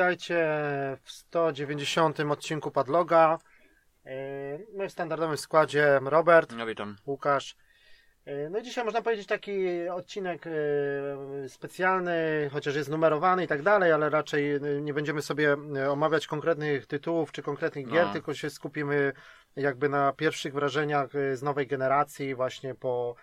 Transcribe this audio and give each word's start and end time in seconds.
witajcie 0.00 0.46
w 1.02 1.10
190 1.10 2.20
odcinku 2.20 2.70
Padloga. 2.70 3.38
E, 4.06 4.10
my 4.74 4.88
w 4.88 4.92
standardowym 4.92 5.36
składzie 5.36 6.00
Robert, 6.04 6.52
Ja 6.58 6.66
witam. 6.66 6.96
Łukasz. 7.06 7.56
E, 8.24 8.50
No 8.50 8.58
i 8.58 8.62
dzisiaj 8.62 8.84
można 8.84 9.02
powiedzieć 9.02 9.26
taki 9.26 9.88
odcinek 9.88 10.46
e, 10.46 11.48
specjalny, 11.48 12.14
chociaż 12.52 12.76
jest 12.76 12.90
numerowany 12.90 13.44
i 13.44 13.46
tak 13.46 13.62
dalej, 13.62 13.92
ale 13.92 14.10
raczej 14.10 14.60
nie 14.80 14.94
będziemy 14.94 15.22
sobie 15.22 15.56
omawiać 15.90 16.26
konkretnych 16.26 16.86
tytułów 16.86 17.32
czy 17.32 17.42
konkretnych 17.42 17.88
gier, 17.88 18.06
No. 18.06 18.12
tylko 18.12 18.34
się 18.34 18.50
skupimy 18.50 19.12
jakby 19.56 19.88
na 19.88 20.12
pierwszych 20.12 20.52
wrażeniach 20.52 21.08
z 21.34 21.42
nowej 21.42 21.66
generacji, 21.66 22.34
właśnie 22.34 22.74
po 22.74 23.14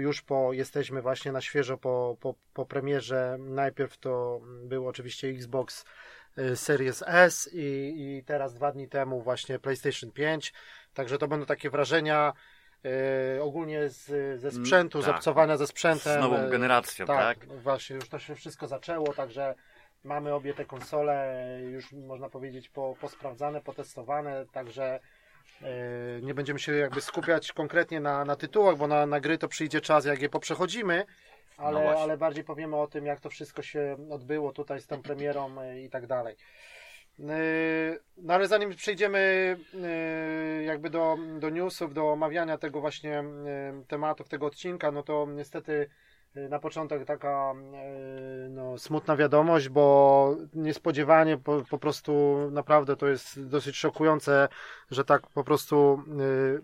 już 0.00 0.22
po, 0.22 0.52
jesteśmy 0.52 1.02
właśnie 1.02 1.32
na 1.32 1.40
świeżo 1.40 1.78
po, 1.78 2.16
po, 2.20 2.34
po 2.54 2.66
premierze. 2.66 3.36
Najpierw 3.38 3.98
to 3.98 4.40
był 4.64 4.88
oczywiście 4.88 5.28
Xbox 5.28 5.84
e, 6.36 6.56
Series 6.56 7.04
S 7.06 7.50
i, 7.52 7.94
i 7.96 8.24
teraz 8.24 8.54
dwa 8.54 8.72
dni 8.72 8.88
temu 8.88 9.22
właśnie 9.22 9.58
PlayStation 9.58 10.10
5. 10.10 10.52
Także 10.94 11.18
to 11.18 11.28
będą 11.28 11.46
takie 11.46 11.70
wrażenia 11.70 12.32
e, 12.84 13.42
ogólnie 13.42 13.88
z, 13.88 14.06
ze 14.40 14.48
Mm, 14.48 14.64
sprzętu, 14.64 15.02
z 15.02 15.04
tak. 15.04 15.16
obcowania 15.16 15.56
ze 15.56 15.66
sprzętem. 15.66 16.18
Z 16.18 16.20
nową 16.20 16.50
generacją, 16.50 17.06
tak? 17.06 17.38
tak, 17.38 17.48
właśnie 17.48 17.96
już 17.96 18.08
to 18.08 18.18
się 18.18 18.34
wszystko 18.34 18.66
zaczęło, 18.66 19.12
także 19.14 19.54
mamy 20.04 20.34
obie 20.34 20.54
te 20.54 20.64
konsole 20.64 21.44
już 21.70 21.92
można 21.92 22.28
powiedzieć 22.28 22.68
po, 22.68 22.96
posprawdzane, 23.00 23.60
potestowane, 23.60 24.46
także 24.52 25.00
nie 26.22 26.34
będziemy 26.34 26.58
się 26.58 26.72
jakby 26.72 27.00
skupiać 27.00 27.52
konkretnie 27.52 28.00
na, 28.00 28.24
na 28.24 28.36
tytułach, 28.36 28.76
bo 28.76 28.86
na, 28.86 29.06
na 29.06 29.20
gry 29.20 29.38
to 29.38 29.48
przyjdzie 29.48 29.80
czas, 29.80 30.04
jak 30.04 30.22
je 30.22 30.28
poprzechodzimy, 30.28 31.04
ale, 31.56 31.84
No 31.84 32.00
ale 32.00 32.16
bardziej 32.16 32.44
powiemy 32.44 32.76
o 32.76 32.86
tym, 32.86 33.06
jak 33.06 33.20
to 33.20 33.30
wszystko 33.30 33.62
się 33.62 33.96
odbyło 34.10 34.52
tutaj 34.52 34.80
z 34.80 34.86
tą 34.86 35.02
premierą 35.02 35.60
e, 35.60 35.80
i 35.80 35.90
tak 35.90 36.06
dalej. 36.06 36.36
E, 37.20 37.98
No 38.16 38.34
ale 38.34 38.48
zanim 38.48 38.70
przejdziemy 38.70 39.56
e, 39.84 40.62
jakby 40.62 40.90
do, 40.90 41.16
do 41.38 41.50
newsów, 41.50 41.94
do 41.94 42.12
omawiania 42.12 42.58
tego 42.58 42.80
właśnie 42.80 43.18
e, 43.18 43.24
tematów 43.88 44.28
tego 44.28 44.46
odcinka, 44.46 44.92
no 44.92 45.02
to 45.02 45.26
niestety 45.28 45.72
e, 45.72 46.11
na 46.34 46.58
początek 46.58 47.04
taka 47.04 47.54
e, 47.74 48.48
no, 48.48 48.78
smutna 48.78 49.16
wiadomość, 49.16 49.68
bo 49.68 50.36
niespodziewanie 50.54 51.38
po, 51.38 51.62
po 51.70 51.78
prostu 51.78 52.38
naprawdę 52.52 52.96
to 52.96 53.08
jest 53.08 53.46
dosyć 53.48 53.76
szokujące, 53.76 54.48
że 54.90 55.04
tak 55.04 55.26
po 55.26 55.44
prostu 55.44 56.02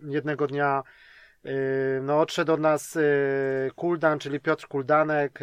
e, 0.05 0.11
jednego 0.11 0.47
dnia 0.47 0.83
e, 1.45 1.51
no, 2.03 2.21
odszedł 2.21 2.53
od 2.53 2.61
nas 2.61 2.99
Kuldan, 3.77 4.19
czyli 4.19 4.41
Piotr 4.41 4.69
Kuldanek. 4.69 5.39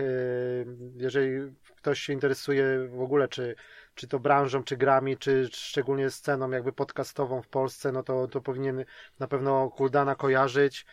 Jeżeli 0.96 1.56
ktoś 1.78 2.00
się 2.00 2.14
interesuje 2.14 2.88
w 2.88 3.02
ogóle, 3.02 3.28
czy, 3.28 3.56
czy 3.96 4.08
to 4.08 4.20
branżą, 4.20 4.64
czy 4.64 4.78
grami, 4.78 5.18
czy 5.18 5.50
szczególnie 5.52 6.10
sceną 6.10 6.50
jakby 6.52 6.74
podcastową 6.74 7.42
w 7.42 7.48
Polsce, 7.48 7.92
no 7.92 8.04
to, 8.04 8.28
to 8.28 8.42
powinien 8.42 8.86
na 9.20 9.28
pewno 9.28 9.70
Kuldana 9.70 10.16
kojarzyć 10.16 10.86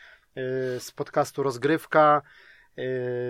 z 0.79 0.91
podcastu 0.91 1.43
Rozgrywka, 1.43 2.23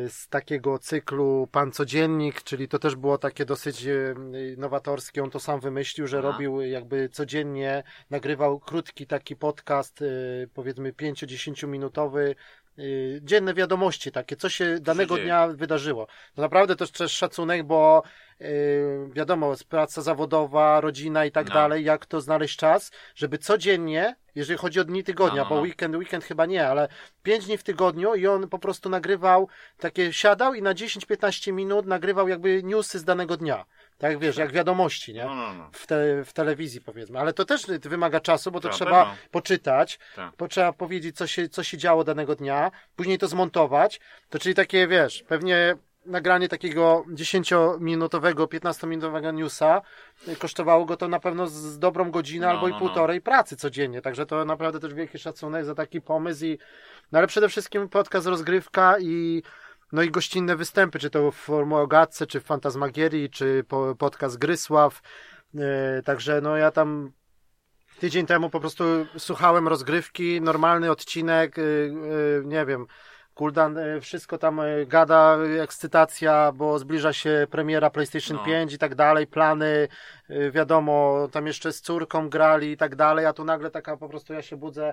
z 0.08 0.28
takiego 0.28 0.78
cyklu 0.78 1.48
Pan 1.52 1.72
Codziennik, 1.72 2.42
czyli 2.42 2.68
to 2.68 2.78
też 2.78 2.96
było 2.96 3.18
takie 3.18 3.44
dosyć 3.44 3.86
e, 3.86 4.14
nowatorskie. 4.56 5.22
On 5.22 5.30
to 5.30 5.40
sam 5.40 5.60
wymyślił, 5.60 6.06
że 6.06 6.18
Aha. 6.18 6.28
robił 6.28 6.60
jakby 6.60 7.08
codziennie, 7.08 7.82
nagrywał 8.10 8.60
krótki 8.60 9.06
taki 9.06 9.36
podcast, 9.36 10.02
e, 10.02 10.06
powiedzmy 10.54 10.92
5-10 10.92 11.68
minutowy, 11.68 12.34
dzienne 13.20 13.54
wiadomości 13.54 14.12
takie, 14.12 14.36
co 14.36 14.48
się 14.48 14.76
danego 14.80 15.16
dnia 15.16 15.48
wydarzyło. 15.48 16.06
No 16.36 16.42
naprawdę 16.42 16.76
to 16.76 16.86
też 16.86 17.12
szacunek, 17.12 17.62
bo 17.62 18.02
e, 18.40 18.44
wiadomo, 19.12 19.54
praca 19.68 20.02
zawodowa, 20.02 20.80
rodzina 20.80 21.24
i 21.24 21.30
tak 21.32 21.48
No. 21.48 21.54
dalej, 21.54 21.84
jak 21.84 22.06
to 22.06 22.20
znaleźć 22.20 22.56
czas, 22.56 22.90
żeby 23.14 23.38
codziennie, 23.38 24.16
jeżeli 24.34 24.58
chodzi 24.58 24.80
o 24.80 24.84
dni 24.84 25.04
tygodnia, 25.04 25.36
No, 25.36 25.42
no, 25.42 25.48
bo 25.48 25.56
no. 25.56 25.62
weekend, 25.62 25.96
weekend 25.96 26.24
chyba 26.24 26.46
nie, 26.46 26.68
ale 26.68 26.88
5 27.22 27.46
dni 27.46 27.58
w 27.58 27.62
tygodniu 27.62 28.14
i 28.14 28.26
on 28.26 28.48
po 28.48 28.58
prostu 28.58 28.88
nagrywał 28.88 29.48
takie, 29.78 30.12
siadał 30.12 30.54
i 30.54 30.62
na 30.62 30.74
10-15 30.74 31.52
minut 31.52 31.86
nagrywał 31.86 32.28
jakby 32.28 32.62
newsy 32.62 32.98
z 32.98 33.04
danego 33.04 33.36
dnia. 33.36 33.64
Tak 33.98 34.18
wiesz, 34.18 34.36
jak 34.36 34.52
wiadomości, 34.52 35.14
nie? 35.14 35.24
No, 35.24 35.34
no, 35.34 35.54
no. 35.54 35.70
W, 35.72 35.86
te, 35.86 36.24
w 36.24 36.32
telewizji 36.32 36.80
powiedzmy, 36.80 37.18
ale 37.18 37.32
to 37.32 37.44
też 37.44 37.66
wymaga 37.80 38.20
czasu, 38.20 38.50
bo 38.50 38.60
to 38.60 38.68
Na 38.68 38.74
trzeba 38.74 39.04
pewno. 39.04 39.18
poczytać, 39.30 39.98
Tak. 40.16 40.32
bo 40.38 40.48
trzeba 40.48 40.72
powiedzieć, 40.72 41.16
co 41.16 41.26
się, 41.26 41.48
co 41.48 41.62
się 41.62 41.78
działo 41.78 42.04
danego 42.04 42.34
dnia, 42.36 42.70
później 42.96 43.18
to 43.18 43.28
zmontować, 43.28 44.00
to 44.30 44.38
czyli 44.38 44.54
takie, 44.54 44.88
wiesz, 44.88 45.22
pewnie 45.28 45.76
nagranie 46.06 46.48
takiego 46.48 47.04
10-minutowego, 47.08 48.46
15-minutowego 48.46 49.34
newsa 49.34 49.82
kosztowało 50.38 50.84
go 50.84 50.96
to 50.96 51.08
na 51.08 51.20
pewno 51.20 51.46
z 51.46 51.78
dobrą 51.78 52.10
godzinę 52.10 52.46
No, 52.46 52.52
albo 52.52 52.68
i 52.68 52.70
no, 52.70 52.76
no. 52.76 52.80
półtorej 52.86 53.20
pracy 53.20 53.56
codziennie, 53.56 54.02
także 54.02 54.26
to 54.26 54.44
naprawdę 54.44 54.80
też 54.80 54.94
wielki 54.94 55.18
szacunek 55.18 55.64
za 55.64 55.74
taki 55.74 56.00
pomysł 56.00 56.44
i 56.44 56.58
no 57.12 57.18
ale 57.18 57.26
przede 57.28 57.48
wszystkim 57.48 57.88
podcast 57.88 58.26
rozgrywka 58.26 58.94
i 59.00 59.42
no 59.92 60.02
i 60.02 60.10
gościnne 60.10 60.56
występy, 60.56 60.98
czy 60.98 61.10
to 61.10 61.30
w 61.30 61.48
Gadce, 61.88 62.26
czy 62.26 62.40
w 62.40 62.44
Fantasmagierii, 62.44 63.30
czy 63.30 63.64
po, 63.68 63.94
podcast 63.94 64.38
Grysław, 64.38 65.02
Yy, 65.54 66.02
także 66.04 66.40
no 66.40 66.56
ja 66.56 66.70
tam 66.70 67.12
tydzień 67.98 68.26
temu 68.26 68.50
po 68.50 68.60
prostu 68.60 68.84
słuchałem 69.18 69.68
rozgrywki, 69.68 70.40
normalny 70.40 70.90
odcinek, 70.90 71.56
yy, 71.56 71.64
yy, 71.64 72.42
nie 72.46 72.66
wiem, 72.66 72.86
Kuldan 73.34 73.78
wszystko 74.00 74.38
tam 74.38 74.60
gada, 74.86 75.38
ekscytacja, 75.62 76.52
bo 76.52 76.78
zbliża 76.78 77.12
się 77.12 77.46
premiera 77.50 77.90
PlayStation 77.90 78.36
No. 78.36 78.44
5 78.44 78.72
i 78.72 78.78
tak 78.78 78.94
dalej, 78.94 79.26
plany, 79.26 79.88
wiadomo, 80.50 81.28
tam 81.32 81.46
jeszcze 81.46 81.72
z 81.72 81.80
córką 81.80 82.28
grali 82.28 82.70
i 82.70 82.76
tak 82.76 82.96
dalej, 82.96 83.26
a 83.26 83.32
tu 83.32 83.44
nagle 83.44 83.70
taka 83.70 83.96
po 83.96 84.08
prostu 84.08 84.32
ja 84.32 84.42
się 84.42 84.56
budzę 84.56 84.92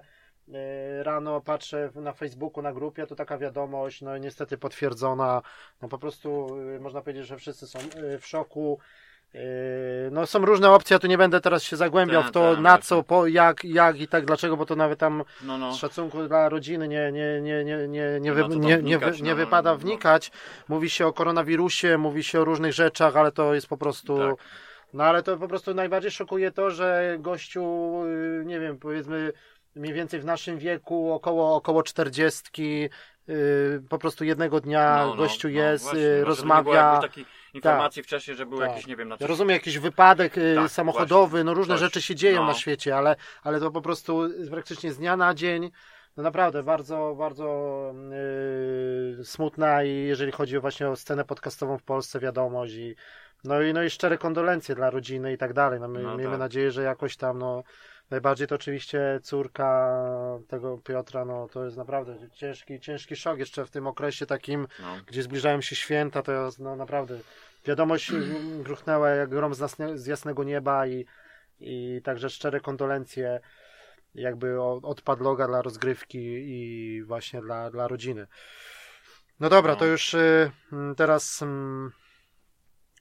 rano, 1.02 1.42
patrzę 1.42 1.92
na 1.96 2.14
Facebooku, 2.14 2.64
na 2.64 2.74
grupie, 2.74 3.08
to 3.08 3.16
taka 3.16 3.38
wiadomość, 3.38 4.02
no 4.02 4.18
niestety 4.18 4.58
potwierdzona, 4.58 5.42
no 5.82 5.88
po 5.88 5.98
prostu 5.98 6.58
yy, 6.58 6.80
można 6.80 7.02
powiedzieć, 7.02 7.26
że 7.26 7.38
wszyscy 7.38 7.68
są 7.68 7.80
yy, 7.80 8.20
w 8.20 8.28
szoku, 8.28 8.80
No 10.12 10.26
są 10.26 10.46
różne 10.46 10.72
opcje, 10.72 10.96
ja 10.96 11.00
tu 11.00 11.08
nie 11.08 11.18
będę 11.18 11.42
teraz 11.42 11.64
się 11.64 11.76
zagłębiał 11.76 12.22
Tak, 12.22 12.32
w 12.32 12.34
to, 12.34 12.52
tak, 12.52 12.64
na 12.64 12.70
jasne. 12.70 12.86
co, 12.86 13.04
po, 13.04 13.28
jak, 13.28 13.64
jak 13.64 14.00
i 14.00 14.08
tak, 14.08 14.26
dlaczego, 14.26 14.58
bo 14.58 14.66
to 14.66 14.76
nawet 14.76 15.00
tam 15.00 15.24
No, 15.44 15.58
no. 15.58 15.74
szacunku 15.74 16.28
dla 16.28 16.50
rodziny 16.50 16.88
nie, 16.88 17.12
nie, 17.12 17.42
nie, 17.42 17.64
nie, 17.64 17.88
nie, 17.88 18.20
nie, 18.20 18.34
wy, 18.34 18.48
nie, 18.48 18.58
nie, 18.58 18.78
wy, 18.78 18.82
wnikać, 18.82 19.22
nie 19.22 19.30
no, 19.30 19.36
wypada 19.36 19.70
no, 19.70 19.76
no. 19.76 19.82
wnikać. 19.82 20.32
Mówi 20.68 20.90
się 20.90 21.08
o 21.08 21.14
koronawirusie, 21.14 21.98
mówi 21.98 22.24
się 22.24 22.42
o 22.42 22.46
różnych 22.46 22.74
rzeczach, 22.74 23.16
ale 23.16 23.32
to 23.32 23.54
jest 23.54 23.68
po 23.68 23.78
prostu... 23.78 24.18
Tak. 24.18 24.36
No 24.94 25.04
ale 25.04 25.24
to 25.24 25.38
po 25.38 25.48
prostu 25.48 25.74
najbardziej 25.74 26.12
szokuje 26.12 26.52
to, 26.52 26.72
że 26.72 27.18
gościu, 27.20 27.92
yy, 28.06 28.46
nie 28.46 28.60
wiem, 28.60 28.78
powiedzmy 28.78 29.34
mniej 29.76 29.94
więcej 29.94 30.20
w 30.20 30.26
naszym 30.26 30.58
wieku, 30.58 31.12
około, 31.14 31.56
około 31.56 31.84
40, 31.84 32.90
yy, 33.28 33.84
po 33.90 33.98
prostu 33.98 34.24
jednego 34.24 34.60
dnia 34.62 34.98
No, 35.00 35.08
no, 35.08 35.16
gościu 35.16 35.48
no, 35.48 35.54
jest, 35.54 35.84
właśnie, 35.84 36.02
Nie 36.02 36.08
było 36.10 36.26
rozmawia. 36.26 37.00
takiej 37.02 37.26
informacji 37.54 38.04
wcześniej, 38.04 38.38
że 38.38 38.46
był 38.46 38.60
Tak. 38.60 38.70
jakiś, 38.70 38.88
nie 38.88 38.96
wiem, 38.96 39.10
na 39.10 39.18
coś... 39.18 39.28
rozumiem, 39.30 39.54
jakiś 39.54 39.80
wypadek 39.80 40.38
y, 40.38 40.56
Tak, 40.56 40.72
samochodowy, 40.72 41.30
właśnie. 41.30 41.44
no 41.44 41.54
różne 41.54 41.74
Coś. 41.74 41.80
rzeczy 41.82 42.02
się 42.02 42.16
dzieją 42.16 42.42
No. 42.42 42.48
na 42.48 42.54
świecie, 42.54 42.98
ale, 42.98 43.16
ale 43.44 43.60
to 43.60 43.72
po 43.72 43.82
prostu 43.82 44.22
praktycznie 44.52 44.94
z 44.94 44.98
dnia 44.98 45.18
na 45.18 45.34
dzień, 45.34 45.72
no 46.18 46.24
naprawdę 46.24 46.64
bardzo, 46.64 47.16
bardzo 47.18 47.46
yy, 49.18 49.26
smutna 49.26 49.84
i 49.84 49.90
jeżeli 50.08 50.32
chodzi 50.32 50.58
o 50.58 50.62
właśnie 50.62 50.90
o 50.90 50.96
scenę 50.96 51.26
podcastową 51.26 51.78
w 51.78 51.84
Polsce, 51.84 52.20
wiadomość 52.20 52.74
i 52.74 52.96
no 53.44 53.62
i, 53.62 53.74
no 53.74 53.84
i 53.84 53.90
szczere 53.90 54.18
kondolencje 54.18 54.76
dla 54.76 54.90
rodziny 54.90 55.34
i 55.34 55.38
tak 55.38 55.54
dalej. 55.54 55.80
No, 55.80 55.88
my, 55.88 56.02
No 56.04 56.18
miejmy 56.18 56.34
tak. 56.34 56.40
nadzieję, 56.40 56.72
że 56.72 56.84
jakoś 56.84 57.18
tam, 57.18 57.40
no 57.40 57.64
najbardziej 58.10 58.48
to 58.48 58.56
oczywiście 58.56 59.20
córka 59.24 59.98
tego 60.48 60.78
Piotra, 60.78 61.26
no 61.26 61.48
to 61.48 61.66
jest 61.66 61.78
naprawdę 61.78 62.16
ciężki, 62.34 62.80
ciężki 62.80 63.16
szok 63.16 63.40
jeszcze 63.40 63.66
w 63.66 63.70
tym 63.72 63.88
okresie 63.88 64.26
takim, 64.26 64.68
No. 64.80 64.98
gdzie 65.08 65.24
zbliżają 65.24 65.62
się 65.62 65.76
święta, 65.76 66.22
to 66.22 66.32
jest 66.32 66.60
no, 66.60 66.76
naprawdę 66.76 67.20
wiadomość 67.66 68.12
gruchnęła 68.66 69.10
jak 69.10 69.30
grom 69.30 69.54
z, 69.54 69.60
jasne, 69.60 69.98
z 69.98 70.06
jasnego 70.06 70.44
nieba 70.44 70.88
i, 70.88 71.06
i 71.60 72.02
także 72.04 72.30
szczere 72.30 72.60
kondolencje 72.60 73.40
jakby 74.16 74.62
od 74.62 75.02
Padloga 75.02 75.48
dla 75.48 75.62
rozgrywki 75.62 76.20
i 76.50 77.04
właśnie 77.04 77.42
dla, 77.42 77.72
dla 77.72 77.88
rodziny. 77.88 78.28
No 79.40 79.50
dobra, 79.50 79.74
No. 79.74 79.80
to 79.80 79.86
już 79.86 80.14
y, 80.14 80.52
mm, 80.74 80.96
teraz 80.96 81.42
mm, 81.42 81.92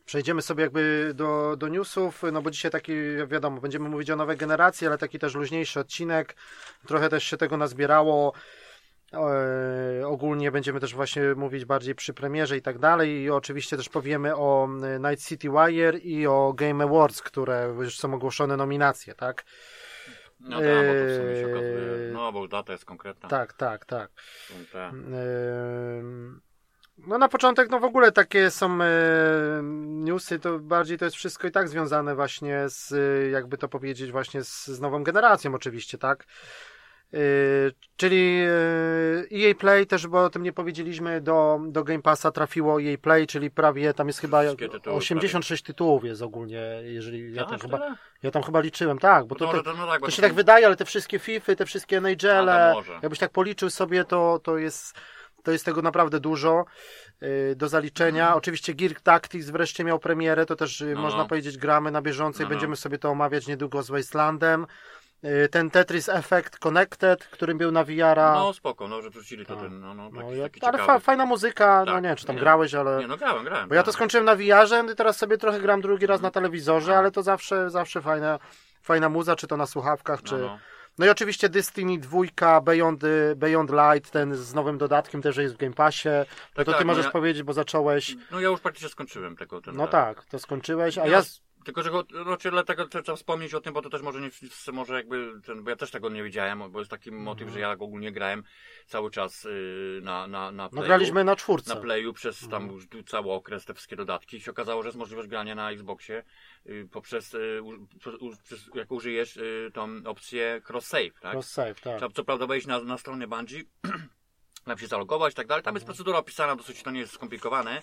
przejdziemy 0.08 0.43
sobie 0.43 0.62
jakby 0.62 1.12
do, 1.14 1.56
do 1.56 1.69
newsów, 1.69 2.22
no 2.32 2.43
bo 2.43 2.50
dzisiaj 2.50 2.70
taki, 2.70 2.93
wiadomo, 3.26 3.60
będziemy 3.60 3.88
mówić 3.88 4.10
o 4.10 4.16
nowej 4.16 4.37
generacji, 4.37 4.87
ale 4.87 4.99
taki 4.99 5.19
też 5.19 5.34
luźniejszy 5.34 5.81
odcinek. 5.81 6.37
Trochę 6.87 7.08
też 7.08 7.25
się 7.25 7.37
tego 7.37 7.56
nazbierało. 7.56 8.32
E, 9.12 10.06
ogólnie 10.06 10.50
będziemy 10.50 10.81
też 10.81 10.94
właśnie 10.94 11.22
mówić 11.37 11.64
bardziej 11.64 11.94
przy 11.94 12.14
premierze 12.14 12.56
i 12.56 12.62
tak 12.62 12.78
dalej 12.78 13.22
i 13.22 13.31
oczywiście 13.31 13.76
też 13.76 13.88
powiemy 13.88 14.37
o 14.37 14.69
e, 14.82 15.10
Night 15.10 15.28
City 15.28 15.49
Wire 15.49 15.99
i 15.99 16.26
o 16.26 16.52
Game 16.56 16.84
Awards, 16.84 17.22
które 17.22 17.75
już 17.78 17.99
są 17.99 18.14
ogłoszone 18.14 18.56
nominacje, 18.56 19.14
tak? 19.14 19.44
No 20.40 20.56
tak, 20.56 20.66
bo 20.66 20.93
to 20.93 21.04
w 21.08 21.16
sumie 21.16 21.34
się 21.34 21.46
Eee, 21.46 21.52
okazuje. 21.52 22.11
No, 22.12 22.32
bo 22.32 22.49
data 22.49 22.72
jest 22.72 22.84
konkretna. 22.84 23.28
Tak, 23.28 23.52
tak, 23.52 23.84
tak. 23.84 24.11
Te... 24.72 24.93
No 27.06 27.18
na 27.18 27.28
początek, 27.28 27.70
no 27.70 27.80
w 27.80 27.84
ogóle 27.84 28.12
takie 28.12 28.50
są 28.50 28.82
e, 28.82 28.88
newsy, 29.84 30.38
to 30.38 30.58
bardziej 30.58 30.98
to 30.98 31.04
jest 31.04 31.16
wszystko 31.16 31.48
i 31.48 31.50
tak 31.50 31.68
związane 31.68 32.14
właśnie 32.14 32.68
z, 32.68 32.92
e, 32.92 33.30
jakby 33.30 33.58
to 33.58 33.68
powiedzieć, 33.68 34.12
właśnie 34.12 34.44
z, 34.44 34.66
z 34.66 34.80
nową 34.80 35.02
generacją 35.02 35.54
oczywiście, 35.54 35.98
tak? 35.98 36.26
E, 37.14 37.18
czyli 37.96 38.44
e, 39.32 39.48
EA 39.48 39.54
Play 39.54 39.86
też, 39.86 40.06
bo 40.06 40.24
o 40.24 40.30
tym 40.30 40.42
nie 40.42 40.52
powiedzieliśmy, 40.52 41.20
do, 41.20 41.60
do 41.68 41.84
Game 41.84 42.02
Passa 42.02 42.30
trafiło 42.30 42.82
EA 42.82 42.98
Play, 42.98 43.26
czyli 43.26 43.50
prawie 43.50 43.94
tam 43.94 44.06
jest 44.06 44.20
chyba 44.20 44.42
tytuły 44.54 44.96
86 44.96 45.62
tytułów 45.62 46.04
jest 46.04 46.22
ogólnie, 46.22 46.62
jeżeli 46.82 47.34
ja 47.34 47.42
Tak, 47.44 47.50
tam 47.50 47.58
chyba, 47.60 47.96
ja 48.22 48.30
tam 48.30 48.42
chyba 48.42 48.60
liczyłem, 48.60 48.98
tak, 48.98 49.26
bo 49.26 49.34
Bo 49.34 49.34
to, 49.34 49.44
to, 49.44 49.50
to, 49.50 49.56
może, 49.56 49.64
to, 49.64 49.86
no 49.86 49.92
tak, 49.92 50.00
bo 50.00 50.06
to 50.06 50.10
to 50.10 50.16
się 50.16 50.22
tak 50.22 50.34
wydaje, 50.34 50.66
ale 50.66 50.76
te 50.76 50.84
wszystkie 50.84 51.18
FIFA, 51.18 51.54
te 51.54 51.66
wszystkie 51.66 51.96
NHL, 51.96 52.48
jakbyś 53.02 53.18
tak 53.18 53.30
policzył 53.30 53.70
sobie, 53.70 54.04
to, 54.04 54.40
to 54.42 54.58
jest 54.58 54.94
to 55.43 55.50
jest 55.52 55.64
tego 55.64 55.82
naprawdę 55.82 56.20
dużo 56.20 56.64
yy, 57.20 57.56
do 57.56 57.69
zaliczenia. 57.69 58.35
Oczywiście 58.35 58.75
Gear 58.75 58.94
Tactics 59.02 59.50
wreszcie 59.50 59.85
miał 59.85 59.99
premierę, 59.99 60.46
to 60.46 60.56
też 60.56 60.81
yy, 60.81 60.94
No, 60.94 61.00
można 61.00 61.19
no. 61.19 61.29
powiedzieć 61.29 61.58
gramy 61.58 61.90
na 61.90 62.02
bieżąco 62.02 62.38
i 62.38 62.43
No, 62.43 62.44
no. 62.49 62.50
będziemy 62.50 62.76
sobie 62.76 62.99
to 62.99 63.11
omawiać 63.11 63.46
niedługo 63.46 63.82
z 63.82 63.90
Wastelandem. 63.90 64.67
Yy, 65.23 65.49
ten 65.49 65.70
Tetris 65.70 66.08
Effect 66.08 66.58
Connected, 66.58 67.25
który 67.25 67.55
był 67.55 67.70
na 67.73 67.85
VR-a. 67.85 68.35
No 68.35 68.52
spoko, 68.52 68.88
no, 68.88 69.02
że 69.02 69.11
wrzucili 69.11 69.46
to 69.46 69.55
Tak. 69.55 69.62
ten, 69.64 69.81
no, 69.81 69.94
no, 69.94 70.11
No, 70.12 70.20
taki, 70.23 70.37
ja, 70.38 70.44
taki 70.49 70.67
ale 70.67 70.79
fa, 70.79 70.99
fajna 70.99 71.26
muzyka, 71.26 71.85
no 71.87 71.93
Tak, 71.93 72.02
nie 72.02 72.08
wiem, 72.08 72.17
czy 72.17 72.26
tam 72.26 72.37
nie. 72.37 72.40
grałeś, 72.43 72.75
ale... 72.75 72.99
Nie, 72.99 73.06
no 73.06 73.17
grałem, 73.17 73.44
grałem. 73.44 73.69
Bo 73.69 73.75
ja 73.75 73.82
to 73.82 73.87
tak. 73.87 73.94
skończyłem 73.94 74.25
na 74.26 74.35
VR-ze 74.37 74.85
i 74.93 74.94
teraz 74.96 75.17
sobie 75.17 75.38
trochę 75.38 75.61
gram 75.61 75.81
drugi 75.81 76.06
raz 76.06 76.20
na 76.20 76.31
telewizorze, 76.31 76.94
A. 76.94 76.99
ale 76.99 77.11
to 77.11 77.23
zawsze, 77.23 77.70
zawsze 77.70 78.02
fajna, 78.02 78.38
fajna 78.82 79.08
muza, 79.08 79.37
czy 79.37 79.46
to 79.46 79.56
na 79.56 79.67
słuchawkach, 79.67 80.23
czy... 80.23 80.35
No, 80.35 80.46
no. 80.46 80.58
No 80.98 81.06
i 81.06 81.08
oczywiście 81.08 81.48
Destiny 81.48 81.98
2, 81.98 82.60
Beyond, 82.60 83.02
Beyond 83.36 83.70
Light, 83.70 84.10
ten 84.10 84.34
z 84.34 84.54
nowym 84.54 84.78
dodatkiem 84.78 85.22
też 85.22 85.36
jest 85.36 85.54
w 85.54 85.58
Game 85.58 85.74
Passie. 85.74 86.08
No 86.08 86.24
Tak, 86.54 86.64
to 86.66 86.72
ty 86.72 86.78
tak, 86.78 86.80
no 86.80 86.86
możesz 86.86 87.04
ja- 87.04 87.10
powiedzieć, 87.10 87.42
bo 87.42 87.52
zacząłeś. 87.52 88.16
no 88.30 88.40
ja 88.40 88.48
już 88.48 88.60
praktycznie 88.60 88.88
skończyłem 88.88 89.36
tego. 89.36 89.60
Ten, 89.60 89.76
No 89.76 89.86
tak, 89.86 90.24
to 90.24 90.38
skończyłeś, 90.38 90.98
a 90.98 91.06
ja... 91.06 91.22
Tylko, 91.68 91.82
że 91.82 91.90
go, 91.90 92.04
znaczy, 92.22 92.50
dlatego 92.50 92.88
te- 92.88 93.02
trzeba 93.02 93.16
wspomnieć 93.16 93.54
o 93.54 93.60
tym, 93.60 93.74
bo 93.74 93.82
to 93.82 93.90
też 93.90 94.02
może 94.02 94.20
nie 94.20 94.30
może 94.72 94.94
jakby, 94.94 95.40
ten, 95.46 95.64
bo 95.64 95.70
ja 95.70 95.76
też 95.76 95.90
tego 95.90 96.08
nie 96.08 96.22
wiedziałem, 96.22 96.70
bo 96.72 96.78
jest 96.78 96.90
taki 96.90 97.12
motyw, 97.12 97.48
że 97.48 97.60
ja 97.60 97.70
ogólnie 97.70 98.12
grałem 98.12 98.42
cały 98.86 99.10
czas 99.10 99.44
yy, 99.44 100.00
na, 100.02 100.26
na, 100.26 100.52
na 100.52 100.62
No 100.64 100.70
playu, 100.70 100.86
graliśmy 100.86 101.24
na 101.24 101.32
na 101.32 101.36
czwórce. 101.36 101.76
playu 101.76 102.12
przez 102.12 102.40
tam 102.48 102.62
Mhm. 102.62 102.72
już 102.72 103.04
cały 103.06 103.32
okres, 103.32 103.64
te 103.64 103.74
wszystkie 103.74 103.96
dodatki 103.96 104.36
i 104.36 104.40
się 104.40 104.50
okazało, 104.50 104.82
że 104.82 104.88
jest 104.88 104.98
możliwość 104.98 105.28
grania 105.28 105.54
na 105.54 105.70
Xboxie 105.70 106.22
yy, 106.64 106.88
poprzez, 106.92 107.32
yy, 107.32 107.62
u, 107.62 108.36
przez, 108.44 108.70
jak 108.74 108.92
użyjesz 108.92 109.36
yy, 109.36 109.70
tą 109.74 109.88
opcję 110.04 110.60
cross-save, 110.68 111.12
tak? 111.20 111.32
Cross 111.32 111.50
save, 111.50 111.80
tak. 111.80 111.98
Trzeba 111.98 112.12
co 112.14 112.24
prawda 112.24 112.46
wejść 112.46 112.66
na, 112.66 112.80
na 112.80 112.98
stronę 112.98 113.26
Bungie, 113.26 113.62
tam 114.64 114.78
się 114.78 114.86
zalogować 114.86 115.32
i 115.32 115.36
tak 115.36 115.46
dalej. 115.46 115.64
Tam 115.64 115.74
jest 115.74 115.86
procedura 115.86 116.18
opisana, 116.18 116.56
dosyć 116.56 116.82
to 116.82 116.90
nie 116.90 117.00
jest 117.00 117.12
skomplikowane. 117.12 117.82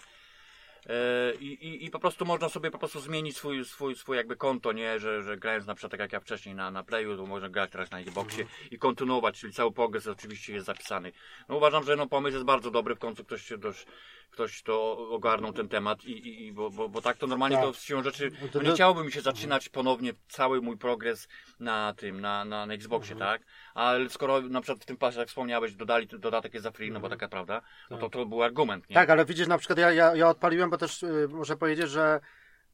E, 0.90 1.34
I, 1.40 1.46
i, 1.68 1.86
I 1.86 1.90
po 1.92 2.00
prostu 2.00 2.26
można 2.26 2.50
sobie 2.50 2.72
po 2.72 2.78
prostu 2.78 3.00
zmienić 3.00 3.38
swój, 3.38 3.66
swój, 3.66 3.96
swój 3.96 4.18
jakby 4.18 4.36
konto, 4.36 4.72
nie? 4.72 5.00
Że, 5.00 5.24
że 5.24 5.38
grając 5.38 5.66
na 5.68 5.76
przykład 5.76 5.92
tak 5.92 6.00
jak 6.00 6.14
ja 6.14 6.20
wcześniej 6.20 6.56
na, 6.56 6.72
na 6.72 6.84
Playu, 6.84 7.18
to 7.18 7.26
można 7.26 7.50
grać 7.50 7.72
teraz 7.72 7.92
na 7.92 8.00
Xboxie 8.00 8.46
i 8.72 8.78
kontynuować, 8.80 9.40
czyli 9.40 9.54
cały 9.54 9.72
progres 9.72 10.08
oczywiście 10.08 10.54
jest 10.54 10.66
zapisany. 10.66 11.12
No 11.50 11.58
uważam, 11.58 11.84
że 11.84 11.96
no 11.96 12.08
pomysł 12.08 12.34
jest 12.34 12.46
bardzo 12.46 12.72
dobry, 12.72 12.96
w 12.96 13.00
końcu 13.00 13.24
ktoś 13.24 13.42
się 13.46 13.58
dość, 13.58 13.86
ktoś 14.32 14.64
to 14.64 14.98
ogarnął 15.10 15.54
ten 15.54 15.68
temat 15.70 16.04
i, 16.06 16.12
i, 16.12 16.46
i 16.46 16.54
bo, 16.54 16.70
bo, 16.70 16.90
bo 16.90 17.02
tak 17.02 17.18
to 17.18 17.28
normalnie 17.28 17.58
Tak. 17.58 17.66
to 17.66 17.74
siłą 17.74 18.04
rzeczy, 18.04 18.32
No 18.42 18.48
no 18.54 18.62
nie 18.62 18.72
chciałoby 18.72 19.04
mi 19.04 19.12
się 19.12 19.22
zaczynać 19.22 19.70
ponownie 19.70 20.14
cały 20.28 20.62
mój 20.62 20.78
progres 20.78 21.28
na 21.60 21.94
tym, 21.94 22.22
na, 22.22 22.46
na, 22.46 22.66
na 22.66 22.74
Xboxie, 22.74 23.14
Mhm. 23.14 23.32
tak? 23.40 23.48
Ale 23.76 24.10
skoro 24.10 24.42
na 24.42 24.62
przykład 24.62 24.84
w 24.84 24.86
tym 24.86 24.98
pasie, 24.98 25.20
jak 25.20 25.28
wspomniałeś, 25.28 25.76
dodali 25.76 26.08
dodatek 26.08 26.54
jest 26.54 26.64
za 26.64 26.72
free, 26.72 26.92
no 26.92 27.00
bo 27.00 27.10
taka 27.10 27.28
prawda, 27.28 27.62
no 27.90 27.98
to 27.98 28.10
to 28.10 28.26
był 28.26 28.44
argument, 28.44 28.90
nie? 28.90 28.94
Mhm. 28.94 29.08
Tak, 29.08 29.10
ale 29.10 29.26
widzisz, 29.26 29.48
na 29.48 29.58
przykład 29.58 29.80
ja, 29.80 29.92
ja, 29.92 30.16
ja 30.16 30.30
odpaliłem, 30.30 30.70
bo 30.70 30.78
też 30.78 31.04
y, 31.04 31.28
muszę 31.32 31.58
powiedzieć, 31.58 31.90
że 31.90 32.20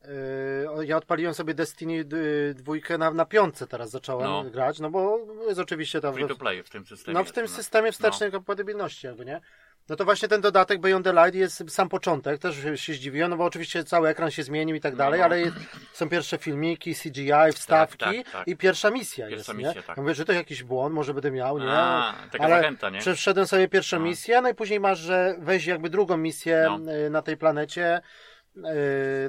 y, 0.05 0.85
ja 0.85 0.97
odpaliłem 0.97 1.33
sobie 1.33 1.53
Destiny 1.53 2.05
y, 2.13 2.53
dwójkę 2.53 2.97
na, 2.97 3.11
na 3.11 3.25
piątce 3.25 3.67
teraz 3.67 3.89
zacząłem 3.89 4.27
No. 4.27 4.43
grać, 4.43 4.79
no 4.79 4.89
bo 4.89 5.17
jest 5.47 5.59
oczywiście 5.59 6.01
tam... 6.01 6.13
Free 6.13 6.27
to 6.27 6.35
play 6.35 6.63
w 6.63 6.69
tym 6.69 6.85
systemie. 6.85 7.17
No 7.17 7.23
w 7.23 7.31
tym 7.31 7.43
jest, 7.43 7.55
systemie 7.55 7.91
wstecznej 7.91 8.31
kompatybilności 8.31 9.07
jakby, 9.07 9.25
nie? 9.25 9.41
No 9.89 9.95
to 9.95 10.05
właśnie 10.05 10.27
ten 10.27 10.41
dodatek 10.41 10.81
Beyond 10.81 11.05
the 11.05 11.13
Light 11.13 11.35
jest 11.35 11.71
sam 11.71 11.89
początek, 11.89 12.41
też 12.41 12.55
się 12.75 12.93
zdziwiłem, 12.93 13.29
no 13.29 13.37
bo 13.37 13.45
oczywiście 13.45 13.83
cały 13.83 14.09
ekran 14.09 14.31
się 14.31 14.43
zmienił 14.43 14.75
i 14.75 14.79
tak 14.79 14.95
dalej, 14.95 15.19
No. 15.19 15.25
ale 15.25 15.39
jest, 15.39 15.55
są 15.93 16.09
pierwsze 16.09 16.37
filmiki, 16.37 16.95
CGI, 16.95 17.31
wstawki 17.53 17.97
tak, 17.97 18.31
tak. 18.31 18.47
i 18.47 18.57
pierwsza 18.57 18.91
misja 18.91 19.27
Pierwsza 19.27 19.51
jest, 19.53 19.63
misja, 19.65 19.83
tak. 19.83 19.97
Ja 19.97 20.03
mówię, 20.03 20.15
że 20.15 20.25
to 20.25 20.33
jakiś 20.33 20.63
błąd, 20.63 20.95
może 20.95 21.13
będę 21.13 21.31
miał, 21.31 21.59
nie? 21.59 21.69
A, 21.71 22.13
taka 22.31 22.43
ale 22.43 22.55
zachęta, 22.55 22.89
nie? 22.89 22.99
Przeszedłem 22.99 23.47
sobie 23.47 23.67
pierwszą 23.67 23.99
No. 23.99 24.05
misję, 24.05 24.41
no 24.41 24.49
i 24.49 24.55
później 24.55 24.79
masz, 24.79 24.99
że 24.99 25.35
weź 25.39 25.65
jakby 25.65 25.89
drugą 25.89 26.17
misję 26.17 26.67
No. 26.79 26.93
y, 26.93 27.09
na 27.09 27.21
tej 27.21 27.37
planecie, 27.37 28.01
y, 28.57 28.61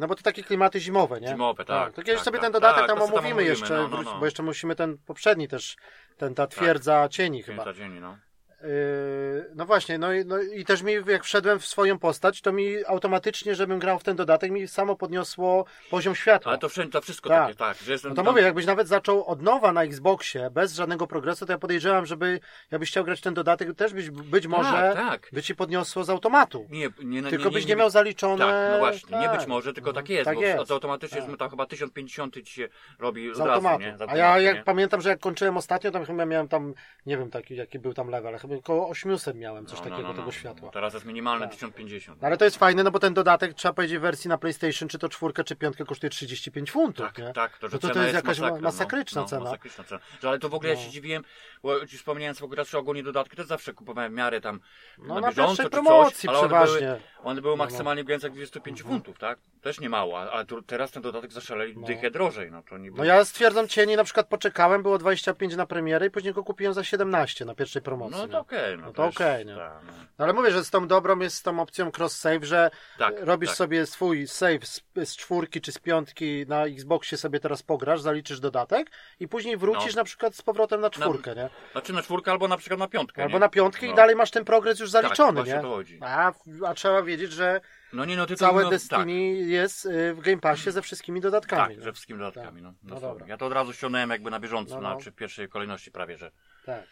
no 0.00 0.08
bo 0.08 0.14
to 0.14 0.22
takie 0.22 0.42
klimaty 0.42 0.80
zimowe, 0.80 1.20
nie? 1.20 1.28
Zimowe, 1.28 1.64
tak, 1.64 1.92
To 1.92 2.02
kiedyś 2.02 2.14
tak, 2.20 2.24
sobie 2.24 2.38
tak, 2.38 2.44
ten 2.44 2.52
dodatek 2.52 2.78
tak, 2.78 2.86
tam 2.86 2.96
tam 2.98 3.06
omówimy 3.06 3.28
omówimy, 3.28 3.48
jeszcze, 3.48 3.74
no, 3.76 3.88
no, 3.88 4.02
no. 4.02 4.18
bo 4.18 4.24
jeszcze 4.24 4.42
musimy 4.42 4.74
ten 4.76 4.98
poprzedni 4.98 5.48
też, 5.48 5.76
ten 6.16 6.34
ta 6.34 6.46
twierdza 6.46 7.08
cieni 7.08 7.42
chyba. 7.42 7.72
Dzieni, 7.72 8.00
no. 8.00 8.18
Yy, 8.62 9.50
no 9.54 9.66
właśnie, 9.66 9.98
no 9.98 10.12
i, 10.12 10.24
no 10.24 10.40
i 10.42 10.64
też 10.64 10.82
mi, 10.82 10.92
jak 11.06 11.24
wszedłem 11.24 11.58
w 11.60 11.66
swoją 11.66 11.98
postać, 11.98 12.40
to 12.40 12.52
mi 12.52 12.76
automatycznie, 12.86 13.54
żebym 13.54 13.78
grał 13.78 13.98
w 13.98 14.04
ten 14.04 14.16
dodatek, 14.16 14.50
mi 14.50 14.68
samo 14.68 14.96
podniosło 14.96 15.64
poziom 15.90 16.14
światła. 16.14 16.50
Ale 16.52 16.58
to 16.58 16.68
wszędzie, 16.68 16.92
to 16.92 17.00
wszystko 17.00 17.28
Tak. 17.28 17.42
takie, 17.46 17.54
tak. 17.58 17.76
Że 17.76 17.94
No 18.04 18.10
to 18.10 18.14
tam- 18.16 18.24
mówię, 18.24 18.42
jakbyś 18.42 18.66
nawet 18.66 18.88
zaczął 18.88 19.24
od 19.26 19.42
nowa 19.42 19.72
na 19.72 19.82
Xboxie, 19.82 20.50
bez 20.50 20.74
żadnego 20.74 21.06
progresu, 21.06 21.46
to 21.46 21.52
ja 21.52 21.58
podejrzewam, 21.58 22.06
żeby, 22.06 22.40
jakbyś 22.70 22.90
chciał 22.90 23.04
grać 23.04 23.20
ten 23.20 23.34
dodatek, 23.34 23.74
też 23.74 23.92
być, 23.94 24.10
być 24.10 24.46
może, 24.46 24.70
Tak, 24.72 24.94
tak. 24.94 25.28
by 25.32 25.42
ci 25.42 25.54
podniosło 25.54 26.04
z 26.04 26.10
automatu. 26.10 26.66
Nie, 26.70 26.88
nie, 27.04 27.22
nie, 27.22 27.30
Tylko 27.30 27.44
nie, 27.44 27.50
byś 27.54 27.66
nie 27.66 27.76
miał 27.76 27.90
zaliczone... 27.90 28.44
Tak, 28.46 28.72
no 28.72 28.78
właśnie, 28.78 29.18
nie 29.18 29.26
tak. 29.28 29.38
być 29.38 29.46
może, 29.46 29.72
tylko 29.72 29.92
tak 29.92 30.08
jest, 30.08 30.24
tak 30.24 30.34
bo 30.34 30.42
jest. 30.42 30.68
to 30.68 30.74
automatycznie 30.74 31.22
Tak. 31.22 31.36
tam 31.38 31.50
chyba 31.50 31.66
1050 31.66 32.34
ci 32.42 32.54
się 32.54 32.68
robi 32.98 33.34
Z 33.34 33.40
automatu. 33.40 33.64
razu, 33.66 33.78
nie? 33.80 33.86
Z 33.98 34.00
A 34.00 34.04
automatu, 34.04 34.18
ja 34.18 34.38
jak 34.40 34.56
nie? 34.56 34.62
pamiętam, 34.62 35.00
że 35.00 35.08
jak 35.08 35.20
kończyłem 35.20 35.56
ostatnio, 35.56 35.90
tam 35.90 36.04
chyba 36.04 36.26
miałem 36.26 36.48
tam, 36.48 36.74
nie 37.06 37.16
wiem 37.18 37.30
taki, 37.30 37.56
jaki 37.56 37.78
był 37.78 37.94
tam 37.94 38.08
level, 38.08 38.28
ale 38.28 38.38
chyba 38.38 38.51
około 38.58 38.88
800 38.88 39.36
miałem 39.36 39.66
coś 39.66 39.78
No, 39.78 39.84
no, 39.84 39.90
takiego 39.90 40.08
no, 40.08 40.14
no. 40.14 40.20
tego 40.20 40.32
światła. 40.32 40.70
Teraz 40.70 40.94
jest 40.94 41.06
minimalne 41.06 41.46
Tak. 41.46 41.54
1050. 41.54 42.20
No 42.22 42.26
ale 42.26 42.36
to 42.36 42.44
jest 42.44 42.56
fajne, 42.56 42.82
no 42.84 42.90
bo 42.90 42.98
ten 42.98 43.14
dodatek, 43.14 43.54
trzeba 43.54 43.74
powiedzieć, 43.74 43.98
w 43.98 44.00
wersji 44.00 44.28
na 44.28 44.38
PlayStation, 44.38 44.88
czy 44.88 44.98
to 44.98 45.08
czwórkę, 45.08 45.44
czy 45.44 45.56
piątkę, 45.56 45.84
kosztuje 45.84 46.10
35 46.10 46.70
funtów, 46.70 47.06
Tak, 47.06 47.18
nie? 47.18 47.32
tak, 47.32 47.58
to, 47.58 47.68
że 47.68 47.76
No 47.76 47.80
to 47.80 47.88
to 47.88 47.94
cena 47.94 48.04
jest 48.06 48.14
jakaś 48.14 48.40
masakra, 48.40 48.60
masakryczna 48.60 49.20
no, 49.20 49.28
cena. 49.28 49.44
Masakryczna 49.44 49.84
cena. 49.84 50.00
Że, 50.22 50.28
ale 50.28 50.38
to 50.38 50.48
w 50.48 50.54
ogóle 50.54 50.70
ja 50.70 50.76
się 50.76 50.90
dziwiłem, 50.90 51.24
bo 51.62 51.86
ci 51.86 51.98
wspomniałem 51.98 52.34
sobie 52.34 52.64
że 52.64 52.78
ogólnie 52.78 53.02
dodatki 53.02 53.36
to 53.36 53.44
zawsze 53.44 53.72
kupowałem 53.72 54.12
w 54.12 54.14
miarę 54.14 54.40
tam 54.40 54.60
No 54.98 55.14
na, 55.14 55.20
na 55.20 55.28
bieżąco 55.28 55.62
czy 55.62 55.70
promocji 55.70 56.28
coś, 56.28 56.36
ale 56.36 56.38
one 56.38 56.66
były, 56.66 57.00
one 57.22 57.40
były 57.42 57.56
maksymalnie 57.56 58.02
w 58.02 58.06
granicach 58.06 58.32
25 58.32 58.82
funtów, 58.82 59.18
tak? 59.18 59.38
Też 59.62 59.80
nie 59.80 59.88
mało, 59.90 60.18
ale 60.32 60.44
tu, 60.46 60.62
teraz 60.62 60.90
ten 60.90 61.02
dodatek 61.02 61.32
zaszaleli 61.32 61.74
No. 61.76 61.86
dychę 61.86 62.10
drożej, 62.10 62.50
no 62.50 62.62
to 62.62 62.78
nie 62.78 62.90
No 62.90 63.04
ja 63.04 63.24
stwierdzam 63.24 63.68
cieni, 63.68 63.96
na 63.96 64.04
przykład 64.04 64.26
poczekałem, 64.28 64.82
było 64.82 64.98
25 64.98 65.56
na 65.56 65.66
premierę 65.66 66.06
i 66.06 66.10
później 66.10 66.34
go 66.34 66.44
kupiłem 66.44 66.74
za 66.74 66.84
17 66.84 67.44
na 67.44 67.54
pierwszej 67.54 67.82
promocji. 67.82 68.20
No 68.20 68.28
to 68.28 68.38
okej, 68.38 68.78
no, 68.78 68.86
No 68.86 68.92
to 68.92 69.04
okej, 69.04 69.46
nie? 69.46 69.56
tak, 69.56 69.72
no. 69.86 69.92
No 70.18 70.24
ale 70.24 70.32
mówię, 70.32 70.50
że 70.50 70.64
z 70.64 70.70
tą 70.70 70.86
dobrą 70.86 71.18
jest 71.18 71.36
z 71.36 71.42
tą 71.42 71.60
opcją 71.60 71.90
cross-save, 71.90 72.42
że 72.44 72.70
Tak, 72.98 73.14
robisz 73.20 73.48
tak. 73.50 73.56
sobie 73.56 73.86
swój 73.86 74.26
save 74.28 74.66
z, 74.66 74.80
z 75.04 75.16
czwórki 75.16 75.60
czy 75.60 75.72
z 75.72 75.78
piątki 75.78 76.44
na 76.48 76.64
Xboxie 76.66 77.18
sobie 77.18 77.40
teraz 77.40 77.62
pograsz, 77.62 78.00
zaliczysz 78.00 78.40
dodatek 78.40 78.90
i 79.20 79.28
później 79.28 79.56
wrócisz 79.56 79.94
No. 79.94 80.00
na 80.00 80.04
przykład 80.04 80.34
z 80.36 80.42
powrotem 80.42 80.80
na 80.80 80.90
czwórkę, 80.90 81.34
nie? 81.34 81.50
Znaczy 81.72 81.92
na 81.92 82.02
czwórkę 82.02 82.30
albo 82.30 82.48
na 82.48 82.56
przykład 82.56 82.80
na 82.80 82.88
piątkę, 82.88 83.22
Albo 83.22 83.34
nie? 83.36 83.40
na 83.40 83.48
piątkę 83.48 83.86
i 83.86 83.90
No. 83.90 83.96
dalej 83.96 84.16
masz 84.16 84.30
ten 84.30 84.44
progres 84.44 84.80
już 84.80 84.92
Tak, 84.92 85.02
zaliczony, 85.02 85.32
właśnie 85.32 85.54
nie? 85.54 85.60
to 85.60 85.68
chodzi. 85.70 85.98
A, 86.02 86.32
a 86.66 86.74
trzeba 86.74 87.02
wiedzieć, 87.02 87.32
że 87.32 87.60
No 87.92 88.04
nie, 88.04 88.16
no 88.16 88.26
ty 88.26 88.36
całe 88.36 88.62
no, 88.62 88.70
Destiny 88.70 89.22
jest 89.34 89.86
y, 89.86 90.14
w 90.14 90.20
Game 90.20 90.38
Passie 90.38 90.70
ze 90.70 90.82
wszystkimi 90.82 91.20
Tak, 91.20 91.22
dodatkami. 91.22 91.74
tak 91.74 91.84
ze 91.84 91.92
wszystkimi 91.92 92.18
dodatkami, 92.18 92.62
no. 92.62 92.74
No 92.82 92.94
no, 92.94 93.00
dobra. 93.00 93.26
Ja 93.26 93.36
to 93.36 93.46
od 93.46 93.52
razu 93.52 93.72
ściągnąłem 93.72 94.10
jakby 94.10 94.30
na 94.30 94.40
bieżąco, 94.40 94.80
No, 94.80 94.94
no, 94.94 94.98
w 95.00 95.14
pierwszej 95.14 95.48
kolejności 95.48 95.90
prawie, 95.90 96.18
że. 96.18 96.30
Tak. 96.66 96.84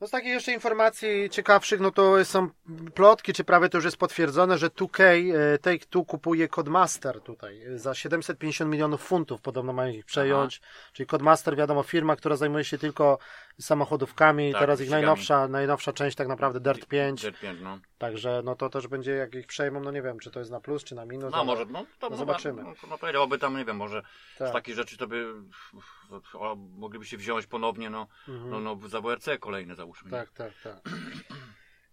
No 0.00 0.06
z 0.06 0.10
takich 0.10 0.28
jeszcze 0.30 0.52
informacji 0.52 1.30
ciekawszych, 1.30 1.80
no 1.80 1.90
to 1.90 2.24
są 2.24 2.48
plotki, 2.94 3.32
czy 3.32 3.44
prawie 3.44 3.68
to 3.68 3.78
już 3.78 3.84
jest 3.84 3.96
potwierdzone, 3.96 4.58
że 4.58 4.68
2K 4.68 5.02
e, 5.02 5.58
Take-Two 5.58 6.04
kupuje 6.06 6.48
Codemaster 6.48 7.20
tutaj 7.20 7.62
e, 7.62 7.78
za 7.78 7.94
750 7.94 8.70
milionów 8.70 9.02
funtów, 9.02 9.40
podobno 9.40 9.72
mają 9.72 9.92
ich 9.92 10.04
przejąć. 10.04 10.60
Czyli 10.92 11.06
Codemaster, 11.06 11.56
wiadomo, 11.56 11.82
firma, 11.82 12.16
która 12.16 12.36
zajmuje 12.36 12.64
się 12.64 12.78
tylko 12.78 13.18
samochodówkami, 13.60 14.52
Tak, 14.52 14.60
teraz 14.60 14.80
ich 14.80 14.90
najnowsza, 14.90 15.48
najnowsza 15.48 15.92
część 15.92 16.16
tak 16.16 16.28
naprawdę 16.28 16.60
Dirt 16.60 16.86
5, 16.86 17.22
Dirt 17.22 17.40
5, 17.40 17.60
no. 17.62 17.78
także 17.98 18.42
no 18.44 18.54
to 18.56 18.68
też 18.68 18.88
będzie, 18.88 19.12
jak 19.12 19.34
ich 19.34 19.46
przejmą, 19.46 19.80
no 19.80 19.90
nie 19.90 20.02
wiem, 20.02 20.18
czy 20.18 20.30
to 20.30 20.38
jest 20.38 20.50
na 20.50 20.60
plus, 20.60 20.84
czy 20.84 20.94
na 20.94 21.04
minus. 21.06 21.32
No 21.32 21.44
może, 21.44 21.64
no 21.64 21.78
to 21.98 22.06
no 22.06 22.10
no, 22.10 22.16
zobaczymy. 22.16 22.62
No, 22.62 22.72
no 22.90 22.98
powiedziałby 22.98 23.38
tam, 23.38 23.56
nie 23.56 23.64
wiem, 23.64 23.76
może 23.76 24.02
Tak. 24.38 24.48
z 24.48 24.52
takich 24.52 24.74
rzeczy 24.74 24.96
to 24.96 25.06
by 25.06 25.34
o, 26.34 26.56
mogliby 26.56 27.04
się 27.04 27.16
wziąć 27.16 27.46
ponownie, 27.46 27.90
no, 27.90 28.06
Mhm. 28.28 28.50
no, 28.50 28.60
no 28.60 28.88
za 28.88 29.00
WRC 29.00 29.28
kolejne 29.40 29.74
załóżmy. 29.74 30.10
Tak, 30.10 30.30
tak, 30.30 30.52
tak. 30.64 30.80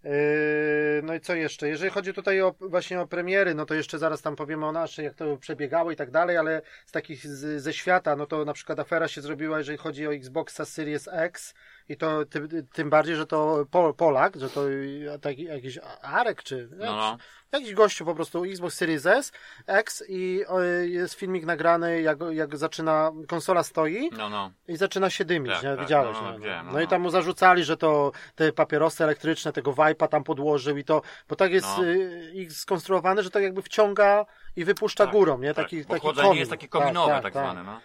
Yy, 0.04 1.02
No 1.04 1.14
i 1.14 1.20
co 1.20 1.36
jeszcze? 1.36 1.70
Jeżeli 1.70 1.92
chodzi 1.92 2.14
tutaj 2.14 2.42
o 2.42 2.56
właśnie 2.60 3.02
o 3.02 3.08
premiery, 3.08 3.56
no 3.56 3.66
to 3.66 3.74
jeszcze 3.74 3.98
zaraz 3.98 4.22
tam 4.22 4.36
powiemy 4.36 4.66
o 4.66 4.72
naszej, 4.72 5.06
jak 5.06 5.16
to 5.16 5.38
przebiegało 5.38 5.92
i 5.92 5.96
tak 5.96 6.12
dalej, 6.12 6.38
ale 6.38 6.62
z 6.86 6.92
takich 6.92 7.28
z, 7.28 7.62
ze 7.62 7.74
świata, 7.74 8.16
no 8.16 8.26
to 8.26 8.46
na 8.46 8.54
przykład 8.54 8.80
afera 8.80 9.08
się 9.08 9.22
zrobiła, 9.22 9.58
jeżeli 9.58 9.78
chodzi 9.78 10.08
o 10.08 10.14
Xboxa 10.14 10.66
Series 10.66 11.10
X 11.12 11.54
i 11.90 11.98
to 11.98 12.26
ty, 12.26 12.66
tym 12.74 12.90
bardziej, 12.90 13.16
że 13.16 13.26
to 13.28 13.66
Pol, 13.72 13.94
Polak, 13.94 14.36
że 14.36 14.50
to 14.50 14.62
taki, 15.22 15.44
jakiś 15.44 15.80
Arek, 16.02 16.44
czy 16.44 16.70
No, 16.78 16.96
no. 16.96 17.18
jakiś 17.52 17.74
gościu 17.74 18.06
po 18.06 18.16
prostu 18.16 18.44
Xbox 18.46 18.76
Series 18.76 19.06
S, 19.06 19.32
X 19.68 20.04
i 20.10 20.46
o, 20.48 20.62
jest 20.84 21.14
filmik 21.14 21.46
nagrany, 21.46 22.02
jak, 22.02 22.18
jak 22.32 22.58
zaczyna, 22.58 23.12
konsola 23.28 23.64
stoi 23.64 24.10
No, 24.18 24.30
no. 24.30 24.52
i 24.68 24.78
zaczyna 24.78 25.10
się 25.10 25.26
dymić, 25.26 25.54
Tak, 25.54 25.64
nie? 25.64 25.70
tak, 25.70 25.80
Widziałeś, 25.80 26.18
no, 26.22 26.32
no, 26.32 26.38
nie? 26.38 26.62
no, 26.66 26.72
no, 26.72 26.80
i 26.80 26.84
no. 26.84 26.90
tam 26.90 27.02
mu 27.02 27.10
zarzucali, 27.10 27.64
że 27.64 27.78
to 27.78 28.12
te 28.36 28.52
papierosy 28.52 29.04
elektryczne, 29.04 29.54
tego 29.54 29.72
Vipe'a 29.72 30.08
tam 30.08 30.24
podłożył 30.24 30.78
i 30.78 30.84
to, 30.84 31.02
bo 31.30 31.36
tak 31.36 31.52
jest 31.52 31.80
y, 31.80 32.32
ich 32.34 32.54
skonstruowane, 32.54 33.24
że 33.24 33.30
tak 33.32 33.44
jakby 33.44 33.62
wciąga 33.62 34.26
i 34.56 34.66
wypuszta 34.66 35.04
Tak, 35.06 35.14
górą, 35.16 35.38
nie? 35.40 35.54
Tak, 35.54 35.66
Taki, 35.66 35.84
bo 35.84 35.88
taki 35.94 36.02
chłodzenie 36.02 36.28
komin. 36.28 36.40
jest 36.40 36.52
takie 36.52 36.68
kominowe 36.68 37.20
tak, 37.22 37.34
zwane, 37.34 37.64
no. 37.64 37.82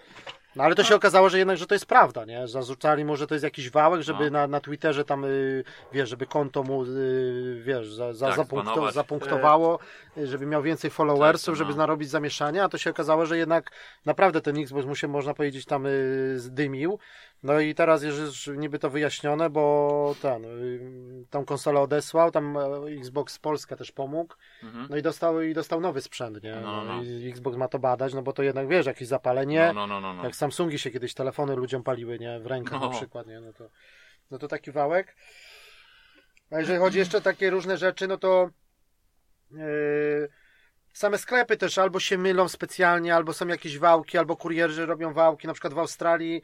No 0.58 0.64
ale 0.64 0.74
to 0.74 0.84
się 0.84 0.94
okazało, 0.94 1.28
że 1.28 1.38
jednak, 1.38 1.56
że 1.56 1.66
to 1.66 1.74
jest 1.74 1.86
prawda, 1.86 2.24
nie? 2.24 2.48
Zarzucali 2.48 3.04
mu, 3.04 3.16
że 3.16 3.26
to 3.26 3.34
jest 3.34 3.44
jakiś 3.44 3.70
wałek, 3.70 4.02
żeby 4.02 4.24
No. 4.24 4.30
na, 4.30 4.46
na 4.46 4.60
Twitterze 4.60 5.04
tam, 5.04 5.24
y, 5.24 5.64
wiesz, 5.92 6.08
żeby 6.08 6.26
konto 6.26 6.62
mu, 6.62 6.84
y, 6.84 7.62
wiesz, 7.64 7.92
za, 7.92 8.12
za, 8.12 8.26
Tak, 8.26 8.36
zapunkto, 8.36 8.92
zapunktowało, 8.92 9.78
y, 10.16 10.26
żeby 10.26 10.46
miał 10.46 10.62
więcej 10.62 10.90
followersów, 10.90 11.46
Tak, 11.54 11.56
żeby 11.58 11.70
no. 11.70 11.76
narobić 11.76 12.10
zamieszania, 12.10 12.64
a 12.64 12.68
to 12.68 12.78
się 12.78 12.90
okazało, 12.90 13.26
że 13.26 13.38
jednak 13.38 13.70
naprawdę 14.04 14.40
ten 14.40 14.58
Xbox 14.58 14.86
mu 14.86 14.94
się, 14.94 15.08
można 15.08 15.34
powiedzieć, 15.34 15.64
tam 15.64 15.86
y, 15.86 16.34
zdymił. 16.36 16.98
No 17.42 17.60
i 17.60 17.74
teraz 17.74 18.02
jest 18.02 18.18
już 18.18 18.46
niby 18.56 18.78
to 18.78 18.90
wyjaśnione, 18.90 19.50
bo 19.50 20.14
ten, 20.22 20.44
y, 20.44 21.24
tą 21.30 21.44
konsolę 21.44 21.80
odesłał, 21.80 22.30
tam 22.30 22.56
e, 22.56 22.60
Xbox 22.98 23.38
Polska 23.38 23.76
też 23.76 23.92
pomógł, 23.92 24.34
Mhm. 24.62 24.86
no 24.90 24.96
i 24.96 25.02
dostał, 25.02 25.42
i 25.42 25.54
dostał 25.54 25.80
nowy 25.80 26.00
sprzęt, 26.02 26.42
nie? 26.42 26.54
No, 26.62 26.84
no. 26.84 27.00
Xbox 27.30 27.56
ma 27.56 27.68
to 27.68 27.78
badać, 27.78 28.14
no 28.14 28.22
bo 28.22 28.32
to 28.32 28.42
jednak, 28.42 28.68
wiesz, 28.68 28.86
jakieś 28.86 29.08
zapalenie, 29.08 29.66
No, 29.66 29.72
no, 29.74 29.86
no, 29.86 30.00
no, 30.00 30.14
no. 30.14 30.24
jak 30.24 30.36
Samsungi 30.36 30.78
się 30.78 30.90
kiedyś 30.90 31.14
telefony 31.14 31.56
ludziom 31.56 31.82
paliły, 31.82 32.18
nie? 32.18 32.40
W 32.40 32.46
rękach 32.46 32.80
No. 32.80 32.88
na 32.90 32.96
przykład, 32.96 33.26
nie? 33.26 33.40
No 33.40 33.52
to, 33.52 33.70
no 34.30 34.38
to 34.38 34.48
taki 34.48 34.72
wałek. 34.72 35.16
A 36.50 36.58
jeżeli 36.60 36.78
chodzi 36.78 36.98
jeszcze 36.98 37.18
o 37.18 37.20
takie 37.20 37.50
różne 37.50 37.76
rzeczy, 37.76 38.08
no 38.08 38.16
to 38.18 38.50
yy, 39.50 39.58
same 40.92 41.18
sklepy 41.18 41.56
też 41.56 41.78
albo 41.78 42.00
się 42.00 42.18
mylą 42.18 42.48
specjalnie, 42.48 43.14
albo 43.14 43.32
są 43.32 43.46
jakieś 43.46 43.78
wałki, 43.78 44.18
albo 44.18 44.36
kurierzy 44.36 44.86
robią 44.86 45.12
wałki. 45.12 45.46
Na 45.46 45.52
przykład 45.52 45.74
w 45.74 45.78
Australii 45.78 46.34
yy, 46.34 46.42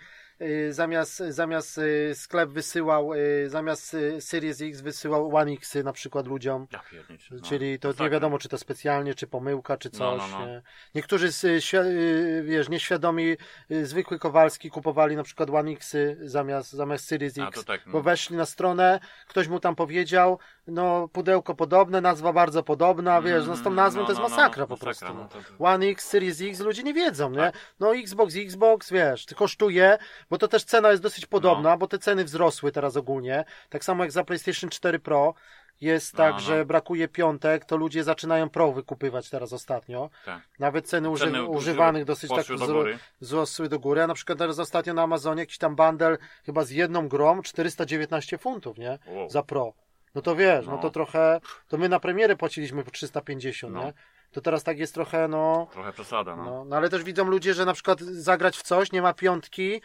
zamiast, 0.71 1.17
zamiast 1.29 1.77
yy, 1.77 2.15
sklep 2.15 2.51
wysyłał, 2.51 3.15
yy, 3.15 3.51
zamiast 3.51 3.97
Series 4.21 4.61
X 4.61 4.81
wysyłał 4.81 5.37
One 5.37 5.53
X 5.53 5.75
na 5.85 5.93
przykład 5.93 6.27
ludziom. 6.27 6.67
Ja 6.73 6.83
no. 7.31 7.41
Czyli 7.43 7.79
to 7.79 7.89
nie 7.89 7.93
Masakra. 7.93 8.11
wiadomo, 8.11 8.39
czy 8.39 8.49
to 8.49 8.59
specjalnie, 8.59 9.15
czy 9.15 9.27
pomyłka, 9.27 9.77
czy 9.77 9.91
No, 9.93 9.99
coś. 9.99 10.31
no, 10.31 10.39
no. 10.39 10.47
nie? 10.47 10.63
Niektórzy, 10.95 11.29
y, 11.45 11.77
y, 11.77 12.43
wiesz, 12.47 12.69
nieświadomi, 12.69 13.37
y, 13.71 13.87
zwykły 13.87 14.19
Kowalski 14.19 14.71
kupowali 14.71 15.17
na 15.17 15.23
przykład 15.23 15.51
One 15.51 15.71
Xy 15.71 16.17
zamiast, 16.23 16.73
zamiast 16.73 17.07
Series 17.07 17.39
X, 17.39 17.65
tak, 17.65 17.87
no. 17.87 17.93
bo 17.93 18.03
weszli 18.03 18.37
na 18.37 18.47
stronę, 18.47 19.01
ktoś 19.29 19.49
mu 19.49 19.61
tam 19.61 19.75
powiedział, 19.75 20.39
no 20.67 21.09
pudełko 21.09 21.55
podobne, 21.55 22.01
nazwa 22.01 22.33
bardzo 22.33 22.63
podobna, 22.63 23.23
wiesz, 23.23 23.47
no 23.47 23.57
z 23.57 23.63
tą 23.63 23.71
nazwą 23.71 24.01
no, 24.01 24.07
to 24.07 24.13
jest 24.13 24.23
no, 24.23 24.29
no, 24.29 24.37
masakra 24.37 24.67
po 24.67 24.77
prostu. 24.77 25.05
no, 25.05 25.29
no. 25.61 25.67
One 25.67 25.87
X, 25.87 26.09
Series 26.09 26.41
X, 26.41 26.61
ludzie 26.61 26.83
nie 26.83 26.95
wiedzą, 26.95 27.31
nie? 27.31 27.37
Tak. 27.39 27.55
No 27.81 27.97
Xbox, 27.97 28.37
Xbox, 28.37 28.91
wiesz, 28.91 29.27
kosztuje, 29.37 29.99
bo 30.31 30.39
to 30.39 30.49
też 30.49 30.65
cena 30.65 30.91
jest 30.91 31.03
dosyć 31.03 31.27
podobna, 31.27 31.71
No. 31.71 31.79
bo 31.79 31.87
te 31.87 31.99
ceny 31.99 32.25
wzrosły 32.25 32.73
teraz 32.73 32.97
ogólnie, 32.97 33.45
tak 33.69 33.85
samo 33.85 34.05
jak 34.05 34.13
za 34.13 34.25
PlayStation 34.25 34.71
4 34.71 34.99
Pro, 34.99 35.35
jest 35.81 36.13
No, 36.13 36.19
tak, 36.19 36.33
no. 36.35 36.41
że 36.41 36.65
brakuje 36.67 37.09
piątek, 37.09 37.65
to 37.65 37.77
ludzie 37.77 38.05
zaczynają 38.05 38.49
Pro 38.51 38.73
wykupywać 38.73 39.31
teraz 39.31 39.53
ostatnio. 39.53 40.11
Tak. 40.25 40.41
Nawet 40.59 40.87
ceny, 40.89 41.09
uży, 41.11 41.25
Ceny 41.25 41.43
używanych 41.45 42.05
dosyć 42.05 42.31
tak 42.31 42.47
wzro- 42.47 42.99
wzrosły 43.21 43.69
do 43.69 43.79
góry. 43.79 44.03
A 44.03 44.07
na 44.07 44.15
przykład 44.15 44.39
teraz 44.39 44.59
ostatnio 44.59 44.95
na 44.95 45.03
Amazonie 45.03 45.41
jakiś 45.43 45.59
tam 45.59 45.77
bundle 45.77 46.19
chyba 46.47 46.65
z 46.65 46.71
jedną 46.71 47.09
grą 47.09 47.43
419 47.43 48.39
funtów, 48.39 48.79
nie? 48.79 48.99
Wow. 49.07 49.31
Za 49.31 49.43
Pro. 49.43 49.73
No 50.15 50.23
to 50.23 50.37
wiesz, 50.37 50.67
no, 50.67 50.73
No. 50.73 50.79
to 50.79 50.91
trochę, 50.91 51.41
to 51.69 51.79
my 51.79 51.89
na 51.89 52.01
premierę 52.01 52.37
płaciliśmy 52.37 52.85
po 52.85 52.91
350, 52.91 53.75
No. 53.75 53.85
nie? 53.85 53.93
To 54.33 54.41
teraz 54.41 54.65
tak 54.65 54.79
jest 54.79 54.95
trochę, 54.95 55.29
no, 55.29 55.67
Trochę 55.73 55.93
przesada, 55.93 56.37
no. 56.37 56.45
no, 56.45 56.65
no 56.65 56.77
ale 56.77 56.89
też 56.91 57.03
widzą 57.05 57.25
ludzie, 57.25 57.55
że 57.55 57.65
na 57.65 57.73
przykład 57.73 58.01
zagrać 58.01 58.57
w 58.57 58.63
coś, 58.63 58.93
nie 58.93 59.03
ma 59.03 59.13
piątki, 59.15 59.81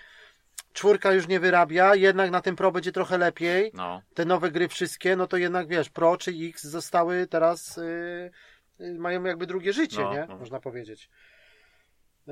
czwórka 0.80 1.14
już 1.14 1.28
nie 1.28 1.40
wyrabia, 1.40 1.96
jednak 1.96 2.32
na 2.32 2.42
tym 2.42 2.56
Pro 2.56 2.72
będzie 2.72 2.92
trochę 2.92 3.18
lepiej 3.18 3.72
No. 3.74 4.02
te 4.14 4.26
nowe 4.26 4.52
gry 4.52 4.68
wszystkie, 4.68 5.16
no 5.16 5.28
to 5.28 5.38
jednak 5.38 5.68
wiesz, 5.68 5.90
Pro 5.90 6.18
czy 6.18 6.32
X 6.50 6.64
zostały 6.64 7.28
teraz, 7.28 7.78
y, 7.78 8.32
y, 8.82 8.96
mają 9.00 9.24
jakby 9.24 9.46
drugie 9.48 9.74
życie, 9.74 10.02
No, 10.02 10.14
nie? 10.14 10.26
no. 10.30 10.38
Można 10.38 10.60
powiedzieć. 10.60 11.10
Y, 12.28 12.32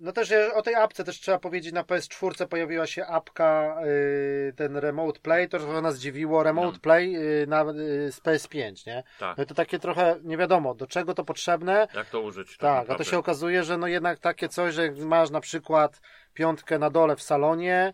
no 0.00 0.12
też 0.12 0.32
e, 0.32 0.54
o 0.54 0.62
tej 0.62 0.74
apce 0.74 1.04
też 1.04 1.20
trzeba 1.20 1.38
powiedzieć, 1.38 1.72
na 1.72 1.82
PS4 1.82 2.46
pojawiła 2.46 2.86
się 2.86 3.06
apka, 3.06 3.78
y, 3.86 4.52
ten 4.56 4.76
Remote 4.76 5.20
Play, 5.20 5.48
to 5.48 5.58
trochę 5.58 5.82
nas 5.82 5.94
zdziwiło, 5.96 6.42
Remote 6.42 6.72
No. 6.72 6.80
Play 6.82 7.16
y, 7.16 7.46
na, 7.46 7.64
z 8.10 8.20
PS5, 8.20 8.86
nie? 8.86 9.02
Tak. 9.18 9.38
No 9.38 9.44
to 9.46 9.54
takie 9.54 9.78
trochę, 9.78 10.16
nie 10.22 10.36
wiadomo, 10.36 10.74
do 10.74 10.86
czego 10.86 11.14
to 11.14 11.24
potrzebne, 11.24 11.88
Jak 11.94 12.10
to 12.10 12.20
użyć? 12.20 12.56
tak, 12.56 12.90
a 12.90 12.94
to 12.94 13.04
się 13.04 13.18
okazuje, 13.18 13.64
że 13.64 13.78
no 13.78 13.86
jednak 13.86 14.18
takie 14.18 14.48
coś, 14.48 14.74
że 14.74 14.82
jak 14.82 14.98
masz 14.98 15.30
na 15.30 15.40
przykład 15.40 16.00
piątkę 16.34 16.78
na 16.78 16.90
dole 16.90 17.16
w 17.16 17.22
salonie, 17.22 17.92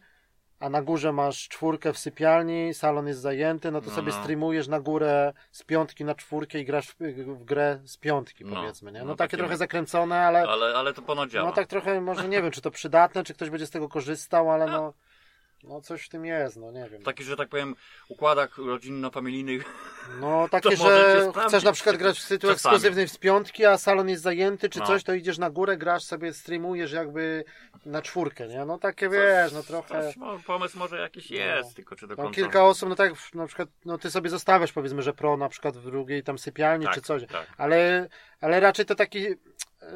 a 0.60 0.68
na 0.68 0.82
górze 0.82 1.12
masz 1.12 1.48
czwórkę 1.48 1.92
w 1.92 1.98
sypialni, 1.98 2.74
salon 2.74 3.06
jest 3.06 3.20
zajęty, 3.20 3.70
no 3.70 3.80
to 3.80 3.86
No, 3.90 3.96
sobie 3.96 4.12
no. 4.12 4.18
streamujesz 4.22 4.68
na 4.68 4.80
górę 4.80 5.32
z 5.52 5.62
piątki 5.62 6.04
na 6.04 6.14
czwórkę 6.14 6.58
i 6.60 6.64
grasz 6.64 6.86
w, 6.88 6.96
w 7.26 7.44
grę 7.44 7.80
z 7.84 7.96
piątki, 7.96 8.44
No, 8.44 8.56
powiedzmy, 8.56 8.92
nie? 8.92 8.98
No, 8.98 9.04
no 9.04 9.16
takie 9.16 9.30
takie- 9.30 9.36
trochę 9.36 9.56
zakręcone, 9.56 10.20
ale 10.26 10.48
Ale, 10.48 10.76
ale 10.76 10.94
to 10.94 11.02
ponoć 11.02 11.30
działa. 11.30 11.48
no 11.48 11.54
tak 11.54 11.66
trochę, 11.66 12.00
może 12.00 12.28
nie 12.28 12.42
wiem, 12.42 12.50
czy 12.50 12.60
to 12.60 12.70
przydatne, 12.70 13.24
czy 13.24 13.34
ktoś 13.34 13.50
będzie 13.50 13.66
z 13.66 13.70
tego 13.70 13.88
korzystał, 13.88 14.50
ale 14.50 14.66
no, 14.66 14.92
no 15.68 15.80
coś 15.80 16.02
w 16.04 16.08
tym 16.08 16.24
jest, 16.24 16.56
no 16.56 16.70
nie 16.72 16.88
wiem. 16.90 17.00
W 17.00 17.04
takich, 17.04 17.26
że 17.26 17.36
tak 17.36 17.48
powiem, 17.48 17.74
układach 18.08 18.58
rodzinno-familijnych. 18.58 19.64
No 20.20 20.48
takie, 20.50 20.76
że 20.76 21.32
chcesz 21.48 21.64
na 21.64 21.72
przykład 21.72 21.96
grać 21.96 22.20
w 22.20 22.28
tytuł 22.28 22.50
ekskluzywny 22.50 23.08
z 23.08 23.18
piątki, 23.18 23.64
a 23.64 23.78
salon 23.78 24.08
jest 24.08 24.22
zajęty 24.22 24.68
czy 24.68 24.78
No. 24.78 24.86
coś, 24.86 25.04
to 25.04 25.14
idziesz 25.14 25.38
na 25.38 25.50
górę, 25.50 25.76
grasz 25.76 26.04
sobie, 26.04 26.32
streamujesz 26.34 26.92
jakby 26.92 27.44
na 27.86 28.02
czwórkę, 28.02 28.48
nie? 28.48 28.64
No 28.64 28.78
takie 28.78 29.08
wiesz, 29.08 29.52
no 29.52 29.62
trochę... 29.62 30.02
Coś, 30.02 30.14
pomysł 30.46 30.78
może 30.78 31.00
jakiś 31.00 31.30
jest, 31.30 31.74
tylko 31.76 31.96
czy 31.96 32.06
do 32.06 32.14
No, 32.14 32.22
końca. 32.22 32.34
kilka 32.36 32.64
osób, 32.64 32.88
no 32.88 32.94
tak 32.96 33.12
na 33.34 33.46
przykład, 33.46 33.68
no 33.84 33.98
ty 33.98 34.10
sobie 34.10 34.30
zostawiasz 34.30 34.72
powiedzmy, 34.72 35.02
że 35.02 35.12
pro 35.12 35.36
na 35.36 35.48
przykład 35.48 35.76
w 35.76 35.84
drugiej 35.84 36.22
tam 36.22 36.38
sypialni 36.38 36.84
tak, 36.84 36.94
czy 36.94 37.00
coś, 37.00 37.26
Tak. 37.26 37.46
ale, 37.56 38.08
ale 38.40 38.60
raczej 38.60 38.86
to 38.86 38.94
taki 38.94 39.26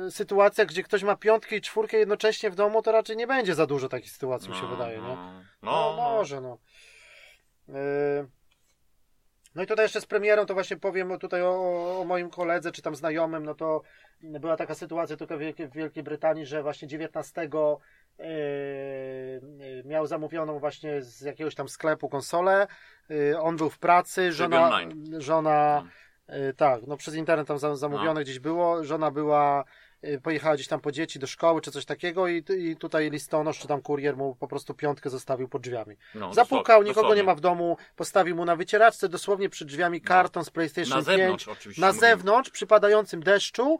e, 0.06 0.10
sytuacja, 0.10 0.64
gdzie 0.64 0.82
ktoś 0.82 1.02
ma 1.02 1.16
piątkę 1.16 1.56
i 1.56 1.60
czwórkę 1.60 1.96
jednocześnie 1.96 2.50
w 2.50 2.54
domu, 2.54 2.82
to 2.82 2.92
raczej 2.92 3.16
nie 3.16 3.26
będzie 3.26 3.54
za 3.54 3.66
dużo 3.66 3.88
takich 3.88 4.10
sytuacji, 4.10 4.50
mi 4.50 4.56
się 4.56 4.66
wydaje, 4.66 4.98
nie? 4.98 5.02
No, 5.02 5.42
No, 5.62 5.94
no, 5.96 5.96
może, 5.96 6.40
no. 6.40 6.58
Yy, 7.68 7.74
No 9.54 9.62
i 9.62 9.66
tutaj 9.66 9.84
jeszcze 9.84 10.00
z 10.00 10.06
premierą 10.06 10.46
to 10.46 10.54
właśnie 10.54 10.76
powiem 10.76 11.18
tutaj 11.18 11.42
o, 11.42 12.00
o 12.00 12.04
moim 12.04 12.30
koledze, 12.30 12.72
czy 12.72 12.82
tam 12.82 12.94
znajomym, 12.94 13.44
no 13.44 13.54
to 13.54 13.82
była 14.20 14.56
taka 14.56 14.74
sytuacja 14.74 15.16
tylko 15.16 15.36
w 15.36 15.40
Wielkiej, 15.40 15.68
w 15.68 15.72
Wielkiej 15.72 16.02
Brytanii, 16.02 16.46
że 16.46 16.62
właśnie 16.62 16.88
19 16.88 17.40
yy, 17.42 17.48
yy, 18.18 19.82
miał 19.84 20.06
zamówioną 20.06 20.58
właśnie 20.58 21.02
z 21.02 21.20
jakiegoś 21.20 21.54
tam 21.54 21.68
sklepu 21.68 22.08
konsolę, 22.08 22.66
yy, 23.08 23.40
on 23.40 23.56
był 23.56 23.70
w 23.70 23.78
pracy, 23.78 24.32
żona, 24.32 24.80
żona 25.18 25.82
yy, 25.84 26.07
tak, 26.56 26.80
no 26.86 26.96
przez 26.96 27.14
internet 27.14 27.48
tam 27.48 27.58
za- 27.58 27.76
zamówione 27.76 28.24
gdzieś 28.24 28.38
było, 28.38 28.84
żona 28.84 29.10
była 29.10 29.64
y, 30.04 30.20
pojechała 30.20 30.54
gdzieś 30.54 30.68
tam 30.68 30.80
po 30.80 30.92
dzieci 30.92 31.18
do 31.18 31.26
szkoły 31.26 31.60
czy 31.60 31.70
coś 31.70 31.84
takiego 31.84 32.28
i, 32.28 32.44
i 32.58 32.76
tutaj 32.76 33.10
listonosz 33.10 33.58
czy 33.58 33.68
tam 33.68 33.82
kurier 33.82 34.16
mu 34.16 34.34
po 34.34 34.48
prostu 34.48 34.74
piątkę 34.74 35.10
zostawił 35.10 35.48
pod 35.48 35.62
drzwiami. 35.62 35.96
No, 36.14 36.34
Zapukał, 36.34 36.64
dosłownie- 36.64 36.88
nikogo 36.88 37.14
nie 37.14 37.22
ma 37.22 37.34
w 37.34 37.40
domu, 37.40 37.76
postawił 37.96 38.36
mu 38.36 38.44
na 38.44 38.56
wycieraczce 38.56 39.08
dosłownie 39.08 39.48
przed 39.48 39.68
drzwiami 39.68 40.00
karton 40.00 40.44
z 40.44 40.50
PlayStation 40.50 40.98
Na 40.98 41.04
5 41.04 41.06
zewnątrz 41.18 41.48
oczywiście. 41.48 41.80
na 41.80 41.86
mówimy. 41.86 42.00
zewnątrz 42.06 42.50
przy 42.50 42.66
padającym 42.66 43.22
deszczu 43.22 43.78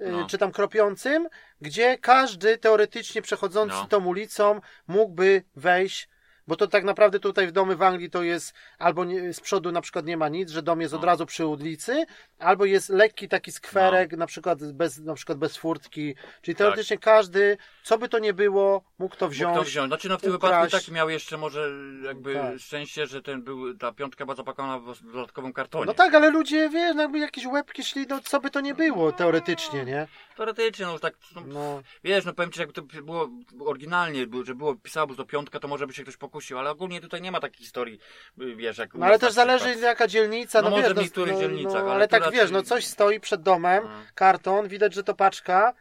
y, 0.00 0.10
No. 0.12 0.26
czy 0.26 0.38
tam 0.38 0.52
kropiącym, 0.52 1.28
gdzie 1.60 1.98
każdy 1.98 2.58
teoretycznie 2.58 3.22
przechodzący 3.22 3.76
No. 3.76 3.86
tą 3.88 4.06
ulicą 4.06 4.60
mógłby 4.88 5.42
wejść 5.56 6.08
bo 6.48 6.56
to 6.56 6.66
tak 6.66 6.84
naprawdę 6.84 7.20
tutaj 7.20 7.46
w 7.46 7.52
domy 7.52 7.76
w 7.76 7.82
Anglii 7.82 8.10
to 8.10 8.22
jest 8.22 8.54
albo 8.78 9.04
nie, 9.04 9.32
z 9.32 9.40
przodu 9.40 9.72
na 9.72 9.80
przykład 9.80 10.06
nie 10.06 10.16
ma 10.16 10.28
nic, 10.28 10.50
że 10.50 10.62
dom 10.62 10.80
jest 10.80 10.94
od 10.94 11.00
No. 11.00 11.06
razu 11.06 11.26
przy 11.26 11.46
ulicy, 11.46 12.04
albo 12.38 12.64
jest 12.64 12.88
lekki 12.88 13.28
taki 13.28 13.52
skwerek, 13.52 14.12
na 14.16 14.26
przykład 14.26 14.72
bez, 14.72 14.98
na 14.98 15.14
przykład 15.14 15.38
bez 15.38 15.56
furtki. 15.56 16.14
Czyli 16.42 16.54
teoretycznie 16.54 16.98
każdy, 16.98 17.58
co 17.82 17.98
by 17.98 18.08
to 18.08 18.18
nie 18.18 18.32
było, 18.34 18.82
mógł 18.98 19.16
to 19.16 19.28
wziąć. 19.28 19.48
Mógł 19.48 19.64
to 19.64 19.70
wziąć. 19.70 19.88
Znaczy 19.88 20.08
no 20.08 20.18
w 20.18 20.20
tym 20.20 20.34
ukraść. 20.34 20.54
wypadku 20.72 20.86
tak 20.86 20.94
miał 20.94 21.10
jeszcze 21.10 21.36
może 21.36 21.70
jakby 22.04 22.34
Tak. 22.34 22.58
szczęście, 22.58 23.06
że 23.06 23.22
ten 23.22 23.42
był, 23.42 23.74
ta 23.74 23.92
piątka 23.92 24.24
była 24.24 24.36
zapakowana 24.36 24.78
w 24.78 25.12
dodatkowym 25.12 25.52
kartonie. 25.52 25.84
No 25.86 25.94
tak, 25.94 26.14
ale 26.14 26.30
ludzie, 26.30 26.68
wiesz, 26.68 26.96
jakby 26.96 27.18
jakieś 27.18 27.46
łebki 27.46 27.84
szli, 27.84 28.06
no 28.08 28.20
co 28.20 28.40
by 28.40 28.50
to 28.50 28.60
nie 28.60 28.74
było, 28.74 29.12
teoretycznie, 29.12 29.84
nie? 29.84 30.06
Teoretycznie, 30.36 30.86
no 30.86 30.98
tak, 30.98 31.14
no, 31.34 31.40
No, 31.46 31.82
wiesz, 32.04 32.24
no 32.24 32.32
powiem 32.32 32.52
ci, 32.52 32.60
jakby 32.60 32.72
to 32.74 32.82
było 33.02 33.28
oryginalnie, 33.60 34.26
że 34.44 34.54
było, 34.54 34.74
pisało 34.74 35.14
do 35.14 35.24
piątka, 35.24 35.60
to 35.60 35.68
może 35.68 35.86
by 35.86 35.92
się 35.92 36.02
ktoś 36.02 36.16
pokusił, 36.16 36.39
ale 36.58 36.70
ogólnie 36.70 37.00
tutaj 37.00 37.22
nie 37.22 37.32
ma 37.32 37.40
takiej 37.40 37.58
historii, 37.58 37.98
y, 38.42 38.56
wiesz, 38.56 38.78
jak 38.78 38.94
no 38.94 39.06
ale 39.06 39.18
też 39.18 39.32
zależy 39.32 39.74
jaka 39.74 40.06
dzielnica, 40.06 40.62
no, 40.62 40.70
No 40.70 40.76
wiesz, 40.76 40.92
w 40.94 40.96
niektórych 40.96 41.34
no, 41.34 41.40
dzielnicach, 41.40 41.74
no, 41.74 41.80
ale 41.80 41.90
ale 41.94 42.08
tak 42.08 42.22
raczej- 42.22 42.38
wiesz, 42.40 42.50
no 42.50 42.62
coś 42.62 42.86
stoi 42.86 43.20
przed 43.20 43.42
domem, 43.42 43.84
Mm. 43.86 44.02
karton, 44.14 44.68
widać, 44.68 44.94
że 44.94 45.04
to 45.04 45.14
paczka, 45.14 45.74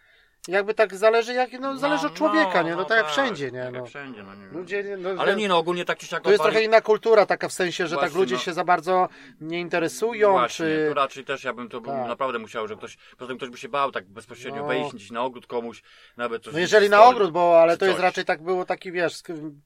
jakby 0.48 0.74
tak 0.74 0.96
zależy, 0.96 1.34
jak, 1.34 1.51
no, 1.60 1.77
zależy 1.77 2.08
od 2.08 2.13
człowieka, 2.13 2.62
nie? 2.62 2.75
No, 2.75 2.86
tak 2.86 2.98
jak 2.98 3.08
wszędzie, 3.10 3.51
nie? 3.51 3.63
Tak 3.63 3.74
No. 3.74 3.86
wszędzie, 3.86 4.24
no 4.24 4.36
nie. 4.36 4.48
Ludzie, 4.48 4.84
nie- 4.84 4.98
no, 4.98 5.10
Ale 5.17 5.36
nie 5.36 5.48
no, 5.48 5.58
ogólnie 5.58 5.86
tak 5.86 5.98
czy 5.98 6.05
siak 6.08 6.24
To 6.24 6.31
jest 6.31 6.43
trochę 6.43 6.63
inna 6.63 6.81
kultura, 6.81 7.25
taka 7.25 7.48
w 7.48 7.53
sensie, 7.53 7.88
że 7.88 7.96
tak 7.96 8.00
Właśnie, 8.03 8.19
ludzie 8.19 8.36
no. 8.36 8.41
się 8.41 8.53
za 8.53 8.63
bardzo 8.63 9.10
nie 9.41 9.60
interesują, 9.60 10.31
Właśnie, 10.31 10.65
czy... 10.65 10.86
to 10.89 10.93
raczej 10.93 11.25
też 11.25 11.43
ja 11.43 11.53
bym 11.53 11.69
to 11.69 11.81
Tak. 11.81 12.08
naprawdę 12.08 12.39
musiał, 12.39 12.67
że 12.67 12.75
ktoś, 12.75 12.98
poza 13.17 13.27
tym 13.27 13.38
ktoś 13.38 13.50
by 13.50 13.58
się 13.58 13.69
bał 13.69 13.91
tak 13.91 14.05
bezpośrednio 14.05 14.62
No. 14.62 14.67
wejść 14.67 14.93
gdzieś 14.93 15.12
na 15.12 15.22
ogród 15.24 15.48
komuś, 15.48 15.84
nawet 16.17 16.43
coś 16.43 16.53
No 16.53 16.60
jeżeli 16.60 16.89
na 16.89 17.03
ogród, 17.03 17.31
bo 17.31 17.62
ale 17.62 17.77
to 17.77 17.86
jest 17.86 18.00
raczej 18.00 18.25
tak 18.25 18.41
było 18.43 18.65
taki, 18.65 18.91
wiesz, 18.91 19.13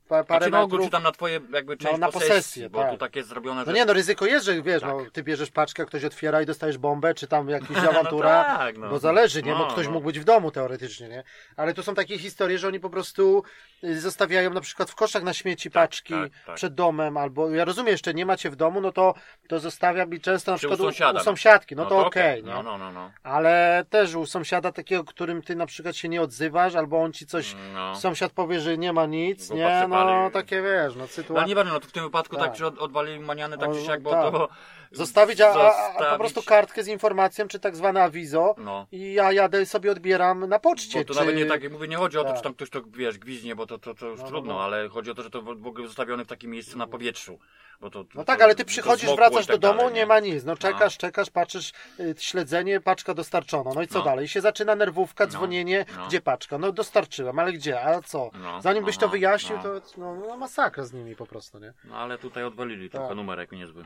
parę 0.07 0.23
Znaczy 0.27 0.49
na 0.49 0.61
ogród, 0.61 0.83
czy 0.83 0.89
tam 0.89 1.03
na 1.03 1.11
twoje 1.11 1.39
jakby 1.53 1.77
część 1.77 1.97
na 1.99 2.07
posesji, 2.11 2.29
posesję, 2.29 2.69
bo 2.69 2.79
tak. 2.81 2.91
tu 2.91 2.97
tak 2.97 3.15
jest 3.15 3.29
zrobione, 3.29 3.61
że... 3.61 3.65
No 3.67 3.71
nie, 3.73 3.85
no 3.85 3.93
ryzyko 3.93 4.25
jest, 4.25 4.45
że 4.45 4.61
wiesz, 4.61 4.81
Tak. 4.81 4.91
no 4.91 5.05
ty 5.13 5.23
bierzesz 5.23 5.51
paczkę, 5.51 5.85
ktoś 5.85 6.03
otwiera 6.03 6.41
i 6.41 6.45
dostajesz 6.45 6.77
bombę, 6.77 7.13
czy 7.13 7.27
tam 7.27 7.49
jakaś 7.49 7.77
awantura, 7.89 8.45
no 8.49 8.57
tak, 8.57 8.77
no. 8.77 8.89
bo 8.89 8.99
zależy, 8.99 9.43
nie, 9.43 9.51
bo 9.51 9.57
No, 9.59 9.67
ktoś 9.67 9.85
no. 9.85 9.91
mógł 9.91 10.05
być 10.05 10.19
w 10.19 10.23
domu 10.23 10.51
teoretycznie, 10.67 11.09
nie? 11.09 11.23
Ale 11.57 11.73
tu 11.73 11.83
są 11.83 11.95
takie 11.95 12.17
historie, 12.19 12.57
że 12.57 12.67
oni 12.67 12.79
po 12.79 12.89
prostu 12.89 13.43
y, 13.83 13.99
zostawiają 13.99 14.53
na 14.53 14.61
przykład 14.61 14.91
w 14.91 14.95
koszach 14.95 15.23
na 15.23 15.33
śmieci 15.33 15.71
Tak, 15.71 15.83
paczki 15.83 16.13
tak, 16.13 16.31
tak. 16.45 16.55
przed 16.55 16.73
domem, 16.73 17.17
albo 17.17 17.49
ja 17.49 17.65
rozumiem, 17.65 17.91
jeszcze 17.91 18.13
nie 18.13 18.25
macie 18.25 18.49
w 18.49 18.55
domu, 18.55 18.81
no 18.81 18.91
to, 18.91 19.13
to 19.47 19.59
zostawiam 19.59 20.13
i 20.13 20.19
często 20.19 20.51
na 20.51 20.57
Czy 20.57 20.67
u 20.67 20.69
przykład 20.69 20.79
sąsiada, 20.89 21.11
u 21.11 21.13
no. 21.13 21.23
sąsiadki, 21.23 21.75
no, 21.75 21.85
to 21.85 22.05
okej, 22.05 22.31
okej, 22.31 22.43
nie? 22.43 22.51
No, 22.53 22.63
no, 22.63 22.77
no, 22.77 22.91
no. 22.91 23.11
Ale 23.23 23.85
też 23.89 24.15
u 24.15 24.25
sąsiada 24.25 24.71
takiego, 24.71 25.03
którym 25.03 25.41
ty 25.41 25.55
na 25.55 25.65
przykład 25.65 25.95
się 25.95 26.09
nie 26.09 26.21
odzywasz, 26.21 26.75
albo 26.75 27.01
on 27.01 27.13
ci 27.13 27.25
coś, 27.25 27.55
no. 27.73 27.95
sąsiad 27.95 28.31
powie, 28.31 28.59
że 28.59 28.77
nie 28.77 28.93
ma 28.93 29.05
nic, 29.05 29.49
Go 29.49 29.55
nie, 29.55 29.85
no 29.89 30.29
takie 30.33 30.61
wiesz, 30.61 30.95
no 30.95 31.01
No 31.01 31.07
sytuacja. 31.07 31.47
nie 31.47 31.63
no 31.63 31.79
to 31.79 31.87
w 31.87 31.91
tym 31.91 32.03
wypadku 32.03 32.35
tak, 32.37 32.57
Tak. 32.57 32.61
od, 32.67 32.79
odwalili 32.79 33.19
maniany 33.19 33.57
tak 33.57 33.69
O, 33.69 33.73
czy 33.73 33.81
siak, 33.81 34.01
bo 34.01 34.11
tak. 34.11 34.31
to... 34.31 34.49
Zostawić, 34.93 35.41
a, 35.41 35.49
a, 35.53 35.93
a 35.97 36.11
po 36.11 36.17
prostu 36.17 36.41
kartkę 36.43 36.83
z 36.83 36.87
informacją, 36.87 37.47
czy 37.47 37.59
tak 37.59 37.75
zwane 37.75 38.03
awizo 38.03 38.55
No. 38.57 38.87
i 38.91 39.13
ja 39.13 39.31
jadę 39.31 39.65
sobie 39.65 39.91
odbieram 39.91 40.49
na 40.49 40.59
poczcie, 40.59 40.99
Bo 40.99 41.05
to 41.05 41.13
czy... 41.13 41.19
nawet 41.19 41.35
nie 41.35 41.45
tak, 41.45 41.63
jak 41.63 41.71
mówię, 41.71 41.87
nie 41.87 41.97
chodzi 41.97 42.17
o 42.17 42.21
to, 42.23 42.27
Tak. 42.29 42.37
czy 42.37 42.43
tam 42.43 42.53
ktoś 42.53 42.69
to, 42.69 42.81
wiesz, 42.87 43.17
gwizdnie, 43.17 43.55
bo 43.55 43.65
to, 43.67 43.77
to, 43.77 43.93
to 43.95 44.05
już 44.05 44.17
No, 44.19 44.23
no, 44.25 44.29
trudno, 44.31 44.53
no. 44.53 44.63
ale 44.63 44.89
chodzi 44.89 45.11
o 45.11 45.13
to, 45.13 45.23
że 45.23 45.29
to 45.29 45.41
w 45.41 45.67
ogóle 45.67 45.87
zostawione 45.87 46.25
w 46.25 46.27
takim 46.27 46.51
miejscu 46.51 46.77
na 46.77 46.87
powietrzu. 46.87 47.39
Bo 47.81 47.89
to, 47.89 47.99
No 47.99 48.05
to, 48.15 48.23
tak, 48.23 48.37
to- 48.37 48.43
ale 48.43 48.55
ty 48.55 48.63
to 48.63 48.67
przychodzisz, 48.67 49.15
wracasz 49.15 49.45
tak 49.45 49.55
do 49.55 49.67
domu, 49.67 49.79
dalej, 49.79 49.93
nie 49.93 50.05
ma 50.05 50.19
nic. 50.19 50.43
No 50.43 50.55
czekasz, 50.57 50.93
No. 50.97 50.99
czekasz, 51.01 51.29
patrzysz, 51.29 51.71
y, 51.99 52.15
śledzenie, 52.19 52.81
paczka 52.81 53.13
dostarczona. 53.13 53.71
No 53.75 53.81
i 53.81 53.87
co 53.87 53.99
No. 53.99 54.05
dalej? 54.05 54.25
I 54.25 54.27
się 54.27 54.41
zaczyna 54.41 54.75
nerwówka, 54.75 55.23
No, 55.25 55.29
dzwonienie, 55.31 55.85
no. 55.97 56.07
gdzie 56.07 56.21
paczka? 56.21 56.57
No 56.57 56.71
dostarczyłem, 56.71 57.39
ale 57.39 57.53
gdzie? 57.53 57.81
A 57.85 58.01
co? 58.01 58.29
No, 58.43 58.61
Zanim 58.61 58.85
byś 58.85 58.97
to 58.97 59.05
no, 59.05 59.11
wyjaśnił, 59.11 59.57
no. 59.57 59.63
to 59.63 59.81
no, 59.97 60.15
no 60.15 60.37
masakra 60.37 60.83
z 60.83 60.93
nimi 60.93 61.15
po 61.15 61.25
prostu, 61.25 61.59
nie? 61.59 61.73
No 61.85 61.97
ale 61.97 62.17
tutaj 62.17 62.43
odwalili 62.43 62.89
Tak. 62.89 63.15
numerek 63.15 63.51
niezły. 63.51 63.85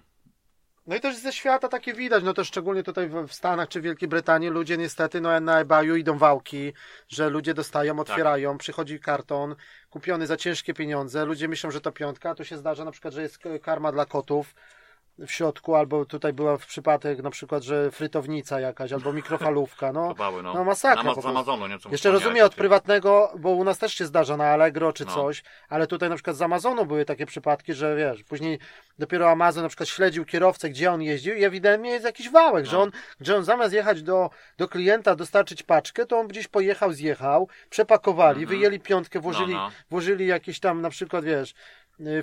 No 0.87 0.95
i 0.95 0.99
też 0.99 1.17
ze 1.17 1.33
świata 1.33 1.67
takie 1.67 1.93
widać, 1.93 2.23
no 2.23 2.33
to 2.33 2.43
szczególnie 2.43 2.83
tutaj 2.83 3.09
w 3.09 3.33
Stanach 3.33 3.69
czy 3.69 3.81
Wielkiej 3.81 4.09
Brytanii 4.09 4.49
ludzie 4.49 4.77
niestety 4.77 5.21
no 5.21 5.39
na 5.39 5.59
eBayu 5.59 5.95
idą 5.95 6.17
wałki, 6.17 6.73
że 7.09 7.29
ludzie 7.29 7.53
dostają, 7.53 7.99
otwierają, 7.99 8.57
przychodzi 8.57 8.99
karton 8.99 9.55
kupiony 9.89 10.27
za 10.27 10.37
ciężkie 10.37 10.73
pieniądze, 10.73 11.25
ludzie 11.25 11.47
myślą, 11.47 11.71
że 11.71 11.81
to 11.81 11.91
piątka, 11.91 12.29
a 12.29 12.35
tu 12.35 12.45
się 12.45 12.57
zdarza 12.57 12.85
na 12.85 12.91
przykład, 12.91 13.13
że 13.13 13.21
jest 13.21 13.39
karma 13.61 13.91
dla 13.91 14.05
kotów 14.05 14.55
w 15.19 15.31
środku, 15.31 15.75
albo 15.75 16.05
tutaj 16.05 16.33
była 16.33 16.57
w 16.57 16.65
przypadek 16.65 17.23
na 17.23 17.29
przykład, 17.29 17.63
że 17.63 17.91
frytownica 17.91 18.59
jakaś, 18.59 18.91
albo 18.91 19.13
mikrofalówka, 19.13 19.93
no. 19.93 20.13
Bały, 20.15 20.43
no. 20.43 20.53
no 20.53 20.63
masakra 20.63 21.03
Na, 21.03 21.21
z. 21.21 21.25
Amazonu, 21.25 21.67
nie? 21.67 21.79
Co 21.79 21.89
Jeszcze 21.89 22.11
rozumiem 22.11 22.45
od 22.45 22.55
prywatnego, 22.55 23.31
bo 23.39 23.49
u 23.49 23.63
nas 23.63 23.77
też 23.77 23.93
się 23.93 24.05
zdarza 24.05 24.37
na 24.37 24.45
Allegro 24.47 24.93
czy 24.93 25.05
No. 25.05 25.13
coś, 25.13 25.43
ale 25.69 25.87
tutaj 25.87 26.09
na 26.09 26.15
przykład 26.15 26.35
z 26.35 26.41
Amazonu 26.41 26.85
były 26.85 27.05
takie 27.05 27.25
przypadki, 27.25 27.73
że 27.73 27.95
wiesz, 27.95 28.23
później 28.23 28.59
dopiero 28.99 29.29
Amazon 29.31 29.63
na 29.63 29.69
przykład 29.69 29.89
śledził 29.89 30.25
kierowcę, 30.25 30.69
gdzie 30.69 30.91
on 30.91 31.01
jeździł 31.01 31.35
i 31.35 31.43
ewidentnie 31.43 31.89
jest 31.89 32.05
jakiś 32.05 32.29
wałek, 32.29 32.65
że 32.65 32.77
No. 32.77 32.83
on, 32.83 32.91
że 33.21 33.35
on 33.35 33.43
zamiast 33.43 33.73
jechać 33.73 34.03
do, 34.03 34.29
do 34.57 34.67
klienta, 34.67 35.15
dostarczyć 35.15 35.63
paczkę, 35.63 36.05
to 36.05 36.17
on 36.19 36.27
gdzieś 36.27 36.47
pojechał, 36.47 36.91
zjechał, 36.93 37.47
przepakowali, 37.69 38.41
Mhm. 38.43 38.57
wyjęli 38.59 38.79
piątkę, 38.79 39.19
włożyli, 39.19 39.53
No, 39.53 39.59
no. 39.59 39.71
włożyli 39.89 40.27
jakieś 40.27 40.59
tam 40.59 40.81
na 40.81 40.89
przykład, 40.89 41.25
wiesz, 41.25 41.53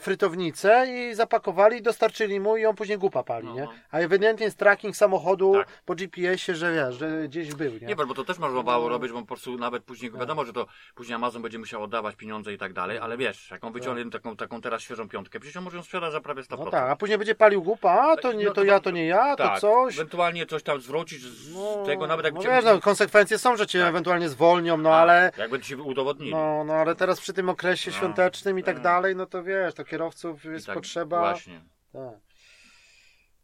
frytownicę 0.01 0.87
i 0.89 1.15
zapakowali, 1.15 1.83
dostarczyli 1.83 2.41
mu 2.41 2.57
i 2.57 2.67
on 2.67 2.77
później 2.77 2.99
gupa 2.99 3.23
pali, 3.23 3.47
No, 3.47 3.55
nie? 3.55 3.61
no. 3.63 3.73
A 3.91 3.99
ewidentnie 3.99 4.45
jest 4.47 4.59
tracking 4.59 4.97
samochodu 4.97 5.53
Tak. 5.55 5.69
po 5.85 5.95
GPS-ie, 5.95 6.57
że 6.57 6.73
wiesz, 6.73 6.95
że 6.99 7.29
gdzieś 7.29 7.55
był, 7.55 7.73
nie? 7.73 7.87
Nie, 7.87 7.97
bo 7.97 8.15
to 8.15 8.25
też 8.25 8.39
można 8.39 8.57
No. 8.57 8.63
było 8.63 8.89
robić, 8.89 9.13
bo 9.13 9.21
po 9.21 9.27
prostu 9.27 9.59
nawet 9.59 9.85
później 9.85 10.11
wiadomo, 10.13 10.45
że 10.45 10.53
to 10.53 10.67
później 10.95 11.15
Amazon 11.17 11.43
będzie 11.43 11.59
musiał 11.59 11.83
oddawać 11.83 12.17
pieniądze 12.17 12.53
i 12.53 12.59
tak 12.59 12.73
dalej, 12.73 12.99
ale 12.99 13.17
wiesz, 13.17 13.51
jak 13.51 13.65
on 13.65 13.73
wyciągnie 13.73 14.11
taką, 14.11 14.37
taką 14.37 14.61
teraz 14.61 14.83
świeżą 14.83 15.09
piątkę, 15.09 15.41
przecież 15.41 15.57
on 15.57 15.65
może 15.65 15.77
ją 15.77 15.83
sprzedać 15.83 16.13
za 16.13 16.21
prawie 16.21 16.43
100%. 16.43 16.65
No 16.65 16.71
tak, 16.71 16.91
a 16.91 16.97
później 16.97 17.19
będzie 17.19 17.35
palił 17.35 17.63
gupa, 17.63 17.91
a 18.13 18.17
to 18.17 18.33
nie, 18.33 18.45
No 18.45 18.51
to 18.51 18.55
to- 18.55 18.65
ja, 18.65 18.81
to 18.81 18.91
nie 18.91 19.07
ja, 19.07 19.37
to 19.37 19.43
tak, 19.45 19.61
coś. 19.61 19.95
ewentualnie 19.95 20.47
coś 20.47 20.63
tam 20.63 20.81
zwrócić 20.81 21.23
z 21.23 21.55
No, 21.55 21.83
tego, 21.87 22.07
nawet 22.07 22.25
jak 22.25 22.35
no 22.35 22.41
wiesz, 22.41 22.65
no, 22.65 22.81
konsekwencje 22.81 23.39
są, 23.39 23.57
że 23.57 23.67
cię 23.67 23.81
Tak. 23.81 23.89
ewentualnie 23.89 24.29
zwolnią, 24.29 24.77
no 24.77 24.95
A, 24.95 24.97
ale 24.99 25.31
Jakby 25.39 25.61
ci 25.61 25.75
udowodnili. 25.77 26.33
no, 26.33 26.65
no 26.65 26.75
ale 26.75 26.95
teraz 26.95 27.21
przy 27.21 27.33
tym 27.33 27.49
okresie 27.49 27.93
świątecznym 27.93 28.59
i 28.59 28.63
tak 28.63 28.75
tak. 28.75 28.83
dalej, 28.85 29.17
no 29.17 29.27
to 29.27 29.43
wiesz, 29.43 29.64
to 29.73 29.85
kierowców 29.85 30.45
jest 30.45 30.67
tak 30.67 30.75
potrzeba. 30.75 31.19
Właśnie. 31.19 31.61
Tak. 31.93 32.15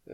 Yy, 0.07 0.13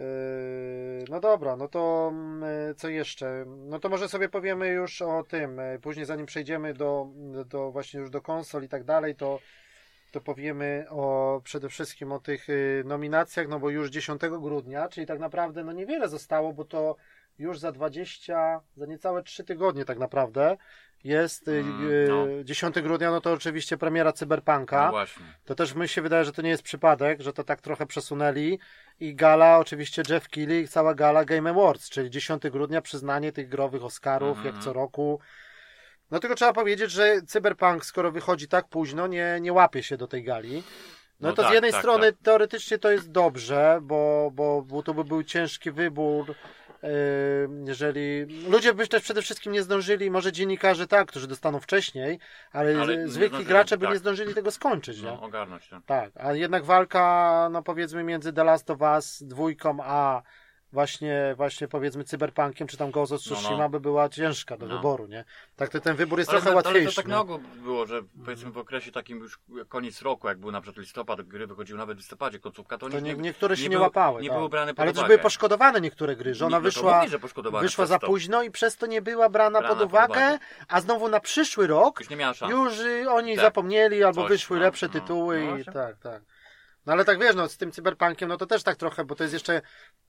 No 1.10 1.20
dobra, 1.20 1.56
no 1.56 1.68
to 1.68 2.10
mm, 2.14 2.76
co 2.76 2.90
jeszcze? 2.90 3.46
No 3.48 3.80
to 3.80 3.90
może 3.90 4.10
sobie 4.10 4.30
powiemy 4.30 4.68
już 4.68 5.02
o 5.02 5.24
tym. 5.24 5.58
yy, 5.58 5.80
Później 5.80 6.06
zanim 6.06 6.26
przejdziemy 6.26 6.74
do, 6.74 7.08
do 7.46 7.72
właśnie 7.72 8.00
już 8.00 8.10
do 8.10 8.22
konsol 8.22 8.64
i 8.64 8.70
tak 8.70 8.84
dalej, 8.84 9.16
to, 9.16 9.40
to 10.12 10.22
powiemy 10.22 10.86
o 10.90 11.42
przede 11.44 11.70
wszystkim 11.70 12.12
o 12.12 12.20
tych 12.20 12.48
yy, 12.48 12.84
nominacjach, 12.86 13.48
no 13.48 13.60
bo 13.60 13.70
już 13.70 13.90
10 13.90 14.22
grudnia, 14.22 14.88
czyli 14.90 15.06
tak 15.08 15.20
naprawdę 15.20 15.64
no 15.64 15.72
niewiele 15.72 16.10
zostało, 16.10 16.54
bo 16.54 16.66
to 16.66 16.96
już 17.40 17.60
za 17.60 17.72
20, 17.72 18.62
za 18.76 18.86
niecałe 18.86 19.24
3 19.24 19.44
tygodnie 19.44 19.86
tak 19.86 19.98
naprawdę 19.98 20.58
jest 21.04 21.48
yy, 21.48 21.54
Mm, 21.60 21.90
yy, 21.90 22.06
no. 22.10 22.44
10 22.44 22.82
grudnia, 22.82 23.12
no 23.12 23.22
to 23.22 23.32
oczywiście 23.34 23.78
premiera 23.78 24.12
Cyberpunka. 24.14 24.86
No 24.86 24.92
właśnie. 24.92 25.26
To 25.46 25.56
też 25.56 25.76
mi 25.76 25.88
się 25.88 26.02
wydaje, 26.02 26.26
że 26.26 26.32
to 26.32 26.42
nie 26.42 26.50
jest 26.50 26.64
przypadek, 26.64 27.22
że 27.22 27.34
to 27.34 27.44
tak 27.44 27.62
trochę 27.62 27.86
przesunęli. 27.86 28.60
I 29.00 29.16
gala, 29.16 29.58
oczywiście 29.58 30.04
Jeff 30.10 30.28
Keighley 30.30 30.62
i 30.64 30.68
cała 30.68 30.94
gala 30.94 31.26
Game 31.26 31.50
Awards, 31.50 31.90
czyli 31.90 32.10
10 32.10 32.50
grudnia 32.50 32.82
przyznanie 32.82 33.32
tych 33.32 33.50
growych 33.50 33.84
Oscarów, 33.84 34.38
Mhm. 34.38 34.56
jak 34.56 34.64
co 34.64 34.74
roku. 34.74 35.20
No 36.12 36.20
tylko 36.20 36.36
trzeba 36.36 36.54
powiedzieć, 36.54 36.92
że 36.92 37.22
Cyberpunk, 37.22 37.86
skoro 37.86 38.12
wychodzi 38.12 38.48
tak 38.48 38.68
późno, 38.68 39.08
nie, 39.08 39.38
nie 39.42 39.54
łapie 39.54 39.84
się 39.84 39.98
do 39.98 40.08
tej 40.08 40.24
gali. 40.24 40.64
No, 41.20 41.30
No 41.30 41.34
to 41.36 41.42
z 41.42 41.46
tak, 41.46 41.54
jednej 41.54 41.72
tak, 41.72 41.82
strony 41.82 42.12
tak. 42.14 42.22
teoretycznie 42.24 42.78
to 42.78 42.92
jest 42.92 43.12
dobrze, 43.12 43.80
bo, 43.82 44.32
bo, 44.34 44.62
bo 44.62 44.84
to 44.84 44.94
by 44.94 45.04
był 45.04 45.24
ciężki 45.24 45.72
wybór. 45.72 46.36
Yy, 46.88 47.50
Jeżeli 47.66 48.26
ludzie 48.50 48.74
by 48.74 48.88
też 48.88 49.04
przede 49.04 49.22
wszystkim 49.22 49.54
nie 49.54 49.64
zdążyli, 49.64 50.12
może 50.12 50.32
dziennikarze 50.32 50.88
tak, 50.88 51.08
którzy 51.08 51.28
dostaną 51.28 51.60
wcześniej, 51.60 52.20
ale, 52.52 52.82
Ale 52.82 52.98
nie 52.98 53.08
zwykli 53.08 53.46
gracze 53.46 53.78
by 53.78 53.86
tak. 53.86 53.94
nie 53.94 54.00
zdążyli 54.00 54.34
tego 54.34 54.52
skończyć. 54.52 55.02
Nie? 55.02 55.08
No, 55.08 55.22
ogarnąć 55.22 55.70
to. 55.70 55.82
Tak, 55.86 56.12
a 56.16 56.34
jednak 56.34 56.66
walka, 56.66 57.50
no 57.52 57.64
powiedzmy 57.64 58.04
między 58.04 58.34
The 58.34 58.44
Last 58.44 58.70
of 58.70 58.82
Us 58.82 59.24
dwójką, 59.24 59.78
a 59.82 60.22
właśnie, 60.72 61.34
właśnie 61.38 61.68
powiedzmy 61.68 62.04
Cyberpunkiem, 62.04 62.68
czy 62.68 62.78
tam 62.78 62.92
Ghost 62.92 63.12
of 63.14 63.22
No, 63.26 63.32
no. 63.36 63.42
Tsushima 63.42 63.70
by 63.70 63.80
była 63.80 64.10
ciężka 64.10 64.58
do 64.58 64.66
No. 64.68 64.76
wyboru, 64.76 65.08
nie? 65.08 65.26
Tak 65.56 65.70
to 65.70 65.80
ten 65.80 65.96
wybór 65.96 66.20
jest 66.20 66.32
Ale, 66.32 66.42
trochę 66.42 66.56
ale 66.56 66.64
to 66.64 66.70
łatwiejszy. 66.70 66.96
tak 66.96 67.06
nie? 67.06 67.12
na 67.12 67.20
ogół 67.20 67.40
było, 67.64 67.86
że 67.86 68.02
powiedzmy 68.26 68.52
w 68.52 68.58
okresie 68.58 68.92
takim 68.92 69.18
już 69.20 69.40
koniec 69.70 70.02
roku, 70.02 70.28
jak 70.28 70.38
był 70.38 70.52
na 70.52 70.62
przykład 70.62 70.82
listopad, 70.82 71.22
gry 71.22 71.48
wychodziły 71.48 71.80
nawet 71.80 71.98
w 71.98 72.00
listopadzie, 72.00 72.40
końcówka, 72.40 72.78
to, 72.78 72.90
To 72.90 73.00
nie, 73.00 73.14
nie, 73.14 73.22
niektóre 73.22 73.58
się 73.58 73.64
nie, 73.64 73.70
były- 73.70 73.82
łapały. 73.82 74.22
Nie 74.22 74.30
tak. 74.30 74.38
były 74.38 74.50
brane 74.50 74.74
pod 74.74 74.80
Ale 74.80 74.92
też 74.92 74.98
uwagę. 75.00 75.08
były 75.08 75.24
poszkodowane 75.24 75.82
niektóre 75.82 76.16
gry, 76.16 76.34
że 76.34 76.46
ona 76.46 76.58
No 76.58 76.62
to 76.62 76.64
wyszła, 76.64 77.04
mówi, 77.04 77.18
wyszła 77.62 77.86
za 77.86 78.00
to. 78.00 78.08
późno 78.08 78.44
i 78.44 78.52
przez 78.52 78.78
to 78.78 78.86
nie 78.86 79.02
była 79.02 79.30
brana, 79.30 79.60
Brana 79.60 79.68
pod 79.76 79.78
pod 79.84 79.88
uwagę, 79.90 80.14
uwagę. 80.14 80.40
a 80.68 80.82
znowu 80.82 81.10
na 81.10 81.20
przyszły 81.20 81.68
rok 81.68 82.00
Już 82.00 82.10
nie 82.10 82.16
miała 82.16 82.34
szans. 82.34 82.52
już 82.52 82.80
y, 82.80 83.10
oni 83.10 83.36
Tak. 83.36 83.46
zapomnieli 83.46 84.04
albo 84.04 84.22
Coś, 84.22 84.30
wyszły 84.30 84.58
no, 84.58 84.64
lepsze 84.64 84.86
no. 84.88 84.94
tytuły 84.94 85.44
No 85.52 85.58
i 85.58 85.66
tak, 85.66 85.98
tak. 85.98 86.22
No 86.88 86.94
ale 86.94 87.06
tak 87.06 87.20
wiesz, 87.20 87.36
no 87.36 87.50
z 87.50 87.58
tym 87.58 87.72
cyberpunkiem, 87.72 88.30
no 88.30 88.38
to 88.38 88.46
też 88.46 88.64
tak 88.64 88.76
trochę, 88.78 89.06
bo 89.06 89.16
to 89.16 89.24
jest 89.24 89.34
jeszcze 89.34 89.62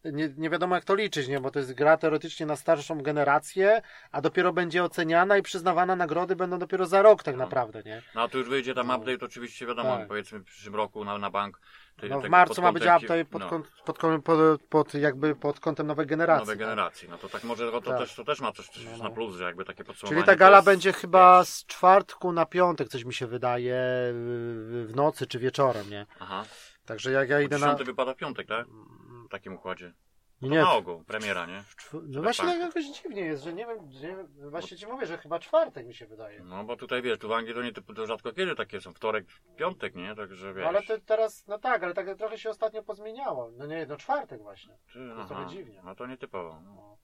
nie, 0.04 0.28
nie 0.36 0.50
wiadomo 0.50 0.74
jak 0.74 0.84
to 0.84 0.94
liczyć, 0.94 1.28
nie? 1.28 1.40
Bo 1.40 1.50
to 1.50 1.58
jest 1.58 1.74
gra 1.74 1.96
teoretycznie 1.96 2.46
na 2.46 2.56
starszą 2.56 3.02
generację, 3.02 3.82
a 4.12 4.20
dopiero 4.20 4.52
będzie 4.52 4.84
oceniana 4.84 5.36
i 5.38 5.42
przyznawana 5.42 5.96
nagrody 5.96 6.36
będą 6.36 6.58
dopiero 6.58 6.86
za 6.86 7.02
rok 7.02 7.22
tak 7.22 7.36
No. 7.36 7.44
naprawdę, 7.44 7.82
nie? 7.82 8.02
No 8.14 8.22
a 8.22 8.28
tu 8.28 8.38
już 8.38 8.48
wyjdzie 8.48 8.74
tam 8.74 8.86
No. 8.86 8.96
update, 8.96 9.24
oczywiście 9.26 9.66
wiadomo, 9.66 9.96
Tak. 9.96 10.08
powiedzmy 10.08 10.38
w 10.38 10.44
przyszłym 10.44 10.74
roku 10.74 11.04
na, 11.04 11.18
na 11.18 11.30
bank. 11.30 11.60
to 12.00 12.06
No 12.08 12.20
w 12.20 12.28
marcu 12.28 12.62
ma 12.62 12.72
być 12.72 12.82
update 12.82 13.24
pod, 13.24 13.40
no, 13.40 13.48
pod, 13.84 13.98
pod, 14.22 14.62
pod, 14.68 14.94
jakby 14.94 15.34
pod 15.34 15.60
kątem 15.60 15.86
nowej 15.86 16.06
generacji. 16.06 16.40
nowej 16.42 16.56
tak? 16.56 16.66
generacji. 16.66 17.08
No 17.08 17.18
to 17.18 17.28
tak 17.28 17.44
może 17.44 17.70
to, 17.72 17.80
Tak. 17.80 17.98
też, 17.98 18.14
to 18.14 18.24
też 18.24 18.40
ma 18.40 18.52
coś, 18.52 18.68
coś 18.68 18.84
No, 18.84 18.90
no. 18.98 19.04
na 19.04 19.10
plus, 19.10 19.36
że 19.36 19.44
jakby 19.44 19.64
takie 19.64 19.84
podsumowanie. 19.84 20.22
Czyli 20.22 20.26
ta 20.26 20.36
gala 20.36 20.56
jest, 20.56 20.66
będzie 20.66 20.92
chyba 20.92 21.44
z 21.44 21.64
czwartku 21.66 22.32
na 22.32 22.46
piątek, 22.46 22.88
coś 22.88 23.04
mi 23.04 23.14
się 23.14 23.26
wydaje, 23.26 23.74
w 24.12 24.86
w 24.88 24.96
nocy 24.96 25.26
czy 25.26 25.38
wieczorem, 25.38 25.90
nie? 25.90 26.06
Aha. 26.20 26.44
Także 26.88 27.12
jak 27.12 27.28
ja 27.28 27.40
idę 27.40 27.58
na... 27.58 27.66
dziesiąty 27.66 27.84
wypada 27.84 28.14
w 28.14 28.16
piątek, 28.16 28.46
tak? 28.48 28.66
W 29.26 29.28
takim 29.28 29.54
układzie. 29.54 29.92
No 30.40 30.48
Nie, 30.48 30.58
na 30.58 30.72
ogół, 30.72 31.04
premiera, 31.04 31.46
nie? 31.46 31.62
no 32.02 32.22
właśnie 32.22 32.44
tak 32.44 32.60
jakoś 32.60 32.84
dziwnie 32.84 33.22
jest, 33.22 33.44
że 33.44 33.52
nie 33.52 33.66
wiem, 33.66 33.88
nie 33.88 34.16
wiem, 34.16 34.50
właśnie 34.50 34.76
ci 34.76 34.86
mówię, 34.86 35.06
że 35.06 35.18
chyba 35.18 35.38
czwartek 35.38 35.86
mi 35.86 35.94
się 35.94 36.06
wydaje. 36.06 36.44
No 36.44 36.64
bo 36.64 36.76
tutaj 36.76 37.02
wiesz, 37.02 37.18
tu 37.18 37.28
w 37.28 37.32
Anglii 37.32 37.54
to, 37.54 37.62
nie, 37.62 37.72
to 37.72 38.06
rzadko 38.06 38.32
kiedy 38.32 38.54
takie 38.54 38.80
są, 38.80 38.92
wtorek, 38.94 39.26
piątek, 39.56 39.94
nie? 39.94 40.14
Także 40.14 40.54
wiesz. 40.54 40.62
No 40.62 40.68
ale 40.68 40.82
to 40.82 40.98
teraz, 41.06 41.46
no 41.46 41.58
tak, 41.58 41.82
ale 41.82 41.94
tak 41.94 42.18
trochę 42.18 42.38
się 42.38 42.50
ostatnio 42.50 42.82
pozmieniało. 42.82 43.50
No 43.56 43.66
nie, 43.66 43.86
no 43.86 43.96
czwartek 43.96 44.42
właśnie. 44.42 44.78
Czy, 44.86 44.98
jest 44.98 45.12
aha, 45.18 45.28
trochę 45.28 45.46
dziwnie. 45.46 45.82
No 45.84 45.94
to 45.94 46.06
nietypowo. 46.06 46.60
No. 46.64 46.97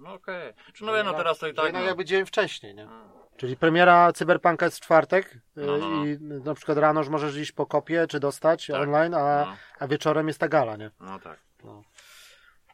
No 0.00 0.12
okej. 0.14 0.52
Czy 0.72 0.84
no, 0.84 1.02
no 1.04 1.14
teraz 1.14 1.38
to 1.38 1.46
i 1.48 1.54
tak. 1.54 1.64
jednak 1.64 1.82
No. 1.82 1.88
jakby 1.88 2.04
dzień 2.04 2.26
wcześniej, 2.26 2.74
nie? 2.74 2.88
Czyli 3.36 3.56
premiera 3.56 4.12
Cyberpunka 4.12 4.66
jest 4.66 4.76
w 4.78 4.80
czwartek 4.80 5.34
y, 5.34 5.40
No, 5.56 5.78
no, 5.78 5.88
no. 5.88 6.06
i 6.06 6.18
na 6.20 6.54
przykład 6.54 6.78
rano 6.78 7.00
już 7.00 7.08
możesz 7.08 7.36
iść 7.36 7.52
po 7.52 7.66
kopię, 7.66 8.06
czy 8.08 8.20
dostać 8.20 8.66
Tak. 8.66 8.76
online, 8.80 9.14
a, 9.14 9.44
No, 9.46 9.56
a 9.78 9.86
wieczorem 9.86 10.28
jest 10.28 10.40
ta 10.40 10.48
gala, 10.48 10.76
nie? 10.76 10.90
no 11.00 11.18
tak. 11.18 11.38
No. 11.64 11.82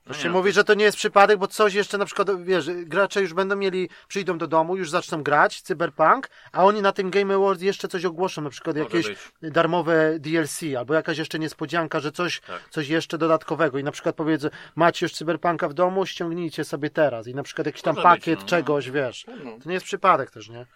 No 0.07 0.15
się 0.15 0.31
mówi, 0.31 0.53
że 0.53 0.65
to 0.65 0.75
nie 0.75 0.85
jest 0.85 0.97
przypadek, 0.97 1.39
bo 1.39 1.47
coś 1.47 1.75
jeszcze 1.75 1.99
na 1.99 2.05
przykład, 2.05 2.45
wiesz, 2.45 2.71
gracze 2.71 3.21
już 3.21 3.35
będą 3.35 3.57
mieli, 3.57 3.89
przyjdą 4.09 4.39
do 4.39 4.47
domu, 4.47 4.77
już 4.77 4.91
zaczną 4.91 5.23
grać 5.23 5.63
Cyberpunk, 5.63 6.29
a 6.53 6.65
oni 6.65 6.83
na 6.83 6.93
tym 6.93 7.11
Game 7.11 7.35
Awards 7.35 7.63
jeszcze 7.63 7.89
coś 7.89 8.05
ogłoszą, 8.05 8.43
na 8.43 8.51
przykład 8.51 8.77
Może 8.77 8.85
jakieś 8.89 9.09
być. 9.09 9.53
darmowe 9.53 10.19
DLC, 10.19 10.61
albo 10.79 10.95
jakaś 10.95 11.19
jeszcze 11.19 11.39
niespodzianka, 11.39 12.01
że 12.01 12.13
coś, 12.13 12.41
Tak. 12.41 12.69
coś 12.71 12.89
jeszcze 12.89 13.19
dodatkowego 13.19 13.79
i 13.79 13.85
na 13.85 13.93
przykład 13.93 14.17
powiedzą, 14.17 14.49
macie 14.77 15.07
już 15.07 15.13
Cyberpunka 15.13 15.69
w 15.69 15.75
domu, 15.75 16.07
ściągnijcie 16.07 16.65
sobie 16.65 16.91
teraz 16.91 17.27
i 17.27 17.35
na 17.35 17.43
przykład 17.43 17.67
jakiś 17.67 17.83
tam 17.83 17.95
Może 17.97 18.09
być, 18.09 18.19
pakiet 18.21 18.41
no. 18.41 18.47
czegoś, 18.47 18.91
wiesz. 18.91 19.27
No. 19.45 19.51
To 19.63 19.69
nie 19.69 19.75
jest 19.75 19.87
przypadek 19.87 20.31
też, 20.31 20.49
nie? 20.49 20.67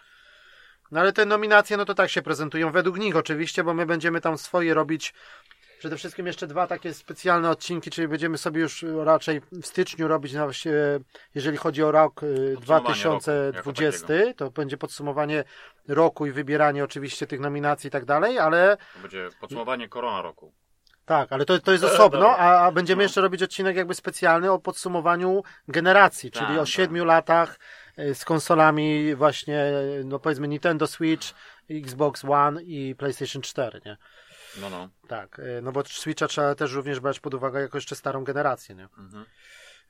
No 0.91 1.01
ale 1.01 1.13
te 1.13 1.27
nominacje, 1.27 1.77
no 1.77 1.85
to 1.85 1.95
tak 1.95 2.11
się 2.11 2.23
prezentują 2.23 2.73
według 2.73 2.99
nich 2.99 3.17
oczywiście, 3.17 3.65
bo 3.65 3.75
my 3.75 3.87
będziemy 3.87 4.21
tam 4.21 4.39
swoje 4.39 4.75
robić. 4.75 5.15
Przede 5.81 5.97
wszystkim 5.97 6.27
jeszcze 6.27 6.47
dwa 6.47 6.67
takie 6.67 6.95
specjalne 6.95 7.51
odcinki, 7.51 7.91
czyli 7.91 8.09
będziemy 8.09 8.39
sobie 8.39 8.61
już 8.61 8.85
raczej 9.05 9.41
w 9.53 9.67
styczniu 9.67 10.09
robić, 10.09 10.33
jeżeli 11.35 11.57
chodzi 11.57 11.83
o 11.83 11.93
rok 11.93 12.23
y, 12.23 12.27
Podsumowanie 12.55 12.61
2020, 12.63 14.07
roku, 14.15 14.35
to 14.37 14.51
będzie 14.51 14.77
podsumowanie 14.77 15.45
roku 15.89 16.27
i 16.27 16.33
wybieranie 16.33 16.85
oczywiście 16.85 17.27
tych 17.27 17.41
nominacji 17.41 17.89
i 17.89 17.91
tak 17.91 18.05
dalej, 18.05 18.39
ale 18.39 18.77
To 18.95 19.01
będzie 19.03 19.29
podsumowanie 19.41 19.89
korona 19.89 20.23
roku. 20.23 20.53
tak, 21.05 21.33
ale 21.33 21.45
to, 21.45 21.59
to 21.59 21.73
jest 21.73 21.85
osobno, 21.95 22.29
a, 22.29 22.67
a 22.67 22.73
będziemy 22.73 22.99
No. 22.99 23.03
jeszcze 23.03 23.21
robić 23.21 23.43
odcinek 23.43 23.77
jakby 23.77 23.95
specjalny 23.95 24.53
o 24.53 24.59
podsumowaniu 24.59 25.43
generacji, 25.69 26.31
czyli 26.31 26.47
Tak, 26.47 26.57
o 26.57 26.61
tak. 26.61 26.69
siedmiu 26.69 27.05
latach 27.05 27.59
y, 27.99 28.15
z 28.15 28.25
konsolami 28.25 29.15
właśnie, 29.15 29.65
y, 30.01 30.03
no 30.05 30.19
powiedzmy 30.19 30.49
Nintendo 30.49 30.87
Switch, 30.87 31.27
Xbox 31.71 32.25
One 32.25 32.63
i 32.63 32.95
PlayStation 32.95 33.43
4, 33.43 33.81
nie? 33.87 33.97
No, 34.61 34.71
no. 34.71 34.89
Tak, 35.09 35.39
y, 35.39 35.63
no 35.63 35.73
bo 35.73 35.85
Switcha 35.85 36.29
trzeba 36.29 36.55
też 36.55 36.73
również 36.73 37.01
brać 37.01 37.21
pod 37.21 37.35
uwagę 37.35 37.61
jako 37.61 37.77
jeszcze 37.77 37.97
starą 37.97 38.25
generację, 38.25 38.75
nie? 38.75 38.89
Mhm. 38.99 39.25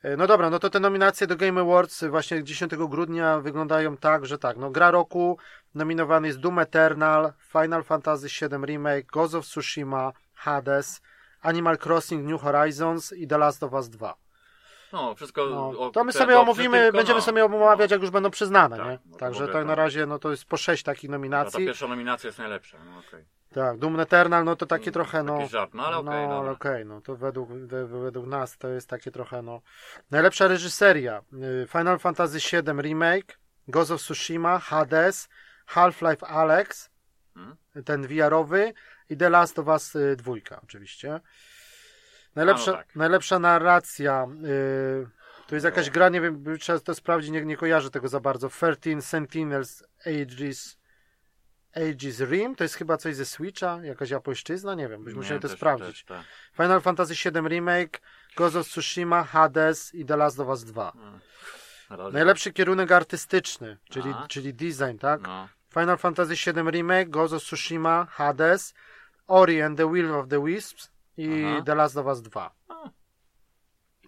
Y, 0.05 0.17
No 0.17 0.27
dobra, 0.27 0.51
no 0.51 0.59
to 0.59 0.71
te 0.71 0.81
nominacje 0.81 1.27
do 1.27 1.37
Game 1.37 1.61
Awards 1.61 2.05
właśnie 2.05 2.45
10 2.45 2.73
grudnia 2.89 3.41
wyglądają 3.41 3.97
tak, 3.97 4.27
że 4.27 4.39
tak, 4.39 4.57
no 4.57 4.71
gra 4.71 4.91
roku 4.91 5.39
nominowany 5.75 6.27
jest 6.27 6.41
Doom 6.41 6.59
Eternal, 6.59 7.33
Final 7.53 7.85
Fantasy 7.85 8.27
VII 8.27 8.67
Remake, 8.67 9.07
Ghost 9.07 9.35
of 9.35 9.47
Tsushima, 9.47 10.13
Hades, 10.35 11.01
Animal 11.41 11.79
Crossing 11.79 12.29
New 12.29 12.41
Horizons 12.41 13.13
i 13.13 13.27
The 13.27 13.39
Last 13.39 13.63
of 13.63 13.73
Us 13.73 13.89
2. 13.89 14.15
No, 14.93 15.15
wszystko. 15.15 15.47
No, 15.47 15.91
to 15.91 16.05
my 16.05 16.13
sobie 16.13 16.39
omówimy, 16.41 16.79
tylko 16.81 16.97
będziemy 16.97 17.19
no, 17.19 17.25
sobie 17.25 17.45
omawiać, 17.45 17.91
no. 17.91 17.95
jak 17.95 18.03
już 18.03 18.11
będą 18.11 18.31
przyznane, 18.31 18.77
Tak, 18.77 18.87
nie? 18.87 18.99
no 19.07 19.13
to 19.13 19.19
Także 19.19 19.49
tak 19.49 19.67
na 19.67 19.75
razie, 19.75 20.07
no 20.07 20.19
to 20.19 20.31
jest 20.31 20.45
po 20.45 20.57
sześć 20.57 20.83
takich 20.83 21.11
No, 21.11 21.15
ta 21.15 21.19
nominacji. 21.19 21.67
pierwsza 21.67 21.87
nominacja 21.89 22.29
jest 22.29 22.39
najlepsza. 22.39 22.79
No, 22.85 22.99
okej. 23.09 23.25
Tak, 23.55 23.79
Doom 23.79 24.01
Eternal, 24.01 24.45
no 24.45 24.57
to 24.57 24.67
takie 24.67 24.83
Mm, 24.85 24.93
trochę, 24.93 25.23
no... 25.23 25.47
Żart, 25.49 25.75
no 25.75 25.87
ale 25.87 25.97
okej, 25.97 26.11
no, 26.29 26.35
ale 26.35 26.35
dobra. 26.37 26.53
okej, 26.53 26.87
no 26.87 27.01
to 27.01 27.17
według, 27.17 27.49
we, 27.53 27.87
według 27.87 28.27
nas 28.27 28.59
to 28.59 28.69
jest 28.69 28.89
takie 28.89 29.11
trochę, 29.11 29.43
no... 29.43 29.61
Najlepsza 30.11 30.49
reżyseria. 30.49 31.23
y, 31.63 31.67
Final 31.69 31.99
Fantasy 31.99 32.39
VII 32.39 32.83
Remake, 32.83 33.39
Ghost 33.69 33.91
of 33.91 34.01
Tsushima, 34.01 34.59
Hades, 34.59 35.29
Half-Life 35.67 36.27
Alex, 36.27 36.91
Mhm. 37.37 37.57
ten 37.85 38.07
VR-owy 38.07 38.73
i 39.09 39.17
The 39.17 39.31
Last 39.31 39.59
of 39.59 39.67
Us 39.67 39.95
y, 39.97 40.17
dwójka 40.17 40.61
oczywiście. 40.65 41.21
Najlepsza, 42.35 42.71
no 42.71 42.77
tak. 42.77 42.97
najlepsza 42.97 43.39
narracja. 43.39 44.27
y, 44.45 45.07
to 45.47 45.55
jest 45.57 45.65
jakaś 45.65 45.87
No. 45.87 45.93
gra, 45.93 46.09
nie 46.09 46.21
wiem, 46.21 46.45
trzeba 46.61 46.79
to 46.81 46.95
sprawdzić, 46.95 47.31
nie, 47.31 47.45
nie 47.45 47.57
kojarzę 47.57 47.91
tego 47.91 48.09
za 48.09 48.21
bardzo. 48.21 48.49
13 48.49 49.03
Sentinels 49.03 49.85
Aegis, 50.07 50.79
Aegis 51.77 52.21
Rim, 52.21 52.55
to 52.57 52.65
jest 52.65 52.75
chyba 52.75 52.97
coś 52.97 53.17
ze 53.17 53.25
Switcha, 53.25 53.79
jakaś 53.83 54.11
japońszczyzna, 54.11 54.75
nie 54.75 54.89
wiem, 54.89 55.05
byśmy 55.05 55.21
musieli 55.21 55.41
to 55.41 55.49
też- 55.49 55.57
sprawdzić. 55.57 55.87
też, 55.87 56.05
tak. 56.05 56.23
Final 56.57 56.81
Fantasy 56.81 57.15
VII 57.15 57.49
Remake, 57.49 58.01
Ghost 58.37 58.57
of 58.57 58.67
Tsushima, 58.69 59.25
Hades 59.25 59.95
i 59.95 60.05
The 60.05 60.17
Last 60.17 60.41
of 60.41 60.49
Us 60.49 60.65
2. 60.65 60.93
Mm. 60.95 61.21
Na 61.91 61.97
razie 61.97 62.13
Najlepszy 62.13 62.53
kierunek 62.53 62.93
artystyczny, 62.93 63.77
czyli, 63.91 64.11
Aha. 64.11 64.27
czyli 64.29 64.55
design, 64.55 64.99
tak? 64.99 65.01
tak. 65.01 65.23
No. 65.23 65.49
Final 65.81 65.99
Fantasy 65.99 66.35
VII 66.53 66.71
Remake, 66.71 67.11
Ghost 67.11 67.35
of 67.35 67.43
Tsushima, 67.43 68.07
Hades, 68.11 68.75
Ori 69.27 69.63
and 69.63 69.79
the 69.79 69.91
Will 69.93 70.15
of 70.15 70.29
the 70.29 70.45
Wisps 70.45 70.91
i 71.17 71.45
Aha. 71.45 71.63
The 71.63 71.75
Last 71.75 71.97
of 71.97 72.07
Us 72.07 72.23
2. 72.23 72.51
A. 72.69 72.91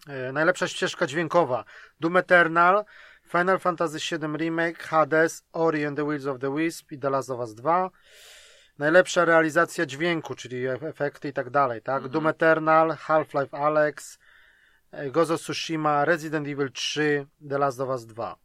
E, 0.08 0.32
Najlepsza 0.32 0.68
ścieżka 0.68 1.06
dźwiękowa 1.06 1.64
Doom 2.00 2.16
Eternal, 2.16 2.84
Final 3.28 3.58
Fantasy 3.58 4.18
VII 4.18 4.36
Remake, 4.36 4.82
Hades, 4.82 5.44
Ori 5.52 5.86
and 5.86 5.96
the 5.96 6.04
Wills 6.04 6.26
of 6.26 6.38
the 6.38 6.54
Wisp 6.54 6.92
i 6.92 6.98
The 6.98 7.10
Last 7.10 7.30
of 7.30 7.40
Us 7.40 7.54
2. 7.54 7.90
Najlepsza 8.78 9.24
realizacja 9.24 9.86
dźwięku, 9.86 10.34
czyli 10.34 10.66
efekty 10.66 11.28
i 11.28 11.32
tak 11.32 11.50
dalej, 11.50 11.82
tak? 11.82 11.96
Mhm. 11.96 12.10
Doom 12.10 12.26
Eternal, 12.26 12.96
Half-Life 12.96 13.58
Alex, 13.58 14.18
e, 14.92 15.34
of 15.34 15.40
Tsushima, 15.40 16.04
Resident 16.04 16.48
Evil 16.48 16.72
3, 16.72 17.26
The 17.48 17.58
Last 17.58 17.80
of 17.80 17.88
Us 17.88 18.06
2. 18.06 18.36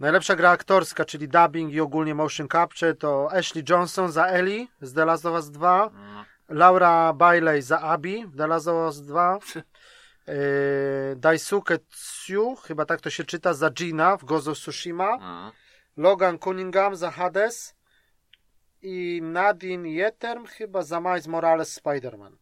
Najlepsza 0.00 0.36
gra 0.36 0.50
aktorska, 0.50 1.04
czyli 1.04 1.28
dubbing 1.28 1.72
i 1.72 1.80
ogólnie 1.80 2.14
motion 2.14 2.48
capture 2.48 2.94
to 2.94 3.28
Ashley 3.32 3.62
Johnson 3.70 4.12
za 4.12 4.26
Ellie 4.26 4.66
z 4.80 4.94
The 4.94 5.04
Last 5.04 5.26
of 5.26 5.34
Us 5.34 5.50
2, 5.50 5.90
No. 5.94 6.24
Laura 6.48 7.12
Bailey 7.12 7.62
za 7.62 7.98
w 8.26 8.36
The 8.36 8.46
Last 8.46 8.68
of 8.68 8.74
Us 8.86 9.00
2, 9.02 9.38
yy, 10.26 10.34
Daisuke 11.16 11.78
Tsu, 11.78 12.56
chyba 12.56 12.84
tak 12.84 13.00
to 13.00 13.10
się 13.10 13.24
czyta, 13.24 13.54
za 13.54 13.70
Gina 13.70 14.16
w 14.16 14.24
of 14.48 14.58
Tsushima, 14.58 15.18
A. 15.20 15.52
Logan 15.96 16.38
Cunningham 16.38 16.96
za 16.96 17.10
Hades 17.10 17.74
i 18.82 19.20
Nadine 19.22 19.88
Jeterm 19.88 20.46
chyba 20.46 20.82
za 20.82 21.00
Miles 21.00 21.26
Morales 21.26 21.80
Spider-Man. 21.80 22.32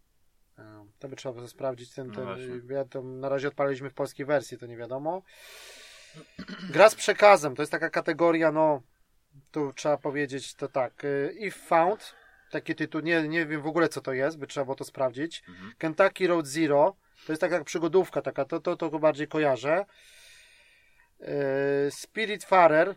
E, 0.59 0.87
To 0.99 1.09
by 1.09 1.16
trzeba 1.16 1.33
było 1.35 1.49
sprawdzić 1.49 1.95
ten, 1.95 2.07
No 2.07 2.14
ten 2.14 2.25
właśnie. 2.25 2.75
ja 2.75 2.85
to 2.85 3.03
na 3.03 3.29
razie 3.29 3.49
odpaliliśmy 3.49 3.90
w 3.90 3.95
polskiej 3.95 4.27
wersji, 4.27 4.59
to 4.59 4.66
nie 4.66 4.77
wiadomo. 4.77 5.23
Gra 6.71 6.90
z 6.90 6.95
przekazem, 6.95 7.57
to 7.57 7.62
jest 7.62 7.73
taka 7.73 7.90
kategoria, 7.90 8.53
no 8.53 8.83
tu 9.51 9.73
trzeba 9.73 9.97
powiedzieć 9.97 10.55
to 10.55 10.69
tak. 10.69 11.05
y, 11.05 11.35
If 11.38 11.59
Found, 11.66 12.14
taki 12.51 12.75
tytuł, 12.75 13.01
nie, 13.01 13.29
nie 13.29 13.47
wiem 13.47 13.63
w 13.63 13.67
ogóle 13.67 13.89
co 13.89 14.01
to 14.01 14.13
jest, 14.13 14.39
by 14.39 14.47
trzeba 14.47 14.65
było 14.65 14.75
to 14.77 14.85
sprawdzić. 14.85 15.43
Mhm. 15.49 15.73
Kentucky 15.79 16.27
Road 16.27 16.47
Zero, 16.47 16.97
to 17.27 17.33
jest 17.33 17.41
taka 17.41 17.65
przygodówka, 17.65 18.23
taka, 18.23 18.45
to, 18.45 18.61
to, 18.61 18.77
to 18.77 18.91
go 18.91 18.99
bardziej 18.99 19.29
kojarzę. 19.29 19.85
Y, 21.21 21.91
Spirit 21.91 22.45
Farer, 22.45 22.89
y, 22.89 22.95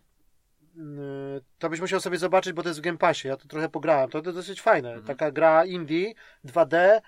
to 1.60 1.70
byś 1.70 1.80
musiał 1.82 2.00
sobie 2.00 2.18
zobaczyć, 2.18 2.54
bo 2.54 2.64
to 2.64 2.70
jest 2.70 2.80
w 2.80 2.84
Game 2.84 2.98
Passie, 2.98 3.28
ja 3.28 3.38
to 3.38 3.48
trochę 3.48 3.70
pograłem, 3.70 4.10
to, 4.10 4.22
to 4.22 4.34
dosyć 4.34 4.62
fajne, 4.62 4.90
Mhm. 4.90 5.08
taka 5.08 5.32
gra 5.32 5.66
indie, 5.66 6.14
2D, 6.46 7.02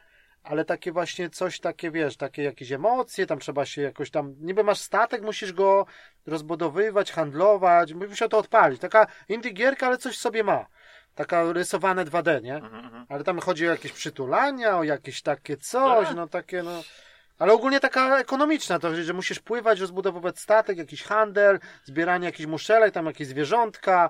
ale 0.43 0.65
takie 0.65 0.91
właśnie 0.91 1.29
coś 1.29 1.59
takie, 1.59 1.91
wiesz, 1.91 2.17
takie 2.17 2.43
jakieś 2.43 2.71
emocje, 2.71 3.25
tam 3.25 3.39
trzeba 3.39 3.65
się 3.65 3.81
jakoś 3.81 4.11
tam, 4.11 4.35
niby 4.39 4.63
masz 4.63 4.79
statek, 4.79 5.21
musisz 5.21 5.53
go 5.53 5.85
rozbudowywać, 6.27 7.11
handlować, 7.11 7.93
musiał 7.93 8.29
to 8.29 8.37
odpalić, 8.37 8.81
taka 8.81 9.07
indie 9.29 9.51
gierka, 9.51 9.87
ale 9.87 9.97
coś 9.97 10.15
w 10.17 10.19
sobie 10.19 10.43
ma, 10.43 10.65
taka 11.15 11.53
rysowane 11.53 12.05
2D, 12.05 12.41
nie? 12.41 12.55
Mhm, 12.55 12.85
mhm. 12.85 13.05
Ale 13.09 13.23
tam 13.23 13.39
chodzi 13.39 13.67
o 13.67 13.71
jakieś 13.71 13.91
przytulania, 13.91 14.77
o 14.77 14.83
jakieś 14.83 15.21
takie 15.21 15.57
coś, 15.57 16.07
Tak. 16.07 16.15
no 16.15 16.27
takie 16.27 16.63
no. 16.63 16.81
Ale 17.39 17.53
ogólnie 17.53 17.79
taka 17.79 18.19
ekonomiczna, 18.19 18.79
to 18.79 18.95
że 19.03 19.13
musisz 19.13 19.39
pływać, 19.39 19.79
rozbudowywać 19.79 20.39
statek, 20.39 20.77
jakiś 20.77 21.03
handel, 21.03 21.59
zbieranie 21.83 22.25
jakichś 22.25 22.47
muszelek, 22.47 22.93
tam 22.93 23.05
jakieś 23.05 23.27
zwierzątka. 23.27 24.09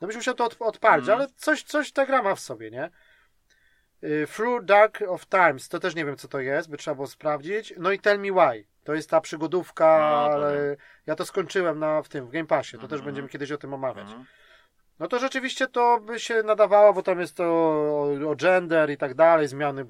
No 0.00 0.06
byś 0.06 0.16
musiał 0.16 0.34
to 0.34 0.44
od, 0.44 0.56
odpalić, 0.60 1.02
Mhm. 1.08 1.18
ale 1.18 1.28
coś, 1.36 1.62
coś 1.62 1.92
ta 1.92 2.06
gra 2.06 2.22
ma 2.22 2.34
w 2.34 2.40
sobie, 2.40 2.70
nie? 2.70 2.90
Y, 4.04 4.26
Through 4.36 4.64
Dark 4.64 5.02
of 5.08 5.26
Times, 5.26 5.68
to 5.68 5.78
też 5.78 5.94
nie 5.94 6.04
wiem 6.04 6.16
co 6.16 6.28
to 6.28 6.40
jest, 6.40 6.70
by 6.70 6.76
trzeba 6.76 6.94
było 6.94 7.06
sprawdzić. 7.06 7.74
No 7.76 7.92
i 7.92 7.98
Tell 7.98 8.18
Me 8.18 8.28
Why, 8.32 8.64
to 8.84 8.94
jest 8.94 9.10
ta 9.10 9.20
przygodówka, 9.20 9.98
No, 10.30 10.40
to 10.40 10.50
ja 11.06 11.14
to 11.14 11.24
skończyłem 11.26 11.78
na, 11.78 12.02
w 12.02 12.08
tym, 12.08 12.26
w 12.26 12.30
Game 12.30 12.46
Passie, 12.46 12.72
to 12.76 12.82
też 12.82 12.92
Mhm. 12.92 13.04
będziemy 13.04 13.28
kiedyś 13.28 13.52
o 13.52 13.58
tym 13.58 13.74
omawiać. 13.74 14.06
Mhm. 14.06 14.24
No 14.98 15.08
to 15.08 15.18
rzeczywiście 15.18 15.66
to 15.66 16.00
by 16.00 16.20
się 16.20 16.42
nadawało, 16.42 16.92
bo 16.92 17.02
tam 17.02 17.20
jest 17.20 17.36
to 17.36 17.44
o, 18.28 18.36
gender 18.36 18.90
i 18.90 18.96
tak 18.96 19.14
dalej, 19.14 19.48
zmiany 19.48 19.86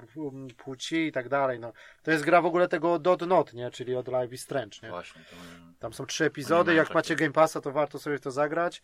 płci 0.57 1.07
i 1.07 1.11
tak 1.11 1.29
dalej. 1.29 1.59
No. 1.59 1.73
To 2.03 2.11
jest 2.11 2.23
gra 2.23 2.41
w 2.41 2.45
ogóle 2.45 2.67
tego 2.67 2.99
Dot 2.99 3.21
Not, 3.21 3.53
nie? 3.53 3.71
Czyli 3.71 3.95
od 3.95 4.07
Live 4.07 4.33
is 4.33 4.41
Strange, 4.41 4.77
nie? 4.83 4.89
Właśnie. 4.89 5.21
To... 5.21 5.35
Tam 5.79 5.93
są 5.93 6.05
trzy 6.05 6.25
epizody, 6.25 6.73
jak 6.73 6.93
macie 6.93 7.15
Game 7.15 7.31
Passa, 7.31 7.61
to 7.61 7.71
warto 7.71 7.99
sobie 7.99 8.17
w 8.17 8.21
to 8.21 8.31
zagrać. 8.31 8.81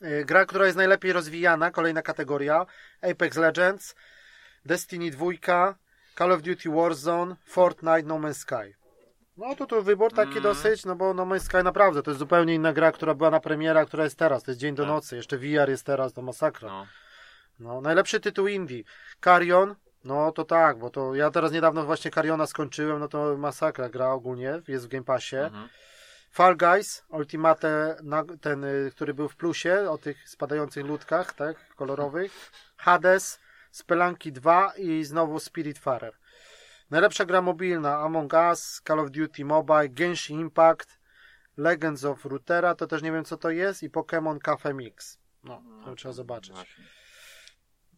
Yy, 0.00 0.24
Gra, 0.24 0.46
która 0.46 0.64
jest 0.64 0.76
najlepiej 0.76 1.12
rozwijana, 1.12 1.70
kolejna 1.70 2.02
kategoria, 2.02 2.66
Apex 3.00 3.36
Legends, 3.36 3.94
Destiny 4.64 5.10
2, 5.10 5.26
Call 6.18 6.32
of 6.32 6.42
Duty 6.42 6.70
Warzone, 6.70 7.36
Fortnite, 7.44 8.02
No 8.02 8.18
Man's 8.18 8.34
Sky. 8.34 8.81
No 9.36 9.66
to 9.66 9.82
wybór 9.82 10.12
taki 10.12 10.30
Mm. 10.30 10.42
dosyć, 10.42 10.84
no 10.84 10.96
bo 10.96 11.14
No 11.14 11.26
Man's 11.26 11.40
Sky 11.40 11.62
naprawdę 11.62 12.02
to 12.02 12.10
jest 12.10 12.18
zupełnie 12.18 12.54
inna 12.54 12.72
gra, 12.72 12.92
która 12.92 13.14
była 13.14 13.30
na 13.30 13.40
premiera, 13.40 13.84
która 13.84 14.04
jest 14.04 14.18
teraz, 14.18 14.42
to 14.42 14.50
jest 14.50 14.60
dzień 14.60 14.74
do 14.74 14.82
Tak. 14.82 14.88
nocy, 14.92 15.16
jeszcze 15.16 15.38
VR 15.38 15.68
jest 15.68 15.86
teraz, 15.86 16.12
to 16.12 16.22
masakra. 16.22 16.68
No. 16.68 16.86
No, 17.60 17.80
najlepszy 17.80 18.20
tytuł 18.20 18.46
indie. 18.46 18.82
Carrion, 19.24 19.74
No 20.04 20.32
to 20.32 20.44
tak, 20.44 20.78
bo 20.78 20.90
to 20.90 21.14
ja 21.14 21.30
teraz 21.30 21.52
niedawno 21.52 21.84
właśnie 21.84 22.10
Kariona 22.10 22.46
skończyłem, 22.46 23.00
no 23.00 23.08
to 23.08 23.36
masakra 23.36 23.88
gra 23.88 24.10
ogólnie, 24.12 24.62
jest 24.68 24.84
w 24.86 24.88
Game 24.88 25.04
Passie. 25.04 25.36
Mhm. 25.36 25.68
Fall 26.30 26.56
Guys, 26.56 27.04
Ultimate, 27.08 27.96
ten, 28.40 28.64
y, 28.64 28.90
który 28.94 29.14
był 29.14 29.28
w 29.28 29.36
plusie, 29.36 29.90
o 29.90 29.98
tych 29.98 30.28
spadających 30.28 30.86
ludkach, 30.86 31.34
tak, 31.34 31.74
kolorowych. 31.76 32.50
Hades, 32.76 33.40
Spelunky 33.70 34.32
2 34.32 34.72
i 34.76 35.04
znowu 35.04 35.40
Spiritfarer. 35.40 36.14
Najlepsza 36.92 37.24
gra 37.24 37.42
mobilna 37.42 37.98
Among 37.98 38.32
Us, 38.50 38.82
Call 38.88 39.00
of 39.00 39.10
Duty 39.10 39.44
Mobile, 39.44 39.88
Genshin 39.88 40.40
Impact, 40.40 40.98
Legends 41.56 42.04
of 42.04 42.24
Rutera, 42.24 42.74
to 42.74 42.86
też 42.86 43.02
nie 43.02 43.12
wiem 43.12 43.24
co 43.24 43.36
to 43.36 43.50
jest, 43.50 43.82
i 43.82 43.90
Pokémon 43.90 44.38
Cafe 44.38 44.74
Mix. 44.74 45.18
No, 45.44 45.62
to 45.84 45.94
trzeba 45.94 46.12
zobaczyć. 46.12 46.54
Właśnie. 46.54 46.84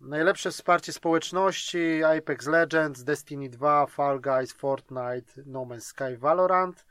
Najlepsze 0.00 0.50
wsparcie 0.50 0.92
społeczności, 0.92 2.04
Apex 2.04 2.46
Legends, 2.46 3.04
Destiny 3.04 3.48
2, 3.48 3.86
Fall 3.86 4.20
Guys, 4.20 4.52
Fortnite, 4.52 5.42
No 5.46 5.60
Man's 5.60 5.80
Sky, 5.80 6.16
Valorant. 6.18 6.86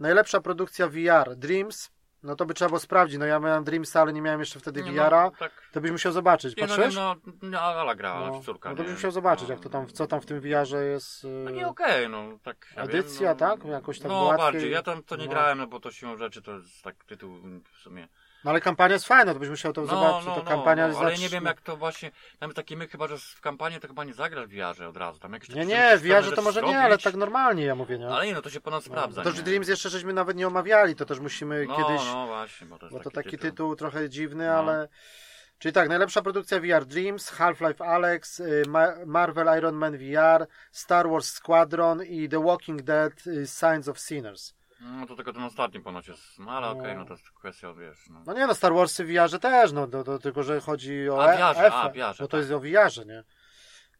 Najlepsza 0.00 0.40
produkcja 0.40 0.88
VR, 0.88 1.36
Dreams. 1.36 1.90
No 2.22 2.36
to 2.36 2.46
by 2.46 2.54
trzeba 2.54 2.68
było 2.68 2.80
sprawdzić. 2.80 3.18
No 3.18 3.26
ja 3.26 3.38
miałem 3.40 3.64
Dreamsa, 3.64 4.00
ale 4.00 4.12
nie 4.12 4.22
miałem 4.22 4.40
jeszcze 4.40 4.60
wtedy 4.60 4.82
Nie, 4.82 4.92
VR-a. 4.92 5.24
No, 5.24 5.30
tak. 5.38 5.52
To 5.72 5.80
byś 5.80 5.90
musiał 5.90 6.12
zobaczyć. 6.12 6.56
Nie, 6.56 6.62
no, 6.66 6.76
Patrzysz? 6.76 6.96
no, 6.96 7.16
no, 7.42 7.60
Ala 7.60 7.94
grała, 7.94 8.26
No, 8.30 8.40
córka. 8.40 8.70
no 8.70 8.76
to 8.76 8.82
byś 8.82 8.92
musiał 8.92 9.10
zobaczyć, 9.10 9.48
No, 9.48 9.54
jak 9.54 9.62
to 9.62 9.68
tam, 9.68 9.86
co 9.86 10.06
tam 10.06 10.20
w 10.20 10.26
tym 10.26 10.40
VR-ze 10.40 10.84
jest. 10.84 11.26
No 11.44 11.50
nie 11.50 11.66
okej, 11.68 12.08
no 12.08 12.38
tak. 12.42 12.66
Ja 12.76 12.82
Edycja, 12.82 13.34
wiem, 13.34 13.36
no, 13.40 13.56
tak? 13.56 13.64
Jakoś 13.64 13.98
tak 13.98 14.08
No 14.08 14.22
łatwiej. 14.22 14.52
bardziej, 14.52 14.70
ja 14.72 14.82
tam 14.82 15.02
to 15.02 15.16
nie 15.16 15.24
No. 15.24 15.30
grałem, 15.30 15.58
no 15.58 15.66
bo 15.66 15.80
to 15.80 15.90
siłą 15.92 16.16
rzeczy 16.16 16.42
to 16.42 16.52
jest 16.52 16.82
tak 16.82 17.04
tytuł 17.04 17.38
w 17.72 17.76
sumie. 17.76 18.08
No 18.44 18.50
ale 18.50 18.60
kampania 18.60 18.92
jest 18.92 19.06
fajna, 19.06 19.32
to 19.34 19.40
byś 19.40 19.48
musiał 19.48 19.72
to 19.72 19.80
No, 19.80 19.86
zobaczyć. 19.86 20.26
no, 20.26 20.34
to 20.34 20.42
no, 20.42 20.48
kampania 20.50 20.82
no, 20.82 20.88
jest 20.88 21.00
ale 21.00 21.16
za 21.16 21.22
nie 21.22 21.28
wiem 21.28 21.44
jak 21.44 21.60
to 21.60 21.76
właśnie, 21.76 22.10
tam 22.38 22.52
taki 22.52 22.76
myk 22.76 22.90
chyba, 22.90 23.06
że 23.08 23.18
w 23.18 23.40
kampanię 23.40 23.80
to 23.80 23.88
chyba 23.88 24.04
nie 24.04 24.14
zagrasz 24.14 24.46
w 24.46 24.50
VR-ze 24.50 24.88
od 24.88 24.96
razu, 24.96 25.18
tam 25.20 25.32
jakieś 25.32 25.48
Nie, 25.48 25.66
nie, 25.66 25.96
w 25.98 26.02
VR-ze 26.02 26.32
to 26.32 26.42
może 26.42 26.60
nie, 26.62 26.68
zrobić. 26.68 26.84
ale 26.84 26.98
tak 26.98 27.14
normalnie 27.14 27.64
ja 27.64 27.74
mówię, 27.74 27.98
nie? 27.98 28.06
No, 28.06 28.16
ale 28.16 28.26
nie, 28.26 28.34
no 28.34 28.42
to 28.42 28.50
się 28.50 28.60
ponad 28.60 28.86
No, 28.86 28.92
sprawdza, 28.92 29.22
To, 29.22 29.30
nie? 29.30 29.36
że 29.36 29.42
Dreams 29.42 29.68
jeszcze 29.68 29.90
żeśmy 29.90 30.12
nawet 30.12 30.36
nie 30.36 30.46
omawiali, 30.46 30.94
to 30.96 31.04
też 31.04 31.20
musimy 31.20 31.66
no, 31.68 31.76
kiedyś... 31.76 32.06
No 32.06 32.26
właśnie, 32.26 32.66
bo 32.66 32.78
to 32.78 32.86
jest 32.86 32.98
Bo 32.98 33.04
to 33.04 33.10
taki, 33.10 33.30
taki 33.30 33.38
tytuł 33.42 33.76
trochę 33.76 34.08
dziwny, 34.08 34.46
No. 34.46 34.52
ale. 34.52 34.88
Czyli 35.58 35.72
tak, 35.72 35.88
najlepsza 35.88 36.22
produkcja 36.22 36.60
VR 36.60 36.86
Dreams, 36.86 37.30
Half-Life 37.30 37.84
Alex, 37.84 38.40
y, 38.40 38.62
Ma- 38.68 38.94
Marvel 39.06 39.58
Iron 39.58 39.74
Man 39.74 39.98
VR, 39.98 40.46
Star 40.72 41.08
Wars 41.10 41.28
Squadron 41.32 42.02
i 42.04 42.28
The 42.28 42.42
Walking 42.44 42.82
Dead 42.82 43.26
y, 43.26 43.46
Signs 43.46 43.88
of 43.88 43.98
Sinners. 44.00 44.54
No 44.80 45.06
to 45.06 45.16
tylko 45.16 45.32
ten 45.32 45.42
ostatni 45.42 45.80
ponoć 45.80 46.08
jest, 46.08 46.38
no 46.38 46.50
ale 46.52 46.66
No. 46.66 46.72
okej, 46.80 46.96
no 46.96 47.04
to 47.04 47.12
jest 47.12 47.30
kwestia, 47.30 47.72
wiesz, 47.72 48.08
no. 48.10 48.22
No 48.26 48.32
nie 48.32 48.46
no, 48.46 48.54
Star 48.54 48.74
Warsy 48.74 49.04
w 49.04 49.08
VR 49.08 49.40
też, 49.40 49.72
no 49.72 49.86
to, 49.86 50.04
to, 50.04 50.18
tylko 50.18 50.42
że 50.42 50.60
chodzi 50.60 51.10
o 51.10 51.22
A, 51.24 51.32
E- 51.32 51.36
VR-ze, 51.36 51.66
F, 51.66 51.72
a, 51.74 51.88
VR-ze, 51.88 52.22
no 52.24 52.28
to 52.28 52.28
tak. 52.28 52.40
jest 52.40 52.52
o 52.52 52.60
VR, 52.60 53.06
nie? 53.06 53.24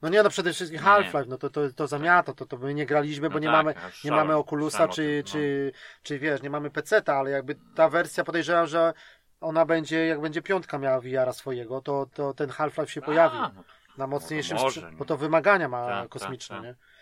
No 0.03 0.09
nie 0.09 0.23
no, 0.23 0.31
przede 0.31 0.53
wszystkim. 0.53 0.81
Half-Life, 0.81 1.25
no 1.29 1.39
to, 1.39 1.51
to, 1.51 1.61
to 1.77 1.87
zamiata, 1.87 2.33
to, 2.33 2.47
to 2.47 2.57
my 2.57 2.75
nie 2.75 2.87
graliśmy, 2.87 3.29
bo 3.31 3.35
No 3.35 3.39
nie 3.41 3.47
tak, 3.47 3.57
mamy, 3.57 3.75
nie 4.05 4.11
mamy 4.11 4.37
Oculusa, 4.37 4.89
czy, 4.89 5.23
no. 5.27 5.33
czy, 5.33 5.73
czy 6.03 6.19
wiesz, 6.19 6.43
nie 6.43 6.51
mamy 6.51 6.71
PC-ta, 6.71 7.15
ale 7.15 7.31
jakby 7.31 7.57
ta 7.75 7.89
wersja 7.89 8.25
podejrzewam, 8.25 8.67
że 8.67 8.93
ona 9.41 9.65
będzie, 9.67 10.07
jak 10.07 10.21
będzie 10.21 10.43
piątka 10.43 10.79
miała 10.79 11.01
VR-a 11.01 11.33
swojego, 11.33 11.81
to, 11.81 12.07
to 12.15 12.35
ten 12.35 12.51
Half-Life 12.51 12.93
się 12.93 13.03
pojawi. 13.03 13.37
A, 13.39 13.51
no, 13.55 13.65
Na 13.99 14.07
mocniejszym 14.07 14.57
No 14.57 14.63
może, 14.63 14.91
bo 14.93 15.05
to 15.05 15.17
wymagania 15.17 15.69
ma 15.69 15.87
Tak, 15.87 16.09
kosmiczne, 16.09 16.57
tak, 16.57 16.65
tak. 16.65 16.77
nie? 16.77 16.98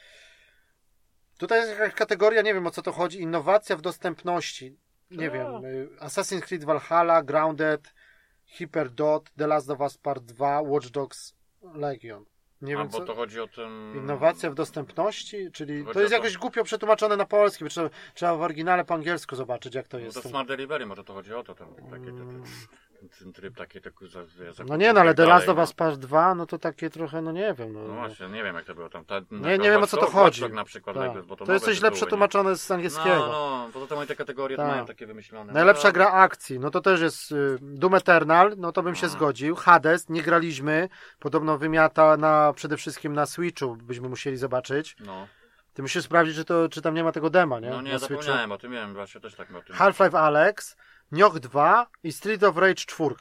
Tutaj 1.38 1.58
jest 1.58 1.70
jakaś 1.70 1.94
kategoria, 1.94 2.42
nie 2.42 2.54
wiem 2.54 2.66
o 2.66 2.70
co 2.70 2.82
to 2.82 2.92
chodzi, 2.92 3.20
innowacja 3.20 3.76
w 3.76 3.80
dostępności. 3.80 4.76
Nie 5.10 5.30
Tak. 5.30 5.32
wiem, 5.32 5.64
y, 5.64 5.88
Assassin's 6.00 6.40
Creed 6.40 6.64
Valhalla, 6.64 7.22
Grounded, 7.22 7.94
Hyperdot, 8.46 9.30
The 9.38 9.46
Last 9.46 9.70
of 9.70 9.80
Us 9.80 9.98
Part 9.98 10.22
2, 10.24 10.60
Watch 10.62 10.86
Dogs 10.88 11.34
Legion. 11.74 12.24
Nie 12.62 12.74
A, 12.74 12.78
wiem 12.78 12.88
bo 12.88 12.98
co... 12.98 13.04
to 13.04 13.14
chodzi 13.14 13.40
o 13.40 13.46
ten... 13.48 13.94
Innowacja 13.96 14.50
w 14.50 14.54
dostępności, 14.54 15.50
czyli 15.52 15.82
Chodzi 15.82 15.94
to 15.94 16.00
jest 16.00 16.10
to- 16.12 16.16
jakoś 16.16 16.38
głupio 16.38 16.64
przetłumaczone 16.64 17.16
na 17.16 17.26
polski, 17.26 17.64
bo 17.64 17.70
trzeba, 17.70 17.90
trzeba 18.14 18.36
w 18.36 18.40
oryginale 18.42 18.84
po 18.84 18.94
angielsku 18.94 19.36
zobaczyć 19.36 19.74
jak 19.74 19.88
to 19.88 19.98
No 19.98 20.04
jest. 20.04 20.22
to 20.22 20.28
Smart 20.28 20.48
Delivery, 20.48 20.86
może 20.86 21.04
to 21.04 21.14
chodzi 21.14 21.34
o 21.34 21.42
to, 21.44 21.54
ten, 21.54 21.68
taki, 21.74 22.04
ten, 22.04 22.20
Mm. 22.20 22.42
Ten, 23.18 23.32
tryb 23.32 23.56
taki, 23.56 23.80
tak, 23.80 23.92
za, 24.02 24.52
za, 24.52 24.64
No 24.64 24.76
nie, 24.76 24.92
no 24.92 25.00
ale 25.00 25.10
tak 25.10 25.16
The 25.16 25.26
Last 25.26 25.48
of 25.48 25.56
no. 25.56 25.62
Us 25.62 25.72
Part 25.72 25.96
2, 25.96 26.34
no 26.34 26.46
to 26.46 26.58
takie 26.58 26.90
trochę, 26.90 27.22
no 27.22 27.32
nie 27.32 27.54
wiem. 27.58 27.72
No, 27.72 27.80
No 27.80 27.94
właśnie, 27.94 28.28
nie 28.28 28.42
wiem 28.44 28.56
jak 28.56 28.64
to 28.64 28.74
było 28.74 28.88
tam. 28.88 29.04
Ta, 29.04 29.20
Nie, 29.30 29.58
nie 29.58 29.70
wiem, 29.70 29.82
o 29.82 29.86
co 29.86 29.96
to 29.96 30.06
chodzi. 30.06 30.48
Na 30.50 30.64
przykład, 30.64 30.96
Tak. 30.96 31.22
Bo 31.22 31.36
to, 31.36 31.44
To 31.46 31.52
jest 31.52 31.64
coś 31.64 31.76
źle 31.76 31.90
przetłumaczone 31.90 32.56
z 32.56 32.70
angielskiego. 32.70 33.16
No, 33.16 33.26
no, 33.66 33.68
poza 33.72 33.86
tym 33.86 33.98
oni 33.98 34.06
te 34.08 34.16
kategorie 34.16 34.56
to 34.56 34.62
Tak. 34.62 34.72
mają 34.72 34.86
takie 34.86 35.06
wymyślone. 35.06 35.52
Najlepsza 35.52 35.88
No, 35.88 35.92
gra 35.92 36.10
akcji, 36.12 36.58
no 36.60 36.70
to 36.70 36.80
też 36.80 37.00
jest 37.00 37.32
y, 37.32 37.58
Doom 37.60 37.94
Eternal, 37.94 38.54
no 38.56 38.72
to 38.72 38.82
bym 38.82 38.94
się 38.94 39.06
No. 39.06 39.12
zgodził. 39.12 39.56
Hades, 39.56 40.08
nie 40.08 40.22
graliśmy, 40.22 40.88
podobno 41.18 41.58
wymiata 41.58 42.16
na, 42.16 42.52
przede 42.56 42.76
wszystkim 42.76 43.12
na 43.12 43.26
Switchu, 43.26 43.76
byśmy 43.76 44.08
musieli 44.08 44.36
zobaczyć. 44.36 44.96
No, 45.00 45.26
Ty 45.74 45.82
musisz 45.82 46.04
sprawdzić, 46.04 46.36
czy, 46.36 46.44
to, 46.44 46.68
czy 46.68 46.82
tam 46.82 46.94
nie 46.94 47.04
ma 47.04 47.12
tego 47.12 47.30
dema, 47.30 47.60
nie? 47.60 47.70
no 47.70 47.82
nie, 47.82 47.98
zapomniałem 47.98 48.52
o 48.52 48.58
tym, 48.58 48.72
wiem, 48.72 48.94
właśnie 48.94 49.20
też 49.20 49.34
tak 49.34 49.54
o 49.54 49.62
tym. 49.62 49.76
Half-Life 49.76 50.18
Alex, 50.20 50.76
Nioh 51.12 51.40
2 51.40 51.86
i 52.02 52.12
Street 52.12 52.42
of 52.42 52.56
Rage 52.56 52.74
4. 52.74 53.14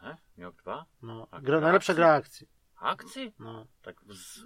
He? 0.00 0.16
Miok 0.38 0.56
2? 0.56 0.86
No, 1.02 1.28
A 1.30 1.40
gra, 1.40 1.60
najlepsza 1.60 1.92
akcji? 1.92 1.96
gra 1.96 2.14
akcji. 2.14 2.48
Akcji? 2.80 3.34
No. 3.38 3.66
Tak, 3.82 3.96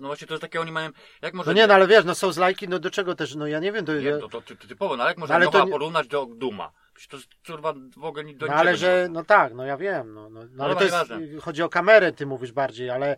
no 0.01 0.09
właśnie 0.09 0.27
to 0.27 0.35
jest 0.35 0.43
takie 0.43 0.61
oni 0.61 0.73
mają, 0.73 0.91
jak 1.23 1.35
może... 1.35 1.51
no 1.51 1.57
nie, 1.57 1.67
no 1.67 1.75
ale 1.75 1.87
wiesz, 1.87 2.05
no 2.05 2.15
są 2.15 2.33
zlajki, 2.33 2.69
no 2.69 2.79
do 2.79 2.91
czego 2.91 3.15
też, 3.15 3.35
no 3.35 3.47
ja 3.47 3.61
nie 3.61 3.73
wiem, 3.73 3.85
to, 3.85 3.95
Nie, 3.95 4.19
to, 4.19 4.29
to, 4.29 4.41
to 4.41 4.55
typowo, 4.69 4.97
no 4.97 5.03
ale 5.03 5.11
jak 5.11 5.19
można 5.19 5.35
ale 5.35 5.49
to 5.49 5.67
porównać 5.67 6.09
do 6.09 6.27
Duma? 6.27 6.73
To 7.11 7.17
jest, 7.17 7.29
kurwa, 7.47 7.75
w 7.97 8.05
ogóle 8.05 8.35
do 8.35 8.47
no 8.47 8.55
ale 8.55 8.77
że, 8.77 9.09
no 9.11 9.25
tak, 9.25 9.55
no 9.55 9.65
ja 9.65 9.77
wiem, 9.77 10.15
no, 10.15 10.31
no, 10.31 10.41
no 10.51 10.65
ale 10.65 10.77
to 10.77 10.85
jest, 10.85 10.97
chodzi 11.41 11.63
o 11.63 11.69
kamerę, 11.69 12.13
ty 12.13 12.27
mówisz 12.27 12.53
bardziej, 12.53 12.91
ale 12.91 13.17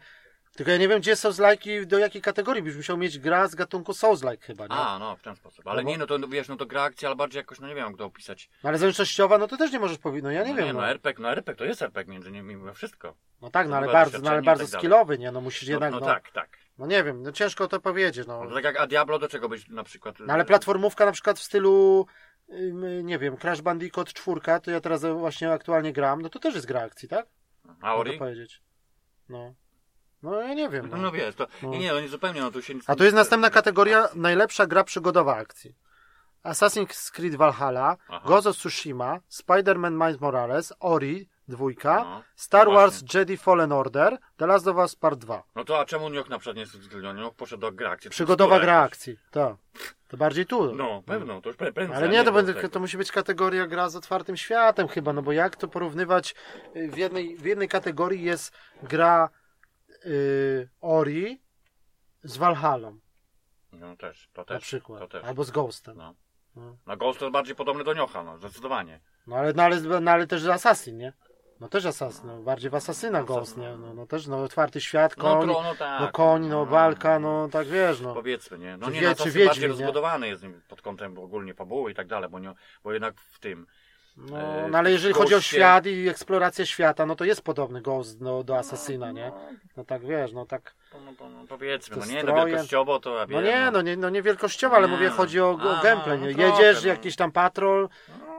tylko 0.57 0.73
ja 0.73 0.79
nie 0.79 0.89
wiem, 0.89 1.01
gdzie 1.01 1.17
są 1.17 1.33
zlajki, 1.33 1.87
do 1.87 1.99
jakiej 1.99 2.23
kategorii, 2.23 2.63
byś 2.63 2.77
musiał 2.77 2.97
mieć 2.97 3.19
gra 3.19 3.49
z 3.49 3.55
gatunku 3.55 3.93
Souls-like 3.93 4.41
chyba, 4.45 4.67
nie? 4.67 4.73
A, 4.73 4.99
no, 4.99 5.17
w 5.17 5.23
ten 5.23 5.37
sposób. 5.37 5.67
Ale 5.67 5.77
No 5.77 5.85
bo- 5.85 5.91
nie, 5.91 5.99
no 5.99 6.07
to 6.07 6.19
wiesz, 6.29 6.49
no 6.49 6.57
to 6.57 6.67
gra 6.67 6.83
akcji, 6.83 7.07
ale 7.07 7.17
bardziej 7.17 7.39
jakoś, 7.41 7.61
no 7.61 7.69
nie 7.69 7.75
wiem 7.75 7.87
jak 7.87 7.97
to 7.97 8.05
opisać. 8.05 8.51
No 8.63 8.69
ale 8.69 8.79
zręcznościowa, 8.79 9.39
no 9.39 9.49
to 9.49 9.57
też 9.57 9.73
nie 9.73 9.79
możesz 9.79 9.99
powiedzieć, 9.99 10.25
no 10.25 10.31
ja 10.31 10.43
nie 10.45 10.51
no 10.51 10.57
wiem, 10.57 10.67
Nie, 10.67 10.73
no. 10.73 10.81
no 10.81 10.89
RPG, 10.89 11.23
no 11.23 11.31
RPG 11.31 11.55
to 11.59 11.65
jest 11.65 11.83
RPG 11.83 12.13
między 12.13 12.31
nimi 12.31 12.55
mimo 12.55 12.75
wszystko. 12.75 13.15
No 13.43 13.51
tak, 13.51 13.69
no 13.69 13.77
ale 13.77 13.87
bardzo, 13.93 14.19
no, 14.19 14.31
ale 14.31 14.43
i 14.43 14.45
bardzo 14.45 14.65
tak 14.65 14.81
skillowy, 14.81 15.19
nie, 15.19 15.33
no 15.33 15.41
musisz 15.41 15.69
No, 15.69 15.73
jednak, 15.73 15.93
no 15.93 16.01
no, 16.01 16.07
tak, 16.07 16.31
tak. 16.31 16.49
no 16.79 16.87
nie 16.87 17.05
wiem, 17.05 17.23
no 17.23 17.33
ciężko 17.33 17.69
to 17.69 17.81
powiedzieć, 17.81 18.27
no. 18.27 18.45
No 18.45 18.55
tak 18.55 18.65
jak 18.65 18.81
a 18.81 18.87
Diablo 18.87 19.19
do 19.19 19.29
czego 19.29 19.49
byś 19.49 19.69
na 19.69 19.85
przykład... 19.85 20.17
No 20.21 20.33
ale 20.35 20.45
platformówka 20.45 21.07
na 21.07 21.13
przykład 21.13 21.39
w 21.39 21.43
stylu, 21.43 22.07
nie 23.03 23.19
wiem, 23.19 23.37
Crash 23.37 23.61
Bandicoot 23.63 24.13
4, 24.13 24.41
to 24.63 24.71
ja 24.71 24.81
teraz 24.81 25.05
właśnie 25.05 25.53
aktualnie 25.53 25.93
gram, 25.93 26.23
no 26.23 26.29
to 26.29 26.39
też 26.39 26.55
jest 26.55 26.67
gra 26.67 26.83
akcji, 26.83 27.09
tak? 27.09 27.27
Mogę 27.65 27.87
Aori? 27.87 28.19
powiedzieć. 28.19 28.63
No. 29.29 29.55
No 30.23 30.41
ja 30.41 30.55
nie 30.55 30.69
wiem, 30.69 30.89
No, 30.91 30.97
no. 30.97 31.13
wiesz, 31.13 31.35
to... 31.35 31.47
No. 31.63 31.69
Nie, 31.71 31.79
nie 31.79 32.09
zupełnie, 32.09 32.41
no 32.41 32.51
tu 32.51 32.63
się 32.63 32.75
nic... 32.75 32.85
A 32.87 32.95
tu 32.97 33.05
jest 33.05 33.17
następna 33.17 33.51
kategoria, 33.51 34.09
najlepsza 34.15 34.67
gra 34.67 34.85
przygodowa 34.85 35.37
akcji. 35.37 35.75
Assassin's 36.45 37.11
Creed 37.13 37.35
Valhalla, 37.37 37.97
Aha. 38.09 38.23
Ghost 38.27 38.47
of 38.47 38.57
Tsushima, 38.57 39.19
Spider-Man 39.31 39.93
Miles 39.93 40.21
Morales, 40.21 40.73
Ori, 40.81 41.29
dwójka, 41.49 41.95
No. 42.05 42.23
Star 42.37 42.67
No 42.67 42.73
Wars. 42.75 43.03
Jedi 43.15 43.37
Fallen 43.37 43.73
Order, 43.73 44.19
The 44.37 44.47
Last 44.47 44.67
of 44.69 44.77
Us 44.77 44.97
Part 44.97 45.19
2. 45.19 45.43
No 45.57 45.65
to 45.65 45.81
a 45.81 45.85
czemu 45.85 46.09
Niok 46.09 46.29
na 46.29 46.39
przykład 46.39 46.57
nie 46.57 46.63
jest 46.63 46.75
uwzględniony? 46.75 47.31
Poszedł 47.37 47.61
do 47.61 47.73
gra 47.73 47.91
akcji. 47.91 48.11
Przygodowa 48.11 48.61
gra 48.61 48.81
akcji, 48.81 49.17
tak. 49.31 49.57
To 50.09 50.17
bardziej 50.17 50.47
tu. 50.47 50.75
No, 50.75 51.03
pewno, 51.07 51.41
to 51.41 51.49
już 51.49 51.57
prędzej. 51.57 51.97
Ale 51.97 52.09
nie, 52.09 52.25
to, 52.25 52.33
będzie, 52.33 52.55
tego. 52.55 52.69
to 52.69 52.81
musi 52.81 52.97
być 52.99 53.13
kategoria 53.13 53.67
gra 53.67 53.89
z 53.89 53.97
otwartym 53.97 54.37
światem 54.37 54.89
chyba, 54.89 55.13
no 55.13 55.23
bo 55.23 55.33
jak 55.33 55.57
to 55.57 55.69
porównywać? 55.69 56.35
y, 56.77 56.89
W 56.89 56.97
jednej, 56.97 57.37
w 57.37 57.45
jednej 57.45 57.69
kategorii 57.69 58.23
jest 58.23 58.53
gra 58.83 59.29
y, 60.07 60.69
Ori 60.81 61.43
z 62.23 62.37
Valhallą 62.37 62.99
No 63.73 63.97
też, 63.97 64.29
to 64.33 64.41
na 64.41 64.45
też. 64.45 64.63
przykład, 64.63 65.01
To 65.01 65.09
też. 65.09 65.25
albo 65.25 65.45
z 65.45 65.51
Ghostem. 65.51 65.97
No. 65.97 66.15
No. 66.57 66.77
No 66.87 66.97
Ghost 66.97 67.19
to 67.19 67.25
jest 67.25 67.33
bardziej 67.33 67.55
podobny 67.57 67.85
do 67.85 67.95
Niocha, 67.95 68.23
no, 68.23 68.39
zdecydowanie. 68.39 69.01
No 69.27 69.37
ale, 69.37 69.53
no, 69.53 69.63
ale, 69.63 69.81
no, 69.81 70.11
ale 70.11 70.27
też 70.27 70.45
Assassin, 70.47 70.97
nie? 70.97 71.13
No 71.61 71.69
też 71.69 71.87
Assassin, 71.87 72.27
no, 72.27 72.43
bardziej 72.43 72.71
w 72.71 72.75
Asasyna 72.75 73.23
Ghost, 73.23 73.57
nie? 73.57 73.77
No, 73.77 73.95
no 73.95 74.07
też, 74.07 74.27
no 74.27 74.43
otwarty 74.43 74.81
świat, 74.81 75.17
No, 75.17 75.23
koń, 75.23 75.47
no 75.47 75.75
tak. 75.79 76.01
no 76.01 76.09
koń, 76.13 76.47
no 76.47 76.67
walka, 76.67 77.19
no 77.19 77.49
tak 77.49 77.67
wiesz, 77.67 78.01
no. 78.01 78.15
Powiedzmy, 78.15 78.59
nie? 78.59 78.77
No 78.77 78.87
Czy 78.87 78.93
nie, 78.93 79.01
wie- 79.01 79.09
no 79.09 79.15
to 79.15 79.25
Wiedźmin, 79.25 79.47
bardziej 79.47 79.63
nie? 79.63 79.69
rozbudowany 79.69 80.29
jest 80.29 80.45
pod 80.69 80.83
kątem 80.83 81.19
ogólnie 81.19 81.55
fabuły 81.55 81.91
i 81.93 81.95
tak 81.95 82.07
dalej, 82.07 82.31
bo, 82.31 82.39
nie, 82.39 82.53
bo 82.85 82.93
jednak 82.93 83.21
w 83.21 83.39
tym. 83.41 83.67
No, 84.17 84.39
e, 84.41 84.69
no 84.71 84.79
ale 84.79 84.91
jeżeli 84.91 85.15
chodzi 85.15 85.35
o 85.35 85.41
świat 85.41 85.87
i 85.87 86.09
eksplorację 86.09 86.67
świata, 86.67 87.07
no 87.07 87.17
to 87.17 87.25
jest 87.25 87.43
podobny 87.43 87.83
Ghost 87.83 88.21
no, 88.21 88.45
do 88.45 88.59
Assassina, 88.59 89.13
nie? 89.13 89.33
No 89.77 89.85
tak 89.85 90.03
wiesz, 90.07 90.33
no 90.33 90.47
tak. 90.47 90.75
No, 90.95 91.01
no, 91.21 91.29
no, 91.29 91.47
powiedzmy, 91.49 91.95
To 91.97 92.01
no 92.01 92.07
nie, 92.13 92.23
no 92.25 92.47
wielkościowo 92.47 93.01
to 93.01 93.15
ja 93.15 93.21
No 93.21 93.27
wiem. 93.27 93.45
nie, 93.45 93.71
no 93.71 93.83
nie, 93.83 93.97
no 93.97 94.11
nie 94.11 94.23
wielkościowo, 94.23 94.77
ale 94.77 94.89
Nie, 94.89 94.95
mówię, 94.95 95.09
chodzi 95.09 95.41
o, 95.41 95.51
o 95.51 95.59
aha, 95.73 95.81
gameplay, 95.83 96.19
no 96.19 96.27
nie? 96.27 96.35
trochę, 96.35 96.63
Jedziesz, 96.63 96.83
no. 96.85 96.89
jakiś 96.89 97.17
tam 97.17 97.33
patrol, 97.33 97.89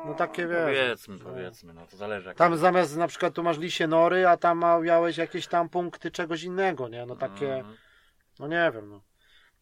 no 0.05 0.13
takie 0.13 0.47
wiesz. 0.47 0.59
Powiedzmy, 0.65 1.17
no. 1.17 1.23
powiedzmy, 1.25 1.73
no 1.73 1.87
to 1.87 1.97
zależy. 1.97 2.27
Jak 2.27 2.37
Tam 2.37 2.57
zamiast 2.57 2.97
na 2.97 3.07
przykład 3.07 3.33
tu 3.33 3.43
masz 3.43 3.57
lisie 3.57 3.87
nory, 3.87 4.27
a 4.27 4.37
tam 4.37 4.63
miałeś 4.83 5.17
jakieś 5.17 5.47
tam 5.47 5.69
punkty 5.69 6.11
czegoś 6.11 6.43
innego, 6.43 6.87
nie? 6.87 7.05
No 7.05 7.15
takie, 7.15 7.55
Mhm. 7.55 7.75
no 8.39 8.47
nie 8.47 8.71
wiem, 8.73 8.89
no. 8.89 9.01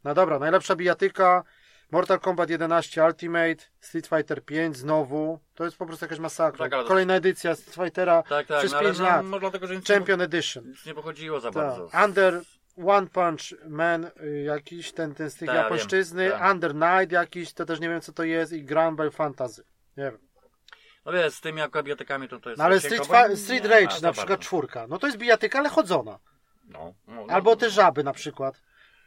No 0.03 0.13
dobra, 0.13 0.39
najlepsza 0.39 0.75
bijatyka, 0.75 1.43
Mortal 1.91 2.19
Kombat 2.19 2.49
11 2.49 3.05
Ultimate, 3.05 3.55
Street 3.79 4.07
Fighter 4.07 4.45
5 4.45 4.77
znowu, 4.77 5.39
to 5.55 5.63
jest 5.65 5.77
po 5.77 5.85
prostu 5.85 6.05
jakaś 6.05 6.19
masakra. 6.19 6.69
Tak, 6.69 6.85
Kolejna 6.85 7.13
edycja 7.15 7.55
Street 7.55 7.75
Fightera 7.75 8.23
Tak, 8.23 8.47
tak, 8.47 8.59
przez 8.59 8.71
no, 8.71 8.77
ale 8.77 8.87
5 8.87 8.99
no, 8.99 9.05
lat. 9.05 9.25
no, 9.25 9.39
dlatego, 9.39 9.67
że 9.67 9.75
nic 9.75 9.87
Champion 9.87 10.21
Edition. 10.21 10.63
nie, 10.63 10.69
nic 10.69 10.85
nie 10.85 10.93
pochodziło 10.93 11.39
za 11.39 11.51
Tak. 11.51 11.63
bardzo. 11.63 11.89
Under, 12.05 12.41
One 12.85 13.07
Punch 13.07 13.41
Man 13.67 14.11
y, 14.23 14.41
jakiś, 14.41 14.91
ten, 14.91 15.15
ten 15.15 15.29
z 15.29 15.35
tych 15.35 15.47
Tak, 15.47 15.55
ja 15.55 15.63
japońszczyzny, 15.63 16.23
wiem, 16.29 16.39
tak. 16.39 16.53
Under 16.53 16.75
Night 16.75 17.11
jakiś, 17.11 17.53
to 17.53 17.65
też 17.65 17.79
nie 17.79 17.89
wiem 17.89 18.01
co 18.01 18.13
to 18.13 18.23
jest 18.23 18.53
i 18.53 18.63
Grumble 18.63 19.11
Fantasy. 19.11 19.63
Nie 19.97 20.03
wiem. 20.03 20.17
No 21.05 21.11
wiesz, 21.11 21.33
z 21.33 21.41
tymi 21.41 21.59
jako 21.59 21.83
biotykami 21.83 22.27
to, 22.29 22.39
to 22.39 22.49
jest... 22.49 22.57
No 22.57 22.63
ale 22.65 22.79
Street, 22.79 23.05
Fa- 23.07 23.35
Street 23.35 23.65
Rage 23.65 23.81
na 24.01 24.11
przykład 24.11 24.15
bardzo. 24.15 24.37
czwórka. 24.37 24.87
No 24.87 24.97
to 24.99 25.07
jest 25.07 25.17
bijatyka, 25.19 25.59
ale 25.59 25.69
chodzona. 25.69 26.19
No, 26.65 26.93
no, 27.07 27.25
no, 27.25 27.33
Albo 27.33 27.55
te 27.55 27.69
żaby 27.69 28.03
na 28.03 28.13
przykład. 28.13 28.61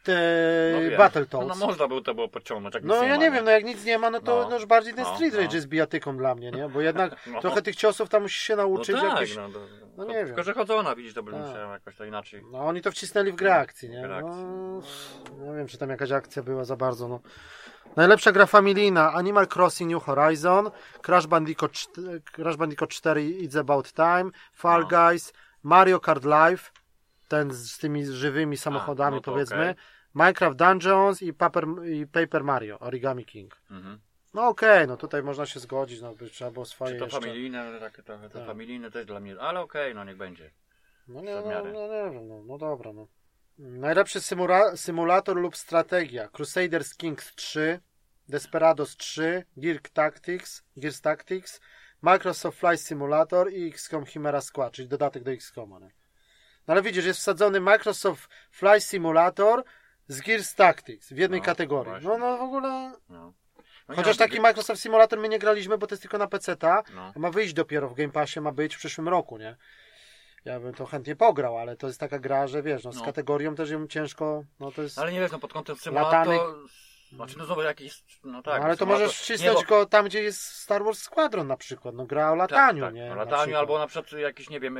Te 0.05 0.81
no. 0.91 0.97
Battletoads. 0.97 1.47
No, 1.47 1.55
no 1.59 1.65
można 1.67 1.87
było 1.87 2.01
to 2.01 2.15
było 2.15 2.27
podciągnąć. 2.27 2.75
Jak 2.75 2.83
No 2.83 2.93
nic 2.93 3.01
nie 3.03 3.07
ja 3.09 3.15
ma, 3.17 3.21
nie 3.23 3.31
wiem, 3.31 3.45
no 3.45 3.51
jak 3.51 3.63
nic 3.63 3.85
nie 3.85 3.99
ma, 3.99 4.09
no 4.09 4.19
to 4.19 4.41
No. 4.43 4.49
no, 4.49 4.55
już 4.55 4.65
bardziej 4.65 4.93
ten 4.93 5.03
No, 5.03 5.15
Street 5.15 5.33
Rage 5.33 5.47
no. 5.47 5.53
jest 5.53 5.67
bijatyką 5.67 6.17
dla 6.17 6.35
mnie, 6.35 6.51
nie? 6.51 6.69
Bo 6.69 6.81
jednak 6.81 7.15
No. 7.33 7.41
trochę 7.41 7.61
tych 7.61 7.75
ciosów 7.75 8.09
tam 8.09 8.21
musisz 8.21 8.41
się 8.41 8.55
No 8.55 8.63
nauczyć. 8.63 8.95
tak, 8.95 9.03
no, 9.35 9.49
to, 9.49 9.59
no 9.97 10.05
to, 10.05 10.09
nie 10.11 10.15
wiem. 10.17 10.27
Tylko, 10.27 10.43
że 10.43 10.53
chodzona, 10.53 10.95
widzisz, 10.95 11.13
to 11.13 11.23
by 11.23 11.31
Tak. 11.31 11.41
jakoś 11.71 11.95
to 11.95 12.05
inaczej. 12.05 12.43
No 12.51 12.59
oni 12.59 12.81
to 12.81 12.91
wcisnęli 12.91 13.31
w 13.31 13.35
grę 13.35 13.55
akcji, 13.55 13.89
nie? 13.89 14.07
No, 14.07 14.81
nie 15.51 15.57
wiem, 15.57 15.67
czy 15.67 15.77
tam 15.77 15.89
jakaś 15.89 16.11
akcja 16.11 16.43
była 16.43 16.65
za 16.65 16.75
bardzo, 16.75 17.07
no. 17.07 17.19
Najlepsza 17.95 18.31
gra 18.31 18.45
familijna 18.45 19.13
Animal 19.13 19.47
Crossing 19.55 19.91
New 19.91 20.03
Horizon, 20.03 20.71
Crash 21.01 21.27
Bandicoot, 21.27 21.71
czt- 21.71 22.19
Crash 22.31 22.55
Bandicoot 22.57 22.89
4 22.89 23.21
It's 23.21 23.59
About 23.59 23.93
Time, 23.93 24.31
Fall 24.53 24.81
No. 24.81 24.87
Guys, 24.87 25.33
Mario 25.63 25.99
Kart 25.99 26.23
Live, 26.25 26.71
ten 27.27 27.51
z, 27.53 27.71
z 27.71 27.77
tymi 27.77 28.05
żywymi 28.05 28.57
samochodami 28.57 29.15
no 29.15 29.21
to 29.21 29.31
powiedzmy, 29.31 29.61
okej. 29.61 29.75
Minecraft 30.15 30.57
Dungeons 30.57 31.21
i 31.21 31.33
Paper, 31.33 31.65
i 31.85 32.07
Paper 32.07 32.43
Mario, 32.43 32.79
Origami 32.79 33.25
King. 33.25 33.61
Mhm. 33.71 33.99
No 34.33 34.47
okej, 34.47 34.87
no 34.87 34.97
tutaj 34.97 35.23
można 35.23 35.45
się 35.45 35.59
zgodzić, 35.59 36.01
no 36.01 36.15
by 36.15 36.29
trzeba 36.29 36.51
było 36.51 36.65
swoje 36.65 36.91
Czy 36.93 36.99
to 36.99 37.05
jeszcze. 37.05 37.21
familijne, 37.21 37.79
takie 37.79 38.03
trochę, 38.03 38.29
to 38.29 38.37
Tak. 38.39 38.47
familijne 38.47 38.91
też 38.91 39.05
dla 39.05 39.19
mnie, 39.19 39.39
ale 39.39 39.59
okej, 39.61 39.95
no 39.95 40.03
niech 40.03 40.17
będzie. 40.17 40.51
No 41.07 41.21
nie, 41.21 41.35
no, 41.35 41.41
no 41.41 41.87
nie 41.87 42.11
wiem, 42.13 42.27
no, 42.27 42.43
no 42.47 42.57
dobra, 42.57 42.93
no. 42.93 43.07
Najlepszy 43.57 44.19
symula- 44.19 44.77
symulator 44.77 45.37
lub 45.37 45.55
strategia. 45.57 46.27
Crusaders 46.27 46.95
Kings 46.95 47.35
3, 47.35 47.79
Desperados 48.29 48.97
3, 48.97 49.43
Gear 49.57 49.79
Tactics, 49.93 50.63
Gears 50.77 51.01
Tactics, 51.01 51.61
Microsoft 52.01 52.59
Flight 52.59 52.81
Simulator 52.81 53.51
i 53.53 53.67
XCOM 53.71 54.05
Chimera 54.05 54.41
Squad, 54.41 54.73
czyli 54.73 54.87
dodatek 54.87 55.23
do 55.23 55.31
XCOMa. 55.31 55.79
No. 55.79 55.85
no 56.67 56.71
ale 56.73 56.81
widzisz, 56.81 57.05
jest 57.05 57.19
wsadzony 57.19 57.59
Microsoft 57.61 58.29
Flight 58.51 58.83
Simulator 58.83 59.63
z 60.07 60.21
Gears 60.21 60.55
Tactics 60.55 61.13
w 61.13 61.17
jednej 61.17 61.39
No, 61.39 61.45
kategorii. 61.45 61.91
właśnie. 61.91 62.09
No, 62.09 62.17
no 62.17 62.37
w 62.37 62.41
ogóle... 62.41 62.93
No. 63.09 63.33
No 63.87 63.95
Chociaż 63.95 64.17
taki 64.17 64.41
Microsoft 64.41 64.81
Simulator 64.81 65.19
my 65.19 65.29
nie 65.29 65.39
graliśmy, 65.39 65.77
bo 65.77 65.87
to 65.87 65.93
jest 65.95 66.01
tylko 66.01 66.17
na 66.17 66.27
PC-ta. 66.27 66.83
No. 66.95 67.13
Ma 67.15 67.31
wyjść 67.31 67.53
dopiero 67.53 67.89
w 67.89 67.93
Game 67.95 68.11
Passie, 68.11 68.41
ma 68.41 68.51
być 68.51 68.75
w 68.75 68.77
przyszłym 68.77 69.07
roku, 69.09 69.37
nie? 69.37 69.55
Ja 70.45 70.59
bym 70.59 70.73
to 70.73 70.85
chętnie 70.85 71.15
pograł, 71.15 71.57
ale 71.57 71.77
to 71.77 71.87
jest 71.87 71.99
taka 71.99 72.19
gra, 72.19 72.47
że 72.47 72.63
wiesz, 72.63 72.83
no 72.83 72.91
z 72.91 72.95
No. 72.95 73.05
kategorią 73.05 73.55
też 73.55 73.69
ją 73.69 73.87
ciężko, 73.87 74.43
no 74.59 74.71
to 74.71 74.81
jest... 74.81 74.99
Ale 74.99 75.11
nie 75.13 75.19
wiesz, 75.19 75.31
no 75.31 75.39
pod 75.39 75.53
kątem 75.53 75.75
symulator... 75.75 76.27
Znaczy, 77.15 77.37
no 77.37 77.45
znowu 77.45 77.61
jakiś, 77.61 78.03
no 78.23 78.41
tak. 78.43 78.59
no, 78.59 78.65
ale 78.65 78.77
to 78.77 78.85
możesz 78.85 79.17
wcisnąć 79.17 79.57
nie, 79.59 79.63
bo- 79.65 79.69
go 79.69 79.85
tam, 79.85 80.05
gdzie 80.05 80.23
jest 80.23 80.41
Star 80.41 80.83
Wars 80.83 80.99
Squadron 80.99 81.47
na 81.47 81.57
przykład, 81.57 81.95
no 81.95 82.05
gra 82.05 82.31
o 82.31 82.35
lataniu, 82.35 82.81
tak, 82.81 82.87
tak, 82.89 82.95
nie? 82.95 83.05
O 83.05 83.09
Na 83.09 83.15
lataniu 83.15 83.37
przykład. 83.41 83.59
albo 83.59 83.79
na 83.79 83.87
przykład 83.87 84.11
jakieś, 84.21 84.49
nie 84.49 84.59
wiem, 84.59 84.77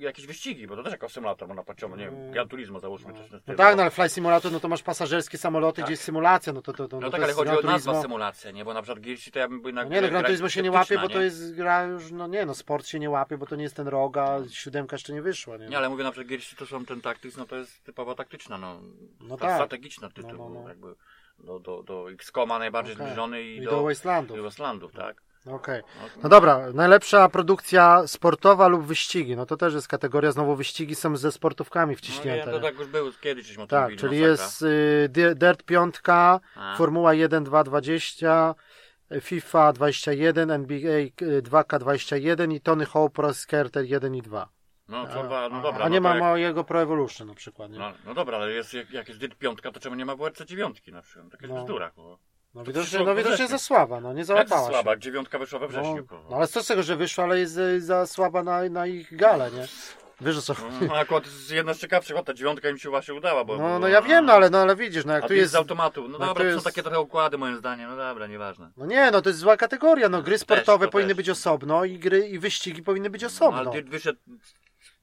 jakieś 0.00 0.26
wyścigi, 0.26 0.66
bo 0.66 0.76
to 0.76 0.82
też 0.82 0.92
jako 0.92 1.08
symulator 1.08 1.48
można 1.48 1.62
pociągnąć, 1.64 2.00
nie 2.02 2.08
Mm. 2.08 2.20
wiem, 2.22 2.32
Gran 2.32 2.48
Turismo 2.48 2.80
załóżmy. 2.80 3.12
w 3.12 3.16
tym 3.16 3.40
No 3.46 3.54
tak, 3.54 3.70
bo- 3.70 3.76
no 3.76 3.82
ale 3.82 3.90
Fly 3.90 4.08
Simulator, 4.08 4.52
no 4.52 4.60
to 4.60 4.68
masz 4.68 4.82
pasażerskie 4.82 5.38
samoloty, 5.38 5.76
Tak. 5.76 5.84
gdzie 5.84 5.92
jest 5.92 6.02
symulacja, 6.04 6.52
no 6.52 6.62
to, 6.62 6.72
to, 6.72 6.88
to, 6.88 6.96
No 6.96 7.00
no 7.06 7.10
tak, 7.10 7.20
to 7.20 7.24
ale 7.24 7.32
chodzi 7.34 7.50
o 7.50 7.60
nazwę 7.62 8.02
symulacja, 8.02 8.50
nie? 8.50 8.64
Bo 8.64 8.74
na 8.74 8.82
przykład 8.82 9.04
Gearsy 9.04 9.30
to 9.30 9.38
ja 9.38 9.48
bym 9.48 9.62
był 9.62 9.72
na 9.72 9.84
No 9.84 9.90
nie, 9.90 10.00
no 10.00 10.08
Gran 10.08 10.20
gra 10.22 10.28
Turismo 10.28 10.48
się 10.48 10.62
nie 10.62 10.70
łapie, 10.70 10.84
sceptyczna, 10.84 11.08
bo 11.08 11.14
to 11.14 11.20
jest 11.20 11.54
gra 11.54 11.82
już, 11.84 12.10
no 12.12 12.26
nie, 12.26 12.46
no 12.46 12.54
sport 12.54 12.86
się 12.86 12.98
nie 12.98 13.10
łapie, 13.10 13.38
bo 13.38 13.46
to 13.46 13.56
nie 13.56 13.62
jest 13.62 13.76
ten 13.76 13.88
roga, 13.88 14.38
siódemka 14.50 14.94
jeszcze 14.96 15.12
nie 15.12 15.22
wyszła, 15.22 15.56
nie? 15.56 15.66
Nie, 15.68 15.78
ale 15.78 15.88
mówię 15.88 16.04
na 16.04 16.10
przykład 16.10 16.28
Gearsy 16.28 16.56
to 16.56 16.66
są 16.66 16.84
ten 16.84 17.00
Tactics, 17.00 17.36
no 17.36 17.46
to 17.46 17.56
jest 17.56 17.84
typowo 17.84 18.14
taktyczna, 18.14 18.58
no. 18.58 18.80
No 19.20 19.36
tak. 19.36 19.54
strategiczna 19.54 20.10
tytuł, 20.10 20.32
No, 20.32 20.48
no, 20.48 20.60
no. 20.62 20.68
jakby 20.68 20.94
do, 21.38 21.58
do, 21.58 21.82
do 21.82 22.10
X-Koma 22.10 22.58
najbardziej 22.58 22.94
Okej. 22.94 23.06
zbliżony 23.06 23.42
i, 23.42 23.56
I 23.56 23.60
do, 23.64 23.70
do 23.70 23.76
do 23.76 23.82
Wastelandów. 23.82 24.40
Westlandów, 24.42 24.92
tak? 24.92 25.16
Okej. 25.46 25.82
No, 26.02 26.08
No 26.22 26.28
dobra, 26.28 26.60
najlepsza 26.74 27.28
produkcja 27.28 28.06
sportowa 28.06 28.68
lub 28.68 28.84
wyścigi. 28.84 29.36
No 29.36 29.46
to 29.46 29.56
też 29.56 29.74
jest 29.74 29.88
kategoria, 29.88 30.32
znowu 30.32 30.56
wyścigi 30.56 30.94
są 30.94 31.16
ze 31.16 31.32
sportówkami 31.32 31.92
no 31.92 31.98
wciśnięte. 31.98 32.46
nie, 32.46 32.52
to 32.52 32.60
tak 32.60 32.78
już 32.78 32.88
było 32.88 33.10
kiedyś, 33.20 33.46
żeśmy 33.46 33.66
tak, 33.66 33.82
mówili, 33.82 33.98
czyli 34.00 34.20
masakra. 34.20 34.44
jest 34.44 34.62
y, 34.62 35.08
Di- 35.08 35.34
Dirt 35.36 35.62
5, 35.62 35.94
A. 36.06 36.40
Formuła 36.76 37.14
1, 37.14 37.44
2, 37.44 37.64
20, 37.64 38.54
y, 39.12 39.20
FIFA 39.20 39.72
21, 39.72 40.50
NBA 40.50 40.98
y, 40.98 41.12
2K21 41.42 42.52
i 42.52 42.60
Tony 42.60 42.86
Hawk 42.86 43.12
Pro 43.12 43.34
Skater 43.34 43.84
1 43.84 44.14
i 44.14 44.22
2. 44.22 44.48
No, 44.88 45.02
no 45.04 45.36
a, 45.36 45.50
dobra. 45.62 45.84
a 45.84 45.88
nie 45.88 46.00
no, 46.00 46.08
ma 46.08 46.14
jak, 46.14 46.24
mojego 46.24 46.64
Pro 46.64 46.82
Evolution 46.82 47.28
na 47.28 47.34
przykład. 47.34 47.70
Nie? 47.70 47.78
no, 47.78 47.92
no 48.06 48.14
dobra, 48.14 48.36
ale 48.38 48.52
jest, 48.52 48.74
jak, 48.74 48.90
jak 48.90 49.08
jest 49.08 49.20
Dirt 49.20 49.34
5, 49.38 49.58
to 49.62 49.80
czemu 49.80 49.96
nie 49.96 50.04
ma 50.04 50.16
WRC 50.16 50.44
9 50.44 50.82
na 50.86 51.02
przykład? 51.02 51.32
Takie 51.32 51.46
No. 51.48 51.54
no. 51.54 51.62
bzdura, 51.64 51.90
kurwa. 51.90 52.16
No 52.54 52.64
widocznie, 52.64 53.00
no 53.04 53.14
widocznie 53.14 53.48
za 53.48 53.58
słaba, 53.58 54.00
no 54.00 54.12
nie 54.12 54.18
Jak 54.18 54.26
załapała 54.26 54.68
słaba, 54.70 54.92
się. 54.94 54.98
dziewiątka 55.00 55.38
wyszła 55.38 55.58
we 55.58 55.68
wrześniu, 55.68 56.06
No, 56.10 56.18
no 56.30 56.36
ale 56.36 56.46
co 56.48 56.62
z 56.62 56.66
tego, 56.66 56.82
że 56.82 56.96
wyszła, 56.96 57.24
ale 57.24 57.38
jest 57.38 57.56
y, 57.58 57.80
za 57.80 58.06
słaba 58.06 58.42
na, 58.42 58.68
na 58.68 58.86
ich 58.86 59.16
galę, 59.16 59.50
nie? 59.50 59.66
Wiesz 60.20 60.42
co? 60.42 60.54
No, 60.88 60.96
akurat 60.96 61.26
jest 61.26 61.50
jedna 61.50 61.74
z 61.74 61.78
ciekawszych, 61.78 62.16
o, 62.16 62.22
ta 62.22 62.34
dziewiątka 62.34 62.68
im 62.68 62.78
się 62.78 62.90
właśnie 62.90 63.14
udała, 63.14 63.44
bo... 63.44 63.56
No, 63.58 63.78
no 63.78 63.88
ja 63.88 64.02
wiem, 64.02 64.24
no 64.26 64.32
ale, 64.32 64.50
no 64.50 64.58
ale 64.58 64.76
widzisz, 64.76 65.04
no 65.04 65.12
jak 65.12 65.24
A 65.24 65.28
tu 65.28 65.34
jest 65.34 65.42
jest... 65.42 65.52
z 65.52 65.56
automatu. 65.56 66.02
No 66.02 66.18
no 66.18 66.26
dobra, 66.26 66.34
to 66.34 66.44
jest- 66.44 66.58
są 66.58 66.64
takie 66.70 66.82
trochę 66.82 67.00
układy 67.00 67.38
moim 67.38 67.56
zdaniem, 67.56 67.90
no 67.90 67.96
dobra, 67.96 68.26
nieważne. 68.26 68.70
No 68.76 68.86
nie, 68.86 69.10
no 69.10 69.22
to 69.22 69.28
jest 69.30 69.38
zła 69.40 69.56
kategoria, 69.56 70.08
no 70.08 70.22
gry 70.22 70.38
sportowe 70.38 70.86
to 70.86 70.92
powinny 70.92 71.08
też. 71.10 71.16
być 71.16 71.30
osobno 71.30 71.84
i 71.84 71.98
gry 71.98 72.28
i 72.28 72.38
wyścigi 72.38 72.82
powinny 72.82 73.10
być 73.10 73.22
No, 73.22 73.28
osobno. 73.28 73.58
ale 73.58 73.70
Dirt 73.70 73.88
wyszedł 73.88 74.18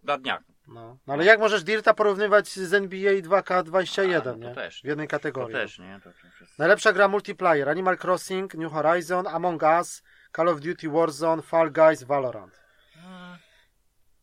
na 0.04 0.18
dniach. 0.18 0.42
No, 0.68 0.98
no 1.08 1.14
ale 1.14 1.26
jak 1.26 1.40
możesz 1.40 1.64
Dirta 1.64 1.94
porównywać 1.94 2.50
z 2.50 2.74
NBA 2.74 3.12
2K21, 3.14 4.12
A, 4.14 4.18
no 4.18 4.22
to 4.34 4.36
nie? 4.36 4.56
też. 4.56 4.82
W 4.82 4.86
jednej 4.86 5.08
To 5.08 5.12
kategorii. 5.12 5.56
też, 5.56 5.80
nie? 5.80 6.00
To, 6.04 6.10
to 6.12 6.28
jest... 6.42 6.60
Najlepsza 6.60 6.94
gra 6.94 7.08
multiplayer, 7.08 7.70
Animal 7.70 7.98
Crossing, 8.04 8.54
New 8.56 8.72
Horizon, 8.72 9.28
Among 9.28 9.62
Us, 9.64 10.04
Call 10.36 10.48
of 10.50 10.60
Duty 10.60 10.90
Warzone, 10.90 11.42
Fall 11.42 11.72
Guys, 11.72 12.04
Valorant. 12.04 12.62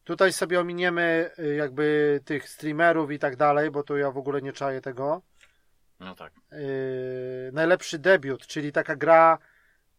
Tutaj 0.04 0.32
sobie 0.32 0.60
ominiemy 0.60 1.30
y, 1.38 1.54
jakby 1.54 2.20
tych 2.24 2.48
streamerów 2.48 3.10
i 3.10 3.18
tak 3.18 3.36
dalej, 3.36 3.70
bo 3.70 3.82
tu 3.82 3.96
ja 3.96 4.10
w 4.10 4.18
ogóle 4.18 4.42
nie 4.42 4.52
czaję 4.52 4.80
tego. 4.80 5.22
No 6.00 6.14
tak. 6.14 6.32
Yy, 6.52 6.58
najlepszy 7.52 7.98
debiut, 7.98 8.46
czyli 8.46 8.72
taka 8.72 8.96
gra 8.96 9.38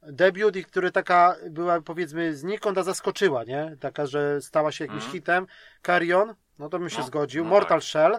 debiut 0.02 0.56
i 0.56 0.66
który 0.66 0.92
taka 0.92 1.36
była 1.50 1.82
powiedzmy 1.82 2.36
znikąd 2.36 2.78
a 2.78 2.84
zaskoczyła, 2.84 3.44
nie? 3.44 3.78
Taka, 3.80 4.06
że 4.06 4.42
stała 4.42 4.72
się 4.72 4.84
jakimś 4.84 5.04
Mhm. 5.04 5.12
hitem. 5.12 5.48
Carrion, 5.86 6.36
no 6.60 6.70
to 6.70 6.80
bym 6.80 6.90
się 6.90 7.00
No, 7.00 7.06
zgodził. 7.08 7.44
no 7.44 7.50
Mortal 7.50 7.80
tak. 7.80 7.84
Shell, 7.88 8.12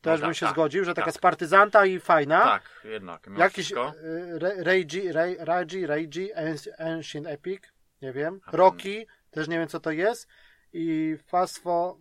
też 0.00 0.20
tak, 0.20 0.26
bym 0.28 0.34
się 0.34 0.46
tak, 0.46 0.54
zgodził, 0.54 0.84
że 0.84 0.94
taka 0.94 1.04
tak. 1.06 1.14
z 1.14 1.18
partyzanta 1.18 1.86
i 1.86 2.00
fajna. 2.00 2.42
Tak, 2.42 2.62
jednak. 2.84 3.26
Jakiś 3.36 3.72
Re- 3.72 4.62
Reiji, 4.64 5.12
Reiji, 5.86 6.34
Anci- 6.34 6.70
Ancient 6.94 7.26
Epic, 7.26 7.62
nie 8.02 8.12
wiem. 8.12 8.40
A, 8.46 8.50
Rocky, 8.56 9.06
też 9.30 9.48
nie 9.48 9.58
wiem 9.58 9.68
co 9.68 9.80
to 9.80 9.90
jest. 9.90 10.28
I 10.72 11.16
Fasfo, 11.26 11.98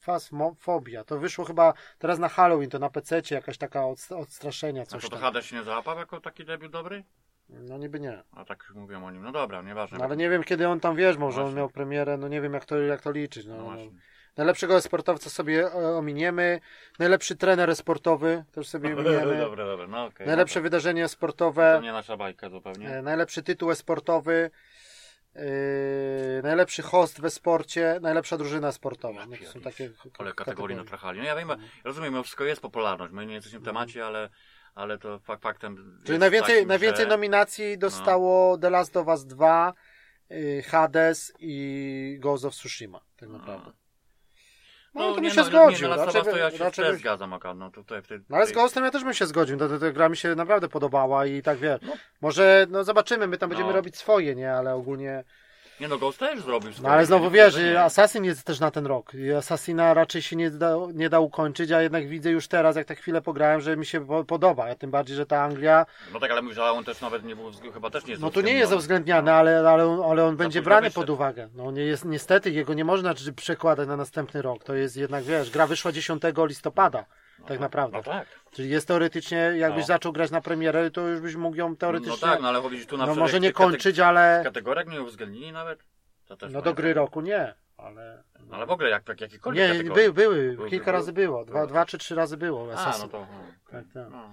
Fasmofobia. 0.00 1.04
To 1.04 1.18
wyszło 1.18 1.44
chyba 1.44 1.74
teraz 1.98 2.18
na 2.18 2.28
Halloween, 2.28 2.70
to 2.70 2.78
na 2.78 2.90
PC 2.90 3.22
jakaś 3.30 3.58
taka 3.58 3.86
od, 3.86 4.12
odstraszenia, 4.12 4.82
A 4.82 4.86
coś 4.86 5.02
to, 5.02 5.08
to 5.08 5.16
tam. 5.16 5.22
Hades 5.22 5.44
się 5.44 5.56
nie 5.56 5.62
załapał 5.62 5.98
jako 5.98 6.20
taki 6.20 6.44
debiut 6.44 6.72
dobry? 6.72 7.04
No 7.48 7.78
niby 7.78 8.00
nie. 8.00 8.22
A 8.32 8.44
tak 8.44 8.72
mówią 8.74 9.06
o 9.06 9.10
nim. 9.10 9.22
No 9.22 9.32
dobra, 9.32 9.62
nieważne. 9.62 9.98
No, 9.98 10.04
ale 10.04 10.16
nie 10.16 10.30
wiem 10.30 10.44
kiedy 10.44 10.68
on 10.68 10.80
tam 10.80 10.96
wiesz, 10.96 11.16
może 11.16 11.36
on 11.40 11.42
Właśnie. 11.42 11.56
miał 11.56 11.68
premierę, 11.68 12.16
no 12.16 12.28
nie 12.28 12.40
wiem 12.40 12.54
jak 12.54 12.64
to, 12.64 12.78
jak 12.78 13.02
to 13.02 13.10
liczyć. 13.12 13.46
No, 13.46 13.56
No 13.56 13.70
no. 13.76 13.90
Najlepszego 14.36 14.80
sportowca 14.80 15.30
sobie 15.30 15.72
ominiemy. 15.72 16.60
Najlepszy 16.98 17.36
trener 17.36 17.76
sportowy 17.76 18.44
też 18.52 18.68
sobie 18.68 18.92
ominiemy. 18.98 19.36
dobra, 19.38 19.64
dobra, 19.66 19.86
no 19.86 20.04
okej. 20.04 20.26
Najlepsze 20.26 20.60
no 20.60 20.62
wydarzenie 20.62 21.02
to, 21.02 21.08
sportowe. 21.08 21.72
to 21.76 21.82
nie 21.82 21.92
nasza 21.92 22.16
bajka 22.16 22.48
zupełnie. 22.50 22.88
E, 22.88 23.02
Najlepszy 23.02 23.42
tytuł 23.42 23.74
sportowy. 23.74 24.50
Yy, 25.34 25.42
najlepszy 26.42 26.82
host 26.82 27.20
we 27.20 27.30
sporcie, 27.30 27.98
najlepsza 28.02 28.36
drużyna 28.38 28.72
sportowa. 28.72 29.26
No 29.26 29.36
są 29.46 29.60
takie 29.60 29.90
Ale 30.18 30.32
kategorii 30.32 30.76
natrachali. 30.76 31.18
No 31.18 31.24
ja 31.24 31.36
wiem, 31.36 31.48
rozumiem, 31.84 32.12
mimo 32.12 32.22
wszystko 32.22 32.44
jest 32.44 32.62
popularność. 32.62 33.12
My 33.12 33.26
nie 33.26 33.34
jesteśmy 33.34 33.58
w 33.58 33.64
temacie, 33.64 34.06
ale, 34.06 34.28
ale 34.74 34.98
to 34.98 35.18
fak, 35.18 35.40
faktem. 35.40 36.00
Czyli 36.04 36.18
najwięcej, 36.18 36.54
takim, 36.54 36.68
najwięcej 36.68 37.04
że... 37.04 37.08
nominacji 37.08 37.78
dostało 37.78 38.58
The 38.58 38.70
Last 38.70 38.96
of 38.96 39.06
Us 39.06 39.24
2, 39.26 39.74
yy, 40.30 40.62
Hades 40.62 41.32
i 41.38 42.16
Ghost 42.20 42.44
of 42.44 42.54
Tsushima. 42.54 43.00
Tak 43.16 43.28
naprawdę. 43.28 43.72
No, 44.94 45.14
to 45.14 45.20
bym 45.20 45.30
się 45.30 45.40
no, 45.40 45.44
zgodził. 45.44 45.88
Nie, 45.88 45.96
no, 45.96 46.04
raczej, 46.04 46.22
to 46.22 46.36
ja 46.36 46.50
się 46.50 46.58
raczej 46.58 46.84
też 46.84 46.98
zgadzam 46.98 47.32
akurat. 47.32 47.56
No, 47.56 47.70
tutaj, 47.70 48.02
w 48.02 48.06
tej, 48.06 48.20
no 48.28 48.36
ale 48.36 48.46
z 48.46 48.52
Ghostem 48.52 48.84
ja 48.84 48.90
też 48.90 49.04
bym 49.04 49.14
się 49.14 49.26
zgodził. 49.26 49.58
To, 49.58 49.68
to, 49.68 49.78
to 49.78 49.92
gra 49.92 50.08
mi 50.08 50.16
się 50.16 50.34
naprawdę 50.34 50.68
podobała 50.68 51.26
i 51.26 51.42
tak 51.42 51.58
wiesz. 51.58 51.80
No. 51.82 51.92
Może, 52.20 52.66
no 52.70 52.84
zobaczymy, 52.84 53.26
my 53.26 53.38
tam 53.38 53.48
będziemy 53.48 53.70
No. 53.70 53.76
robić 53.76 53.96
swoje, 53.96 54.34
nie? 54.34 54.52
Ale 54.52 54.74
ogólnie. 54.74 55.24
Nie 55.80 55.88
no, 55.88 55.98
Ghost 55.98 56.18
też 56.18 56.42
zrobił 56.42 56.70
No 56.70 56.76
swoje, 56.76 56.92
ale 56.92 57.06
znowu 57.06 57.30
wiesz. 57.30 57.56
Assassin 57.78 58.24
jest 58.24 58.42
też 58.44 58.60
na 58.60 58.70
ten 58.70 58.86
rok. 58.86 59.14
I 59.14 59.32
Assassina 59.32 59.94
raczej 59.94 60.22
się 60.22 60.36
nie 60.36 60.50
da, 60.50 60.76
nie 60.94 61.08
da 61.10 61.20
ukończyć, 61.20 61.70
a 61.70 61.82
jednak 61.82 62.08
widzę 62.08 62.30
już 62.30 62.48
teraz, 62.48 62.76
jak 62.76 62.86
tak 62.86 62.98
chwilę 62.98 63.22
pograłem, 63.22 63.60
że 63.60 63.76
mi 63.76 63.86
się 63.86 64.06
po- 64.06 64.24
podoba. 64.24 64.70
A 64.70 64.74
tym 64.74 64.90
bardziej, 64.90 65.16
że 65.16 65.26
ta 65.26 65.42
Anglia. 65.42 65.86
No 66.12 66.20
tak, 66.20 66.30
ale 66.30 66.42
mówisz, 66.42 66.56
że 66.56 66.64
on 66.64 66.84
też 66.84 67.00
nawet 67.00 67.24
nie 67.24 67.36
był, 67.36 67.52
chyba 67.74 67.90
też 67.90 68.04
nie 68.04 68.10
jest 68.10 68.22
No 68.22 68.30
tu 68.30 68.40
nie 68.40 68.54
jest 68.54 68.72
uwzględniany, 68.72 69.32
ale, 69.32 69.70
ale, 69.70 69.86
on, 69.86 70.10
ale 70.10 70.24
on 70.24 70.36
będzie 70.36 70.62
brany 70.62 70.90
pod 70.90 71.10
uwagę. 71.10 71.48
No 71.54 71.70
nie 71.70 71.82
jest, 71.82 72.04
niestety 72.04 72.50
jego 72.50 72.74
nie 72.74 72.84
można 72.84 73.14
przekładać 73.36 73.88
na 73.88 73.96
następny 73.96 74.42
rok. 74.42 74.64
To 74.64 74.74
jest 74.74 74.96
jednak, 74.96 75.24
wiesz, 75.24 75.50
gra 75.50 75.66
wyszła 75.66 75.92
10 75.92 76.22
listopada. 76.46 77.04
Tak 77.48 77.60
naprawdę. 77.60 77.96
No 77.96 78.02
tak. 78.02 78.28
Czyli 78.52 78.70
jest 78.70 78.88
teoretycznie, 78.88 79.36
jakbyś 79.38 79.80
No. 79.80 79.86
zaczął 79.86 80.12
grać 80.12 80.30
na 80.30 80.40
premierę, 80.40 80.90
to 80.90 81.08
już 81.08 81.20
byś 81.20 81.34
mógł 81.36 81.56
ją 81.56 81.68
No 81.68 81.76
teoretycznie, 81.76 82.18
tak, 82.18 82.40
no 82.42 82.48
ale 82.48 82.60
chodzi 82.62 82.86
tu 82.86 82.96
na 82.96 83.06
no 83.06 83.14
może 83.14 83.40
nie 83.40 83.52
kończyć, 83.52 83.98
ale 83.98 84.40
kategoriach 84.44 84.86
nie 84.86 85.02
uwzględnili 85.02 85.52
nawet? 85.52 85.84
No 86.50 86.62
do 86.62 86.74
gry 86.74 86.94
roku 86.94 87.20
nie, 87.20 87.54
ale... 87.76 88.22
No, 88.48 88.56
Ale 88.56 88.66
w 88.66 88.70
ogóle 88.70 88.90
jak, 88.90 89.08
jak 89.08 89.20
jakikolwiek 89.20 89.62
Nie, 89.62 89.68
kategorii. 89.68 90.12
były, 90.12 90.12
były, 90.12 90.56
Były, 90.56 90.70
kilka 90.70 90.84
były. 90.84 90.96
razy 90.96 91.12
było, 91.12 91.44
dwa, 91.44 91.66
dwa 91.66 91.86
czy 91.86 91.98
trzy 91.98 92.14
razy 92.14 92.36
było. 92.36 92.68
A, 92.76 92.98
no 92.98 93.08
to... 93.08 93.26
Tak, 93.70 93.84
tak. 93.94 94.10
No. 94.10 94.30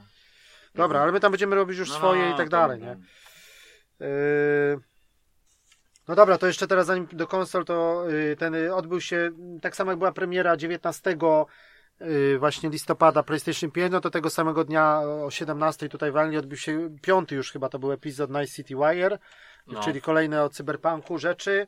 Dobra, 0.76 1.02
ale 1.02 1.12
my 1.12 1.20
tam 1.20 1.32
będziemy 1.32 1.56
robić 1.56 1.78
już 1.80 1.90
No, 1.90 1.96
swoje 1.96 2.26
no, 2.26 2.34
i 2.36 2.38
tak 2.38 2.50
dalej, 2.50 2.80
nie? 2.82 2.98
Yy, 4.00 4.80
No 6.08 6.16
dobra, 6.16 6.38
to 6.38 6.48
jeszcze 6.48 6.68
teraz 6.68 6.86
zanim 6.86 7.08
do 7.12 7.28
konsol, 7.28 7.66
to 7.66 8.06
yy, 8.10 8.36
ten 8.36 8.54
yy, 8.54 8.76
odbył 8.76 9.02
się, 9.02 9.32
tak 9.62 9.76
samo 9.76 9.92
jak 9.92 9.98
była 10.00 10.12
premiera 10.12 10.58
19 10.58 11.10
yy, 11.10 11.18
właśnie 12.40 12.70
listopada 12.70 13.24
PlayStation 13.24 13.72
5, 13.72 13.92
no 13.92 14.02
to 14.02 14.10
tego 14.10 14.30
samego 14.30 14.64
dnia 14.64 15.00
o 15.00 15.32
17 15.32 15.90
tutaj 15.90 16.12
w 16.12 16.18
Anglii 16.18 16.40
odbył 16.40 16.58
się 16.58 16.90
piąty 17.02 17.36
już 17.36 17.52
chyba 17.52 17.70
to 17.70 17.80
był 17.80 17.92
epizod 17.92 18.32
Night 18.32 18.56
City 18.56 18.76
Wire, 18.76 19.20
No. 19.68 19.84
czyli 19.84 20.02
kolejne 20.02 20.44
o 20.44 20.50
cyberpunku 20.50 21.18
rzeczy. 21.18 21.68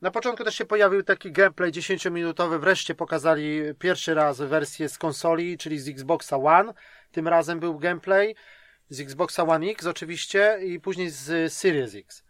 Na 0.00 0.10
początku 0.10 0.44
też 0.44 0.54
się 0.54 0.64
pojawił 0.64 1.02
taki 1.02 1.32
gameplay 1.32 1.72
10-minutowy, 1.72 2.58
wreszcie 2.60 2.94
pokazali 2.94 3.62
pierwszy 3.78 4.14
raz 4.14 4.40
wersję 4.40 4.88
z 4.88 4.98
konsoli, 4.98 5.58
czyli 5.58 5.78
z 5.78 5.88
Xboxa 5.88 6.36
One. 6.36 6.72
Tym 7.12 7.28
razem 7.28 7.60
był 7.60 7.78
gameplay 7.78 8.34
z 8.88 9.00
Xboxa 9.00 9.42
One 9.42 9.66
X 9.66 9.86
oczywiście 9.86 10.58
i 10.62 10.80
później 10.80 11.10
z 11.10 11.52
Series 11.52 11.94
X. 11.94 12.22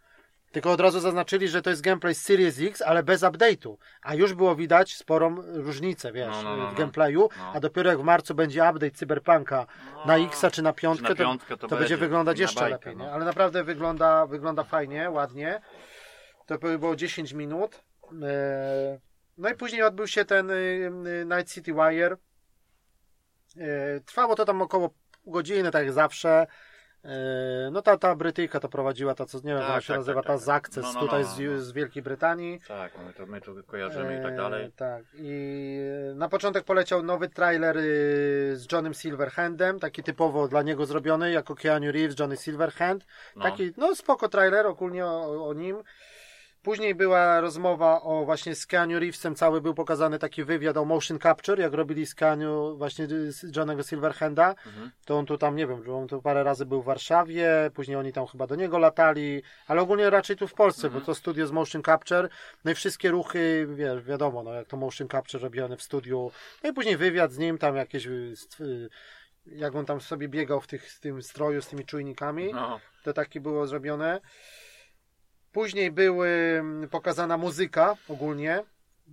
Tylko 0.51 0.71
od 0.71 0.79
razu 0.79 0.99
zaznaczyli, 0.99 1.47
że 1.47 1.61
to 1.61 1.69
jest 1.69 1.81
gameplay 1.81 2.15
z 2.15 2.21
Series 2.21 2.59
X, 2.61 2.81
ale 2.81 3.03
bez 3.03 3.21
update'u. 3.21 3.75
A 4.01 4.15
już 4.15 4.33
było 4.33 4.55
widać 4.55 4.95
sporą 4.95 5.35
różnicę, 5.53 6.11
wiesz, 6.11 6.27
No, 6.31 6.43
no, 6.43 6.57
no, 6.57 6.67
w 6.67 6.71
no. 6.71 6.77
gameplayu. 6.77 7.29
No. 7.37 7.51
A 7.53 7.59
dopiero 7.59 7.89
jak 7.89 7.99
w 7.99 8.03
marcu 8.03 8.35
będzie 8.35 8.61
update 8.69 8.91
Cyberpunka 8.91 9.65
na 10.05 10.17
No. 10.17 10.25
X 10.25 10.45
czy 10.51 10.61
na 10.61 10.73
piątkę, 10.73 11.03
na 11.03 11.09
to, 11.09 11.15
piątkę 11.15 11.57
to, 11.57 11.67
to 11.67 11.77
będzie 11.77 11.97
wyglądać 11.97 12.37
na 12.37 12.41
jeszcze 12.41 12.59
bajkę, 12.59 12.89
lepiej. 12.89 12.97
Nie? 12.97 13.11
Ale 13.11 13.25
naprawdę 13.25 13.63
wygląda, 13.63 14.25
wygląda 14.27 14.63
fajnie, 14.63 15.09
ładnie. 15.09 15.61
To 16.45 16.57
by 16.57 16.79
było 16.79 16.95
10 16.95 17.33
minut. 17.33 17.83
E, 18.23 18.99
No 19.37 19.49
i 19.49 19.55
później 19.55 19.83
odbył 19.83 20.07
się 20.07 20.25
ten 20.25 20.49
y, 20.51 20.53
y, 20.53 21.25
Night 21.25 21.53
City 21.53 21.73
Wire. 21.73 22.17
E, 23.57 23.99
Trwało 24.05 24.35
to 24.35 24.45
tam 24.45 24.61
około 24.61 24.89
pół 25.23 25.33
godziny, 25.33 25.71
tak 25.71 25.83
jak 25.85 25.93
zawsze. 25.93 26.47
E, 27.03 27.71
No 27.71 27.81
ta, 27.81 27.97
ta 27.97 28.15
Brytyjka 28.15 28.59
to 28.59 28.69
prowadziła, 28.69 29.15
ta 29.15 29.25
co 29.25 29.37
nie 29.37 29.43
wiem, 29.43 29.59
Tak, 29.59 29.69
ona 29.69 29.81
się 29.81 29.87
tak, 29.87 29.97
nazywa, 29.97 30.21
tak, 30.21 30.27
ta 30.27 30.33
tak. 30.33 30.41
z 30.43 30.49
Access 30.49 30.83
No, 30.85 30.93
no, 30.93 30.99
tutaj 30.99 31.21
no, 31.23 31.29
z, 31.29 31.39
no. 31.39 31.61
z 31.61 31.71
Wielkiej 31.71 32.03
Brytanii. 32.03 32.59
Tak, 32.67 32.91
my 33.05 33.13
to, 33.13 33.25
my 33.25 33.41
to 33.41 33.51
kojarzymy 33.67 34.19
i 34.19 34.21
tak 34.23 34.33
E, 34.33 34.35
dalej. 34.37 34.71
Tak. 34.75 35.03
I 35.13 35.77
na 36.15 36.29
początek 36.29 36.63
poleciał 36.63 37.03
nowy 37.03 37.29
trailer 37.29 37.77
z 38.53 38.71
Johnem 38.71 38.93
Silverhandem, 38.93 39.79
taki 39.79 40.03
typowo 40.03 40.47
dla 40.47 40.61
niego 40.61 40.85
zrobiony, 40.85 41.31
jako 41.31 41.55
Keanu 41.55 41.91
Reeves, 41.91 42.19
Johnny 42.19 42.37
Silverhand. 42.37 43.05
No. 43.35 43.43
Taki, 43.43 43.73
no 43.77 43.95
spoko 43.95 44.29
trailer 44.29 44.65
ogólnie 44.67 45.05
o, 45.05 45.47
o 45.47 45.53
nim. 45.53 45.83
Później 46.63 46.95
była 46.95 47.41
rozmowa 47.41 48.01
o 48.01 48.25
właśnie 48.25 48.53
Keanu 48.67 48.99
Reevesem, 48.99 49.35
cały 49.35 49.61
był 49.61 49.73
pokazany 49.73 50.19
taki 50.19 50.43
wywiad 50.43 50.77
o 50.77 50.85
motion 50.85 51.19
capture, 51.19 51.61
jak 51.61 51.73
robili 51.73 52.05
Keanu 52.15 52.77
właśnie 52.77 53.07
z 53.07 53.55
Johnego 53.55 53.83
Silverhanda. 53.83 54.49
Mhm. 54.65 54.91
To 55.05 55.17
on 55.17 55.25
tu 55.25 55.37
tam, 55.37 55.55
nie 55.55 55.67
wiem, 55.67 55.83
on 55.95 56.07
tu 56.07 56.21
parę 56.21 56.43
razy 56.43 56.65
był 56.65 56.81
w 56.81 56.85
Warszawie, 56.85 57.71
później 57.73 57.97
oni 57.97 58.13
tam 58.13 58.27
chyba 58.27 58.47
do 58.47 58.55
niego 58.55 58.77
latali, 58.79 59.41
ale 59.67 59.81
ogólnie 59.81 60.09
raczej 60.09 60.35
tu 60.35 60.47
w 60.47 60.53
Polsce, 60.53 60.87
Mhm. 60.87 60.99
bo 60.99 61.05
to 61.05 61.15
studio 61.15 61.47
z 61.47 61.51
motion 61.51 61.83
capture, 61.83 62.29
no 62.65 62.71
i 62.71 62.75
wszystkie 62.75 63.11
ruchy, 63.11 63.67
wiesz, 63.75 64.03
wiadomo, 64.03 64.43
no 64.43 64.53
jak 64.53 64.67
to 64.67 64.77
motion 64.77 65.07
capture 65.07 65.43
robione 65.43 65.77
w 65.77 65.81
studiu, 65.81 66.31
no 66.63 66.69
i 66.69 66.73
później 66.73 66.97
wywiad 66.97 67.31
z 67.31 67.37
nim, 67.37 67.57
tam 67.57 67.75
jakieś, 67.75 68.05
y, 68.05 68.33
y, 68.61 68.89
jak 69.45 69.75
on 69.75 69.85
tam 69.85 70.01
sobie 70.01 70.27
biegał 70.27 70.61
w 70.61 70.67
tych, 70.67 70.91
z 70.91 70.99
tym 70.99 71.21
stroju, 71.23 71.61
z 71.61 71.67
tymi 71.67 71.85
czujnikami, 71.85 72.53
No. 72.53 72.79
to 73.03 73.13
takie 73.13 73.41
było 73.41 73.67
zrobione. 73.67 74.19
Później 75.51 75.91
były 75.91 76.27
mm, 76.59 76.89
pokazana 76.89 77.37
muzyka 77.37 77.95
ogólnie. 78.09 78.63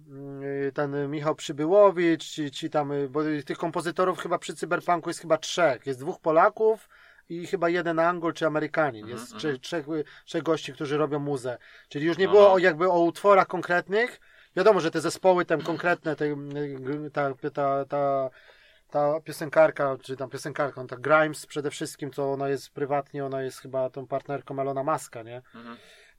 Mm, 0.08 0.72
Ten 0.72 1.10
Michał 1.10 1.34
Przybyłowicz, 1.34 2.24
ci, 2.24 2.50
ci 2.50 2.70
tam, 2.70 2.92
y, 2.92 3.08
bo 3.08 3.20
tych 3.46 3.58
kompozytorów 3.58 4.18
chyba 4.18 4.38
przy 4.38 4.54
Cyberpunku 4.54 5.10
jest 5.10 5.20
chyba 5.20 5.38
trzech. 5.38 5.86
Jest 5.86 6.00
dwóch 6.00 6.20
Polaków 6.20 6.88
i 7.28 7.46
chyba 7.46 7.68
jeden 7.68 7.98
Angol 7.98 8.34
czy 8.34 8.46
Amerykanin. 8.46 9.04
Mhm, 9.04 9.18
Jest 9.18 9.34
mhm. 9.34 9.40
trzech, 9.40 9.60
trzech, 9.60 9.88
y, 9.88 10.04
trzech 10.24 10.42
gości, 10.42 10.72
którzy 10.72 10.96
robią 10.96 11.18
muzę. 11.18 11.58
Czyli 11.88 12.06
już 12.06 12.18
nie 12.18 12.28
było 12.28 12.52
o, 12.52 12.58
jakby 12.58 12.90
o 12.90 13.00
utworach 13.00 13.46
konkretnych. 13.46 14.20
Wiadomo, 14.56 14.80
że 14.80 14.90
te 14.90 15.00
zespoły 15.00 15.44
tam 15.44 15.62
konkretne, 15.62 16.16
te, 16.16 16.24
y, 16.24 17.10
ta, 17.12 17.34
ta, 17.52 17.84
ta, 17.84 18.30
ta 18.90 19.20
piosenkarka, 19.20 19.96
czy 20.02 20.16
tam 20.16 20.30
piosenkarka, 20.30 20.80
no 20.82 20.86
ta 20.86 20.96
Grimes 20.96 21.46
przede 21.46 21.70
wszystkim, 21.70 22.10
to 22.10 22.32
ona 22.32 22.48
jest 22.48 22.70
prywatnie, 22.70 23.24
ona 23.24 23.42
jest 23.42 23.60
chyba 23.60 23.90
tą 23.90 24.06
partnerką 24.06 24.60
Elona 24.60 24.82
Muska, 24.82 25.22
nie? 25.22 25.42
Mhm. 25.54 25.76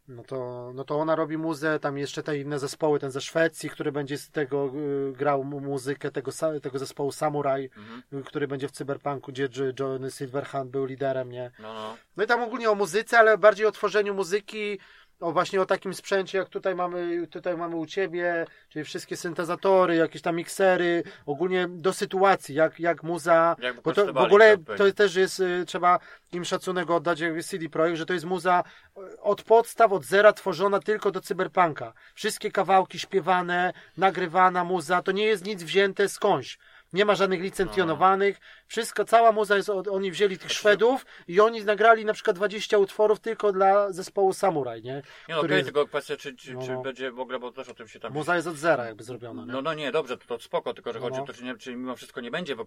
No 0.09 0.23
to, 0.23 0.71
no 0.75 0.83
to 0.83 0.99
ona 0.99 1.15
robi 1.15 1.37
muzę, 1.37 1.79
tam 1.79 1.97
jeszcze 1.97 2.23
te 2.23 2.37
inne 2.37 2.59
zespoły, 2.59 2.99
ten 2.99 3.11
ze 3.11 3.21
Szwecji, 3.21 3.69
który 3.69 3.91
będzie 3.91 4.17
z 4.17 4.29
tego 4.29 4.71
y, 5.09 5.13
grał 5.13 5.43
mu- 5.43 5.59
muzykę, 5.59 6.11
tego, 6.11 6.31
tego 6.61 6.79
zespołu 6.79 7.11
Samurai, 7.11 7.69
Mhm. 7.77 8.03
y, 8.13 8.23
który 8.23 8.47
będzie 8.47 8.67
w 8.67 8.71
Cyberpunku, 8.71 9.31
gdzie 9.31 9.49
Johnny 9.79 10.11
Silverhand 10.11 10.71
był 10.71 10.85
liderem, 10.85 11.31
nie? 11.31 11.51
No, 11.59 11.73
no. 11.73 11.97
No 12.17 12.23
i 12.23 12.27
tam 12.27 12.43
ogólnie 12.43 12.69
o 12.71 12.75
muzyce, 12.75 13.19
ale 13.19 13.37
bardziej 13.37 13.65
o 13.65 13.71
tworzeniu 13.71 14.13
muzyki, 14.13 14.79
o 15.19 15.31
właśnie 15.31 15.61
o 15.61 15.65
takim 15.65 15.93
sprzęcie, 15.93 16.37
jak 16.37 16.49
tutaj 16.49 16.75
mamy, 16.75 17.27
tutaj 17.27 17.57
mamy 17.57 17.75
u 17.75 17.85
Ciebie, 17.85 18.45
czyli 18.69 18.85
wszystkie 18.85 19.17
syntezatory, 19.17 19.95
jakieś 19.95 20.21
tam 20.21 20.35
miksery, 20.35 21.03
ogólnie 21.25 21.67
do 21.69 21.93
sytuacji, 21.93 22.55
jak, 22.55 22.79
jak 22.79 23.03
muza, 23.03 23.55
Jak 23.59 23.81
bo 23.81 23.93
to 23.93 24.13
w 24.13 24.17
ogóle 24.17 24.57
to 24.77 24.91
też 24.93 25.15
jest, 25.15 25.39
y, 25.39 25.63
trzeba 25.67 25.99
im 26.31 26.45
szacunek 26.45 26.89
oddać, 26.89 27.19
jakby 27.19 27.43
CD 27.43 27.69
Projekt, 27.69 27.97
że 27.97 28.05
to 28.05 28.13
jest 28.13 28.25
muza 28.25 28.63
y, 28.97 29.21
od 29.21 29.43
podstaw, 29.43 29.91
od 29.91 30.05
zera 30.05 30.33
tworzona 30.33 30.79
tylko 30.79 31.11
do 31.11 31.21
cyberpunka. 31.21 31.93
Wszystkie 32.13 32.51
kawałki 32.51 32.99
śpiewane, 32.99 33.73
nagrywana 33.97 34.63
muza, 34.63 35.01
to 35.01 35.11
nie 35.11 35.25
jest 35.25 35.45
nic 35.45 35.63
wzięte 35.63 36.09
skądś. 36.09 36.57
Nie 36.93 37.05
ma 37.05 37.15
żadnych 37.15 37.41
licencjonowanych. 37.41 38.39
Wszystko, 38.67 39.05
cała 39.05 39.31
muza 39.31 39.57
jest, 39.57 39.69
od, 39.69 39.87
oni 39.87 40.11
wzięli 40.11 40.37
tych 40.37 40.51
Szwedów 40.51 41.05
i 41.27 41.39
oni 41.39 41.65
nagrali 41.65 42.05
na 42.05 42.13
przykład 42.13 42.35
20 42.35 42.77
utworów 42.77 43.19
tylko 43.19 43.51
dla 43.51 43.91
zespołu 43.91 44.33
Samurai, 44.33 44.81
nie? 44.81 44.93
Nie 45.29 45.35
no, 45.35 45.39
okej, 45.39 45.51
jest- 45.51 45.65
tylko 45.65 45.87
kwestia, 45.87 46.17
czy, 46.17 46.35
czy, 46.35 46.53
No, 46.53 46.61
czy 46.61 46.71
no. 46.71 46.81
będzie 46.81 47.11
w 47.11 47.19
ogóle, 47.19 47.39
bo 47.39 47.51
też 47.51 47.69
o 47.69 47.73
tym 47.73 47.87
się 47.87 47.99
tam... 47.99 48.13
Muza 48.13 48.35
jest 48.35 48.47
od 48.47 48.55
zera 48.55 48.85
jakby 48.85 49.03
zrobiona, 49.03 49.45
nie? 49.45 49.51
No, 49.51 49.61
no 49.61 49.73
nie, 49.73 49.91
dobrze, 49.91 50.17
to, 50.17 50.25
to 50.27 50.39
spoko, 50.39 50.73
tylko 50.73 50.93
że 50.93 50.99
No, 50.99 51.05
chodzi 51.05 51.17
no. 51.17 51.23
o 51.23 51.27
to, 51.27 51.33
czy, 51.33 51.43
nie, 51.43 51.57
czy 51.57 51.75
mimo 51.75 51.95
wszystko 51.95 52.21
nie 52.21 52.31
będzie, 52.31 52.55
bo 52.55 52.65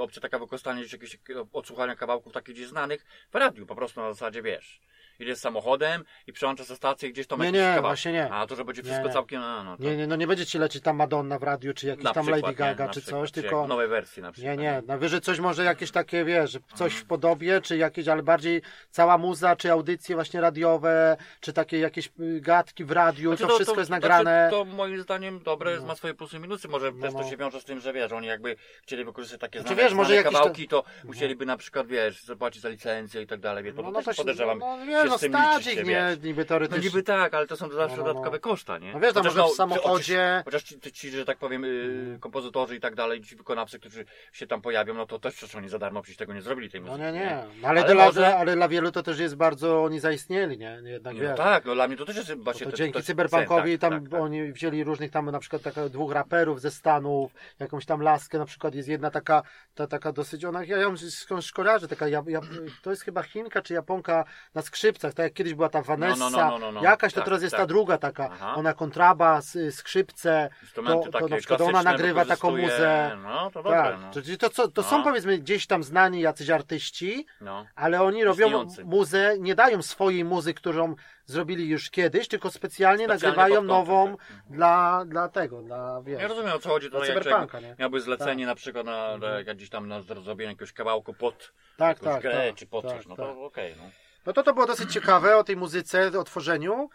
opcja 0.00 0.22
taka 0.22 0.38
wykorzystania 0.38 0.80
gdzieś 0.80 0.92
jakiegoś 0.92 1.18
odsłuchania 1.52 1.96
kawałków 1.96 2.32
takich 2.32 2.54
gdzieś 2.54 2.68
znanych 2.68 3.04
w 3.32 3.34
radiu, 3.34 3.66
po 3.66 3.74
prostu 3.74 4.00
na 4.00 4.12
zasadzie, 4.12 4.42
wiesz, 4.42 4.80
idziesz 5.20 5.38
samochodem 5.38 6.04
i 6.26 6.32
przełączasz 6.32 6.66
ze 6.66 6.76
stacji 6.76 7.12
gdzieś 7.12 7.26
tam 7.26 7.38
Nie, 7.38 7.44
jakiś 7.46 7.58
nie, 7.60 7.64
kawałek. 7.66 7.84
właśnie 7.84 8.12
nie. 8.12 8.30
A 8.32 8.46
to, 8.46 8.56
że 8.56 8.64
będzie 8.64 8.82
Nie, 8.82 8.88
wszystko 8.88 9.06
nie. 9.08 9.12
całkiem, 9.12 9.40
no, 9.40 9.64
no 9.64 9.76
to... 9.76 9.82
Nie, 9.82 9.96
nie, 9.96 10.06
no 10.06 10.16
nie 10.16 10.26
będzie 10.26 10.46
ci 10.46 10.58
lecieć 10.58 10.82
tam 10.82 10.96
Madonna 10.96 11.38
w 11.38 11.42
radiu, 11.42 11.74
czy 11.74 11.86
jakiś 11.86 12.04
Na 12.04 12.12
tam 12.12 12.24
przykład, 12.24 12.42
Lady 12.42 12.54
Gaga, 12.54 12.82
nie, 12.84 12.86
na 12.88 12.94
czy 12.94 13.00
przykład, 13.00 13.20
coś, 13.22 13.32
czy 13.32 13.42
tylko... 13.42 13.66
nowej 13.66 13.88
wersji 13.88 14.22
na 14.22 14.28
Nie, 14.28 14.32
przykład. 14.32 14.58
nie, 14.58 14.82
najwyżej 14.86 15.20
coś 15.20 15.38
może 15.40 15.64
jakieś 15.64 15.90
takie, 15.90 16.24
wiesz, 16.24 16.58
coś 16.74 16.92
Mhm. 16.92 17.04
w 17.04 17.04
podobie, 17.04 17.60
czy 17.60 17.76
jakieś, 17.76 18.08
ale 18.08 18.22
bardziej 18.22 18.62
cała 18.90 19.18
muza, 19.18 19.56
czy 19.56 19.72
audycje 19.72 20.14
właśnie 20.14 20.40
radiowe, 20.40 21.16
czy 21.40 21.52
takie 21.52 21.78
jakieś 21.78 22.06
y, 22.20 22.40
gadki 22.40 22.84
w 22.84 22.90
radiu, 22.90 23.30
Znaczy, 23.36 23.46
to, 23.46 23.54
wszystko 23.56 23.78
jest 23.78 23.90
nagrane. 23.90 24.48
Znaczy, 24.50 24.68
to 24.70 24.76
moim 24.76 25.02
zdaniem 25.02 25.40
dobre, 25.42 25.76
No. 25.80 25.86
ma 25.86 25.94
swoje 25.94 26.14
plusy 26.14 26.36
i 26.36 26.40
minusy. 26.40 26.68
Może 26.68 26.92
No, 26.92 27.02
też 27.02 27.12
to 27.12 27.18
no. 27.20 27.30
się 27.30 27.36
wiąże 27.36 27.60
z 27.60 27.64
tym, 27.64 27.80
że 27.80 27.92
wiesz, 27.92 28.12
oni 28.12 28.26
jakby 28.26 28.56
chcieli 28.82 29.04
wykorzystać 29.04 29.40
takie 29.40 29.58
Znaczy, 29.60 29.74
znane, 29.74 29.88
wiesz, 29.88 29.94
może 29.96 30.06
znane 30.08 30.16
jakieś 30.22 30.32
kawałki, 30.38 30.68
to 30.68 30.84
musieliby 31.04 31.46
na 31.46 31.56
przykład, 31.56 31.86
wiesz, 31.86 32.22
zapłacić 32.22 32.62
za 32.62 32.68
licencję 32.68 33.22
i 33.22 33.26
tak 33.26 33.40
dalej, 33.40 33.64
no, 33.76 33.82
to 33.82 33.90
no 33.90 34.02
też 34.02 34.16
to 34.16 34.22
podejrzewam, 34.22 34.58
no, 34.58 34.76
no, 34.76 35.03
się 35.04 35.10
no 35.10 35.18
z 35.18 35.20
tym 35.20 35.32
stać 35.32 35.56
liczyć 35.58 35.66
ich, 35.72 35.78
się, 35.78 35.84
nie, 35.84 35.90
wiesz. 36.10 36.22
niby 36.22 36.42
No 36.42 36.48
teoretycznie. 36.48 36.84
niby 36.84 37.02
tak, 37.02 37.34
ale 37.34 37.46
to 37.46 37.56
są 37.56 37.70
zawsze 37.70 37.96
No, 37.96 38.02
no, 38.02 38.08
no. 38.08 38.14
dodatkowe 38.14 38.38
koszta, 38.40 38.78
nie? 38.78 38.92
No 38.92 39.00
wiesz, 39.00 39.12
tam 39.12 39.22
Chociaż 39.22 39.36
może 39.38 39.52
w 39.52 39.56
samochodzie- 39.56 40.42
Chociaż, 40.44 40.44
chociaż 40.44 40.62
ci, 40.62 40.92
ci, 40.92 41.10
że 41.10 41.24
tak 41.24 41.38
powiem, 41.38 41.64
y, 41.64 42.18
kompozytorzy 42.20 42.76
i 42.76 42.80
tak 42.80 42.94
dalej, 42.94 43.20
ci 43.20 43.36
wykonawcy, 43.36 43.78
którzy 43.78 44.04
się 44.32 44.46
tam 44.46 44.62
pojawią, 44.62 44.94
no 44.94 45.06
to 45.06 45.18
też 45.18 45.34
przecież 45.34 45.54
oni 45.56 45.68
za 45.68 45.78
darmo 45.78 46.02
przecież 46.02 46.16
tego 46.18 46.32
nie 46.34 46.42
zrobili 46.42 46.70
tej 46.70 46.80
No 46.80 46.86
muzyki. 46.86 47.04
nie, 47.04 47.12
nie, 47.12 47.44
no, 47.62 47.68
ale, 47.68 47.80
Ale 47.84 47.94
dla, 47.94 48.04
może- 48.04 48.36
ale 48.36 48.54
dla 48.56 48.68
wielu 48.68 48.92
to 48.92 49.02
też 49.02 49.18
jest 49.18 49.36
bardzo, 49.36 49.84
oni 49.84 50.00
zaistnieli, 50.00 50.58
nie, 50.58 50.80
jednak 50.84 51.14
No 51.14 51.20
wiesz. 51.20 51.36
tak, 51.36 51.64
no 51.64 51.74
dla 51.74 51.88
mnie 51.88 51.96
to 51.96 52.04
też 52.04 52.16
jest 52.16 52.34
właśnie... 52.34 52.66
to 52.66 52.76
dzięki 52.76 52.98
jest 52.98 53.06
cyberpunkowi 53.06 53.70
cen, 53.70 53.78
tam 53.78 53.90
tak, 53.90 54.02
tak, 54.02 54.10
tak. 54.10 54.20
oni 54.20 54.52
wzięli 54.52 54.84
różnych 54.84 55.10
tam 55.10 55.30
na 55.30 55.38
przykład 55.38 55.62
taka, 55.62 55.88
dwóch 55.88 56.12
raperów 56.12 56.60
ze 56.60 56.70
Stanów, 56.70 57.32
jakąś 57.58 57.86
tam 57.86 58.00
laskę, 58.02 58.38
na 58.38 58.44
przykład 58.44 58.74
jest 58.74 58.88
jedna 58.88 59.10
taka, 59.10 59.42
ta, 59.74 59.86
taka 59.86 60.12
dosyć, 60.12 60.44
ona, 60.44 60.64
ja 60.64 60.76
ją 60.76 60.96
skądś 60.96 61.52
kojarzę, 61.52 61.88
taka, 61.88 62.08
ja, 62.08 62.22
ja, 62.26 62.40
to 62.82 62.90
jest 62.90 63.02
chyba 63.02 63.22
Chinka 63.22 63.62
czy 63.62 63.74
Japonka 63.74 64.24
na 64.54 64.62
skrzypcach, 64.94 65.14
tak 65.14 65.24
jak 65.24 65.32
kiedyś 65.32 65.54
była 65.54 65.68
ta 65.68 65.82
Vanessa, 65.82 66.30
no, 66.30 66.30
no, 66.30 66.50
no, 66.50 66.58
no, 66.58 66.72
no. 66.72 66.82
jakaś, 66.82 67.12
to 67.12 67.20
Tak, 67.20 67.24
teraz 67.24 67.42
jest 67.42 67.50
tak. 67.52 67.60
ta 67.60 67.66
druga 67.66 67.98
taka, 67.98 68.28
Aha. 68.32 68.54
ona 68.56 68.74
kontrabas, 68.74 69.56
y, 69.56 69.72
skrzypce, 69.72 70.50
Instrumenty 70.62 71.10
to, 71.10 71.18
to 71.18 71.28
na 71.28 71.36
przykład 71.36 71.60
ona 71.60 71.82
nagrywa 71.82 72.24
taką 72.24 72.50
muzę. 72.56 73.18
No, 73.22 73.50
to 73.50 73.62
dobre, 73.62 73.78
Tak, 73.82 73.96
no. 74.00 74.10
czyli 74.22 74.38
to, 74.38 74.50
co, 74.50 74.68
to 74.68 74.82
są 74.82 74.98
No. 74.98 75.04
powiedzmy 75.04 75.38
gdzieś 75.38 75.66
tam 75.66 75.82
znani 75.82 76.20
jacyś 76.20 76.50
artyści, 76.50 77.26
no. 77.40 77.66
ale 77.74 78.02
oni 78.02 78.24
robią 78.24 78.46
Istniejący. 78.46 78.84
muzę, 78.84 79.36
nie 79.38 79.54
dają 79.54 79.82
swojej 79.82 80.24
muzy, 80.24 80.54
którą 80.54 80.94
zrobili 81.26 81.68
już 81.68 81.90
kiedyś, 81.90 82.28
tylko 82.28 82.50
specjalnie, 82.50 83.04
Specjalnie 83.04 83.36
nagrywają 83.36 83.62
nową 83.62 84.16
tak. 84.16 84.26
dla, 84.50 85.04
dla 85.06 85.28
tego, 85.28 85.62
dla 85.62 86.02
wiesz. 86.02 86.22
Ja 86.22 86.28
rozumiem 86.28 86.52
o 86.52 86.58
co 86.58 86.68
chodzi. 86.68 86.90
To 86.90 87.04
jak 87.04 87.18
cyberpunka, 87.24 87.60
nie? 87.60 87.76
miałby 87.78 88.00
zlecenie 88.00 88.44
Tak. 88.44 88.50
na 88.50 88.54
przykład 88.54 88.86
na, 88.86 89.08
Mhm. 89.12 89.56
gdzieś 89.56 89.70
tam 89.70 89.88
na 89.88 90.00
zrobienie 90.02 90.50
jakiegoś 90.52 90.72
kawałku 90.72 91.14
pod 91.14 91.52
tak, 91.76 91.96
jakąś 91.96 92.12
tak, 92.14 92.22
grę 92.22 92.46
tak, 92.48 92.56
czy 92.56 92.66
pod 92.66 92.84
tak, 92.84 92.96
coś, 92.96 93.06
no 93.06 93.16
tak. 93.16 93.26
to 93.26 93.44
okej. 93.44 93.74
no. 93.78 93.84
No 94.26 94.32
to 94.32 94.42
to 94.42 94.54
było 94.54 94.66
dosyć 94.66 94.92
ciekawe 94.92 95.36
o 95.36 95.44
tej 95.44 95.56
muzyce, 95.56 96.18
o 96.20 96.24
tworzeniu. 96.24 96.88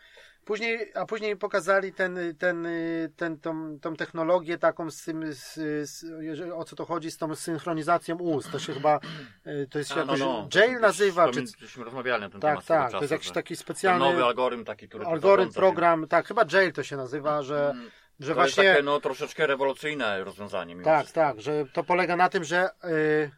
Później, 0.45 0.91
a 0.95 1.05
później 1.05 1.37
pokazali 1.37 1.93
ten, 1.93 2.19
ten, 2.39 2.67
ten, 3.15 3.39
tą, 3.39 3.79
tą 3.79 3.95
technologię 3.95 4.57
taką 4.57 4.91
z 4.91 5.05
z, 5.31 5.53
z, 5.89 6.05
o 6.53 6.63
co 6.65 6.75
to 6.75 6.85
chodzi, 6.85 7.11
z 7.11 7.17
tą 7.17 7.35
synchronizacją 7.35 8.15
ust. 8.15 8.51
To 8.51 8.59
się 8.59 8.73
chyba, 8.73 8.99
y, 9.47 9.67
to 9.71 9.79
jest 9.79 9.91
A, 9.91 9.95
no, 9.95 10.01
jakoś, 10.01 10.19
no. 10.19 10.47
Jail 10.55 10.75
To 10.75 10.79
nazywa, 10.81 11.31
czy, 11.31 11.43
Myśmy 11.61 11.83
rozmawiali 11.83 12.21
na 12.21 12.29
ten 12.29 12.41
tak, 12.41 12.51
temat 12.51 12.63
swego 12.63 12.81
tak, 12.81 12.91
to 12.91 12.99
jest 13.01 13.11
jakiś 13.11 13.31
taki 13.31 13.55
specjalny 13.55 14.05
nowy 14.05 14.23
algorytm 14.23 14.65
taki, 14.65 14.87
który 14.89 15.05
algorytm, 15.05 15.53
program, 15.53 16.07
tak, 16.07 16.27
chyba 16.27 16.45
Jail 16.53 16.73
to 16.73 16.83
się 16.83 16.97
nazywa, 16.97 17.43
że, 17.43 17.69
Mm, 17.69 17.91
że 18.19 18.35
to 18.35 18.41
jest 18.41 18.55
właśnie, 18.55 18.71
takie 18.71 18.83
no 18.83 18.99
troszeczkę 18.99 19.47
rewolucyjne 19.47 20.23
rozwiązanie. 20.23 20.83
tak, 20.83 20.99
wszystko. 20.99 21.21
tak, 21.21 21.41
że 21.41 21.65
to 21.73 21.83
polega 21.83 22.15
na 22.15 22.29
tym, 22.29 22.43
że 22.43 22.69
y, 22.85 23.31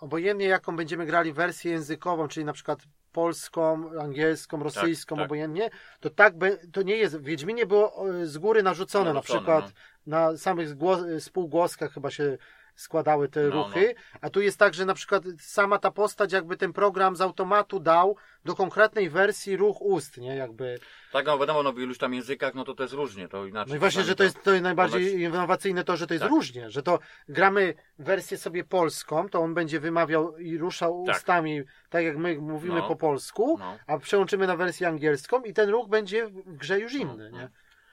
obojętnie 0.00 0.46
jaką 0.46 0.76
będziemy 0.76 1.06
grali 1.06 1.32
wersję 1.32 1.72
językową, 1.72 2.28
czyli 2.28 2.46
na 2.46 2.52
przykład 2.52 2.78
polską, 3.14 3.90
angielską, 4.00 4.62
rosyjską, 4.62 5.16
tak. 5.16 5.24
obojętnie, 5.24 5.70
to 6.00 6.10
tak 6.10 6.38
be, 6.38 6.56
to 6.72 6.82
nie 6.82 6.96
jest, 6.96 7.16
w 7.18 7.22
Wiedźminie 7.22 7.66
było 7.66 8.08
y, 8.10 8.26
z 8.26 8.38
góry 8.38 8.62
narzucone, 8.62 9.04
na 9.04 9.12
Narzucone, 9.12 9.38
przykład 9.40 9.72
no. 10.06 10.16
na 10.30 10.38
samych 10.38 10.68
zgło- 10.68 11.20
spółgłoskach 11.20 11.92
chyba 11.92 12.10
się 12.10 12.38
składały 12.74 13.28
te 13.28 13.42
No, 13.42 13.50
ruchy, 13.50 13.94
a 14.20 14.30
tu 14.30 14.40
jest 14.40 14.58
tak, 14.58 14.74
że 14.74 14.84
na 14.84 14.94
przykład 14.94 15.22
sama 15.40 15.78
ta 15.78 15.90
postać 15.90 16.32
jakby 16.32 16.56
ten 16.56 16.72
program 16.72 17.16
z 17.16 17.20
automatu 17.20 17.80
dał 17.80 18.16
do 18.44 18.54
konkretnej 18.54 19.10
wersji 19.10 19.56
ruch 19.56 19.82
ust, 19.82 20.18
nie, 20.18 20.36
jakby. 20.36 20.78
Tak, 21.12 21.26
no 21.26 21.38
wiadomo, 21.38 21.62
no 21.62 21.72
w 21.72 21.78
iluś 21.78 21.98
tam 21.98 22.14
językach, 22.14 22.54
no 22.54 22.64
to 22.64 22.74
to 22.74 22.82
jest 22.82 22.94
różnie, 22.94 23.28
to 23.28 23.46
inaczej. 23.46 23.70
No 23.70 23.76
i 23.76 23.78
właśnie, 23.78 24.02
że 24.02 24.14
to 24.14 24.24
jest 24.24 24.42
to 24.42 24.50
jest 24.50 24.62
najbardziej 24.62 25.14
ponoć- 25.16 25.20
innowacyjne 25.20 25.84
to, 25.84 25.96
że 25.96 26.06
to 26.06 26.14
jest 26.14 26.22
Tak. 26.22 26.30
różnie, 26.30 26.70
że 26.70 26.82
to 26.82 26.98
gramy 27.28 27.74
wersję 27.98 28.38
sobie 28.38 28.64
polską, 28.64 29.28
to 29.28 29.40
on 29.40 29.54
będzie 29.54 29.80
wymawiał 29.80 30.38
i 30.38 30.58
ruszał 30.58 31.04
Tak. 31.06 31.16
ustami, 31.16 31.62
tak 31.90 32.04
jak 32.04 32.16
my 32.16 32.38
mówimy 32.38 32.74
No. 32.80 32.88
po 32.88 32.96
polsku, 32.96 33.56
No. 33.58 33.78
a 33.86 33.98
przełączymy 33.98 34.46
na 34.46 34.56
wersję 34.56 34.88
angielską 34.88 35.42
i 35.42 35.52
ten 35.52 35.68
ruch 35.70 35.88
będzie 35.88 36.26
w 36.26 36.56
grze 36.56 36.80
już 36.80 36.92
inny, 36.94 37.30
No, 37.30 37.38
nie? 37.38 37.48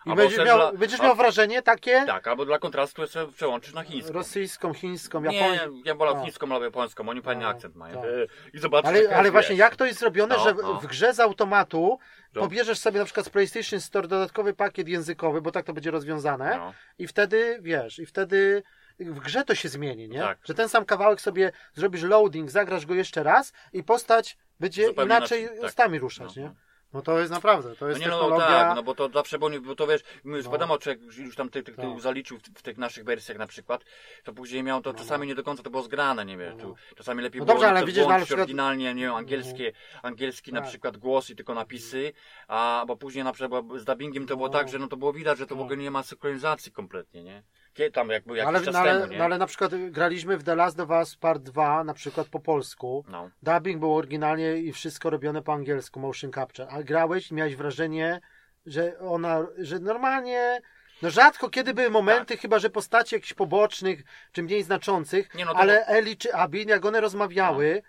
No. 0.06 0.14
I 0.14 0.18
będziesz 0.18 0.46
miał, 0.46 0.58
dla- 0.58 0.72
będziesz 0.74 1.00
a- 1.00 1.04
miał 1.04 1.16
wrażenie 1.16 1.62
takie 1.62 2.04
Tak, 2.08 2.28
albo 2.28 2.46
dla 2.46 2.60
kontrastu 2.60 3.02
jeszcze 3.02 3.28
przełączyć 3.28 3.74
na 3.74 3.84
chińską. 3.84 4.14
rosyjską, 4.14 4.74
chińską, 4.74 5.22
Nie, 5.22 5.38
japońską. 5.38 5.82
ja 5.86 5.96
wolę 5.96 6.12
No. 6.16 6.24
chińską 6.24 6.52
albo 6.54 6.66
japońską, 6.66 7.10
oni 7.10 7.22
fajny 7.22 7.42
No, 7.44 7.50
akcent 7.50 7.76
mają. 7.76 7.96
tak. 8.02 8.06
E, 8.06 8.28
I 8.54 8.60
zobaczysz, 8.60 8.90
Ale, 8.90 9.16
ale 9.16 9.32
właśnie 9.32 9.56
jak 9.56 9.76
to 9.76 9.86
jest 9.86 10.00
zrobione, 10.00 10.36
No, 10.38 10.44
że 10.44 10.54
w, 10.54 10.58
no. 10.62 10.74
w 10.74 10.88
grze 10.88 11.14
z 11.14 11.20
automatu 11.20 12.00
No. 12.36 12.42
pobierzesz 12.42 12.80
sobie 12.80 13.00
na 13.00 13.06
przykład 13.06 13.26
z 13.26 13.30
PlayStation 13.30 13.80
Store 13.80 14.08
dodatkowy 14.08 14.54
pakiet 14.54 14.88
językowy, 14.88 15.42
bo 15.42 15.52
tak 15.52 15.66
to 15.66 15.74
będzie 15.74 15.92
rozwiązane 15.92 16.58
No. 16.58 16.74
i 17.00 17.08
wtedy, 17.08 17.58
wiesz, 17.62 18.00
i 18.00 18.06
wtedy 18.06 18.64
w 19.00 19.20
grze 19.20 19.44
to 19.44 19.56
się 19.56 19.70
zmieni, 19.70 20.10
nie? 20.10 20.20
Tak. 20.20 20.38
Że 20.44 20.54
ten 20.54 20.70
sam 20.70 20.86
kawałek 20.86 21.22
sobie 21.22 21.52
zrobisz 21.74 22.04
loading, 22.04 22.50
zagrasz 22.52 22.86
go 22.86 22.94
jeszcze 22.94 23.24
raz 23.24 23.54
i 23.74 23.84
postać 23.84 24.38
będzie 24.60 24.86
Zupełnie 24.88 25.16
inaczej 25.16 25.48
tak. 25.48 25.66
ustami 25.70 26.00
ruszać, 26.00 26.36
No, 26.36 26.42
nie? 26.42 26.52
No. 26.94 26.98
No 27.00 27.02
to 27.02 27.20
jest 27.20 27.32
naprawdę, 27.32 27.76
to 27.76 27.86
No 27.86 27.90
jest 27.90 28.02
nie 28.02 28.08
no 28.08 28.14
technologia... 28.20 28.48
tak, 28.48 28.76
no 28.76 28.84
bo 28.84 28.96
to 28.96 29.10
zawsze, 29.10 29.40
bo, 29.40 29.50
bo 29.62 29.76
to 29.76 29.88
wiesz, 29.88 30.02
my 30.24 30.42
No. 30.44 30.52
wiadomo, 30.52 30.78
czy 30.78 30.90
jak 30.90 31.02
już 31.18 31.36
tam 31.36 31.50
ty, 31.50 31.64
ty, 31.64 31.72
ty 31.72 31.82
Tak. 31.82 32.02
zaliczył 32.02 32.38
w, 32.38 32.42
w 32.42 32.62
tych 32.62 32.78
naszych 32.78 33.04
wersjach 33.04 33.38
na 33.38 33.48
przykład, 33.48 33.84
to 34.24 34.34
później 34.34 34.64
miał 34.64 34.82
to 34.82 34.92
No, 34.94 35.00
czasami 35.00 35.28
no. 35.28 35.30
nie 35.32 35.36
do 35.36 35.44
końca 35.44 35.64
to 35.64 35.70
było 35.70 35.84
zgrane, 35.84 36.26
nie 36.26 36.38
wiesz, 36.38 36.54
No, 36.58 36.62
tu 36.62 36.68
no. 36.68 36.76
czasami 36.96 37.22
lepiej 37.24 37.40
No 37.40 37.46
było 37.46 37.56
dobrze, 37.56 37.70
ale 37.70 37.80
na 37.80 37.86
widzisz, 37.86 38.02
no, 38.04 38.04
na 38.04 38.08
włączyć 38.10 38.26
przykład- 38.28 38.44
oryginalnie, 38.44 38.94
nie 38.94 39.02
wiem, 39.04 39.16
angielskie, 39.16 39.72
angielski 40.04 40.54
na 40.54 40.62
Tak. 40.62 40.70
przykład 40.70 40.98
głos 40.98 41.30
i 41.30 41.36
tylko 41.36 41.54
napisy, 41.54 42.14
a 42.48 42.84
bo 42.88 42.98
później 42.98 43.24
na 43.24 43.32
przykład 43.34 43.66
z 43.76 43.86
dubbingiem 43.86 44.28
to 44.28 44.36
było 44.36 44.48
No. 44.48 44.54
tak, 44.54 44.70
że 44.70 44.80
no 44.80 44.88
to 44.88 44.98
było 44.98 45.14
widać, 45.14 45.38
że 45.38 45.48
to 45.48 45.56
w 45.56 45.58
No. 45.58 45.64
ogóle 45.64 45.78
nie 45.78 45.92
ma 45.92 46.04
synchronizacji 46.04 46.72
kompletnie, 46.72 47.24
nie? 47.24 47.44
Kiedy 47.74 47.92
tam 47.92 48.10
jakby 48.10 48.38
jakiś 48.38 48.48
ale, 48.48 48.62
czas 48.62 48.74
no, 48.74 48.80
ale, 48.80 49.00
temu, 49.00 49.12
nie? 49.12 49.18
no 49.18 49.24
ale 49.24 49.38
na 49.38 49.48
przykład 49.48 49.72
graliśmy 49.90 50.38
w 50.38 50.44
The 50.44 50.56
Last 50.56 50.80
of 50.80 50.90
Us 50.90 51.16
Part 51.16 51.42
2 51.44 51.84
na 51.84 51.94
przykład 51.94 52.28
po 52.28 52.40
polsku. 52.40 53.06
No. 53.08 53.30
Dubbing 53.44 53.80
był 53.80 53.96
oryginalnie 53.96 54.58
i 54.58 54.74
wszystko 54.74 55.10
robione 55.10 55.42
po 55.42 55.54
angielsku, 55.54 56.00
motion 56.00 56.32
capture. 56.32 56.68
A 56.70 56.84
grałeś 56.84 57.32
i 57.32 57.34
miałeś 57.34 57.56
wrażenie, 57.56 58.22
że 58.66 59.00
ona, 59.00 59.48
że 59.58 59.80
normalnie, 59.80 60.62
no 61.02 61.10
rzadko 61.10 61.50
kiedy 61.50 61.74
były 61.74 61.90
momenty, 61.90 62.38
chyba 62.38 62.60
że 62.60 62.70
postaci 62.70 63.16
jakichś 63.16 63.34
pobocznych, 63.34 64.04
czy 64.32 64.44
mniej 64.44 64.64
znaczących, 64.64 65.28
Tak. 65.28 65.38
Nie, 65.38 65.46
no 65.46 65.54
to- 65.54 65.58
ale 65.58 65.86
Eli 65.86 66.18
czy 66.18 66.34
Abin, 66.34 66.70
jak 66.70 66.86
one 66.86 67.02
rozmawiały, 67.02 67.82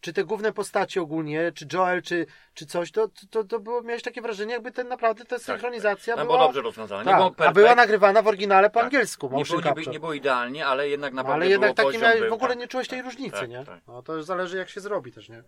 czy 0.00 0.12
te 0.12 0.24
główne 0.24 0.52
postaci 0.52 1.00
ogólnie, 1.00 1.52
czy 1.54 1.66
Joel, 1.72 2.02
czy, 2.02 2.26
czy 2.54 2.66
coś, 2.66 2.92
to, 2.92 3.08
to, 3.30 3.44
to 3.44 3.60
było, 3.60 3.82
miałeś 3.82 4.02
takie 4.02 4.22
wrażenie, 4.22 4.52
jakby 4.52 4.72
ten 4.72 4.88
naprawdę 4.88 5.24
ta 5.24 5.38
synchronizacja 5.38 6.16
Tam 6.16 6.26
była... 6.26 6.38
było 6.38 6.48
dobrze 6.48 6.62
rozwiązane. 6.62 7.04
tak, 7.04 7.12
nie 7.12 7.16
było 7.16 7.48
a 7.48 7.52
była 7.52 7.74
nagrywana 7.74 8.22
w 8.22 8.26
oryginale 8.26 8.70
po 8.70 8.74
Tak. 8.74 8.84
angielsku, 8.84 9.30
nie 9.32 9.44
było, 9.44 9.60
nie, 9.60 9.92
nie 9.92 10.00
było 10.00 10.12
idealnie, 10.12 10.66
ale 10.66 10.88
jednak 10.88 11.12
naprawdę 11.12 11.34
Ale 11.42 11.50
jednak 11.50 11.74
było 11.74 11.90
taki 11.90 12.02
miałeś, 12.02 12.20
w 12.30 12.32
ogóle 12.32 12.50
tak. 12.50 12.58
nie 12.58 12.68
czułeś 12.68 12.88
tej 12.88 13.02
różnicy, 13.02 13.40
tak, 13.40 13.50
nie? 13.50 13.64
tak. 13.64 13.80
No 13.86 14.02
to 14.02 14.16
już 14.16 14.24
zależy 14.24 14.56
jak 14.56 14.68
się 14.68 14.80
zrobi 14.80 15.12
też, 15.12 15.28
nie? 15.28 15.42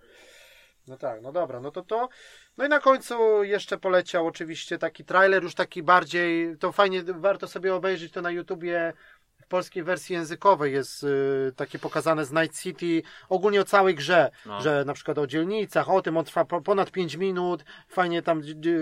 No 0.86 0.96
tak, 0.96 1.22
no 1.22 1.32
dobra, 1.32 1.60
no 1.60 1.70
to 1.70 1.82
to. 1.82 2.08
No 2.56 2.66
i 2.66 2.68
na 2.68 2.80
końcu 2.80 3.42
jeszcze 3.42 3.78
poleciał 3.78 4.26
oczywiście 4.26 4.78
taki 4.78 5.04
trailer, 5.04 5.42
już 5.42 5.54
taki 5.54 5.82
bardziej, 5.82 6.58
to 6.58 6.72
fajnie, 6.72 7.02
warto 7.06 7.48
sobie 7.48 7.74
obejrzeć 7.74 8.12
to 8.12 8.22
na 8.22 8.30
YouTubie. 8.30 8.92
W 9.42 9.46
polskiej 9.46 9.82
wersji 9.82 10.14
językowej 10.14 10.72
jest 10.72 11.02
y, 11.04 11.52
takie 11.56 11.78
pokazane 11.78 12.24
z 12.24 12.32
Night 12.32 12.60
City, 12.62 13.02
ogólnie 13.28 13.60
o 13.60 13.64
całej 13.64 13.94
grze, 13.94 14.30
No. 14.46 14.60
że 14.60 14.84
na 14.84 14.94
przykład 14.94 15.18
o 15.18 15.26
dzielnicach, 15.26 15.90
o 15.90 16.02
tym 16.02 16.16
on 16.16 16.24
trwa 16.24 16.44
po- 16.44 16.60
ponad 16.60 16.90
5 16.90 17.14
minut, 17.16 17.64
fajnie 17.88 18.22
tam 18.22 18.42
dzi- 18.42 18.54
dzi- 18.56 18.76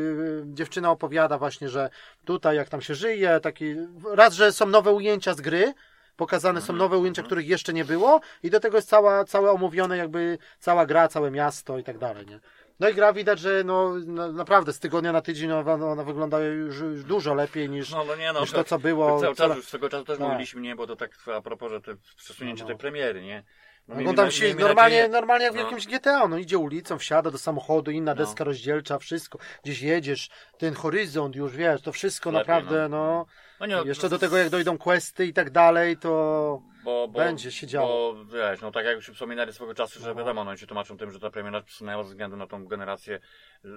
dziewczyna 0.44 0.90
opowiada 0.90 1.38
właśnie, 1.38 1.68
że 1.68 1.90
tutaj 2.24 2.56
jak 2.56 2.68
tam 2.68 2.80
się 2.82 2.94
żyje, 2.94 3.40
taki, 3.42 3.74
raz, 4.14 4.34
że 4.34 4.52
są 4.52 4.66
nowe 4.66 4.92
ujęcia 4.92 5.34
z 5.34 5.40
gry, 5.40 5.74
pokazane 6.16 6.60
są 6.60 6.64
Mhm, 6.64 6.78
nowe 6.78 6.98
ujęcia, 6.98 7.20
mhm. 7.22 7.26
których 7.26 7.48
jeszcze 7.48 7.72
nie 7.72 7.84
było 7.84 8.20
i 8.42 8.50
do 8.50 8.60
tego 8.60 8.76
jest 8.78 8.88
cała, 8.88 9.24
całe 9.24 9.50
omówione 9.50 9.96
jakby 9.96 10.38
cała 10.58 10.86
gra, 10.86 11.08
całe 11.08 11.30
miasto 11.30 11.78
i 11.78 11.84
tak 11.84 11.98
dalej, 11.98 12.26
nie? 12.26 12.40
No 12.80 12.88
i 12.88 12.94
gra 12.94 13.12
widać, 13.12 13.38
że 13.38 13.64
no, 13.64 13.92
no 14.06 14.32
naprawdę 14.32 14.72
z 14.72 14.78
tygodnia 14.78 15.12
na 15.12 15.22
tydzień 15.22 15.52
ona, 15.52 15.72
ona 15.72 16.04
wygląda 16.04 16.40
już, 16.40 16.78
już 16.80 17.04
dużo 17.04 17.34
lepiej 17.34 17.70
niż, 17.70 17.90
No, 17.90 18.04
no 18.04 18.16
nie 18.16 18.32
no, 18.32 18.40
niż 18.40 18.52
to, 18.52 18.64
co 18.64 18.78
było. 18.78 19.20
cały 19.20 19.34
czas 19.34 19.56
już 19.56 19.66
swego 19.66 19.88
czasu 19.88 20.04
też 20.04 20.18
Tak. 20.18 20.28
mówiliśmy, 20.28 20.60
nie, 20.60 20.76
bo 20.76 20.86
to 20.86 20.96
tak 20.96 21.10
a 21.36 21.40
propos, 21.40 21.70
że 21.70 21.80
te 21.80 21.94
przesunięcie 22.16 22.62
No, 22.62 22.68
no. 22.68 22.74
tej 22.74 22.78
premiery, 22.80 23.22
nie? 23.22 23.44
No, 23.88 23.94
No, 24.00 24.14
tam 24.14 24.24
na- 24.24 24.30
się 24.30 24.54
normalnie, 24.54 24.74
nadzieję- 24.74 25.08
normalnie 25.08 25.44
jak 25.44 25.52
w 25.54 25.56
no. 25.56 25.62
jakimś 25.62 25.86
GTA, 25.86 26.28
no 26.28 26.38
idzie 26.38 26.58
ulicą, 26.58 26.98
wsiada 26.98 27.30
do 27.30 27.38
samochodu, 27.38 27.90
inna 27.90 28.12
No. 28.14 28.16
deska 28.16 28.44
rozdzielcza, 28.44 28.98
wszystko, 28.98 29.38
gdzieś 29.64 29.82
jedziesz, 29.82 30.30
ten 30.58 30.74
horyzont 30.74 31.36
już, 31.36 31.56
wiesz, 31.56 31.82
to 31.82 31.92
wszystko 31.92 32.30
Lepiej, 32.30 32.38
naprawdę, 32.48 32.88
no. 32.88 32.96
no, 32.98 33.26
No 33.60 33.66
nie, 33.66 33.76
no, 33.76 33.84
jeszcze 33.84 34.08
do 34.08 34.18
tego 34.18 34.36
jak 34.36 34.48
dojdą 34.50 34.78
questy 34.78 35.26
i 35.26 35.32
tak 35.32 35.50
dalej, 35.50 35.96
to 35.96 36.62
bo, 36.84 37.08
bo, 37.08 37.18
będzie 37.18 37.52
się 37.52 37.66
działo. 37.66 38.14
Bo 38.14 38.24
wiesz, 38.24 38.60
no 38.60 38.70
tak 38.72 38.84
jak 38.86 38.94
już 38.96 39.08
wspominali 39.10 39.52
swego 39.52 39.74
czasu, 39.74 40.00
że 40.00 40.08
No. 40.08 40.14
wiadomo, 40.14 40.44
no 40.44 40.50
oni 40.50 40.58
się 40.60 40.66
tłumaczą 40.66 40.96
tym, 40.98 41.10
że 41.10 41.20
ta 41.20 41.30
premiera 41.30 41.62
przesunęła 41.62 42.02
ze 42.02 42.08
względu 42.10 42.36
na 42.36 42.46
tą 42.46 42.66
generację 42.66 43.20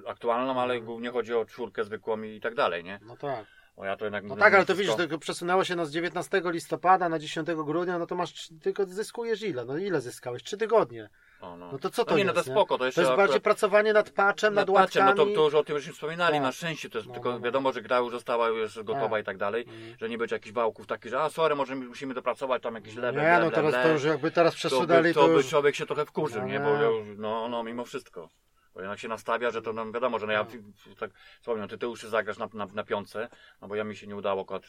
aktualną, 0.08 0.51
ale 0.62 0.74
Mhm. 0.74 0.86
głównie 0.86 1.12
chodzi 1.12 1.34
o 1.34 1.45
czwórkę 1.45 1.84
zwykłą 1.84 2.22
i 2.22 2.39
tak 2.41 2.56
dalej, 2.56 2.84
nie? 2.84 2.99
no 3.06 3.18
tak. 3.18 3.45
Bo 3.78 3.86
ja 3.86 3.97
to 3.97 4.06
jednak... 4.06 4.24
No 4.24 4.36
tak, 4.36 4.54
ale 4.54 4.66
to 4.66 4.76
widzisz, 4.76 4.93
wszystko- 4.95 5.08
to 5.16 5.20
przesunęło 5.20 5.64
się 5.64 5.76
no 5.76 5.86
z 5.86 5.91
19 5.91 6.41
listopada 6.51 7.10
na 7.10 7.20
10 7.20 7.47
grudnia, 7.66 7.99
no 7.99 8.08
to 8.08 8.16
masz, 8.16 8.49
tylko 8.62 8.86
zyskujesz 8.86 9.41
ile? 9.41 9.66
No 9.66 9.78
ile 9.78 10.01
zyskałeś? 10.01 10.43
Trzy 10.43 10.58
tygodnie. 10.58 11.10
No, 11.44 11.58
no. 11.58 11.70
No 11.72 11.78
to 11.80 11.89
co 11.89 12.06
to 12.06 12.12
no 12.12 12.18
nie, 12.18 12.24
jest? 12.24 12.36
no 12.36 12.44
to 12.44 12.52
spoko, 12.52 12.78
to 12.78 12.86
jeszcze 12.86 13.02
To 13.02 13.08
jest 13.08 13.18
bardziej 13.18 13.41
pracowanie 13.41 13.94
nad 13.94 14.10
patchem, 14.10 14.54
nad, 14.54 14.68
nad 14.68 14.76
patchem, 14.78 15.06
no 15.06 15.14
to, 15.14 15.26
to 15.26 15.32
już 15.46 15.54
o 15.54 15.64
tym 15.64 15.78
żeśmy 15.78 15.94
wspominali, 15.94 16.34
Tak. 16.34 16.41
na 16.44 16.52
szczęście 16.52 16.89
to 16.89 16.98
jest, 16.98 17.08
No, 17.08 17.14
tylko 17.14 17.30
no, 17.32 17.36
no. 17.39 17.46
wiadomo, 17.46 17.74
że 17.74 17.82
gra 17.82 17.98
już 17.98 18.12
została 18.12 18.48
już 18.48 18.84
gotowa 18.84 19.10
Tak. 19.10 19.22
i 19.22 19.26
tak 19.26 19.38
dalej, 19.38 19.62
Mhm. 19.64 19.96
że 20.00 20.10
nie 20.10 20.18
będzie 20.18 20.36
jakichś 20.36 20.54
wałków 20.54 20.88
takich, 20.88 21.12
że 21.12 21.22
a 21.22 21.30
sorry, 21.30 21.56
może 21.56 21.76
my 21.76 21.86
musimy 21.86 22.14
dopracować 22.14 22.64
tam 22.64 22.76
jakieś 22.76 22.96
level, 22.96 23.24
Nie, 23.24 23.39
no 23.46 23.52
teraz 23.52 23.74
to 23.74 23.89
już 23.89 24.04
jakby 24.04 24.32
teraz 24.32 24.54
to 24.54 24.56
by, 24.58 24.60
przesunęli, 24.60 25.14
to 25.14 25.22
to 25.22 25.28
by 25.28 25.34
już... 25.34 25.50
człowiek 25.50 25.76
się 25.76 25.86
trochę 25.86 26.06
wkurzył, 26.06 26.41
No 26.41 26.48
nie, 26.48 26.60
bo 26.60 26.70
ja 26.70 26.82
już, 26.82 27.08
no, 27.18 27.50
no 27.50 27.64
mimo 27.64 27.86
wszystko. 27.86 28.30
Bo 28.74 28.82
jednak 28.82 29.00
się 29.00 29.08
nastawia, 29.08 29.52
że 29.52 29.62
to 29.62 29.74
nam 29.74 29.92
wiadomo, 29.92 30.20
że 30.20 30.26
no 30.26 30.32
ja 30.34 30.40
No. 30.44 30.94
w- 30.96 31.00
tak 31.00 31.12
wspomniałem, 31.42 31.70
ty, 31.70 31.78
ty 31.78 31.86
już 31.86 32.02
zagrasz 32.04 32.38
na, 32.38 32.50
na, 32.54 32.66
na 32.66 32.84
piątce, 32.84 33.30
no 33.62 33.68
bo 33.68 33.76
ja 33.76 33.84
mi 33.84 33.96
się 33.96 34.08
nie 34.08 34.16
udało 34.16 34.42
akurat 34.42 34.64
y, 34.64 34.68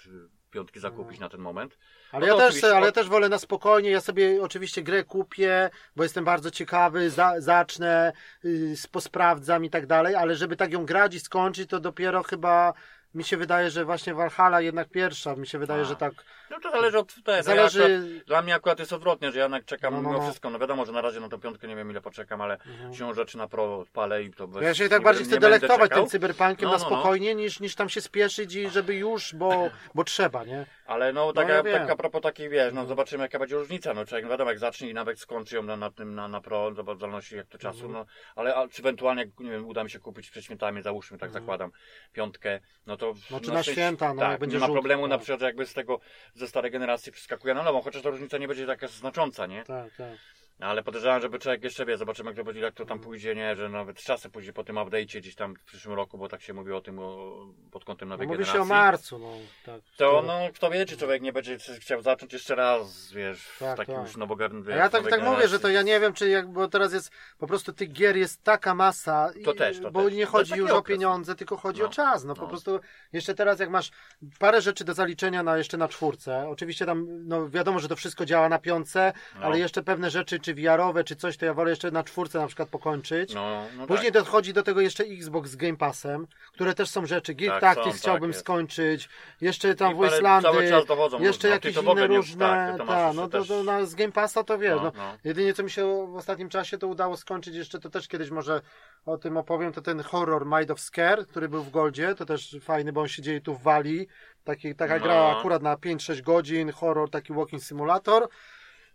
piątki 0.50 0.80
zakupić 0.80 1.18
No. 1.20 1.26
na 1.26 1.30
ten 1.30 1.40
moment. 1.40 1.78
Ale 2.12 2.26
No 2.26 2.32
ja 2.40 2.50
też, 2.50 2.64
ale 2.64 2.86
ja 2.86 2.92
też 2.92 3.08
wolę 3.08 3.28
na 3.28 3.38
spokojnie. 3.38 3.90
Ja 3.90 4.00
sobie 4.00 4.42
oczywiście 4.42 4.82
grę 4.82 5.04
kupię, 5.04 5.70
bo 5.96 6.02
jestem 6.02 6.24
bardzo 6.24 6.50
ciekawy, 6.50 7.10
za, 7.10 7.40
zacznę, 7.40 8.12
y, 8.44 8.74
posprawdzam 8.92 9.64
i 9.64 9.70
tak 9.70 9.86
dalej, 9.86 10.14
ale 10.14 10.34
żeby 10.34 10.56
tak 10.56 10.72
ją 10.72 10.86
grać 10.86 11.14
i 11.14 11.20
skończyć, 11.20 11.70
to 11.70 11.80
dopiero 11.80 12.22
chyba 12.22 12.74
mi 13.14 13.24
się 13.24 13.36
wydaje, 13.36 13.70
że 13.70 13.84
właśnie 13.84 14.14
Valhalla 14.14 14.60
jednak 14.60 14.88
pierwsza. 14.88 15.36
Mi 15.36 15.46
się 15.46 15.58
wydaje, 15.58 15.82
A. 15.82 15.84
że 15.84 15.96
tak 15.96 16.12
No 16.50 16.60
to 16.60 16.70
zależy 16.70 16.98
od 16.98 17.14
tego. 17.24 17.42
Zależy... 17.42 17.78
Ja 17.80 17.84
akurat, 17.86 18.24
dla 18.26 18.42
mnie 18.42 18.54
akurat 18.54 18.78
jest 18.78 18.92
odwrotnie, 18.92 19.32
że 19.32 19.38
ja 19.38 19.44
jednak 19.44 19.64
czekam 19.64 19.94
No, 19.94 20.02
no, 20.02 20.08
mimo 20.08 20.20
no. 20.20 20.24
wszystko. 20.28 20.50
No 20.50 20.58
wiadomo, 20.58 20.84
że 20.84 20.92
na 20.92 21.00
razie 21.00 21.20
na 21.20 21.28
tą 21.28 21.40
piątkę 21.40 21.68
nie 21.68 21.76
wiem 21.76 21.90
ile 21.90 22.00
poczekam, 22.00 22.40
ale 22.40 22.54
Mhm. 22.54 22.94
siłą 22.94 23.14
rzeczy 23.14 23.38
na 23.38 23.48
pro 23.48 23.78
odpalę 23.78 24.22
i 24.22 24.30
to 24.30 24.48
bez, 24.48 24.62
Ja 24.62 24.74
się 24.74 24.88
tak 24.88 25.02
bardziej 25.02 25.24
nie 25.24 25.30
chcę 25.30 25.40
delektować 25.40 25.90
tym 25.90 26.06
cyberpunkiem 26.06 26.68
No, 26.68 26.72
na 26.72 26.78
no, 26.78 26.90
no. 26.90 26.96
spokojnie, 26.96 27.34
niż, 27.34 27.60
niż 27.60 27.74
tam 27.74 27.88
się 27.88 28.00
spieszyć 28.00 28.54
i 28.54 28.70
żeby 28.70 28.94
już, 28.94 29.34
bo, 29.34 29.70
bo 29.94 30.04
trzeba, 30.04 30.44
nie? 30.44 30.66
Ale 30.86 31.12
no, 31.12 31.32
taka, 31.32 31.52
ja 31.52 31.62
wiem. 31.62 31.78
tak 31.78 31.90
a 31.90 31.96
propos 31.96 32.22
takiej, 32.22 32.48
wiesz, 32.48 32.64
no 32.64 32.80
Mhm. 32.80 32.88
zobaczymy 32.88 33.22
jaka 33.22 33.38
będzie 33.38 33.56
różnica, 33.56 33.94
no 33.94 34.04
człowiek, 34.06 34.24
no 34.24 34.30
wiadomo, 34.30 34.50
jak 34.50 34.58
zacznie 34.58 34.90
i 34.90 34.94
nawet 34.94 35.20
skończy 35.20 35.56
ją 35.56 35.62
na, 35.62 35.76
na 35.76 35.90
tym, 35.90 36.14
na, 36.14 36.28
na 36.28 36.40
pro, 36.40 36.74
zależności 36.74 37.36
jak 37.36 37.46
to 37.46 37.58
czasu, 37.58 37.84
Mhm. 37.86 37.92
no, 37.92 38.06
ale 38.36 38.54
a, 38.54 38.68
czy 38.68 38.82
ewentualnie, 38.82 39.22
jak, 39.22 39.40
nie 39.40 39.50
wiem, 39.50 39.66
uda 39.66 39.84
mi 39.84 39.90
się 39.90 39.98
kupić 39.98 40.30
przed 40.30 40.44
świętami, 40.44 40.82
załóżmy, 40.82 41.18
tak 41.18 41.28
Mhm. 41.28 41.44
zakładam, 41.44 41.70
piątkę, 42.12 42.60
no 42.86 42.96
to... 42.96 43.14
No, 43.30 43.40
czy 43.40 43.52
na 43.52 43.62
święta, 43.62 44.14
no, 44.14 44.20
tak, 44.22 44.30
jak 44.30 44.40
będzie 44.40 44.56
nie 44.56 44.60
ma 44.66 44.72
problemu 44.72 45.02
no. 45.02 45.08
na 45.08 45.18
przykład, 45.18 45.40
jakby 45.40 45.66
z 45.66 45.74
tego, 45.74 46.00
ze 46.34 46.43
starej 46.48 46.70
generacji 46.70 47.12
przeskakuje 47.12 47.54
na 47.54 47.62
nową, 47.62 47.82
chociaż 47.82 48.02
ta 48.02 48.10
różnica 48.10 48.38
nie 48.38 48.48
będzie 48.48 48.66
taka 48.66 48.88
znacząca, 48.88 49.46
nie? 49.46 49.64
Tak, 49.64 49.94
tak. 49.96 50.18
Ale 50.60 50.82
podejrzewam, 50.82 51.20
żeby 51.20 51.38
człowiek 51.38 51.64
jeszcze 51.64 51.86
wie, 51.86 51.96
zobaczymy 51.96 52.30
jak 52.30 52.36
to 52.36 52.44
będzie, 52.44 52.60
jak 52.60 52.74
to 52.74 52.84
tam 52.84 52.98
pójdzie, 53.00 53.34
nie, 53.34 53.56
że 53.56 53.68
nawet 53.68 53.96
czasem 53.96 54.30
pójdzie 54.30 54.52
po 54.52 54.64
tym 54.64 54.76
update'cie 54.76 55.18
gdzieś 55.18 55.34
tam 55.34 55.54
w 55.56 55.64
przyszłym 55.64 55.94
roku, 55.96 56.18
bo 56.18 56.28
tak 56.28 56.42
się 56.42 56.52
mówi 56.54 56.72
o 56.72 56.80
tym 56.80 56.98
o, 56.98 57.32
pod 57.70 57.84
kątem 57.84 58.08
No, 58.08 58.14
nowej 58.14 58.26
mówi 58.26 58.38
generacji. 58.38 58.58
się 58.58 58.62
o 58.62 58.64
marcu, 58.64 59.18
no. 59.18 59.30
Tak, 59.66 59.80
To 59.96 60.22
no, 60.26 60.38
kto 60.54 60.70
wie, 60.70 60.86
czy 60.86 60.96
człowiek 60.96 61.22
nie 61.22 61.32
będzie 61.32 61.58
chciał 61.58 62.02
zacząć 62.02 62.32
jeszcze 62.32 62.54
raz, 62.54 63.12
wiesz, 63.12 63.48
Tak, 63.58 63.76
takim 63.76 63.94
tak. 63.94 64.04
już 64.06 64.16
nowogarnym. 64.16 64.64
A 64.72 64.76
ja 64.76 64.88
tak, 64.88 65.10
tak 65.10 65.22
mówię, 65.22 65.48
że 65.48 65.58
to 65.60 65.68
ja 65.68 65.82
nie 65.82 66.00
wiem, 66.00 66.12
czy 66.12 66.28
jak, 66.28 66.48
bo 66.52 66.68
teraz 66.68 66.92
jest 66.92 67.10
po 67.38 67.46
prostu 67.46 67.72
tych 67.72 67.92
gier 67.92 68.16
jest 68.16 68.42
taka 68.42 68.74
masa, 68.74 69.30
i- 69.36 69.42
To 69.42 69.54
też, 69.54 69.80
to 69.80 69.90
bo 69.90 70.04
też. 70.04 70.14
nie 70.14 70.26
chodzi 70.26 70.50
taki 70.50 70.60
już 70.62 70.70
o 70.70 70.76
okres. 70.76 70.96
pieniądze, 70.96 71.34
tylko 71.34 71.56
chodzi 71.56 71.80
No. 71.80 71.86
o 71.86 71.90
czas. 71.90 72.24
No, 72.24 72.34
po 72.34 72.42
No. 72.42 72.48
prostu 72.48 72.80
jeszcze 73.12 73.34
teraz 73.34 73.60
jak 73.60 73.70
masz 73.70 73.90
parę 74.38 74.60
rzeczy 74.60 74.84
do 74.84 74.94
zaliczenia 74.94 75.42
na 75.42 75.56
jeszcze 75.58 75.76
na 75.76 75.88
czwórce, 75.88 76.48
oczywiście 76.48 76.86
tam 76.86 77.06
no 77.28 77.48
wiadomo, 77.48 77.78
że 77.78 77.88
to 77.88 77.96
wszystko 77.96 78.24
działa 78.26 78.48
na 78.48 78.58
piątce, 78.58 79.12
No. 79.34 79.40
ale 79.46 79.58
jeszcze 79.58 79.82
pewne 79.82 80.10
rzeczy, 80.10 80.40
czy 80.44 80.54
VR-owe, 80.54 81.04
czy 81.04 81.16
coś, 81.16 81.36
to 81.36 81.46
ja 81.46 81.54
wolę 81.54 81.70
jeszcze 81.70 81.90
na 81.90 82.04
czwórce 82.04 82.38
na 82.38 82.46
przykład 82.46 82.68
pokończyć. 82.68 83.34
No, 83.34 83.64
no 83.76 83.86
Później 83.86 84.12
tak. 84.12 84.22
dochodzi 84.24 84.52
do 84.52 84.62
tego 84.62 84.80
jeszcze 84.80 85.04
Xbox 85.04 85.50
z 85.50 85.56
Game 85.56 85.76
Passem, 85.76 86.26
które 86.52 86.74
też 86.74 86.88
są 86.90 87.06
rzeczy. 87.06 87.34
Gear 87.34 87.60
Tak, 87.60 87.74
Tactics 87.74 87.96
są, 87.96 88.02
chciałbym 88.02 88.30
tak 88.32 88.40
skończyć. 88.40 89.08
Jeszcze 89.40 89.74
tam 89.74 89.92
I 89.92 89.94
Wastelandy. 90.00 90.48
Jeszcze 91.20 91.48
jakieś 91.48 91.76
inne 91.76 92.06
różne. 92.06 92.74
tak, 92.78 92.86
Ta, 92.86 93.12
no 93.12 93.28
to, 93.28 93.44
to 93.44 93.86
z 93.86 93.94
Game 93.94 94.12
Passa 94.12 94.44
to 94.44 94.58
wiesz. 94.58 94.76
No, 94.76 94.82
No, 94.82 94.92
no. 94.96 95.16
Jedynie 95.24 95.54
co 95.54 95.62
mi 95.62 95.70
się 95.70 96.06
w 96.12 96.16
ostatnim 96.16 96.48
czasie 96.48 96.78
to 96.78 96.86
udało 96.88 97.16
skończyć 97.16 97.54
jeszcze, 97.54 97.80
to 97.80 97.90
też 97.90 98.08
kiedyś 98.08 98.30
może 98.30 98.60
o 99.06 99.18
tym 99.18 99.36
opowiem, 99.36 99.72
to 99.72 99.82
ten 99.82 100.00
horror 100.02 100.46
Mind 100.46 100.70
of 100.70 100.80
Scare, 100.80 101.26
który 101.26 101.48
był 101.48 101.62
w 101.62 101.70
Goldzie, 101.70 102.14
to 102.14 102.26
też 102.26 102.56
fajny, 102.60 102.92
bo 102.92 103.00
on 103.00 103.08
się 103.08 103.22
dzieje 103.22 103.40
tu 103.40 103.54
w 103.54 103.62
Walii. 103.62 104.06
Taki, 104.44 104.74
taka 104.74 104.96
No. 104.96 105.02
gra 105.02 105.36
akurat 105.38 105.62
na 105.62 105.76
5-6 105.76 106.22
godzin, 106.22 106.72
horror, 106.72 107.10
taki 107.10 107.32
walking 107.32 107.62
simulator 107.62 108.28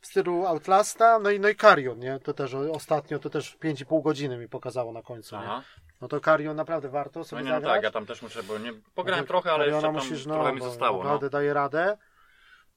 w 0.02 0.08
stylu 0.08 0.46
Outlasta, 0.46 1.20
no 1.20 1.30
i, 1.32 1.40
no 1.40 1.50
i 1.50 1.56
Carrion, 1.56 2.00
nie? 2.00 2.20
To 2.20 2.34
też 2.34 2.54
ostatnio, 2.54 3.20
to 3.20 3.30
też 3.30 3.58
5,5 3.58 4.04
godziny 4.04 4.38
mi 4.38 4.48
pokazało 4.50 4.92
na 4.94 5.02
końcu, 5.02 5.36
nie? 5.36 5.42
Aha. 5.42 5.62
No 6.02 6.08
to 6.08 6.20
Carrion 6.20 6.56
naprawdę 6.56 6.90
warto 6.90 7.20
No 7.20 7.24
sobie 7.26 7.44
nie, 7.44 7.50
no 7.50 7.56
zagrać. 7.56 7.74
tak, 7.74 7.84
ja 7.84 7.92
tam 7.92 8.06
też 8.06 8.22
muszę, 8.22 8.44
bo 8.44 8.58
nie, 8.58 8.74
pograłem 8.96 9.24
No 9.24 9.28
trochę, 9.28 9.52
ale 9.52 9.66
jeszcze 9.68 9.82
tam 9.82 9.94
musisz, 9.94 10.26
no, 10.26 10.34
trochę 10.34 10.54
mi 10.54 10.62
zostało, 10.62 10.98
no. 10.98 11.04
Naprawdę 11.04 11.30
daje 11.30 11.54
radę. 11.54 11.98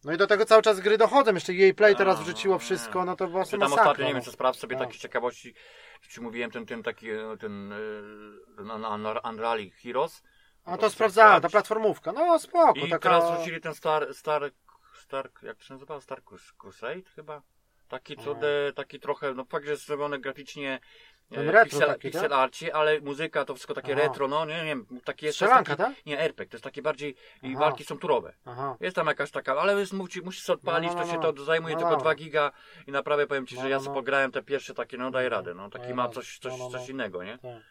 No 0.05 0.13
i 0.13 0.17
do 0.17 0.27
tego 0.27 0.45
cały 0.45 0.63
czas 0.63 0.81
gry 0.81 0.99
dochodzą. 0.99 1.35
Jeszcze 1.35 1.55
jej 1.55 1.75
Play 1.75 1.97
teraz 1.97 2.21
wrzuciło 2.21 2.55
nie. 2.55 2.61
wszystko, 2.61 3.05
no 3.05 3.17
to 3.17 3.27
Czy 3.27 3.33
tam 3.33 3.61
masakra. 3.61 3.83
ostatnio, 3.83 4.05
nie 4.05 4.11
no. 4.11 4.15
wiem, 4.15 4.25
co 4.25 4.33
sprawdź 4.33 4.59
sobie 4.59 4.77
Tak. 4.77 4.87
takie 4.89 4.99
ciekawości, 4.99 5.55
czy 6.09 6.21
mówiłem 6.21 6.51
ten, 6.51 6.67
ten 6.67 6.83
taki, 6.83 7.11
e, 7.11 7.37
ten, 7.41 7.73
ten 8.57 8.71
Un- 8.71 8.85
Un- 8.85 9.19
Unreal 9.31 9.59
Heroes. 9.83 10.23
A 10.65 10.71
to 10.77 10.81
sobie 10.83 10.91
sprawdzałem, 10.91 11.43
ta 11.43 11.49
platformówka. 11.49 12.13
No 12.13 12.39
spoko, 12.39 12.73
I 12.81 12.91
taka... 12.91 12.99
teraz 12.99 13.33
wrzucili 13.33 13.61
ten 13.61 13.75
Star, 13.75 14.15
Star, 14.15 14.51
Star, 15.13 15.31
jak 15.43 15.57
to 15.57 15.65
się 15.65 15.75
nazywa? 15.75 16.01
Star 16.01 16.23
Crus- 16.23 16.53
Crusade 16.59 17.03
chyba? 17.17 17.43
Taki, 17.89 18.17
co, 18.17 18.35
de, 18.35 18.73
taki 18.75 19.01
trochę, 19.01 19.35
no 19.35 19.45
fakt, 19.45 19.65
że 19.65 19.71
jest 19.71 19.87
zrobione 19.87 20.19
graficznie 20.19 20.81
e, 21.31 21.35
Ten 21.35 21.49
retro 21.49 21.65
pixel, 21.65 21.89
taki, 21.89 22.01
pixel 22.01 22.23
tak? 22.23 22.33
arcie, 22.33 22.75
ale 22.77 23.01
muzyka 23.01 23.45
to 23.45 23.55
wszystko 23.55 23.75
takie 23.75 23.93
Aha. 23.93 24.03
retro, 24.03 24.29
no 24.29 24.45
nie, 24.45 24.57
nie 24.57 24.65
wiem, 24.65 24.87
takie 25.05 25.27
jest 25.27 25.37
Strzelanka, 25.37 25.77
taki, 25.77 25.95
tak? 25.95 26.07
Nie, 26.07 26.21
RPG, 26.21 26.51
to 26.51 26.57
jest 26.57 26.65
takie 26.65 26.83
bardziej, 26.83 27.17
i 27.43 27.51
Aha. 27.51 27.61
walki 27.61 27.85
są 27.85 27.99
turowe. 27.99 28.35
Aha. 28.45 28.77
Jest 28.81 28.97
tam 28.97 29.07
jakaś 29.07 29.31
taka, 29.31 29.57
ale 29.57 29.81
jest, 29.81 29.93
musi, 29.93 30.23
musisz 30.23 30.51
odpalić, 30.51 30.89
No, 30.91 30.95
no, 30.95 31.01
to 31.01 31.07
no, 31.07 31.13
się 31.13 31.19
no. 31.19 31.33
to 31.33 31.45
zajmuje 31.45 31.75
No, 31.75 31.81
tylko 31.81 31.95
no. 31.97 32.01
2 32.01 32.15
giga 32.15 32.53
i 32.87 32.93
naprawdę 32.93 33.27
powiem 33.27 33.47
Ci, 33.47 33.57
No, 33.57 33.63
że 33.63 33.71
ja 33.71 33.77
no, 33.77 33.81
sobie 33.83 33.95
no. 33.95 34.01
pograłem 34.01 34.33
te 34.33 34.43
pierwsze 34.43 34.75
takie, 34.75 34.99
no 34.99 35.11
daje 35.11 35.31
No, 35.31 35.37
radę, 35.37 35.55
no 35.55 35.71
taki 35.71 35.95
ma 35.95 36.09
coś, 36.09 36.39
coś, 36.39 36.53
No, 36.53 36.59
no, 36.59 36.65
no. 36.65 36.71
coś 36.79 36.89
innego, 36.89 37.25
nie? 37.25 37.39
Tak. 37.39 37.63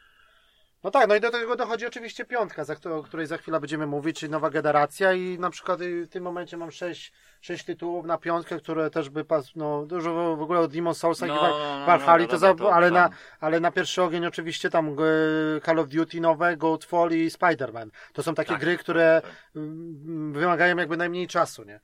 No 0.83 0.91
tak, 0.91 1.07
no 1.09 1.15
i 1.15 1.19
do 1.19 1.29
tego 1.31 1.55
dochodzi 1.55 1.85
oczywiście 1.87 2.25
piątka, 2.25 2.63
za 2.63 2.75
którą, 2.75 2.97
o 2.97 3.03
której 3.03 3.27
za 3.27 3.37
chwilę 3.37 3.59
będziemy 3.59 3.87
mówić, 3.87 4.19
czyli 4.19 4.31
nowa 4.31 4.49
generacja 4.49 5.13
i 5.13 5.39
na 5.39 5.49
przykład 5.49 5.81
y, 5.81 6.05
w 6.05 6.09
tym 6.09 6.23
momencie 6.23 6.57
mam 6.57 6.71
sześć, 6.71 7.13
sześć 7.41 7.65
tytułów 7.65 8.05
na 8.05 8.17
piątkę, 8.17 8.57
które 8.57 8.89
też 8.89 9.09
by 9.09 9.25
pas, 9.25 9.55
no 9.55 9.85
dużo 9.85 10.35
w- 10.35 10.41
ogóle 10.41 10.59
od 10.59 10.73
Demon 10.73 10.95
Soulsa 10.95 11.25
No, 11.25 11.33
i 11.33 11.35
no, 11.35 11.41
Val- 11.41 11.51
no, 11.79 11.85
Valhalla, 11.85 12.23
no, 12.23 12.27
to 12.29 12.37
za, 12.37 12.53
to 12.53 12.73
ale, 12.73 12.91
na, 12.91 13.09
ale 13.39 13.59
na 13.59 13.71
pierwszy 13.71 14.01
ogień 14.03 14.25
oczywiście 14.25 14.69
tam 14.69 14.89
e, 14.89 15.61
Call 15.65 15.79
of 15.79 15.87
Duty 15.87 16.21
nowe, 16.21 16.57
Godfall 16.57 17.11
i 17.11 17.29
Spider-Man. 17.29 17.89
To 18.13 18.23
są 18.23 18.35
takie 18.35 18.49
Tak, 18.51 18.59
gry, 18.59 18.77
które 18.77 19.21
tak. 19.23 19.31
mm, 19.55 20.33
wymagają 20.33 20.77
jakby 20.77 20.97
najmniej 20.97 21.27
czasu, 21.27 21.63
nie? 21.63 21.79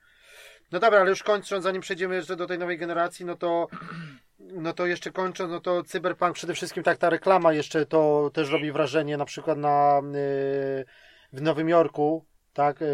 No 0.72 0.78
dobra, 0.80 1.00
ale 1.00 1.10
już 1.10 1.22
kończąc, 1.22 1.64
zanim 1.64 1.82
przejdziemy 1.82 2.14
jeszcze 2.14 2.36
do 2.36 2.46
tej 2.46 2.58
nowej 2.58 2.78
generacji, 2.78 3.26
no 3.26 3.36
to 3.36 3.68
no 4.52 4.72
to 4.72 4.86
jeszcze 4.86 5.10
kończąc, 5.12 5.50
no 5.52 5.60
to 5.60 5.82
Cyberpunk 5.82 6.34
przede 6.34 6.54
wszystkim 6.54 6.82
tak 6.82 6.98
ta 6.98 7.10
reklama 7.10 7.52
jeszcze 7.52 7.86
to 7.86 8.30
też 8.34 8.50
robi 8.50 8.72
wrażenie 8.72 9.16
na 9.16 9.24
przykład 9.24 9.58
na 9.58 9.98
y, 9.98 10.84
w 11.32 11.42
Nowym 11.42 11.68
Jorku, 11.68 12.24
tak, 12.52 12.82
y, 12.82 12.86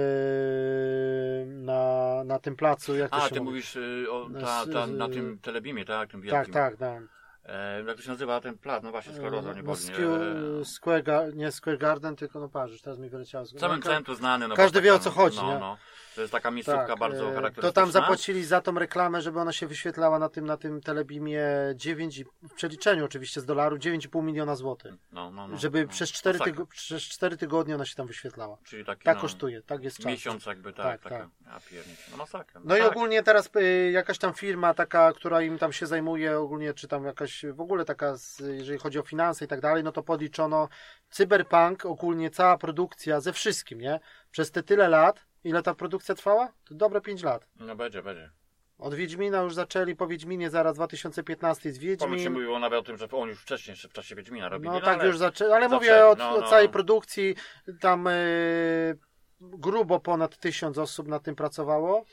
na, 1.47 2.23
na 2.25 2.39
tym 2.39 2.57
placu, 2.57 2.97
jak 2.97 3.11
to 3.11 3.17
A, 3.17 3.29
ty 3.29 3.35
mówi? 3.35 3.45
mówisz 3.45 3.77
y, 3.77 4.07
o, 4.11 4.29
No, 4.31 4.41
ta, 4.41 4.65
ta, 4.73 4.87
na 4.87 5.09
tym 5.09 5.39
telebimie, 5.39 5.85
tak? 5.85 6.11
Tym 6.11 6.23
Tak, 6.23 6.51
tak, 6.51 6.77
tak. 6.77 7.03
E, 7.45 7.83
jak 7.87 7.97
to 7.97 8.03
się 8.03 8.11
nazywa 8.11 8.41
ten 8.41 8.59
plac? 8.59 8.83
No 8.83 8.91
właśnie, 8.91 9.15
skleroza, 9.15 9.53
nie 9.53 9.63
no, 9.63 9.73
E, 9.73 10.65
Square, 10.65 11.03
Ga- 11.05 11.35
nie 11.35 11.53
Square 11.53 11.79
Garden, 11.79 12.17
tylko 12.17 12.41
no 12.41 12.49
parzysz, 12.49 12.83
teraz 12.83 12.99
mi 12.99 13.09
wyleciało. 13.11 13.45
z 13.45 13.61
samym 13.61 13.81
no, 13.81 13.87
centrum 13.87 14.17
znany. 14.17 14.49
No, 14.49 14.55
każdy 14.55 14.81
wie, 14.81 14.95
o 14.95 14.99
taka, 14.99 15.05
co 15.05 15.11
chodzi, 15.11 15.37
No, 15.37 15.53
nie? 15.55 15.59
no. 15.59 15.77
To 16.15 16.21
jest 16.21 16.33
taka 16.33 16.51
miejscówka 16.51 16.87
Tak, 16.87 16.99
bardzo 16.99 17.25
charakterystyczna. 17.25 17.63
To 17.69 17.73
tam 17.73 17.91
zapłacili 17.91 18.45
za 18.45 18.61
tą 18.61 18.75
reklamę, 18.79 19.23
żeby 19.23 19.41
ona 19.41 19.53
się 19.53 19.67
wyświetlała 19.67 20.19
na 20.19 20.29
tym, 20.29 20.47
na 20.47 20.57
tym 20.57 20.81
telebimie 20.81 21.43
9, 21.75 22.19
i- 22.19 22.25
w 22.25 22.55
przeliczeniu 22.55 23.05
oczywiście 23.05 23.41
z 23.41 23.45
dolarów, 23.45 23.79
9,5 23.79 24.23
miliona 24.23 24.57
złotych. 24.57 24.95
No, 25.13 25.31
no, 25.31 25.49
no, 25.49 25.57
żeby 25.59 25.83
no. 25.83 25.89
przez, 25.89 26.13
4 26.13 26.39
Masakra. 26.39 26.63
tygo- 26.63 26.67
przez 26.67 27.03
4 27.03 27.37
tygodnie 27.37 27.75
ona 27.75 27.85
się 27.87 27.95
tam 27.95 28.07
wyświetlała. 28.07 28.57
Czyli 28.65 28.85
taki, 28.85 29.05
Tak 29.05 29.17
no, 29.17 29.21
kosztuje, 29.23 29.63
tak 29.63 29.85
jest 29.85 29.97
czas. 29.97 30.07
Miesiąc 30.07 30.47
jakby, 30.47 30.73
tak, 30.73 30.85
Tak, 30.87 31.03
taka, 31.03 31.19
tak. 31.19 31.73
No 32.11 32.17
masakra. 32.17 32.61
No 32.65 32.77
i 32.77 32.81
tak. 32.81 32.91
ogólnie 32.91 33.23
teraz 33.23 33.51
y, 33.57 33.91
jakaś 33.91 34.19
tam 34.19 34.35
firma 34.35 34.75
taka, 34.75 35.13
która 35.13 35.43
im 35.43 35.59
tam 35.59 35.73
się 35.73 35.87
zajmuje 35.87 36.39
ogólnie, 36.39 36.75
czy 36.75 36.89
tam 36.89 37.05
jakaś 37.05 37.45
w 37.53 37.61
ogóle 37.61 37.85
taka, 37.85 38.17
z, 38.17 38.39
jeżeli 38.39 38.79
chodzi 38.79 38.99
o 38.99 39.03
finanse 39.03 39.45
i 39.45 39.49
tak 39.49 39.61
dalej, 39.61 39.85
no 39.85 39.93
to 39.93 40.03
podliczono 40.03 40.69
Cyberpunk, 41.11 41.87
ogólnie 41.87 42.31
cała 42.31 42.59
produkcja 42.59 43.21
ze 43.21 43.33
wszystkim, 43.33 43.81
nie? 43.81 44.01
Przez 44.31 44.51
te 44.51 44.63
tyle 44.63 44.89
lat, 44.89 45.25
ile 45.45 45.63
ta 45.63 45.75
produkcja 45.75 46.15
trwała? 46.15 46.53
To 46.65 46.75
dobre 46.75 47.01
5 47.01 47.23
lat. 47.23 47.49
No 47.57 47.77
będzie, 47.77 48.03
będzie. 48.03 48.31
Od 48.79 48.95
Wiedźmina 48.95 49.43
już 49.43 49.55
zaczęli, 49.55 49.97
po 49.97 50.07
Wiedźminie 50.07 50.51
zaraz 50.51 50.77
2015 50.77 51.69
jest 51.69 51.81
Pomyśl 51.81 52.01
się 52.01 52.09
Wiedźmin. 52.09 52.33
mówiło 52.33 52.59
nawet 52.59 52.81
o 52.81 52.83
tym, 52.83 52.97
że 52.97 53.09
on 53.13 53.29
już 53.29 53.43
wcześniej, 53.43 53.73
jeszcze 53.73 53.89
w 53.89 53.93
czasie 53.93 54.15
Wiedźmina 54.15 54.49
robili. 54.49 54.75
No 54.75 54.81
tak 54.81 54.99
ale... 54.99 55.07
już 55.07 55.19
zaczęli, 55.19 55.53
ale 55.53 55.69
zaczęli, 55.69 55.81
mówię 55.81 56.07
o, 56.07 56.15
no, 56.15 56.41
no, 56.41 56.49
całej 56.49 56.69
produkcji, 56.69 57.35
tam 57.81 58.07
y, 58.07 58.99
grubo 59.41 60.01
ponad 60.01 60.39
tysiąc 60.39 60.79
osób 60.79 61.09
nad 61.09 61.23
tym 61.23 61.35
pracowało. 61.35 62.05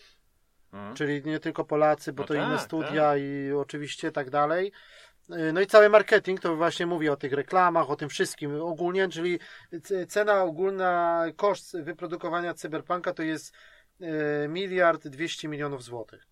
Mhm. 0.74 0.96
czyli 0.96 1.24
nie 1.26 1.40
tylko 1.40 1.66
Polacy, 1.66 2.14
bo 2.14 2.24
No 2.24 2.28
to 2.28 2.34
tak, 2.34 2.44
inne 2.44 2.60
studia 2.60 3.18
i 3.18 3.52
oczywiście 3.52 4.12
tak 4.12 4.30
dalej. 4.30 4.72
No 5.54 5.62
i 5.62 5.68
cały 5.68 5.90
marketing 5.90 6.40
to 6.40 6.56
właśnie 6.56 6.86
mówi 6.86 7.10
o 7.10 7.16
tych 7.16 7.34
reklamach, 7.34 7.90
o 7.90 7.96
tym 7.96 8.10
wszystkim 8.10 8.62
ogólnie, 8.62 9.10
czyli 9.10 9.40
cena 10.08 10.44
ogólna, 10.44 11.26
koszt 11.36 11.78
wyprodukowania 11.78 12.54
cyberpunka 12.54 13.14
to 13.14 13.24
jest 13.24 13.54
y, 14.02 14.48
miliard 14.48 15.08
200 15.08 15.48
milionów 15.48 15.84
złotych. 15.84 16.28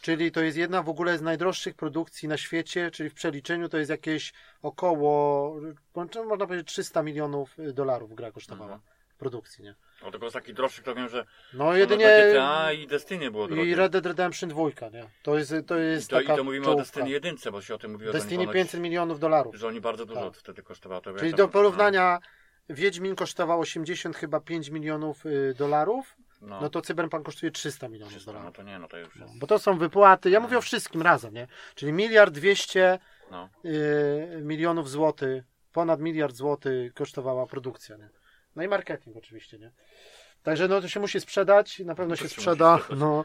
Czyli 0.00 0.32
to 0.32 0.40
jest 0.40 0.56
jedna 0.56 0.82
w 0.82 0.88
ogóle 0.88 1.18
z 1.18 1.22
najdroższych 1.22 1.74
produkcji 1.74 2.28
na 2.28 2.36
świecie, 2.36 2.90
czyli 2.90 3.10
w 3.10 3.14
przeliczeniu 3.14 3.68
to 3.68 3.78
jest 3.78 3.90
jakieś 3.90 4.32
około, 4.62 5.54
no, 5.96 6.24
można 6.24 6.46
powiedzieć 6.46 6.68
300 6.68 7.02
milionów 7.02 7.56
dolarów 7.72 8.14
gra 8.14 8.32
kosztowała 8.32 8.74
Mhm. 8.74 8.92
produkcji, 9.18 9.64
nie? 9.64 9.74
No 10.04 10.10
tylko 10.10 10.30
z 10.30 10.32
takich 10.32 10.54
droższych 10.54 10.84
to 10.84 10.94
wiem, 10.94 11.08
że 11.08 11.24
No 11.54 11.74
jedynie 11.76 12.06
GTA 12.30 12.72
i 12.72 12.86
Destiny 12.86 13.30
było 13.30 13.46
drogie. 13.48 13.64
i 13.64 13.74
Red 13.74 13.92
Dead 13.92 14.06
Redemption 14.06 14.50
2, 14.50 14.62
nie? 14.92 15.08
To 15.22 15.38
jest, 15.38 15.54
to 15.66 15.78
I 15.78 15.82
jest 15.82 16.10
to, 16.10 16.20
I 16.20 16.24
taka 16.24 16.36
to 16.36 16.44
mówimy 16.44 16.64
czołówka. 16.64 16.82
o 16.82 16.84
Destiny 16.84 17.10
jedynce, 17.10 17.52
bo 17.52 17.62
się 17.62 17.74
o 17.74 17.78
tym 17.78 17.92
mówiło, 17.92 18.12
Destiny 18.12 18.38
ponoć, 18.44 18.54
500 18.54 18.80
milionów 18.80 19.20
dolarów. 19.20 19.54
że 19.54 19.68
oni 19.68 19.80
bardzo 19.80 20.06
dużo 20.06 20.30
Tak. 20.30 20.38
wtedy 20.40 20.62
kosztowało. 20.62 21.00
To 21.00 21.12
Czyli 21.14 21.26
jak 21.26 21.36
do 21.36 21.42
tam- 21.44 21.50
porównania 21.52 22.18
Wiedźmin 22.70 23.16
kosztował 23.16 23.60
80 23.60 24.16
chyba 24.16 24.40
5 24.40 24.68
milionów 24.70 25.26
y, 25.26 25.54
dolarów, 25.58 26.16
No, 26.42 26.60
no 26.60 26.70
to 26.70 26.82
Cyberpunk 26.82 27.24
kosztuje 27.26 27.52
300 27.52 27.88
milionów 27.88 28.12
300, 28.12 28.32
no 28.32 28.38
dolarów. 28.38 28.56
to 28.56 28.62
nie, 28.62 28.78
no 28.78 28.88
to 28.88 28.98
już 28.98 29.16
No, 29.16 29.26
jest. 29.26 29.38
bo 29.38 29.46
to 29.46 29.58
są 29.58 29.78
wypłaty, 29.78 30.30
ja 30.30 30.40
mówię 30.40 30.58
o 30.58 30.60
wszystkim 30.60 31.02
razem, 31.02 31.34
nie? 31.34 31.46
Czyli 31.74 31.92
miliard 31.92 32.34
200 32.34 32.98
No. 33.30 33.48
y, 33.64 34.40
milionów 34.42 34.90
złotych, 34.90 35.44
ponad 35.72 36.00
miliard 36.00 36.34
złotych 36.34 36.94
kosztowała 36.94 37.46
produkcja, 37.46 37.96
nie? 37.96 38.08
No 38.58 38.64
i 38.64 38.68
marketing 38.68 39.16
oczywiście, 39.16 39.58
nie? 39.58 39.70
Także 40.48 40.68
no 40.68 40.80
to 40.80 40.88
się 40.88 41.00
musi 41.00 41.20
sprzedać, 41.20 41.78
na 41.78 41.94
pewno 41.94 42.16
To 42.16 42.22
się 42.22 42.28
sprzeda. 42.28 42.78
No, 42.96 43.24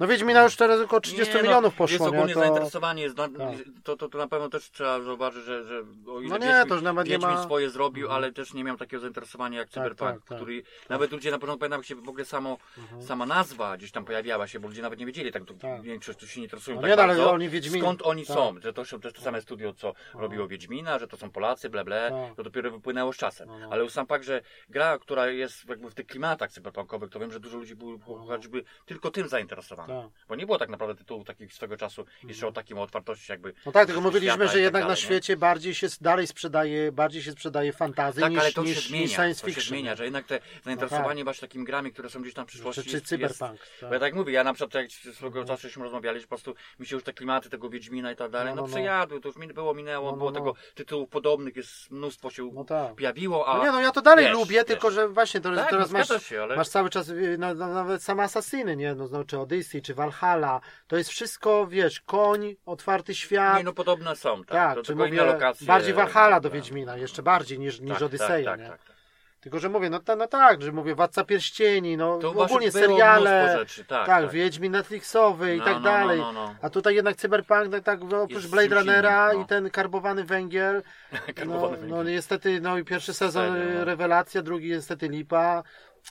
no 0.00 0.06
Wiedźmina 0.06 0.42
już 0.42 0.56
teraz 0.56 0.80
około 0.80 1.00
30 1.00 1.28
Nie, 1.34 1.36
no, 1.36 1.42
milionów 1.42 1.64
Jest 1.64 1.78
poszło, 1.78 2.10
nie? 2.10 2.16
ogólnie 2.16 2.34
To... 2.34 2.40
zainteresowanie, 2.40 3.02
jest 3.02 3.16
na, 3.16 3.28
Tak. 3.28 3.38
to, 3.84 3.96
to, 3.96 4.08
to 4.08 4.18
na 4.18 4.28
pewno 4.28 4.48
też 4.48 4.70
trzeba 4.70 5.00
zauważyć, 5.00 5.44
że, 5.44 5.64
że 5.64 5.82
o 6.08 6.20
ile 6.20 6.28
No 6.30 6.38
nie, 6.38 6.46
Wiedźmin, 6.46 6.68
to 6.68 6.74
już 6.74 6.82
nawet 6.82 7.06
nie 7.06 7.12
Wiedźmin 7.12 7.30
ma- 7.34 7.42
swoje 7.44 7.70
zrobił, 7.70 8.06
Mhm. 8.06 8.16
ale 8.24 8.32
też 8.32 8.54
nie 8.54 8.64
miał 8.64 8.76
takiego 8.76 9.00
zainteresowania 9.00 9.58
jak 9.58 9.68
Tak, 9.68 9.74
Cyberpunk, 9.74 10.10
tak, 10.10 10.28
tak. 10.28 10.38
który 10.38 10.62
nawet 10.88 11.12
ludzie 11.12 11.30
na 11.30 11.38
początku 11.38 11.58
pamiętam 11.60 11.80
jak 11.80 11.86
się 11.86 11.94
w 11.94 12.08
ogóle 12.08 12.24
samo, 12.24 12.58
Mhm. 12.78 13.02
sama 13.02 13.26
nazwa 13.26 13.76
gdzieś 13.76 13.92
tam 13.92 14.04
pojawiała 14.04 14.46
się, 14.46 14.60
bo 14.60 14.68
ludzie 14.68 14.82
nawet 14.82 14.98
nie 14.98 15.06
wiedzieli, 15.06 15.32
tak, 15.32 15.44
to 15.44 15.54
Tak. 15.54 15.82
większość 15.82 16.20
się 16.20 16.40
nie 16.40 16.44
interesują 16.46 16.76
No 16.76 16.82
tak 16.82 16.90
nie, 16.90 16.96
no, 16.96 17.02
ale 17.02 17.14
bardzo, 17.14 17.32
oni 17.32 17.48
Wiedźmin- 17.50 17.80
skąd 17.80 18.02
oni 18.02 18.24
są, 18.26 18.54
że 18.62 18.72
to, 18.72 18.84
są- 18.84 19.00
to 19.00 19.08
jest 19.08 19.16
to 19.18 19.22
same 19.24 19.40
studio, 19.42 19.72
co 19.72 19.94
robiło 20.14 20.48
Wiedźmina, 20.48 20.98
że 20.98 21.08
to 21.08 21.16
są 21.16 21.30
Polacy, 21.30 21.70
ble, 21.70 21.84
ble, 21.84 22.10
Tak. 22.28 22.36
to 22.36 22.42
dopiero 22.42 22.70
wypłynęło 22.70 23.12
z 23.12 23.16
czasem. 23.16 23.48
No, 23.48 23.58
no. 23.58 23.68
Ale 23.70 23.90
sam 23.90 24.06
fakt, 24.06 24.24
że 24.24 24.40
gra, 24.68 24.98
która 24.98 25.26
jest 25.26 25.68
jakby 25.68 25.90
w 25.90 25.94
tych 25.94 26.06
klimatach 26.06 26.52
cyberpunkowych, 26.60 27.10
to 27.10 27.18
wiem, 27.20 27.32
że 27.32 27.40
dużo 27.40 27.56
ludzi 27.58 27.74
było 27.76 27.98
No. 28.08 28.16
choćby 28.26 28.64
tylko 28.86 29.10
tym 29.10 29.28
zainteresowanych. 29.28 29.96
Tak. 30.04 30.26
Bo 30.28 30.34
nie 30.36 30.46
było 30.46 30.58
tak 30.58 30.68
naprawdę 30.68 30.94
tytułów 30.94 31.26
takich 31.26 31.54
swego 31.54 31.76
czasu 31.76 32.04
jeszcze 32.28 32.46
o 32.46 32.52
takim 32.52 32.78
otwartości 32.78 33.32
jakby. 33.32 33.52
No 33.66 33.72
tak, 33.72 33.86
tylko 33.86 34.00
mówiliśmy, 34.00 34.44
i 34.44 34.48
że 34.48 34.52
tak 34.54 34.62
jednak 34.62 34.82
na 34.82 34.88
dalej, 34.88 35.02
nie? 35.02 35.06
świecie 35.06 35.36
bardziej 35.36 35.74
się 35.74 35.86
dalej 36.00 36.26
sprzedaje, 36.26 36.92
bardziej 36.92 37.22
się 37.22 37.32
sprzedaje 37.32 37.72
fantazy 37.72 38.20
Tak, 38.20 38.30
niż, 38.30 38.40
ale 38.40 38.52
to 38.52 38.62
niż, 38.62 38.70
się 38.70 38.76
niż 38.80 38.88
zmienia, 38.88 39.08
science 39.08 39.40
to 39.40 39.46
się 39.48 39.54
fiction. 39.54 39.68
zmienia, 39.68 39.96
że 39.96 40.04
jednak 40.04 40.26
te 40.26 40.40
zainteresowanie 40.64 41.24
właśnie 41.24 41.48
takimi 41.48 41.64
grami, 41.64 41.92
które 41.92 42.10
są 42.10 42.22
gdzieś 42.22 42.34
tam 42.34 42.44
w 42.44 42.48
przyszłości 42.48 42.82
czy, 42.82 42.88
czy 42.90 42.96
jest, 42.96 43.06
cyberpunk. 43.06 43.52
jest, 43.60 43.80
tak. 43.80 43.88
bo 43.88 43.94
ja 43.94 44.00
tak 44.00 44.14
mówię, 44.14 44.32
ja 44.32 44.44
na 44.44 44.54
przykład 44.54 44.74
jak 44.74 44.92
swego 45.14 45.44
czasu 45.44 45.62
żeśmy 45.62 45.82
rozmawiali, 45.84 46.20
że 46.20 46.26
po 46.26 46.28
prostu 46.28 46.54
mi 46.80 46.86
się 46.86 46.96
już 46.96 47.04
te 47.04 47.12
klimaty 47.12 47.50
tego 47.50 47.70
Wiedźmina 47.70 48.12
i 48.12 48.16
tak 48.16 48.30
dalej, 48.30 48.48
No, 48.54 48.56
no, 48.56 48.62
no, 48.62 48.68
no. 48.68 48.74
przejadły, 48.74 49.20
to 49.20 49.28
już 49.28 49.36
min- 49.36 49.52
było, 49.54 49.74
minęło, 49.74 50.06
No, 50.06 50.10
no, 50.12 50.16
było 50.18 50.30
no. 50.30 50.38
tego 50.40 50.54
tytułów 50.74 51.08
podobnych, 51.08 51.56
jest 51.56 51.90
mnóstwo 51.90 52.30
się 52.30 52.50
No 52.54 52.64
tak. 52.64 52.94
pojawiło, 52.94 53.48
a 53.48 53.56
No 53.58 53.64
nie, 53.64 53.72
no 53.72 53.80
ja 53.80 53.92
to 53.92 54.02
dalej 54.02 54.24
wiesz, 54.24 54.34
lubię, 54.34 54.54
wiesz. 54.56 54.64
tylko 54.64 54.90
że 54.90 55.08
właśnie 55.08 55.40
to, 55.40 55.54
tak, 55.54 55.70
teraz 55.70 55.90
no, 55.92 55.98
masz, 55.98 56.06
zgadza 56.08 56.24
się, 56.36 56.42
ale 56.42 56.56
masz 56.56 56.68
cały 56.68 56.90
czas 56.90 57.12
na, 57.38 57.54
na, 57.54 57.68
nawet 57.68 58.02
same 58.02 58.22
Asasyny, 58.22 58.76
nie? 58.76 58.94
No, 58.94 59.08
no, 59.12 59.24
czy 59.24 59.38
Odyssey, 59.38 59.82
czy 59.82 59.94
Valhalla, 59.94 60.60
to 60.86 60.96
jest 60.96 61.10
wszystko, 61.10 61.66
wiesz, 61.66 62.00
koń, 62.00 62.56
otwarty 62.66 63.14
świat. 63.14 63.58
nie, 63.58 63.64
no 63.64 63.72
podobne 63.72 64.16
są, 64.16 64.36
tak, 64.44 64.48
tak, 64.48 64.74
to 64.74 64.82
czy 64.82 64.94
mówię, 64.96 65.24
lokacje. 65.24 65.66
bardziej 65.66 65.94
Valhalla 65.94 66.40
do 66.40 66.48
tak. 66.48 66.54
Wiedźmina, 66.58 66.96
jeszcze 66.96 67.22
bardziej 67.22 67.58
niż, 67.58 67.80
niż 67.80 67.92
Tak, 67.94 68.02
Odyseja, 68.02 68.50
tak, 68.50 68.60
nie? 68.60 68.68
tak, 68.68 68.78
tak, 68.78 68.86
tak. 68.86 68.96
Tylko, 69.40 69.58
że 69.58 69.68
mówię, 69.68 69.90
no, 69.90 70.00
ta, 70.00 70.16
no 70.16 70.26
tak, 70.26 70.62
że 70.62 70.72
mówię, 70.72 70.94
Władca 70.94 71.24
Pierścieni, 71.24 71.96
no 71.96 72.18
To 72.18 72.30
ogólnie 72.30 72.72
seriale, 72.72 73.56
rzeczy, 73.58 73.84
tak, 73.84 74.06
tak, 74.06 74.22
tak. 74.22 74.32
Wiedźmin 74.32 74.72
Netflixowy 74.72 75.54
i 75.54 75.58
No, 75.58 75.64
tak 75.64 75.74
no, 75.74 75.80
dalej. 75.80 76.18
No, 76.18 76.32
no, 76.32 76.46
no. 76.46 76.54
A 76.62 76.70
tutaj 76.70 76.94
jednak 76.94 77.16
Cyberpunk, 77.16 77.70
tak, 77.70 77.84
tak 77.84 78.00
oprócz 78.14 78.46
Blade 78.46 78.74
Runnera 78.74 79.32
no. 79.32 79.42
i 79.42 79.46
ten 79.46 79.70
karbowany 79.70 80.24
węgiel, 80.24 80.82
no, 81.12 81.18
Karbowany 81.34 81.86
no 81.86 81.96
węgiel. 81.96 82.14
niestety, 82.14 82.60
no 82.60 82.78
i 82.78 82.84
pierwszy 82.84 83.14
sezon 83.14 83.52
Serio, 83.52 83.78
no. 83.78 83.84
rewelacja, 83.84 84.42
drugi 84.42 84.70
niestety 84.70 85.08
lipa, 85.08 85.62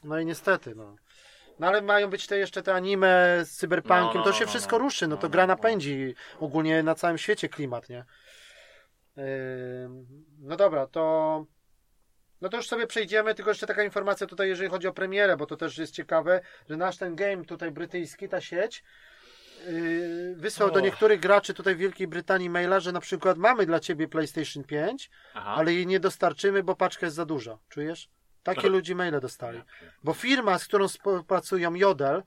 no 0.03 0.19
i 0.19 0.25
niestety, 0.25 0.75
no. 0.75 0.95
No 1.59 1.67
ale 1.67 1.81
mają 1.81 2.09
być 2.09 2.27
te 2.27 2.37
jeszcze 2.37 2.63
te 2.63 2.73
anime 2.73 3.41
z 3.45 3.51
cyberpunkiem, 3.51 4.13
No, 4.13 4.13
no, 4.13 4.23
to 4.23 4.29
no, 4.29 4.35
się 4.35 4.45
no, 4.45 4.49
wszystko 4.49 4.75
no. 4.75 4.83
ruszy, 4.83 5.07
no 5.07 5.17
to 5.17 5.27
no, 5.27 5.29
gra 5.31 5.47
napędzi 5.47 6.15
ogólnie 6.39 6.83
na 6.83 6.95
całym 6.95 7.17
świecie 7.17 7.49
klimat, 7.49 7.89
nie? 7.89 8.05
No 10.39 10.55
dobra, 10.57 10.87
to 10.87 11.45
no 12.41 12.49
to 12.49 12.57
już 12.57 12.67
sobie 12.67 12.87
przejdziemy, 12.87 13.35
tylko 13.35 13.51
jeszcze 13.51 13.67
taka 13.67 13.83
informacja 13.83 14.27
tutaj, 14.27 14.49
jeżeli 14.49 14.69
chodzi 14.69 14.87
o 14.87 14.93
premierę, 14.93 15.37
bo 15.37 15.45
to 15.45 15.57
też 15.57 15.77
jest 15.77 15.93
ciekawe, 15.93 16.41
że 16.69 16.77
nasz 16.77 16.97
ten 16.97 17.15
game 17.15 17.45
tutaj 17.45 17.71
brytyjski, 17.71 18.29
ta 18.29 18.41
sieć, 18.41 18.83
yy, 19.67 20.35
wysłał 20.35 20.71
do 20.71 20.79
Och. 20.79 20.83
niektórych 20.83 21.19
graczy 21.19 21.53
tutaj 21.53 21.75
w 21.75 21.77
Wielkiej 21.77 22.07
Brytanii 22.07 22.49
maila, 22.49 22.79
że 22.79 22.91
na 22.91 22.99
przykład 22.99 23.37
mamy 23.37 23.65
dla 23.65 23.79
ciebie 23.79 24.07
PlayStation 24.07 24.63
5, 24.63 25.09
Aha. 25.33 25.53
ale 25.57 25.73
jej 25.73 25.87
nie 25.87 25.99
dostarczymy, 25.99 26.63
bo 26.63 26.75
paczka 26.75 27.05
jest 27.05 27.15
za 27.15 27.25
duża. 27.25 27.57
Czujesz? 27.69 28.09
Takie 28.45 28.59
Aha. 28.59 28.69
ludzi 28.69 28.95
maile 28.95 29.19
dostali. 29.19 29.61
Bo 30.03 30.13
firma, 30.13 30.59
z 30.59 30.65
którą 30.67 30.87
współpracują 30.87 31.73
Jodel, 31.73 32.23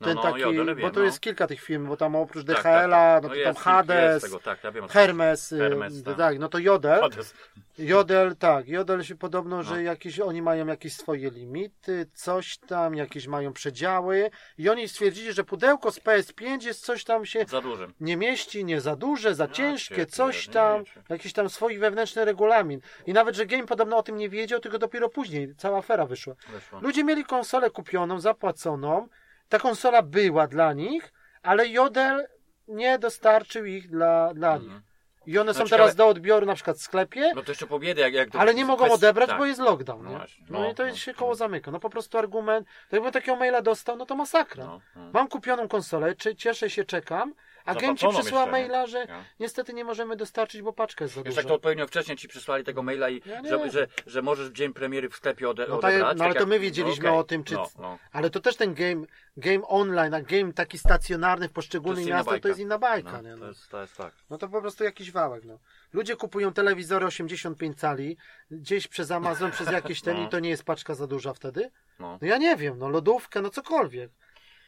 No, 0.00 0.06
ten 0.06 0.16
no, 0.16 0.22
taki, 0.22 0.40
Jodel, 0.40 0.66
bo 0.66 0.74
wiem, 0.74 0.90
to 0.90 1.00
no. 1.00 1.06
jest 1.06 1.20
kilka 1.20 1.46
tych 1.46 1.60
firm, 1.60 1.86
bo 1.88 1.96
tam 1.96 2.16
oprócz 2.16 2.46
Tak, 2.46 2.56
DHL-a, 2.56 3.20
tak, 3.20 3.22
tak. 3.22 3.22
no 3.22 3.28
to 3.28 3.34
jest, 3.34 3.44
tam 3.44 3.64
Hades, 3.64 4.22
tego, 4.22 4.38
tak, 4.38 4.64
ja 4.64 4.72
wiem, 4.72 4.88
Hermes, 4.88 5.52
y, 5.52 5.58
Hermes, 5.58 6.02
tak. 6.02 6.16
tak. 6.16 6.38
no 6.38 6.48
to 6.48 6.58
Jodel, 6.58 7.00
Hades. 7.00 7.34
Jodel, 7.78 8.36
tak, 8.36 8.68
Jodel 8.68 9.02
się 9.02 9.16
podobno, 9.16 9.62
że 9.62 9.74
No. 9.74 9.80
jakieś, 9.80 10.20
oni 10.20 10.42
mają 10.42 10.66
jakieś 10.66 10.96
swoje 10.96 11.30
limity, 11.30 12.06
coś 12.14 12.58
tam, 12.58 12.94
jakieś 12.94 13.26
mają 13.26 13.52
przedziały 13.52 14.30
i 14.58 14.68
oni 14.68 14.88
stwierdzili, 14.88 15.32
że 15.32 15.44
pudełko 15.44 15.90
z 15.90 16.00
PS5 16.00 16.66
jest 16.66 16.84
coś 16.84 17.04
tam 17.04 17.26
się 17.26 17.44
Za 17.48 17.60
dużym. 17.60 17.94
nie 18.00 18.16
mieści, 18.16 18.64
nie 18.64 18.80
za 18.80 18.96
duże, 18.96 19.34
za 19.34 19.48
ciężkie, 19.48 19.96
cię 19.96 20.06
coś 20.06 20.48
tam, 20.48 20.84
jakiś 21.08 21.32
tam 21.32 21.48
swój 21.48 21.78
wewnętrzny 21.78 22.24
regulamin. 22.24 22.80
I 23.06 23.12
nawet, 23.12 23.36
że 23.36 23.46
game 23.46 23.66
podobno 23.66 23.96
o 23.96 24.02
tym 24.02 24.16
nie 24.16 24.28
wiedział, 24.28 24.60
tylko 24.60 24.78
dopiero 24.78 25.08
później 25.08 25.54
cała 25.56 25.78
afera 25.78 26.06
wyszła. 26.06 26.34
Weszło. 26.52 26.80
Ludzie 26.80 27.04
mieli 27.04 27.24
konsolę 27.24 27.70
kupioną, 27.70 28.20
zapłaconą, 28.20 29.08
ta 29.48 29.58
konsola 29.58 30.02
była 30.02 30.46
dla 30.46 30.72
nich, 30.72 31.12
ale 31.42 31.68
Jodel 31.68 32.26
nie 32.68 32.98
dostarczył 32.98 33.64
ich 33.64 33.88
dla, 33.88 34.34
dla 34.34 34.56
nich. 34.56 34.64
Mhm. 34.64 34.82
I 35.26 35.38
one 35.38 35.54
są 35.54 35.56
Znaczy, 35.56 35.70
teraz 35.70 35.94
do 35.94 36.08
odbioru 36.08 36.46
na 36.46 36.54
przykład 36.54 36.76
w 36.76 36.80
sklepie, 36.82 37.32
No 37.34 37.42
to 37.42 37.50
jeszcze 37.50 37.66
po 37.66 37.78
biedzie, 37.78 38.00
jak, 38.00 38.14
jak 38.14 38.34
ale 38.34 38.54
nie 38.54 38.64
mogą 38.64 38.92
odebrać, 38.92 39.28
tak. 39.28 39.38
bo 39.38 39.46
jest 39.46 39.60
lockdown. 39.60 40.04
No 40.04 40.10
nie? 40.10 40.18
No, 40.18 40.24
No, 40.60 40.70
i 40.70 40.74
to 40.74 40.86
no. 40.86 40.94
się 40.94 41.14
koło 41.14 41.34
zamyka. 41.34 41.70
No 41.70 41.80
po 41.80 41.90
prostu 41.90 42.18
argument, 42.18 42.66
to 42.90 42.96
jakbym 42.96 43.12
takiego 43.12 43.36
maila 43.36 43.62
dostał, 43.62 43.96
no 43.96 44.06
to 44.06 44.16
masakra. 44.16 44.64
No, 44.64 44.80
no. 44.96 45.10
Mam 45.12 45.28
kupioną 45.28 45.68
konsolę, 45.68 46.14
czy 46.14 46.36
cieszę 46.36 46.70
się, 46.70 46.84
czekam, 46.84 47.34
a 47.66 47.74
game 47.74 47.96
ci 47.96 48.06
przysłała 48.08 48.20
jeszcze, 48.22 48.44
nie? 48.44 48.50
maila, 48.50 48.86
że 48.86 48.98
Ja. 49.08 49.24
niestety 49.40 49.72
nie 49.74 49.84
możemy 49.84 50.16
dostarczyć, 50.16 50.62
bo 50.62 50.72
paczka 50.72 51.04
jest 51.04 51.14
za 51.14 51.20
Już 51.20 51.24
duża. 51.28 51.40
tak 51.40 51.48
to 51.48 51.54
odpowiednio 51.54 51.86
wcześniej 51.86 52.16
ci 52.16 52.28
przysłali 52.28 52.64
tego 52.64 52.82
maila 52.82 53.08
i 53.10 53.22
Ja 53.26 53.40
nie. 53.40 53.48
że, 53.50 53.70
że, 53.70 53.86
że 54.06 54.22
możesz 54.22 54.50
w 54.50 54.52
dzień 54.52 54.72
premiery 54.72 55.08
w 55.08 55.16
sklepie 55.16 55.48
ode, 55.48 55.66
No 55.68 55.78
tak, 55.78 55.90
odebrać. 55.94 56.18
no 56.18 56.24
ale 56.24 56.34
tak 56.34 56.42
to 56.42 56.48
my 56.48 56.54
jak- 56.54 56.62
wiedzieliśmy 56.62 57.04
no, 57.04 57.10
okej. 57.10 57.20
o 57.20 57.24
tym, 57.24 57.44
czy- 57.44 57.54
No, 57.54 57.68
no. 57.78 57.98
Ale 58.12 58.30
to 58.30 58.40
też 58.40 58.56
ten 58.56 58.74
game, 58.74 59.06
game 59.36 59.62
online, 59.66 60.14
a 60.14 60.20
game 60.20 60.52
taki 60.52 60.78
stacjonarny 60.78 61.48
w 61.48 61.52
poszczególnych 61.52 62.06
miastach, 62.06 62.40
to 62.40 62.48
jest 62.48 62.60
inna 62.60 62.78
bajka. 62.78 63.12
No, 63.12 63.22
nie? 63.22 63.30
to, 63.30 63.36
No. 63.36 63.46
jest, 63.46 63.68
to 63.68 63.80
jest 63.80 63.96
fakt. 63.96 64.16
no 64.30 64.38
to 64.38 64.48
po 64.48 64.60
prostu 64.60 64.84
jakiś 64.84 65.10
wałek. 65.12 65.44
No. 65.44 65.58
Ludzie 65.92 66.16
kupują 66.16 66.52
telewizory 66.52 67.06
85 67.06 67.78
cali, 67.80 68.16
gdzieś 68.50 68.88
przez 68.88 69.10
Amazon, 69.10 69.50
przez 69.50 69.70
jakieś 69.72 70.00
ten 70.02 70.16
No. 70.16 70.26
i 70.26 70.28
to 70.28 70.38
nie 70.40 70.48
jest 70.50 70.64
paczka 70.64 70.94
za 70.94 71.06
duża 71.06 71.32
wtedy? 71.34 71.70
No. 71.98 72.18
No 72.22 72.28
ja 72.28 72.38
nie 72.38 72.56
wiem, 72.56 72.78
no 72.78 72.88
lodówkę, 72.88 73.42
no 73.42 73.50
cokolwiek. 73.50 74.10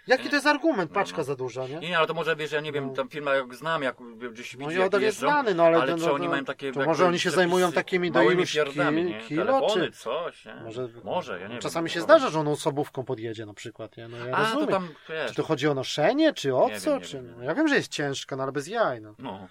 Jaki 0.08 0.28
to 0.28 0.34
jest 0.34 0.46
argument, 0.46 0.90
No, 0.90 0.94
paczka 0.94 1.18
no. 1.18 1.24
za 1.24 1.36
duża, 1.36 1.66
nie? 1.66 1.78
Nie, 1.78 1.98
ale 1.98 2.06
to 2.06 2.14
może 2.14 2.36
wiesz, 2.36 2.52
ja 2.52 2.60
nie 2.60 2.72
wiem, 2.72 2.86
No. 2.86 2.92
tam 2.94 3.08
firma 3.08 3.34
jak 3.34 3.54
znam, 3.54 3.82
jak 3.82 3.96
gdzieś 4.32 4.56
No 4.56 4.70
jak 4.70 5.00
jeżdżą, 5.00 5.26
znany, 5.28 5.54
no 5.54 5.64
ale, 5.64 5.76
ale 5.78 5.92
to, 5.92 5.98
czy 5.98 6.06
no, 6.06 6.12
oni 6.12 6.24
to- 6.24 6.30
mają 6.30 6.44
takie 6.44 6.72
To 6.72 6.84
może 6.84 7.06
oni 7.06 7.18
się 7.18 7.30
zajmują 7.30 7.72
takimi 7.72 8.10
do 8.10 8.22
iluś 8.22 8.54
pierdami, 8.54 9.02
ki- 9.04 9.10
nie? 9.10 9.20
kilo, 9.20 9.44
Telefony, 9.44 9.86
czy... 9.86 9.98
coś, 9.98 10.44
nie? 10.44 10.54
Może, 10.54 10.88
może, 11.04 11.40
ja 11.40 11.48
nie 11.48 11.58
Czasami 11.58 11.84
wiem. 11.88 11.94
się 11.94 11.98
no. 11.98 12.04
zdarza, 12.04 12.30
że 12.30 12.40
on 12.40 12.48
osobówką 12.48 13.04
podjedzie 13.04 13.46
na 13.46 13.54
przykład, 13.54 13.96
nie? 13.96 14.08
No 14.08 14.16
ja 14.16 14.36
A, 14.36 14.36
to 14.36 14.44
rozumiem. 14.54 14.68
tam, 14.68 14.88
wiesz, 15.08 15.30
Czy 15.30 15.34
to 15.36 15.42
chodzi 15.42 15.68
o 15.68 15.74
noszenie, 15.74 16.32
czy 16.32 16.54
o 16.54 16.68
Nie 16.68 16.80
co? 16.80 16.90
wiem, 16.90 17.00
czy... 17.00 17.16
wiem, 17.16 17.26
no, 17.30 17.36
wiem. 17.36 17.44
ja 17.44 17.54
wiem, 17.54 17.68
że 17.68 17.76
jest 17.76 17.88
ciężka, 17.88 18.36
no 18.36 18.42
ale 18.42 18.52
bez 18.52 18.66
jaj, 18.66 19.00
no. 19.00 19.14
no. 19.18 19.48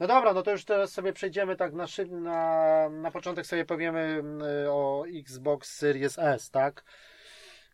No 0.00 0.06
dobra, 0.06 0.32
no 0.34 0.42
to 0.42 0.50
już 0.50 0.64
teraz 0.64 0.92
sobie 0.92 1.12
przejdziemy 1.12 1.56
tak 1.56 1.72
na, 1.72 1.86
szyb, 1.86 2.08
na, 2.10 2.88
na 2.88 3.10
początek 3.10 3.46
sobie 3.46 3.64
powiemy 3.64 4.00
mm, 4.00 4.42
o 4.68 5.04
Xbox 5.14 5.76
Series 5.76 6.18
S, 6.18 6.50
tak? 6.50 6.84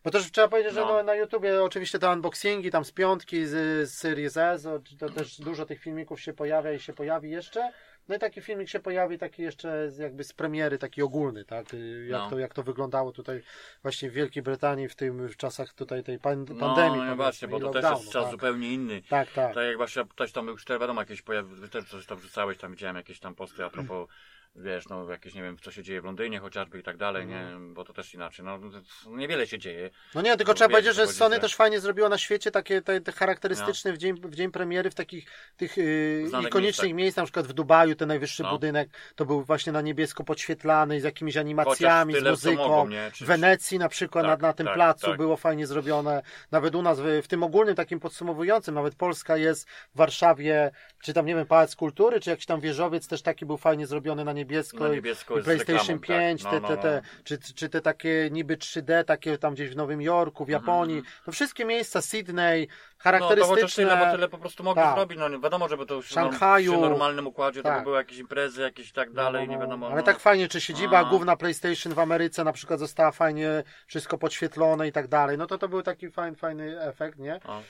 Bo 0.07 0.11
też 0.11 0.31
trzeba 0.31 0.47
powiedzieć, 0.47 0.73
że 0.73 0.81
No. 0.81 0.87
no, 0.87 1.03
na 1.03 1.15
YouTubie 1.15 1.63
oczywiście 1.63 1.99
te 1.99 2.09
unboxingi 2.09 2.71
tam 2.71 2.85
z 2.85 2.91
piątki, 2.91 3.45
z, 3.45 3.51
z 3.89 3.93
Series 3.93 4.37
S, 4.37 4.67
to 4.99 5.09
też 5.09 5.41
dużo 5.41 5.65
tych 5.65 5.79
filmików 5.81 6.21
się 6.21 6.33
pojawia 6.33 6.71
i 6.73 6.79
się 6.79 6.93
pojawi 6.93 7.29
jeszcze. 7.31 7.71
No 8.07 8.15
i 8.15 8.19
taki 8.19 8.41
filmik 8.41 8.69
się 8.69 8.79
pojawi, 8.79 9.17
taki 9.17 9.41
jeszcze 9.41 9.91
z, 9.91 9.97
jakby 9.97 10.23
z 10.23 10.33
premiery, 10.33 10.77
taki 10.77 11.01
ogólny, 11.01 11.45
tak? 11.45 11.73
Y, 11.73 12.07
Jak, 12.09 12.19
No. 12.21 12.29
to, 12.29 12.39
jak 12.39 12.53
to 12.53 12.63
wyglądało 12.63 13.11
tutaj 13.11 13.41
właśnie 13.83 14.09
w 14.09 14.13
Wielkiej 14.13 14.43
Brytanii 14.43 14.87
w 14.89 14.95
tym 14.95 15.27
w 15.27 15.37
czasach 15.37 15.73
tutaj 15.73 16.03
tej 16.03 16.15
No, 16.15 16.21
pandemii. 16.21 16.57
no 16.75 16.75
powiedzmy, 16.95 17.15
właśnie, 17.15 17.47
bo 17.47 17.59
to 17.59 17.69
też 17.69 17.83
jest 17.83 18.11
czas 18.11 18.23
tak. 18.23 18.31
zupełnie 18.31 18.73
inny. 18.73 19.01
Tak, 19.09 19.31
tak. 19.31 19.55
Tak 19.55 19.65
jak 19.65 19.77
właśnie 19.77 20.03
ktoś 20.09 20.31
tam 20.31 20.47
już 20.47 20.65
te 20.65 20.79
wiadomo 20.79 21.01
jakieś 21.01 21.21
pojawi, 21.21 21.55
wy 21.55 21.69
też 21.69 21.85
coś 21.85 22.05
tam 22.05 22.17
wrzucałeś, 22.17 22.57
tam 22.57 22.71
widziałem 22.71 22.95
jakieś 22.95 23.19
tam 23.19 23.35
posty 23.35 23.65
a 23.65 23.69
propos 23.69 24.09
wiesz, 24.55 24.87
no 24.89 25.09
jakieś 25.09 25.33
nie 25.33 25.41
wiem, 25.43 25.57
co 25.61 25.71
się 25.71 25.83
dzieje 25.83 26.01
w 26.01 26.05
Londynie 26.05 26.39
chociażby 26.39 26.79
i 26.79 26.83
tak 26.83 26.97
dalej, 26.97 27.23
Mhm. 27.23 27.67
nie, 27.67 27.73
bo 27.73 27.83
to 27.83 27.93
też 27.93 28.13
inaczej, 28.13 28.45
no 28.45 28.59
to 29.03 29.09
niewiele 29.15 29.47
się 29.47 29.59
dzieje. 29.59 29.89
No 30.15 30.21
nie, 30.21 30.37
tylko 30.37 30.51
No 30.51 30.55
trzeba 30.55 30.67
wiesz, 30.67 30.73
powiedzieć, 30.75 30.95
że 30.95 31.07
Sony 31.07 31.35
że- 31.35 31.41
też 31.41 31.55
fajnie 31.55 31.79
zrobiło 31.79 32.09
na 32.09 32.17
świecie 32.17 32.51
takie 32.51 32.81
te, 32.81 33.01
te 33.01 33.11
charakterystyczne 33.11 33.93
w, 33.93 33.97
dzień, 33.97 34.13
w 34.21 34.35
dzień 34.35 34.51
premiery 34.51 34.89
w 34.91 34.95
takich 34.95 35.29
tych 35.57 35.77
yy, 35.77 36.25
Znanych 36.29 36.47
ikonicznych 36.47 36.83
miejscach. 36.83 36.97
miejscach, 36.97 37.21
na 37.21 37.25
przykład 37.25 37.47
w 37.47 37.53
Dubaju 37.53 37.95
ten 37.95 38.07
najwyższy 38.07 38.43
No. 38.43 38.51
budynek 38.51 38.89
to 39.15 39.25
był 39.25 39.43
właśnie 39.43 39.71
na 39.73 39.81
niebiesko 39.81 40.23
podświetlany 40.23 41.01
z 41.01 41.03
jakimiś 41.03 41.37
animacjami, 41.37 42.13
z 42.13 42.17
tyle, 42.17 42.29
co 42.29 42.31
muzyką. 42.49 42.67
mogą, 42.67 42.89
nie? 42.89 43.11
Czy- 43.13 43.23
W 43.25 43.27
Wenecji 43.27 43.79
na 43.79 43.89
przykład 43.89 44.25
Tak, 44.25 44.41
na, 44.41 44.47
na 44.47 44.53
tym 44.53 44.65
tak, 44.65 44.75
placu 44.75 45.07
tak. 45.07 45.17
było 45.17 45.37
fajnie 45.37 45.67
zrobione. 45.67 46.21
Nawet 46.51 46.75
u 46.75 46.81
nas 46.81 46.99
w, 46.99 47.03
w 47.23 47.27
tym 47.27 47.43
ogólnym 47.43 47.75
takim 47.75 47.99
podsumowującym, 47.99 48.75
nawet 48.75 48.95
Polska 48.95 49.37
jest 49.37 49.69
w 49.69 49.97
Warszawie, 49.97 50.71
czy 51.03 51.13
tam 51.13 51.25
nie 51.25 51.35
wiem, 51.35 51.45
Pałac 51.47 51.75
Kultury, 51.75 52.19
czy 52.19 52.29
jakiś 52.29 52.45
tam 52.45 52.59
wieżowiec 52.61 53.07
też 53.07 53.21
taki 53.21 53.45
był 53.45 53.57
fajnie 53.57 53.87
zrobiony 53.87 54.25
na 54.25 54.33
niebiesko, 54.37 54.79
Na 54.83 54.89
niebiesko 54.89 55.39
i 55.39 55.43
PlayStation 55.43 55.77
reklamą, 55.99 55.99
tak. 55.99 56.07
5, 56.07 56.43
No, 56.43 56.49
te, 56.51 56.59
no, 56.59 56.67
te, 56.67 56.75
no. 56.75 56.81
te, 56.81 57.01
Czy, 57.23 57.37
czy 57.53 57.69
te 57.69 57.81
takie 57.81 58.29
niby 58.31 58.57
3D, 58.57 59.03
takie 59.03 59.37
tam 59.37 59.53
gdzieś 59.53 59.69
w 59.69 59.75
Nowym 59.75 60.01
Jorku, 60.01 60.45
w 60.45 60.49
Japonii, 60.49 60.97
Mhm. 60.97 61.13
no 61.27 61.33
wszystkie 61.33 61.65
miejsca, 61.65 62.01
Sydney, 62.01 62.61
No 62.61 62.67
to 62.97 63.03
charakterystyczne. 63.03 63.55
chociaż 63.55 63.75
tyle, 63.75 63.97
bo 63.97 64.11
tyle 64.11 64.27
po 64.29 64.37
prostu 64.37 64.63
mogli 64.63 64.83
Tak. 64.83 64.95
zrobić. 64.95 65.19
No 65.19 65.29
nie 65.29 65.39
wiadomo, 65.39 65.67
żeby 65.69 65.85
to 65.85 65.93
już 65.95 66.07
Szanghaju. 66.07 66.71
przy 66.71 66.81
normalnym 66.81 67.27
układzie 67.27 67.63
to 67.63 67.69
Tak. 67.69 67.77
by 67.79 67.83
były 67.83 67.97
jakieś 67.97 68.17
imprezy, 68.17 68.61
jakieś 68.61 68.89
i 68.89 68.93
tak 68.93 69.11
dalej, 69.11 69.45
No, 69.47 69.51
nie 69.51 69.57
no, 69.57 69.63
wiadomo. 69.65 69.87
Ale 69.87 69.95
no. 69.95 70.03
tak 70.03 70.19
fajnie, 70.19 70.47
czy 70.47 70.61
siedziba 70.61 70.99
Aha. 70.99 71.09
główna 71.09 71.35
PlayStation 71.37 71.93
w 71.93 71.99
Ameryce 71.99 72.43
na 72.43 72.53
przykład 72.53 72.79
została 72.79 73.11
fajnie 73.11 73.63
wszystko 73.87 74.17
podświetlone 74.17 74.87
i 74.87 74.91
tak 74.91 75.07
dalej. 75.07 75.37
No 75.37 75.47
to 75.47 75.57
to 75.57 75.67
był 75.67 75.81
taki 75.83 76.11
fajny, 76.11 76.37
fajny 76.37 76.81
efekt, 76.81 77.19
nie? 77.19 77.39
O. 77.47 77.61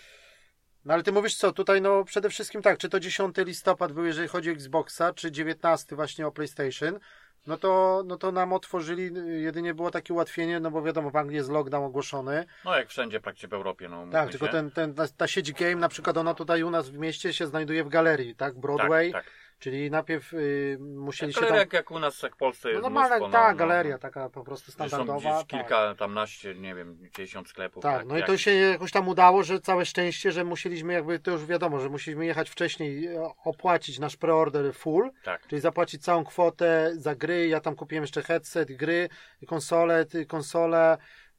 No 0.87 0.93
ale 0.93 1.03
ty 1.03 1.11
mówisz 1.11 1.35
co, 1.35 1.51
tutaj 1.51 1.81
no 1.81 2.03
przede 2.03 2.29
wszystkim 2.29 2.61
tak, 2.61 2.77
czy 2.77 2.89
to 2.89 2.99
10 2.99 3.35
listopad 3.37 3.91
był, 3.91 4.05
jeżeli 4.05 4.27
chodzi 4.27 4.49
o 4.49 4.53
Xboxa, 4.53 5.13
czy 5.13 5.31
19 5.31 5.95
właśnie 5.95 6.27
o 6.27 6.31
PlayStation, 6.31 6.99
no 7.47 7.57
to, 7.57 8.03
no 8.05 8.17
to 8.17 8.31
nam 8.31 8.53
otworzyli, 8.53 9.11
jedynie 9.43 9.73
było 9.73 9.91
takie 9.91 10.13
ułatwienie, 10.13 10.59
no 10.59 10.71
bo 10.71 10.81
wiadomo, 10.81 11.09
w 11.09 11.15
Anglii 11.15 11.37
jest 11.37 11.49
lockdown 11.49 11.85
ogłoszony. 11.85 12.45
No 12.65 12.77
jak 12.77 12.89
wszędzie 12.89 13.19
praktycznie 13.19 13.49
w 13.49 13.53
Europie, 13.53 13.89
no 13.89 14.07
Tak, 14.11 14.29
tylko 14.29 14.47
ten, 14.47 14.71
ten, 14.71 14.93
ta, 14.93 15.07
ta 15.17 15.27
sieć 15.27 15.53
game, 15.53 15.75
na 15.75 15.89
przykład 15.89 16.17
ona 16.17 16.33
tutaj 16.33 16.63
u 16.63 16.69
nas 16.69 16.89
w 16.89 16.97
mieście 16.97 17.33
się 17.33 17.47
znajduje 17.47 17.83
w 17.83 17.89
galerii, 17.89 18.35
tak, 18.35 18.59
Broadway, 18.59 19.11
Tak, 19.11 19.23
tak. 19.23 19.33
Czyli 19.59 19.91
najpierw 19.91 20.33
y, 20.33 20.77
musieli 20.79 21.33
się 21.33 21.41
Galeria 21.41 21.65
tam... 21.65 21.69
jak, 21.77 21.91
u 21.91 21.99
nas, 21.99 22.23
jak 22.23 22.35
w 22.35 22.37
Polsce 22.37 22.67
No 22.67 22.71
jest 22.71 22.81
normalna, 22.83 23.17
mnóstwo, 23.17 23.31
ta 23.31 23.43
no, 23.43 23.51
no, 23.51 23.55
galeria, 23.55 23.93
no. 23.93 23.99
taka 23.99 24.29
po 24.29 24.43
prostu 24.43 24.71
standardowa. 24.71 25.19
gdzieś 25.19 25.31
tak. 25.31 25.47
kilka, 25.47 25.95
tam 25.95 26.13
naście, 26.13 26.55
nie 26.55 26.75
wiem, 26.75 26.97
50 27.15 27.49
sklepów. 27.49 27.83
Tak, 27.83 28.05
no 28.05 28.15
i 28.15 28.19
jak- 28.19 28.27
to 28.27 28.37
się 28.37 28.51
jakoś 28.51 28.91
tam 28.91 29.07
udało, 29.07 29.43
że 29.43 29.59
całe 29.61 29.85
szczęście, 29.85 30.31
że 30.31 30.43
musieliśmy 30.43 30.93
jakby, 30.93 31.19
to 31.19 31.31
już 31.31 31.45
wiadomo, 31.45 31.79
że 31.79 31.89
musieliśmy 31.89 32.25
jechać 32.25 32.49
wcześniej, 32.49 33.07
e, 33.07 33.29
opłacić 33.45 33.99
nasz 33.99 34.17
preorder 34.17 34.73
full, 34.73 35.11
Tak, 35.23 35.47
czyli 35.47 35.61
zapłacić 35.61 36.03
całą 36.03 36.23
kwotę 36.25 36.91
za 36.95 37.15
gry, 37.15 37.47
ja 37.47 37.59
tam 37.59 37.75
kupiłem 37.75 38.03
jeszcze 38.03 38.23
headset, 38.23 38.71
gry, 38.71 39.09
konsolę, 39.47 40.05
ty- 40.05 40.25
konsolę, 40.25 40.97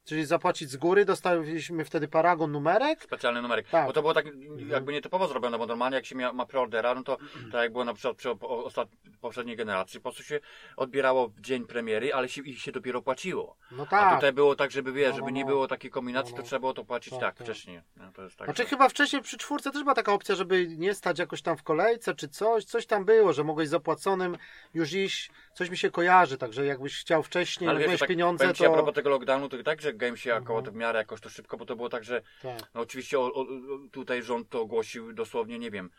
czyli 0.09 0.25
zapłacić 0.25 0.69
z 0.69 0.77
góry, 0.77 1.05
dostaliśmy 1.05 1.85
wtedy 1.85 2.07
paragon 2.07 2.51
numerek, 2.51 3.03
specjalny 3.03 3.41
numerek. 3.41 3.69
Tak. 3.69 3.87
Bo 3.87 3.93
to 3.93 4.01
było 4.01 4.13
tak 4.13 4.25
jakby 4.67 4.93
nietypowo 4.93 5.27
zrobione, 5.27 5.57
bo 5.57 5.65
normalnie 5.65 5.95
jak 5.95 6.05
się 6.05 6.15
mia, 6.15 6.33
ma 6.33 6.45
preordera, 6.45 6.95
no 6.95 7.03
to 7.03 7.17
tak 7.51 7.61
jak 7.61 7.71
było 7.71 7.85
na 7.85 7.93
przykład 7.93 8.17
przy 8.17 8.29
ostat, 8.39 8.89
poprzedniej 9.21 9.55
generacji, 9.57 9.99
po 9.99 10.03
prostu 10.03 10.23
się 10.23 10.39
odbierało 10.77 11.27
w 11.27 11.41
dzień 11.41 11.65
premiery, 11.65 12.13
ale 12.13 12.29
się, 12.29 12.41
ich 12.41 12.59
się 12.61 12.71
dopiero 12.71 13.01
płaciło. 13.01 13.55
no 13.71 13.83
A 13.83 13.85
tak. 13.85 14.15
tutaj 14.15 14.33
było 14.33 14.55
tak, 14.55 14.71
żeby 14.71 14.91
wiesz, 14.93 15.05
No, 15.05 15.11
no, 15.11 15.17
żeby 15.17 15.31
nie 15.31 15.41
no. 15.41 15.47
było 15.47 15.67
takiej 15.67 15.91
kombinacji, 15.91 16.31
No, 16.31 16.37
to 16.37 16.41
no. 16.43 16.47
trzeba 16.47 16.59
było 16.59 16.73
to 16.73 16.85
płacić 16.85 17.13
Tak, 17.13 17.21
tak, 17.21 17.35
tak. 17.37 17.47
wcześniej. 17.47 17.81
No, 17.97 18.11
to 18.11 18.23
jest 18.23 18.37
tak, 18.37 18.47
Znaczy 18.47 18.63
że- 18.63 18.69
chyba 18.69 18.89
wcześniej 18.89 19.21
przy 19.21 19.37
czwórce 19.37 19.71
też 19.71 19.83
była 19.83 19.95
taka 19.95 20.13
opcja, 20.13 20.35
żeby 20.35 20.67
nie 20.77 20.93
stać 20.93 21.19
jakoś 21.19 21.41
tam 21.41 21.57
w 21.57 21.63
kolejce 21.63 22.15
czy 22.15 22.27
coś, 22.29 22.65
coś 22.65 22.85
tam 22.85 23.05
było, 23.05 23.33
że 23.33 23.43
mogłeś 23.43 23.69
zapłaconym 23.69 24.37
już 24.73 24.93
iść, 24.93 25.31
coś 25.53 25.69
mi 25.69 25.77
się 25.77 25.91
kojarzy, 25.91 26.37
także 26.37 26.65
jakbyś 26.65 26.99
chciał 27.01 27.23
wcześniej, 27.23 27.69
ale 27.69 27.79
wiesz, 27.79 27.87
miałeś 27.87 27.99
tak, 27.99 28.09
pieniądze, 28.09 28.43
powiem 28.43 28.55
ci 28.55 28.65
a 28.65 28.67
to... 28.67 28.73
propos 28.73 28.93
tego 28.95 29.09
lockdownu, 29.09 29.49
to 29.49 29.63
tak, 29.63 29.81
że 29.81 29.93
game 29.99 30.17
się 30.17 30.29
Mhm. 30.59 30.75
w 30.75 30.79
miarę 30.79 30.99
jakoś 30.99 31.21
to 31.21 31.29
szybko, 31.29 31.57
bo 31.57 31.65
to 31.65 31.75
było 31.75 31.89
tak, 31.89 32.03
że 32.03 32.21
Tak. 32.41 32.59
no 32.73 32.81
oczywiście 32.81 33.19
o, 33.19 33.33
o, 33.33 33.45
tutaj 33.91 34.23
rząd 34.23 34.49
to 34.49 34.61
ogłosił 34.61 35.13
dosłownie, 35.13 35.59
nie 35.59 35.71
wiem. 35.71 35.89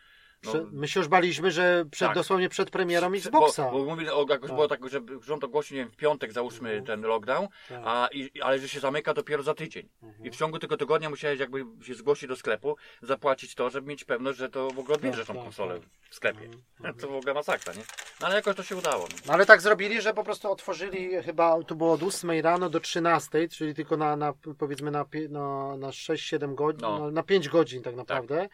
No, 0.45 0.53
My 0.73 0.89
się 0.89 1.01
już 1.01 1.09
baliśmy, 1.09 1.51
że 1.51 1.85
przed, 1.91 2.09
Tak. 2.09 2.15
dosłownie 2.15 2.49
przed 2.49 2.71
premierą 2.71 3.11
Bo, 3.11 3.17
Xboxa. 3.17 3.71
bo 3.71 3.85
mówię, 3.85 4.15
o, 4.15 4.21
jakoś 4.29 4.41
Tak. 4.49 4.57
było 4.57 4.69
tak, 4.69 4.89
że 4.89 5.01
rząd 5.23 5.45
ogłosił, 5.45 5.77
nie 5.77 5.83
wiem, 5.83 5.93
w 5.93 5.97
piątek 5.97 6.33
załóżmy 6.33 6.69
Mhm. 6.69 6.87
ten 6.87 7.03
lockdown, 7.09 7.49
Tak. 7.69 7.81
a, 7.85 8.09
i, 8.13 8.41
ale 8.41 8.59
że 8.59 8.69
się 8.69 8.81
zamyka 8.81 9.15
dopiero 9.15 9.43
za 9.43 9.55
tydzień. 9.55 9.89
Mhm. 10.03 10.25
I 10.27 10.31
w 10.31 10.37
ciągu 10.37 10.59
tego 10.59 10.77
tygodnia 10.77 11.11
musiałeś 11.11 11.41
jakby 11.41 11.65
się 11.83 11.95
zgłosić 11.95 12.29
do 12.29 12.37
sklepu, 12.37 12.77
zapłacić 13.03 13.55
to, 13.55 13.71
żeby 13.71 13.89
mieć 13.89 14.05
pewność, 14.05 14.39
że 14.39 14.49
to 14.49 14.71
w 14.71 14.79
ogóle 14.79 14.95
odbierzesz 14.95 15.19
Tak, 15.19 15.27
tą 15.27 15.35
tak, 15.35 15.43
konsolę 15.43 15.75
tak. 15.81 15.89
w 16.11 16.15
sklepie. 16.15 16.45
Mhm. 16.77 16.95
To 16.95 17.09
w 17.09 17.15
ogóle 17.15 17.35
masakra, 17.35 17.73
nie? 17.73 17.83
No 18.21 18.27
ale 18.27 18.37
jakoś 18.37 18.57
to 18.57 18.63
się 18.63 18.77
udało. 18.77 19.03
No. 19.11 19.17
No 19.27 19.33
ale 19.33 19.47
tak 19.47 19.61
zrobili, 19.61 20.01
że 20.03 20.15
po 20.15 20.25
prostu 20.25 20.51
otworzyli 20.53 21.23
chyba, 21.23 21.63
to 21.63 21.75
było 21.75 21.93
od 21.93 22.03
8 22.03 22.41
rano 22.41 22.71
do 22.71 22.81
13, 22.81 23.49
czyli 23.49 23.75
tylko 23.75 23.97
na, 23.97 24.17
na 24.17 24.33
powiedzmy 24.59 24.91
na, 24.91 25.05
na, 25.29 25.77
na 25.77 25.89
6-7 25.91 26.55
godzin, 26.55 26.81
No. 26.83 26.99
na, 26.99 27.11
na 27.11 27.23
5 27.23 27.49
godzin 27.49 27.83
tak 27.83 27.97
naprawdę. 27.97 28.49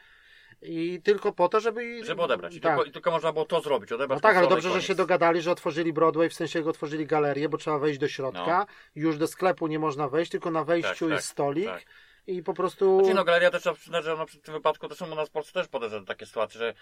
I 0.69 1.01
tylko 1.03 1.33
po 1.33 1.49
to, 1.49 1.61
żeby... 1.61 2.05
Żeby 2.05 2.23
odebrać. 2.23 2.57
I 2.57 2.61
Tak. 2.61 2.77
tylko, 2.77 2.93
tylko 2.93 3.11
można 3.11 3.33
było 3.33 3.45
to 3.45 3.61
zrobić, 3.61 3.93
odebrać 3.93 4.17
No 4.17 4.21
tak, 4.21 4.37
ale 4.37 4.49
dobrze, 4.49 4.71
że 4.71 4.83
się 4.83 4.95
dogadali, 4.95 5.43
że 5.43 5.51
otworzyli 5.51 5.93
Broadway, 5.93 6.29
w 6.29 6.35
sensie 6.35 6.63
że 6.63 6.71
otworzyli 6.71 7.07
galerię, 7.07 7.49
bo 7.49 7.59
trzeba 7.59 7.79
wejść 7.79 8.01
do 8.01 8.09
środka. 8.09 8.59
No. 8.59 8.67
Już 8.95 9.19
do 9.19 9.27
sklepu 9.27 9.67
nie 9.67 9.79
można 9.79 10.09
wejść, 10.09 10.31
tylko 10.31 10.51
na 10.51 10.65
wejściu 10.65 10.89
Tak, 10.89 10.99
tak, 10.99 11.11
jest 11.11 11.29
stolik 11.29 11.67
tak. 11.67 11.85
i 12.27 12.43
po 12.43 12.55
prostu... 12.55 12.99
Znaczy, 12.99 13.15
no, 13.15 13.25
galeria 13.25 13.51
też 13.51 13.61
trzeba 13.63 13.77
przyznać, 13.77 14.05
że 14.05 14.17
no, 14.17 14.27
w 14.27 14.37
tym 14.37 14.55
wypadku 14.55 14.89
to 14.89 14.95
są 14.95 15.13
u 15.13 15.15
nas 15.15 15.29
w 15.29 15.33
Polsce 15.33 15.53
też 15.53 15.69
podejrzane 15.69 16.07
takie 16.07 16.27
sytuacje, 16.27 16.59
że 16.59 16.75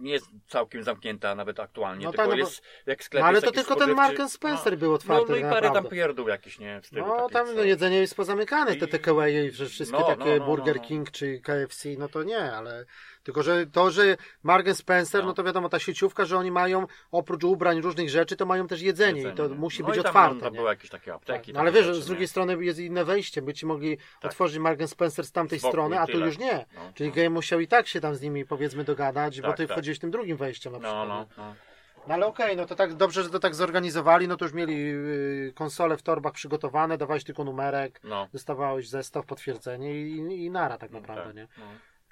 nie 0.00 0.12
jest 0.12 0.26
całkiem 0.48 0.82
zamknięta 0.84 1.34
nawet 1.34 1.60
aktualnie, 1.60 2.04
No 2.04 2.10
tylko 2.10 2.22
tak, 2.22 2.30
no 2.30 2.36
jest 2.36 2.62
jak 2.86 3.04
sklep 3.04 3.20
no 3.20 3.28
ale 3.28 3.42
to 3.42 3.50
tylko 3.50 3.76
ten 3.76 3.94
Mark 3.94 4.18
Spencer 4.28 4.72
no, 4.72 4.78
był 4.78 4.94
otwarty 4.94 5.24
No, 5.28 5.30
no 5.30 5.36
i 5.36 5.40
tak 5.40 5.50
parę 5.50 5.70
tam 5.70 5.88
pierdół 5.88 6.28
jakiś, 6.28 6.58
nie? 6.58 6.80
W 6.80 6.86
stylu 6.86 7.06
No 7.06 7.28
tam 7.28 7.54
no, 7.54 7.62
jedzenie 7.62 7.96
jest 7.96 8.14
pozamykane, 8.14 8.76
te 8.76 8.86
I- 8.86 8.88
takeaway 8.88 9.46
i 9.46 9.50
wszystkie 9.50 9.98
No, 9.98 10.02
takie 10.02 10.30
no, 10.30 10.36
no, 10.38 10.46
Burger 10.46 10.76
no, 10.76 10.82
no. 10.82 10.88
King 10.88 11.10
czy 11.10 11.40
KFC, 11.40 11.88
no 11.98 12.08
to 12.08 12.22
nie, 12.22 12.52
ale 12.52 12.86
tylko, 13.22 13.42
że 13.42 13.66
to, 13.66 13.90
że 13.90 14.16
Mark 14.42 14.68
Spencer, 14.72 15.20
no. 15.20 15.26
No. 15.26 15.34
to 15.34 15.44
wiadomo, 15.44 15.68
ta 15.68 15.78
sieciówka, 15.78 16.24
że 16.24 16.38
oni 16.38 16.50
mają 16.50 16.86
oprócz 17.12 17.44
ubrań 17.44 17.80
różnych 17.80 18.10
rzeczy, 18.10 18.36
to 18.36 18.46
mają 18.46 18.66
też 18.66 18.82
jedzenie, 18.82 19.22
i 19.22 19.32
to 19.32 19.48
nie? 19.48 19.54
musi 19.54 19.82
no 19.82 19.88
być 19.88 19.98
i 19.98 20.02
tam, 20.02 20.10
otwarte. 20.10 20.40
Tam 20.40 20.52
nie? 20.52 20.58
były 20.58 20.70
jakieś 20.70 20.90
takie 20.90 21.14
apteki. 21.14 21.46
Tak. 21.46 21.54
No, 21.54 21.60
ale 21.60 21.72
wiesz, 21.72 21.86
rzeczy, 21.86 22.02
z 22.02 22.06
drugiej 22.06 22.24
nie? 22.24 22.28
strony 22.28 22.64
jest 22.64 22.78
inne 22.78 23.04
wejście, 23.04 23.42
by 23.42 23.54
ci 23.54 23.66
mogli 23.66 23.98
otworzyć 24.22 24.58
Mark 24.58 24.80
Spencer 24.86 25.26
z 25.26 25.32
tamtej 25.32 25.58
Z 25.58 25.66
strony, 25.66 26.00
a 26.00 26.06
tu 26.06 26.18
już 26.18 26.38
nie. 26.38 26.66
No, 26.74 26.80
Czyli 26.94 27.08
no. 27.08 27.14
Game 27.16 27.30
musiał 27.30 27.60
i 27.60 27.66
tak 27.66 27.86
się 27.86 28.00
tam 28.00 28.14
z 28.14 28.20
nimi 28.20 28.44
powiedzmy 28.46 28.84
dogadać, 28.84 29.40
bo 29.40 29.48
Tak, 29.48 29.56
ty 29.56 29.66
tak. 29.66 29.72
wchodziłeś 29.72 29.98
tym 29.98 30.10
drugim 30.10 30.36
wejściem 30.36 30.72
na 30.72 30.78
przykład. 30.78 31.08
No, 31.08 31.14
no, 31.14 31.26
no. 31.36 31.54
No 32.08 32.14
ale 32.14 32.26
okej, 32.26 32.56
no 32.56 32.66
to 32.66 32.74
tak 32.74 32.94
dobrze, 32.94 33.22
że 33.22 33.30
to 33.30 33.38
tak 33.38 33.54
zorganizowali, 33.54 34.28
no 34.28 34.36
to 34.36 34.44
już 34.44 34.54
mieli 34.54 34.74
y, 34.74 35.52
konsole 35.54 35.96
w 35.96 36.02
torbach 36.02 36.32
przygotowane, 36.32 36.98
dawałeś 36.98 37.24
tylko 37.24 37.44
numerek, 37.44 38.00
no. 38.04 38.28
dostawałeś 38.32 38.88
zestaw, 38.88 39.26
potwierdzenie 39.26 39.94
i, 39.94 40.44
i 40.44 40.50
nara 40.50 40.78
tak 40.78 40.90
naprawdę, 40.90 41.24
tak, 41.24 41.36
nie? 41.36 41.48
no. 41.58 41.64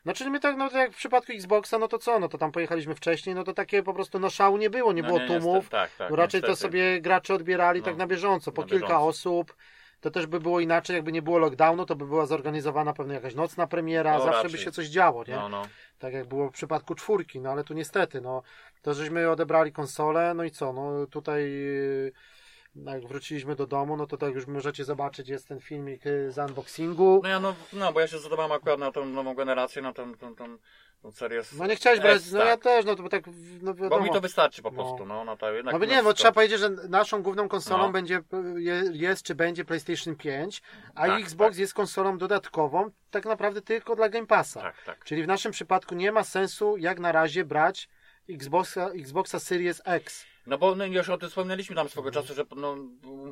Znaczy 0.09 0.30
my 0.30 0.40
tak, 0.40 0.56
no 0.56 0.70
to 0.70 0.78
jak 0.78 0.92
w 0.92 0.96
przypadku 0.96 1.32
Xboxa, 1.32 1.78
no 1.78 1.88
to 1.88 1.98
co, 1.98 2.18
no 2.18 2.28
to 2.28 2.38
tam 2.38 2.52
pojechaliśmy 2.52 2.94
wcześniej, 2.94 3.34
no 3.34 3.44
to 3.44 3.54
takie 3.54 3.82
po 3.82 3.94
prostu, 3.94 4.18
no 4.18 4.30
szału 4.30 4.56
nie 4.56 4.70
było, 4.70 4.92
nie 4.92 5.02
No 5.02 5.09
było 5.09 5.18
niestety, 5.20 5.40
tłumów, 5.40 5.68
tak, 5.68 5.90
tak, 5.98 6.11
no 6.11 6.16
raczej 6.16 6.40
to 6.40 6.48
niestety. 6.48 6.62
sobie 6.72 7.00
gracze 7.00 7.34
odbierali 7.34 7.80
No, 7.80 7.84
tak 7.86 7.96
na 7.96 8.06
bieżąco, 8.06 8.52
po 8.52 8.62
na 8.62 8.68
kilka 8.68 8.86
bieżąco. 8.86 9.06
osób, 9.06 9.56
to 10.00 10.11
też 10.11 10.26
by 10.26 10.40
było 10.40 10.61
inaczej, 10.61 10.96
jakby 10.96 11.12
nie 11.12 11.22
było 11.22 11.38
lockdownu, 11.38 11.86
to 11.86 11.96
by 11.96 12.06
była 12.06 12.26
zorganizowana 12.26 12.92
pewnie 12.92 13.14
jakaś 13.14 13.34
nocna 13.34 13.66
premiera, 13.66 14.12
No, 14.12 14.18
zawsze 14.18 14.32
raczej. 14.42 14.50
by 14.52 14.59
się 14.59 14.70
coś 14.72 14.86
działo, 14.86 15.24
nie? 15.28 15.34
No, 15.36 15.48
no. 15.48 15.62
Tak 15.98 16.12
jak 16.14 16.26
było 16.26 16.48
w 16.50 16.52
przypadku 16.52 16.94
czwórki, 16.94 17.40
no 17.40 17.50
ale 17.50 17.64
tu 17.64 17.74
niestety, 17.74 18.20
no 18.20 18.42
to 18.82 18.94
żeśmy 18.94 19.30
odebrali 19.30 19.72
konsolę, 19.72 20.34
no 20.34 20.44
i 20.44 20.50
co, 20.50 20.72
no 20.72 21.06
tutaj 21.06 21.50
yy, 21.52 22.12
jak 22.87 23.07
wróciliśmy 23.09 23.57
do 23.57 23.66
domu, 23.66 23.97
no 23.97 24.07
to 24.07 24.16
tak 24.16 24.35
już 24.35 24.47
możecie 24.47 24.85
zobaczyć, 24.85 25.29
jest 25.29 25.49
ten 25.49 25.61
filmik 25.61 26.05
yy, 26.05 26.33
z 26.33 26.39
unboxingu. 26.39 27.20
No 27.22 27.29
ja 27.29 27.41
no, 27.41 27.55
no, 27.72 27.93
bo 27.93 28.01
ja 28.01 28.07
się 28.09 28.18
zadawałem 28.18 28.53
akurat 28.53 28.79
na 28.79 28.93
tą 28.93 29.05
nową 29.05 29.35
generację, 29.35 29.83
na 29.83 29.93
tą, 29.93 30.14
tą, 30.14 30.35
tą, 30.37 30.59
tą 31.03 31.12
serię. 31.12 31.43
No 31.59 31.66
nie 31.66 31.76
chciałeś 31.76 32.01
brać, 32.01 32.33
no 32.33 32.39
tak. 32.39 32.49
ja 32.49 32.57
też, 32.57 32.85
no 32.85 32.97
to 32.97 33.03
bo 33.03 33.09
tak, 33.09 33.24
no 33.62 33.74
Bo 33.74 34.01
mi 34.01 34.11
to 34.11 34.20
wystarczy 34.20 34.62
po 34.62 34.70
No. 34.70 34.74
prostu, 34.76 35.07
no, 35.07 35.24
no 35.24 35.37
to 35.37 35.53
jednak. 35.53 35.72
No 35.72 35.79
bo 35.79 35.87
no, 35.87 35.93
nie, 35.93 36.03
bo 36.03 36.09
to- 36.09 36.14
trzeba 36.14 36.33
powiedzieć, 36.33 36.61
że 36.61 36.70
naszą 36.70 37.22
główną 37.22 37.49
konsolą 37.49 37.83
No. 37.87 37.93
będzie, 37.93 38.20
je, 38.57 38.83
jest 38.93 39.22
czy 39.22 39.35
będzie 39.35 39.64
PlayStation 39.64 40.16
5, 40.16 40.62
a 40.95 41.07
Tak, 41.07 41.22
Xbox 41.22 41.51
tak. 41.51 41.59
jest 41.61 41.74
konsolą 41.74 42.18
dodatkową, 42.18 42.91
tak 43.11 43.24
naprawdę 43.24 43.62
tylko 43.62 43.97
dla 43.97 44.09
Game 44.09 44.26
Passa. 44.26 44.61
Tak, 44.61 44.83
tak. 44.85 45.05
Czyli 45.05 45.22
w 45.22 45.26
naszym 45.26 45.53
przypadku 45.53 45.95
nie 45.95 46.12
ma 46.12 46.24
sensu 46.24 46.76
jak 46.76 46.99
na 47.01 47.12
razie 47.12 47.45
brać 47.45 47.89
Xboxa, 48.31 48.91
Xboxa 48.91 49.39
Series 49.41 49.83
X. 49.85 50.26
No 50.49 50.59
bo 50.59 50.74
no, 50.74 50.84
już 50.86 51.09
o 51.09 51.18
tym 51.18 51.28
wspomnieliśmy 51.28 51.76
tam 51.76 51.88
swego 51.88 52.11
czasu, 52.11 52.34
że 52.34 52.44
no, 52.57 52.76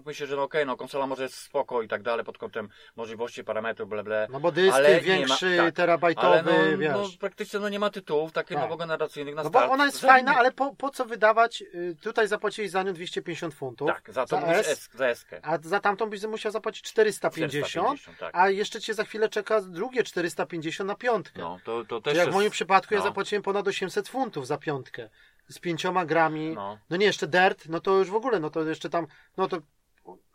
myślę, 0.06 0.26
że 0.26 0.36
no 0.36 0.42
okej, 0.42 0.66
no 0.66 0.76
konsola 0.76 1.06
może 1.06 1.22
jest 1.22 1.34
spoko 1.36 1.82
i 1.82 1.88
tak 1.88 2.02
dalej 2.02 2.24
pod 2.24 2.38
kątem 2.38 2.68
możliwości, 2.96 3.44
parametrów, 3.44 3.88
bla 3.88 4.02
bla. 4.02 4.26
No 4.30 4.40
bo 4.40 4.52
dysk 4.52 4.76
większy, 5.02 5.56
ma- 5.56 5.62
tak. 5.64 5.74
terabajtowy, 5.74 6.26
Ale 6.28 6.42
no, 6.72 6.78
wiesz. 6.78 6.92
no 6.92 7.04
praktycznie 7.20 7.60
no, 7.60 7.68
nie 7.68 7.78
ma 7.78 7.90
tytułów 7.90 8.32
takich 8.32 8.56
Tak. 8.56 8.64
nowogeneracyjnych 8.64 9.34
na 9.34 9.42
No 9.42 9.50
bo 9.50 9.58
start. 9.58 9.72
ona 9.72 9.84
jest 9.86 10.00
fajna, 10.00 10.36
ale 10.36 10.52
po, 10.52 10.74
po 10.74 10.90
co 10.90 11.04
wydawać? 11.04 11.62
y, 11.62 11.96
Tutaj 12.02 12.28
zapłacili 12.28 12.68
za 12.68 12.82
nią 12.82 12.92
250 12.92 13.54
funtów. 13.54 13.88
Tak, 13.88 14.12
za 14.12 14.26
to 14.26 14.40
za 14.40 14.46
S, 14.46 14.68
S, 14.68 14.88
za 14.94 15.06
eskę. 15.08 15.40
a 15.42 15.58
za 15.62 15.80
tamtą 15.80 16.10
byś 16.10 16.22
musiał 16.22 16.52
zapłacić 16.52 16.82
450, 16.84 17.66
450, 17.66 18.18
tak. 18.18 18.30
a 18.36 18.50
jeszcze 18.50 18.80
cię 18.80 18.94
za 18.94 19.04
chwilę 19.04 19.28
czeka 19.28 19.60
drugie 19.60 20.02
450 20.02 20.88
na 20.88 20.94
piątkę. 20.94 21.40
No, 21.40 21.58
to, 21.64 21.84
to 21.84 22.00
też 22.00 22.10
Czyli 22.10 22.18
jak 22.18 22.26
w 22.26 22.28
jest... 22.28 22.34
moim 22.38 22.50
przypadku 22.50 22.94
ja 22.94 23.00
no. 23.00 23.06
zapłaciłem 23.06 23.42
ponad 23.42 23.68
800 23.68 24.08
funtów 24.08 24.46
za 24.46 24.58
piątkę. 24.58 25.08
Z 25.48 25.58
pięcioma 25.58 26.04
grami. 26.06 26.52
No. 26.54 26.78
No, 26.90 26.96
nie, 26.96 27.06
jeszcze 27.06 27.26
Dirt, 27.26 27.68
no 27.68 27.80
to 27.80 27.98
już 27.98 28.10
w 28.10 28.14
ogóle, 28.14 28.40
no 28.40 28.50
to 28.50 28.62
jeszcze 28.64 28.90
tam, 28.90 29.06
no 29.36 29.48
to, 29.48 29.58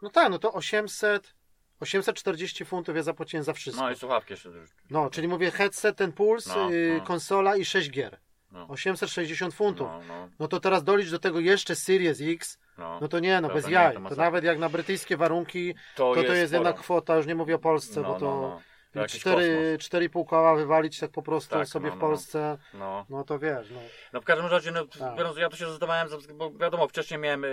no 0.01 0.09
tak, 0.09 0.29
no 0.31 0.39
to 0.39 0.53
800, 0.53 1.33
840 1.79 2.65
funtów 2.65 2.95
ja 2.95 3.03
zapłaciłem 3.03 3.43
za 3.43 3.53
wszystko. 3.53 3.83
no 3.83 3.91
i 3.91 3.95
słuchawki 3.95 4.33
jeszcze. 4.33 4.49
No, 4.89 5.09
czyli 5.09 5.27
mówię 5.27 5.51
headset, 5.51 5.97
ten 5.97 6.11
puls, 6.11 6.47
No, 6.47 6.71
y, 6.71 6.95
no. 6.99 7.05
konsola 7.05 7.55
i 7.55 7.65
6 7.65 7.89
gier. 7.91 8.17
No, 8.51 8.67
860 8.67 9.53
funtów. 9.53 9.87
no, 9.87 10.01
no, 10.07 10.29
No 10.39 10.47
to 10.47 10.59
teraz 10.59 10.83
dolicz 10.83 11.11
do 11.11 11.19
tego 11.19 11.39
jeszcze 11.39 11.75
Series 11.75 12.21
X, 12.21 12.59
no. 12.77 12.99
no 13.01 13.07
to 13.07 13.19
nie, 13.19 13.41
no 13.41 13.47
To- 13.47 13.53
bez 13.53 13.63
to 13.63 13.69
nie, 13.69 13.73
jaj. 13.75 13.87
to 13.89 13.93
To 13.93 13.99
masakra. 13.99 14.23
nawet 14.25 14.43
jak 14.43 14.59
na 14.59 14.69
brytyjskie 14.69 15.17
warunki, 15.17 15.75
to 15.95 16.13
to 16.15 16.21
jest, 16.33 16.51
sporo. 16.53 16.63
jedna 16.65 16.81
kwota, 16.81 17.15
już 17.15 17.25
nie 17.25 17.35
mówię 17.35 17.55
o 17.55 17.59
Polsce, 17.59 18.01
no, 18.01 18.13
bo 18.13 18.19
to 18.19 18.61
cztery, 19.07 19.77
cztery 19.79 20.09
pół 20.09 20.25
koła 20.25 20.55
wywalić 20.55 20.99
tak 20.99 21.11
po 21.11 21.21
prostu 21.21 21.55
Tak, 21.55 21.67
sobie 21.67 21.85
no, 21.89 21.91
w 21.91 21.95
no. 21.95 22.01
Polsce, 22.01 22.57
No. 22.73 23.05
no 23.09 23.23
to 23.23 23.39
wiesz, 23.39 23.69
no. 23.71 23.79
no 24.13 24.21
w 24.21 24.25
każdym 24.25 24.47
razie, 24.47 24.71
no, 24.71 24.85
Tak. 24.85 25.15
biorąc, 25.17 25.37
ja 25.37 25.49
to 25.49 25.55
się 25.55 25.69
zdawałem, 25.71 26.07
bo 26.35 26.51
wiadomo, 26.51 26.87
wcześniej 26.87 27.19
miałem 27.19 27.43
y, 27.43 27.47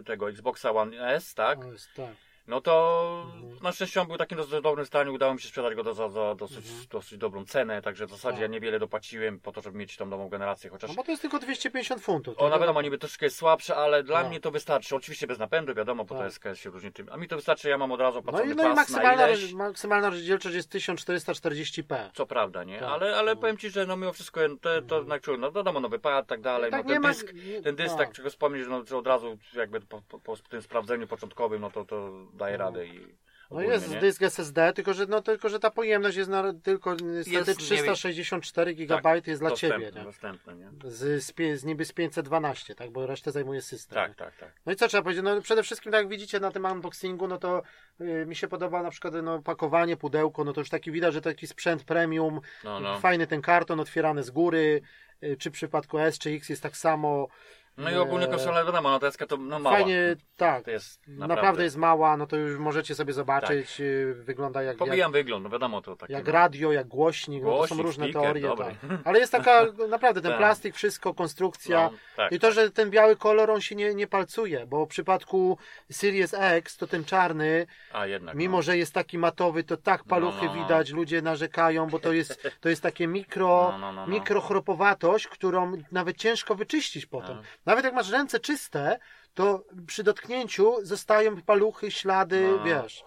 y, 0.00 0.04
tego 0.04 0.30
Xboxa 0.30 0.70
One 0.70 1.06
S, 1.14 1.34
tak? 1.34 1.64
Jest, 1.64 1.88
tak. 1.96 2.10
No 2.46 2.60
to 2.60 3.02
Mhm. 3.34 3.62
na 3.62 3.72
szczęście 3.72 4.00
on 4.00 4.06
był 4.06 4.16
w 4.16 4.18
takim 4.18 4.38
dosyć 4.38 4.62
dobrym 4.62 4.86
stanie, 4.86 5.10
udało 5.12 5.34
mi 5.34 5.40
się 5.40 5.48
sprzedać 5.48 5.74
go 5.74 5.82
do, 5.82 5.94
za, 5.94 6.08
za 6.08 6.34
dosyć, 6.34 6.56
Mhm. 6.66 6.86
dosyć 6.90 7.18
dobrą 7.18 7.44
cenę, 7.44 7.82
także 7.82 8.06
w 8.06 8.10
zasadzie 8.10 8.32
Tak. 8.34 8.40
ja 8.42 8.46
niewiele 8.46 8.78
dopłaciłem 8.78 9.40
po 9.40 9.52
to, 9.52 9.60
żeby 9.62 9.78
mieć 9.78 9.96
tą 9.96 10.06
nową 10.06 10.28
generację, 10.28 10.70
chociaż 10.70 10.90
No 10.90 10.96
bo 10.96 11.04
to 11.04 11.10
jest 11.10 11.22
tylko 11.22 11.38
250 11.38 12.02
funtów. 12.02 12.36
to 12.36 12.40
ona 12.44 12.58
wiadomo. 12.58 12.82
niby 12.82 12.98
troszkę 12.98 13.26
jest 13.26 13.36
słabsza, 13.36 13.76
ale 13.76 14.02
dla 14.02 14.22
No. 14.22 14.28
mnie 14.28 14.40
to 14.40 14.50
wystarczy. 14.50 14.96
Oczywiście 14.96 15.26
bez 15.26 15.38
napędu, 15.38 15.74
wiadomo, 15.74 16.04
bo 16.04 16.14
to 16.14 16.20
Tak. 16.20 16.32
SKS 16.32 16.58
się 16.58 16.70
różni 16.70 16.92
tym. 16.92 17.08
A 17.12 17.16
mi 17.16 17.28
to 17.28 17.36
wystarczy, 17.36 17.68
ja 17.68 17.78
mam 17.78 17.92
od 17.92 18.00
razu 18.00 18.14
No 18.14 18.20
opłacony 18.20 18.52
i, 18.52 18.56
no 18.56 18.72
i 18.72 18.74
maksymalna, 18.74 19.22
na 19.22 19.28
ileś. 19.28 19.52
maksymalna 19.52 20.10
rozdzielczość 20.10 20.54
jest 20.56 20.70
1440p. 20.70 22.10
Co 22.14 22.26
prawda, 22.26 22.64
nie? 22.64 22.78
Tak. 22.80 22.88
Ale, 22.88 23.16
ale 23.16 23.34
No. 23.34 23.40
powiem 23.40 23.56
Ci, 23.58 23.70
że 23.70 23.86
no 23.86 23.96
mimo 23.96 24.12
wszystko 24.12 24.40
to, 24.60 24.82
to 24.82 25.02
no, 25.02 25.18
czuł, 25.18 25.36
no 25.36 25.52
wiadomo, 25.52 25.80
nowy 25.80 25.98
pad, 25.98 26.26
tak 26.26 26.40
dalej, 26.40 26.70
Tak, 26.70 26.84
no 26.84 26.88
ten 26.92 27.02
ma- 27.02 27.08
dysk, 27.08 27.32
nie- 27.34 27.62
ten 27.62 27.76
dysk, 27.76 27.96
tak. 27.96 28.06
tak 28.06 28.16
czego 28.16 28.30
wspomnieć, 28.30 28.66
no, 28.68 28.84
że 28.84 28.96
od 28.96 29.06
razu 29.06 29.38
jakby 29.54 29.80
po, 29.80 30.02
po, 30.08 30.18
po 30.18 30.36
tym 30.36 30.62
sprawdzeniu 30.62 31.06
początkowym, 31.06 31.60
no 31.60 31.70
to, 31.70 31.84
to 31.84 32.10
daje 32.32 32.56
radę 32.56 32.86
i 32.86 33.22
No 33.50 33.60
jest 33.62 33.90
nie? 33.90 34.00
dysk 34.00 34.22
SSD, 34.22 34.72
tylko 34.72 34.92
że, 34.94 35.06
no, 35.06 35.22
tylko 35.22 35.48
że 35.48 35.58
ta 35.60 35.70
pojemność 35.70 36.16
jest 36.16 36.30
na, 36.30 36.52
tylko 36.62 36.94
niestety 36.94 37.36
Jest, 37.50 37.70
nie 37.70 37.76
wiem- 37.76 37.94
364 37.94 38.74
GB 38.74 39.20
jest 39.26 39.42
dla 39.42 39.50
dostępne, 39.50 39.78
Ciebie. 39.86 39.98
Nie? 39.98 40.04
Dostępne, 40.04 40.54
nie? 40.54 40.70
Z, 40.84 41.24
z, 41.24 41.60
z 41.60 41.64
niby 41.64 41.84
z 41.84 41.92
512, 41.92 42.74
tak? 42.74 42.90
Bo 42.90 43.06
resztę 43.06 43.32
zajmuje 43.32 43.62
system. 43.62 43.94
Tak, 43.94 44.14
tak, 44.14 44.36
tak. 44.36 44.52
No 44.66 44.72
i 44.72 44.76
co 44.76 44.88
trzeba 44.88 45.02
powiedzieć? 45.02 45.24
No 45.24 45.40
przede 45.40 45.62
wszystkim, 45.62 45.92
tak 45.92 45.98
jak 46.00 46.08
widzicie 46.08 46.40
na 46.40 46.50
tym 46.50 46.64
unboxingu, 46.64 47.28
no 47.28 47.38
to 47.38 47.62
y, 48.00 48.26
mi 48.26 48.36
się 48.36 48.48
podoba 48.48 48.82
na 48.82 48.90
przykład 48.90 49.14
no, 49.22 49.42
pakowanie, 49.42 49.96
pudełko, 49.96 50.44
no 50.44 50.52
to 50.52 50.60
już 50.60 50.68
taki 50.70 50.90
widać, 50.92 51.14
że 51.14 51.20
taki 51.20 51.46
sprzęt 51.46 51.84
premium, 51.84 52.40
No, 52.64 52.80
no. 52.80 53.00
fajny 53.00 53.26
ten 53.26 53.42
karton 53.42 53.80
otwierany 53.80 54.22
z 54.22 54.30
góry, 54.30 54.80
y, 55.22 55.36
czy 55.36 55.50
w 55.50 55.52
przypadku 55.52 55.98
S 55.98 56.18
czy 56.18 56.30
X 56.30 56.48
jest 56.48 56.62
tak 56.62 56.76
samo. 56.76 57.28
No 57.76 57.90
i 57.90 57.96
ogólnie 57.96 58.26
E, 58.26 58.30
konsola, 58.30 58.64
wiadomo, 58.64 58.90
no 58.90 58.98
to 58.98 59.06
jest 59.06 59.18
to 59.28 59.36
no, 59.36 59.58
mała. 59.58 59.76
Fajnie, 59.76 60.16
tak. 60.36 60.64
To 60.64 60.70
jest 60.70 61.00
Naprawdę. 61.08 61.34
naprawdę, 61.34 61.64
jest 61.64 61.76
mała, 61.76 62.16
no 62.16 62.26
to 62.26 62.36
już 62.36 62.58
możecie 62.58 62.94
sobie 62.94 63.12
zobaczyć, 63.12 63.80
y, 63.80 64.14
wygląda 64.18 64.62
jak, 64.62 64.68
jak, 64.68 64.78
Pomijam 64.88 65.12
wygląd, 65.12 65.44
no 65.44 65.50
wiadomo 65.50 65.82
to 65.82 65.96
takie. 65.96 66.12
jak 66.12 66.26
no. 66.26 66.32
radio, 66.32 66.72
jak 66.72 66.86
głośnik, 66.88 67.42
no 67.44 67.48
to 67.50 67.54
są 67.54 67.58
Głośnik, 67.58 67.86
różne 67.86 68.04
speaker, 68.04 68.22
teorie. 68.22 68.42
dobry. 68.42 68.64
Tak. 68.64 69.00
Ale 69.04 69.18
jest 69.18 69.32
taka, 69.32 69.66
naprawdę 69.88 70.20
ten 70.20 70.30
Tak. 70.30 70.38
plastik, 70.38 70.74
wszystko, 70.74 71.14
konstrukcja. 71.14 71.90
No, 71.92 71.98
tak. 72.16 72.32
I 72.32 72.40
to, 72.40 72.52
że 72.52 72.70
ten 72.70 72.90
biały 72.90 73.16
kolor, 73.16 73.50
on 73.50 73.60
się 73.60 73.74
nie, 73.74 73.94
nie 73.94 74.06
palcuje, 74.06 74.66
bo 74.66 74.86
w 74.86 74.88
przypadku 74.88 75.58
Series 75.92 76.34
X 76.38 76.76
to 76.76 76.86
ten 76.86 77.04
czarny, 77.04 77.66
A 77.92 78.06
jednak. 78.06 78.34
mimo 78.34 78.56
no. 78.56 78.62
że 78.62 78.76
jest 78.76 78.94
taki 78.94 79.18
matowy, 79.18 79.64
to 79.64 79.76
tak 79.76 80.04
paluchy 80.04 80.46
no, 80.46 80.54
no. 80.54 80.62
widać, 80.62 80.90
ludzie 80.90 81.22
narzekają, 81.22 81.86
bo 81.86 81.98
to 81.98 82.12
jest, 82.12 82.48
to 82.60 82.68
jest 82.68 82.82
takie 82.82 83.06
mikro, 83.06 83.68
No, 83.72 83.78
no, 83.78 83.92
no, 83.92 84.06
no. 84.06 84.12
mikrochropowatość, 84.12 85.28
którą 85.28 85.72
nawet 85.92 86.16
ciężko 86.16 86.54
wyczyścić 86.54 87.06
potem. 87.06 87.42
Nawet 87.66 87.84
jak 87.84 87.94
masz 87.94 88.10
ręce 88.10 88.40
czyste, 88.40 88.98
to 89.34 89.64
przy 89.86 90.02
dotknięciu 90.02 90.74
zostają 90.82 91.42
paluchy, 91.42 91.90
ślady, 91.90 92.48
No. 92.58 92.64
wiesz. 92.64 93.04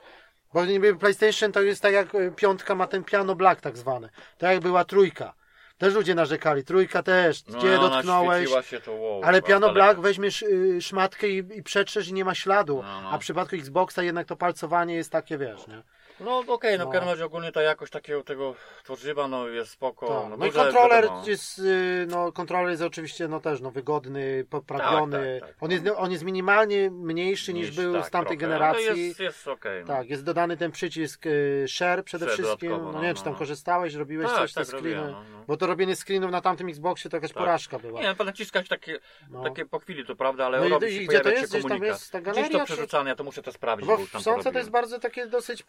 Bo 0.53 0.65
niby 0.65 0.95
PlayStation 0.95 1.51
to 1.51 1.61
jest 1.61 1.81
tak 1.81 1.93
jak 1.93 2.15
y, 2.15 2.31
piątka 2.35 2.75
ma 2.75 2.87
ten 2.87 3.03
piano 3.03 3.35
black 3.35 3.61
tak 3.61 3.77
zwany. 3.77 4.09
Tak 4.37 4.51
jak 4.51 4.59
była 4.59 4.85
trójka. 4.85 5.33
Też 5.77 5.93
ludzie 5.93 6.15
narzekali. 6.15 6.63
Trójka 6.63 7.03
też. 7.03 7.45
No, 7.47 7.59
Gdzie 7.59 7.77
dotknąłeś. 7.77 8.49
to, 8.85 8.93
wow, 8.93 9.21
Ale 9.23 9.41
piano 9.41 9.67
daleko. 9.67 9.73
black 9.73 9.99
weźmiesz 9.99 10.41
y, 10.41 10.81
szmatkę 10.81 11.27
i, 11.27 11.37
i 11.57 11.63
przetrzesz 11.63 12.07
i 12.07 12.13
nie 12.13 12.25
ma 12.25 12.35
śladu. 12.35 12.81
No, 12.83 13.01
no. 13.01 13.11
A 13.11 13.17
w 13.17 13.21
przypadku 13.21 13.55
Xboxa 13.55 14.03
jednak 14.03 14.27
to 14.27 14.35
palcowanie 14.35 14.95
jest 14.95 15.11
takie, 15.11 15.37
wiesz, 15.37 15.67
nie? 15.67 15.81
No 16.19 16.43
okej, 16.47 16.77
no 16.77 16.83
w 16.83 16.87
No. 16.87 16.91
każdym 16.91 17.09
razie 17.09 17.25
ogólnie 17.25 17.51
ta 17.51 17.61
jakość 17.61 17.91
takiego 17.91 18.23
tego 18.23 18.55
tworzywa 18.83 19.27
no 19.27 19.47
jest 19.47 19.71
spoko. 19.71 20.07
Tak. 20.07 20.29
No, 20.29 20.37
No 20.37 20.45
i 20.45 20.51
kontroler 20.51 21.03
wiadomo. 21.03 21.23
jest, 21.27 21.59
y, 21.59 22.07
no 22.09 22.31
kontroler 22.31 22.69
jest 22.69 22.81
oczywiście 22.83 23.27
no 23.27 23.39
też 23.39 23.61
no 23.61 23.71
wygodny, 23.71 24.45
poprawiony. 24.49 25.39
Tak, 25.39 25.49
tak, 25.49 25.57
tak. 25.59 25.63
On, 25.63 25.71
jest, 25.71 25.83
on 25.97 26.11
jest 26.11 26.23
minimalnie 26.23 26.91
mniejszy 26.91 27.53
niż, 27.53 27.67
Niż- 27.67 27.75
był 27.75 27.93
tak, 27.93 28.05
z 28.07 28.09
tamtej 28.09 28.37
trochę, 28.37 28.51
generacji. 28.51 28.87
Ale 28.89 28.97
jest, 28.97 29.19
jest 29.19 29.47
okej. 29.47 29.81
no. 29.81 29.87
Tak, 29.87 30.09
jest 30.09 30.23
dodany 30.23 30.57
ten 30.57 30.71
przycisk 30.71 31.25
y, 31.25 31.65
share 31.67 32.03
przede 32.03 32.25
Share 32.25 32.35
wszystkim. 32.35 32.71
No 32.71 32.77
no, 32.77 32.85
nie 32.85 32.93
wiem, 32.93 33.03
no, 33.09 33.13
czy 33.17 33.23
tam 33.23 33.33
no. 33.33 33.39
korzystałeś, 33.39 33.93
robiłeś 33.93 34.27
Tak, 34.27 34.37
coś, 34.37 34.53
te 34.53 34.65
screeny. 34.65 34.95
no, 35.11 35.23
no. 35.31 35.45
Bo 35.47 35.57
to 35.57 35.67
robienie 35.67 35.95
screenów 35.95 36.31
na 36.31 36.41
tamtym 36.41 36.69
Xboxie 36.69 37.09
to 37.09 37.17
jakaś 37.17 37.33
porażka 37.33 37.79
była. 37.79 38.01
Nie, 38.01 38.15
no 38.19 38.25
naciskać 38.25 38.67
takie, 38.67 38.99
No. 39.29 39.43
takie 39.43 39.65
po 39.65 39.79
chwili, 39.79 40.05
to 40.05 40.15
prawda, 40.15 40.45
ale 40.45 40.59
No 40.61 40.69
robi 40.69 40.87
i 40.87 40.91
się, 40.99 41.05
gdzie 41.07 41.19
to 41.19 41.29
się 41.29 41.35
jest? 41.35 41.51
Gdzieś 41.53 41.65
tam 41.65 41.83
jest 41.83 42.11
ta 42.11 42.21
Gdzieś 42.21 42.35
galeria, 42.35 42.59
to 42.59 42.65
przerzucane, 42.65 43.09
ja 43.09 43.15
to 43.15 43.23
muszę 43.23 43.41
to 43.41 43.51
sprawdzić, 43.51 43.87
Bo 43.87 43.97
w 43.97 44.21
Sące 44.21 44.51
to 44.51 44.57
jest 44.57 44.69
bardzo 44.69 44.99
takie 44.99 45.27
dosyć 45.27 45.63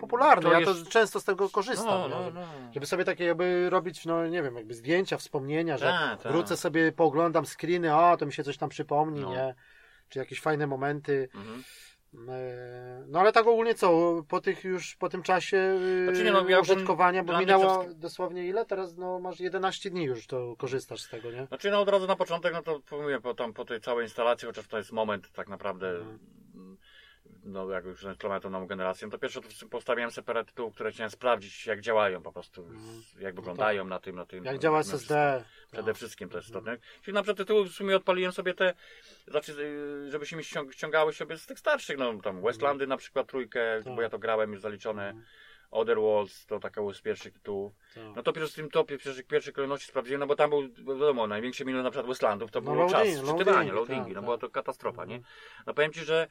popularne. 0.00 0.42
To 0.42 0.52
ja 0.52 0.60
jest- 0.60 0.84
to 0.84 0.90
często 0.90 1.20
z 1.20 1.24
tego 1.24 1.48
korzystam. 1.48 1.86
No, 1.86 2.08
no, 2.08 2.30
no. 2.34 2.40
Żeby 2.74 2.86
sobie 2.86 3.04
takie 3.04 3.24
jakby 3.24 3.70
robić, 3.70 4.04
no 4.06 4.26
nie 4.26 4.42
wiem, 4.42 4.56
jakby 4.56 4.74
zdjęcia, 4.74 5.16
wspomnienia, 5.16 5.78
że 5.78 5.86
Tak, 5.86 6.22
tak. 6.22 6.32
wrócę 6.32 6.56
sobie, 6.56 6.92
pooglądam 6.92 7.46
screeny, 7.46 7.96
o, 7.96 8.16
to 8.16 8.26
mi 8.26 8.32
się 8.32 8.44
coś 8.44 8.56
tam 8.58 8.68
przypomni, 8.68 9.20
No. 9.20 9.30
nie? 9.30 9.54
Czy 10.08 10.18
jakieś 10.18 10.40
fajne 10.40 10.66
momenty. 10.66 11.28
Mhm. 11.34 11.62
E, 12.28 13.04
No 13.08 13.20
ale 13.20 13.32
tak 13.32 13.46
ogólnie 13.46 13.74
co, 13.74 14.22
po 14.28 14.40
tych 14.40 14.64
już, 14.64 14.96
po 14.96 15.08
tym 15.08 15.22
czasie 15.22 15.56
e, 15.56 16.04
Znaczy 16.04 16.24
nie, 16.24 16.32
no, 16.32 16.48
ja 16.48 16.60
użytkowania, 16.60 17.24
bo 17.24 17.38
minęło 17.38 17.84
dosłownie 17.94 18.46
ile? 18.46 18.66
Teraz 18.66 18.96
no 18.96 19.20
masz 19.20 19.40
11 19.40 19.90
dni 19.90 20.04
już, 20.04 20.26
to 20.26 20.54
korzystasz 20.58 21.02
z 21.02 21.08
tego, 21.08 21.30
nie? 21.30 21.46
Znaczy 21.46 21.70
no 21.70 21.80
od 21.80 21.88
razu 21.88 22.06
na 22.06 22.16
początek, 22.16 22.52
no 22.52 22.62
to 22.62 22.80
mówię, 23.02 23.20
po, 23.20 23.34
tam, 23.34 23.52
po 23.52 23.64
tej 23.64 23.80
całej 23.80 24.04
instalacji, 24.04 24.46
chociaż 24.46 24.68
to 24.68 24.78
jest 24.78 24.92
moment 24.92 25.32
tak 25.32 25.48
naprawdę, 25.48 25.88
Mhm. 25.88 26.18
Mm, 27.42 27.52
no 27.52 27.70
jak 27.70 27.84
już 27.84 28.02
zainstalowałem 28.02 28.42
tą 28.42 28.50
nową 28.50 28.66
generację, 28.66 29.06
no 29.06 29.10
to 29.12 29.18
pierwsze 29.18 29.40
to 29.40 29.66
postawiłem 29.70 30.10
sobie 30.10 30.24
parę 30.26 30.44
tytułów, 30.44 30.74
które 30.74 30.92
chciałem 30.92 31.10
sprawdzić, 31.10 31.66
jak 31.66 31.80
działają 31.80 32.22
po 32.22 32.32
prostu, 32.32 32.68
z- 32.78 33.20
jak 33.20 33.34
wyglądają 33.34 33.84
na 33.84 33.98
tym, 33.98 34.16
na 34.16 34.26
tym. 34.26 34.38
Mhm. 34.38 34.54
Jak 34.54 34.60
na- 34.60 34.62
działa 34.62 34.78
na 34.78 34.82
wszystkim. 34.84 35.16
SSD. 35.16 35.44
Przede 35.72 35.86
tak. 35.86 35.96
wszystkim 35.96 36.28
to 36.28 36.36
jest 36.38 36.48
istotne. 36.48 36.76
Czyli 37.02 37.14
na 37.14 37.22
przykład 37.22 37.36
tytuły 37.36 37.64
w 37.64 37.72
sumie 37.72 37.96
odpaliłem 37.96 38.32
sobie 38.32 38.54
te, 38.54 38.74
znaczy, 39.28 39.52
y, 40.06 40.10
żeby 40.10 40.26
się 40.26 40.36
mi 40.36 40.42
ściąg- 40.42 40.72
ściągały 40.72 41.12
sobie 41.12 41.38
z 41.38 41.46
tych 41.46 41.58
starszych, 41.58 41.98
no 41.98 42.14
tam 42.22 42.42
Westlandy 42.42 42.86
na 42.86 42.96
przykład 42.96 43.26
trójkę, 43.26 43.80
Tak. 43.84 43.94
bo 43.94 44.02
ja 44.02 44.08
to 44.08 44.18
grałem 44.18 44.52
już 44.52 44.60
zaliczone. 44.60 45.06
Mhm. 45.08 45.26
Other 45.70 45.96
Worlds 46.00 46.46
to 46.46 46.60
taka 46.60 46.80
z 46.94 47.00
pierwszych 47.00 47.32
tytułów. 47.32 47.72
Tak. 47.94 48.04
No 48.16 48.22
to 48.22 48.32
pierwszy 48.32 48.52
w 48.52 48.56
tym 48.56 48.70
topie, 48.70 48.98
pierwszej, 48.98 49.24
pierwszej 49.24 49.52
kolejności 49.52 49.88
sprawdziłem, 49.88 50.20
no 50.20 50.26
bo 50.26 50.36
tam 50.36 50.50
był, 50.50 50.62
wiadomo, 50.98 51.26
największy 51.26 51.64
minus 51.64 51.82
na 51.84 51.90
przykład 51.90 52.06
Westlandów 52.06 52.50
to 52.50 52.60
No 52.60 52.74
był 52.74 52.88
czas 52.90 53.08
loading- 53.08 53.72
loadingi, 53.72 54.04
tak, 54.04 54.08
no 54.08 54.14
tak. 54.14 54.24
była 54.24 54.38
to 54.38 54.50
katastrofa, 54.50 55.04
nie? 55.04 55.14
Mhm. 55.16 55.32
No 55.66 55.74
powiem 55.74 55.92
Ci, 55.92 56.00
że 56.04 56.28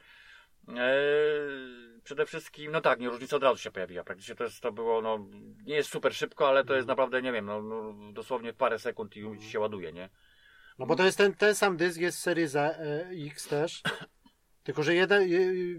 przede 2.04 2.26
wszystkim, 2.26 2.72
no 2.72 2.80
tak, 2.80 3.00
nie, 3.00 3.08
różnica 3.08 3.36
od 3.36 3.42
razu 3.42 3.58
się 3.58 3.70
pojawiła, 3.70 4.04
praktycznie 4.04 4.34
to, 4.34 4.44
jest, 4.44 4.60
to 4.60 4.72
było, 4.72 5.02
no, 5.02 5.26
nie 5.66 5.74
jest 5.74 5.90
super 5.90 6.14
szybko, 6.14 6.48
ale 6.48 6.64
to 6.64 6.74
jest 6.74 6.82
Mhm. 6.84 6.96
naprawdę, 6.96 7.22
nie 7.22 7.32
wiem, 7.32 7.46
no, 7.46 7.62
no 7.62 7.94
dosłownie 8.12 8.52
parę 8.52 8.78
sekund 8.78 9.16
i 9.16 9.42
się 9.42 9.60
ładuje, 9.60 9.92
nie? 9.92 10.08
No 10.78 10.86
bo 10.86 10.96
to 10.96 11.04
jest 11.04 11.18
ten, 11.18 11.34
ten 11.34 11.54
sam 11.54 11.76
dysk, 11.76 12.00
jest 12.00 12.18
Series 12.18 12.56
E, 12.56 12.78
e, 12.78 13.08
X 13.26 13.48
też. 13.48 13.82
Tylko, 14.64 14.82
że 14.82 14.94
jeden, 14.94 15.28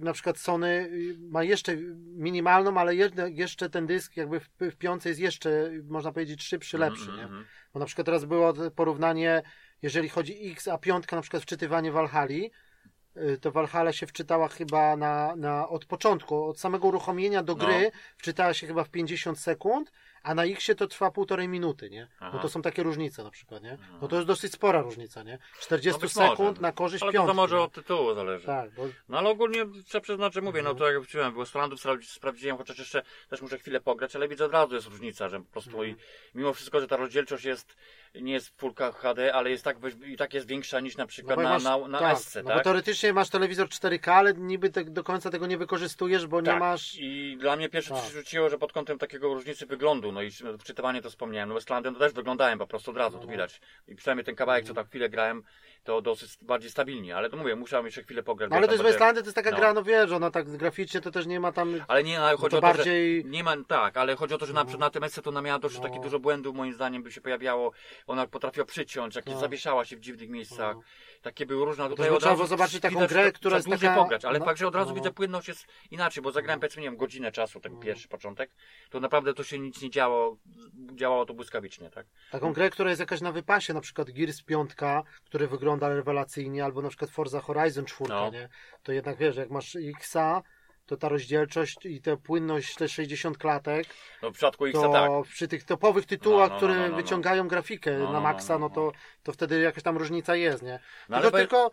na 0.01 0.13
przykład 0.13 0.37
Sony 0.37 0.89
ma 1.19 1.43
jeszcze 1.43 1.75
minimalną, 1.97 2.77
ale 2.77 2.95
jeszcze 3.29 3.69
ten 3.69 3.87
dysk 3.87 4.17
jakby 4.17 4.39
w, 4.39 4.49
w 4.59 4.75
piące 4.75 5.09
jest 5.09 5.21
jeszcze, 5.21 5.71
można 5.89 6.11
powiedzieć, 6.11 6.43
szybszy, 6.43 6.77
lepszy, 6.77 7.01
Mhm, 7.01 7.17
nie? 7.17 7.23
mhm. 7.23 7.45
Bo 7.73 7.79
na 7.79 7.85
przykład 7.85 8.05
teraz 8.05 8.25
było 8.25 8.53
porównanie, 8.75 9.43
jeżeli 9.81 10.09
chodzi 10.09 10.51
X, 10.51 10.67
a 10.67 10.77
piątka 10.77 11.15
na 11.15 11.21
przykład 11.21 11.43
wczytywanie 11.43 11.91
Valhalla, 11.91 12.33
y, 12.35 12.51
to 13.41 13.51
Valhalla 13.51 13.93
się 13.93 14.07
wczytała 14.07 14.47
chyba 14.47 14.95
na, 14.95 15.35
na, 15.35 15.69
od 15.69 15.85
początku, 15.85 16.45
od 16.49 16.59
samego 16.59 16.87
uruchomienia 16.87 17.43
do 17.43 17.55
No. 17.55 17.65
gry, 17.65 17.91
wczytała 18.17 18.53
się 18.53 18.67
chyba 18.67 18.83
w 18.83 18.89
50 18.89 19.39
sekund, 19.39 19.91
a 20.23 20.35
na 20.35 20.43
Xie 20.45 20.75
to 20.75 20.87
trwa 20.87 21.11
półtorej 21.11 21.47
minuty, 21.47 21.89
nie? 21.89 22.01
No 22.21 22.27
Aha. 22.27 22.39
to 22.41 22.49
są 22.49 22.61
takie 22.61 22.83
różnice 22.83 23.23
na 23.23 23.31
przykład, 23.31 23.63
nie? 23.63 23.77
No 24.01 24.07
to 24.07 24.15
jest 24.15 24.27
dosyć 24.27 24.53
spora 24.53 24.81
różnica, 24.81 25.23
nie? 25.23 25.37
40 25.59 26.01
No 26.03 26.09
sekund 26.09 26.39
może. 26.49 26.61
na 26.61 26.71
korzyść 26.71 27.03
Ale 27.03 27.11
piątki. 27.13 27.27
to 27.27 27.33
może 27.33 27.55
nie? 27.55 27.61
od 27.61 27.71
tytułu 27.73 28.13
zależy. 28.15 28.45
Tak, 28.45 28.71
bo 28.71 28.87
No 29.09 29.17
ale 29.17 29.29
ogólnie 29.29 29.65
trzeba 29.85 30.01
przyznać, 30.01 30.33
że 30.33 30.41
mówię, 30.41 30.59
Mhm. 30.59 30.75
no 30.75 30.79
to 30.79 30.87
jak 30.91 30.99
wróciłem, 30.99 31.33
było 31.33 31.45
Strandów 31.45 31.79
sprawdziłem, 32.03 32.57
chociaż 32.57 32.79
jeszcze 32.79 33.03
też 33.29 33.41
muszę 33.41 33.57
chwilę 33.59 33.81
pograć, 33.81 34.15
ale 34.15 34.27
widzę 34.27 34.45
od 34.45 34.51
razu 34.51 34.75
jest 34.75 34.87
różnica, 34.87 35.29
że 35.29 35.39
po 35.39 35.45
prostu 35.51 35.69
Mhm. 35.71 35.89
i 35.89 35.95
mimo 36.37 36.53
wszystko, 36.53 36.79
że 36.79 36.87
ta 36.87 36.97
rozdzielczość 36.97 37.45
jest, 37.45 37.75
nie 38.21 38.33
jest 38.33 38.49
w 38.49 38.55
Full 38.57 38.73
HD, 38.93 39.33
ale 39.33 39.49
jest 39.49 39.63
tak, 39.63 39.77
i 40.05 40.17
tak 40.17 40.33
jest 40.33 40.47
większa 40.47 40.79
niż 40.79 40.97
na 40.97 41.05
przykład 41.05 41.35
bo 41.35 41.43
na, 41.43 41.49
masz- 41.49 41.63
na, 41.63 41.87
na 41.87 41.99
tak, 41.99 42.17
SC, 42.17 42.35
no 42.35 42.43
tak? 42.43 42.57
bo 42.57 42.63
teoretycznie 42.63 43.13
masz 43.13 43.29
telewizor 43.29 43.67
4K, 43.67 44.11
ale 44.11 44.33
niby 44.33 44.69
tak 44.69 44.89
do 44.89 45.03
końca 45.03 45.29
tego 45.29 45.47
nie 45.47 45.57
wykorzystujesz, 45.57 46.27
bo 46.27 46.41
nie 46.41 46.45
Tak. 46.45 46.59
masz... 46.59 46.95
I 46.99 47.37
dla 47.39 47.55
mnie 47.55 47.69
pierwsze 47.69 47.93
Tak. 47.93 48.03
co 48.03 48.09
się 48.09 48.13
rzuciło, 48.13 48.49
że 48.49 48.57
pod 48.57 48.73
kątem 48.73 48.97
takiego 48.97 49.33
różnicy 49.33 49.65
wyglądu 49.65 50.11
no 50.11 50.21
i 50.21 50.31
wczytywanie 50.59 51.01
to 51.01 51.09
wspomniałem, 51.09 51.49
no 51.49 51.55
Westlandem 51.55 51.93
to 51.93 51.99
też 51.99 52.13
wyglądałem 52.13 52.59
po 52.59 52.67
prostu 52.67 52.91
od 52.91 52.97
razu, 52.97 53.19
to 53.19 53.27
widać. 53.27 53.61
I 53.87 53.95
przynajmniej 53.95 54.25
ten 54.25 54.35
kawałek, 54.35 54.65
co 54.65 54.73
tam 54.73 54.85
chwilę 54.85 55.09
grałem, 55.09 55.43
to 55.83 56.01
dosyć 56.01 56.37
bardziej 56.41 56.71
stabilnie, 56.71 57.15
ale 57.15 57.29
to 57.29 57.37
mówię, 57.37 57.55
musiałem 57.55 57.85
jeszcze 57.85 58.03
chwilę 58.03 58.23
pograć. 58.23 58.49
No, 58.49 58.57
ale 58.57 58.67
to 58.67 58.73
jest 58.73 58.83
będę- 58.83 58.91
Westlandy, 58.93 59.21
to 59.21 59.25
jest 59.27 59.35
taka 59.35 59.51
no. 59.51 59.57
gra, 59.57 59.73
no 59.73 59.83
wiesz, 59.83 60.11
ona 60.11 60.31
tak 60.31 60.49
graficznie 60.57 61.01
to 61.01 61.11
też 61.11 61.25
nie 61.25 61.39
ma 61.39 61.51
tam... 61.51 61.73
Ale 61.87 62.03
nie, 62.03 62.19
ale 62.21 62.37
chodzi 62.37 62.51
to 62.51 62.57
o 62.57 62.61
to, 62.61 62.67
bardziej- 62.67 63.21
że 63.21 63.29
nie 63.29 63.43
ma, 63.43 63.55
tak, 63.67 63.97
ale 63.97 64.15
chodzi 64.15 64.33
o 64.33 64.37
to, 64.37 64.45
że 64.45 64.53
na 64.53 64.65
przykład 64.65 64.93
na 65.01 65.09
tym 65.09 65.23
to 65.23 65.29
ona 65.29 65.41
miała 65.41 65.59
dość 65.59 65.75
No. 65.75 65.81
takich 65.83 65.99
dużo 66.01 66.19
błędów, 66.19 66.55
moim 66.55 66.73
zdaniem 66.73 67.03
by 67.03 67.11
się 67.11 67.21
pojawiało, 67.21 67.71
ona 68.07 68.27
potrafiła 68.27 68.65
przyciąć, 68.65 69.15
jak 69.15 69.25
No. 69.25 69.39
zawieszała 69.39 69.85
się 69.85 69.95
w 69.97 69.99
dziwnych 69.99 70.29
miejscach, 70.29 70.75
No. 70.75 70.81
Takie 71.23 71.45
były 71.45 71.65
różne, 71.65 71.83
a 71.83 71.89
tutaj 71.89 72.05
Też 72.05 72.13
od 72.15 72.19
trzeba 72.19 72.35
razu 72.35 72.47
zobaczyć 72.47 72.81
taką 72.81 72.95
widać, 72.95 73.09
grę, 73.09 73.31
która 73.31 73.55
jest 73.55 73.67
dłużej 73.67 73.89
taka- 73.89 74.01
pograć, 74.01 74.25
ale 74.25 74.39
no. 74.39 74.45
fakt, 74.45 74.59
że 74.59 74.67
od 74.67 74.75
razu 74.75 74.89
No. 74.89 74.95
widzę 74.95 75.11
płynność 75.11 75.47
jest 75.47 75.65
inaczej, 75.91 76.23
bo 76.23 76.31
zagrałem 76.31 76.59
powiedzmy, 76.59 76.81
nie 76.81 76.87
wiem, 76.87 76.97
godzinę 76.97 77.31
czasu, 77.31 77.59
ten 77.59 77.79
pierwszy 77.79 78.07
początek, 78.07 78.51
to 78.89 78.99
naprawdę 78.99 79.33
to 79.33 79.43
się 79.43 79.59
nic 79.59 79.81
nie 79.81 79.89
działo, 79.89 80.37
działało 80.95 81.25
to 81.25 81.33
błyskawicznie, 81.33 81.89
tak? 81.89 82.05
Taką 82.31 82.53
grę, 82.53 82.69
która 82.69 82.89
jest 82.89 82.99
jakaś 82.99 83.21
na 83.21 83.31
wypasie, 83.31 83.73
na 83.73 83.81
przykład 83.81 84.11
Gears 84.11 84.41
5, 84.41 84.71
który 85.25 85.47
wygląda 85.47 85.89
rewelacyjnie, 85.89 86.63
albo 86.65 86.81
na 86.81 86.89
przykład 86.89 87.11
Forza 87.11 87.41
Horizon 87.41 87.85
4, 87.85 88.09
No. 88.09 88.29
nie? 88.29 88.49
To 88.83 88.91
jednak 88.91 89.17
wiesz, 89.17 89.35
jak 89.35 89.49
masz 89.49 89.75
Xa, 89.75 90.41
to 90.85 90.97
ta 90.97 91.09
rozdzielczość 91.09 91.85
i 91.85 92.01
ta 92.01 92.17
płynność, 92.17 92.75
te 92.75 92.87
60 92.89 93.37
klatek, 93.37 93.87
No 94.21 94.29
w 94.31 94.33
przypadku 94.33 94.65
X 94.65 94.79
tak. 94.93 95.11
przy 95.29 95.47
tych 95.47 95.63
topowych 95.63 96.05
tytułach, 96.05 96.49
No, 96.49 96.53
no, 96.53 96.57
które 96.57 96.75
no, 96.75 96.81
no, 96.81 96.87
no. 96.89 96.95
wyciągają 96.95 97.47
grafikę 97.47 97.97
No, 97.97 98.05
na 98.05 98.11
no, 98.11 98.21
maksa, 98.21 98.53
no, 98.53 98.59
no 98.59 98.67
no, 98.69 98.75
to, 98.75 98.81
no. 98.81 98.91
to 99.23 99.33
wtedy 99.33 99.59
jakaś 99.61 99.83
tam 99.83 99.97
różnica 99.97 100.35
jest, 100.35 100.63
nie? 100.63 100.79
No, 101.09 101.17
ale 101.17 101.31
tylko, 101.31 101.37
bo- 101.37 101.37
tylko, 101.69 101.71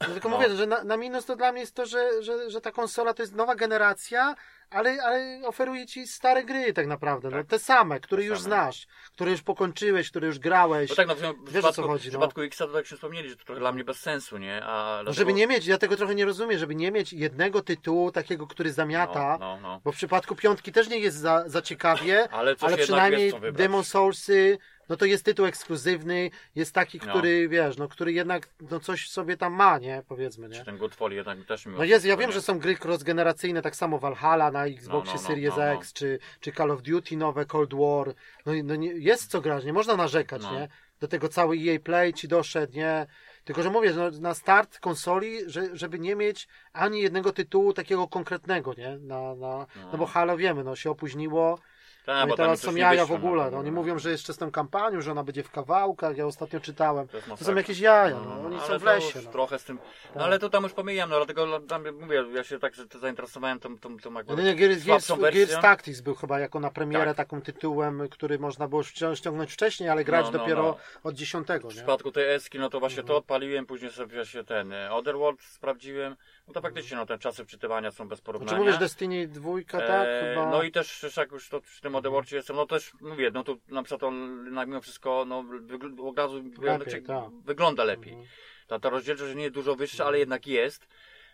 no, 0.00 0.06
tylko 0.06 0.28
No. 0.28 0.36
mówię, 0.36 0.56
że 0.56 0.66
na, 0.66 0.84
na 0.84 0.96
minus 0.96 1.24
to 1.24 1.36
dla 1.36 1.52
mnie 1.52 1.60
jest 1.60 1.74
to, 1.74 1.86
że, 1.86 2.22
że, 2.22 2.50
że 2.50 2.60
ta 2.60 2.70
konsola 2.72 3.14
to 3.14 3.22
jest 3.22 3.34
nowa 3.34 3.54
generacja, 3.54 4.34
ale, 4.70 5.02
ale 5.02 5.40
oferuje 5.46 5.86
ci 5.86 6.06
stare 6.06 6.44
gry 6.44 6.72
tak 6.72 6.86
naprawdę, 6.86 7.30
no 7.30 7.36
Tak. 7.36 7.46
te 7.46 7.58
same, 7.58 8.00
które 8.00 8.22
Te 8.22 8.28
już 8.28 8.38
same. 8.38 8.44
znasz, 8.48 8.86
które 9.12 9.30
już 9.30 9.42
pokończyłeś, 9.42 10.10
które 10.10 10.26
już 10.26 10.38
grałeś. 10.38 10.90
No 10.90 10.96
tak, 10.96 11.08
no 11.08 11.14
w, 11.14 11.18
w, 11.18 11.22
Wiesz, 11.22 11.34
przypadku, 11.52 11.72
co 11.82 11.88
chodzi, 11.88 12.10
w 12.10 12.12
no. 12.12 12.18
przypadku 12.18 12.40
X 12.40 12.58
to 12.58 12.66
tak 12.68 12.86
się 12.86 12.94
wspomnieli, 12.96 13.28
że 13.30 13.36
to 13.36 13.44
trochę 13.44 13.60
dla 13.60 13.72
mnie 13.72 13.84
bez 13.84 14.00
sensu, 14.00 14.38
nie? 14.38 14.64
A 14.64 15.02
No, 15.04 15.12
żeby 15.12 15.32
nie 15.32 15.46
mieć, 15.46 15.66
ja 15.66 15.78
tego 15.78 15.96
trochę 15.96 16.14
nie 16.14 16.24
rozumiem, 16.24 16.58
żeby 16.58 16.74
nie 16.74 16.90
mieć 16.92 17.12
jednego 17.12 17.62
tytułu 17.62 18.12
takiego, 18.12 18.46
który 18.46 18.72
zamiata, 18.72 19.36
No, 19.40 19.56
no, 19.56 19.68
no. 19.68 19.80
bo 19.84 19.92
w 19.92 19.96
przypadku 19.96 20.36
piątki 20.36 20.72
też 20.72 20.88
nie 20.88 20.98
jest 20.98 21.16
za, 21.16 21.42
za 21.46 21.62
ciekawie, 21.62 22.28
Ale, 22.32 22.54
ale 22.60 22.76
przynajmniej. 22.76 23.32
Demon 23.52 23.84
Soulsy, 23.84 24.58
no 24.88 24.96
to 24.96 25.04
jest 25.04 25.24
tytuł 25.24 25.46
ekskluzywny, 25.46 26.30
jest 26.54 26.74
taki, 26.74 27.00
No. 27.06 27.12
który, 27.12 27.48
wiesz, 27.48 27.76
no 27.76 27.88
który 27.88 28.12
jednak 28.12 28.48
no 28.70 28.80
coś 28.80 29.10
sobie 29.10 29.36
tam 29.36 29.52
ma, 29.52 29.78
nie, 29.78 30.02
powiedzmy, 30.08 30.48
nie. 30.48 30.58
Czy 30.58 30.64
ten 30.64 30.78
Godfall 30.78 31.12
jednak 31.12 31.44
też 31.46 31.66
mi 31.66 31.74
No 31.76 31.84
jest, 31.84 32.04
ja 32.04 32.16
wiem, 32.16 32.32
że 32.32 32.42
są 32.42 32.58
gry 32.58 32.76
cross-generacyjne, 32.76 33.62
tak 33.62 33.76
samo 33.76 33.98
Valhalla 33.98 34.50
na 34.50 34.66
Xboxie 34.66 35.14
No, 35.14 35.20
no, 35.20 35.22
no, 35.22 35.28
Series 35.28 35.56
no, 35.56 35.62
no. 35.64 35.72
X, 35.72 35.92
czy, 35.92 36.18
czy 36.40 36.52
Call 36.52 36.70
of 36.70 36.82
Duty 36.82 37.16
nowe, 37.16 37.46
Cold 37.46 37.74
War, 37.74 38.14
no, 38.46 38.52
no 38.64 38.76
nie, 38.76 38.88
jest 38.92 39.30
co 39.30 39.40
grać, 39.40 39.64
nie 39.64 39.72
można 39.72 39.96
narzekać, 39.96 40.42
No. 40.42 40.52
nie? 40.52 40.68
Do 41.00 41.08
tego 41.08 41.28
cały 41.28 41.56
EA 41.56 41.78
Play 41.80 42.14
ci 42.14 42.28
doszedł, 42.28 42.72
nie? 42.76 43.06
Tylko, 43.44 43.62
że 43.62 43.70
mówię, 43.70 43.92
no, 43.96 44.10
na 44.10 44.34
start 44.34 44.78
konsoli, 44.80 45.38
że, 45.46 45.76
żeby 45.76 45.98
nie 45.98 46.16
mieć 46.16 46.48
ani 46.72 47.00
jednego 47.00 47.32
tytułu 47.32 47.72
takiego 47.72 48.08
konkretnego, 48.08 48.74
nie? 48.78 48.98
Na, 48.98 49.34
na, 49.34 49.66
no 49.92 49.98
bo 49.98 50.06
Halo 50.06 50.36
wiemy, 50.36 50.64
no 50.64 50.76
się 50.76 50.90
opóźniło, 50.90 51.58
Tak, 52.04 52.28
no 52.28 52.34
i 52.34 52.36
teraz 52.36 52.60
są 52.60 52.74
jaja 52.76 53.06
w 53.06 53.10
no, 53.10 53.16
ogóle. 53.16 53.50
No, 53.50 53.58
oni 53.58 53.70
mówię, 53.70 53.84
mówią, 53.84 53.98
że 53.98 54.10
jeszcze 54.10 54.32
z 54.32 54.38
tą 54.38 54.50
kampanią, 54.50 55.00
że 55.00 55.10
ona 55.12 55.24
będzie 55.24 55.42
w 55.42 55.50
kawałkach. 55.50 56.16
Ja 56.16 56.26
ostatnio 56.26 56.60
czytałem. 56.60 57.08
To 57.08 57.36
To 57.36 57.44
są 57.44 57.54
jakieś 57.54 57.78
jaja. 57.78 58.16
No, 58.20 58.46
oni 58.46 58.56
ale 58.56 58.66
są 58.66 58.78
w 58.78 58.82
lesie. 58.82 59.20
No. 59.24 59.30
Trochę 59.32 59.58
z 59.58 59.64
tym. 59.64 59.76
No 59.76 60.14
Tak. 60.14 60.22
ale 60.22 60.38
to 60.38 60.50
tam 60.50 60.62
już 60.62 60.72
pomijam, 60.72 61.10
no 61.10 61.16
dlatego 61.16 61.60
tam 61.60 61.84
mówię, 62.00 62.24
ja 62.34 62.44
się 62.44 62.58
tak 62.58 62.72
zainteresowałem 63.00 63.60
tą, 63.60 63.78
tą, 63.78 63.98
tą 63.98 64.12
jakby 64.12 64.36
No, 64.36 64.42
nie, 64.42 64.54
Gears, 64.54 64.84
Gears, 64.84 65.12
Gears. 65.32 65.60
Tactics 65.60 66.00
był 66.00 66.14
chyba 66.14 66.38
jako 66.40 66.60
na 66.60 66.70
premierę 66.70 67.04
Tak. 67.04 67.16
taką 67.16 67.42
tytułem, 67.42 68.08
który 68.10 68.38
można 68.38 68.68
było 68.68 68.82
ścią- 68.82 69.14
ściągnąć 69.14 69.52
wcześniej, 69.52 69.88
ale 69.88 70.04
grać 70.04 70.26
No, 70.26 70.32
no, 70.32 70.38
dopiero 70.38 70.62
no. 70.62 70.76
od 71.02 71.14
dziesiątego, 71.14 71.68
W 71.70 71.72
przypadku 71.74 72.12
tej 72.12 72.34
Eski, 72.34 72.58
no 72.58 72.70
to 72.70 72.80
właśnie 72.80 73.00
Mhm. 73.00 73.08
to 73.08 73.16
odpaliłem, 73.16 73.66
później 73.66 73.90
sobie 73.90 74.14
właśnie 74.14 74.44
ten 74.44 74.72
e, 74.72 74.92
Otherworld 74.92 75.42
sprawdziłem. 75.42 76.16
No 76.48 76.54
to 76.54 76.60
faktycznie, 76.60 76.96
no 76.96 77.06
te 77.06 77.18
czasy 77.18 77.44
wczytywania 77.44 77.90
są 77.90 78.08
bez 78.08 78.18
Znaczy 78.18 78.26
porównania. 78.26 78.58
mówisz 78.58 78.78
Destiny 78.78 79.28
dwójka, 79.28 79.78
tak? 79.78 80.06
E, 80.08 80.30
Chyba... 80.34 80.50
No 80.50 80.62
i 80.62 80.72
też 80.72 81.00
też 81.00 81.16
jak 81.16 81.32
już 81.32 81.48
to 81.48 81.60
przy 81.60 81.80
tym 81.80 81.93
Otherworldzie 81.96 82.36
jestem, 82.36 82.56
no 82.56 82.66
też 82.66 82.92
mówię, 83.00 83.30
no 83.34 83.44
to 83.44 83.56
na 83.68 83.82
przykład 83.82 84.02
on 84.02 84.44
na 84.54 84.66
mimo 84.66 84.80
wszystko 84.80 85.24
no, 85.28 85.42
wygl- 85.42 86.08
od 86.08 86.18
razu 86.18 86.42
wygląda, 86.42 86.78
Lepiej, 86.84 86.94
czy- 86.94 87.02
tak. 87.02 87.24
wygląda 87.44 87.84
lepiej. 87.84 88.12
Mhm. 88.12 88.28
Ta, 88.66 88.80
ta 88.80 88.88
rozdzielczość 88.90 89.34
nie 89.34 89.42
jest 89.42 89.54
dużo 89.54 89.76
wyższa, 89.76 90.06
ale 90.06 90.18
jednak 90.18 90.46
jest. 90.46 90.86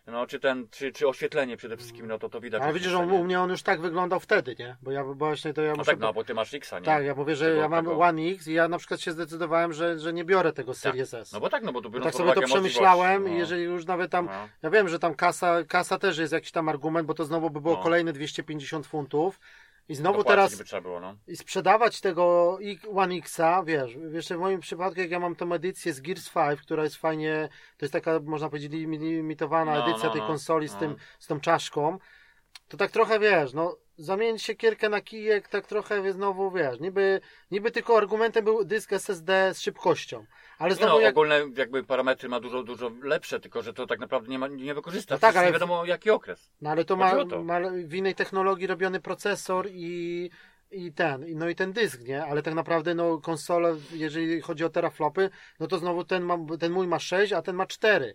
No, 0.06 0.26
czy 0.26 0.40
ten, 0.40 0.68
czy, 0.70 0.92
czy 0.92 1.08
oświetlenie 1.08 1.56
przede 1.56 1.76
wszystkim, 1.76 2.06
no 2.06 2.18
to 2.18 2.28
to 2.28 2.40
widać. 2.40 2.62
Ale 2.62 2.72
widzisz, 2.72 2.92
on, 2.94 3.10
u 3.12 3.18
nie? 3.18 3.24
mnie 3.24 3.40
on 3.40 3.50
już 3.50 3.62
tak 3.62 3.80
wyglądał 3.80 4.20
wtedy, 4.20 4.56
nie? 4.58 4.76
Bo 4.82 4.90
ja 4.90 5.04
właśnie 5.04 5.54
to 5.54 5.62
ja 5.62 5.70
No 5.70 5.76
muszę... 5.76 5.90
tak, 5.90 6.00
no 6.00 6.12
bo 6.12 6.24
ty 6.24 6.34
masz 6.34 6.54
X, 6.54 6.72
nie? 6.72 6.80
Tak, 6.82 7.04
ja 7.04 7.14
mówię, 7.14 7.36
że 7.36 7.44
Tego- 7.48 7.60
ja 7.60 7.68
mam 7.68 7.84
tego- 7.84 7.98
One 7.98 8.22
X 8.22 8.48
i 8.48 8.52
ja 8.52 8.68
na 8.68 8.78
przykład 8.78 9.00
się 9.00 9.12
zdecydowałem, 9.12 9.72
że, 9.72 9.98
że 9.98 10.12
nie 10.12 10.24
biorę 10.24 10.52
tego 10.52 10.72
Tak. 10.72 10.80
Series 10.80 11.14
S. 11.14 11.32
No 11.32 11.40
bo 11.40 11.48
tak, 11.50 11.62
no 11.62 11.72
bo 11.72 11.80
tu 11.80 11.90
biorąc 11.90 12.04
tak 12.04 12.12
pod 12.12 12.34
sobie 12.34 12.34
to 12.46 12.52
przemyślałem 12.54 13.22
możliwości, 13.22 13.30
i 13.30 13.34
no. 13.34 13.38
jeżeli 13.40 13.62
już 13.62 13.84
nawet 13.86 14.10
tam, 14.10 14.26
No. 14.26 14.48
ja 14.62 14.70
wiem, 14.70 14.88
że 14.88 14.98
tam 14.98 15.14
kasa, 15.14 15.64
kasa 15.64 15.98
też 15.98 16.18
jest 16.18 16.32
jakiś 16.32 16.52
tam 16.52 16.68
argument, 16.68 17.06
bo 17.08 17.14
to 17.14 17.24
znowu 17.24 17.50
by 17.50 17.60
było 17.60 17.74
No. 17.76 17.82
kolejne 17.82 18.12
250 18.12 18.86
funtów 18.86 19.40
i 19.90 19.94
znowu 19.94 20.24
teraz 20.24 20.62
było, 20.82 21.00
no. 21.00 21.16
i 21.26 21.36
sprzedawać 21.36 22.00
tego 22.00 22.58
One 22.94 23.14
Xa, 23.14 23.62
wiesz, 23.66 23.96
jeszcze 24.12 24.36
w 24.36 24.40
moim 24.40 24.60
przypadku, 24.60 25.00
jak 25.00 25.10
ja 25.10 25.20
mam 25.20 25.36
tą 25.36 25.52
edycję 25.52 25.92
z 25.92 26.00
Gears 26.00 26.30
5, 26.30 26.60
która 26.60 26.84
jest 26.84 26.96
fajnie, 26.96 27.48
to 27.76 27.84
jest 27.84 27.92
taka, 27.92 28.20
można 28.24 28.48
powiedzieć, 28.48 28.72
limitowana 28.72 29.74
No, 29.74 29.84
edycja 29.84 30.08
no, 30.08 30.12
tej 30.12 30.20
no, 30.20 30.26
konsoli 30.26 30.68
z, 30.68 30.72
no. 30.72 30.78
tym, 30.78 30.96
z 31.18 31.26
tą 31.26 31.40
czaszką, 31.40 31.98
to 32.68 32.76
tak 32.76 32.90
trochę, 32.90 33.18
wiesz, 33.18 33.52
no, 33.52 33.76
zamienić 33.96 34.42
siekierkę 34.42 34.88
na 34.88 35.00
kijek, 35.00 35.48
tak 35.48 35.66
trochę 35.66 36.12
znowu, 36.12 36.50
wiesz, 36.50 36.80
niby, 36.80 37.20
niby 37.50 37.70
tylko 37.70 37.96
argumentem 37.96 38.44
był 38.44 38.64
dysk 38.64 38.92
SSD 38.92 39.54
z 39.54 39.60
szybkością, 39.60 40.26
ale 40.60 40.74
znowu 40.74 40.94
no, 40.94 41.00
jak... 41.00 41.10
ogólne 41.16 41.46
jakby 41.56 41.84
parametry 41.84 42.28
ma 42.28 42.40
dużo, 42.40 42.62
dużo 42.62 42.90
lepsze, 43.02 43.40
tylko 43.40 43.62
że 43.62 43.72
to 43.72 43.86
tak 43.86 44.00
naprawdę 44.00 44.28
nie, 44.28 44.38
ma, 44.38 44.48
nie 44.48 44.74
wykorzysta. 44.74 45.14
No 45.14 45.18
tak, 45.18 45.36
ale- 45.36 45.46
nie 45.46 45.52
wiadomo 45.52 45.84
jaki 45.84 46.10
okres. 46.10 46.50
No 46.60 46.70
ale 46.70 46.84
to 46.84 46.96
ma, 46.96 47.24
to. 47.24 47.42
ma 47.42 47.60
w 47.84 47.94
innej 47.94 48.14
technologii 48.14 48.66
robiony 48.66 49.00
procesor 49.00 49.68
i, 49.70 50.30
i 50.70 50.92
ten, 50.92 51.24
no 51.34 51.48
i 51.48 51.54
ten 51.54 51.72
dysk, 51.72 52.00
nie? 52.02 52.24
Ale 52.24 52.42
tak 52.42 52.54
naprawdę 52.54 52.94
no 52.94 53.18
konsole, 53.18 53.76
jeżeli 53.92 54.40
chodzi 54.40 54.64
o 54.64 54.68
teraflopy, 54.68 55.30
no 55.60 55.66
to 55.66 55.78
znowu 55.78 56.04
ten, 56.04 56.22
ma, 56.22 56.38
ten 56.60 56.72
mój 56.72 56.86
ma 56.86 56.98
6, 56.98 57.32
a 57.32 57.42
ten 57.42 57.56
ma 57.56 57.66
4. 57.66 58.14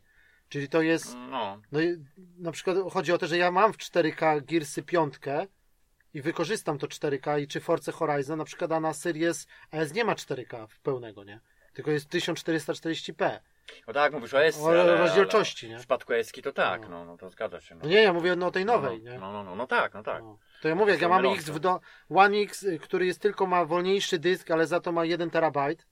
Czyli 0.49 0.69
to 0.69 0.81
jest, 0.81 1.15
No, 1.15 1.61
no 1.71 1.81
i 1.81 1.97
na 2.37 2.51
przykład 2.51 2.77
chodzi 2.91 3.11
o 3.11 3.17
to, 3.17 3.27
że 3.27 3.37
ja 3.37 3.51
mam 3.51 3.73
w 3.73 3.77
4K 3.77 4.45
Gearsy 4.45 4.83
5 4.83 5.13
i 6.13 6.21
wykorzystam 6.21 6.77
to 6.77 6.87
4K 6.87 7.41
i 7.41 7.47
czy 7.47 7.59
Forza 7.59 7.91
Horizon, 7.91 8.37
na 8.37 8.45
przykład 8.45 8.71
a 8.71 8.79
na 8.79 8.93
Series 8.93 9.47
S 9.71 9.93
nie 9.93 10.05
ma 10.05 10.13
4K 10.13 10.67
w 10.67 10.79
pełnego, 10.79 11.23
nie? 11.23 11.39
Tylko 11.76 11.91
jest 11.91 12.09
1440p. 12.09 13.39
no 13.88 13.93
tak, 13.93 14.13
mówisz 14.13 14.34
o 14.34 14.43
S. 14.43 14.59
O 14.61 14.97
rozdzielczości, 14.97 15.65
ale 15.65 15.71
nie? 15.73 15.78
W 15.78 15.80
przypadku 15.80 16.13
Eski 16.13 16.41
to 16.41 16.51
tak, 16.51 16.82
No. 16.82 16.89
no, 16.89 17.05
no 17.05 17.17
to 17.17 17.30
zgadza 17.30 17.61
się. 17.61 17.76
No. 17.76 17.82
No 17.84 17.89
nie, 17.89 18.01
ja 18.03 18.13
mówię 18.13 18.36
no 18.36 18.47
o 18.47 18.51
tej 18.51 18.65
No, 18.65 18.73
nowej, 18.73 19.01
no, 19.03 19.11
nie? 19.11 19.19
No, 19.19 19.32
no, 19.34 19.43
no, 19.43 19.55
no 19.55 19.67
tak, 19.67 19.93
no 19.93 20.03
tak. 20.03 20.23
No. 20.23 20.38
To 20.61 20.67
ja 20.67 20.76
mówię, 20.76 20.91
jak 20.91 21.01
ja 21.01 21.09
mam. 21.09 21.26
X 21.26 21.49
w 21.49 21.59
do, 21.59 21.80
One 22.09 22.38
X, 22.38 22.63
y, 22.63 22.80
który 22.80 23.05
jest 23.05 23.21
tylko 23.21 23.45
ma 23.45 23.65
wolniejszy 23.65 24.19
dysk, 24.19 24.51
ale 24.51 24.67
za 24.67 24.80
to 24.80 24.91
ma 24.91 25.05
1 25.05 25.30
terabajt. 25.30 25.86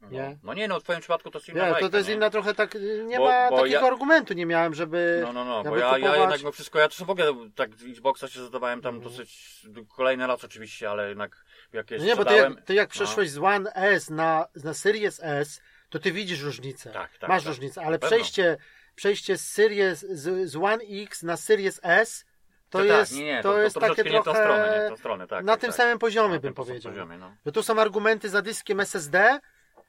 No. 0.00 0.08
Nie? 0.10 0.38
No 0.42 0.54
nie, 0.54 0.68
no 0.68 0.80
w 0.80 0.82
twoim 0.82 1.00
przypadku 1.00 1.30
to 1.30 1.38
jest 1.38 1.48
inna 1.48 1.60
Nie, 1.60 1.66
to, 1.68 1.72
bajka, 1.72 1.88
to 1.88 1.96
jest 1.96 2.08
nie? 2.08 2.14
inna 2.14 2.30
trochę 2.30 2.54
tak, 2.54 2.74
y, 2.76 3.04
nie 3.06 3.18
Bo- 3.18 3.24
ma 3.24 3.50
bo 3.50 3.56
takiego 3.56 3.80
ja- 3.80 3.86
argumentu 3.92 4.34
nie 4.34 4.46
miałem, 4.46 4.74
żeby 4.74 5.20
No, 5.24 5.32
no, 5.32 5.44
no, 5.44 5.62
bo 5.70 5.76
ja, 5.76 5.86
ja 5.86 5.94
kupować- 5.94 6.18
jednak 6.20 6.38
mimo 6.38 6.52
wszystko, 6.52 6.78
ja 6.78 6.88
też 6.88 7.04
w 7.04 7.10
ogóle 7.10 7.26
tak 7.54 7.74
z 7.74 7.84
Xboxa 7.84 8.28
się 8.28 8.42
zadawałem 8.42 8.80
tam 8.82 8.94
Mhm. 8.94 9.12
dosyć, 9.12 9.62
kolejny 9.96 10.26
raz 10.26 10.44
oczywiście, 10.44 10.90
ale 10.90 11.08
jednak 11.08 11.44
jakieś 11.74 12.00
No 12.00 12.06
nie, 12.06 12.16
bo 12.16 12.24
ty 12.24 12.34
jak, 12.34 12.60
ty 12.60 12.74
jak 12.74 12.88
no. 12.88 12.92
przeszłeś 12.92 13.30
z 13.30 13.38
One 13.38 13.72
S 13.74 14.10
na, 14.10 14.46
na 14.64 14.74
Series 14.74 15.20
S, 15.22 15.60
to 15.90 15.98
ty 15.98 16.12
widzisz 16.12 16.42
różnicę. 16.42 16.90
Tak, 16.90 17.18
tak, 17.18 17.30
Masz 17.30 17.42
tak. 17.42 17.48
różnicę, 17.48 17.82
ale 17.82 17.98
przejście, 17.98 18.56
przejście 18.94 19.38
z, 19.38 19.50
Series, 19.50 20.00
z, 20.00 20.50
z 20.50 20.56
One 20.56 20.84
X 20.90 21.22
na 21.22 21.36
Series 21.36 21.80
S, 21.82 22.24
to, 22.70 22.78
tak, 22.78 22.88
jest, 22.88 23.16
nie, 23.16 23.24
nie, 23.24 23.42
to, 23.42 23.58
jest 23.58 23.76
takie 23.80 24.02
nie 24.02 24.10
trochę 24.10 24.24
tą 24.24 24.34
stronę, 24.34 24.80
nie 24.82 24.88
tą 24.90 24.96
stronę, 24.96 25.26
tak, 25.26 25.44
na 25.44 25.52
tak, 25.52 25.60
tym 25.60 25.70
tak. 25.70 25.76
samym 25.76 25.98
poziomie 25.98 26.34
Na 26.34 26.40
bym 26.40 26.54
powiedział. 26.54 26.92
Poziomie, 26.92 27.18
no. 27.18 27.36
Że 27.46 27.52
tu 27.52 27.62
są 27.62 27.78
argumenty 27.80 28.28
za 28.28 28.42
dyskiem 28.42 28.80
SSD, 28.80 29.40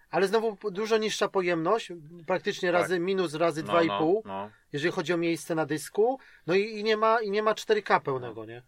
ale 0.10 0.28
znowu 0.28 0.58
dużo 0.72 0.98
niższa 0.98 1.28
pojemność, 1.28 1.92
praktycznie 2.28 2.72
Tak. 2.72 2.82
razy 2.82 3.00
minus, 3.00 3.34
razy 3.34 3.64
No, 3.64 3.74
2,5, 3.74 3.88
no, 3.88 4.22
no. 4.26 4.50
jeżeli 4.74 4.92
chodzi 4.92 5.14
o 5.14 5.18
miejsce 5.18 5.56
na 5.56 5.66
dysku. 5.66 6.20
No 6.48 6.54
i, 6.56 6.80
i, 6.80 6.84
nie, 6.84 6.98
ma, 6.98 7.22
i 7.22 7.32
nie 7.32 7.44
ma 7.44 7.54
4K 7.54 8.02
pełnego, 8.02 8.46
nie? 8.46 8.62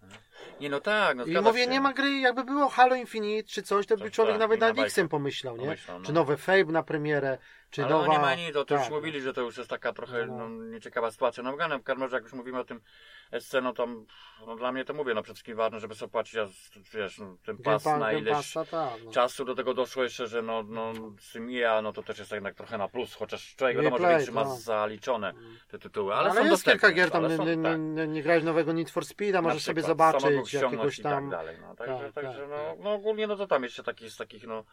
Nie, 0.60 0.70
no 0.70 0.80
tak, 0.82 1.18
no 1.18 1.26
I 1.26 1.42
mówię, 1.42 1.64
się. 1.64 1.70
nie 1.70 1.82
ma 1.82 1.94
gry, 1.94 2.20
jakby 2.20 2.44
było 2.44 2.70
Halo 2.70 2.96
Infinite 2.96 3.50
czy 3.50 3.64
coś, 3.64 3.86
to 3.88 3.98
by 3.98 4.04
Tak, 4.04 4.14
człowiek 4.14 4.34
tak, 4.34 4.40
nawet 4.40 4.60
nad. 4.60 4.80
X-em 4.80 5.10
pomyślał, 5.10 5.58
nie? 5.58 5.64
Pomyślał, 5.64 6.00
no. 6.00 6.06
Czy 6.06 6.14
nowe 6.14 6.38
Fable 6.38 6.64
na 6.74 6.84
premierę, 6.84 7.38
czy 7.70 7.82
Ale 7.84 7.92
nowa... 7.94 8.08
no 8.08 8.14
nie 8.14 8.20
ma 8.20 8.36
nic, 8.36 8.54
to, 8.54 8.66
to 8.66 8.74
już 8.74 8.84
tak. 8.84 8.92
mówili, 8.92 9.22
że 9.22 9.34
to 9.34 9.42
już 9.42 9.58
jest 9.58 9.70
taka 9.70 9.94
trochę 9.94 10.26
No. 10.26 10.38
no, 10.38 10.50
nieciekawa 10.50 11.12
sytuacja. 11.12 11.44
No 11.44 11.54
w 11.58 11.60
razie, 11.60 12.16
jak 12.16 12.24
już 12.24 12.34
mówimy 12.34 12.60
o 12.60 12.64
tym 12.64 12.82
SC, 13.40 13.54
no 13.64 13.74
tam, 13.74 14.06
no 14.48 14.56
dla 14.56 14.72
mnie 14.72 14.86
to 14.86 14.94
mówię, 14.94 15.14
no 15.14 15.24
przede 15.24 15.34
wszystkim 15.36 15.56
ważne, 15.58 15.80
żeby 15.80 15.96
sobie 15.96 16.12
płacić, 16.12 16.36
a 16.36 16.48
wiesz, 16.94 17.20
no, 17.20 17.38
ten 17.46 17.58
pas 17.58 17.84
Pa- 17.84 17.98
na 17.98 18.14
ileś 18.14 18.34
Passa, 18.34 18.66
tak, 18.66 18.94
no. 19.06 19.12
czasu, 19.12 19.46
do 19.46 19.56
tego 19.56 19.74
doszło 19.74 20.04
jeszcze, 20.04 20.28
że 20.28 20.42
no, 20.42 20.64
no 20.64 20.94
z 21.20 21.32
tym 21.32 21.50
EA, 21.54 21.82
no 21.82 21.94
to 21.94 22.04
też 22.04 22.20
jest 22.20 22.32
jednak 22.32 22.56
trochę 22.56 22.78
na 22.78 22.88
plus, 22.88 23.14
chociaż 23.16 23.56
człowiek 23.56 23.78
wiadomo, 23.78 23.98
że 23.98 24.04
Play, 24.04 24.16
większy 24.16 24.32
ma 24.32 24.44
no. 24.44 24.56
zaliczone 24.56 25.34
te 25.68 25.80
tytuły, 25.80 26.14
Ale, 26.14 26.30
ale, 26.30 26.34
są 26.34 26.40
jest 26.40 26.52
dostępne, 26.52 26.90
kilka 26.90 26.96
gier 26.96 27.12
tam, 27.12 27.28
nie, 27.46 27.56
nie, 27.56 27.64
tak. 27.64 27.80
nie, 27.80 28.08
nie 28.08 28.24
grałeś 28.24 28.44
nowego 28.44 28.74
Need 28.74 28.90
for 28.90 29.04
Speed'a, 29.04 29.44
możesz 29.44 29.64
sobie 29.64 29.82
zobaczyć. 29.82 30.35
Ściągnąć 30.44 30.74
jakiegoś 30.74 31.00
i 31.00 31.04
tam... 31.04 31.24
tak 31.24 31.30
dalej. 31.30 31.58
No, 31.62 31.76
także, 31.76 32.06
tak, 32.06 32.14
także 32.14 32.40
tak, 32.40 32.50
no, 32.50 32.56
tak. 32.56 32.80
no 32.80 32.94
ogólnie 32.94 33.28
no 33.28 33.36
to 33.36 33.48
tam 33.48 33.64
jeszcze 33.64 33.84
takich 33.84 34.12
z 34.12 34.18
takich 34.18 34.48
no. 34.48 34.64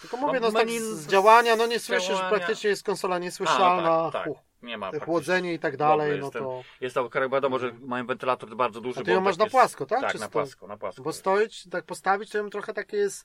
Tylko 0.00 0.16
mówię, 0.16 0.40
no, 0.40 0.46
No, 0.46 0.52
tak 0.52 0.66
menu 0.66 0.80
z 0.80 0.82
z 0.82 1.06
działania, 1.06 1.56
no 1.56 1.66
nie 1.66 1.78
słyszysz, 1.78 2.08
działania- 2.08 2.28
praktycznie 2.28 2.70
jest 2.70 2.82
konsola 2.82 3.16
A, 3.16 3.18
niesłyszalna, 3.18 4.02
no 4.02 4.10
tak, 4.10 4.24
tak. 4.24 4.32
Nie 4.62 4.78
ma 4.78 4.90
chłodzenie 5.04 5.54
i 5.54 5.58
tak 5.58 5.76
dalej, 5.76 6.20
no 6.20 6.30
ten- 6.30 6.42
to... 6.42 6.62
Jest 6.80 6.94
to 6.94 7.08
wiadomo, 7.32 7.58
że 7.58 7.72
mają 7.80 8.06
wentylator 8.06 8.56
bardzo 8.56 8.80
duży. 8.80 9.00
A 9.00 9.02
ty 9.02 9.10
bo 9.10 9.14
ją 9.14 9.20
masz 9.20 9.36
tak 9.36 9.46
na 9.46 9.50
płasko, 9.50 9.86
tak? 9.86 10.00
Tak, 10.00 10.12
Czy 10.12 10.18
na 10.18 10.28
płasko, 10.28 10.66
na 10.66 10.76
płasko. 10.76 11.02
Bo 11.02 11.12
stoić, 11.12 11.68
tak 11.70 11.84
postawić, 11.84 12.30
to 12.30 12.38
ją 12.38 12.50
trochę 12.50 12.74
takie 12.74 12.96
jest... 12.96 13.24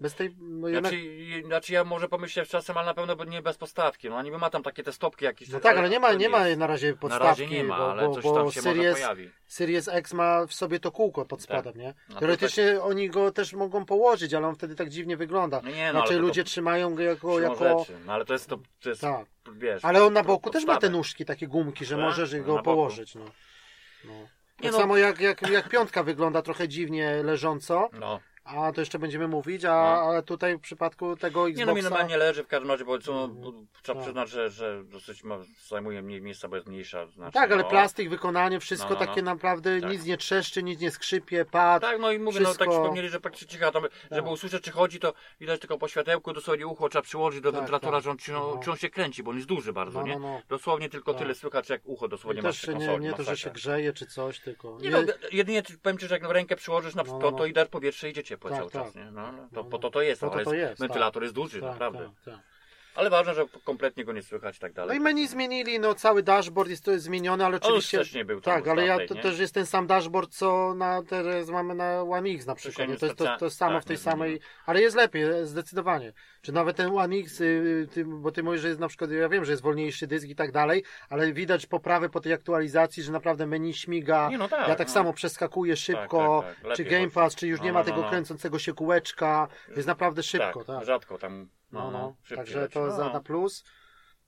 Bez 0.00 0.14
tej... 0.14 0.36
No, 0.40 0.68
jednak... 0.68 0.92
Znaczy, 0.92 1.42
znaczy 1.46 1.72
ja 1.72 1.84
może 1.84 2.08
pomyślę 2.08 2.46
czasem, 2.46 2.76
ale 2.76 2.86
na 2.86 2.94
pewno 2.94 3.24
nie 3.24 3.42
bez 3.42 3.58
postawki. 3.58 4.10
No 4.10 4.22
niby 4.22 4.38
ma 4.38 4.50
tam 4.50 4.62
takie 4.62 4.82
te 4.82 4.92
stopki 4.92 5.24
jakieś. 5.24 5.48
No 5.48 5.60
tak, 5.60 5.76
ale 5.78 5.90
nie 5.90 6.00
ma, 6.00 6.12
nie 6.12 6.28
ma 6.28 6.56
na 6.56 6.66
razie 6.66 6.90
Na 6.90 6.96
podstawki, 6.96 7.26
razie 7.26 7.46
nie 7.46 7.64
ma, 7.64 7.78
bo, 7.78 7.90
ale 7.92 8.06
bo, 8.06 8.14
coś 8.14 8.24
bo 8.24 8.34
tam 8.34 8.52
się 8.52 8.62
Series, 8.62 8.94
pojawi. 8.94 9.30
Series 9.46 9.88
X 9.88 10.12
ma 10.12 10.46
w 10.46 10.54
sobie 10.54 10.80
to 10.80 10.92
kółko 10.92 11.24
pod 11.24 11.42
spodem, 11.42 11.72
nie? 11.76 11.94
No 12.08 12.14
to 12.14 12.20
Teoretycznie 12.20 12.82
oni 12.82 13.10
go 13.10 13.32
też 13.32 13.52
mogą 13.52 13.84
położyć, 13.84 14.34
ale 14.34 14.48
on 14.48 14.54
wtedy 14.54 14.74
tak 14.74 14.88
dziwnie 14.88 15.16
wygląda. 15.16 15.60
No 15.64 15.70
nie, 15.70 15.86
no, 15.86 15.90
znaczy 15.98 16.12
ale 16.12 16.16
to- 16.16 16.26
ludzie 16.26 16.44
trzymają 16.44 16.94
go 16.94 17.02
jako... 17.02 17.40
Jako... 17.40 17.78
rzeczy. 17.78 17.98
No 18.06 18.12
ale 18.12 18.24
to 18.24 18.32
jest 18.32 18.48
to, 18.48 18.58
to 18.82 18.88
jest, 18.88 19.00
Tak. 19.00 19.26
wiesz. 19.52 19.84
Ale 19.84 20.04
on 20.04 20.12
na 20.12 20.22
boku 20.22 20.50
też 20.50 20.64
ma 20.64 20.66
te 20.66 20.74
podstawę. 20.74 20.92
nóżki, 20.96 21.24
takie 21.24 21.46
gumki, 21.46 21.84
że 21.84 21.96
Tak? 21.96 22.04
możesz 22.04 22.32
Na 22.32 22.38
go 22.38 22.62
położyć. 22.62 23.14
No. 23.14 23.24
No. 24.04 24.12
Tak 24.56 24.64
Nie 24.64 24.70
no. 24.70 24.78
samo 24.78 24.96
jak, 24.96 25.20
jak, 25.20 25.50
jak 25.50 25.68
piątka 25.68 26.02
wygląda 26.02 26.42
trochę 26.42 26.68
dziwnie 26.68 27.22
leżąco, 27.22 27.88
No. 28.00 28.20
A 28.44 28.72
to 28.72 28.80
jeszcze 28.80 28.98
będziemy 28.98 29.28
mówić, 29.28 29.64
a, 29.64 29.68
No. 29.68 29.76
ale 30.02 30.22
tutaj 30.22 30.56
w 30.56 30.60
przypadku 30.60 31.16
tego 31.16 31.48
Nie 31.48 31.54
no, 31.66 31.72
mi 31.72 31.78
Xboxa... 31.78 31.82
normalnie 31.90 32.16
leży 32.16 32.44
w 32.44 32.46
każdym 32.46 32.70
razie, 32.70 32.84
bo 32.84 32.98
co, 32.98 33.24
Mhm. 33.24 33.66
trzeba 33.82 33.96
Tak. 33.98 34.04
przyznać, 34.04 34.30
że, 34.30 34.50
że 34.50 34.84
dosyć 34.84 35.24
ma, 35.24 35.38
zajmuje 35.68 36.02
mniej 36.02 36.22
miejsca, 36.22 36.48
bo 36.48 36.56
jest 36.56 36.68
mniejsza. 36.68 37.06
Znaczy, 37.06 37.32
tak, 37.32 37.52
ale 37.52 37.62
no. 37.62 37.68
plastik, 37.68 38.08
wykonanie, 38.10 38.60
wszystko 38.60 38.88
No, 38.88 38.94
no, 38.94 39.00
no. 39.00 39.06
takie 39.06 39.22
naprawdę 39.22 39.80
Tak. 39.80 39.90
nic 39.90 40.04
nie 40.04 40.16
trzeszczy, 40.16 40.62
nic 40.62 40.80
nie 40.80 40.90
skrzypie, 40.90 41.44
pad. 41.44 41.82
Tak, 41.82 42.00
no 42.00 42.12
i 42.12 42.18
mówię, 42.18 42.40
no 42.40 42.48
tak 42.48 42.56
wszystko- 42.56 42.72
wspomnieli, 42.82 43.08
że 43.08 43.20
praktycznie 43.20 43.48
cicha, 43.48 43.70
tam, 43.70 43.82
żeby 44.10 44.28
usłyszeć 44.28 44.62
czy 44.62 44.70
chodzi, 44.70 45.00
to 45.00 45.12
widać 45.40 45.60
tylko 45.60 45.78
po 45.78 45.88
światełku, 45.88 46.32
dosłownie 46.32 46.66
ucho 46.66 46.88
trzeba 46.88 47.02
przyłożyć 47.02 47.40
do 47.40 47.52
Tak, 47.52 47.60
wentylatora, 47.60 47.96
tak. 47.96 48.04
że, 48.04 48.10
on, 48.10 48.16
czy, 48.16 48.32
No. 48.32 48.60
czy 48.64 48.70
on 48.70 48.76
się 48.76 48.90
kręci, 48.90 49.22
bo 49.22 49.30
on 49.30 49.36
jest 49.36 49.48
duży 49.48 49.72
bardzo, 49.72 50.00
No, 50.00 50.06
nie? 50.06 50.12
no, 50.12 50.18
no. 50.18 50.40
Dosłownie 50.48 50.88
tylko 50.88 51.12
Tak. 51.12 51.22
tyle 51.22 51.34
słychać, 51.34 51.68
jak 51.70 51.80
ucho 51.84 52.08
dosłownie 52.08 52.40
I 52.40 52.44
masz 52.44 52.60
też 52.60 52.76
nie, 52.76 52.98
nie 52.98 53.12
to, 53.12 53.22
że 53.22 53.36
się 53.36 53.50
grzeje 53.50 53.92
czy 53.92 54.06
coś, 54.06 54.40
tylko... 54.40 54.78
Nie 54.80 54.90
je- 54.90 54.90
no, 55.06 55.12
jedynie 55.32 55.62
powiem 55.82 55.98
Ci, 55.98 56.06
że 56.08 56.14
jak 56.18 56.30
rękę 56.32 56.56
przyłożysz 56.56 56.94
na 56.94 57.02
No, 57.02 57.18
to, 57.18 57.30
no. 57.30 57.38
to 57.38 57.46
i 57.46 57.52
dar 57.52 57.68
powietrze 57.68 58.10
idzie 58.10 58.22
ciepłe 58.30 58.50
Tak, 58.50 58.58
cały 58.58 58.70
tak. 58.70 58.84
czas, 58.84 58.94
nie? 58.94 59.10
No, 59.10 59.32
no, 59.32 59.38
to, 59.38 59.46
No, 59.52 59.64
po 59.64 59.70
no. 59.70 59.78
to 59.78 59.90
to 59.90 60.02
jest, 60.02 60.20
Po 60.20 60.26
to 60.26 60.32
ale 60.34 60.44
to 60.44 60.54
jest, 60.54 60.70
jest, 60.70 60.80
wentylator 60.80 61.22
jest 61.22 61.34
duży, 61.34 61.60
tak, 61.60 61.70
naprawdę. 61.70 62.10
tak, 62.24 62.34
tak. 62.34 62.49
Ale 62.94 63.10
ważne, 63.10 63.34
że 63.34 63.44
kompletnie 63.64 64.04
go 64.04 64.12
nie 64.12 64.22
słychać 64.22 64.56
i 64.56 64.60
tak 64.60 64.72
dalej. 64.72 64.88
No 64.88 64.94
i 64.94 65.04
menu 65.04 65.28
zmienili, 65.28 65.80
no 65.80 65.94
cały 65.94 66.22
dashboard 66.22 66.70
jest 66.70 66.84
to 66.84 66.90
jest 66.90 67.04
zmieniony, 67.04 67.44
ale 67.44 67.56
oczywiście... 67.56 67.98
też 67.98 68.14
nie 68.14 68.24
był 68.24 68.40
Tak, 68.40 68.68
ale 68.68 68.86
ja 68.86 69.06
to 69.06 69.14
nie? 69.14 69.22
też 69.22 69.38
jest 69.38 69.54
ten 69.54 69.66
sam 69.66 69.86
dashboard, 69.86 70.30
co 70.34 70.74
na 70.74 71.02
teraz 71.02 71.48
mamy 71.48 71.74
na 71.74 72.02
One 72.02 72.30
X 72.30 72.46
na 72.46 72.54
przykład. 72.54 72.88
nie 72.88 72.96
To 72.96 73.06
jest 73.06 73.18
to, 73.18 73.36
to 73.38 73.50
samo 73.50 73.72
tak, 73.72 73.82
w 73.82 73.86
tej 73.86 73.96
zmieniło. 73.96 74.12
samej, 74.12 74.40
ale 74.66 74.80
jest 74.80 74.96
lepiej, 74.96 75.24
zdecydowanie. 75.42 76.12
Czy 76.42 76.52
nawet 76.52 76.76
ten 76.76 76.98
One 76.98 77.16
X, 77.16 77.40
y, 77.40 77.88
ty, 77.92 78.04
bo 78.04 78.32
ty 78.32 78.42
mówisz, 78.42 78.60
że 78.60 78.68
jest 78.68 78.80
na 78.80 78.88
przykład, 78.88 79.10
ja 79.10 79.28
wiem, 79.28 79.44
że 79.44 79.52
jest 79.52 79.62
wolniejszy 79.62 80.06
dysk 80.06 80.28
i 80.28 80.34
tak 80.34 80.52
dalej, 80.52 80.84
ale 81.08 81.32
widać 81.32 81.66
poprawę 81.66 82.08
po 82.08 82.20
tej 82.20 82.32
aktualizacji, 82.32 83.02
że 83.02 83.12
naprawdę 83.12 83.46
menu 83.46 83.74
śmiga. 83.74 84.28
Nie, 84.30 84.38
no 84.38 84.48
tak, 84.48 84.68
ja 84.68 84.74
tak 84.74 84.88
no. 84.88 84.94
samo 84.94 85.12
przeskakuję 85.12 85.76
szybko, 85.76 86.44
tak, 86.46 86.60
tak. 86.62 86.76
czy 86.76 86.84
Game. 86.84 87.10
Pass, 87.10 87.34
czy 87.34 87.46
już 87.46 87.58
No, 87.58 87.64
nie 87.64 87.72
no, 87.72 87.78
ma 87.78 87.80
no, 87.80 87.86
tego 87.90 88.02
no. 88.02 88.10
kręcącego 88.10 88.58
się 88.58 88.72
kółeczka, 88.72 89.48
jest 89.76 89.88
naprawdę 89.88 90.22
szybko, 90.22 90.64
tak. 90.64 90.84
rzadko 90.84 91.18
tam. 91.18 91.48
No, 91.72 91.90
no, 91.90 92.16
także 92.36 92.68
to 92.68 92.86
no. 92.86 92.96
za 92.96 93.12
na 93.12 93.20
plus. 93.20 93.64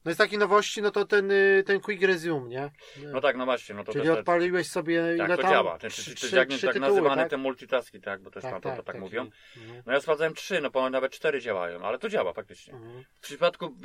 No 0.05 0.11
i 0.11 0.15
z 0.15 0.17
takich 0.19 0.39
nowości, 0.39 0.83
no 0.83 0.91
to 0.91 1.05
ten, 1.05 1.31
y, 1.31 1.63
ten 1.67 1.81
Quick 1.81 2.03
Resume, 2.03 2.49
nie? 2.49 2.71
No 3.13 3.21
tak, 3.21 3.37
no 3.37 3.45
właśnie, 3.45 3.75
no 3.75 3.85
to 3.85 3.93
Czyli 3.93 4.05
też, 4.05 4.19
odpaliłeś 4.19 4.67
sobie 4.71 5.03
tak, 5.19 5.27
ile 5.29 5.37
to 5.37 5.43
tam? 5.43 5.51
działa. 5.53 5.79
Ten, 5.79 5.91
Trzy- 5.91 6.05
czy, 6.05 6.15
trzy- 6.15 6.31
czy, 6.31 6.37
jak 6.37 6.49
trzy 6.49 6.67
tak 6.67 6.75
tytuły, 6.75 6.89
nazywane 6.91 7.23
tak? 7.23 7.31
te 7.31 7.37
multitaski, 7.37 8.01
tak, 8.01 8.23
bo 8.23 8.31
też 8.31 8.43
tam 8.43 8.61
to, 8.61 8.71
to 8.71 8.77
tak 8.77 8.85
taki. 8.85 8.99
mówią. 8.99 9.31
Mhm. 9.57 9.83
No 9.87 9.93
ja 9.93 10.01
sprawdzałem 10.01 10.35
trzy, 10.35 10.61
no 10.61 10.71
ponad 10.71 10.93
nawet 10.93 11.13
cztery 11.13 11.41
działają, 11.41 11.83
ale 11.83 11.99
to 11.99 12.09
działa 12.09 12.33
faktycznie. 12.33 12.75
Mhm. 12.75 13.05
W 13.15 13.21
przypadku 13.21 13.77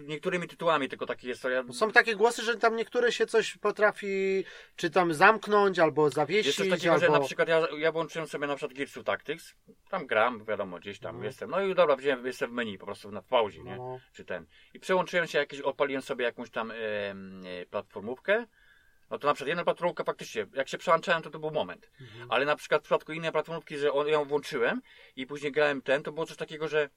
niektórymi 0.00 0.48
tytułami 0.48 0.88
tylko 0.88 1.06
taki 1.06 1.28
jest 1.28 1.44
ja... 1.44 1.64
Są 1.72 1.90
takie 1.92 2.16
głosy, 2.16 2.42
że 2.42 2.56
tam 2.56 2.76
niektóre 2.76 3.12
się 3.12 3.26
coś 3.26 3.56
potrafi, 3.56 4.44
czy 4.76 4.90
tam 4.90 5.14
zamknnąć, 5.14 5.78
albo 5.78 6.04
Jest 6.04 6.16
zawiesić, 6.16 6.56
coś 6.56 6.68
takiego, 6.70 6.92
albo... 6.94 7.06
że 7.06 7.12
na 7.12 7.20
przykład 7.20 7.48
ja, 7.48 7.62
ja 7.78 7.92
włączyłem 7.92 8.28
sobie 8.28 8.46
na 8.46 8.56
przykład 8.56 8.78
Gears 8.78 8.96
of 8.96 9.04
Tactics, 9.04 9.54
tam 9.90 10.06
gram, 10.06 10.44
wiadomo, 10.44 10.78
gdzieś 10.78 10.98
tam 10.98 11.10
Mhm. 11.10 11.24
jestem, 11.24 11.50
no 11.50 11.60
i 11.60 11.74
dobra, 11.74 11.96
wziąłem, 11.96 12.26
jestem 12.26 12.50
w 12.50 12.52
menu, 12.52 12.78
po 12.78 12.86
prostu 12.86 13.10
na 13.10 13.22
pauzie, 13.22 13.62
nie? 13.62 13.76
No, 13.76 13.98
Czy 14.12 14.24
ten. 14.24 14.46
I 14.74 14.80
przełączyłem 14.80 15.26
się 15.26 15.38
jakieś, 15.38 15.55
odpaliłem 15.62 16.02
sobie 16.02 16.24
jakąś 16.24 16.50
tam 16.50 16.70
e, 16.70 16.74
platformówkę, 17.70 18.46
no 19.10 19.18
to 19.18 19.26
na 19.26 19.34
przykład 19.34 19.48
jedna 19.48 19.64
platformówka 19.64 20.04
faktycznie, 20.04 20.46
jak 20.54 20.68
się 20.68 20.78
przełączałem, 20.78 21.22
to 21.22 21.30
to 21.30 21.38
był 21.38 21.50
moment. 21.50 21.90
Mhm. 22.00 22.32
Ale 22.32 22.44
na 22.44 22.56
przykład 22.56 22.82
w 22.82 22.84
przypadku 22.84 23.12
innej 23.12 23.32
platformówki, 23.32 23.78
że 23.78 23.92
on, 23.92 24.08
ją 24.08 24.24
włączyłem 24.24 24.82
i 25.16 25.26
później 25.26 25.52
grałem 25.52 25.82
ten, 25.82 26.02
to 26.02 26.12
było 26.12 26.26
coś 26.26 26.36
takiego, 26.36 26.68
że 26.68 26.88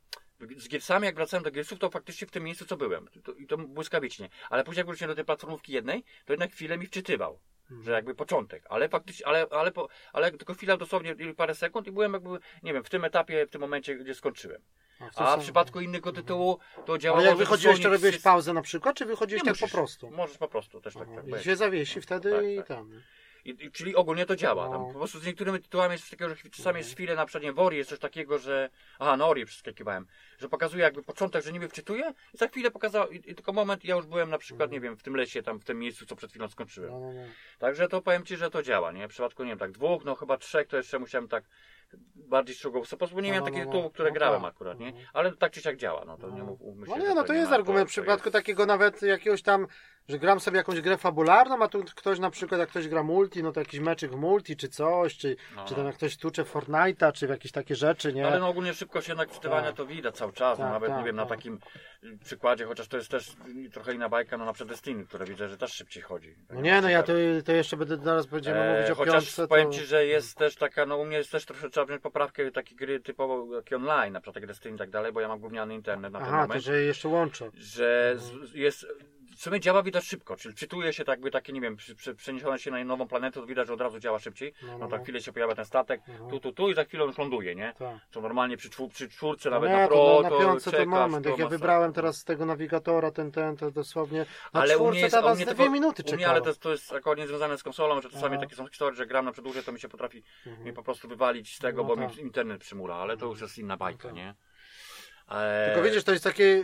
z 0.57 0.67
Gearsami, 0.67 1.05
jak 1.05 1.15
wracałem 1.15 1.43
do 1.43 1.51
Gearsów, 1.51 1.79
to 1.79 1.89
faktycznie 1.89 2.27
w 2.27 2.31
tym 2.31 2.43
miejscu, 2.43 2.65
co 2.65 2.77
byłem. 2.77 3.07
To, 3.23 3.33
I 3.33 3.47
to 3.47 3.57
błyskawicznie. 3.57 4.29
Ale 4.49 4.63
później 4.63 4.79
jak 4.79 4.87
wróciłem 4.87 5.11
do 5.11 5.15
tej 5.15 5.25
platformówki 5.25 5.73
jednej, 5.73 6.03
to 6.25 6.33
jednak 6.33 6.51
chwilę 6.51 6.77
mi 6.77 6.85
wczytywał. 6.85 7.39
Mhm. 7.61 7.83
Że 7.83 7.91
jakby 7.91 8.15
początek, 8.15 8.63
ale 8.69 8.89
faktycznie, 8.89 9.27
ale, 9.27 9.47
ale, 9.51 9.71
po, 9.71 9.89
ale 10.13 10.31
tylko 10.31 10.53
chwila 10.53 10.77
dosłownie 10.77 11.15
parę 11.37 11.55
sekund 11.55 11.87
i 11.87 11.91
byłem 11.91 12.13
jakby, 12.13 12.29
nie 12.63 12.73
wiem, 12.73 12.83
w 12.83 12.89
tym 12.89 13.05
etapie, 13.05 13.45
w 13.45 13.49
tym 13.49 13.61
momencie, 13.61 13.95
gdzie 13.95 14.15
skończyłem. 14.15 14.61
Tym 14.99 15.09
A 15.15 15.37
w 15.37 15.41
przypadku 15.41 15.81
innego 15.81 16.11
tytułu 16.11 16.59
to 16.85 16.97
działało, 16.97 17.19
Ale 17.19 17.29
jak 17.29 17.37
wychodziłeś, 17.37 17.81
to 17.81 17.89
robiłeś 17.89 18.17
pauzę 18.17 18.53
na 18.53 18.61
przykład, 18.61 18.95
czy 18.95 19.05
wychodziłeś 19.05 19.43
tak 19.43 19.57
po 19.57 19.67
prostu? 19.67 20.11
Możesz 20.11 20.37
po 20.37 20.47
prostu 20.47 20.81
też 20.81 20.93
tak, 20.93 21.07
tak 21.15 21.41
I 21.41 21.43
się 21.43 21.55
zawiesi 21.55 22.01
wtedy 22.01 22.31
Tak, 22.31 22.45
i 22.45 22.57
tak. 22.57 22.67
tam. 22.67 23.01
I, 23.45 23.71
czyli 23.71 23.95
ogólnie 23.95 24.25
to 24.25 24.35
działa. 24.35 24.65
No. 24.65 24.71
Tam 24.71 24.93
po 24.93 24.99
prostu 24.99 25.19
z 25.19 25.25
niektórymi 25.25 25.59
tytułami 25.59 25.91
jest 25.91 26.03
coś 26.03 26.11
takiego, 26.11 26.35
że 26.35 26.49
czasami 26.49 26.77
jest 26.77 26.93
chwilę, 26.93 27.15
na 27.15 27.25
przykład 27.25 27.43
nie, 27.43 27.53
w 27.53 27.59
Ori 27.59 27.77
jest 27.77 27.89
coś 27.89 27.99
takiego, 27.99 28.37
że... 28.37 28.69
Aha, 28.99 29.17
na 29.17 29.27
Ori 29.27 29.45
przeskakiwałem. 29.45 30.07
Że 30.37 30.49
pokazuje 30.49 30.83
jakby 30.83 31.03
początek, 31.03 31.43
że 31.43 31.51
niby 31.51 31.69
wczytuje 31.69 32.13
i 32.33 32.37
za 32.37 32.47
chwilę 32.47 32.71
pokazał, 32.71 33.09
i, 33.09 33.15
i 33.15 33.35
tylko 33.35 33.53
moment, 33.53 33.85
ja 33.85 33.95
już 33.95 34.05
byłem 34.05 34.29
na 34.29 34.37
przykład, 34.37 34.61
Mhm. 34.61 34.71
nie 34.71 34.79
wiem, 34.79 34.97
w 34.97 35.03
tym 35.03 35.15
lesie, 35.15 35.43
tam 35.43 35.59
w 35.59 35.65
tym 35.65 35.79
miejscu, 35.79 36.05
co 36.05 36.15
przed 36.15 36.29
chwilą 36.29 36.47
skończyłem. 36.47 36.91
No, 36.91 36.99
no, 36.99 37.11
no. 37.13 37.21
Także 37.59 37.87
to 37.87 38.01
powiem 38.01 38.25
Ci, 38.25 38.37
że 38.37 38.49
to 38.49 38.63
działa, 38.63 38.91
nie? 38.91 39.07
W 39.07 39.11
przypadku, 39.11 39.43
nie 39.43 39.49
wiem, 39.49 39.59
tak 39.59 39.71
dwóch, 39.71 40.05
no 40.05 40.15
chyba 40.15 40.37
trzech, 40.37 40.67
to 40.67 40.77
jeszcze 40.77 40.99
musiałem 40.99 41.27
tak 41.27 41.43
bardziej 42.15 42.55
szczegółowo. 42.55 42.87
Po 42.91 42.97
prostu 42.97 43.19
nie 43.19 43.21
No, 43.21 43.27
miałem 43.27 43.39
no, 43.39 43.45
takich 43.45 43.59
no, 43.59 43.65
no. 43.65 43.71
tytułów, 43.71 43.93
które 43.93 44.09
No 44.09 44.13
grałem 44.15 44.41
tak. 44.41 44.53
akurat, 44.53 44.79
nie? 44.79 44.93
Ale 45.13 45.31
tak 45.31 45.51
czy 45.51 45.61
siak 45.61 45.77
działa, 45.77 46.05
no 46.05 46.17
to 46.17 46.27
No. 46.27 46.35
nie 46.35 46.43
mów, 46.43 46.59
się, 46.59 46.65
No 46.87 46.97
nie, 46.97 47.15
no 47.15 47.23
to 47.23 47.33
nie 47.33 47.39
jest 47.39 47.51
argument 47.51 47.87
w 47.89 47.91
przypadku 47.91 48.27
jest- 48.27 48.33
takiego 48.33 48.65
nawet 48.65 49.01
jakiegoś 49.01 49.41
tam, 49.41 49.67
że 50.07 50.19
gram 50.19 50.39
sobie 50.39 50.57
jakąś 50.57 50.81
grę 50.81 50.97
fabularną, 50.97 51.63
a 51.63 51.67
tu 51.67 51.83
ktoś 51.95 52.19
na 52.19 52.29
przykład 52.29 52.59
jak 52.59 52.69
ktoś 52.69 52.87
gra 52.87 53.03
multi, 53.03 53.43
no 53.43 53.51
to 53.51 53.59
jakiś 53.59 53.79
meczek 53.79 54.11
w 54.11 54.15
multi 54.15 54.55
czy 54.57 54.69
coś, 54.69 55.17
czy, 55.17 55.35
No. 55.55 55.65
czy 55.65 55.75
tam 55.75 55.85
jak 55.85 55.95
ktoś 55.95 56.17
tucze 56.17 56.43
Fortnite'a, 56.43 57.11
czy 57.11 57.27
w 57.27 57.29
jakieś 57.29 57.51
takie 57.51 57.75
rzeczy, 57.75 58.13
nie? 58.13 58.27
Ale 58.27 58.39
no 58.39 58.47
ogólnie 58.49 58.73
szybkość 58.73 59.07
jednak 59.07 59.29
wczytywania 59.29 59.67
Tak. 59.67 59.75
to 59.75 59.85
widać 59.85 60.15
cały 60.17 60.33
czas, 60.33 60.59
no 60.59 60.65
Tak, 60.65 60.73
nawet 60.73 60.89
tak, 60.89 60.99
nie 60.99 61.05
wiem, 61.05 61.15
na 61.15 61.25
tak. 61.25 61.37
takim 61.37 61.59
y, 62.03 62.17
przykładzie, 62.25 62.65
chociaż 62.65 62.87
to 62.87 62.97
jest 62.97 63.11
też 63.11 63.31
trochę 63.73 63.93
inna 63.93 64.09
bajka, 64.09 64.37
no 64.37 64.45
na 64.45 64.53
przykład 64.53 64.69
Destiny, 64.73 65.05
które 65.05 65.25
widzę, 65.25 65.49
że 65.49 65.57
też 65.57 65.73
szybciej 65.73 66.03
chodzi. 66.03 66.35
No 66.49 66.61
nie, 66.61 66.81
no 66.81 66.89
ja 66.89 67.03
to, 67.03 67.13
to 67.45 67.51
jeszcze 67.51 67.77
będę 67.77 67.97
zaraz 67.97 68.25
będziemy 68.25 68.59
E, 68.59 68.73
mówić 68.75 68.91
o 68.91 68.95
chociaż 68.95 69.13
piątce, 69.13 69.47
powiem 69.47 69.67
to... 69.67 69.73
Ci, 69.73 69.85
że 69.85 70.05
jest 70.05 70.37
też 70.37 70.55
taka, 70.55 70.85
no 70.85 70.97
u 70.97 71.05
mnie 71.05 71.17
jest 71.17 71.31
też 71.31 71.45
trochę 71.45 71.69
trzeba 71.79 71.85
wziąć 71.87 72.01
poprawkę 72.03 72.51
takie 72.51 72.75
gry 72.75 72.99
typowo 72.99 73.55
jak 73.55 73.71
online, 73.71 74.13
na 74.13 74.19
przykład 74.21 74.33
takie 74.33 74.47
Destiny 74.47 74.75
i 74.75 74.77
tak 74.77 74.89
dalej, 74.89 75.11
bo 75.11 75.21
ja 75.21 75.27
mam 75.27 75.39
gówniany 75.39 75.73
internet 75.75 76.13
na 76.13 76.19
ten 76.19 76.27
Aha, 76.27 76.37
to 76.41 76.47
moment, 76.47 76.63
że 76.63 76.81
jeszcze 76.81 77.07
łączę. 77.09 77.49
że 77.53 78.13
z, 78.17 78.53
jest 78.53 78.85
w 79.39 79.41
sumie 79.41 79.59
działa 79.59 79.83
widać 79.83 80.03
szybko, 80.03 80.35
czyli 80.35 80.55
czytuje 80.55 80.93
się 80.93 81.03
tak 81.05 81.13
jakby 81.13 81.31
takie, 81.31 81.53
nie 81.53 81.61
wiem, 81.61 81.77
przeniesione 82.17 82.59
się 82.59 82.71
na 82.71 82.83
nową 82.83 83.07
planetę, 83.07 83.39
to 83.39 83.45
widać, 83.45 83.67
że 83.67 83.73
od 83.73 83.81
razu 83.81 83.99
działa 83.99 84.19
szybciej, 84.19 84.53
No, 84.63 84.67
no, 84.71 84.77
no, 84.87 84.97
no. 84.97 85.03
chwilę 85.03 85.21
się 85.21 85.33
pojawia 85.33 85.55
ten 85.55 85.65
statek, 85.65 86.01
Mhm. 86.07 86.29
tu, 86.29 86.39
tu, 86.39 86.51
tu 86.51 86.69
i 86.69 86.75
za 86.75 86.83
chwilę 86.83 87.03
on 87.03 87.09
już 87.09 87.17
ląduje, 87.17 87.55
nie? 87.55 87.73
Tak. 87.79 87.97
Co 88.11 88.21
normalnie 88.21 88.57
przy, 88.57 88.69
czwór, 88.69 88.89
przy 88.89 89.09
czwórce, 89.09 89.49
No 89.49 89.55
nawet 89.55 89.69
nie, 89.69 89.77
na 89.77 89.87
to 89.87 89.93
pro, 89.93 90.19
na 90.23 90.29
to 90.29 90.39
piątce 90.39 90.71
to 90.71 90.85
moment, 90.85 91.25
jak 91.25 91.37
ja 91.37 91.47
wybrałem 91.47 91.93
teraz 91.93 92.17
z 92.17 92.23
tego 92.23 92.45
nawigatora 92.45 93.11
ten, 93.11 93.31
ten, 93.31 93.57
to 93.57 93.71
dosłownie 93.71 94.25
na 94.53 94.61
Ale 94.61 94.73
czwórce 94.73 94.99
jest, 94.99 95.15
was 95.21 95.37
dwie 95.37 95.45
tylko- 95.45 95.69
minuty 95.69 96.03
u 96.11 96.15
mnie, 96.15 96.29
ale 96.29 96.41
to, 96.41 96.47
jest- 96.49 96.61
to 96.61 96.71
jest 96.71 96.93
akurat 96.93 97.17
nie 97.19 97.27
związane 97.27 97.57
z 97.57 97.63
konsolą, 97.63 98.01
że 98.01 98.09
czasami 98.09 98.35
Aha. 98.35 98.43
takie 98.45 98.55
są 98.55 98.67
historie, 98.67 98.95
że 98.97 99.05
gram 99.05 99.25
na 99.25 99.31
przedłużej, 99.31 99.63
to 99.63 99.71
mi 99.71 99.79
się 99.79 99.89
potrafi 99.89 100.23
Mhm. 100.45 100.63
mnie 100.63 100.73
po 100.73 100.83
prostu 100.83 101.07
wywalić 101.07 101.55
z 101.55 101.59
tego, 101.59 101.81
No 101.81 101.87
bo 101.87 101.95
tak. 101.97 102.15
mi 102.17 102.21
internet 102.21 102.61
przymula, 102.61 102.95
ale 102.95 103.17
to 103.17 103.25
już 103.25 103.41
jest 103.41 103.57
inna 103.57 103.77
bajka, 103.77 104.07
tak. 104.07 104.13
nie? 104.15 104.35
E, 105.31 105.65
Tylko 105.65 105.87
widzisz, 105.87 106.03
to 106.03 106.11
jest 106.11 106.23
takie, 106.23 106.63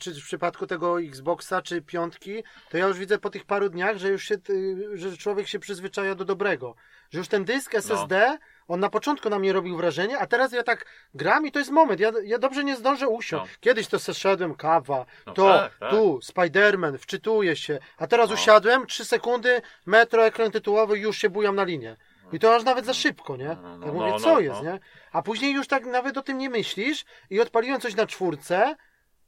czy 0.00 0.14
w 0.14 0.24
przypadku 0.24 0.66
tego 0.66 1.00
Xboxa, 1.00 1.62
czy 1.62 1.82
piątki, 1.82 2.42
to 2.70 2.76
ja 2.78 2.86
już 2.86 2.98
widzę 2.98 3.18
po 3.18 3.30
tych 3.30 3.44
paru 3.44 3.68
dniach, 3.68 3.96
że 3.96 4.08
już 4.08 4.24
się, 4.24 4.34
y, 4.50 4.76
że 4.94 5.16
człowiek 5.16 5.48
się 5.48 5.58
przyzwyczaja 5.58 6.14
do 6.14 6.24
dobrego. 6.24 6.74
Że 7.10 7.18
już 7.18 7.28
ten 7.28 7.44
dysk 7.44 7.74
SSD, 7.74 8.38
on 8.68 8.80
na 8.80 8.90
początku 8.90 9.30
na 9.30 9.38
mnie 9.38 9.52
robił 9.52 9.76
wrażenie, 9.76 10.18
a 10.18 10.26
teraz 10.26 10.52
ja 10.52 10.62
tak 10.62 10.86
gram 11.14 11.46
i 11.46 11.52
to 11.52 11.58
jest 11.58 11.70
moment, 11.70 12.00
ja, 12.00 12.12
ja 12.24 12.38
dobrze 12.38 12.64
nie 12.64 12.76
zdążę 12.76 13.08
usiąść. 13.08 13.52
No. 13.52 13.58
Kiedyś 13.60 13.86
to 13.88 13.98
zeszedłem, 13.98 14.54
kawa, 14.54 15.06
No 15.26 15.32
to, 15.32 15.48
tak, 15.58 15.78
tak. 15.78 15.90
tu, 15.90 16.20
Spider-Man, 16.22 16.98
wczytuję 16.98 17.56
się, 17.56 17.78
a 17.98 18.06
teraz 18.06 18.28
No. 18.28 18.34
usiadłem, 18.34 18.86
trzy 18.86 19.04
sekundy, 19.04 19.62
metro, 19.86 20.26
ekran 20.26 20.50
tytułowy, 20.50 20.98
już 20.98 21.18
się 21.18 21.30
bujam 21.30 21.56
na 21.56 21.64
linię. 21.64 21.96
I 22.32 22.38
to 22.38 22.54
aż 22.54 22.64
nawet 22.64 22.84
za 22.84 22.94
szybko, 22.94 23.36
nie? 23.36 23.56
No, 23.62 23.78
no, 23.78 23.86
tak 23.86 23.86
no, 23.86 23.92
mówię, 23.92 24.10
no, 24.10 24.20
co 24.20 24.34
no. 24.34 24.40
jest, 24.40 24.62
nie? 24.62 24.78
A 25.12 25.22
później 25.22 25.52
już 25.52 25.68
tak 25.68 25.86
nawet 25.86 26.16
o 26.16 26.22
tym 26.22 26.38
nie 26.38 26.50
myślisz 26.50 27.04
i 27.30 27.40
odpaliłem 27.40 27.80
coś 27.80 27.96
na 27.96 28.06
czwórce 28.06 28.76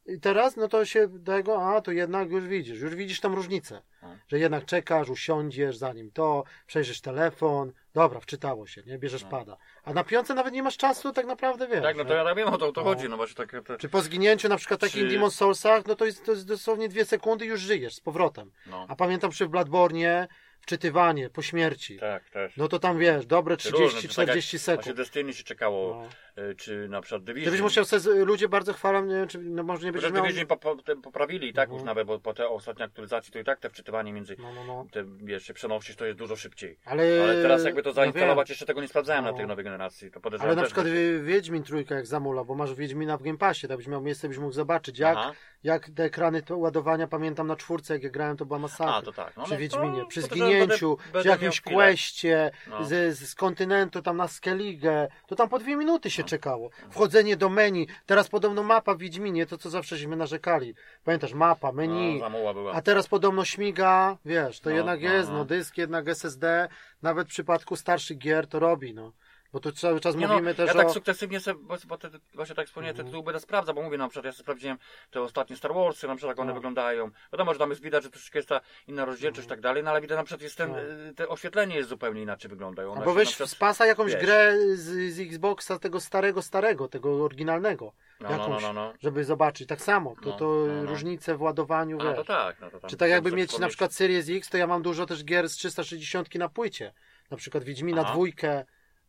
i 0.07 0.21
teraz, 0.21 0.57
no 0.57 0.69
to 0.69 0.85
się 0.85 1.09
tego, 1.25 1.63
a 1.63 1.81
to 1.81 1.93
jednak 1.93 2.31
już 2.31 2.47
widzisz, 2.47 2.81
już 2.81 2.95
widzisz 2.95 3.21
tam 3.21 3.35
różnicę, 3.35 3.83
że 4.29 4.39
jednak 4.39 4.65
czekasz, 4.65 5.09
usiądziesz, 5.09 5.77
zanim 5.77 6.11
to, 6.11 6.45
przejrzysz 6.67 7.01
telefon, 7.01 7.73
dobra, 7.95 8.21
wczytało 8.21 8.67
się, 8.67 8.83
nie, 8.87 8.99
bierzesz 8.99 9.25
pada. 9.25 9.57
A 9.85 9.93
na 9.93 10.05
piące 10.05 10.35
nawet 10.35 10.55
nie 10.55 10.63
masz 10.63 10.77
czasu 10.77 11.13
tak 11.13 11.27
naprawdę, 11.27 11.69
wiesz. 11.69 11.83
Tak, 11.83 11.97
no 11.97 12.05
to 12.05 12.11
nie? 12.11 12.17
ja 12.17 12.25
tak 12.25 12.37
wiem 12.37 12.49
o 12.49 12.59
to, 12.59 12.69
o 12.69 12.73
to 12.73 12.85
chodzi, 12.85 13.09
no 13.09 13.17
właśnie 13.17 13.37
takie 13.47 13.63
te, 13.63 13.77
Czy 13.77 13.89
po 13.89 14.03
zginięciu 14.03 14.49
na 14.49 14.57
przykład 14.57 14.81
takim 14.81 15.01
Czy- 15.01 15.09
Demon 15.09 15.31
Soulsach, 15.31 15.87
no 15.87 15.95
to 15.95 16.05
jest, 16.05 16.25
to 16.25 16.33
jest 16.33 16.47
dosłownie 16.47 16.89
dwie 16.89 17.05
sekundy 17.05 17.47
już 17.47 17.61
żyjesz 17.61 17.95
z 17.95 18.01
powrotem. 18.01 18.53
A 18.89 18.97
pamiętam 18.97 19.31
przy 19.31 19.49
Bloodborne 19.49 20.29
wczytywanie 20.61 21.31
po 21.31 21.43
śmierci. 21.43 21.99
tak, 21.99 22.31
też. 22.31 22.57
No 22.57 22.69
to 22.69 22.79
tam 22.79 22.99
wiesz, 22.99 23.27
dobre 23.27 23.57
Czy 23.57 23.71
różne, 23.71 24.01
czy 24.01 24.09
tak 24.09 24.29
jak 24.29 24.37
30-40 24.37 24.41
Właśnie 24.41 24.59
sekund. 24.59 24.97
Destiny 24.97 25.33
się 25.33 25.45
czekało, 25.45 25.95
No. 26.03 26.09
Y, 26.51 26.55
czy 26.55 26.89
na 26.89 27.01
przykład 27.01 27.25
Division. 27.25 27.43
Gdybyś 27.43 27.61
musiał 27.61 27.85
sobie, 27.85 28.25
ludzie 28.25 28.49
bardzo 28.49 28.73
chwalą, 28.73 29.05
nie 29.05 29.15
wiem, 29.15 29.29
czy 29.29 29.39
no 29.39 29.63
może 29.63 29.87
nie 29.87 29.93
będziesz 29.93 30.13
miał... 30.13 30.23
Division 30.25 30.47
po, 30.47 30.57
po, 30.57 30.77
poprawili 31.03 31.49
i 31.49 31.53
tak 31.53 31.65
Mhm. 31.69 31.79
już 31.79 31.87
nawet, 31.87 32.07
bo 32.07 32.19
po 32.19 32.35
tej 32.35 32.47
ostatniej 32.47 32.87
aktualizacji 32.87 33.33
to 33.33 33.39
i 33.39 33.45
tak 33.45 33.61
te 33.61 33.71
wczytywanie 33.71 34.13
między, 34.13 34.37
No, 34.39 34.53
no, 34.55 34.65
no. 34.65 34.87
te, 34.93 35.05
wiesz, 35.23 35.53
przenosisz, 35.55 35.97
to 35.97 36.07
jest 36.07 36.19
dużo 36.19 36.37
szybciej. 36.37 36.79
Ale, 36.85 37.03
Ale 37.23 37.43
teraz 37.43 37.65
jakby 37.65 37.83
to 37.83 37.89
no 37.91 37.95
zainstalować, 37.95 38.49
wiem. 38.49 38.53
jeszcze 38.53 38.67
tego 38.67 38.81
nie 38.81 38.89
sprawdzałem 38.89 39.25
na 39.25 39.31
No. 39.31 39.37
tej 39.37 39.47
nowej 39.47 39.65
generacji. 39.65 40.11
To 40.11 40.15
Ale 40.17 40.23
podejrzewam 40.23 40.57
na 40.57 40.63
też 40.63 40.69
przykład 40.69 40.87
będzie. 40.87 41.19
Wi- 41.19 41.25
Wiedźmin 41.25 41.63
trójka 41.63 41.95
jak 41.95 42.07
zamula, 42.07 42.45
bo 42.45 42.55
masz 42.55 42.75
Wiedźmina 42.75 43.17
w 43.17 43.23
Game 43.23 43.39
Passie, 43.39 43.69
tak 43.69 43.77
byś 43.77 43.87
miał 43.87 44.01
miejsce, 44.03 44.29
byś 44.29 44.39
mógł 44.39 44.53
zobaczyć, 44.53 44.99
jak, 44.99 45.17
Aha. 45.17 45.33
jak 45.65 45.91
te 45.97 46.05
ekrany 46.05 46.43
to 46.43 46.57
ładowania, 46.59 47.07
pamiętam 47.07 47.47
na 47.47 47.57
czwórce, 47.57 47.95
jak 47.95 48.03
ja 48.03 48.11
grałem, 48.11 48.37
to 48.37 48.47
była 48.47 48.59
masakra. 48.59 48.95
A, 48.95 49.03
to 49.03 49.13
tak. 49.13 49.37
No, 49.37 49.43
przy 49.45 49.53
no, 49.53 49.59
Wiedźminie, 49.59 50.01
to 50.01 50.07
przy 50.07 50.23
zginięciu, 50.23 50.89
będę- 50.97 51.03
przy 51.03 51.13
będę 51.13 51.29
jakimś 51.31 51.61
questie 51.61 52.51
No. 52.71 52.85
z, 52.85 53.19
z 53.19 53.35
kontynentu 53.35 54.03
tam 54.03 54.17
na 54.17 54.29
Skellige, 54.29 55.09
to 55.27 55.37
tam 55.37 55.49
po 55.49 55.59
dwie 55.59 55.77
minuty 55.77 56.11
się 56.11 56.25
czekało. 56.31 56.71
Wchodzenie 56.91 57.37
do 57.37 57.49
menu, 57.49 57.87
teraz 58.07 58.29
podobno 58.29 58.63
mapa 58.63 58.95
w 58.95 58.99
Wiedźminie, 58.99 59.47
to 59.47 59.59
co 59.59 59.71
zawsze 59.71 59.97
żeśmy 59.97 60.17
narzekali. 60.17 60.75
Pamiętasz, 61.05 61.35
mapa, 61.35 61.67
No, 61.69 61.73
menu, 61.73 62.21
była. 62.55 62.73
a 62.73 62.83
teraz 62.83 63.09
podobno 63.09 63.45
śmiga, 63.45 64.17
wiesz, 64.25 64.61
to 64.61 64.71
No, 64.71 64.77
jednak 64.77 65.03
no, 65.03 65.13
jest, 65.13 65.29
no. 65.31 65.37
no 65.39 65.45
dysk, 65.45 65.79
jednak 65.79 66.09
SSD, 66.09 66.69
nawet 67.03 67.27
w 67.27 67.31
przypadku 67.31 67.77
starszych 67.77 68.19
gier 68.19 68.47
to 68.47 68.59
robi, 68.59 68.95
no. 68.95 69.13
Bo 69.53 69.61
tu 69.61 69.73
cały 69.73 70.01
czas 70.01 70.17
Nie 70.17 70.29
mówimy 70.29 70.51
no, 70.51 70.55
też 70.57 70.67
ja 70.67 70.75
o... 70.75 70.77
tak 70.77 70.91
sukcesywnie 70.91 71.41
sobie, 71.41 71.61
bo, 71.63 71.77
bo 71.87 71.99
te, 71.99 72.11
właśnie 72.35 72.55
tak 72.55 72.67
wspomniałem, 72.67 72.93
Mhm. 72.95 73.07
te 73.07 73.11
tytuły 73.11 73.25
będę 73.25 73.41
sprawdzał, 73.41 73.75
bo 73.75 73.83
mówię, 73.83 73.99
na 73.99 74.09
przykład 74.09 74.25
ja 74.25 74.33
sobie 74.33 74.43
sprawdziłem 74.43 74.79
te 75.11 75.23
ostatnie 75.23 75.57
Star 75.57 75.75
Warsy, 75.75 76.07
na 76.07 76.17
przykład 76.17 76.31
jak 76.37 76.41
one 76.41 76.49
No. 76.49 76.55
wyglądają. 76.55 77.11
Wiadomo, 77.33 77.53
że 77.53 77.59
tam 77.59 77.71
jest 77.71 77.83
widać, 77.83 78.03
że 78.03 78.11
troszeczkę 78.11 78.39
jest 78.39 78.49
ta 78.49 78.61
inna 78.89 79.05
rozdzielczość 79.05 79.47
i 79.47 79.49
tak 79.49 79.61
dalej, 79.61 79.83
no 79.83 79.91
ale 79.91 80.01
widać 80.01 80.17
na 80.19 80.25
przykład 80.25 80.43
jest 80.43 80.57
ten, 80.57 80.71
No. 80.71 80.77
te 81.17 81.29
oświetlenie 81.29 81.77
jest 81.77 81.89
zupełnie 81.89 82.23
inaczej 82.23 82.49
wyglądają. 82.49 82.95
Się 82.95 83.01
na 83.01 83.13
weź 83.13 83.29
przykład- 83.29 83.49
z 83.51 83.55
pasa 83.55 83.87
jakąś 83.87 84.13
wiesz. 84.13 84.23
grę 84.23 84.55
z, 84.75 85.15
z 85.15 85.21
Xboxa 85.21 85.79
tego 85.79 86.01
starego, 86.01 86.43
starego, 86.43 86.89
tego 86.89 87.25
oryginalnego. 87.25 87.93
no, 88.21 88.29
no, 88.31 88.37
no, 88.37 88.43
jakąś, 88.43 88.63
no, 88.63 88.73
no. 88.73 88.93
żeby 89.03 89.25
zobaczyć. 89.25 89.69
Tak 89.69 89.81
samo, 89.81 90.15
to, 90.23 90.31
No, 90.31 90.37
to 90.37 90.65
no, 90.69 90.83
no. 90.83 90.91
różnice 90.91 91.37
w 91.37 91.43
ładowaniu, 91.43 91.99
A, 92.01 92.13
to 92.15 92.25
tak, 92.25 92.61
no 92.61 92.71
to 92.71 92.89
Czy 92.89 92.97
tak 92.97 93.11
jakby 93.11 93.33
mieć 93.33 93.59
na 93.59 93.69
przykład 93.69 93.95
Series 93.95 94.29
X, 94.31 94.49
to 94.51 94.57
ja 94.59 94.67
mam 94.67 94.83
dużo 94.83 95.07
też 95.07 95.25
gier 95.25 95.49
z 95.49 95.53
360 95.57 96.35
na 96.35 96.49
płycie. 96.49 96.93
Na 97.31 97.37
przykład 97.37 97.65
Wiedźmina 97.65 98.03
Aha. 98.03 98.13
dwójkę, 98.13 98.65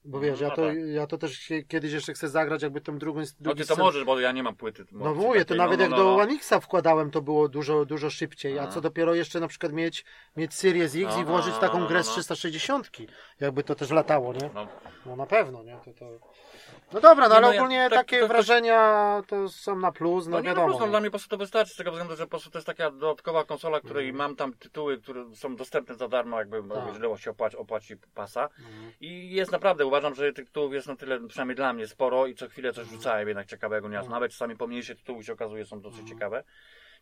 bo 0.05 0.19
wiesz, 0.19 0.39
No 0.41 0.47
ja 0.47 0.55
to, 0.55 0.65
tak. 0.67 0.75
ja 0.93 1.07
to 1.07 1.17
też 1.17 1.33
się, 1.39 1.63
kiedyś 1.63 1.93
jeszcze 1.93 2.13
chcę 2.13 2.29
zagrać, 2.29 2.61
jakby 2.63 2.81
tą 2.81 2.97
drugą... 2.97 3.21
No 3.39 3.55
ty 3.55 3.65
to 3.65 3.75
scen- 3.75 3.79
możesz, 3.79 4.03
bo 4.03 4.19
ja 4.19 4.31
nie 4.31 4.43
mam 4.43 4.55
płyty. 4.55 4.85
No 4.91 5.13
mówię, 5.15 5.39
to 5.39 5.45
takiej, 5.45 5.57
nawet 5.57 5.77
no, 5.79 5.83
jak 5.83 5.91
no, 5.91 5.97
do 5.97 6.03
no. 6.03 6.15
One 6.15 6.33
Xa 6.33 6.59
wkładałem, 6.59 7.11
to 7.11 7.21
było 7.21 7.49
dużo, 7.49 7.85
dużo 7.85 8.09
szybciej. 8.09 8.59
A 8.59 8.63
Aha. 8.63 8.71
co 8.71 8.81
dopiero 8.81 9.15
jeszcze 9.15 9.39
na 9.39 9.47
przykład 9.47 9.73
mieć, 9.73 10.05
mieć 10.37 10.53
Series 10.53 10.95
X 10.95 11.15
i 11.15 11.19
No, 11.19 11.25
włożyć 11.25 11.53
no, 11.53 11.59
taką 11.59 11.79
no, 11.79 11.87
grę 11.87 12.03
z 12.03 12.07
no. 12.07 12.13
360. 12.13 12.89
Jakby 13.39 13.63
to 13.63 13.75
też 13.75 13.89
latało, 13.89 14.33
nie? 14.33 14.49
No, 14.53 14.67
No 15.05 15.15
na 15.15 15.25
pewno, 15.25 15.63
nie? 15.63 15.77
To, 15.85 15.93
to... 15.93 16.30
No 16.93 16.99
dobra, 17.01 17.29
no 17.29 17.35
ale 17.35 17.47
no 17.47 17.53
ja- 17.53 17.59
ogólnie 17.61 17.79
tak- 17.89 17.99
takie 17.99 18.15
to- 18.19 18.27
to- 18.27 18.33
wrażenia 18.33 19.21
to 19.27 19.49
są 19.49 19.75
na 19.75 19.91
plus, 19.91 20.25
no, 20.27 20.31
No, 20.31 20.37
nie, 20.39 20.43
no, 20.43 20.49
wiadomo. 20.49 20.67
plus, 20.67 20.79
no, 20.79 20.85
no. 20.85 20.91
dla 20.91 20.99
mnie 20.99 21.09
po 21.09 21.11
prostu 21.11 21.29
to 21.29 21.37
wystarczy, 21.37 21.73
z 21.73 21.77
tego 21.77 21.91
względu, 21.91 22.15
że 22.15 22.23
po 22.23 22.29
prostu 22.29 22.49
to 22.51 22.57
jest 22.57 22.65
taka 22.65 22.91
dodatkowa 22.91 23.45
konsola, 23.45 23.79
której 23.79 24.09
Mhm. 24.09 24.17
mam 24.29 24.35
tam 24.35 24.53
tytuły, 24.53 24.97
które 25.01 25.35
są 25.35 25.55
dostępne 25.55 25.95
za 25.95 26.07
darmo, 26.07 26.39
jakby 26.39 26.63
Tak. 26.75 26.87
jeżeli 26.87 27.17
się 27.17 27.31
opłaci, 27.31 27.57
opłaci 27.57 27.95
pasa. 28.15 28.43
Mhm. 28.43 28.91
I 29.01 29.31
jest 29.31 29.51
naprawdę, 29.51 29.85
uważam, 29.85 30.15
że 30.15 30.33
tych 30.33 30.45
tytułów 30.47 30.73
jest 30.73 30.87
na 30.87 30.95
tyle, 30.95 31.27
przynajmniej 31.27 31.55
dla 31.55 31.73
mnie, 31.73 31.87
sporo 31.87 32.27
i 32.27 32.35
co 32.35 32.47
chwilę 32.49 32.73
coś 32.73 32.87
rzucałem 32.87 33.27
jednak 33.27 33.47
ciekawego, 33.47 33.89
nie? 33.89 33.95
Mhm. 33.97 34.11
Nawet 34.11 34.31
czasami 34.31 34.55
pomniejsze 34.57 34.95
tytuły 34.95 35.23
się 35.23 35.33
okazuje 35.33 35.65
są 35.65 35.81
dosyć 35.81 35.99
Mhm. 35.99 36.17
ciekawe. 36.17 36.43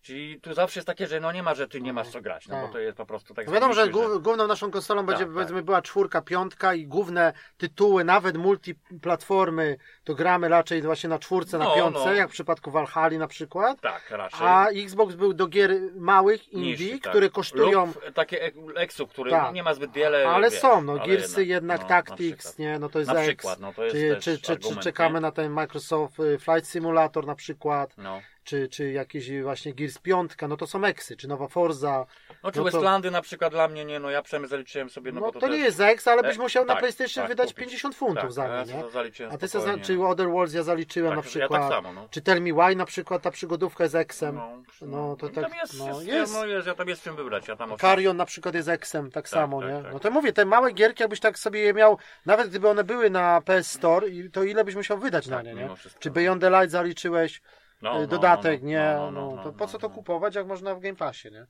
Czyli 0.02 0.42
tu 0.42 0.54
zawsze 0.54 0.80
jest 0.80 0.88
takie, 0.88 1.08
że 1.08 1.20
no 1.20 1.32
nie 1.32 1.44
ma, 1.44 1.56
że 1.56 1.68
ty 1.68 1.82
nie 1.82 1.94
masz 1.94 2.08
co 2.10 2.22
grać, 2.22 2.48
no 2.48 2.56
bo 2.56 2.62
Tak. 2.62 2.72
to 2.72 2.80
jest 2.80 2.98
po 2.98 3.06
prostu 3.06 3.34
tak 3.34 3.48
No 3.48 3.54
wiadomo, 3.54 3.74
że 3.74 3.90
główną 4.20 4.48
naszą 4.48 4.72
konsolą 4.72 5.06
będzie 5.06 5.24
tak. 5.26 5.34
powiedzmy 5.34 5.64
była 5.64 5.82
czwórka, 5.82 6.22
piątka 6.22 6.74
i 6.74 6.88
główne 6.88 7.34
tytuły, 7.58 8.04
nawet 8.04 8.38
multiplatformy, 8.38 9.78
to 10.04 10.16
gramy 10.16 10.50
raczej 10.50 10.82
właśnie 10.82 11.10
na 11.10 11.20
czwórce, 11.20 11.58
na 11.58 11.66
No, 11.66 11.76
piątce, 11.76 12.06
no. 12.06 12.14
jak 12.14 12.30
w 12.30 12.34
przypadku 12.34 12.72
Valhalla 12.72 13.18
na 13.20 13.28
przykład. 13.28 13.82
Tak, 13.82 14.10
raczej. 14.10 14.40
A 14.48 14.68
Xbox 14.70 15.16
był 15.16 15.34
do 15.34 15.48
gier 15.48 15.72
małych, 15.96 16.54
indie, 16.54 17.00
tak. 17.00 17.12
które 17.12 17.30
kosztują 17.30 17.86
Lub 17.86 18.14
takie 18.14 18.52
eksów, 18.76 19.10
które 19.10 19.32
Tak. 19.32 19.54
nie 19.54 19.64
ma 19.64 19.74
zbyt 19.74 19.92
wiele. 19.92 20.28
Ale 20.28 20.50
wiesz, 20.50 20.60
są, 20.60 20.82
no 20.82 20.92
ale 20.94 21.08
Gearsy 21.08 21.46
jednak, 21.46 21.78
no, 21.82 21.84
na 21.84 21.90
Tactics, 21.90 22.58
nie, 22.58 22.80
no 22.80 22.90
to 22.90 23.00
jest 23.00 23.12
Na 23.12 23.20
X. 23.20 23.28
przykład, 23.28 23.60
no 23.60 23.74
to 23.74 23.84
jest 23.84 23.96
Czy, 23.96 24.16
czy, 24.16 24.38
czy, 24.38 24.42
czy 24.42 24.52
argument, 24.52 24.82
czekamy 24.84 25.14
nie? 25.14 25.20
na 25.22 25.32
ten 25.32 25.52
Microsoft 25.52 26.20
y, 26.20 26.38
Flight 26.40 26.68
Simulator 26.70 27.26
na 27.28 27.36
przykład, 27.36 27.98
No. 27.98 28.22
Czy, 28.50 28.68
czy 28.68 28.92
jakiś 28.92 29.42
właśnie 29.42 29.74
Gears 29.74 29.98
5, 29.98 30.32
no 30.48 30.58
to 30.58 30.68
są 30.68 30.84
Eksy, 30.84 31.18
czy 31.18 31.28
nowa 31.28 31.48
Forza. 31.48 32.06
No 32.44 32.52
czy 32.52 32.60
No 32.60 32.66
to- 32.66 32.72
Westlandy 32.72 33.12
na 33.12 33.22
przykład 33.22 33.54
dla 33.54 33.68
mnie 33.68 33.86
nie, 33.86 34.00
no 34.00 34.10
ja 34.10 34.22
przynajmniej 34.22 34.50
zaliczyłem 34.50 34.90
sobie, 34.90 35.12
no, 35.12 35.22
No, 35.22 35.32
to, 35.32 35.40
to, 35.40 35.48
nie 35.48 35.58
jest 35.58 35.80
X, 35.80 36.08
ale 36.08 36.24
byś 36.24 36.38
E, 36.38 36.40
musiał 36.40 36.66
na 36.66 36.74
tak, 36.74 36.80
PlayStation 36.80 37.22
tak, 37.22 37.30
wydać 37.30 37.50
kupić. 37.50 37.66
50 37.66 37.96
funtów 37.96 38.22
tak, 38.22 38.32
za 38.32 38.64
nie, 38.64 38.74
to 38.74 38.90
A 39.32 39.38
ty 39.38 39.48
za, 39.48 39.78
czy 39.78 39.96
no. 39.96 40.10
Other 40.10 40.28
Worlds 40.28 40.54
ja 40.54 40.64
zaliczyłem 40.64 41.10
tak, 41.10 41.18
na 41.18 41.22
przykład. 41.24 41.52
Ja 41.52 41.60
tak 41.60 41.70
samo, 41.70 41.94
no. 41.94 42.08
Czy 42.12 42.22
Tell 42.22 42.42
Me 42.42 42.54
Why 42.54 42.76
na 42.76 42.86
przykład, 42.86 43.22
ta 43.22 43.32
przygodówka 43.32 43.84
jest 43.84 44.14
Xem. 44.14 44.36
No, 44.36 44.64
No, 44.82 45.16
to 45.16 45.30
tam 45.30 45.44
tak, 45.44 45.54
jest, 45.56 45.80
no, 45.80 45.88
jest, 45.88 46.08
jest. 46.08 46.34
No, 46.34 46.46
jest, 46.46 46.68
ja 46.68 46.76
tam 46.76 46.88
jest 46.88 47.04
czym 47.04 47.16
wybrać, 47.16 47.48
ja 47.48 47.56
tam 47.56 47.78
Carrion 47.78 48.18
na 48.18 48.26
przykład 48.26 48.56
jest 48.56 48.70
Xem, 48.84 49.12
tak, 49.12 49.30
samo, 49.30 49.62
tak, 49.62 49.70
nie? 49.70 49.84
tak. 49.84 49.94
No 49.94 50.00
to 50.00 50.12
mówię, 50.12 50.34
te 50.34 50.46
małe 50.46 50.72
gierki, 50.72 51.04
jakbyś 51.04 51.20
tak 51.20 51.40
sobie 51.40 51.60
je 51.60 51.74
miał, 51.74 51.98
nawet 52.26 52.50
gdyby 52.50 52.70
one 52.70 52.84
były 52.84 53.10
na 53.10 53.42
PS 53.42 53.72
Store, 53.72 54.08
to 54.34 54.44
ile 54.44 54.64
byś 54.64 54.76
musiał 54.76 54.98
wydać 54.98 55.28
na 55.28 55.38
Tak, 55.38 55.46
nie, 55.46 55.54
nie? 55.54 55.70
Czy 56.00 56.12
Beyond 56.12 56.42
the 56.42 56.50
Light 56.50 56.72
zaliczyłeś, 56.72 57.42
no, 57.82 57.98
y, 57.98 58.02
no, 58.02 58.08
dodatek, 58.08 58.62
no, 58.62 58.68
nie? 58.68 58.94
no, 58.96 59.12
No, 59.12 59.36
no, 59.36 59.44
to 59.44 59.54
po 59.54 59.68
co 59.68 59.78
to 59.78 59.90
kupować, 59.90 60.36
jak 60.36 60.48
można 60.48 60.76
w 60.76 60.80
Game 60.80 60.96
Passie, 60.96 61.32
nie? 61.32 61.46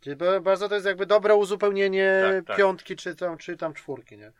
Czyli 0.00 0.16
ba- 0.16 0.40
bardzo 0.40 0.68
to 0.68 0.74
jest 0.74 0.86
jakby 0.86 1.06
dobre 1.06 1.34
uzupełnienie 1.34 2.22
Tak, 2.22 2.46
tak. 2.46 2.56
piątki, 2.56 2.96
czy 2.96 3.16
tam, 3.16 3.38
czy 3.38 3.56
tam 3.56 3.74
czwórki, 3.74 4.18
nie? 4.18 4.32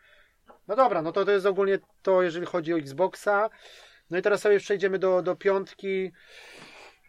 No 0.68 0.76
dobra, 0.76 1.02
no 1.02 1.12
to 1.12 1.24
to 1.24 1.30
jest 1.30 1.46
ogólnie 1.46 1.78
to, 2.02 2.22
jeżeli 2.22 2.46
chodzi 2.46 2.74
o 2.74 2.78
Xboxa. 2.78 3.50
No 4.10 4.18
i 4.18 4.22
teraz 4.22 4.40
sobie 4.40 4.58
przejdziemy 4.58 4.98
do, 4.98 5.22
do 5.22 5.36
piątki. 5.36 6.12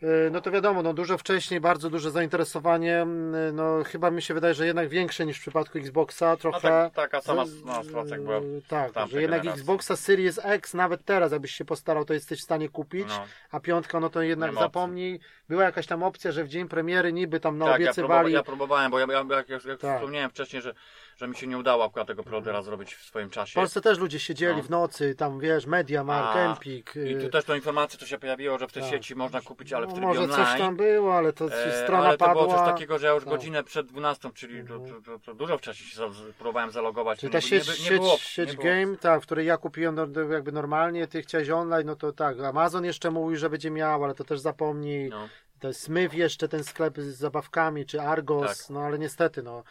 Yy, 0.04 0.30
No 0.32 0.42
to 0.42 0.52
wiadomo, 0.52 0.84
no 0.84 0.94
dużo 0.94 1.18
wcześniej, 1.18 1.60
bardzo 1.62 1.90
duże 1.90 2.12
zainteresowanie. 2.12 3.06
Yy, 3.46 3.54
No 3.54 3.84
chyba 3.84 4.12
mi 4.12 4.22
się 4.22 4.34
wydaje, 4.34 4.54
że 4.54 4.66
jednak 4.66 4.90
większe 4.90 5.26
niż 5.26 5.38
w 5.38 5.42
przypadku 5.42 5.78
Xboxa, 5.78 6.30
No, 6.30 6.38
trochę. 6.38 6.62
tak, 6.62 6.94
taka 6.94 7.22
sama 7.22 7.46
Z- 7.46 7.66
no, 7.66 7.84
sytuacja 7.84 8.16
jak 8.16 8.24
była 8.26 8.38
yy, 8.38 8.62
Tak, 8.68 8.92
że 9.10 9.22
jednak 9.22 9.40
generacji. 9.42 9.62
Xboxa 9.62 9.96
Series 9.96 10.40
X 10.44 10.74
nawet 10.74 11.06
teraz, 11.06 11.32
jakbyś 11.32 11.52
się 11.52 11.66
postarał, 11.66 12.06
to 12.06 12.14
jesteś 12.14 12.40
w 12.40 12.44
stanie 12.44 12.70
kupić, 12.70 13.08
No. 13.08 13.26
a 13.52 13.60
piątka, 13.60 14.00
no 14.00 14.10
to 14.10 14.22
jednak 14.22 14.54
zapomnij. 14.54 15.20
Była 15.50 15.64
jakaś 15.64 15.88
tam 15.88 16.04
opcja, 16.04 16.32
że 16.32 16.44
w 16.44 16.48
dzień 16.48 16.68
premiery 16.68 17.14
niby 17.14 17.40
tam 17.40 17.60
Tak, 17.60 17.68
ja, 17.68 17.74
próbowa- 17.74 17.80
naobiecywali. 17.80 18.34
ja 18.34 18.44
próbowałem, 18.44 18.92
bo 18.92 19.00
ja, 19.00 19.06
ja 19.12 19.26
jak, 19.38 19.50
jak 19.50 19.80
Tak. 19.80 19.96
wspomniałem 19.98 20.30
wcześniej, 20.30 20.62
że, 20.62 20.74
że 21.18 21.28
mi 21.28 21.36
się 21.36 21.48
nie 21.48 21.58
udało 21.58 21.86
akurat 21.86 22.08
tego 22.08 22.24
preordera 22.24 22.62
zrobić 22.62 22.96
w 22.96 23.06
swoim 23.06 23.30
W 23.30 23.32
czasie. 23.32 23.56
Polsce 23.56 23.82
też 23.82 23.98
ludzie 24.00 24.20
siedzieli 24.20 24.58
No. 24.58 24.64
w 24.64 24.70
nocy, 24.70 25.16
tam 25.16 25.40
wiesz, 25.40 25.66
Mediamarkt, 25.66 26.36
A, 26.36 26.52
Empik. 26.52 26.94
I 26.96 27.22
tu 27.24 27.30
też 27.30 27.46
tą 27.46 27.56
informację, 27.56 28.00
co 28.00 28.06
się 28.06 28.18
pojawiło, 28.18 28.58
że 28.60 28.68
w 28.68 28.72
tej 28.72 28.84
tak. 28.84 28.92
sieci 28.92 29.16
można 29.16 29.42
kupić, 29.42 29.74
ale 29.74 29.86
w 29.86 29.90
no, 29.90 29.94
trybie 29.96 30.08
może 30.08 30.22
online. 30.22 30.46
coś 30.46 30.58
tam 30.60 30.76
było, 30.76 31.16
ale 31.18 31.34
to 31.34 31.46
E, 31.46 31.84
strona 31.84 32.08
ale 32.08 32.18
to 32.18 32.26
padła. 32.26 32.44
było 32.44 32.56
coś 32.58 32.66
takiego, 32.66 33.00
że 33.00 33.08
ja 33.08 33.14
już 33.14 33.26
No. 33.26 33.32
godzinę 33.32 33.64
przed 33.64 33.88
12, 33.88 34.30
czyli 34.34 34.68
to, 34.68 34.80
to, 34.80 35.02
to, 35.02 35.20
to 35.20 35.34
dużo 35.34 35.58
wcześniej 35.58 35.90
się 35.90 36.02
próbowałem 36.40 36.72
zalogować. 36.72 37.20
Czyli 37.20 37.32
ta 37.32 37.38
nie, 37.38 37.42
sieć, 37.42 37.68
nie, 37.68 37.74
nie 37.74 37.80
sieć, 37.80 38.00
było, 38.00 38.18
sieć 38.18 38.56
game, 38.56 38.98
tak, 38.98 39.22
w 39.22 39.26
której 39.26 39.46
ja 39.48 39.58
kupiłem 39.58 39.96
no, 39.96 40.08
jakby 40.32 40.52
normalnie, 40.52 41.08
ty 41.08 41.22
chciałeś 41.22 41.50
online, 41.50 41.88
no 41.88 41.96
to 41.96 42.12
tak, 42.14 42.40
Amazon 42.40 42.86
jeszcze 42.86 43.12
mówił, 43.12 43.38
że 43.38 43.50
będzie 43.50 43.72
miał, 43.72 44.04
ale 44.04 44.16
to 44.16 44.24
też 44.24 44.40
zapomnij. 44.40 45.10
No. 45.10 45.30
To 45.60 45.68
jest 45.68 45.82
Smyw 45.82 46.14
jeszcze, 46.14 46.48
ten 46.48 46.64
sklep 46.64 46.98
z 46.98 47.16
zabawkami, 47.18 47.86
czy 47.86 48.02
Argos, 48.02 48.58
Tak. 48.58 48.70
no 48.70 48.82
ale 48.82 49.00
niestety, 49.00 49.44
no. 49.44 49.64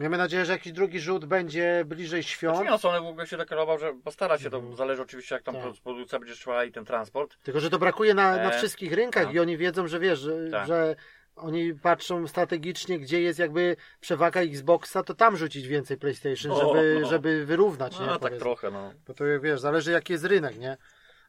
Miejmy 0.00 0.18
nadzieję, 0.18 0.44
że 0.44 0.52
jakiś 0.52 0.72
drugi 0.72 1.00
rzut 1.00 1.24
będzie 1.24 1.82
bliżej 1.86 2.22
świąt. 2.22 2.56
Znaczy, 2.56 2.64
nie, 2.64 2.70
no, 2.70 2.78
Sony 2.78 3.00
w 3.00 3.06
ogóle 3.06 3.26
się 3.26 3.36
deklarował, 3.36 3.78
że 3.78 3.92
postara 4.04 4.38
się, 4.38 4.50
to 4.50 4.56
Mhm. 4.56 4.76
zależy 4.76 5.02
oczywiście 5.02 5.34
jak 5.34 5.44
tam 5.44 5.54
Tak. 5.54 5.64
produkcja 5.84 6.18
będzie 6.18 6.34
trwała 6.34 6.64
i 6.64 6.72
ten 6.72 6.84
transport. 6.84 7.36
Tylko, 7.42 7.60
że 7.60 7.70
to 7.70 7.78
brakuje 7.78 8.14
na, 8.14 8.36
na 8.36 8.52
E, 8.54 8.58
wszystkich 8.58 8.92
rynkach 8.92 9.24
no. 9.26 9.32
i 9.32 9.38
oni 9.38 9.56
wiedzą, 9.56 9.88
że 9.88 10.00
wiesz, 10.00 10.18
że, 10.18 10.50
Tak. 10.50 10.66
że 10.66 10.96
oni 11.36 11.74
patrzą 11.74 12.28
strategicznie, 12.28 12.98
gdzie 12.98 13.22
jest 13.22 13.38
jakby 13.38 13.76
przewaga 14.00 14.40
Xboxa, 14.40 15.02
to 15.02 15.14
tam 15.14 15.36
rzucić 15.36 15.66
więcej 15.66 15.96
PlayStation, 15.96 16.50
No, 16.52 16.60
żeby, 16.74 16.98
no. 17.02 17.08
żeby 17.08 17.46
wyrównać, 17.46 18.00
nie? 18.00 18.06
No 18.06 18.18
tak 18.18 18.36
trochę, 18.36 18.70
no. 18.70 18.92
Bo 19.06 19.14
to 19.14 19.24
wiesz, 19.42 19.60
zależy 19.60 19.92
jaki 19.92 20.12
jest 20.12 20.24
rynek, 20.24 20.58
nie? 20.58 20.76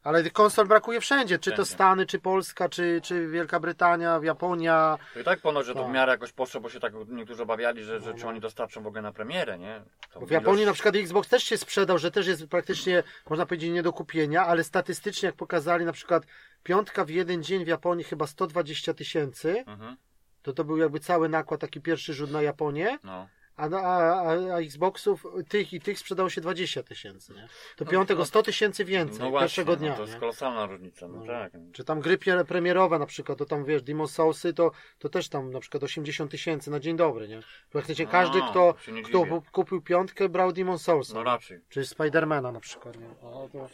Ale 0.02 0.30
konsol 0.30 0.66
brakuje 0.66 1.00
wszędzie, 1.00 1.38
czy 1.38 1.52
to. 1.52 1.64
Stany, 1.64 2.06
czy 2.06 2.18
Polska, 2.18 2.68
czy, 2.68 3.00
czy 3.04 3.28
Wielka 3.28 3.60
Brytania, 3.60 4.20
Japonia. 4.22 4.98
To 5.14 5.20
i 5.20 5.24
tak 5.24 5.40
ponoć, 5.40 5.66
że 5.66 5.74
to 5.74 5.80
w 5.80 5.82
Tak. 5.82 5.94
miarę 5.94 6.12
jakoś 6.12 6.32
poszło, 6.32 6.60
bo 6.60 6.68
się 6.70 6.80
tak 6.80 6.92
niektórzy 7.08 7.42
obawiali, 7.42 7.84
że, 7.84 8.00
że 8.00 8.10
No, 8.10 8.16
czy 8.16 8.22
no. 8.22 8.28
oni 8.28 8.40
dostarczą 8.40 8.82
w 8.82 8.86
ogóle 8.86 9.02
na 9.02 9.12
premierę, 9.12 9.58
nie? 9.58 9.82
To 10.12 10.20
w 10.20 10.30
Japonii 10.30 10.62
ilość- 10.62 10.66
na 10.66 10.72
przykład 10.72 10.96
Xbox 10.96 11.28
też 11.28 11.42
się 11.44 11.56
sprzedał, 11.58 11.98
że 11.98 12.10
też 12.10 12.26
jest 12.26 12.46
praktycznie, 12.46 13.02
można 13.30 13.46
powiedzieć, 13.46 13.70
nie 13.70 13.82
do 13.82 13.92
kupienia, 13.92 14.46
ale 14.46 14.64
statystycznie 14.64 15.26
jak 15.26 15.36
pokazali 15.36 15.84
na 15.84 15.92
przykład 15.92 16.22
piątka 16.62 17.04
w 17.04 17.10
jeden 17.10 17.42
dzień 17.42 17.64
w 17.64 17.68
Japonii 17.68 18.04
chyba 18.04 18.26
120 18.26 18.94
tysięcy, 18.94 19.64
Mhm, 19.66 19.96
to 20.42 20.52
to 20.52 20.64
był 20.64 20.76
jakby 20.76 21.00
cały 21.00 21.28
nakład, 21.28 21.60
taki 21.60 21.80
pierwszy 21.80 22.14
rzut 22.14 22.30
na 22.30 22.42
Japonię, 22.42 22.98
no. 23.04 23.28
A, 23.62 23.68
na- 23.68 23.80
a, 23.80 24.22
a, 24.22 24.54
a 24.54 24.60
Xboxów 24.60 25.26
tych 25.48 25.72
i 25.72 25.80
tych 25.80 25.98
sprzedało 25.98 26.30
się 26.30 26.40
20 26.40 26.82
tysięcy, 26.82 27.32
nie? 27.34 27.48
To 27.76 27.84
No, 27.84 27.90
piątek 27.90 28.16
no. 28.16 28.22
o 28.22 28.26
100 28.26 28.42
tysięcy 28.42 28.84
więcej, 28.84 29.18
No 29.20 29.30
właśnie, 29.30 29.44
pierwszego 29.44 29.76
dnia, 29.76 29.90
no 29.90 29.96
to 29.96 30.02
jest 30.02 30.14
nie? 30.14 30.20
kolosalna 30.20 30.66
różnica, 30.66 31.08
no, 31.08 31.18
No. 31.18 31.26
tak. 31.26 31.52
Czy 31.72 31.84
tam 31.84 32.00
gry 32.00 32.18
premierowe 32.48 32.98
na 32.98 33.06
przykład, 33.06 33.38
to 33.38 33.44
tam 33.46 33.64
wiesz, 33.64 33.82
Demon 33.82 34.08
Soulsy, 34.08 34.54
to, 34.54 34.70
to 34.98 35.08
też 35.08 35.28
tam 35.28 35.50
na 35.50 35.60
przykład 35.60 35.82
80 35.82 36.30
tysięcy 36.30 36.70
na 36.70 36.80
dzień 36.80 36.96
dobry, 36.96 37.28
nie? 37.28 37.40
Praktycznie 37.70 38.06
każdy, 38.06 38.42
A, 38.42 38.50
kto, 38.50 38.74
kto 39.04 39.42
kupił 39.52 39.82
piątkę, 39.82 40.28
brał 40.28 40.52
Demon 40.52 40.78
Soulsa. 40.78 41.14
No 41.14 41.22
raczej. 41.24 41.60
Czy 41.68 41.86
Spidermana 41.86 42.52
na 42.52 42.60
przykład, 42.60 42.96
nie? 43.00 43.06
No, 43.22 43.48
to... 43.52 43.68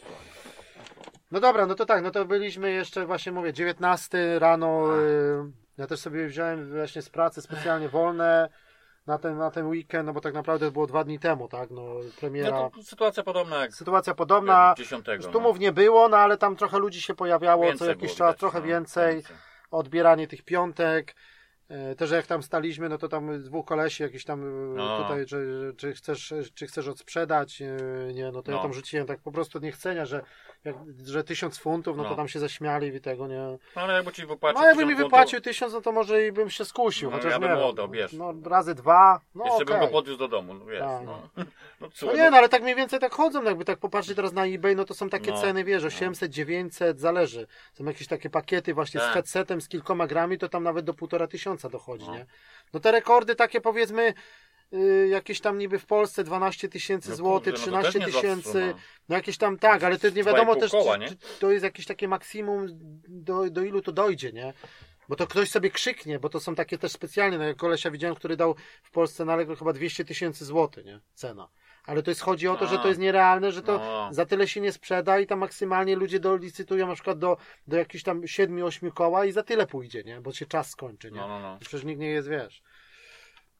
no 1.31 1.39
dobra, 1.39 1.65
no 1.65 1.75
to 1.75 1.85
tak, 1.85 2.03
no 2.03 2.11
to 2.11 2.25
byliśmy 2.25 2.71
jeszcze 2.71 3.05
właśnie, 3.05 3.31
mówię, 3.31 3.53
19 3.53 4.39
rano, 4.39 4.99
y, 5.01 5.51
ja 5.77 5.87
też 5.87 5.99
sobie 5.99 6.27
wziąłem 6.27 6.71
właśnie 6.71 7.01
z 7.01 7.09
pracy 7.09 7.41
specjalnie 7.41 7.89
wolne 7.89 8.49
na 9.09 9.17
ten, 9.17 9.37
na 9.37 9.51
ten 9.51 9.67
weekend, 9.67 10.05
no 10.05 10.13
bo 10.13 10.21
tak 10.21 10.33
naprawdę 10.33 10.71
było 10.71 10.87
dwa 10.87 11.03
dni 11.03 11.19
temu, 11.19 11.47
tak, 11.47 11.71
no 11.71 11.85
premiera, 12.19 12.69
No 12.75 12.83
sytuacja 12.83 13.23
podobna 13.23 13.57
jak 13.57 13.73
sytuacja 13.73 14.13
podobna, 14.13 14.73
10. 14.77 15.07
już 15.07 15.27
tłumów 15.27 15.59
nie 15.59 15.71
było, 15.71 16.09
no 16.09 16.17
ale 16.17 16.37
tam 16.37 16.55
trochę 16.55 16.79
ludzi 16.79 17.01
się 17.01 17.15
pojawiało, 17.15 17.63
co 17.63 17.69
Więcej 17.69 17.87
jakiś 17.87 18.01
było 18.01 18.17
czas, 18.17 18.27
widać, 18.27 18.39
trochę 18.39 18.59
no, 18.59 18.65
więcej, 18.65 19.23
odbieranie 19.71 20.27
tych 20.27 20.43
piątek. 20.43 21.15
E, 21.69 21.95
Też 21.95 22.11
jak 22.11 22.27
tam 22.27 22.43
staliśmy, 22.43 22.89
no 22.89 22.97
to 22.97 23.07
tam 23.07 23.43
dwóch 23.43 23.65
kolesi 23.65 24.03
jakiś 24.03 24.25
tam 24.25 24.43
e, 24.43 24.75
No. 24.75 25.01
tutaj, 25.03 25.25
czy, 25.25 25.73
czy, 25.77 25.93
chcesz, 25.93 26.33
czy 26.53 26.67
chcesz 26.67 26.87
odsprzedać, 26.87 27.61
e, 27.61 27.77
nie, 28.13 28.31
no 28.31 28.41
to 28.41 28.51
ja 28.51 28.57
No. 28.57 28.63
tam 28.63 28.73
rzuciłem 28.73 29.07
tak 29.07 29.19
po 29.21 29.31
prostu 29.31 29.59
niechcenia, 29.59 30.05
że, 30.05 30.21
jak, 30.65 30.75
że 31.05 31.23
tysiąc 31.23 31.57
funtów, 31.57 31.97
no, 31.97 32.03
to 32.03 32.09
No. 32.09 32.15
tam 32.15 32.27
się 32.27 32.39
zaśmiali 32.39 32.87
i 32.95 33.01
tego, 33.01 33.27
nie. 33.27 33.37
No 33.75 33.81
ale 33.81 33.93
jakby 33.93 34.11
ci 34.11 34.25
wypłacił 34.25 34.61
No 34.61 34.67
jakby 34.67 34.85
mi 34.85 34.91
1000 34.91 35.03
wypłacił 35.05 35.41
tysiąc, 35.41 35.73
no 35.73 35.81
to 35.81 35.91
może 35.91 36.27
i 36.27 36.31
bym 36.31 36.49
się 36.49 36.65
skusił, 36.65 37.09
No, 37.11 37.17
chociaż 37.17 37.31
ja 37.31 37.39
bym 37.39 37.49
nie 37.57 37.63
oddał, 37.63 37.89
wiesz. 37.89 38.13
No 38.13 38.33
razy 38.45 38.75
dwa, 38.75 39.19
no 39.35 39.45
Jeszcze 39.45 39.65
bym 39.65 39.75
okej. 39.75 39.87
go 39.87 39.93
podwiózł 39.93 40.19
do 40.19 40.27
domu, 40.27 40.53
no 40.53 40.65
wiesz, 40.65 40.79
Tak. 40.79 41.05
no. 41.05 41.29
No 41.37 41.43
No 41.81 41.89
cóż, 41.89 42.13
nie, 42.15 42.31
no 42.31 42.37
ale 42.37 42.49
tak 42.49 42.63
mniej 42.63 42.75
więcej 42.75 42.99
tak 42.99 43.11
chodzą, 43.13 43.41
no 43.41 43.49
jakby 43.49 43.65
tak 43.65 43.79
popatrzeć 43.79 44.15
teraz 44.15 44.33
na 44.33 44.45
eBay, 44.45 44.75
no 44.75 44.85
to 44.85 44.93
są 44.93 45.09
takie 45.09 45.31
No. 45.31 45.41
ceny, 45.41 45.63
wiesz, 45.63 45.83
800, 45.83 46.31
900, 46.31 46.99
zależy. 46.99 47.47
Są 47.73 47.83
jakieś 47.85 48.07
takie 48.07 48.29
pakiety 48.29 48.73
właśnie 48.73 48.99
z 48.99 49.03
Tak. 49.03 49.13
headsetem, 49.13 49.61
z 49.61 49.67
kilkoma 49.67 50.07
grami, 50.07 50.37
to 50.37 50.49
tam 50.49 50.63
nawet 50.63 50.85
do 50.85 50.93
półtora 50.93 51.27
tysiąca 51.27 51.69
dochodzi, 51.69 52.05
No. 52.07 52.15
nie? 52.15 52.25
No 52.73 52.79
te 52.79 52.91
rekordy 52.91 53.35
takie 53.35 53.61
powiedzmy, 53.61 54.13
jakieś 55.09 55.41
tam 55.41 55.57
niby 55.57 55.79
w 55.79 55.85
Polsce 55.85 56.23
12 56.23 56.69
tysięcy 56.69 57.09
No 57.09 57.15
złotych, 57.15 57.53
kurde, 57.53 57.71
no 57.71 57.77
to 57.77 57.83
też 57.83 57.91
13 57.91 57.99
niezła 57.99 58.21
tysięcy, 58.21 58.73
no 59.09 59.15
jakieś 59.15 59.37
tam 59.37 59.57
tak, 59.57 59.83
ale 59.83 59.99
to 59.99 60.09
nie 60.09 60.23
wiadomo 60.23 60.55
też, 60.55 60.71
koła, 60.71 60.97
nie? 60.97 61.07
czy 61.07 61.17
to 61.39 61.51
jest 61.51 61.63
jakieś 61.63 61.85
takie 61.85 62.07
maksimum, 62.07 62.67
do, 63.07 63.49
do 63.49 63.61
ilu 63.63 63.81
to 63.81 63.91
dojdzie, 63.91 64.31
nie? 64.31 64.53
Bo 65.09 65.15
to 65.15 65.27
ktoś 65.27 65.49
sobie 65.49 65.69
krzyknie, 65.71 66.19
bo 66.19 66.29
to 66.29 66.39
są 66.39 66.55
takie 66.55 66.77
też 66.77 66.91
specjalnie, 66.91 67.37
no 67.37 67.43
jak 67.43 67.57
kolesia 67.57 67.91
widziałem, 67.91 68.15
który 68.15 68.37
dał 68.37 68.55
w 68.83 68.91
Polsce 68.91 69.25
na 69.25 69.33
Allegro 69.33 69.55
chyba 69.55 69.73
200 69.73 70.05
tysięcy 70.05 70.45
złotych, 70.45 70.85
nie? 70.85 70.99
Cena. 71.13 71.49
Ale 71.85 72.03
to 72.03 72.11
jest, 72.11 72.21
chodzi 72.21 72.47
o 72.47 72.57
to, 72.57 72.67
że 72.67 72.77
to 72.79 72.87
jest 72.87 72.99
nierealne, 72.99 73.51
że 73.51 73.61
to 73.61 73.77
No. 73.77 74.09
za 74.11 74.25
tyle 74.25 74.47
się 74.47 74.61
nie 74.61 74.71
sprzeda 74.71 75.19
i 75.19 75.27
tam 75.27 75.39
maksymalnie 75.39 75.95
ludzie 75.95 76.19
dolicytują 76.19 76.87
na 76.87 76.93
przykład 76.93 77.19
do, 77.19 77.37
do 77.67 77.77
jakichś 77.77 78.03
tam 78.03 78.21
7-8 78.21 78.91
koła 78.93 79.25
i 79.25 79.31
za 79.31 79.43
tyle 79.43 79.67
pójdzie, 79.67 80.03
nie? 80.03 80.21
Bo 80.21 80.31
się 80.33 80.45
czas 80.45 80.69
skończy, 80.69 81.11
nie? 81.11 81.19
No, 81.19 81.27
no, 81.27 81.39
no. 81.39 81.57
Przecież 81.59 81.83
nikt 81.83 81.99
nie 81.99 82.09
jest, 82.09 82.29
wiesz. 82.29 82.61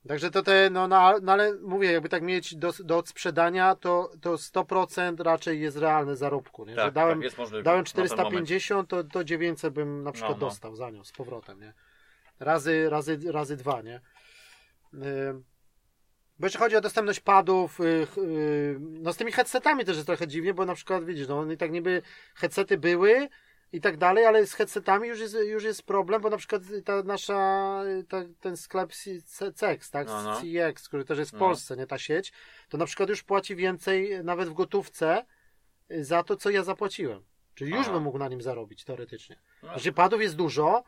Także 0.07 0.31
to 0.31 0.43
te, 0.43 0.69
no, 0.69 0.87
no, 0.87 1.13
no 1.21 1.31
ale 1.31 1.53
mówię, 1.61 1.91
jakby 1.91 2.09
tak 2.09 2.23
mieć 2.23 2.55
do, 2.55 2.71
do 2.79 2.97
odsprzedania, 2.97 3.75
to, 3.75 4.11
to 4.21 4.33
100% 4.35 5.21
raczej 5.23 5.61
jest 5.61 5.77
realne 5.77 6.15
zarobku, 6.15 6.65
nie? 6.65 6.75
że 6.75 6.81
Tak, 6.81 6.93
dałem, 6.93 7.17
tak, 7.17 7.23
jest 7.23 7.37
możliwe. 7.37 7.63
dałem 7.63 7.79
na 7.79 7.83
ten 7.85 7.95
moment. 7.95 8.11
450, 8.11 8.89
to, 8.89 9.03
to 9.03 9.23
900 9.23 9.73
bym 9.73 10.03
na 10.03 10.11
przykład 10.11 10.37
No, 10.37 10.45
no. 10.45 10.49
dostał 10.49 10.75
za 10.75 10.89
nią 10.89 11.03
z 11.03 11.11
powrotem, 11.11 11.59
nie? 11.61 11.73
Razy, 12.39 12.89
razy, 12.89 13.19
razy 13.31 13.57
dwa, 13.57 13.81
nie? 13.81 14.01
Ym, 14.93 15.43
Bo 16.39 16.45
jeśli 16.45 16.59
chodzi 16.59 16.75
o 16.75 16.81
dostępność 16.81 17.19
padów, 17.19 17.79
y, 17.79 18.05
ch- 18.11 18.17
y, 18.17 18.77
no 18.79 19.13
z 19.13 19.17
tymi 19.17 19.31
headsetami 19.31 19.85
też 19.85 19.95
jest 19.95 20.07
trochę 20.07 20.27
dziwnie, 20.27 20.53
bo 20.53 20.65
na 20.65 20.75
przykład 20.75 21.05
widzisz, 21.05 21.27
no 21.27 21.51
i 21.51 21.57
tak 21.57 21.71
niby 21.71 22.01
headsety 22.35 22.77
były 22.77 23.29
i 23.73 23.81
tak 23.81 23.97
dalej, 23.97 24.25
ale 24.25 24.45
z 24.47 24.53
headsetami 24.53 25.07
już 25.07 25.19
jest, 25.19 25.37
już 25.47 25.63
jest 25.63 25.83
problem, 25.83 26.21
bo 26.21 26.29
na 26.29 26.37
przykład 26.37 26.61
ta 26.85 27.03
nasza, 27.03 27.81
ta, 28.09 28.21
ten 28.39 28.57
sklep 28.57 28.91
CX, 29.53 29.89
tak, 29.91 30.07
No, 30.07 30.23
no. 30.23 30.41
CX, 30.41 30.87
który 30.87 31.05
też 31.05 31.19
jest 31.19 31.31
w 31.31 31.33
No. 31.33 31.39
Polsce, 31.39 31.77
nie 31.77 31.87
ta 31.87 31.97
sieć, 31.97 32.33
to 32.69 32.77
na 32.77 32.85
przykład 32.85 33.09
już 33.09 33.23
płaci 33.23 33.55
więcej 33.55 34.23
nawet 34.23 34.49
w 34.49 34.53
gotówce 34.53 35.25
y, 35.91 36.03
za 36.05 36.23
to, 36.23 36.35
co 36.35 36.49
ja 36.49 36.63
zapłaciłem. 36.63 37.23
Czyli 37.55 37.71
już 37.71 37.81
Aha. 37.81 37.93
bym 37.93 38.03
mógł 38.03 38.17
na 38.17 38.27
nim 38.27 38.41
zarobić 38.41 38.83
teoretycznie. 38.83 39.35
Znaczy 39.63 39.91
padów 39.93 40.21
jest 40.21 40.35
dużo, 40.35 40.83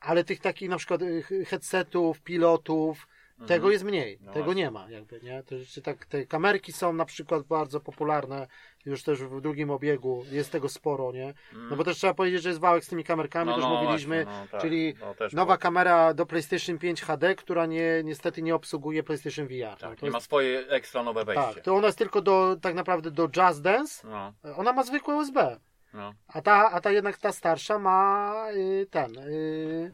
ale 0.00 0.24
tych 0.24 0.40
takich 0.40 0.68
na 0.68 0.76
przykład 0.76 1.02
y, 1.02 1.22
headsetów, 1.46 2.20
pilotów, 2.22 3.06
Mhm. 3.38 3.48
tego 3.48 3.70
jest 3.70 3.84
mniej. 3.84 4.18
Tego 4.18 4.32
właśnie. 4.44 4.54
nie 4.62 4.70
ma 4.70 4.90
jakby, 4.90 5.20
nie? 5.20 5.42
To 5.42 5.58
rzeczy 5.58 5.82
tak, 5.82 6.06
te 6.06 6.26
kamerki 6.26 6.72
są 6.72 6.92
na 6.92 7.04
przykład 7.04 7.42
bardzo 7.46 7.80
popularne, 7.80 8.46
już 8.86 9.02
też 9.02 9.22
w 9.22 9.40
drugim 9.40 9.70
obiegu, 9.70 10.24
jest 10.30 10.52
tego 10.52 10.68
sporo, 10.68 11.12
nie? 11.12 11.34
Mm. 11.54 11.68
No 11.70 11.76
bo 11.76 11.84
też 11.84 11.96
trzeba 11.96 12.14
powiedzieć, 12.14 12.42
że 12.42 12.48
jest 12.48 12.60
wałek 12.60 12.84
z 12.84 12.88
tymi 12.88 13.04
kamerkami, 13.04 13.50
to 13.50 13.56
już 13.56 13.66
mówiliśmy, 13.66 14.24
właśnie, 14.24 14.40
no, 14.42 14.48
tak. 14.50 14.60
czyli 14.60 14.94
No, 15.00 15.14
też 15.14 15.32
nowa 15.32 15.46
było. 15.46 15.58
kamera 15.58 16.14
do 16.14 16.26
PlayStation 16.26 16.78
5 16.78 17.02
HD, 17.02 17.34
która 17.34 17.66
nie, 17.66 18.02
niestety 18.04 18.42
nie 18.42 18.54
obsługuje 18.54 19.02
PlayStation 19.02 19.46
VR. 19.46 19.52
no, 19.70 19.76
Tak, 19.88 19.98
to 20.00 20.06
nie 20.06 20.12
ma 20.12 20.16
jest, 20.18 20.26
swoje 20.26 20.68
ekstra 20.68 21.02
nowe 21.02 21.24
wejście. 21.24 21.54
tak, 21.54 21.64
to 21.64 21.74
ona 21.76 21.86
jest 21.86 21.98
tylko 21.98 22.22
do, 22.22 22.56
tak 22.62 22.74
naprawdę 22.74 23.10
do 23.10 23.28
Just 23.36 23.62
Dance, 23.62 24.08
No, 24.08 24.32
ona 24.56 24.72
ma 24.72 24.82
zwykłe 24.82 25.14
USB. 25.14 25.56
no. 25.94 26.12
A 26.28 26.42
ta, 26.42 26.70
a 26.70 26.80
ta 26.80 26.92
jednak 26.92 27.18
ta 27.18 27.32
starsza 27.32 27.78
ma 27.78 28.32
y, 28.54 28.86
ten. 28.90 29.18
Y, 29.18 29.92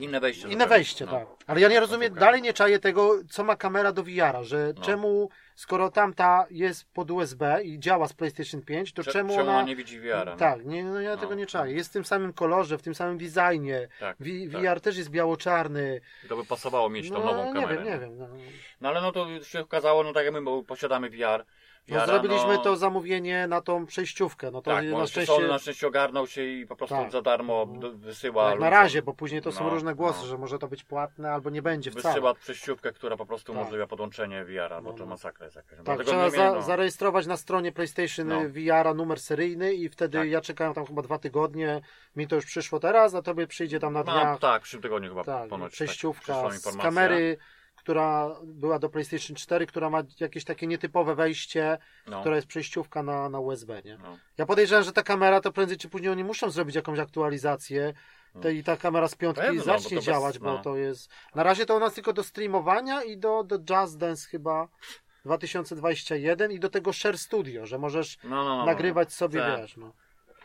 Inne 0.00 0.20
wejście. 0.20 0.48
inne 0.48 0.66
wejście, 0.66 1.04
No. 1.06 1.12
tak. 1.12 1.26
Ale 1.46 1.60
ja 1.60 1.68
nie 1.68 1.80
rozumiem, 1.80 2.14
dalej 2.14 2.42
nie 2.42 2.52
czaję 2.52 2.78
tego, 2.78 3.10
co 3.30 3.44
ma 3.44 3.56
kamera 3.56 3.92
do 3.92 4.02
VR-a, 4.02 4.42
że 4.42 4.72
No. 4.76 4.82
czemu, 4.82 5.28
skoro 5.54 5.90
tamta 5.90 6.46
jest 6.50 6.84
pod 6.92 7.10
USB 7.10 7.62
i 7.64 7.78
działa 7.78 8.08
z 8.08 8.12
PlayStation 8.12 8.62
5, 8.62 8.92
to 8.92 9.02
Cze- 9.04 9.12
czemu, 9.12 9.40
ona. 9.40 9.62
nie 9.62 9.76
widzi 9.76 10.00
VR-a? 10.00 10.24
no? 10.24 10.36
Tak, 10.36 10.64
nie, 10.64 10.84
no 10.84 11.00
ja 11.00 11.10
No, 11.10 11.16
tego 11.16 11.34
nie 11.34 11.42
no. 11.44 11.48
czaję. 11.50 11.74
Jest 11.74 11.90
w 11.90 11.92
tym 11.92 12.04
samym 12.04 12.32
kolorze, 12.32 12.78
w 12.78 12.82
tym 12.82 12.94
samym 12.94 13.18
designie. 13.18 13.88
Tak, 14.00 14.16
V- 14.20 14.30
tak. 14.52 14.62
VR 14.62 14.80
też 14.80 14.96
jest 14.96 15.10
biało-czarny. 15.10 16.00
I 16.24 16.28
To 16.28 16.36
by 16.36 16.44
pasowało 16.44 16.90
mieć 16.90 17.08
tą 17.10 17.14
No, 17.18 17.24
nową 17.24 17.54
nie 17.54 17.60
kamerę. 17.60 17.74
wiem, 17.76 17.84
nie 17.92 17.98
wiem. 17.98 18.18
No. 18.18 18.28
No 18.80 18.88
ale 18.88 19.00
no 19.02 19.12
to 19.12 19.28
już 19.28 19.48
się 19.48 19.60
okazało, 19.60 20.02
no 20.04 20.12
tak 20.12 20.24
jak 20.24 20.34
my 20.34 20.42
bo 20.42 20.62
posiadamy 20.62 21.10
VR. 21.10 21.44
No, 21.88 22.06
zrobiliśmy 22.06 22.54
no, 22.54 22.58
to 22.62 22.76
zamówienie 22.76 23.46
na 23.46 23.60
tą 23.60 23.86
przejściówkę. 23.86 24.50
No 24.50 24.62
to 24.62 24.70
Tak, 24.70 24.84
na 24.86 25.06
szczęście. 25.06 25.48
Na 25.48 25.58
szczęście 25.58 25.86
ogarnął 25.86 26.26
się 26.26 26.44
i 26.44 26.66
po 26.66 26.76
prostu 26.76 26.94
Tak. 26.94 27.10
za 27.12 27.22
darmo 27.22 27.66
No. 27.80 27.90
wysyła. 27.94 28.50
Tak, 28.50 28.60
na 28.60 28.70
razie, 28.70 29.02
bo 29.02 29.14
później 29.14 29.42
to 29.42 29.52
są 29.52 29.64
No, 29.64 29.70
różne 29.70 29.94
głosy, 29.94 30.18
no. 30.20 30.26
że 30.26 30.38
może 30.38 30.58
to 30.58 30.68
być 30.68 30.84
płatne 30.84 31.32
albo 31.32 31.50
nie 31.50 31.62
będzie 31.62 31.90
wcale. 31.90 32.14
Wysyła 32.14 32.34
przejściówkę, 32.34 32.92
która 32.92 33.16
po 33.16 33.26
prostu 33.26 33.52
Tak. 33.52 33.60
umożliwia 33.60 33.86
podłączenie 33.86 34.44
VR-a, 34.44 34.80
bo 34.80 34.90
No, 34.90 34.96
to 34.98 35.04
no. 35.04 35.10
masakra 35.10 35.44
jest 35.44 35.56
jakaś. 35.56 35.78
Tak, 35.84 36.04
trzeba 36.04 36.30
za, 36.30 36.54
no. 36.54 36.62
zarejestrować 36.62 37.26
na 37.26 37.36
stronie 37.36 37.72
PlayStation 37.72 38.28
No. 38.28 38.40
VR 38.48 38.94
numer 38.96 39.20
seryjny 39.20 39.74
i 39.74 39.88
wtedy 39.88 40.18
Tak. 40.18 40.28
ja 40.28 40.40
czekałem 40.40 40.74
tam 40.74 40.86
chyba 40.86 41.02
dwa 41.02 41.18
tygodnie. 41.18 41.80
Mi 42.16 42.28
to 42.28 42.36
już 42.36 42.44
przyszło 42.46 42.80
teraz, 42.80 43.14
a 43.14 43.22
tobie 43.22 43.46
przyjdzie 43.46 43.80
tam 43.80 43.92
na 43.92 43.98
No, 44.04 44.12
dniach. 44.12 44.38
tak, 44.38 44.60
w 44.60 44.64
przyszłym 44.64 44.82
tygodniu 44.82 45.08
chyba 45.08 45.24
tak, 45.24 45.48
ponoć. 45.48 45.72
przejściówka 45.72 46.42
tak, 46.42 46.50
przyszła 46.50 46.72
z 46.72 46.76
kamery, 46.76 47.36
która 47.84 48.30
była 48.44 48.78
do 48.78 48.88
PlayStation 48.88 49.36
4, 49.36 49.66
która 49.66 49.90
ma 49.90 50.02
jakieś 50.20 50.44
takie 50.44 50.66
nietypowe 50.66 51.14
wejście, 51.14 51.78
No, 52.06 52.20
która 52.20 52.36
jest 52.36 52.48
przejściówka 52.48 53.02
na, 53.02 53.28
na 53.28 53.38
USB, 53.40 53.82
nie? 53.84 53.98
no. 54.02 54.18
Ja 54.38 54.46
podejrzewam, 54.46 54.84
że 54.84 54.92
ta 54.92 55.02
kamera 55.02 55.40
to 55.40 55.52
prędzej 55.52 55.78
czy 55.78 55.88
później 55.88 56.10
oni 56.10 56.24
muszą 56.24 56.50
zrobić 56.50 56.76
jakąś 56.76 56.98
aktualizację. 56.98 57.94
No. 58.34 58.40
Te, 58.40 58.54
I 58.54 58.64
ta 58.64 58.76
kamera 58.76 59.08
z 59.08 59.14
piątki 59.14 59.42
Pewno, 59.42 59.58
bo 59.60 59.64
zacznie 59.64 59.88
to 59.90 59.94
bez- 59.96 60.04
działać, 60.04 60.38
bo 60.38 60.52
no. 60.52 60.58
to 60.58 60.76
jest. 60.76 61.10
Na 61.34 61.42
razie 61.42 61.66
to 61.66 61.76
u 61.76 61.80
nas 61.80 61.94
tylko 61.94 62.12
do 62.12 62.22
streamowania 62.22 63.02
i 63.02 63.18
do, 63.18 63.44
do 63.44 63.58
Jazz 63.58 63.96
Dance 63.96 64.28
chyba 64.28 64.68
2021 65.24 66.52
i 66.52 66.58
do 66.60 66.70
tego 66.70 66.92
Share 66.92 67.18
Studio, 67.18 67.66
że 67.66 67.78
możesz 67.78 68.18
No, 68.24 68.30
no, 68.30 68.44
no, 68.44 68.56
no. 68.56 68.66
nagrywać 68.66 69.12
sobie, 69.12 69.40
Tak. 69.40 69.60
wiesz. 69.60 69.76
No. 69.76 69.92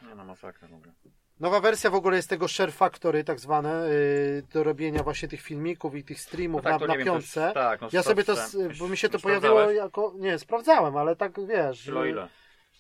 Nie 0.08 0.16
no, 0.16 0.26
masakra 0.26 0.68
w 0.68 0.74
ogóle. 0.74 0.92
Nowa 1.40 1.60
wersja 1.60 1.90
w 1.90 1.96
ogóle 1.96 2.16
jest 2.18 2.30
tego 2.30 2.48
Share 2.48 2.72
Factory, 2.74 3.24
tak 3.24 3.40
zwane, 3.40 3.90
yy, 3.90 4.44
do 4.54 4.64
robienia 4.64 5.04
właśnie 5.04 5.28
tych 5.28 5.42
filmików 5.42 5.96
i 5.96 6.04
tych 6.04 6.20
streamów 6.22 6.64
No 6.64 6.70
tak, 6.72 6.82
na, 6.82 6.88
na 6.88 6.98
wiem, 6.98 7.06
piątce. 7.06 7.52
tak, 7.54 7.82
no 7.82 7.90
ja 7.92 8.04
sobie 8.04 8.24
to, 8.24 8.36
bo 8.80 8.88
mi 8.88 8.98
się 8.98 9.10
to 9.10 9.20
pojawiło 9.20 9.72
jako, 9.72 10.14
nie, 10.16 10.40
sprawdzałem, 10.40 10.98
ale 10.98 11.16
tak 11.16 11.48
wiesz. 11.48 11.86
Yy, 11.86 12.10
ile? 12.10 12.28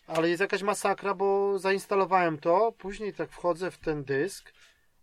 ale 0.07 0.30
jest 0.30 0.41
jakaś 0.41 0.61
masakra, 0.61 1.14
bo 1.14 1.60
zainstalowałem 1.60 2.38
to, 2.38 2.72
później 2.77 3.14
tak 3.14 3.31
wchodzę 3.31 3.72
w 3.72 3.77
ten 3.77 4.03
dysk, 4.03 4.53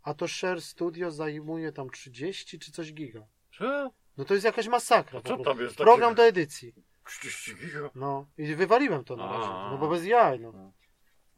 a 0.02 0.14
to 0.14 0.28
Share 0.28 0.60
Studio 0.62 1.10
zajmuje 1.10 1.72
tam 1.72 1.90
30 1.90 2.58
czy 2.58 2.72
coś 2.72 2.92
giga. 2.92 3.20
Co? 3.58 3.90
No 4.18 4.24
to 4.24 4.34
jest 4.34 4.46
jakaś 4.46 4.68
masakra. 4.68 5.20
Co 5.20 5.36
tam 5.36 5.60
jest 5.60 5.76
Program 5.76 6.10
takiego? 6.10 6.14
do 6.14 6.28
edycji. 6.28 6.74
30 7.06 7.54
giga? 7.54 7.90
No 7.94 8.26
i 8.38 8.54
wywaliłem 8.54 9.04
to 9.04 9.16
na 9.16 9.26
razie, 9.26 9.48
no 9.70 9.78
bo 9.80 9.88
bez 9.88 10.06
jaj, 10.06 10.40
no. 10.40 10.52
No 10.52 10.72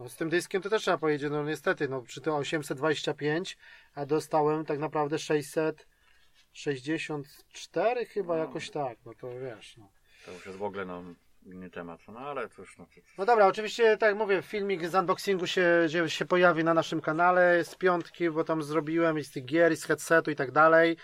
z 0.07 0.17
tym 0.17 0.29
dyskiem 0.29 0.63
to 0.63 0.71
też 0.71 0.83
trzeba 0.83 0.99
powiedzieć, 0.99 1.31
no 1.31 1.45
niestety, 1.45 1.89
no 1.89 2.03
przy 2.03 2.21
to 2.21 2.37
825, 2.37 3.59
a 3.95 4.07
dostałem 4.07 4.65
tak 4.65 4.79
naprawdę 4.79 5.19
664 5.19 8.07
chyba 8.07 8.35
No. 8.35 8.41
jakoś 8.41 8.71
tak, 8.71 8.99
no 9.07 9.13
to 9.21 9.29
wiesz, 9.41 9.77
no. 9.77 9.89
To 10.27 10.33
już 10.33 10.47
jest 10.47 10.59
w 10.59 10.63
ogóle 10.63 10.85
no, 10.85 11.03
inny 11.47 11.71
temat. 11.71 12.01
No 12.09 12.19
ale 12.21 12.49
cóż, 12.49 12.79
no 12.79 12.87
cóż. 12.95 13.05
No 13.19 13.27
dobra, 13.27 13.47
oczywiście 13.47 13.97
tak 13.97 14.09
jak 14.09 14.17
mówię, 14.19 14.43
filmik 14.43 14.87
z 14.89 14.95
unboxingu 14.95 15.47
się, 15.47 15.87
się, 15.89 16.11
się 16.11 16.25
pojawi 16.25 16.65
na 16.65 16.75
naszym 16.75 17.01
kanale 17.01 17.65
z 17.65 17.75
piątki, 17.75 18.31
bo 18.31 18.45
tam 18.45 18.63
zrobiłem 18.63 19.19
i 19.19 19.25
z 19.25 19.31
tych 19.31 19.45
gier, 19.45 19.73
i 19.73 19.77
z 19.77 19.85
headsetu 19.85 20.31
i 20.31 20.37
tak 20.37 20.51
dalej. 20.51 20.97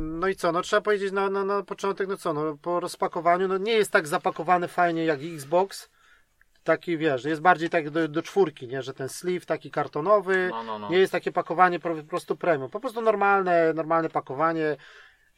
No 0.00 0.28
i 0.28 0.36
co, 0.36 0.52
no 0.52 0.62
trzeba 0.62 0.82
powiedzieć 0.82 1.12
na, 1.12 1.30
na, 1.30 1.44
na 1.44 1.62
początek, 1.62 2.08
no 2.08 2.16
co, 2.16 2.32
no 2.32 2.56
po 2.62 2.80
rozpakowaniu, 2.80 3.48
no 3.48 3.58
nie 3.58 3.72
jest 3.72 3.90
tak 3.92 4.06
zapakowany 4.06 4.68
fajnie 4.68 5.04
jak 5.04 5.20
Xbox, 5.34 5.88
taki 6.64 6.98
wiesz, 6.98 7.24
jest 7.24 7.40
bardziej 7.40 7.70
tak 7.70 7.90
do, 7.90 8.08
do 8.08 8.22
czwórki, 8.22 8.68
nie, 8.68 8.82
że 8.82 8.94
ten 8.94 9.08
sleeve 9.08 9.46
taki 9.46 9.70
kartonowy, 9.70 10.48
No, 10.50 10.62
no, 10.62 10.78
no. 10.78 10.88
nie 10.88 10.98
jest 10.98 11.12
takie 11.12 11.32
pakowanie 11.32 11.80
po 11.80 11.94
prostu 12.08 12.36
premium, 12.36 12.70
po 12.70 12.80
prostu 12.80 13.00
normalne, 13.00 13.72
normalne 13.74 14.08
pakowanie, 14.10 14.76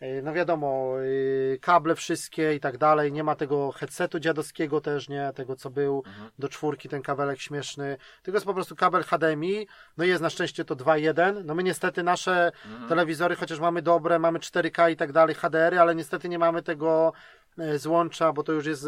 Yy, 0.00 0.22
no 0.22 0.32
wiadomo, 0.32 0.94
yy, 0.98 1.58
kable 1.60 1.94
wszystkie 1.94 2.54
i 2.54 2.60
tak 2.60 2.78
dalej, 2.78 3.12
nie 3.12 3.24
ma 3.24 3.34
tego 3.34 3.72
headsetu 3.72 4.20
dziadowskiego 4.20 4.80
też, 4.80 5.08
nie, 5.08 5.30
tego 5.34 5.56
co 5.56 5.70
był 5.70 6.02
Mhm. 6.06 6.30
do 6.38 6.48
czwórki, 6.48 6.88
ten 6.88 7.02
kabelek 7.02 7.40
śmieszny, 7.40 7.96
tylko 8.22 8.36
jest 8.36 8.46
po 8.46 8.54
prostu 8.54 8.76
kabel 8.76 9.02
HDMI, 9.04 9.66
no 9.96 10.04
jest 10.04 10.22
na 10.22 10.30
szczęście 10.30 10.64
to 10.64 10.76
2.1, 10.76 11.44
no 11.44 11.54
my 11.54 11.62
niestety 11.62 12.02
nasze 12.02 12.52
Mhm. 12.66 12.88
telewizory, 12.88 13.36
chociaż 13.36 13.60
mamy 13.60 13.82
dobre, 13.82 14.18
mamy 14.18 14.38
4K 14.38 14.90
i 14.90 14.96
tak 14.96 15.12
dalej, 15.12 15.34
HDR, 15.34 15.74
ale 15.78 15.94
niestety 15.94 16.28
nie 16.28 16.38
mamy 16.38 16.62
tego 16.62 17.12
e, 17.12 17.43
złącza, 17.76 18.32
bo 18.32 18.42
to 18.42 18.52
już 18.52 18.66
jest 18.66 18.82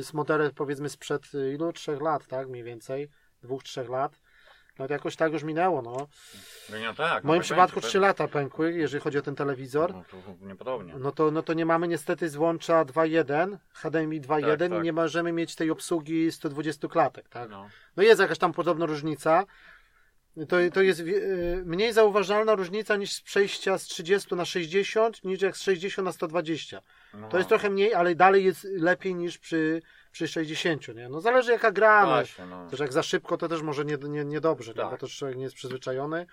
z 0.00 0.12
modele 0.12 0.50
powiedzmy 0.50 0.88
sprzed 0.88 1.34
y, 1.34 1.52
ilu? 1.52 1.72
Trzech 1.72 2.00
lat, 2.00 2.26
tak? 2.26 2.48
Mniej 2.48 2.64
więcej. 2.64 3.08
Dwóch, 3.42 3.62
trzech 3.62 3.88
lat. 3.88 4.20
No 4.78 4.86
to 4.86 4.92
jakoś 4.92 5.16
tak 5.16 5.32
już 5.32 5.42
minęło, 5.42 5.82
no. 5.82 6.08
No 6.70 6.78
nie, 6.78 6.94
tak. 6.94 7.22
W 7.22 7.26
moim 7.26 7.38
no, 7.38 7.42
przypadku 7.42 7.80
3 7.80 7.98
lata 7.98 8.28
pękły, 8.28 8.72
jeżeli 8.72 9.02
chodzi 9.02 9.18
o 9.18 9.22
ten 9.22 9.34
telewizor. 9.34 9.92
No 9.92 10.04
to 10.10 10.46
niepodobnie. 10.46 10.94
No 10.98 11.12
to, 11.12 11.30
no 11.30 11.42
to 11.42 11.54
nie 11.54 11.66
mamy 11.66 11.88
niestety 11.88 12.28
złącza 12.28 12.84
2.1, 12.84 13.56
HDMI 13.72 14.20
2.1 14.20 14.58
Tak, 14.58 14.70
tak. 14.70 14.80
i 14.80 14.82
nie 14.82 14.92
możemy 14.92 15.32
mieć 15.32 15.54
tej 15.54 15.70
obsługi 15.70 16.32
120 16.32 16.88
klatek, 16.88 17.28
tak? 17.28 17.50
No. 17.50 17.68
No 17.96 18.02
jest 18.02 18.20
jakaś 18.20 18.38
tam 18.38 18.52
podobna 18.52 18.86
różnica. 18.86 19.44
To, 20.48 20.56
to 20.72 20.82
jest 20.82 21.00
y, 21.00 21.62
mniej 21.64 21.92
zauważalna 21.92 22.54
różnica 22.54 22.96
niż 22.96 23.12
z 23.12 23.20
przejścia 23.20 23.78
z 23.78 23.84
30 23.84 24.34
na 24.34 24.44
60, 24.44 25.24
niż 25.24 25.42
jak 25.42 25.56
z 25.56 25.62
60 25.62 26.04
na 26.06 26.12
120. 26.12 26.82
No. 27.14 27.28
To 27.28 27.36
jest 27.36 27.48
trochę 27.48 27.70
mniej, 27.70 27.94
ale 27.94 28.14
dalej 28.14 28.44
jest 28.44 28.64
lepiej 28.64 29.14
niż 29.14 29.38
przy, 29.38 29.82
przy 30.12 30.28
60, 30.28 30.88
nie? 30.88 31.08
No 31.08 31.20
zależy 31.20 31.52
jaka 31.52 31.72
gra, 31.72 32.02
no. 32.02 32.08
Właśnie, 32.08 32.46
no. 32.46 32.70
Też 32.70 32.80
jak 32.80 32.92
za 32.92 33.02
szybko, 33.02 33.38
to 33.38 33.48
też 33.48 33.62
może 33.62 33.84
nie, 33.84 33.96
nie, 33.96 34.24
niedobrze, 34.24 34.70
nie? 34.70 34.76
Tak. 34.76 34.90
bo 34.90 34.96
to 34.96 35.08
człowiek 35.08 35.36
nie 35.36 35.44
jest 35.44 35.54
przyzwyczajony. 35.54 36.26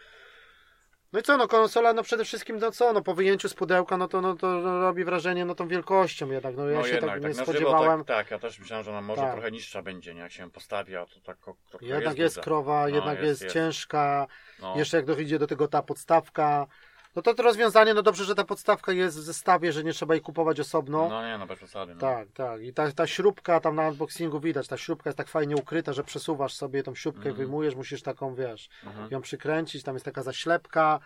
No 1.14 1.20
i 1.20 1.24
co, 1.24 1.38
no 1.38 1.48
konsola, 1.48 1.94
no 1.94 2.04
przede 2.04 2.26
wszystkim, 2.26 2.60
no 2.60 2.72
co, 2.72 2.94
no 2.94 3.02
po 3.02 3.14
wyjęciu 3.14 3.50
z 3.50 3.54
pudełka, 3.54 3.98
no 3.98 4.08
to, 4.08 4.22
no 4.22 4.36
to 4.36 4.62
robi 4.82 5.04
wrażenie, 5.04 5.46
no 5.46 5.56
tą 5.56 5.68
wielkością 5.68 6.32
jednak, 6.32 6.56
no 6.56 6.70
ja 6.70 6.80
no 6.80 6.86
się 6.86 6.94
jednak, 6.94 7.10
tak 7.12 7.22
tak 7.22 7.30
nie 7.30 7.34
żywo, 7.34 7.46
spodziewałem. 7.52 8.06
tak, 8.06 8.18
tak, 8.18 8.32
ja 8.32 8.40
też 8.40 8.60
myślałem, 8.60 8.86
że 8.86 8.92
ona 8.92 9.02
może 9.02 9.22
Tak. 9.22 9.32
trochę 9.32 9.52
niższa 9.52 9.82
będzie, 9.82 10.14
nie? 10.14 10.22
Jak 10.22 10.32
się 10.32 10.52
postawi, 10.52 10.96
a 10.96 11.06
to 11.06 11.22
tak 11.26 11.38
Jednak 11.82 12.04
jest, 12.04 12.36
jest, 12.36 12.40
krowa, 12.40 12.82
No, 12.82 12.88
jednak 12.96 13.22
jest, 13.22 13.42
jest, 13.42 13.54
ciężka, 13.54 14.28
No. 14.62 14.78
jeszcze 14.78 14.98
jak 14.98 15.06
dochodzi 15.06 15.40
do 15.40 15.48
tego 15.48 15.68
ta 15.68 15.82
podstawka, 15.82 16.68
no 17.16 17.22
to 17.22 17.34
to 17.34 17.44
rozwiązanie, 17.44 17.94
no 17.94 18.02
dobrze, 18.02 18.24
że 18.26 18.36
ta 18.36 18.44
podstawka 18.44 18.92
jest 18.92 19.18
w 19.18 19.22
zestawie, 19.22 19.72
że 19.72 19.84
nie 19.84 19.94
trzeba 19.94 20.14
jej 20.14 20.22
kupować 20.22 20.60
osobno. 20.60 21.10
No 21.10 21.28
nie, 21.28 21.38
no 21.38 21.48
bez 21.48 21.58
przesady. 21.58 21.94
No. 21.94 22.00
Tak, 22.02 22.28
tak. 22.34 22.62
I 22.62 22.74
ta, 22.74 22.92
ta 22.92 23.08
śrubka 23.08 23.60
tam 23.60 23.76
na 23.76 23.88
unboxingu 23.88 24.40
widać, 24.40 24.68
ta 24.68 24.78
śrubka 24.78 25.10
jest 25.10 25.18
tak 25.18 25.28
fajnie 25.28 25.56
ukryta, 25.56 25.94
że 25.94 26.04
przesuwasz 26.04 26.54
sobie 26.54 26.84
tą 26.84 26.96
śrubkę, 26.96 27.20
Mhm. 27.30 27.36
wyjmujesz, 27.36 27.76
musisz 27.76 28.02
taką, 28.02 28.36
wiesz, 28.36 28.70
Mhm. 28.86 29.12
ją 29.12 29.22
przykręcić, 29.22 29.84
tam 29.84 29.96
jest 29.96 30.06
taka 30.06 30.24
zaślepka. 30.24 31.00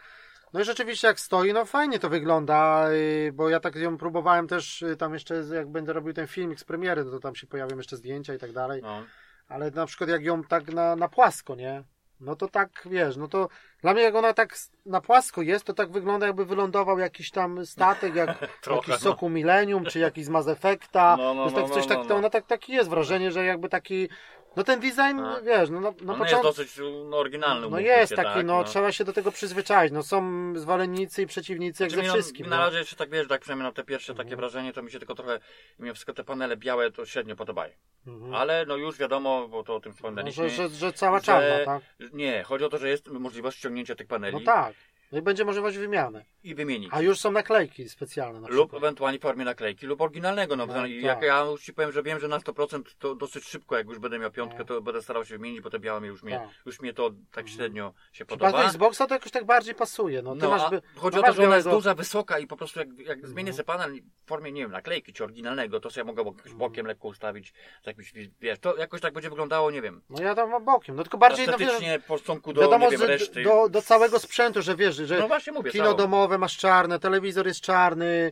No 0.54 0.60
i 0.62 0.64
rzeczywiście 0.64 1.08
jak 1.08 1.20
stoi, 1.20 1.54
no 1.54 1.66
fajnie 1.66 2.00
to 2.00 2.10
wygląda, 2.10 2.92
yy, 2.92 3.32
bo 3.34 3.50
ja 3.50 3.60
tak 3.60 3.76
ją 3.76 3.98
próbowałem 3.98 4.48
też, 4.48 4.82
yy, 4.82 4.96
tam 4.96 5.14
jeszcze 5.14 5.36
jak 5.36 5.70
będę 5.72 5.94
robił 5.94 6.14
ten 6.14 6.28
filmik 6.28 6.60
z 6.60 6.64
premiery, 6.64 7.04
no 7.06 7.12
to 7.12 7.20
tam 7.20 7.36
się 7.36 7.48
pojawią 7.48 7.78
jeszcze 7.78 7.98
zdjęcia 7.98 8.34
i 8.34 8.38
tak 8.38 8.52
dalej, 8.52 8.82
No. 8.82 9.04
ale 9.48 9.72
na 9.72 9.86
przykład 9.86 10.10
jak 10.10 10.24
ją 10.24 10.44
tak 10.44 10.68
na, 10.74 10.96
na 10.96 11.08
płasko, 11.08 11.56
nie? 11.56 11.84
No 12.24 12.36
to 12.36 12.48
tak, 12.48 12.70
wiesz, 12.86 13.18
no 13.18 13.28
to 13.28 13.50
dla 13.82 13.94
mnie 13.94 14.04
jak 14.04 14.16
ona 14.16 14.34
tak 14.34 14.56
na 14.86 15.02
płasko 15.02 15.41
jest, 15.41 15.66
to 15.66 15.74
tak 15.74 15.91
wygląda 15.91 16.28
jakby 16.28 16.45
wylądował 16.45 17.00
jakiś 17.00 17.32
tam 17.32 17.66
statek, 17.66 18.16
jak 18.16 18.38
Trochę, 18.62 18.91
jakiś 18.91 19.06
no. 19.06 19.12
Soku 19.12 19.30
Millennium, 19.30 19.86
czy 19.86 20.00
jakiś 20.00 20.26
z 20.26 20.30
Mass 20.30 20.48
Effecta. 20.48 21.16
No, 21.18 21.34
no, 21.34 21.52
tak, 21.52 21.68
no, 21.68 21.70
coś 21.70 21.84
no, 21.84 21.90
tak, 21.90 21.98
no, 21.98 22.04
to 22.04 22.10
no. 22.10 22.16
ona 22.16 22.30
tak, 22.30 22.45
taki 22.45 22.74
jest 22.74 22.90
wrażenie, 22.90 23.32
że 23.32 23.45
jakby 23.45 23.70
taki, 23.70 24.10
no 24.56 24.64
ten 24.64 24.80
design, 24.80 25.20
A. 25.20 25.42
wiesz, 25.42 25.70
no 25.70 25.80
na, 25.82 25.90
na 25.92 25.96
No, 26.02 26.14
jest 26.14 26.20
początku... 26.20 26.44
dosyć 26.48 26.72
no, 27.10 27.18
oryginalny. 27.18 27.70
No 27.70 27.80
jest 27.80 28.10
się, 28.10 28.16
taki, 28.16 28.30
tak, 28.34 28.46
no, 28.46 28.64
trzeba 28.64 28.92
się 28.92 29.04
do 29.04 29.14
tego 29.14 29.32
przyzwyczaić. 29.32 29.94
No 29.94 30.04
są 30.04 30.54
zwolennicy 30.56 31.22
i 31.22 31.28
przeciwnicy 31.28 31.84
jak 31.84 31.92
Znaczy, 31.92 31.96
ze 31.96 32.02
mi 32.02 32.08
na- 32.08 32.14
wszystkim. 32.14 32.46
No. 32.50 32.56
Na 32.58 32.66
razie 32.66 32.78
jeszcze 32.78 32.96
tak 32.96 33.10
wiesz, 33.10 33.28
tak 33.28 33.42
przynajmniej 33.42 33.68
na 33.68 33.74
te 33.74 33.84
pierwsze 33.84 34.14
takie 34.14 34.22
Mhm. 34.24 34.40
wrażenie, 34.40 34.74
to 34.74 34.82
mi 34.84 34.92
się 34.92 35.00
tylko 35.00 35.16
trochę, 35.16 35.40
mimo 35.80 35.94
wszystko 35.94 36.14
te 36.14 36.24
panele 36.24 36.58
białe 36.58 36.92
to 36.92 37.06
średnio 37.06 37.36
podobają. 37.36 37.74
Mhm. 38.08 38.34
Ale 38.36 38.66
no 38.66 38.76
już 38.76 38.98
wiadomo, 38.98 39.48
bo 39.48 39.64
to 39.64 39.76
o 39.76 39.80
tym 39.80 39.90
No, 39.92 39.96
wspominaliśmy. 39.96 40.50
że, 40.50 40.56
że, 40.56 40.76
że 40.76 40.94
cała 40.94 41.22
czarna, 41.22 41.66
tak? 41.66 41.82
Nie, 42.14 42.44
chodzi 42.44 42.66
o 42.66 42.70
to, 42.70 42.78
że 42.78 42.90
jest 42.90 43.08
możliwość 43.08 43.58
ściągnięcia 43.58 43.96
tych 43.96 44.08
paneli 44.08 44.34
No 44.38 44.42
tak. 44.46 44.74
No 45.14 45.19
i 45.19 45.22
będzie 45.22 45.45
możliwość 45.45 45.77
wymiany. 45.77 46.26
i 46.44 46.56
wymienić. 46.56 46.90
A 46.94 47.02
już 47.02 47.19
są 47.19 47.31
naklejki 47.31 47.90
specjalne 47.90 48.40
na 48.41 48.48
Lub 48.48 48.73
ewentualnie 48.73 49.19
w 49.19 49.22
formie 49.22 49.45
naklejki, 49.45 49.85
lub 49.85 50.02
oryginalnego. 50.02 50.56
No, 50.56 50.65
No, 50.65 50.73
bo 50.73 50.80
tak. 50.80 50.90
jak 50.91 51.22
ja 51.22 51.41
już 51.41 51.61
ci 51.64 51.73
powiem, 51.73 51.91
że 51.91 52.03
wiem, 52.03 52.19
że 52.19 52.27
na 52.27 52.40
100% 52.40 52.81
to 52.99 53.15
dosyć 53.15 53.44
szybko, 53.45 53.77
jak 53.77 53.88
już 53.88 53.99
będę 53.99 54.19
miał 54.19 54.31
piątkę, 54.31 54.60
No. 54.60 54.65
to 54.65 54.81
będę 54.81 55.02
starał 55.02 55.26
się 55.26 55.38
wymienić, 55.38 55.61
bo 55.61 55.69
te 55.69 55.80
białe 55.80 56.02
mi 56.02 56.07
już 56.07 56.23
mnie, 56.23 56.40
Tak. 56.40 56.49
już 56.65 56.80
mnie 56.81 56.94
to 56.94 57.11
tak 57.31 57.49
średnio 57.49 57.94
się 58.11 58.26
podoba. 58.26 58.64
Xboxa 58.64 59.07
to 59.07 59.14
jakoś 59.14 59.31
tak 59.31 59.45
bardziej 59.45 59.76
pasuje. 59.76 60.22
No, 60.22 60.35
No, 60.35 60.49
masz 60.49 60.61
chodzi 60.95 61.18
no 61.18 61.23
o 61.23 61.26
to, 61.26 61.34
że 61.34 61.44
ona 61.48 61.56
jest 61.56 61.69
duża, 61.69 61.95
wysoka 61.95 62.40
i 62.40 62.48
po 62.48 62.57
prostu 62.57 62.80
jak, 62.80 62.88
jak 62.99 63.27
zmienię 63.27 63.49
Mhm. 63.52 63.53
sobie 63.53 63.65
panel 63.65 64.02
w 64.26 64.27
formie, 64.27 64.52
nie 64.52 64.61
wiem, 64.61 64.72
naklejki 64.72 65.14
czy 65.14 65.23
oryginalnego, 65.23 65.80
to 65.80 65.90
sobie 65.90 66.03
mogę 66.03 66.22
Mhm. 66.22 66.57
bokiem 66.57 66.85
lekko 66.85 67.07
ustawić, 67.07 67.53
z 67.84 67.88
jakimś, 67.88 68.14
wiesz, 68.41 68.60
to 68.60 68.77
jakoś 68.77 69.02
tak 69.02 69.14
będzie 69.14 69.30
wyglądało, 69.30 69.72
nie 69.72 69.81
wiem, 69.81 70.02
No 70.10 70.23
ja 70.23 70.35
tam 70.35 70.49
mam 70.49 70.65
bokiem. 70.65 70.95
No 70.95 71.03
tylko 71.03 71.18
bardziej, 71.18 71.48
no 71.48 71.57
wiesz, 71.57 71.68
estetycznie 71.69 71.99
po 72.07 72.18
stosunku 72.18 72.53
do, 72.53 72.61
wiadomo, 72.61 72.90
wiem, 72.90 73.02
reszty. 73.02 73.44
do, 73.44 73.69
do 73.69 73.81
całego 73.81 74.19
sprzętu, 74.19 74.61
że 74.61 74.76
wiesz, 74.76 74.95
że 75.06 75.20
No 75.20 75.28
właśnie 75.28 75.54
mówię, 75.54 75.72
kino 75.72 75.84
cało. 75.84 75.98
domowe 75.98 76.38
masz 76.38 76.58
czarne, 76.58 77.00
telewizor 77.00 77.48
jest 77.48 77.62
czarny, 77.62 78.32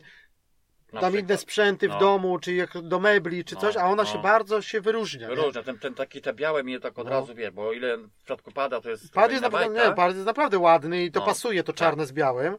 Na 0.92 1.00
tam 1.00 1.10
przykład. 1.12 1.30
inne 1.30 1.38
sprzęty 1.38 1.88
w 1.88 1.90
No. 1.90 1.98
domu, 1.98 2.38
czy 2.38 2.54
jak 2.54 2.80
do 2.82 3.00
mebli, 3.00 3.44
czy 3.44 3.54
No, 3.54 3.60
coś, 3.60 3.76
a 3.76 3.84
ona 3.86 4.02
no. 4.02 4.08
się 4.08 4.18
bardzo 4.22 4.62
się 4.62 4.80
wyróżnia. 4.80 5.28
nie? 5.28 5.34
Różne, 5.34 5.64
ten, 5.64 5.78
ten 5.78 5.94
taki, 5.94 6.20
te 6.20 6.32
białe 6.32 6.62
mnie 6.62 6.80
tak 6.80 6.98
od 6.98 7.04
No. 7.04 7.10
razu, 7.10 7.34
wie, 7.34 7.52
bo 7.52 7.72
ile 7.72 7.98
w 7.98 8.10
przypadku 8.16 8.52
pada, 8.52 8.80
to 8.80 8.90
jest 8.90 9.12
Pad 9.12 9.30
jest, 9.32 9.44
nie, 9.44 9.92
pad 9.96 10.14
jest 10.14 10.26
naprawdę 10.26 10.58
ładny 10.58 11.04
i 11.04 11.10
to 11.12 11.20
No, 11.20 11.26
pasuje, 11.26 11.62
to 11.64 11.72
tak. 11.72 11.78
czarne 11.78 12.06
z 12.06 12.12
białym. 12.12 12.56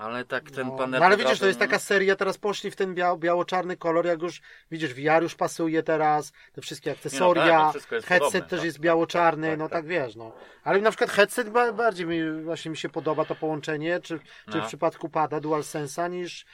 Ale 0.00 0.24
tak 0.24 0.50
ten 0.50 0.66
No, 0.66 0.76
panel... 0.76 1.00
no 1.00 1.06
ale 1.06 1.16
widzisz, 1.16 1.38
to 1.38 1.46
jest 1.46 1.60
no, 1.60 1.66
taka 1.66 1.78
seria, 1.78 2.16
teraz 2.16 2.38
poszli 2.38 2.70
w 2.70 2.76
ten 2.76 2.94
biał, 2.94 3.18
biało-czarny 3.18 3.76
kolor, 3.76 4.06
jak 4.06 4.22
już 4.22 4.40
widzisz, 4.70 4.94
VR 4.94 5.22
już 5.22 5.34
pasuje 5.34 5.82
teraz, 5.82 6.32
te 6.52 6.60
wszystkie 6.60 6.90
akcesoria, 6.92 7.44
tak, 7.44 7.58
no 7.64 7.70
wszystko 7.70 7.94
jest 7.94 8.06
headset 8.06 8.32
podobne, 8.32 8.48
też 8.48 8.58
tak, 8.58 8.64
jest 8.64 8.76
tak, 8.76 8.82
biało-czarny, 8.84 9.46
tak, 9.46 9.52
tak, 9.52 9.58
no 9.58 9.68
tak. 9.68 9.72
tak 9.78 9.86
wiesz, 9.86 10.16
no. 10.16 10.32
Ale 10.64 10.80
na 10.80 10.90
przykład 10.90 11.10
headset 11.10 11.50
ba- 11.50 11.72
bardziej 11.72 12.06
mi, 12.06 12.42
właśnie 12.42 12.70
mi 12.70 12.76
się 12.76 12.88
podoba 12.88 13.24
to 13.24 13.34
połączenie, 13.34 14.00
czy, 14.00 14.18
czy 14.50 14.58
No. 14.58 14.64
w 14.64 14.66
przypadku 14.66 15.08
pada 15.08 15.38
DualSense'a 15.40 16.10
niż... 16.10 16.46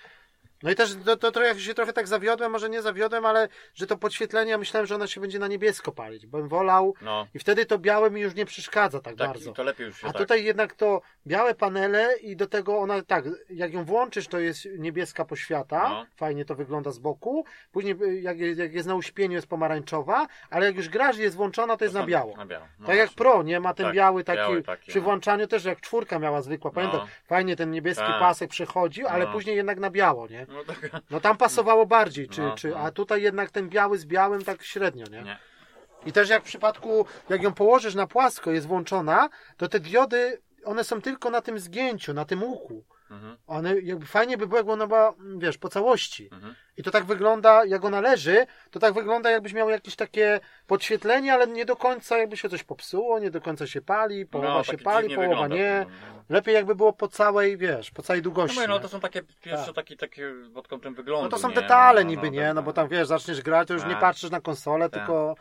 No 0.62 0.70
i 0.70 0.74
też 0.74 0.96
to, 1.04 1.16
to, 1.16 1.32
to 1.32 1.42
jak 1.42 1.58
się 1.60 1.74
trochę 1.74 1.92
tak 1.92 2.08
zawiodłem, 2.08 2.52
może 2.52 2.68
nie 2.70 2.82
zawiodłem, 2.82 3.26
ale 3.26 3.48
że 3.74 3.86
to 3.86 3.96
podświetlenie, 3.96 4.50
ja 4.50 4.58
myślałem, 4.58 4.86
że 4.86 4.94
ona 4.94 5.06
się 5.06 5.20
będzie 5.20 5.38
na 5.38 5.46
niebiesko 5.48 5.92
palić, 5.92 6.26
bym 6.26 6.48
wolał 6.48 6.94
No, 7.02 7.26
i 7.34 7.38
wtedy 7.38 7.66
to 7.66 7.78
białe 7.78 8.10
mi 8.10 8.20
już 8.20 8.34
nie 8.34 8.44
przeszkadza 8.46 9.00
tak, 9.00 9.16
tak, 9.16 9.28
bardzo. 9.28 9.52
to 9.52 9.62
lepiej 9.62 9.86
już 9.86 10.00
się 10.00 10.06
A 10.06 10.12
tak. 10.12 10.18
tutaj 10.22 10.44
jednak 10.44 10.74
to 10.74 11.00
białe 11.26 11.54
panele 11.54 12.16
i 12.16 12.36
do 12.36 12.46
tego 12.46 12.78
ona 12.78 13.02
tak, 13.02 13.24
jak 13.50 13.72
ją 13.72 13.84
włączysz, 13.84 14.28
to 14.28 14.38
jest 14.38 14.68
niebieska 14.78 15.24
poświata, 15.24 15.88
No. 15.88 16.06
fajnie 16.16 16.44
to 16.44 16.54
wygląda 16.54 16.90
z 16.90 16.98
boku. 16.98 17.44
Później 17.72 17.96
jak, 18.22 18.38
jest- 18.38 18.58
jak 18.60 18.74
jest 18.74 18.88
na 18.88 18.94
uśpieniu 18.94 19.34
jest 19.34 19.46
pomarańczowa, 19.46 20.26
ale 20.50 20.66
jak 20.66 20.76
już 20.76 20.88
graż 20.88 21.16
jest 21.18 21.36
włączona, 21.36 21.76
to 21.76 21.84
jest 21.84 21.94
na 21.94 22.06
biało. 22.06 22.36
Na 22.36 22.46
biało. 22.46 22.66
No 22.78 22.86
tak 22.86 22.96
jak 22.96 23.06
właśnie. 23.06 23.16
Pro, 23.24 23.42
nie 23.42 23.60
ma 23.60 23.74
ten 23.74 23.86
Tak, 23.86 23.94
biały 23.94 24.24
taki, 24.24 24.38
biały 24.38 24.62
taki, 24.62 24.88
przy 24.88 24.98
no. 24.98 25.04
włączaniu 25.04 25.46
też 25.46 25.64
jak 25.64 25.80
czwórka 25.80 26.18
miała 26.18 26.42
zwykła, 26.42 26.70
pamiętam, 26.70 27.00
No. 27.00 27.06
fajnie 27.26 27.56
ten 27.56 27.70
niebieski 27.70 28.04
Tak. 28.06 28.20
pasek 28.20 28.50
przechodził, 28.50 29.06
ale 29.08 29.24
No. 29.24 29.32
później 29.32 29.56
jednak 29.56 29.78
na 29.78 29.90
biało, 29.90 30.26
nie? 30.28 30.45
No 30.48 30.64
tak, 30.64 30.90
No 31.10 31.20
tam 31.20 31.36
pasowało 31.36 31.86
bardziej, 31.86 32.28
czy, 32.28 32.40
No, 32.40 32.54
czy, 32.54 32.68
no. 32.68 32.78
a 32.78 32.90
tutaj 32.90 33.22
jednak 33.22 33.50
ten 33.50 33.68
biały 33.68 33.98
z 33.98 34.06
białym 34.06 34.44
tak 34.44 34.62
średnio, 34.62 35.06
nie? 35.10 35.22
nie. 35.22 35.38
I 36.06 36.12
też 36.12 36.28
jak 36.28 36.42
w 36.42 36.46
przypadku, 36.46 37.06
jak 37.28 37.42
ją 37.42 37.52
położysz 37.52 37.94
na 37.94 38.06
płasko, 38.06 38.50
jest 38.50 38.66
włączona, 38.66 39.28
to 39.56 39.68
te 39.68 39.80
diody, 39.80 40.42
one 40.64 40.84
są 40.84 41.02
tylko 41.02 41.30
na 41.30 41.40
tym 41.40 41.58
zgięciu, 41.58 42.14
na 42.14 42.24
tym 42.24 42.42
łuku. 42.42 42.84
Mhm, 43.10 43.36
One 43.46 43.80
jakby 43.80 44.06
fajnie 44.06 44.38
by 44.38 44.46
było, 44.46 44.56
jakby 44.58 44.72
ona 44.72 44.86
była, 44.86 45.08
mm, 45.18 45.38
wiesz, 45.38 45.58
po 45.58 45.68
całości. 45.68 46.28
mhm. 46.32 46.54
I 46.76 46.82
to 46.82 46.90
tak 46.90 47.04
wygląda, 47.04 47.64
jak 47.64 47.84
ona 47.84 48.00
leży, 48.00 48.46
to 48.70 48.80
tak 48.80 48.94
wygląda, 48.94 49.30
jakbyś 49.30 49.52
miał 49.52 49.70
jakieś 49.70 49.96
takie 49.96 50.40
podświetlenie, 50.66 51.32
ale 51.34 51.46
nie 51.46 51.64
do 51.64 51.76
końca 51.76 52.18
jakby 52.18 52.36
się 52.36 52.48
coś 52.48 52.62
popsuło, 52.62 53.18
nie 53.18 53.30
do 53.30 53.40
końca 53.40 53.66
się 53.66 53.80
pali, 53.82 54.26
połowa 54.26 54.48
No, 54.54 54.64
się 54.64 54.78
pali, 54.78 55.14
połowa 55.14 55.28
wygląda. 55.30 55.56
nie. 55.56 55.86
No, 55.88 56.16
Lepiej 56.28 56.54
jakby 56.54 56.74
było 56.74 56.92
po 56.92 57.08
całej, 57.08 57.56
wiesz, 57.56 57.90
po 57.90 58.02
całej 58.02 58.20
No, 58.20 58.24
długości. 58.24 58.56
mówię, 58.56 58.68
no 58.68 58.74
nie? 58.74 58.80
to 58.80 58.88
są 58.88 59.00
takie 59.00 59.22
pierwsze 59.42 59.66
Tak. 59.66 59.74
takie, 59.74 59.96
takie 59.96 60.32
pod 60.54 60.68
kątem 60.68 60.94
wyglądu. 60.94 61.24
No 61.24 61.30
to 61.30 61.38
są 61.38 61.48
nie? 61.48 61.54
detale 61.54 62.04
No, 62.04 62.10
niby, 62.10 62.22
no, 62.26 62.32
nie? 62.32 62.54
No 62.54 62.62
bo 62.62 62.72
tak. 62.72 62.76
tam 62.84 62.88
wiesz, 62.98 63.08
zaczniesz 63.08 63.42
grać, 63.42 63.68
to 63.68 63.74
już 63.74 63.84
nie 63.84 63.90
Tak. 63.90 64.00
patrzysz 64.00 64.30
na 64.30 64.40
konsolę, 64.40 64.90
Tak. 64.90 65.00
tylko. 65.00 65.34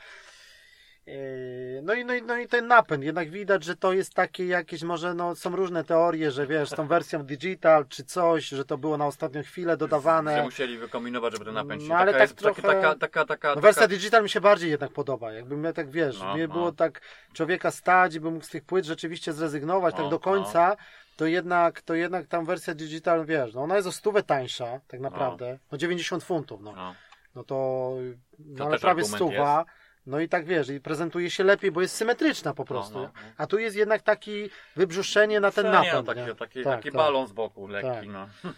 Yy, 1.07 1.81
No 1.83 1.93
i, 1.93 2.05
no, 2.05 2.13
i, 2.15 2.21
no 2.21 2.37
i 2.37 2.47
ten 2.47 2.67
napęd, 2.67 3.03
jednak 3.03 3.29
widać, 3.29 3.63
że 3.63 3.75
to 3.75 3.93
jest 3.93 4.13
takie 4.13 4.45
jakieś, 4.45 4.83
może 4.83 5.13
no, 5.13 5.35
są 5.35 5.55
różne 5.55 5.83
teorie, 5.83 6.31
że 6.31 6.47
wiesz, 6.47 6.69
z 6.69 6.75
tą 6.75 6.87
wersją 6.87 7.23
digital 7.23 7.85
czy 7.89 8.03
coś, 8.03 8.47
że 8.47 8.65
to 8.65 8.77
było 8.77 8.97
na 8.97 9.07
ostatnią 9.07 9.43
chwilę 9.43 9.73
Że 9.73 9.77
dodawane. 9.77 10.43
musieli 10.43 10.77
wykombinować, 10.77 11.33
żeby 11.33 11.45
ten 11.45 11.53
napęd 11.53 11.81
się... 11.83 11.89
No, 11.89 11.95
ale 11.95 12.11
taka 12.11 12.19
tak 12.19 12.29
jest, 12.29 12.39
trochę- 12.39 12.61
taka, 12.61 12.95
taka, 12.95 13.25
taka, 13.25 13.47
No 13.49 13.55
taka, 13.55 13.61
wersja 13.61 13.87
digital 13.87 14.23
mi 14.23 14.29
się 14.29 14.41
bardziej 14.41 14.71
jednak 14.71 14.91
podoba, 14.91 15.33
jakby 15.33 15.57
mnie 15.57 15.73
tak 15.73 15.89
wiesz, 15.89 16.19
No, 16.19 16.33
mnie 16.33 16.47
no. 16.47 16.53
było 16.53 16.71
tak 16.71 17.01
człowieka 17.33 17.71
stać 17.71 18.15
i 18.15 18.19
bym 18.19 18.33
mógł 18.33 18.45
z 18.45 18.49
tych 18.49 18.63
płyt 18.63 18.85
rzeczywiście 18.85 19.33
zrezygnować 19.33 19.95
No, 19.95 20.01
tak 20.01 20.11
do 20.11 20.19
końca, 20.19 20.77
to 21.17 21.25
jednak, 21.25 21.81
to 21.81 21.93
jednak 21.93 22.27
tam 22.27 22.45
wersja 22.45 22.73
digital, 22.75 23.25
wiesz, 23.25 23.53
no 23.53 23.61
ona 23.61 23.75
jest 23.75 23.87
o 23.87 23.91
stówę 23.91 24.23
tańsza, 24.23 24.79
tak 24.87 24.99
naprawdę, 24.99 25.59
no 25.71 25.77
90 25.77 26.23
funtów, 26.23 26.61
no, 26.61 26.71
No. 26.71 26.95
no 27.35 27.43
to, 27.43 27.91
no, 28.39 28.57
To 28.57 28.65
ale 28.65 28.79
prawie 28.79 29.03
stuwa, 29.03 29.65
no 30.05 30.19
i 30.19 30.29
tak 30.29 30.45
wiesz, 30.45 30.69
i 30.69 30.79
prezentuje 30.79 31.29
się 31.29 31.43
lepiej, 31.43 31.71
bo 31.71 31.81
jest 31.81 31.95
symetryczna 31.95 32.53
po 32.53 32.65
prostu, 32.65 32.93
no, 32.97 33.01
no. 33.03 33.21
a 33.37 33.47
tu 33.47 33.57
jest 33.59 33.75
jednak 33.75 34.01
taki 34.01 34.49
wybrzuszenie 34.75 35.39
na 35.39 35.51
ten 35.51 35.71
napęd, 35.71 35.93
no, 35.93 36.03
taki, 36.13 36.19
nie? 36.27 36.35
taki, 36.35 36.63
Tak, 36.63 36.75
taki 36.75 36.89
tak. 36.89 36.97
balon 36.97 37.27
z 37.27 37.31
boku 37.31 37.67
lekki, 37.67 37.89
Tak. 37.91 38.07
no. 38.07 38.29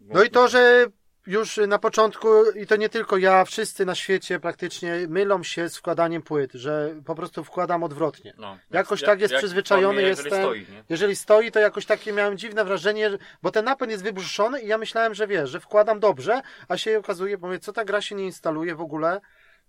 No 0.00 0.22
i 0.22 0.30
to, 0.30 0.48
że 0.48 0.86
już 1.26 1.60
na 1.68 1.78
początku, 1.78 2.28
i 2.50 2.66
to 2.66 2.76
nie 2.76 2.88
tylko 2.88 3.16
ja, 3.16 3.44
wszyscy 3.44 3.86
na 3.86 3.94
świecie 3.94 4.40
praktycznie 4.40 4.94
mylą 5.08 5.42
się 5.42 5.68
z 5.68 5.76
wkładaniem 5.76 6.22
płyt, 6.22 6.52
że 6.52 6.94
po 7.06 7.14
prostu 7.14 7.44
wkładam 7.44 7.82
odwrotnie. 7.82 8.34
No, 8.38 8.58
Jakoś 8.70 9.00
jak- 9.00 9.10
tak 9.10 9.20
jest 9.20 9.32
jak 9.32 9.38
przyzwyczajony 9.40 9.86
formie, 9.94 10.08
jeżeli 10.08 10.28
jestem. 10.30 10.44
Stoi, 10.44 10.60
nie? 10.60 10.84
Jeżeli 10.88 11.16
stoi, 11.16 11.52
to 11.52 11.60
jakoś 11.60 11.86
takie 11.86 12.12
miałem 12.12 12.38
dziwne 12.38 12.64
wrażenie, 12.64 13.10
że- 13.10 13.18
bo 13.42 13.50
ten 13.50 13.64
napęd 13.64 13.90
jest 13.92 14.04
wybrzuszony 14.04 14.60
i 14.60 14.66
ja 14.68 14.78
myślałem, 14.78 15.14
że 15.14 15.26
wiesz, 15.26 15.50
że 15.50 15.60
wkładam 15.60 16.00
dobrze, 16.00 16.40
a 16.68 16.76
się 16.76 16.98
okazuje, 16.98 17.38
bo 17.38 17.46
mówię, 17.46 17.58
co 17.58 17.72
ta 17.72 17.84
gra 17.84 18.00
się 18.02 18.14
nie 18.14 18.24
instaluje 18.24 18.74
w 18.74 18.80
ogóle. 18.80 19.20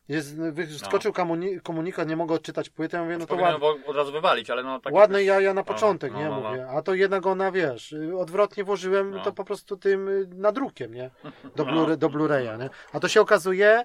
Jest, 0.10 0.36
wyskoczył 0.38 1.12
komuni- 1.12 1.62
komunikat, 1.62 2.08
nie 2.10 2.16
mogę 2.16 2.36
odczytać 2.36 2.70
płyty, 2.70 2.98
ja 2.98 3.04
mówię, 3.04 3.18
no 3.18 3.26
to 3.26 3.36
ładne, 3.36 3.68
od 3.86 3.96
razu 3.96 4.12
wywalić, 4.12 4.50
ale 4.50 4.64
no 4.64 4.80
tak 4.80 4.94
ładne 4.94 5.24
jaja 5.24 5.54
na 5.54 5.62
no, 5.62 5.66
początek, 5.66 6.14
no, 6.14 6.20
nie 6.20 6.30
no, 6.30 6.42
no. 6.42 6.50
mówię, 6.50 6.68
a 6.70 6.82
to 6.82 6.94
jednak 6.94 7.26
ona, 7.26 7.52
wiesz, 7.52 7.96
odwrotnie 8.18 8.64
włożyłem 8.64 9.12
No. 9.12 9.24
to 9.24 9.32
po 9.32 9.44
prostu 9.46 9.78
tym 9.78 10.08
y, 10.08 10.28
nadrukiem, 10.36 10.94
nie? 10.94 11.12
Do, 11.56 11.66
No. 11.66 11.72
Blu- 11.72 11.98
do 11.98 12.10
Blu-raya, 12.10 12.60
nie? 12.60 12.70
A 12.94 13.00
to 13.00 13.08
się 13.08 13.22
okazuje, 13.22 13.84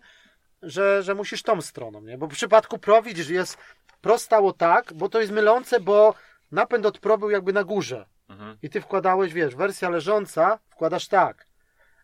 że, 0.62 1.02
że 1.02 1.14
musisz 1.14 1.42
tą 1.42 1.60
stroną, 1.60 2.00
nie? 2.02 2.18
Bo 2.18 2.26
w 2.26 2.30
przypadku 2.30 2.78
Pro 2.78 3.02
widzisz, 3.02 3.28
jest 3.28 3.58
Pro 4.00 4.18
stało 4.18 4.52
tak, 4.52 4.92
bo 4.94 5.08
to 5.08 5.20
jest 5.20 5.32
mylące, 5.32 5.80
bo 5.80 6.14
napęd 6.52 6.86
od 6.86 6.98
Pro 6.98 7.18
był 7.18 7.30
jakby 7.30 7.52
na 7.52 7.64
górze 7.64 8.06
Mhm. 8.28 8.56
i 8.62 8.70
ty 8.70 8.80
wkładałeś, 8.80 9.32
wiesz, 9.32 9.54
wersja 9.54 9.88
leżąca 9.90 10.58
wkładasz 10.70 11.08
tak, 11.08 11.46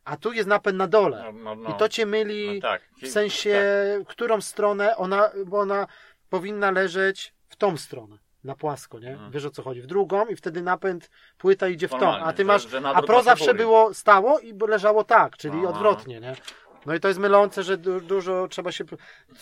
a 0.05 0.17
tu 0.17 0.33
jest 0.33 0.49
napęd 0.49 0.79
na 0.79 0.87
dole 0.87 1.23
No, 1.25 1.33
no, 1.33 1.55
no. 1.55 1.71
i 1.71 1.75
to 1.79 1.89
cię 1.89 2.07
myli 2.07 2.55
no, 2.55 2.61
tak. 2.69 2.83
w 3.03 3.09
sensie, 3.09 3.63
którą 4.09 4.41
stronę 4.41 4.97
ona, 4.97 5.31
bo 5.47 5.61
ona 5.61 5.87
powinna 6.29 6.71
leżeć 6.71 7.35
w 7.49 7.57
tą 7.57 7.77
stronę. 7.77 8.17
Na 8.45 8.55
płasko, 8.55 8.99
nie? 8.99 9.13
Mhm. 9.13 9.31
Wiesz 9.31 9.45
o 9.45 9.51
co 9.51 9.63
chodzi? 9.63 9.83
W 9.83 9.87
drugą 9.87 10.27
i 10.27 10.37
wtedy 10.37 10.63
napęd, 10.63 11.11
płyta 11.39 11.69
idzie 11.69 11.89
w 11.89 11.91
tą. 11.91 12.15
A 12.17 12.33
ty 12.33 12.43
że- 12.43 12.45
masz. 12.45 12.69
że 12.69 12.81
na 12.81 12.93
A 12.93 13.03
pro 13.03 13.23
zawsze 13.23 13.55
było 13.55 13.95
stało 13.95 14.39
i 14.39 14.55
leżało 14.69 15.05
tak, 15.05 15.37
czyli 15.37 15.57
no, 15.63 15.69
odwrotnie, 15.69 16.21
nie? 16.21 16.37
No 16.87 16.95
i 16.95 17.01
to 17.01 17.09
jest 17.09 17.21
mylące, 17.21 17.63
że 17.63 17.77
du 17.77 18.01
dużo 18.01 18.49
trzeba 18.49 18.73
się, 18.73 18.85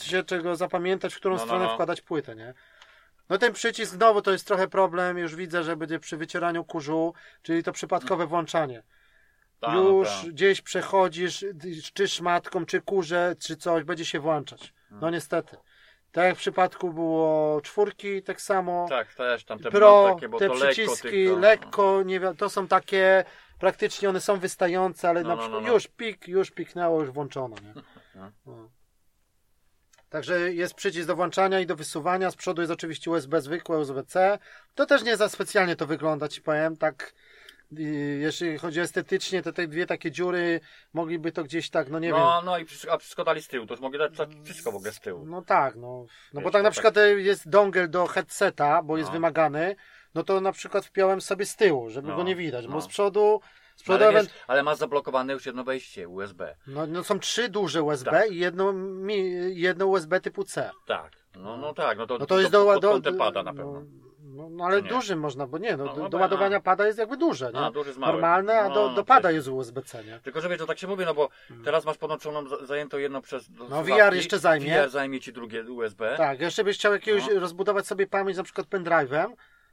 się 0.01 0.24
czego 0.24 0.56
zapamiętać, 0.56 1.14
w 1.14 1.16
którą 1.16 1.35
No, 1.35 1.40
no, 1.40 1.47
stronę 1.47 1.64
no. 1.64 1.74
wkładać 1.74 2.01
płytę, 2.01 2.36
nie? 2.36 2.55
No 3.28 3.39
ten 3.39 3.52
przycisk 3.52 3.93
znowu 3.93 4.22
to 4.22 4.32
jest 4.32 4.47
trochę 4.47 4.68
problem, 4.68 5.18
już 5.18 5.35
widzę, 5.36 5.64
że 5.64 5.76
będzie 5.76 5.98
przy 5.98 6.16
wycieraniu 6.16 6.64
kurzu, 6.64 7.14
czyli 7.43 7.62
to 7.62 7.72
przypadkowe 7.72 8.26
włączanie. 8.26 8.82
Tak, 9.60 9.74
no, 9.74 9.89
Już 9.89 10.09
gdzieś 10.28 10.62
przechodzisz, 10.62 11.44
czy 11.94 12.09
szmatką, 12.09 12.66
czy 12.66 12.80
kurze, 12.80 13.35
czy 13.39 13.56
coś, 13.56 13.85
będzie 13.85 14.05
się 14.05 14.20
włączać. 14.20 14.72
Hmm. 14.89 15.01
No 15.01 15.10
niestety. 15.10 15.56
Tak 16.12 16.24
jak 16.24 16.36
w 16.36 16.39
przypadku 16.39 16.93
było 16.93 17.60
czwórki, 17.60 18.22
tak 18.22 18.40
samo. 18.40 18.86
Tak, 18.89 19.14
też 19.14 19.44
tam 19.44 19.59
te 19.59 19.70
Pro, 19.70 20.10
takie, 20.14 20.28
bo 20.28 20.39
te 20.39 20.47
to 20.47 20.55
lekko 20.55 20.72
przyciski, 20.72 21.09
tylko, 21.10 21.39
lekko, 21.39 22.02
nie 22.02 22.20
wiem, 22.20 22.36
to 22.36 22.48
są 22.48 22.68
takie, 22.68 23.24
praktycznie 23.59 24.09
one 24.09 24.20
są 24.20 24.39
wystające, 24.39 25.09
ale 25.09 25.22
No, 25.22 25.28
na 25.28 25.35
no, 25.35 25.40
przykład 25.40 25.62
no, 25.62 25.68
no. 25.68 25.74
już 25.74 25.86
pik, 25.86 26.28
już 26.28 26.51
piknęło, 26.51 27.01
już 27.01 27.10
włączono, 27.10 27.56
nie? 27.62 27.74
No. 28.14 28.32
No. 28.47 28.70
Także 30.09 30.52
jest 30.52 30.74
przycisk 30.74 31.09
do 31.09 31.16
włączania 31.16 31.60
i 31.60 31.66
do 31.66 31.76
wysuwania, 31.76 32.30
z 32.30 32.36
przodu 32.36 32.62
jest 32.62 32.72
oczywiście 32.72 33.10
USB 33.10 33.40
zwykłe, 33.40 33.78
USB-C. 33.78 34.39
To 34.74 34.86
też 34.86 35.02
nie 35.02 35.16
za 35.16 35.28
specjalnie 35.28 35.76
to 35.76 35.86
wygląda, 35.86 36.28
ci 36.28 36.43
powiem, 36.43 36.76
tak 36.76 37.14
jeśli 38.20 38.59
chodzi 38.59 38.81
estetycznie, 38.81 39.43
to 39.43 39.53
te 39.53 39.66
dwie 39.69 39.86
takie 39.86 40.11
dziury 40.11 40.61
mogliby 40.93 41.32
to 41.32 41.45
gdzieś 41.45 41.70
tak, 41.70 41.90
no 41.90 41.99
nie 41.99 42.09
wiem, 42.09 42.16
No, 42.16 42.43
no 42.45 42.59
i 42.59 42.66
a 42.90 42.99
wszystko 42.99 43.24
dali 43.24 43.43
z 43.43 43.49
tyłu, 43.49 43.66
to 43.66 43.74
już 43.74 43.81
mogli 43.81 43.99
dać 43.99 44.16
tak 44.16 44.28
wszystko 44.45 44.73
w 44.73 44.77
ogóle 44.77 44.93
z 44.93 45.01
tyłu. 45.01 45.27
No 45.27 45.43
tak, 45.43 45.77
no. 45.77 46.07
No 46.32 46.40
bo 46.40 46.51
tak 46.51 46.62
na 46.62 46.69
to 46.69 46.73
przykład 46.73 46.97
e, 46.97 47.09
jest 47.20 47.49
dongle 47.49 47.89
do 47.89 48.07
headseta, 48.07 48.82
bo 48.82 48.97
jest 48.97 49.09
No. 49.09 49.12
wymagany, 49.12 49.77
no 50.15 50.23
to 50.24 50.40
na 50.40 50.53
przykład 50.53 50.86
wpiąłem 50.86 51.20
sobie 51.20 51.47
z 51.47 51.57
tyłu, 51.57 51.90
żeby 51.90 52.09
No, 52.09 52.16
go 52.16 52.23
nie 52.23 52.36
widać, 52.36 52.66
bo 52.66 52.73
no. 52.74 52.81
z 52.81 52.86
przodu, 52.86 53.40
ale, 53.89 54.12
wiesz, 54.12 54.27
ale 54.47 54.62
masz 54.62 54.78
zablokowane 54.78 55.32
już 55.32 55.47
jedno 55.47 55.65
wejście 55.65 56.09
USB. 56.09 56.57
no, 56.66 56.86
no 56.86 57.05
są 57.05 57.19
trzy 57.19 57.49
duże 57.49 57.82
USB 57.82 58.11
Tak. 58.11 58.31
i 58.31 58.36
jedno, 58.39 58.73
mi, 58.73 59.32
jedno 59.61 59.86
USB 59.86 60.20
typu 60.20 60.45
C. 60.45 60.70
Tak. 60.86 61.12
No, 61.36 61.57
no 61.57 61.74
tak, 61.74 61.99
no 61.99 62.07
to, 62.07 62.19
No 62.19 62.27
to 62.27 62.39
jest 62.40 62.53
do, 62.53 62.81
do, 62.81 62.99
do 63.01 63.12
pada 63.12 63.43
na 63.43 63.53
no, 63.53 63.57
pewno. 63.57 63.81
no, 63.81 64.07
no 64.51 64.65
ale 64.65 64.82
nie? 64.82 64.89
dużym 64.89 65.19
można, 65.20 65.47
bo 65.47 65.59
nie, 65.59 65.77
no, 65.77 65.85
No, 65.85 65.94
do, 65.94 66.02
no 66.02 66.09
do 66.09 66.19
ładowania 66.19 66.56
a. 66.56 66.60
pada 66.60 66.86
jest 66.86 66.98
jakby 66.98 67.16
duże, 67.16 67.51
nie? 67.55 67.60
A, 67.60 67.70
duży 67.70 67.93
z 67.93 67.98
małym. 67.98 68.15
Normalne, 68.15 68.60
a 68.60 68.69
No, 68.69 68.74
do, 68.74 68.89
no, 68.89 68.94
do 68.94 69.05
pada 69.05 69.31
jest 69.31 69.48
USB-C, 69.48 70.05
nie? 70.05 70.20
Tylko, 70.23 70.40
że 70.40 70.48
wiesz, 70.48 70.59
to 70.59 70.66
tak 70.66 70.78
się 70.78 70.86
mówi, 70.89 71.05
no 71.05 71.15
bo 71.15 71.28
teraz 71.65 71.85
masz 71.85 71.98
podłączoną, 71.98 72.48
za- 72.48 72.66
zajęto 72.66 72.98
jedno 72.98 73.20
przez 73.23 73.51
No, 73.70 73.82
VR 73.82 74.15
jeszcze 74.15 74.39
zajmie. 74.39 74.82
VR 74.82 74.89
zajmie 74.90 75.20
ci 75.20 75.32
drugie 75.32 75.62
USB. 75.62 76.15
Tak, 76.16 76.40
jeszcze 76.40 76.65
byś 76.65 76.77
chciał 76.78 76.93
jakiegoś 76.93 77.23
No. 77.35 77.40
rozbudować 77.40 77.86
sobie 77.86 78.06
pamięć 78.06 78.36
na 78.36 78.44
przykład 78.44 78.66
pendrive'em, 78.66 79.27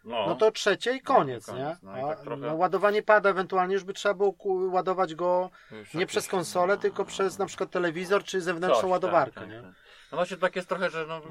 No, 0.07 0.25
No 0.27 0.35
to 0.35 0.51
trzecie 0.51 0.93
i 0.95 1.01
koniec, 1.01 1.47
No, 1.47 1.55
nie? 1.57 1.77
No 1.83 1.97
i 1.97 2.01
tak 2.01 2.21
trochę- 2.21 2.41
no, 2.41 2.55
ładowanie 2.55 3.03
pada 3.03 3.29
ewentualnie 3.29 3.73
już 3.73 3.83
by 3.83 3.93
trzeba 3.93 4.13
było 4.15 4.33
ładować 4.71 5.15
go 5.15 5.49
nie 5.93 6.05
przez 6.05 6.27
konsolę, 6.27 6.77
tylko 6.77 7.05
przez 7.05 7.39
na 7.39 7.45
przykład 7.45 7.69
telewizor 7.71 8.23
czy 8.23 8.41
zewnętrzną 8.41 8.81
Coś, 8.81 8.91
ładowarkę, 8.91 9.39
tak, 9.39 9.49
nie? 9.49 9.55
tak, 9.61 9.65
tak. 9.65 9.84
No 10.15 10.19
właśnie 10.19 10.37
tak 10.37 10.55
jest 10.55 10.69
trochę, 10.69 10.89
że 10.89 11.05
no, 11.07 11.21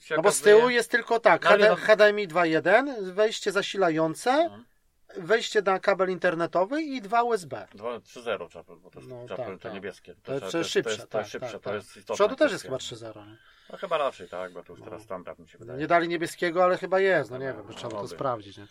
się 0.00 0.16
No 0.16 0.22
bo 0.22 0.32
z 0.32 0.40
tyłu 0.40 0.70
jest 0.70 0.90
tylko 0.90 1.20
tak, 1.20 1.44
No, 1.44 1.50
ale 1.50 1.76
HD, 1.76 1.80
no- 1.80 1.86
HDMI 1.86 2.28
2.1, 2.28 3.12
wejście 3.12 3.52
zasilające, 3.52 4.48
No. 4.48 4.58
wejście 5.16 5.62
na 5.62 5.80
kabel 5.80 6.10
internetowy 6.10 6.82
i 6.82 7.00
dwa 7.00 7.22
USB. 7.22 7.66
2, 7.74 7.98
3.0 8.00 8.48
trzeba, 8.48 8.76
bo 8.76 8.90
to 8.90 8.98
jest 8.98 9.10
No, 9.10 9.24
trzeba, 9.26 9.44
tak, 9.44 9.52
te 9.54 9.58
tak. 9.58 9.72
niebieskie. 9.74 10.14
To 10.22 10.32
jest 10.32 10.46
trzeba- 10.46 10.64
szybsze, 10.64 10.82
to 10.82 10.90
jest, 10.90 11.02
to 11.02 11.08
tak, 11.08 11.20
jest 11.20 11.32
szybsze, 11.32 11.52
tak, 11.52 11.60
to 11.62 11.70
tak. 11.70 11.74
jest 11.74 11.88
Z 11.88 11.96
istotna 11.96 12.14
przodu 12.14 12.36
też 12.36 12.52
jest 12.52 12.64
chyba 12.64 12.76
3.0, 12.76 13.26
nie? 13.26 13.36
No 13.70 13.78
chyba 13.78 13.98
raczej, 13.98 14.28
tak, 14.28 14.52
bo 14.52 14.62
to 14.62 14.72
już 14.72 14.82
teraz 14.82 15.02
standard 15.02 15.38
mi 15.38 15.48
się 15.48 15.58
wydaje. 15.58 15.78
Nie 15.78 15.86
dali 15.86 16.08
niebieskiego, 16.08 16.64
ale 16.64 16.78
chyba 16.78 17.00
jest, 17.00 17.30
no 17.30 17.38
nie 17.38 17.46
wiem, 17.46 17.62
bo 17.68 17.74
trzeba 17.74 17.90
to 17.90 18.08
sprawdzić, 18.08 18.58
nie? 18.58 18.66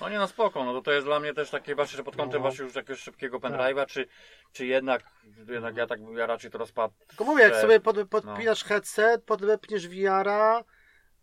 No 0.00 0.08
nie 0.08 0.18
no 0.18 0.28
spoko, 0.28 0.64
no 0.64 0.72
to, 0.72 0.82
to 0.82 0.92
jest 0.92 1.06
dla 1.06 1.20
mnie 1.20 1.34
też 1.34 1.50
takie 1.50 1.74
właśnie, 1.74 1.96
że 1.96 2.04
pod 2.04 2.16
kątem 2.16 2.42
No. 2.42 2.48
właśnie 2.48 2.64
już 2.64 2.74
jakiegoś 2.74 3.00
szybkiego 3.00 3.38
pendrive'a, 3.38 3.86
czy, 3.86 4.06
czy 4.52 4.66
jednak, 4.66 5.02
jednak 5.48 5.76
ja 5.76 5.86
tak, 5.86 6.00
ja 6.16 6.26
raczej 6.26 6.50
to 6.50 6.58
rozpad. 6.58 6.92
Tylko 7.06 7.24
mówię, 7.24 7.42
jak 7.42 7.56
sobie 7.56 7.80
pod, 7.80 8.08
podpinasz 8.08 8.64
headset, 8.64 9.24
podlepniesz 9.24 9.88
VR-a 9.88 10.64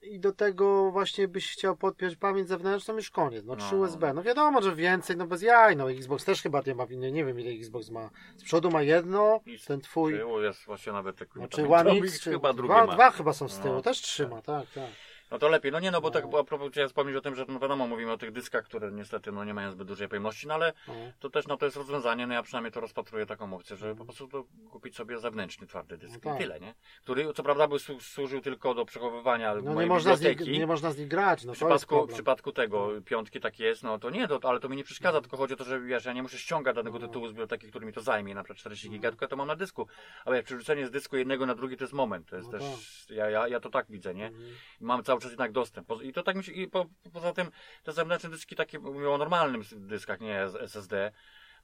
i 0.01 0.19
do 0.19 0.31
tego 0.31 0.91
właśnie 0.91 1.27
byś 1.27 1.51
chciał 1.51 1.75
podpiąć 1.77 2.15
pamięć 2.15 2.47
zewnętrzną, 2.49 2.95
już 2.95 3.09
koniec. 3.11 3.45
No 3.45 3.55
3 3.55 3.75
No. 3.75 3.77
USB. 3.81 4.13
No 4.13 4.23
wiadomo, 4.23 4.61
że 4.61 4.75
więcej, 4.75 5.17
no 5.17 5.27
bez 5.27 5.41
jaj. 5.41 5.75
No 5.75 5.91
Xbox 5.91 6.25
też 6.25 6.41
chyba 6.41 6.61
nie 6.67 6.75
ma, 6.75 6.85
nie, 6.89 7.11
nie 7.11 7.25
wiem 7.25 7.39
ile 7.39 7.51
Xbox 7.51 7.89
ma. 7.89 8.09
Z 8.37 8.43
przodu 8.43 8.71
ma 8.71 8.81
jedno, 8.81 9.39
I 9.45 9.57
z 9.57 9.65
ten 9.65 9.81
twój. 9.81 10.13
Tyłu 10.17 10.41
jest 10.41 10.65
właśnie 10.65 10.93
nawet 10.93 11.17
tak, 11.17 11.27
No, 11.35 11.47
czy 11.47 11.67
One 11.67 11.91
X 11.91 12.07
X, 12.07 12.21
czy 12.21 12.31
chyba 12.31 12.53
drugie 12.53 12.73
dwa, 12.73 12.85
ma. 12.85 12.93
dwa 12.93 13.11
chyba 13.11 13.33
są 13.33 13.49
z 13.49 13.59
tyłu, 13.59 13.73
No. 13.75 13.81
też 13.81 14.01
trzyma, 14.01 14.41
tak, 14.41 14.65
tak. 14.75 14.89
No 15.33 15.39
to 15.39 15.49
lepiej, 15.49 15.71
no 15.71 15.79
nie 15.79 15.91
no, 15.91 16.01
bo 16.01 16.07
No. 16.07 16.11
tak 16.13 16.25
a 16.39 16.43
propos 16.43 16.71
chciałem 16.71 16.89
wspomnieć 16.89 17.17
o 17.17 17.21
tym, 17.21 17.35
że 17.35 17.45
no 17.47 17.59
wiadomo, 17.59 17.87
mówimy 17.87 18.11
o 18.11 18.17
tych 18.17 18.31
dyskach, 18.31 18.63
które 18.65 18.91
niestety 18.91 19.31
no 19.31 19.43
nie 19.43 19.53
mają 19.53 19.71
zbyt 19.71 19.87
dużej 19.87 20.07
pojemności, 20.07 20.47
no 20.47 20.53
ale 20.53 20.73
No. 20.87 20.93
to 21.19 21.29
też 21.29 21.47
no 21.47 21.57
to 21.57 21.65
jest 21.65 21.77
rozwiązanie, 21.77 22.27
no 22.27 22.33
ja 22.33 22.43
przynajmniej 22.43 22.71
to 22.71 22.79
rozpatruję 22.79 23.25
taką 23.25 23.53
opcję, 23.55 23.75
żeby 23.75 23.95
po 23.95 24.05
prostu 24.05 24.27
to 24.27 24.43
kupić 24.71 24.95
sobie 24.95 25.19
zewnętrzny 25.19 25.67
twardy 25.67 25.97
dysk 25.97 26.19
No 26.25 26.31
tak. 26.31 26.39
i 26.39 26.43
tyle, 26.43 26.59
nie? 26.59 26.73
Który 27.01 27.33
co 27.33 27.43
prawda 27.43 27.67
by 27.67 27.75
słu- 27.75 27.99
służył 28.01 28.41
tylko 28.41 28.73
do 28.73 28.85
przechowywania 28.85 29.55
No 29.55 29.61
mojej 29.61 29.89
nie 29.89 29.93
można, 29.95 30.15
nich, 30.15 30.39
nie 30.47 30.67
można 30.67 30.91
z 30.91 30.97
nich 30.97 31.07
grać, 31.07 31.45
no 31.45 31.53
W 31.53 31.55
przypadku, 31.55 32.07
w 32.07 32.13
przypadku 32.13 32.51
tego 32.51 32.89
piątki 33.05 33.39
tak 33.39 33.59
jest, 33.59 33.83
no 33.83 33.99
to 33.99 34.09
nie, 34.09 34.27
to, 34.27 34.39
ale 34.49 34.59
to 34.59 34.69
mi 34.69 34.77
nie 34.77 34.83
przeszkadza, 34.83 35.21
tylko 35.21 35.37
chodzi 35.37 35.53
o 35.53 35.57
to, 35.57 35.63
że 35.63 35.79
wiesz, 35.81 36.05
ja 36.05 36.13
nie 36.13 36.23
muszę 36.23 36.37
ściągać 36.37 36.75
danego 36.75 36.99
No. 36.99 37.07
tytułu 37.07 37.27
z 37.27 37.31
biblioteki, 37.31 37.67
który 37.69 37.85
mi 37.85 37.93
to 37.93 38.01
zajmie, 38.01 38.35
na 38.35 38.43
przykład 38.43 38.57
40 38.59 38.89
giga, 38.89 39.09
tylko 39.09 39.25
ja 39.25 39.29
to 39.29 39.35
mam 39.35 39.47
na 39.47 39.55
dysku. 39.55 39.87
Ale 40.25 40.43
przerzucenie 40.43 40.87
z 40.87 40.91
dysku 40.91 41.17
jednego 41.17 41.45
na 41.45 41.55
drugi 41.55 41.77
to 41.77 41.83
jest 41.83 41.93
moment, 41.93 42.29
to 42.29 42.35
jest 42.35 42.51
No 42.51 42.59
też, 42.59 43.05
ja, 43.09 43.29
ja, 43.29 43.47
ja 43.47 43.59
to 43.59 43.69
tak 43.69 43.85
widzę, 43.89 44.13
nie? 44.13 44.27
Mhm. 44.27 44.45
I 44.81 44.83
Mam 44.85 45.03
cały 45.03 45.19
czas 45.23 45.31
jednak 45.31 45.51
dostęp. 45.51 45.87
I 46.03 46.13
to 46.13 46.23
tak 46.23 46.35
mi 46.35 46.43
się, 46.43 46.51
i 46.51 46.67
po, 46.67 46.85
poza 47.13 47.33
tym 47.33 47.51
te 47.83 47.93
zewnętrzne 47.93 48.29
dyski 48.29 48.55
takie, 48.55 48.79
mówię 48.79 49.09
o 49.09 49.17
normalnym 49.17 49.63
dyskach, 49.71 50.21
nie 50.21 50.41
SSD, 50.41 51.11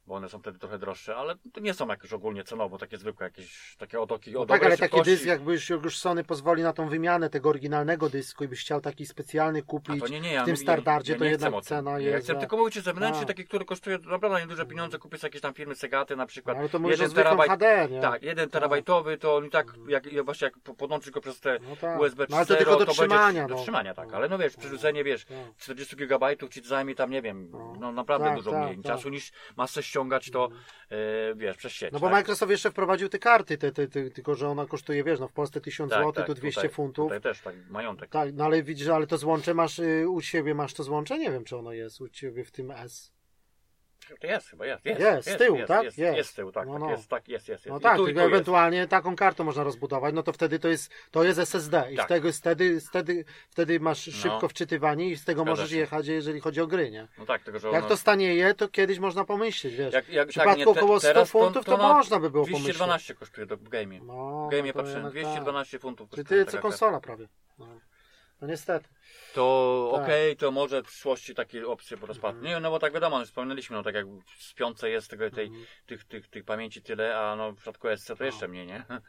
bo 0.07 0.15
one 0.15 0.30
są 0.30 0.39
wtedy 0.39 0.59
trochę 0.59 0.80
droższe, 0.80 1.15
ale 1.15 1.35
to 1.53 1.59
nie 1.59 1.73
są 1.73 1.88
jakieś 1.88 2.13
ogólnie 2.13 2.43
cenowo, 2.43 2.77
takie 2.77 2.97
zwykłe, 2.97 3.23
jakieś 3.23 3.76
takie 3.77 3.99
otoki 3.99 4.31
No 4.31 4.45
tak, 4.45 4.63
ale 4.63 4.77
taki 4.77 5.01
dysk, 5.01 5.26
jakby 5.26 5.51
już, 5.84 5.97
Sony 5.97 6.23
pozwoli 6.23 6.63
na 6.63 6.73
tą 6.73 6.89
wymianę 6.89 7.30
tego 7.30 7.49
oryginalnego 7.49 8.09
dysku 8.09 8.43
i 8.43 8.47
byś 8.47 8.61
chciał 8.61 8.81
taki 8.81 9.05
specjalny 9.05 9.59
A 9.59 9.61
kupić 9.61 9.99
to 10.01 10.07
nie, 10.07 10.19
nie, 10.21 10.34
ja 10.34 10.43
w 10.43 10.45
tym 10.45 10.57
standardzie, 10.57 11.13
ja 11.13 11.19
to 11.19 11.26
jednak 11.26 11.53
chcę 11.53 11.61
cena 11.61 11.91
Ja 11.91 11.97
jest... 12.09 12.23
chcę 12.23 12.34
za- 12.34 12.39
tylko 12.39 12.57
mówić 12.57 12.77
o 12.77 12.81
zewnętrzny, 12.81 13.23
A. 13.23 13.26
taki, 13.27 13.45
który 13.45 13.65
kosztuje 13.65 13.97
naprawdę 13.97 14.39
nieduże 14.41 14.65
pieniądze, 14.65 14.97
kupisz 14.99 15.23
jakieś 15.23 15.41
tam 15.41 15.53
firmy 15.53 15.76
Segaty 15.76 16.15
na 16.15 16.26
przykład. 16.26 16.57
Ale 16.57 16.69
to 16.69 16.80
mówisz 16.80 16.99
jeden 16.99 17.15
terabajt, 17.15 17.51
HD, 17.51 17.88
nie? 17.91 18.01
tak, 18.01 18.23
jeden 18.23 18.49
terabajtowy, 18.49 19.17
to 19.17 19.35
oni 19.35 19.49
tak, 19.49 19.67
jak, 19.88 20.13
jak 20.13 20.26
właśnie 20.26 20.45
jak 20.45 20.59
po- 20.59 20.73
podłączysz 20.73 21.11
go 21.11 21.21
przez 21.21 21.39
te 21.39 21.59
No 21.69 21.76
tak. 21.76 21.99
USB 21.99 22.23
3.0, 22.23 22.30
No 22.30 22.38
ale 22.38 22.45
to 22.45 22.55
tylko 22.55 22.76
do 22.80 22.85
to 22.85 22.91
trzymania, 22.91 23.26
będzie, 23.26 23.41
no. 23.41 23.47
do 23.47 23.55
trzymania, 23.63 23.93
tak, 23.93 24.13
ale 24.13 24.30
no 24.30 24.38
wiesz, 24.38 24.55
przerzucenie, 24.55 25.03
wiesz, 25.03 25.26
Tak. 25.26 25.38
40 25.57 25.95
gigabajtów 25.95 26.49
ci 26.49 26.61
zajmie 26.61 26.95
tam, 26.95 27.09
nie 27.11 27.21
wiem, 27.21 27.49
No. 27.51 27.73
no 27.80 27.91
naprawdę 27.91 28.27
Tak, 28.27 28.38
dużo 28.38 28.51
tak, 28.51 28.63
mniej 28.63 28.76
tak. 28.76 28.85
czasu 28.85 29.09
niż 29.09 29.31
masę 29.57 29.84
ściągać 29.90 30.32
to, 30.32 30.49
e, 30.90 31.36
wiesz, 31.36 31.57
przez 31.57 31.72
sieć. 31.72 31.91
No 31.91 31.99
bo 31.99 32.07
tak? 32.07 32.14
Microsoft 32.14 32.52
jeszcze 32.52 32.72
wprowadził 32.72 33.10
te 33.10 33.20
karty, 33.20 33.57
te, 33.57 33.72
te, 33.72 33.88
te, 33.88 34.10
tylko 34.10 34.36
że 34.36 34.49
ona 34.49 34.66
kosztuje, 34.66 35.03
wiesz, 35.03 35.20
no 35.20 35.28
w 35.28 35.34
Polsce 35.34 35.61
1000 35.61 35.90
Tak, 35.90 35.99
zł, 35.99 36.11
tak, 36.11 36.28
tu 36.28 36.34
200 36.34 36.61
tutaj, 36.61 36.76
funtów. 36.76 37.06
Tutaj 37.06 37.22
też 37.22 37.41
tak, 37.41 37.56
majątek. 37.70 38.10
Tak, 38.10 38.34
no 38.34 38.45
ale 38.45 38.64
widzisz, 38.64 38.88
ale 38.88 39.07
to 39.07 39.18
złącze 39.18 39.53
masz 39.53 39.80
y, 39.80 40.10
u 40.10 40.22
siebie, 40.22 40.56
masz 40.56 40.74
to 40.74 40.84
złącze? 40.84 41.18
Nie 41.18 41.32
wiem, 41.32 41.44
czy 41.44 41.57
ono 41.57 41.72
jest 41.72 42.02
u 42.02 42.10
ciebie 42.10 42.44
w 42.44 42.52
tym 42.52 42.72
S. 42.72 43.19
To 44.22 44.27
jest 44.27 44.49
chyba, 44.49 44.65
jest, 44.65 44.86
jest. 44.86 44.99
Jest, 45.02 45.30
z 45.30 45.38
tyłu, 45.38 45.57
jest, 45.57 45.68
tak? 45.68 45.84
Jest, 45.84 45.98
Jest. 45.98 46.18
jest 46.18 46.30
z 46.30 46.34
tyłu, 46.34 46.52
tak, 46.52 46.68
No, 46.68 46.73
tak, 46.73 46.81
no. 46.81 46.91
jest, 46.91 47.07
tak, 47.07 47.27
jest, 47.27 47.48
jest. 47.48 47.65
No 47.65 47.80
tak, 47.80 47.98
tu, 47.98 48.06
tylko 48.06 48.22
tu 48.22 48.27
ewentualnie 48.27 48.88
taką 48.88 49.15
kartą 49.15 49.44
można 49.44 49.64
rozbudować, 49.64 50.14
no 50.15 50.23
to 50.23 50.34
wtedy 50.34 50.60
to 50.60 50.68
jest, 50.68 50.91
to 51.11 51.23
jest 51.23 51.40
SSD 51.40 51.88
i 51.91 51.95
Tak. 51.95 52.06
z 52.06 52.10
tego, 52.10 52.31
wtedy, 52.34 52.81
wtedy, 52.81 53.26
wtedy 53.49 53.80
masz 53.80 54.07
No. 54.07 54.14
szybko 54.14 54.48
wczytywanie 54.48 55.10
i 55.10 55.15
z 55.18 55.26
tego 55.26 55.41
Zgadza 55.41 55.52
możesz 55.52 55.69
się. 55.69 55.77
jechać, 55.77 56.07
jeżeli 56.07 56.40
chodzi 56.40 56.61
o 56.61 56.68
gry, 56.68 56.91
nie? 56.91 57.07
No 57.18 57.26
tak, 57.26 57.44
tylko 57.44 57.60
że 57.60 57.68
Jak 57.68 57.77
ono- 57.77 57.88
to 57.90 57.98
stanieje, 57.98 58.53
to 58.53 58.68
kiedyś 58.68 58.99
można 58.99 59.26
pomyśleć, 59.26 59.76
wiesz. 59.76 59.94
Jak, 59.94 60.10
jak, 60.10 60.27
W 60.27 60.30
przypadku 60.30 60.49
tak, 60.52 60.68
nie, 60.68 60.73
te- 60.73 60.80
około 60.81 60.99
100 60.99 61.07
teraz 61.07 61.30
funtów 61.31 61.65
to, 61.65 61.77
no, 61.77 61.94
można 61.94 62.19
by 62.19 62.30
było 62.30 62.44
pomyśleć. 62.45 62.64
212 62.76 63.15
kosztuje 63.15 63.48
to 63.48 63.57
w 63.57 63.64
game'ie. 63.69 63.99
No, 64.03 64.49
W 64.52 64.56
no 64.57 64.68
to 64.68 64.73
patrzyłem, 64.73 65.06
jednak 65.06 65.11
212 65.14 65.80
funtów 65.80 66.10
tak. 66.10 66.15
Czy 66.18 66.23
kosztuje 66.23 66.45
ty, 66.45 66.52
co 66.52 66.57
taka 66.57 66.61
konsola 66.61 66.99
prawie. 66.99 67.27
No, 67.60 67.68
no 68.41 68.48
niestety. 68.48 68.90
To 69.34 69.91
Tak. 69.95 70.03
okej, 70.03 70.38
to 70.38 70.52
może 70.52 70.84
w 70.84 70.86
przyszłości 70.86 71.36
takie 71.36 71.68
opcje 71.68 71.98
rozpadną. 72.02 72.41
Nie, 72.41 72.60
no 72.60 72.72
bo 72.72 72.80
tak 72.80 72.94
wiadomo, 72.94 73.26
wspominaliśmy, 73.26 73.76
no 73.76 73.84
tak 73.84 73.95
jak 73.95 74.06
w 74.40 74.53
piątce 74.56 74.90
jest 74.90 75.10
tego, 75.10 75.30
tej, 75.32 75.45
Mhm. 75.48 75.66
tych, 75.86 76.03
tych, 76.03 76.28
tych 76.28 76.44
pamięci 76.44 76.82
tyle, 76.82 77.20
a 77.20 77.36
no 77.36 77.52
w 77.52 77.56
przypadku 77.56 77.88
SC 77.98 78.11
to 78.18 78.24
jeszcze 78.24 78.48
mniej, 78.48 78.68
nie? 78.68 78.86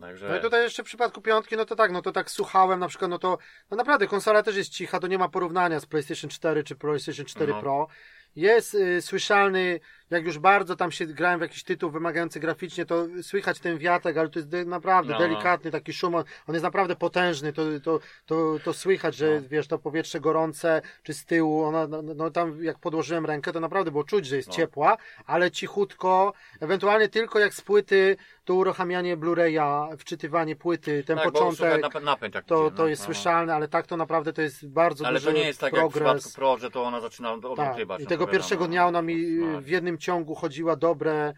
Także... 0.00 0.28
No 0.28 0.36
i 0.36 0.40
tutaj 0.40 0.62
jeszcze 0.62 0.82
w 0.82 0.86
przypadku 0.86 1.20
piątki, 1.22 1.56
no 1.56 1.64
to 1.64 1.76
tak, 1.76 1.92
no 1.92 2.02
to 2.02 2.12
tak 2.12 2.30
słuchałem 2.30 2.80
na 2.80 2.88
przykład, 2.88 3.10
no 3.10 3.18
to 3.18 3.38
no 3.70 3.76
naprawdę 3.76 4.06
konsola 4.06 4.42
też 4.42 4.56
jest 4.56 4.70
cicha, 4.70 5.00
to 5.00 5.06
nie 5.06 5.18
ma 5.18 5.28
porównania 5.28 5.80
z 5.80 5.86
PlayStation 5.86 6.30
4 6.30 6.64
czy 6.64 6.76
PlayStation 6.76 7.26
4 7.26 7.52
No. 7.52 7.60
Pro. 7.60 7.88
Jest 8.36 8.74
y, 8.74 9.02
słyszalny, 9.02 9.80
jak 10.10 10.24
już 10.24 10.38
bardzo 10.38 10.76
tam 10.76 10.92
się 10.92 11.06
grałem 11.06 11.38
w 11.38 11.42
jakiś 11.42 11.64
tytuł 11.64 11.90
wymagający 11.90 12.40
graficznie, 12.40 12.86
to 12.86 13.06
słychać 13.22 13.58
ten 13.60 13.78
wiatek, 13.78 14.16
ale 14.16 14.28
to 14.28 14.38
jest 14.38 14.48
de, 14.48 14.64
naprawdę 14.64 15.12
No, 15.12 15.18
no. 15.18 15.24
delikatny 15.28 15.70
taki 15.70 15.92
szum, 15.92 16.14
on 16.14 16.24
on 16.46 16.54
jest 16.54 16.62
naprawdę 16.62 16.96
potężny, 16.96 17.52
to, 17.52 17.62
to, 17.84 18.00
to, 18.26 18.56
to 18.64 18.72
słychać, 18.74 19.16
że 19.16 19.40
No. 19.42 19.48
wiesz, 19.48 19.66
to 19.68 19.78
powietrze 19.78 20.20
gorące, 20.20 20.82
czy 21.02 21.14
z 21.14 21.24
tyłu, 21.24 21.64
ona, 21.64 21.86
no, 21.86 22.02
no 22.02 22.30
tam 22.30 22.64
jak 22.64 22.78
podłożyłem 22.78 23.26
rękę, 23.26 23.52
to 23.52 23.60
naprawdę 23.60 23.90
było 23.90 24.04
czuć, 24.04 24.26
że 24.26 24.36
jest 24.36 24.48
No. 24.48 24.54
ciepła, 24.54 24.96
ale 25.26 25.50
cichutko, 25.50 26.32
ewentualnie 26.60 27.08
tylko 27.08 27.38
jak 27.38 27.54
z 27.54 27.60
płyty, 27.60 28.16
to 28.44 28.54
uruchamianie 28.54 29.16
Blu-raya, 29.16 29.96
wczytywanie 29.98 30.56
płyty, 30.56 31.04
ten 31.04 31.16
tak, 31.16 31.24
początek, 31.32 31.82
napę- 31.82 32.02
napęd 32.02 32.34
jak 32.34 32.44
to, 32.44 32.66
idzie, 32.66 32.76
to 32.76 32.82
no, 32.82 32.88
jest 32.88 33.02
no. 33.02 33.06
słyszalne, 33.06 33.54
ale 33.54 33.68
tak 33.68 33.86
to 33.86 33.96
naprawdę 33.96 34.32
to 34.32 34.42
jest 34.42 34.68
bardzo 34.68 35.06
Ale 35.06 35.18
duży 35.20 35.26
to 35.32 35.38
nie 35.38 35.46
jest 35.46 35.60
tak 35.60 35.72
jak 35.72 35.88
w 35.88 35.92
progres. 35.92 36.22
przypadku 36.22 36.36
Pro, 36.36 36.58
że 36.58 36.70
to 36.70 36.82
ona 36.84 37.00
zaczyna 37.00 37.36
tak. 37.56 37.68
odgrywać. 37.68 38.00
I 38.00 38.04
no 38.04 38.08
tego 38.08 38.26
pierwszego 38.26 38.66
dnia 38.68 38.86
ona 38.86 39.02
mi 39.02 39.16
no. 39.30 39.60
w 39.60 39.68
jednym 39.68 39.98
ciągu 40.00 40.34
chodziła 40.34 40.76
dobre, 40.76 41.34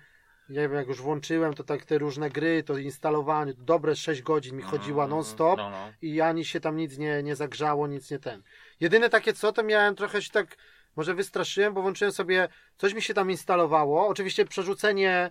nie 0.49 0.61
wiem, 0.61 0.75
jak 0.75 0.87
już 0.87 1.01
włączyłem, 1.03 1.55
to 1.55 1.65
tak 1.65 1.85
te 1.85 1.99
różne 1.99 2.31
gry, 2.31 2.63
to 2.63 2.79
instalowanie, 2.79 3.55
dobre 3.59 3.97
6 3.97 4.23
godzin 4.23 4.57
mi 4.57 4.63
chodziła 4.63 5.05
Mm, 5.05 5.17
non 5.17 5.25
stop 5.25 5.57
No, 5.57 5.71
no. 5.71 5.93
i 6.03 6.21
ani 6.21 6.45
się 6.45 6.61
tam 6.61 6.77
nic 6.77 6.99
nie, 6.99 7.23
nie 7.23 7.37
zagrzało, 7.37 7.87
nic 7.87 8.11
nie 8.11 8.19
ten. 8.19 8.43
Jedyne 8.81 9.11
takie 9.11 9.33
co, 9.33 9.53
to 9.53 9.63
miałem 9.63 9.95
trochę 9.95 10.23
się 10.23 10.31
tak, 10.31 10.57
może 10.97 11.15
wystraszyłem, 11.15 11.75
bo 11.75 11.83
włączyłem 11.83 12.13
sobie, 12.13 12.49
coś 12.77 12.95
mi 12.95 13.03
się 13.03 13.15
tam 13.15 13.31
instalowało, 13.31 14.09
oczywiście 14.09 14.45
przerzucenie 14.45 15.31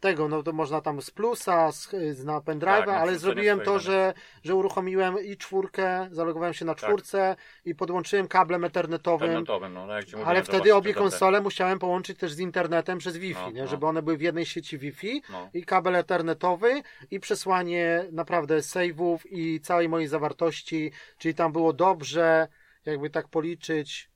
tego, 0.00 0.28
no 0.28 0.42
to 0.42 0.52
można 0.52 0.80
tam 0.80 1.02
z 1.02 1.10
plusa, 1.10 1.72
z, 1.72 1.88
z 2.12 2.24
na 2.24 2.38
pendrive'a, 2.40 2.64
Tak, 2.78 2.86
no, 2.86 2.92
ale 2.92 3.18
zrobiłem 3.18 3.60
to, 3.60 3.78
że, 3.78 4.14
że 4.42 4.54
uruchomiłem 4.54 5.24
i 5.24 5.36
czwórkę, 5.36 6.08
zalogowałem 6.12 6.54
się 6.54 6.64
na 6.64 6.74
Tak. 6.74 6.84
czwórce 6.84 7.36
i 7.64 7.74
podłączyłem 7.74 8.28
kablem 8.28 8.64
ethernetowym, 8.64 9.26
Internetowym, 9.28 9.72
no, 9.74 9.94
jak 9.94 10.04
ci 10.04 10.10
mówiłem, 10.10 10.28
ale 10.28 10.42
to 10.42 10.52
wtedy 10.52 10.74
obie 10.74 10.94
konsole 10.94 11.40
musiałem 11.40 11.78
połączyć 11.78 12.18
też 12.18 12.32
z 12.32 12.38
internetem 12.38 12.98
przez 12.98 13.16
Wi-Fi, 13.16 13.40
No, 13.40 13.50
nie? 13.50 13.62
no. 13.62 13.66
żeby 13.66 13.86
one 13.86 14.02
były 14.02 14.16
w 14.16 14.20
jednej 14.20 14.46
sieci 14.46 14.78
Wi-Fi 14.78 15.22
No. 15.30 15.50
i 15.54 15.64
kabel 15.64 15.96
ethernetowy 15.96 16.82
i 17.10 17.20
przesłanie 17.20 18.04
naprawdę 18.12 18.58
save'ów 18.58 19.18
i 19.30 19.60
całej 19.60 19.88
mojej 19.88 20.08
zawartości, 20.08 20.92
czyli 21.18 21.34
tam 21.34 21.52
było 21.52 21.72
dobrze, 21.72 22.48
jakby 22.84 23.10
tak 23.10 23.28
policzyć, 23.28 24.10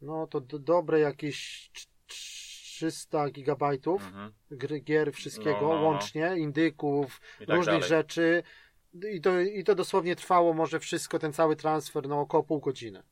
no 0.00 0.26
to 0.26 0.40
do, 0.40 0.58
dobre 0.58 1.00
jakieś 1.00 1.70
300 2.86 3.30
gigabajtów 3.30 4.02
Mhm. 4.06 4.32
gry, 4.50 4.80
gier, 4.80 5.12
wszystkiego 5.12 5.60
No, 5.60 5.68
no, 5.68 5.74
no. 5.74 5.80
łącznie, 5.82 6.32
indyków, 6.36 7.20
tak 7.38 7.48
różnych 7.48 7.74
dalej. 7.74 7.88
rzeczy 7.88 8.42
i 9.12 9.20
to, 9.20 9.40
i 9.40 9.64
to 9.64 9.74
dosłownie 9.74 10.16
trwało 10.16 10.54
może 10.54 10.80
wszystko, 10.80 11.18
ten 11.18 11.32
cały 11.32 11.56
transfer, 11.56 12.08
no 12.08 12.20
około 12.20 12.42
pół 12.42 12.60
godziny. 12.60 13.02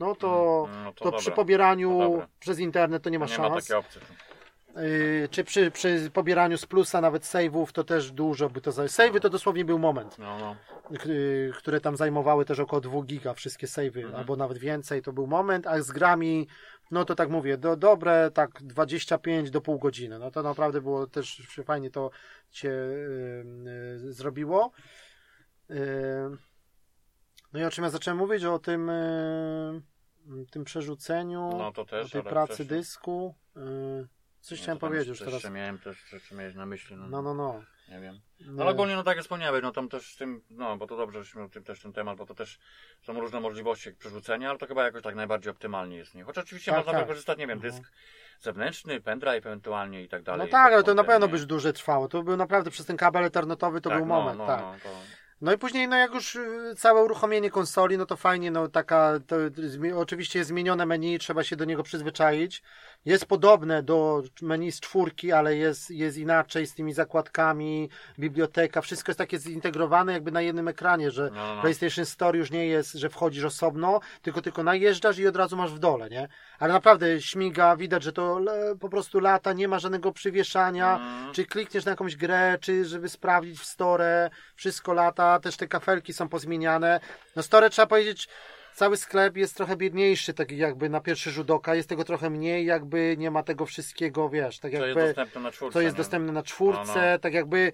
No 0.00 0.14
to, 0.14 0.64
Mm, 0.70 0.84
no 0.84 0.92
to, 0.92 1.04
dobra. 1.04 1.18
przy 1.20 1.30
pobieraniu 1.30 1.98
To 1.98 2.26
przez 2.40 2.58
internet 2.58 3.02
to 3.02 3.10
nie 3.10 3.18
ma 3.18 3.26
nie 3.26 3.38
ma 3.38 3.48
szans. 3.48 3.64
takiej 3.64 3.76
opcji. 3.76 4.00
Yy, 4.76 5.28
czy 5.30 5.44
przy, 5.44 5.70
przy 5.70 6.10
pobieraniu 6.12 6.58
z 6.58 6.66
plusa 6.66 7.00
nawet 7.00 7.22
save'ów 7.22 7.72
to 7.72 7.84
też 7.84 8.12
dużo 8.12 8.50
by 8.50 8.60
to 8.60 8.72
zajęło. 8.72 8.88
Save'y 8.92 9.20
to 9.20 9.30
dosłownie 9.30 9.64
był 9.64 9.78
moment, 9.78 10.18
No, 10.18 10.38
no. 10.38 10.56
yy, 11.04 11.52
które 11.56 11.80
tam 11.80 11.96
zajmowały 11.96 12.44
też 12.44 12.58
około 12.58 12.80
2 12.80 13.02
giga, 13.02 13.34
wszystkie 13.34 13.66
save'y, 13.66 13.96
Mhm. 13.98 14.14
albo 14.14 14.36
nawet 14.36 14.58
więcej, 14.58 15.02
to 15.02 15.12
był 15.12 15.26
moment, 15.26 15.66
a 15.66 15.82
z 15.82 15.90
grami, 15.92 16.48
no 16.90 17.04
to 17.04 17.14
tak 17.14 17.30
mówię, 17.30 17.58
do, 17.58 17.76
dobre 17.76 18.30
tak 18.30 18.62
25 18.62 19.50
do 19.50 19.60
pół 19.60 19.78
godziny, 19.78 20.18
no 20.18 20.30
to 20.30 20.42
naprawdę 20.42 20.80
było 20.80 21.06
też 21.06 21.28
się 21.28 21.64
fajnie 21.64 21.90
to 21.90 22.10
się 22.50 22.68
yy, 22.68 24.12
zrobiło. 24.12 24.72
Yy, 25.68 25.76
no 27.52 27.60
i 27.60 27.64
o 27.64 27.70
czym 27.70 27.84
ja 27.84 27.90
zacząłem 27.90 28.18
mówić? 28.18 28.44
O 28.44 28.58
tym, 28.58 28.88
yy, 30.26 30.46
tym 30.50 30.64
przerzuceniu, 30.64 31.50
No 31.58 31.72
to 31.72 31.84
też, 31.84 32.06
o 32.06 32.10
tej 32.10 32.22
pracy 32.22 32.54
wcześniej- 32.54 32.78
dysku. 32.78 33.34
Yy, 33.56 34.08
coś 34.40 34.58
No 34.58 34.62
chciałem 34.62 34.78
powiedzieć 34.78 35.08
już 35.08 35.18
teraz. 35.18 35.34
Jeszcze 35.34 35.50
miałem 35.50 35.78
też, 35.78 36.12
jeszcze 36.12 36.34
miałeś 36.34 36.54
na 36.54 36.66
myśli, 36.66 36.96
no, 36.96 37.08
No, 37.08 37.22
no, 37.22 37.34
no. 37.34 37.62
Nie 37.88 38.00
wiem. 38.00 38.20
No 38.40 38.62
ale 38.62 38.70
ogólnie, 38.70 38.96
no 38.96 39.02
tak 39.02 39.16
jak 39.16 39.24
wspomniałeś, 39.24 39.62
no 39.62 39.72
tam 39.72 39.88
też 39.88 40.14
z 40.14 40.16
tym, 40.16 40.42
no 40.50 40.76
bo 40.76 40.86
to 40.86 40.96
dobrze, 40.96 41.24
żeśmy 41.24 41.42
o 41.42 41.48
tym 41.48 41.64
też 41.64 41.80
ten 41.80 41.92
temat, 41.92 42.18
bo 42.18 42.26
to 42.26 42.34
też 42.34 42.58
są 43.02 43.20
różne 43.20 43.40
możliwości 43.40 43.92
przerzucenia, 43.92 44.50
ale 44.50 44.58
to 44.58 44.66
chyba 44.66 44.84
jakoś 44.84 45.02
tak 45.02 45.14
najbardziej 45.14 45.50
optymalnie 45.50 45.96
jest, 45.96 46.14
nie? 46.14 46.24
Chociaż 46.24 46.44
oczywiście 46.44 46.70
Tak, 46.70 46.78
można 46.78 46.92
tak. 46.92 47.02
wykorzystać, 47.02 47.38
nie 47.38 47.46
wiem, 47.46 47.58
Mhm. 47.58 47.72
dysk 47.74 47.92
zewnętrzny, 48.40 49.00
pendrive 49.00 49.46
ewentualnie 49.46 50.02
i 50.02 50.08
tak 50.08 50.22
dalej. 50.22 50.46
No 50.46 50.50
tak, 50.52 50.72
ale 50.72 50.82
to 50.82 50.94
na 50.94 51.04
pewno 51.04 51.26
nie? 51.26 51.32
by 51.32 51.46
dłużej 51.46 51.72
trwało. 51.72 52.08
To 52.08 52.22
był 52.22 52.36
naprawdę 52.36 52.70
przez 52.70 52.86
ten 52.86 52.96
kabel 52.96 53.24
ethernetowy 53.24 53.80
to 53.80 53.90
tak, 53.90 53.98
był 53.98 54.06
no, 54.06 54.14
moment, 54.14 54.38
no, 54.38 54.46
tak. 54.46 54.60
No, 54.60 54.74
to... 54.82 54.88
No 55.40 55.52
i 55.52 55.58
później, 55.58 55.88
no 55.88 55.96
jak 55.96 56.14
już 56.14 56.34
y, 56.34 56.74
całe 56.76 57.02
uruchomienie 57.04 57.50
konsoli, 57.50 57.98
no 57.98 58.06
to 58.06 58.16
fajnie, 58.16 58.50
no 58.50 58.68
taka, 58.68 59.12
to 59.26 59.36
oczywiście 59.96 60.38
jest 60.38 60.48
zmienione 60.48 60.86
menu, 60.86 61.18
trzeba 61.18 61.44
się 61.44 61.56
do 61.56 61.64
niego 61.64 61.82
przyzwyczaić. 61.82 62.62
Jest 63.04 63.26
podobne 63.26 63.82
do 63.82 64.22
menu 64.42 64.72
z 64.72 64.80
czwórki, 64.80 65.32
ale 65.32 65.56
jest, 65.56 65.90
jest 65.90 66.18
inaczej 66.18 66.66
z 66.66 66.74
tymi 66.74 66.92
zakładkami, 66.92 67.90
biblioteka, 68.18 68.80
wszystko 68.80 69.10
jest 69.10 69.18
takie 69.18 69.38
zintegrowane 69.38 70.12
jakby 70.12 70.30
na 70.30 70.40
jednym 70.42 70.68
ekranie, 70.68 71.10
że 71.10 71.30
No, 71.34 71.46
no, 71.46 71.54
no. 71.54 71.60
PlayStation 71.60 72.06
Store 72.06 72.38
już 72.38 72.50
nie 72.50 72.66
jest, 72.66 72.92
że 72.92 73.08
wchodzisz 73.08 73.44
osobno, 73.44 74.00
tylko 74.22 74.42
tylko 74.42 74.62
najeżdżasz 74.62 75.18
i 75.18 75.26
od 75.26 75.36
razu 75.36 75.56
masz 75.56 75.72
w 75.72 75.78
dole, 75.78 76.08
nie? 76.10 76.28
Ale 76.58 76.72
naprawdę 76.72 77.20
śmiga, 77.20 77.76
widać, 77.76 78.02
że 78.02 78.12
to 78.12 78.40
po 78.80 78.88
prostu 78.88 79.20
lata, 79.20 79.52
nie 79.52 79.68
ma 79.68 79.78
żadnego 79.78 80.12
przywieszania, 80.12 80.96
Mm. 80.96 81.32
czy 81.34 81.46
klikniesz 81.46 81.84
na 81.84 81.90
jakąś 81.90 82.16
grę, 82.16 82.58
czy 82.60 82.84
żeby 82.84 83.08
sprawdzić 83.08 83.58
w 83.60 83.64
store, 83.64 84.30
wszystko 84.54 84.92
lata, 84.92 85.40
też 85.40 85.56
te 85.56 85.68
kafelki 85.68 86.12
są 86.12 86.28
pozmieniane. 86.28 87.00
No 87.36 87.42
store 87.42 87.70
trzeba 87.70 87.86
powiedzieć, 87.86 88.28
cały 88.78 88.96
sklep 88.96 89.36
jest 89.36 89.56
trochę 89.56 89.76
biedniejszy, 89.76 90.34
tak 90.34 90.52
jakby 90.52 90.88
na 90.88 91.00
pierwszy 91.00 91.30
rzut 91.30 91.50
oka, 91.50 91.74
jest 91.74 91.88
tego 91.88 92.04
trochę 92.04 92.30
mniej, 92.30 92.66
jakby 92.66 93.14
nie 93.18 93.30
ma 93.30 93.42
tego 93.42 93.66
wszystkiego, 93.66 94.28
wiesz, 94.28 94.58
tak 94.58 94.70
Co 94.72 94.76
jest 94.76 94.86
jakby, 94.86 95.06
dostępne 95.06 95.40
na 95.40 95.52
czwórce, 95.52 95.72
co 95.74 95.80
jest 95.80 95.94
nie? 95.94 95.98
dostępne 95.98 96.32
na 96.32 96.42
czwórce, 96.42 96.94
No, 96.96 97.10
no. 97.12 97.18
tak 97.18 97.34
jakby 97.34 97.72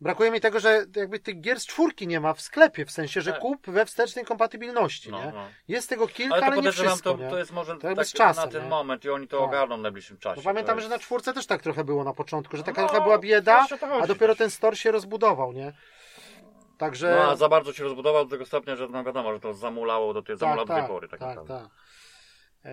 brakuje 0.00 0.30
mi 0.30 0.40
tego, 0.40 0.60
że 0.60 0.84
jakby 0.96 1.18
tych 1.18 1.40
gier 1.40 1.60
z 1.60 1.66
czwórki 1.66 2.06
nie 2.06 2.20
ma 2.20 2.34
w 2.34 2.40
sklepie, 2.40 2.84
w 2.84 2.90
sensie, 2.90 3.20
że 3.20 3.32
Tak. 3.32 3.40
kup 3.40 3.66
we 3.66 3.86
wstecznej 3.86 4.24
kompatybilności, 4.24 5.10
No, 5.10 5.24
nie? 5.24 5.32
no. 5.34 5.46
Jest 5.68 5.88
tego 5.88 6.08
kilka, 6.08 6.34
Ale 6.34 6.46
ale, 6.46 6.56
to 6.56 6.62
nie 6.62 6.68
podejrzewam, 6.68 6.90
wszystko, 6.92 7.14
to, 7.14 7.22
nie? 7.24 7.30
to 7.30 7.38
jest 7.38 7.52
może 7.52 7.76
To 7.78 7.86
jakby 7.86 8.04
tak 8.04 8.12
czasem, 8.12 8.44
na 8.44 8.50
ten 8.50 8.62
nie? 8.62 8.68
moment 8.68 9.04
i 9.04 9.10
oni 9.10 9.28
to 9.28 9.38
Tak. 9.38 9.48
ogarną 9.48 9.78
w 9.78 9.80
najbliższym 9.80 10.18
czasie. 10.18 10.36
Bo 10.36 10.42
pamiętam, 10.42 10.76
to 10.76 10.80
że 10.80 10.84
jest... 10.84 10.96
na 10.96 10.98
czwórce 10.98 11.32
też 11.32 11.46
tak 11.46 11.62
trochę 11.62 11.84
było 11.84 12.04
na 12.04 12.12
początku, 12.14 12.56
że 12.56 12.62
taka 12.62 12.82
No, 12.82 12.88
trochę 12.88 13.04
była 13.04 13.18
bieda, 13.18 13.66
to 13.80 13.86
a 14.02 14.06
dopiero 14.06 14.34
ten 14.34 14.50
store 14.50 14.76
się 14.76 14.90
rozbudował, 14.90 15.52
nie? 15.52 15.72
Także... 16.78 17.16
No 17.16 17.30
a 17.30 17.36
za 17.36 17.48
bardzo 17.48 17.72
się 17.72 17.84
rozbudował 17.84 18.24
do 18.24 18.30
tego 18.30 18.46
stopnia, 18.46 18.76
że 18.76 18.88
no 18.88 19.04
wiadomo, 19.04 19.32
że 19.32 19.40
to 19.40 19.54
zamulało 19.54 20.14
do 20.14 20.22
tej 20.22 20.36
zamulało 20.36 20.66
do 20.66 20.74
tej 20.74 20.88
pory 20.88 21.08
tak, 21.08 21.20
tak, 21.20 21.38
tak. 21.48 21.68
Yy, 22.64 22.70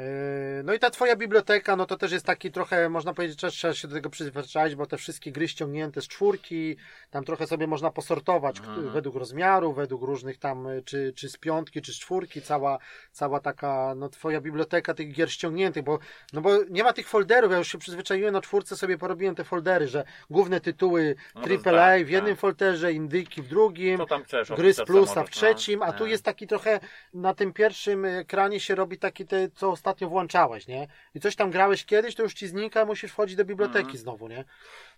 No 0.63 0.73
i 0.73 0.80
ta 0.80 0.89
twoja 0.89 1.15
biblioteka, 1.15 1.76
no 1.76 1.85
to 1.85 1.97
też 1.97 2.11
jest 2.11 2.26
taki 2.26 2.51
trochę, 2.51 2.89
można 2.89 3.13
powiedzieć, 3.13 3.38
trzeba, 3.38 3.51
trzeba 3.51 3.73
się 3.73 3.88
do 3.88 3.93
tego 3.95 4.09
przyzwyczaić, 4.09 4.76
bo 4.76 4.85
te 4.85 4.97
wszystkie 4.97 5.31
gry 5.31 5.47
ściągnięte 5.47 6.01
z 6.01 6.07
czwórki, 6.07 6.76
tam 7.09 7.23
trochę 7.23 7.47
sobie 7.47 7.68
można 7.68 7.91
posortować 7.91 8.59
Mhm. 8.59 8.91
według 8.91 9.15
rozmiaru, 9.15 9.73
według 9.73 10.01
różnych 10.03 10.38
tam, 10.38 10.68
y, 10.68 10.84
czy, 10.85 11.13
czy 11.15 11.30
z 11.30 11.38
piątki, 11.38 11.81
czy 11.81 11.93
z 11.93 11.99
czwórki, 11.99 12.41
cała, 12.41 12.77
cała 13.11 13.39
taka, 13.39 13.93
no 13.95 14.09
twoja 14.09 14.41
biblioteka 14.41 14.93
tych 14.93 15.11
gier 15.13 15.31
ściągniętych, 15.31 15.84
bo, 15.84 15.99
no 16.34 16.41
bo 16.41 16.51
nie 16.69 16.84
ma 16.84 16.93
tych 16.93 17.07
folderów, 17.07 17.51
ja 17.51 17.57
już 17.57 17.68
się 17.72 17.77
przyzwyczaiłem, 17.77 18.34
na 18.34 18.41
czwórce 18.41 18.77
sobie 18.77 18.97
porobiłem 18.97 19.35
te 19.35 19.43
foldery, 19.43 19.88
że 19.88 20.03
główne 20.30 20.61
tytuły 20.61 21.15
No 21.35 21.41
AAA 21.41 21.97
tak, 21.97 22.05
w 22.05 22.09
jednym 22.09 22.34
tak. 22.34 22.39
folderze, 22.41 22.93
indyki 22.93 23.41
w 23.41 23.47
drugim, 23.47 23.97
chcesz? 24.23 24.51
gry 24.51 24.73
z 24.73 24.81
plusa 24.81 25.23
w 25.23 25.30
trzecim, 25.30 25.84
a 25.84 25.88
no. 25.88 25.93
tu 25.93 26.05
jest 26.05 26.23
taki 26.23 26.47
trochę 26.47 26.80
na 27.13 27.34
tym 27.34 27.53
pierwszym 27.53 28.05
ekranie 28.05 28.59
się 28.59 28.76
robi 28.76 28.97
taki 28.97 29.26
te, 29.26 29.49
co 29.49 29.76
ostatnio 29.81 30.09
włączałeś, 30.09 30.67
nie? 30.67 30.87
I 31.15 31.19
coś 31.19 31.35
tam 31.35 31.51
grałeś 31.51 31.85
kiedyś, 31.85 32.15
to 32.15 32.23
już 32.23 32.33
ci 32.33 32.47
znika, 32.47 32.85
musisz 32.85 33.11
wchodzić 33.11 33.35
do 33.35 33.45
biblioteki 33.45 33.79
Mhm. 33.79 33.97
znowu, 33.97 34.27
nie? 34.27 34.45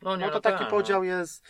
No, 0.01 0.15
nie, 0.15 0.25
No 0.25 0.31
to 0.31 0.39
taki 0.39 0.59
tak, 0.59 0.69
podział 0.69 1.03
jest. 1.03 1.43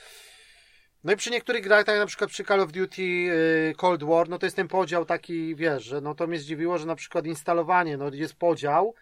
No 1.04 1.14
i 1.14 1.16
przy 1.16 1.32
niektórych 1.32 1.64
grach, 1.64 1.86
tak 1.86 1.96
jak 1.96 2.02
na 2.04 2.06
przykład 2.08 2.30
przy 2.30 2.44
Call 2.44 2.60
of 2.60 2.72
Duty 2.72 3.02
y, 3.02 3.74
Cold 3.78 4.04
War, 4.04 4.30
no 4.30 4.40
to 4.40 4.46
jest 4.46 4.56
ten 4.56 4.68
podział 4.68 5.06
taki, 5.06 5.56
wiesz, 5.56 5.84
że 5.84 6.02
no 6.02 6.16
to 6.16 6.28
mnie 6.28 6.40
zdziwiło, 6.40 6.78
że 6.78 6.86
na 6.86 6.96
przykład 6.96 7.26
instalowanie, 7.26 7.98
no 7.98 8.10
jest 8.14 8.36
podział 8.36 8.94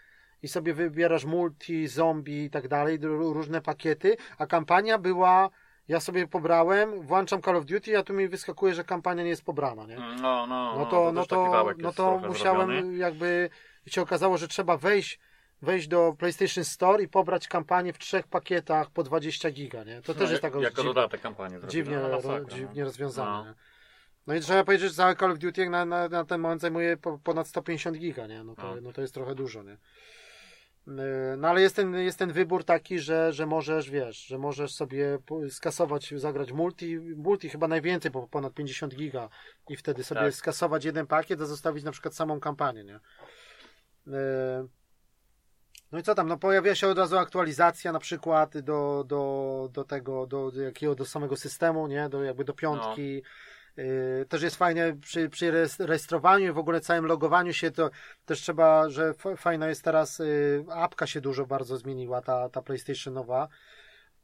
i 0.43 0.47
sobie 0.47 0.73
wybierasz 0.73 1.25
multi, 1.25 1.87
zombie 1.87 2.43
i 2.45 2.49
tak 2.49 2.67
dalej, 2.67 2.99
różne 3.01 3.61
pakiety, 3.61 4.17
a 4.37 4.45
kampania 4.47 4.97
była, 4.97 5.49
ja 5.87 5.99
sobie 5.99 6.27
pobrałem, 6.27 7.01
włączam 7.01 7.41
Call 7.41 7.55
of 7.55 7.65
Duty, 7.65 7.97
a 7.97 8.03
tu 8.03 8.13
mi 8.13 8.27
wyskakuje, 8.27 8.73
że 8.73 8.83
kampania 8.83 9.23
nie 9.23 9.29
jest 9.29 9.43
pobrana, 9.45 9.85
nie? 9.85 9.95
No, 9.95 10.15
no, 10.15 10.47
no, 10.47 10.75
No 10.77 10.85
to, 10.85 11.11
no 11.11 11.21
też 11.21 11.29
taki 11.29 11.41
to, 11.49 11.73
no 11.77 11.93
to 11.93 12.17
musiałem 12.27 12.67
zrobiony. 12.67 12.97
jakby 12.97 13.49
się 13.87 14.01
okazało, 14.01 14.37
że 14.37 14.47
trzeba 14.47 14.77
wejść, 14.77 15.19
wejść 15.61 15.87
do 15.87 16.15
PlayStation 16.19 16.63
Store 16.63 17.03
i 17.03 17.07
pobrać 17.07 17.47
kampanię 17.47 17.93
w 17.93 17.97
trzech 17.97 18.27
pakietach 18.27 18.89
po 18.91 19.03
20 19.03 19.51
giga, 19.51 19.83
nie? 19.83 20.01
To 20.01 20.13
No, 20.13 20.19
też 20.19 20.29
jest 20.29 20.41
taka 20.41 20.59
Jako 20.59 20.75
dziwna, 20.75 20.93
dodatek 20.93 21.21
zrobiono. 21.21 21.71
dziwnie, 21.71 21.97
no, 21.97 22.09
ro, 22.21 22.45
dziwnie 22.45 22.81
no. 22.81 22.85
rozwiązane. 22.85 23.49
No. 23.49 23.55
No 24.27 24.35
i 24.35 24.39
trzeba 24.39 24.63
powiedzieć, 24.63 24.89
że 24.89 24.95
całe 24.95 25.15
Call 25.15 25.31
of 25.31 25.39
Duty 25.39 25.69
na, 25.69 25.85
na, 25.85 26.09
na 26.09 26.25
ten 26.25 26.41
moment 26.41 26.61
zajmuje 26.61 26.97
po, 26.97 27.17
ponad 27.23 27.47
150 27.47 27.97
giga, 27.97 28.27
nie? 28.27 28.43
No 28.43 28.55
to, 28.55 28.75
No. 28.75 28.81
no 28.81 28.93
to 28.93 29.01
jest 29.01 29.13
trochę 29.13 29.35
dużo, 29.35 29.63
nie? 29.63 29.77
Yy, 30.87 30.93
No 31.37 31.47
ale 31.47 31.61
jest 31.61 31.75
ten, 31.75 31.93
jest 31.95 32.19
ten 32.19 32.31
wybór 32.31 32.63
taki, 32.63 32.99
że, 32.99 33.33
że 33.33 33.45
możesz, 33.45 33.89
wiesz, 33.89 34.25
że 34.25 34.37
możesz 34.37 34.73
sobie 34.73 35.17
skasować, 35.49 36.13
zagrać 36.15 36.51
multi, 36.51 36.97
multi 36.99 37.49
chyba 37.49 37.67
najwięcej, 37.67 38.11
bo 38.11 38.27
ponad 38.27 38.53
50 38.53 38.95
giga 38.95 39.29
i 39.69 39.75
wtedy 39.77 40.03
sobie 40.03 40.21
Tak. 40.21 40.33
skasować 40.33 40.85
jeden 40.85 41.07
pakiet, 41.07 41.41
a 41.41 41.45
zostawić 41.45 41.83
na 41.83 41.91
przykład 41.91 42.15
samą 42.15 42.39
kampanię, 42.39 42.83
nie? 42.83 42.99
Yy, 44.07 44.13
No 45.91 45.99
i 45.99 46.03
co 46.03 46.15
tam, 46.15 46.27
no 46.27 46.37
pojawia 46.37 46.75
się 46.75 46.87
od 46.87 46.97
razu 46.97 47.17
aktualizacja 47.17 47.91
na 47.91 47.99
przykład 47.99 48.57
do, 48.57 49.03
do, 49.07 49.69
do 49.73 49.83
tego, 49.83 50.27
do, 50.27 50.51
do 50.51 50.61
jakiego, 50.61 50.95
do 50.95 51.05
samego 51.05 51.37
systemu, 51.37 51.87
nie? 51.87 52.09
Do 52.09 52.23
jakby 52.23 52.43
do 52.43 52.53
piątki. 52.53 53.23
Yy, 53.77 54.25
też 54.29 54.41
jest 54.41 54.55
fajne 54.55 54.95
przy, 54.97 55.29
przy 55.29 55.51
rejestrowaniu 55.79 56.49
i 56.49 56.51
w 56.51 56.57
ogóle 56.57 56.81
całym 56.81 57.05
logowaniu 57.05 57.53
się 57.53 57.71
to 57.71 57.89
też 58.25 58.41
trzeba, 58.41 58.89
że 58.89 59.13
fajna 59.37 59.67
jest 59.67 59.83
teraz 59.83 60.19
yy, 60.19 60.65
apka 60.69 61.07
się 61.07 61.21
dużo 61.21 61.45
bardzo 61.45 61.77
zmieniła, 61.77 62.21
ta, 62.21 62.49
ta 62.49 62.61
PlayStation 62.61 63.13
nowa. 63.13 63.47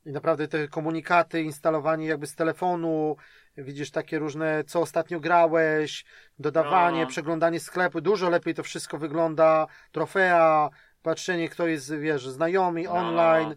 I 0.05 0.11
naprawdę 0.11 0.47
te 0.47 0.67
komunikaty, 0.67 1.41
instalowanie 1.41 2.07
jakby 2.07 2.27
z 2.27 2.35
telefonu, 2.35 3.15
widzisz 3.57 3.91
takie 3.91 4.19
różne, 4.19 4.63
co 4.63 4.81
ostatnio 4.81 5.19
grałeś, 5.19 6.05
dodawanie, 6.39 7.01
No. 7.01 7.07
przeglądanie 7.07 7.59
sklepu, 7.59 8.01
dużo 8.01 8.29
lepiej 8.29 8.53
to 8.53 8.63
wszystko 8.63 8.97
wygląda, 8.97 9.67
trofea, 9.91 10.69
patrzenie 11.01 11.49
kto 11.49 11.67
jest, 11.67 11.95
wiesz, 11.95 12.27
znajomi, 12.27 12.83
No. 12.83 12.91
online. 12.91 13.55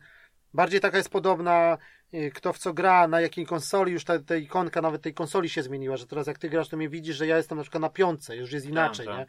Bardziej 0.55 0.81
taka 0.81 0.97
jest 0.97 1.11
podobna, 1.11 1.79
y, 2.15 2.31
kto 2.35 2.53
w 2.53 2.59
co 2.59 2.73
gra, 2.75 3.09
na 3.09 3.21
jakiej 3.21 3.47
konsoli, 3.47 3.93
już 3.93 4.05
ta, 4.05 4.19
ta 4.19 4.37
ikonka 4.37 4.83
nawet 4.83 5.03
tej 5.03 5.15
konsoli 5.15 5.49
się 5.49 5.63
zmieniła, 5.63 5.97
że 5.97 6.07
teraz 6.07 6.27
jak 6.27 6.39
ty 6.39 6.49
grasz, 6.51 6.69
to 6.69 6.77
mnie 6.77 6.89
widzisz, 6.89 7.17
że 7.17 7.27
ja 7.27 7.37
jestem 7.37 7.59
na 7.59 7.65
przykład 7.65 7.81
na 7.81 7.89
piątce, 7.91 8.37
już 8.37 8.53
jest 8.53 8.67
inaczej, 8.67 9.07
nie? 9.19 9.27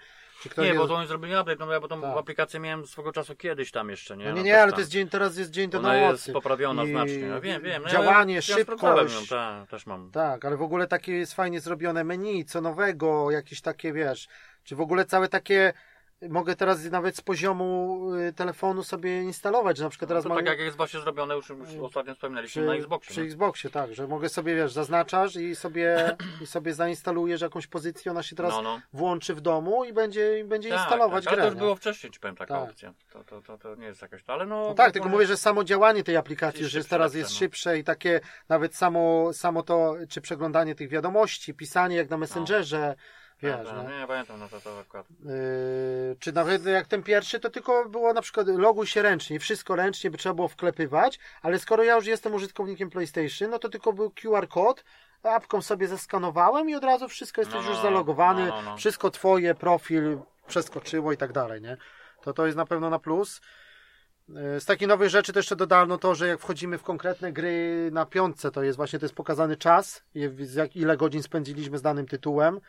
Nie, 0.58 0.74
bo 0.74 0.88
to 0.88 0.96
oni 0.96 1.08
zrobili 1.08 1.34
update, 1.36 1.56
no 1.60 1.66
bo 1.66 1.74
ja 1.74 1.80
tą 1.80 2.02
Tak. 2.02 2.18
aplikację 2.18 2.60
miałem 2.60 2.88
swego 2.88 3.12
czasu 3.12 3.36
kiedyś 3.36 3.72
tam 3.72 3.90
jeszcze, 3.90 4.18
nie? 4.18 4.26
No 4.26 4.32
nie, 4.32 4.38
No 4.38 4.44
nie, 4.46 4.52
też 4.54 4.62
ale 4.62 4.72
to 4.72 4.80
jest 4.80 4.92
dzień, 4.92 5.10
teraz 5.10 5.38
jest 5.38 5.52
dzień 5.52 5.70
do 5.70 5.80
Ona 5.80 5.88
nocy. 5.94 6.02
jest 6.12 6.32
poprawiona 6.34 6.84
I 6.84 6.90
znacznie. 6.92 7.20
Ja 7.20 7.40
wiem, 7.40 7.62
wiem. 7.62 7.84
No 7.84 7.90
działanie, 7.90 8.34
ja, 8.34 8.38
ja 8.38 8.42
szybkość. 8.56 9.16
Ją, 9.16 9.28
tak, 9.30 9.70
też 9.70 9.86
mam. 9.86 10.12
Tak, 10.12 10.46
ale 10.46 10.58
w 10.58 10.62
ogóle 10.62 10.88
takie 10.88 11.14
jest 11.14 11.34
fajnie 11.34 11.60
zrobione 11.60 12.04
menu, 12.04 12.46
co 12.46 12.62
nowego, 12.62 13.32
jakieś 13.32 13.62
takie, 13.62 13.94
wiesz, 13.94 14.28
czy 14.64 14.76
w 14.76 14.82
ogóle 14.82 15.06
całe 15.06 15.28
takie, 15.28 15.74
mogę 16.30 16.56
teraz 16.56 16.84
nawet 16.92 17.18
z 17.18 17.22
poziomu 17.22 18.00
y, 18.16 18.34
telefonu 18.34 18.84
sobie 18.84 19.22
instalować, 19.22 19.78
że 19.78 19.84
na 19.84 19.90
przykład 19.90 20.08
teraz 20.10 20.24
to 20.24 20.30
mam 20.30 20.38
tak 20.38 20.48
jak 20.48 20.60
jest 20.60 20.78
właśnie 20.78 21.00
zrobione, 21.00 21.36
już, 21.36 21.50
już 21.50 21.70
ostatnio 21.82 22.14
wspominaliśmy 22.14 22.66
na 22.66 22.76
Xboxie. 22.76 23.12
przy 23.12 23.20
no. 23.20 23.26
Xboxie, 23.26 23.70
tak, 23.70 23.94
że 23.94 24.08
mogę 24.08 24.30
sobie, 24.30 24.56
wiesz, 24.56 24.72
zaznaczasz 24.72 25.36
i 25.36 25.56
sobie, 25.56 26.18
i 26.42 26.46
sobie 26.48 26.74
zainstalujesz 26.74 27.42
jakąś 27.42 27.68
pozycję, 27.68 28.12
ona 28.12 28.24
się 28.24 28.36
teraz 28.36 28.54
No, 28.54 28.62
no. 28.62 28.82
włączy 28.94 29.36
w 29.36 29.42
domu 29.42 29.86
i 29.86 29.94
będzie, 29.94 30.40
i 30.40 30.44
będzie 30.44 30.70
Tak, 30.70 30.80
instalować 30.80 31.26
tak, 31.26 31.34
grę. 31.34 31.44
to 31.44 31.48
już 31.48 31.56
nie? 31.56 31.62
było 31.62 31.76
wcześniej, 31.76 32.12
ci 32.12 32.20
powiem, 32.20 32.36
taka 32.36 32.60
Tak. 32.60 32.70
opcja. 32.70 32.94
To, 33.14 33.24
to, 33.24 33.42
to, 33.42 33.58
to 33.58 33.76
nie 33.76 33.86
jest 33.88 34.02
jakaś, 34.02 34.22
ale 34.28 34.46
no... 34.46 34.66
No 34.68 34.74
tak, 34.74 34.92
tylko 34.92 35.10
mówię, 35.10 35.26
że 35.26 35.38
samo 35.38 35.64
działanie 35.64 36.04
tej 36.04 36.18
aplikacji 36.18 36.60
Jest 36.62 36.62
już 36.62 36.74
jest 36.74 36.86
szybsze, 36.86 36.96
teraz 36.96 37.16
jest 37.16 37.32
no. 37.32 37.38
szybsze 37.38 37.78
i 37.80 37.84
takie 37.84 38.20
nawet 38.50 38.76
samo, 38.76 39.34
samo 39.34 39.64
to, 39.64 39.96
czy 40.10 40.22
przeglądanie 40.22 40.76
tych 40.76 40.90
wiadomości, 40.90 41.54
pisanie 41.54 41.96
jak 41.96 42.10
na 42.10 42.18
Messengerze, 42.18 42.96
wiesz, 43.42 43.68
nie? 43.68 44.00
nie, 44.00 44.08
pamiętam, 44.08 44.40
no 44.40 44.50
to, 44.50 44.62
to 44.62 44.80
akurat. 44.80 45.06
Yy, 45.10 46.16
czy 46.20 46.32
nawet 46.32 46.66
jak 46.66 46.88
ten 46.88 47.04
pierwszy, 47.04 47.40
to 47.40 47.50
tylko 47.50 47.90
było 47.90 48.14
na 48.14 48.22
przykład 48.22 48.48
loguj 48.48 48.88
się 48.88 49.02
ręcznie, 49.02 49.40
wszystko 49.40 49.76
ręcznie 49.76 50.12
by 50.12 50.18
trzeba 50.18 50.36
było 50.36 50.48
wklepywać, 50.48 51.20
ale 51.42 51.60
skoro 51.60 51.84
ja 51.84 51.96
już 51.96 52.06
jestem 52.06 52.34
użytkownikiem 52.34 52.90
PlayStation, 52.90 53.50
no 53.50 53.60
to 53.60 53.70
tylko 53.70 53.94
był 53.94 54.12
QR 54.12 54.48
kod, 54.48 54.84
apką 55.24 55.62
sobie 55.62 55.88
zeskanowałem 55.88 56.70
i 56.70 56.76
od 56.76 56.84
razu 56.84 57.08
wszystko 57.08 57.42
jesteś 57.42 57.64
No, 57.64 57.70
już 57.70 57.78
no, 57.78 57.84
zalogowany, 57.84 58.46
no, 58.48 58.62
no, 58.62 58.62
no. 58.62 58.78
wszystko 58.78 59.12
twoje, 59.12 59.56
profil 59.56 60.20
przeskoczyło 60.48 61.12
i 61.12 61.18
tak 61.18 61.32
dalej, 61.32 61.62
nie? 61.62 61.78
To 62.22 62.34
to 62.34 62.46
jest 62.46 62.58
na 62.58 62.66
pewno 62.66 62.90
na 62.90 63.00
plus. 63.00 63.42
Yy, 64.30 64.60
Z 64.60 64.66
takich 64.66 64.88
nowych 64.88 65.10
rzeczy 65.10 65.34
to 65.34 65.40
jeszcze 65.40 65.56
dodano 65.56 65.98
to, 65.98 66.16
że 66.16 66.28
jak 66.28 66.40
wchodzimy 66.40 66.78
w 66.78 66.84
konkretne 66.84 67.34
gry 67.34 67.90
na 67.92 68.06
piątce, 68.06 68.52
to 68.52 68.64
jest 68.64 68.78
właśnie 68.78 69.00
to 69.00 69.06
jest 69.06 69.16
pokazany 69.16 69.58
czas, 69.58 70.04
ile 70.76 70.98
godzin 70.98 71.24
spędziliśmy 71.24 71.78
z 71.78 71.82
danym 71.82 72.08
tytułem. 72.08 72.62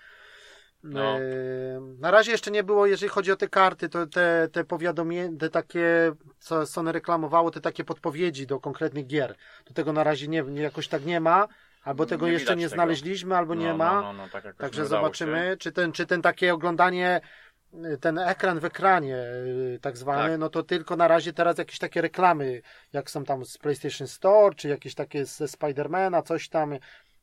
No. 0.83 1.19
Yy, 1.19 1.81
Na 1.99 2.11
razie 2.11 2.33
jeszcze 2.33 2.51
nie 2.51 2.65
było, 2.65 2.87
jeżeli 2.87 3.11
chodzi 3.11 3.33
o 3.33 3.37
te 3.37 3.49
karty, 3.49 3.89
to 3.89 4.07
te, 4.07 4.49
te 4.53 4.65
powiadomienia, 4.65 5.39
te 5.39 5.51
takie, 5.51 6.13
co 6.39 6.67
Sony 6.67 6.93
reklamowało, 6.93 7.51
te 7.51 7.61
takie 7.61 7.85
podpowiedzi 7.85 8.47
do 8.47 8.61
konkretnych 8.61 9.07
gier. 9.07 9.35
Do 9.67 9.75
tego 9.75 9.93
na 9.93 10.05
razie 10.05 10.29
nie, 10.29 10.43
nie 10.43 10.63
jakoś 10.63 10.89
tak 10.89 11.05
nie 11.05 11.21
ma, 11.21 11.49
albo 11.85 12.07
tego 12.07 12.27
Nie 12.27 12.33
jeszcze 12.33 12.57
nie 12.57 12.65
tego. 12.65 12.75
znaleźliśmy, 12.75 13.37
albo 13.37 13.55
nie 13.55 13.69
no, 13.69 13.77
ma. 13.77 13.95
No, 13.95 14.13
no, 14.13 14.13
no, 14.13 14.29
tak 14.29 14.57
Także 14.57 14.83
nie 14.83 14.89
zobaczymy, 14.89 15.57
czy 15.59 15.73
ten, 15.73 15.93
czy 15.93 16.07
ten 16.07 16.23
takie 16.23 16.55
oglądanie, 16.55 17.21
y, 17.75 17.99
ten 17.99 18.19
ekran 18.19 18.61
w 18.61 18.65
ekranie, 18.65 19.17
y, 19.17 19.79
tak 19.83 19.97
zwany, 19.97 20.31
Tak. 20.31 20.41
no 20.41 20.49
to 20.49 20.63
tylko 20.63 20.97
na 20.97 21.09
razie 21.09 21.33
teraz 21.33 21.59
jakieś 21.59 21.79
takie 21.79 22.01
reklamy, 22.01 22.63
jak 22.93 23.11
są 23.11 23.25
tam 23.25 23.45
z 23.45 23.59
PlayStation 23.59 24.09
Store, 24.09 24.55
czy 24.55 24.69
jakieś 24.69 24.95
takie 24.95 25.25
ze 25.25 25.49
Spidermana, 25.49 26.23
coś 26.23 26.49
tam, 26.49 26.75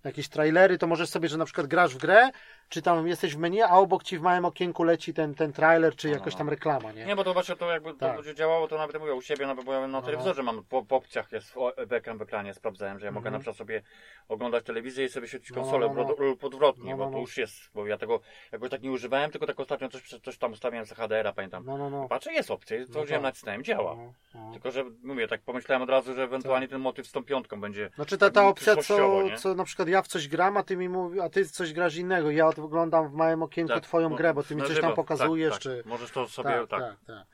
jakieś 0.03 0.30
trailery, 0.30 0.77
to 0.77 0.88
możesz 0.88 1.09
sobie, 1.09 1.30
że 1.30 1.38
na 1.38 1.45
przykład 1.45 1.67
grasz 1.67 1.95
w 1.95 1.97
grę, 1.97 2.30
czy 2.69 2.81
tam 2.81 3.07
jesteś 3.07 3.35
w 3.35 3.39
menu, 3.39 3.61
a 3.61 3.69
obok 3.77 4.03
ci 4.03 4.17
w 4.17 4.21
małym 4.21 4.45
okienku 4.45 4.84
leci 4.84 5.13
ten, 5.13 5.35
ten 5.35 5.53
trailer, 5.53 5.95
czy 5.95 6.07
No, 6.07 6.13
jakaś 6.13 6.34
no. 6.34 6.38
tam 6.38 6.49
reklama, 6.49 6.91
nie? 6.91 7.05
Nie, 7.05 7.15
bo 7.15 7.23
to 7.23 7.34
właśnie 7.34 7.55
to 7.55 7.71
jakby 7.71 7.93
Tak. 7.93 8.09
to 8.09 8.15
będzie 8.15 8.35
działało, 8.35 8.67
to 8.67 8.77
nawet 8.77 8.99
mówię 8.99 9.13
u 9.13 9.21
siebie, 9.21 9.47
no 9.47 9.55
bo 9.55 9.73
ja 9.73 9.88
na 9.88 10.01
telewizorze 10.01 10.43
mam 10.43 10.63
po, 10.63 10.85
po 10.85 10.95
opcjach 10.95 11.31
jest 11.31 11.53
ekran 11.91 12.17
w 12.17 12.21
ekranie 12.21 12.53
sprawdzałem, 12.53 12.99
że 12.99 13.05
ja 13.05 13.11
mogę 13.11 13.19
Mhm. 13.27 13.34
na 13.34 13.39
przykład 13.39 13.57
sobie 13.57 13.81
oglądać 14.27 14.65
telewizję 14.65 15.05
i 15.05 15.09
sobie 15.09 15.27
świecić 15.27 15.49
No, 15.49 15.55
konsolę 15.55 15.88
no, 15.95 16.03
no. 16.03 16.15
lub 16.26 16.39
podwrotnie, 16.39 16.91
No, 16.91 16.97
bo 16.97 17.03
no, 17.05 17.09
to 17.11 17.15
no. 17.15 17.21
już 17.21 17.38
jest, 17.38 17.55
bo 17.73 17.88
ja 17.88 17.97
tego 17.97 18.19
jakoś 18.51 18.69
tak 18.69 18.81
nie 18.81 18.91
używałem, 18.91 19.31
tylko 19.31 19.47
tak 19.47 19.59
ostatnio 19.59 19.89
coś, 19.89 20.03
coś 20.23 20.38
tam 20.38 20.51
ustawiałem 20.51 20.85
z 20.85 20.93
HDR-a, 20.93 21.34
pamiętam. 21.34 21.63
No, 21.65 21.77
no, 21.77 21.89
no. 21.89 22.07
Patrzę, 22.07 22.34
jest 22.34 22.51
opcja, 22.51 22.77
to 22.77 22.84
No 22.99 23.03
wziąłem 23.05 23.07
tak. 23.09 23.21
nacisnąłem, 23.21 23.63
działa. 23.63 23.95
No, 23.95 24.13
no. 24.35 24.51
Tylko, 24.51 24.71
że 24.71 24.84
mówię, 25.03 25.27
tak 25.27 25.41
pomyślałem 25.41 25.81
od 25.81 25.89
razu, 25.89 26.13
że 26.13 26.23
ewentualnie 26.23 26.67
ten 26.67 26.81
motyw 26.81 27.07
z 27.07 27.11
tą 27.11 27.23
piątką 27.23 27.61
będzie. 27.61 27.89
Znaczy 27.95 28.17
ta, 28.17 28.30
ta 28.31 28.47
opcja, 28.47 28.76
co, 28.76 29.23
nie? 29.23 29.38
co 29.38 29.55
na 29.55 29.63
przykład 29.63 29.89
ja 29.90 30.02
w 30.02 30.07
coś 30.07 30.28
gram, 30.28 30.57
a 30.57 30.64
ty 30.64 30.78
mi 30.78 30.90
mówi, 30.90 31.20
a 31.20 31.30
ty 31.30 31.45
coś 31.45 31.74
grasz 31.74 31.95
innego. 31.95 32.32
Ja 32.32 32.48
oglądam 32.48 33.10
w 33.10 33.14
małym 33.14 33.44
okienku 33.44 33.74
Tak, 33.74 33.84
twoją 33.84 34.10
grę, 34.10 34.34
bo 34.34 34.44
ty 34.44 34.56
mi 34.56 34.61
coś 34.61 34.82
tam 34.82 34.94
pokazujesz, 34.94 35.53
tak, 35.53 35.64
tak. 35.64 35.84
czy. 35.84 35.90
Możesz 35.90 36.11
to 36.11 36.28
sobie, 36.28 36.68
Tak, 36.70 36.95
tak. 37.07 37.26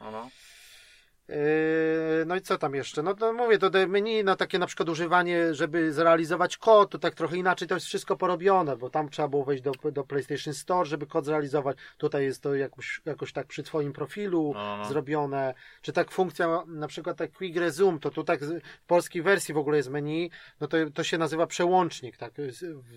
No, 1.29 1.35
no. 1.35 1.41
Yy, 1.41 2.25
No 2.25 2.35
i 2.35 2.41
co 2.41 2.57
tam 2.57 2.75
jeszcze? 2.75 3.03
No 3.03 3.13
to 3.13 3.33
mówię, 3.33 3.57
to 3.57 3.69
menu 3.87 4.23
na 4.23 4.35
takie 4.35 4.59
na 4.59 4.67
przykład 4.67 4.89
używanie, 4.89 5.53
żeby 5.53 5.93
zrealizować 5.93 6.57
kod, 6.57 6.91
to 6.91 6.99
tak 6.99 7.15
trochę 7.15 7.37
inaczej 7.37 7.67
to 7.67 7.73
jest 7.75 7.87
wszystko 7.87 8.15
porobione, 8.15 8.77
bo 8.77 8.89
tam 8.89 9.09
trzeba 9.09 9.27
było 9.27 9.43
wejść 9.45 9.63
do, 9.63 9.71
do 9.91 10.03
PlayStation 10.03 10.53
Store, 10.53 10.85
żeby 10.85 11.07
kod 11.07 11.25
zrealizować. 11.25 11.77
Tutaj 11.97 12.23
jest 12.23 12.41
to 12.41 12.55
jakoś, 12.55 13.01
jakoś 13.05 13.33
tak 13.33 13.47
przy 13.47 13.63
twoim 13.63 13.93
profilu 13.93 14.51
No, 14.55 14.77
no. 14.77 14.85
zrobione. 14.85 15.53
Czy 15.81 15.93
tak 15.93 16.11
funkcja, 16.11 16.63
na 16.67 16.87
przykład 16.87 17.17
tak 17.17 17.31
Quick 17.31 17.57
Resume, 17.57 17.99
to 17.99 18.09
tu 18.11 18.23
tak 18.23 18.39
w 18.43 18.85
polskiej 18.87 19.21
wersji 19.21 19.53
w 19.53 19.57
ogóle 19.57 19.77
jest 19.77 19.89
menu, 19.89 20.31
no 20.59 20.67
to, 20.67 20.77
to 20.93 21.03
się 21.03 21.17
nazywa 21.17 21.47
przełącznik, 21.47 22.17
tak? 22.17 22.33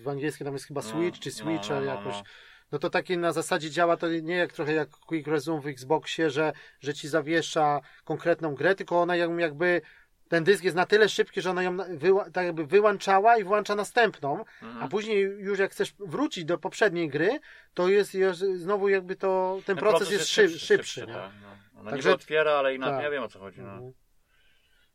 W 0.03 0.07
angielskim 0.07 0.45
tam 0.45 0.53
jest 0.53 0.65
chyba 0.65 0.81
No, 0.81 0.87
switch 0.87 1.19
czy 1.19 1.29
no, 1.29 1.35
switcher 1.35 1.75
no, 1.75 1.85
no, 1.85 1.95
jakoś. 1.95 2.15
No. 2.71 2.79
to 2.79 2.89
takie 2.89 3.17
na 3.17 3.31
zasadzie 3.31 3.69
działa 3.71 3.97
to 3.97 4.07
nie 4.09 4.35
jak 4.35 4.53
trochę 4.53 4.73
jak 4.73 4.89
Quick 4.89 5.27
Resume 5.27 5.61
w 5.61 5.67
Xboxie, 5.67 6.29
że, 6.29 6.53
że 6.79 6.93
ci 6.93 7.07
zawiesza 7.07 7.81
konkretną 8.03 8.55
grę, 8.55 8.75
tylko 8.75 9.01
ona 9.01 9.15
jakby 9.15 9.81
ten 10.29 10.43
dysk 10.43 10.63
jest 10.63 10.75
na 10.75 10.85
tyle 10.85 11.09
szybki, 11.09 11.41
że 11.41 11.49
ona 11.49 11.63
ją 11.63 11.77
wyła, 11.89 12.29
tak 12.29 12.45
jakby 12.45 12.65
wyłączała 12.65 13.37
i 13.37 13.43
włącza 13.43 13.75
następną, 13.75 14.39
Mhm. 14.61 14.83
a 14.83 14.87
później 14.87 15.21
już 15.21 15.59
jak 15.59 15.71
chcesz 15.71 15.93
wrócić 15.99 16.45
do 16.45 16.57
poprzedniej 16.57 17.09
gry, 17.09 17.39
to 17.73 17.89
jest, 17.89 18.13
jest 18.15 18.39
znowu 18.39 18.89
jakby 18.89 19.15
to, 19.15 19.59
ten, 19.65 19.77
proces, 19.77 20.11
jest 20.11 20.27
szybszy, 20.27 20.59
szybszy, 20.59 21.01
nie? 21.07 21.13
tak, 21.13 21.31
no. 21.41 21.79
Ona 21.81 21.91
Także- 21.91 22.09
niby 22.09 22.21
otwiera, 22.21 22.51
ale 22.51 22.75
inaczej, 22.75 22.95
tak. 22.95 23.03
ja 23.03 23.09
wiem 23.09 23.23
o 23.23 23.27
co 23.27 23.39
chodzi. 23.39 23.61
No, 23.61 23.71
Mhm. 23.71 23.91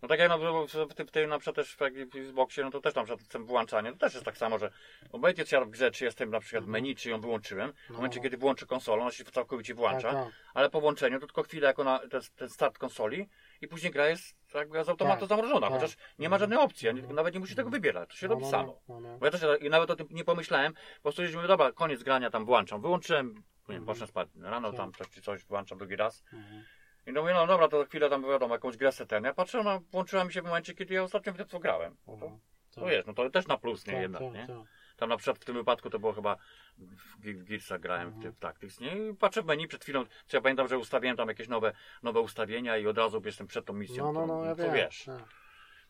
No 0.05 0.09
tak 0.09 0.19
jak 0.19 0.29
na, 0.29 0.39
w, 0.39 0.95
tym- 0.95 1.07
w 1.07 1.11
tym 1.11 1.31
na 1.31 1.39
przykład 1.39 1.57
też 1.57 1.77
w, 1.77 1.83
Xboxie, 2.17 2.65
no 2.65 2.71
to 2.71 2.81
też 2.81 2.95
na 2.95 3.05
przykład 3.05 3.29
tym 3.29 3.47
włączanie, 3.47 3.93
to 3.93 3.99
też 3.99 4.15
jest 4.15 4.25
tak 4.27 4.37
samo, 4.37 4.59
że 4.59 4.71
w 5.11 5.13
momencie 5.13 5.45
czy 5.45 5.55
ja 5.55 5.65
w 5.65 5.71
grze, 5.71 5.91
czy 5.91 6.05
jestem 6.05 6.31
na 6.31 6.41
przykład 6.41 6.65
w 6.65 6.67
menu, 6.69 6.95
czy 6.95 7.11
ją 7.11 7.21
wyłączyłem, 7.21 7.73
w 7.87 7.91
momencie 7.91 8.19
No. 8.19 8.23
kiedy 8.23 8.37
włączę 8.37 8.67
konsolę, 8.67 9.03
ona 9.03 9.11
się 9.11 9.25
całkowicie 9.25 9.75
włącza, 9.75 10.13
Tak, 10.13 10.25
tak. 10.25 10.35
ale 10.55 10.71
po 10.71 10.81
włączeniu 10.81 11.21
to 11.21 11.27
tylko 11.27 11.43
chwilę 11.43 11.67
jako 11.67 11.85
na 11.85 11.99
ten, 11.99 12.21
ten 12.37 12.49
start 12.49 12.79
konsoli 12.79 13.29
i 13.61 13.69
później 13.69 13.93
gra 13.93 14.07
jest 14.09 14.37
jakby 14.55 14.85
z 14.85 14.89
automatu 14.89 15.21
Tak, 15.21 15.29
zamrożona, 15.29 15.61
tak. 15.71 15.81
chociaż 15.81 15.97
nie 16.19 16.29
ma 16.29 16.39
żadnej 16.39 16.59
opcji, 16.59 16.89
nawet 16.95 17.35
nie 17.35 17.41
musisz 17.41 17.57
tego 17.57 17.71
wybierać, 17.71 18.11
to 18.11 18.17
się 18.17 18.27
No, 18.29 18.35
robi 18.35 18.45
no, 18.45 18.51
samo. 18.51 18.81
Bo 19.19 19.27
ja 19.27 19.31
też 19.31 19.41
i 19.61 19.71
nawet 19.71 19.91
o 19.91 19.97
tym 19.97 20.07
nie 20.11 20.25
pomyślałem, 20.25 20.73
po 20.75 21.03
prostu 21.03 21.23
mówię, 21.35 21.49
dobra, 21.49 21.73
koniec 21.73 22.03
grania 22.03 22.31
tam 22.31 22.45
włączam, 22.45 22.81
wyłączyłem, 22.81 23.35
nie 23.69 23.75
wiem, 23.75 23.89
Mhm. 23.89 24.09
spać, 24.09 24.29
rano 24.41 24.69
Tak. 24.71 24.77
tam 24.77 24.93
coś 24.93 25.09
czy 25.11 25.23
coś 25.23 25.45
włączam 25.45 25.79
drugi 25.79 25.97
raz 25.97 26.25
Mhm. 26.33 26.65
I 27.07 27.13
no 27.13 27.21
mówię, 27.23 27.35
no 27.35 27.47
dobra, 27.47 27.69
to 27.69 27.79
za 27.79 27.85
chwilę 27.85 28.11
tam 28.11 28.23
wiadomo, 28.23 28.55
jakąś 28.55 28.77
grę 28.77 28.91
ten, 29.09 29.25
ja 29.25 29.35
patrzę, 29.35 29.61
ona 29.61 29.81
włączyła 29.93 30.25
mi 30.25 30.33
się 30.33 30.43
w 30.43 30.45
momencie, 30.45 30.75
kiedy 30.75 30.95
ja 30.95 31.03
ostatnio 31.03 31.33
w 31.33 31.37
to 31.51 31.59
grałem. 31.59 31.97
No 32.07 32.17
to, 32.17 32.25
Mhm. 32.25 32.41
to 32.75 32.91
jest, 32.91 33.07
no 33.07 33.15
to 33.15 33.31
też 33.31 33.47
na 33.47 33.59
plus, 33.59 33.87
nie 33.87 33.93
Tak, 33.93 34.03
jednak, 34.03 34.23
tak, 34.23 34.33
nie? 34.33 34.47
tak. 34.47 34.57
Tam 34.97 35.09
na 35.09 35.17
przykład 35.17 35.39
w 35.39 35.45
tym 35.45 35.55
wypadku 35.55 35.91
to 35.91 35.99
było 35.99 36.13
chyba 36.13 36.37
w, 36.79 37.21
Ge- 37.21 37.35
w 37.39 37.45
Gearsach 37.45 37.81
grałem 37.81 38.11
w, 38.11 38.15
Mhm. 38.15 38.35
w 38.35 38.39
Tactics, 38.39 38.81
nie? 38.81 38.97
I 39.11 39.15
patrzę 39.15 39.43
w 39.43 39.47
menu 39.47 39.69
przed 39.69 39.83
chwilą, 39.83 40.05
co 40.27 40.37
ja 40.37 40.41
pamiętam, 40.41 40.69
że 40.69 40.79
ustawiłem 40.79 41.17
tam 41.17 41.29
jakieś 41.29 41.49
nowe, 41.49 41.73
nowe 42.03 42.21
ustawienia 42.21 42.77
i 42.79 42.87
od 42.87 42.99
razu 42.99 43.23
jestem 43.25 43.47
przed 43.47 43.65
tą 43.65 43.73
misją, 43.73 44.13
No, 44.13 44.13
no, 44.13 44.21
to, 44.21 44.27
no, 44.27 44.45
ja 44.45 44.57
to 44.57 44.63
wiem. 44.63 44.75
wiesz. 44.75 45.05
tak. 45.05 45.23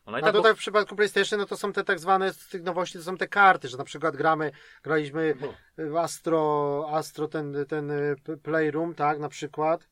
No 0.07 0.17
i 0.17 0.21
A 0.21 0.25
tak, 0.25 0.35
tutaj 0.35 0.55
w 0.55 0.57
przypadku 0.57 0.95
PlayStation, 0.95 1.39
no 1.39 1.45
to 1.45 1.57
są 1.57 1.73
te 1.73 1.83
tak 1.83 1.99
zwane 1.99 2.33
z 2.33 2.47
tych 2.47 2.63
nowości, 2.63 2.97
to 2.97 3.03
są 3.03 3.17
te 3.17 3.27
karty, 3.27 3.67
że 3.67 3.77
na 3.77 3.83
przykład 3.83 4.15
gramy, 4.15 4.51
graliśmy 4.83 5.35
w 5.77 5.95
Astro, 5.95 6.85
Astro 6.91 7.27
ten, 7.27 7.65
ten 7.69 7.91
y, 7.91 8.15
Playroom, 8.43 8.95
tak, 8.95 9.19
na 9.19 9.29
przykład. 9.29 9.87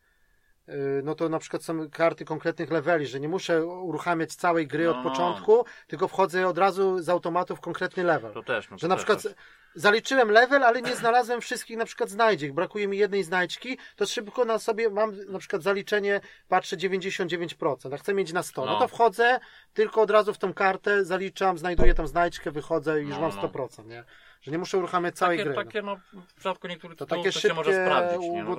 Y, 0.69 1.01
No 1.03 1.15
to 1.15 1.29
na 1.29 1.39
przykład 1.39 1.63
są 1.63 1.89
karty 1.89 2.25
konkretnych 2.25 2.71
leveli, 2.71 3.07
że 3.07 3.19
nie 3.19 3.29
muszę 3.29 3.65
uruchamiać 3.65 4.35
całej 4.35 4.67
gry 4.67 4.83
No, 4.85 4.91
od 4.91 4.97
no. 4.97 5.03
początku, 5.03 5.65
tylko 5.87 6.07
wchodzę 6.07 6.47
od 6.47 6.57
razu 6.57 6.99
z 7.03 7.09
automatu 7.09 7.55
w 7.55 7.61
konkretny 7.61 8.03
level. 8.03 8.33
to 8.33 8.43
też, 8.43 8.69
no, 8.69 8.77
Że 8.77 8.81
to 8.81 8.87
na 8.87 8.95
też, 8.95 9.05
przykład 9.05 9.23
też. 9.23 9.33
zaliczyłem 9.75 10.31
level, 10.31 10.63
ale 10.63 10.81
nie 10.81 10.95
znalazłem 10.95 11.41
wszystkich 11.41 11.77
na 11.77 11.85
przykład 11.85 12.09
znajdziek, 12.09 12.53
brakuje 12.53 12.87
mi 12.87 12.97
jednej 12.97 13.23
znajdźki, 13.23 13.77
to 13.95 14.05
szybko 14.05 14.45
na 14.45 14.59
sobie 14.59 14.89
mam 14.89 15.25
na 15.27 15.39
przykład 15.39 15.63
zaliczenie, 15.63 16.21
patrzę 16.47 16.77
99%, 16.77 17.93
a 17.93 17.97
chcę 17.97 18.13
mieć 18.13 18.33
na 18.33 18.43
100, 18.43 18.65
no, 18.65 18.71
No. 18.71 18.79
to 18.79 18.87
wchodzę, 18.87 19.39
tylko 19.73 20.01
od 20.01 20.11
razu 20.11 20.33
w 20.33 20.37
tą 20.37 20.53
kartę 20.53 21.05
zaliczam, 21.05 21.57
znajduję 21.57 21.93
tą 21.93 22.07
znajdźkę, 22.07 22.51
wychodzę 22.51 22.99
i 23.01 23.03
już 23.03 23.15
No, 23.15 23.21
mam 23.21 23.31
no. 23.35 23.41
100%, 23.41 23.85
nie? 23.87 24.03
Że 24.43 24.51
nie 24.51 24.57
muszę 24.57 24.77
uruchamiać 24.77 25.15
całej 25.15 25.37
takie, 25.37 25.49
gry. 25.49 25.55
no. 25.55 25.63
takie, 25.63 25.81
no, 25.81 25.95
w 26.27 26.33
przypadku 26.33 26.67
niektórych 26.67 26.97
To 26.97 27.05
takie 27.05 27.31
to 27.31 27.39
się 27.39 27.53
może 27.53 27.71
szybkie 27.71 27.85
sprawdzić, 27.85 28.29
nie? 28.29 28.43
No, 28.43 28.51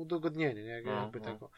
udogodnienie, 0.00 0.64
nie? 0.64 0.82
No, 0.84 0.92
Jakby 0.92 1.20
no. 1.20 1.24
tego. 1.26 1.50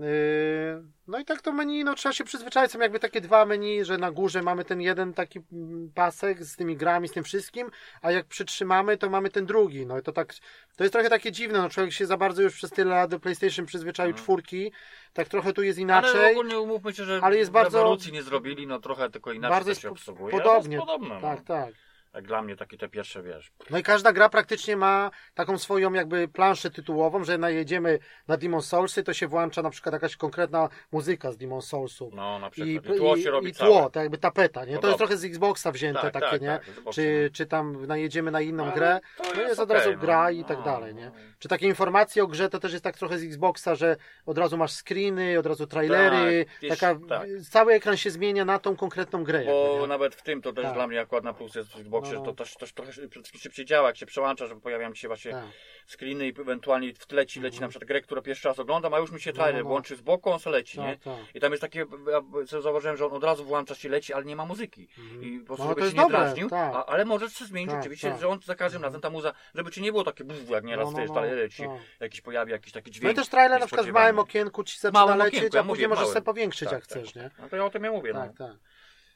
Yy, 0.00 0.82
No 1.08 1.18
i 1.18 1.24
tak 1.24 1.42
to 1.42 1.52
menu, 1.52 1.84
no 1.84 1.94
trzeba 1.94 2.12
się 2.12 2.24
przyzwyczaić, 2.24 2.72
są 2.72 2.78
jakby 2.78 2.98
takie 2.98 3.20
dwa 3.20 3.46
menu, 3.46 3.84
że 3.84 3.98
na 3.98 4.10
górze 4.10 4.42
mamy 4.42 4.64
ten 4.64 4.80
jeden 4.80 5.14
taki 5.14 5.40
mm, 5.52 5.90
pasek 5.94 6.44
z 6.44 6.56
tymi 6.56 6.76
grami, 6.76 7.08
z 7.08 7.12
tym 7.12 7.24
wszystkim, 7.24 7.70
a 8.02 8.10
jak 8.12 8.26
przytrzymamy, 8.26 8.96
to 8.98 9.10
mamy 9.10 9.30
ten 9.30 9.46
drugi, 9.46 9.86
no 9.86 9.98
i 9.98 10.02
to 10.02 10.12
tak, 10.12 10.34
to 10.76 10.84
jest 10.84 10.92
trochę 10.92 11.08
takie 11.10 11.32
dziwne, 11.32 11.58
no 11.58 11.68
człowiek 11.70 11.92
się 11.92 12.06
za 12.06 12.16
bardzo 12.16 12.42
już 12.42 12.54
przez 12.54 12.70
tyle 12.70 12.90
lat 12.90 13.10
do 13.10 13.20
PlayStation 13.20 13.66
przyzwyczaił 13.66 14.10
Mhm. 14.10 14.24
czwórki, 14.24 14.72
tak 15.12 15.28
trochę 15.28 15.52
tu 15.52 15.62
jest 15.62 15.78
Ale 15.78 15.82
inaczej, 15.82 16.30
ogólnie 16.32 16.58
umówmy 16.60 16.94
się, 16.94 17.04
że 17.04 17.20
ale 17.22 17.36
jest 17.36 17.50
bardzo- 17.50 17.78
rewolucji 17.78 18.12
nie 18.12 18.22
zrobili, 18.22 18.66
no 18.66 18.78
trochę 18.80 19.10
tylko 19.10 19.32
inaczej 19.32 19.54
bardzo 19.56 19.74
to 19.74 19.80
się 19.80 19.90
obsługuje. 19.90 20.30
podobnie, 20.38 20.76
ale 20.76 20.86
podobne, 20.86 21.20
tak, 21.20 21.38
no. 21.38 21.44
tak. 21.44 21.74
Jak 22.16 22.24
dla 22.26 22.42
mnie 22.42 22.56
takie 22.56 22.78
te 22.78 22.88
pierwsze, 22.88 23.22
wiesz. 23.22 23.52
No 23.70 23.78
i 23.78 23.82
każda 23.82 24.12
gra 24.12 24.28
praktycznie 24.28 24.76
ma 24.76 25.10
taką 25.34 25.58
swoją 25.58 25.92
jakby 25.92 26.28
planszę 26.28 26.70
tytułową, 26.70 27.24
że 27.24 27.38
najedziemy 27.38 27.98
na 28.28 28.36
Demon 28.36 28.62
Soulsy, 28.62 29.02
to 29.02 29.12
się 29.12 29.28
włącza 29.28 29.62
na 29.62 29.70
przykład 29.70 29.92
jakaś 29.92 30.16
konkretna 30.16 30.68
muzyka 30.92 31.32
z 31.32 31.36
Demon 31.36 31.62
Soulsów. 31.62 32.14
No 32.14 32.38
na 32.38 32.46
I, 32.48 32.50
przykład. 32.50 32.96
I, 32.96 32.98
tło 32.98 33.16
się 33.16 33.30
robi 33.30 33.48
i 33.48 33.52
całe. 33.52 33.70
tło, 33.70 33.90
tak 33.90 34.02
jakby 34.02 34.18
tapeta, 34.18 34.64
nie? 34.64 34.78
To 34.78 34.86
jest 34.86 34.98
trochę 34.98 35.16
z 35.16 35.24
Xboxa 35.24 35.72
wzięte 35.72 36.00
Tak, 36.00 36.12
takie, 36.12 36.26
tak, 36.30 36.40
nie? 36.40 36.48
tak, 36.48 36.68
Xboxa, 36.68 36.90
Czy, 36.92 37.28
no. 37.30 37.36
czy 37.36 37.46
tam 37.46 37.86
najedziemy 37.86 38.30
na 38.30 38.40
inną 38.40 38.64
Ale 38.64 38.72
grę, 38.72 39.00
to 39.16 39.22
no 39.22 39.28
jest 39.30 39.48
jest 39.48 39.60
od 39.60 39.70
razu 39.70 39.88
okej, 39.88 40.00
gra 40.00 40.22
no. 40.24 40.30
i 40.30 40.44
tak 40.44 40.58
No, 40.58 40.64
dalej, 40.64 40.94
nie? 40.94 41.04
no. 41.06 41.12
Czy 41.38 41.48
takie 41.48 41.66
informacje 41.66 42.22
o 42.24 42.26
grze 42.26 42.48
to 42.48 42.60
też 42.60 42.72
jest 42.72 42.84
tak 42.84 42.96
trochę 42.98 43.18
z 43.18 43.24
Xboxa, 43.24 43.74
że 43.74 43.96
od 44.26 44.38
razu 44.38 44.56
masz 44.56 44.72
screeny, 44.72 45.38
od 45.38 45.46
razu 45.46 45.66
trailery, 45.66 46.44
Tak, 46.44 46.60
wiesz, 46.60 46.78
taka, 46.78 47.00
tak. 47.08 47.28
cały 47.50 47.72
ekran 47.72 47.96
się 47.96 48.10
zmienia 48.10 48.44
na 48.44 48.58
tą 48.58 48.76
konkretną 48.76 49.24
grę. 49.24 49.42
Bo 49.46 49.72
jakby, 49.72 49.88
nawet 49.88 50.14
w 50.14 50.22
tym 50.22 50.42
to 50.42 50.52
też 50.52 50.64
Tak. 50.64 50.74
dla 50.74 50.86
mnie 50.86 51.00
akurat 51.00 51.24
na 51.24 51.32
plus 51.32 51.54
jest 51.54 51.68
w 51.70 51.88
Xboxie, 52.06 52.18
No, 52.18 52.20
no. 52.26 52.32
to 52.32 52.44
też, 52.44 52.54
też 52.54 52.72
trochę 52.72 52.92
szybciej 53.40 53.64
działa, 53.66 53.88
jak 53.88 53.96
się 53.96 54.06
przełącza, 54.06 54.46
że 54.46 54.56
pojawiają 54.60 54.94
się 54.94 55.08
właśnie 55.08 55.30
Tak. 55.32 55.44
screeny 55.86 56.26
i 56.28 56.40
ewentualnie 56.40 56.94
w 56.94 57.06
tle 57.06 57.26
ci 57.26 57.40
leci 57.40 57.60
na 57.60 57.68
przykład 57.68 57.88
grę, 57.88 58.00
którą 58.00 58.22
pierwszy 58.22 58.48
raz 58.48 58.58
oglądam, 58.58 58.94
a 58.94 58.98
już 58.98 59.10
mi 59.12 59.20
się 59.20 59.30
No, 59.30 59.36
trailer 59.36 59.62
no. 59.62 59.68
włączy 59.68 59.96
z 59.96 60.00
boku, 60.00 60.30
on 60.30 60.38
se 60.38 60.50
leci, 60.50 60.80
nie? 60.80 60.98
Tak, 60.98 61.02
tak. 61.18 61.34
I 61.34 61.40
tam 61.40 61.52
jest 61.52 61.60
takie, 61.60 61.86
ja 62.10 62.60
zauważyłem, 62.60 62.96
że 62.96 63.06
on 63.06 63.12
od 63.12 63.24
razu 63.24 63.44
włącza 63.44 63.74
się 63.74 63.88
leci, 63.88 64.12
ale 64.14 64.24
nie 64.24 64.36
ma 64.36 64.44
muzyki. 64.44 64.88
Mhm. 64.98 65.22
I 65.24 65.38
po 65.40 65.46
prostu, 65.46 65.64
No, 65.64 65.68
żeby 65.70 65.80
to 65.80 65.90
się 65.90 65.96
nie 66.04 66.08
drażnił, 66.08 66.50
tak. 66.50 66.84
ale 66.86 67.04
możesz 67.04 67.32
się 67.32 67.44
zmienić 67.44 67.70
Tak, 67.70 67.80
oczywiście, 67.80 68.10
tak. 68.10 68.20
że 68.20 68.28
on 68.28 68.40
za 68.44 68.54
każdym 68.54 68.82
razem 68.82 69.00
ta 69.00 69.10
muza, 69.10 69.32
żeby 69.54 69.70
ci 69.70 69.82
nie 69.82 69.92
było 69.92 70.04
takie 70.04 70.24
buf, 70.24 70.50
jak 70.50 70.64
nieraz 70.64 70.92
No, 70.92 70.98
no, 70.98 71.04
no, 71.08 71.14
dalej 71.14 71.50
ci 71.50 71.62
tak. 71.62 71.70
jakiś 72.00 72.20
pojawi 72.20 72.52
jakiś 72.52 72.72
taki 72.72 72.90
No 72.90 72.94
dźwięk. 72.94 73.12
i 73.12 73.16
też 73.16 73.28
trailer 73.28 73.60
na 73.60 73.66
przykład 73.66 73.86
w 73.86 73.92
małym 73.92 74.18
okienku 74.18 74.64
ci 74.64 74.78
zaczyna 74.80 75.16
lecieć, 75.16 75.56
a 75.56 75.64
później 75.64 75.88
możesz 75.88 76.08
sobie 76.08 76.22
powiększyć 76.22 76.68
Tak, 76.68 76.72
jak 76.72 76.86
tak. 76.86 76.98
chcesz, 77.02 77.14
nie? 77.14 77.30
No 77.38 77.48
to 77.48 77.56
ja 77.56 77.64
o 77.64 77.70
tym 77.70 77.84
ja 77.84 77.90
mówię, 77.92 78.12
no. 78.12 78.20
Tak, 78.20 78.36
tak. 78.36 78.56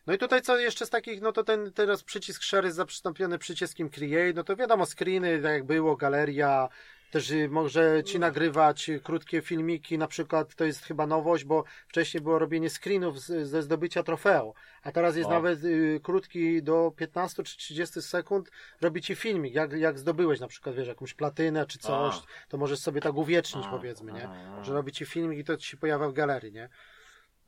No 0.07 0.15
i 0.15 0.19
tutaj 0.19 0.43
co 0.43 0.59
jeszcze 0.59 0.87
z 0.87 0.91
takich, 0.91 1.21
no 1.21 1.33
to 1.33 1.45
ten 1.45 1.73
teraz 1.73 2.03
przycisk 2.03 2.43
share 2.43 2.65
jest 2.65 2.77
zaprzystąpiony 2.77 3.39
przyciskiem 3.39 3.91
create, 3.91 4.33
no 4.35 4.45
to 4.45 4.57
wiadomo 4.57 4.87
screeny, 4.87 5.43
tak 5.43 5.53
jak 5.53 5.65
było, 5.65 5.97
galeria, 5.97 6.69
też 7.11 7.31
y, 7.31 7.49
może 7.49 8.05
ci 8.05 8.19
nagrywać 8.19 8.89
y, 8.89 9.01
krótkie 9.01 9.43
filmiki, 9.43 9.99
na 9.99 10.07
przykład 10.07 10.55
to 10.55 10.65
jest 10.65 10.85
chyba 10.85 11.07
nowość, 11.07 11.45
bo 11.45 11.65
wcześniej 11.89 12.21
było 12.23 12.39
robienie 12.39 12.71
screenów 12.71 13.21
z, 13.21 13.49
ze 13.49 13.63
zdobycia 13.63 14.03
trofeum, 14.03 14.53
a 14.83 14.93
teraz 14.93 15.17
jest 15.17 15.29
No. 15.29 15.35
nawet 15.37 15.65
y, 15.65 16.01
krótki 16.03 16.63
do 16.63 16.93
15 16.97 17.43
czy 17.43 17.57
30 17.59 18.03
sekund 18.03 18.51
robi 18.81 19.03
ci 19.03 19.15
filmik, 19.15 19.55
jak, 19.55 19.73
jak 19.73 19.99
zdobyłeś 19.99 20.41
na 20.41 20.49
przykład, 20.49 20.75
wiesz, 20.75 20.89
jakąś 20.89 21.15
platynę 21.15 21.67
czy 21.67 21.79
coś, 21.79 22.15
A. 22.15 22.23
to 22.49 22.59
możesz 22.59 22.79
sobie 22.79 23.01
tak 23.01 23.15
uwiecznić 23.15 23.65
A, 23.67 23.71
powiedzmy, 23.71 24.13
nie? 24.13 24.29
a, 24.29 24.61
a. 24.61 24.65
Że 24.65 24.75
robi 24.75 24.93
ci 24.93 25.07
filmik 25.07 25.39
i 25.39 25.45
to 25.45 25.57
ci 25.57 25.69
się 25.69 25.77
pojawia 25.77 26.09
w 26.09 26.13
galerii, 26.13 26.53
nie? 26.53 26.69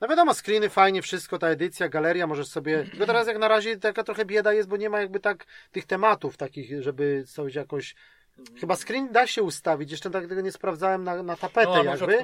No 0.03 0.09
wiadomo, 0.09 0.35
screeny 0.35 0.69
fajnie, 0.69 1.03
wszystko, 1.03 1.39
ta 1.39 1.49
edycja, 1.49 1.89
galeria, 1.89 2.27
możesz 2.27 2.49
sobie. 2.49 2.85
Tylko 2.91 3.07
teraz 3.07 3.27
jak 3.27 3.39
na 3.39 3.49
razie 3.49 3.77
taka 3.77 4.05
trochę 4.05 4.25
bieda 4.25 4.53
jest, 4.53 4.69
bo 4.69 4.77
nie 4.77 4.91
ma 4.91 5.01
jakby 5.01 5.21
tak 5.21 5.45
tych 5.73 5.87
tematów 5.87 6.37
takich, 6.37 6.83
żeby 6.83 7.25
coś 7.27 7.55
jakoś. 7.55 7.95
Chyba 8.61 8.77
screen 8.77 9.13
da 9.13 9.27
się 9.27 9.43
ustawić, 9.43 9.91
jeszcze 9.91 10.11
tak 10.11 10.29
tego 10.29 10.41
nie 10.41 10.53
sprawdzałem 10.53 11.05
na, 11.05 11.23
na 11.23 11.37
tapetę 11.37 11.71
No, 11.71 11.85
jakby, 11.85 12.19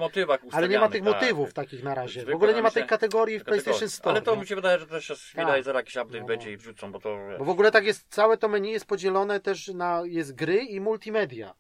ale 0.53 0.69
nie 0.69 0.79
ma 0.79 0.89
tych 0.89 1.03
ustawianych, 1.03 1.03
motywów 1.03 1.53
tak. 1.53 1.65
takich 1.65 1.83
na 1.83 1.95
razie. 1.95 2.25
W 2.25 2.35
ogóle 2.35 2.55
nie 2.55 2.63
ma 2.63 2.71
tej 2.71 2.87
kategorii 2.87 3.39
w 3.39 3.45
PlayStation 3.45 3.73
Kategorii. 3.73 3.91
Store. 3.97 4.13
Ale 4.13 4.23
to 4.23 4.35
nie? 4.35 4.41
mi 4.41 4.47
się 4.47 4.55
wydaje, 4.55 4.79
że 4.79 4.87
też 4.87 5.09
jest 5.09 5.23
chwila 5.23 5.47
Tak. 5.47 5.61
i 5.61 5.63
zaraz 5.63 5.81
jakiś 5.81 5.97
update 5.97 6.21
No. 6.21 6.27
będzie 6.27 6.53
i 6.53 6.57
wrzucą, 6.57 6.93
bo 6.93 7.01
to... 7.01 7.19
Bo 7.39 7.45
w 7.45 7.49
ogóle 7.49 7.71
tak 7.71 7.85
jest, 7.85 8.07
całe 8.09 8.37
to 8.37 8.49
menu 8.49 8.71
jest 8.71 8.87
podzielone 8.87 9.41
też 9.41 9.69
na, 9.69 10.03
jest 10.05 10.35
gry 10.35 10.57
i 10.57 10.81
multimedia. 10.81 11.55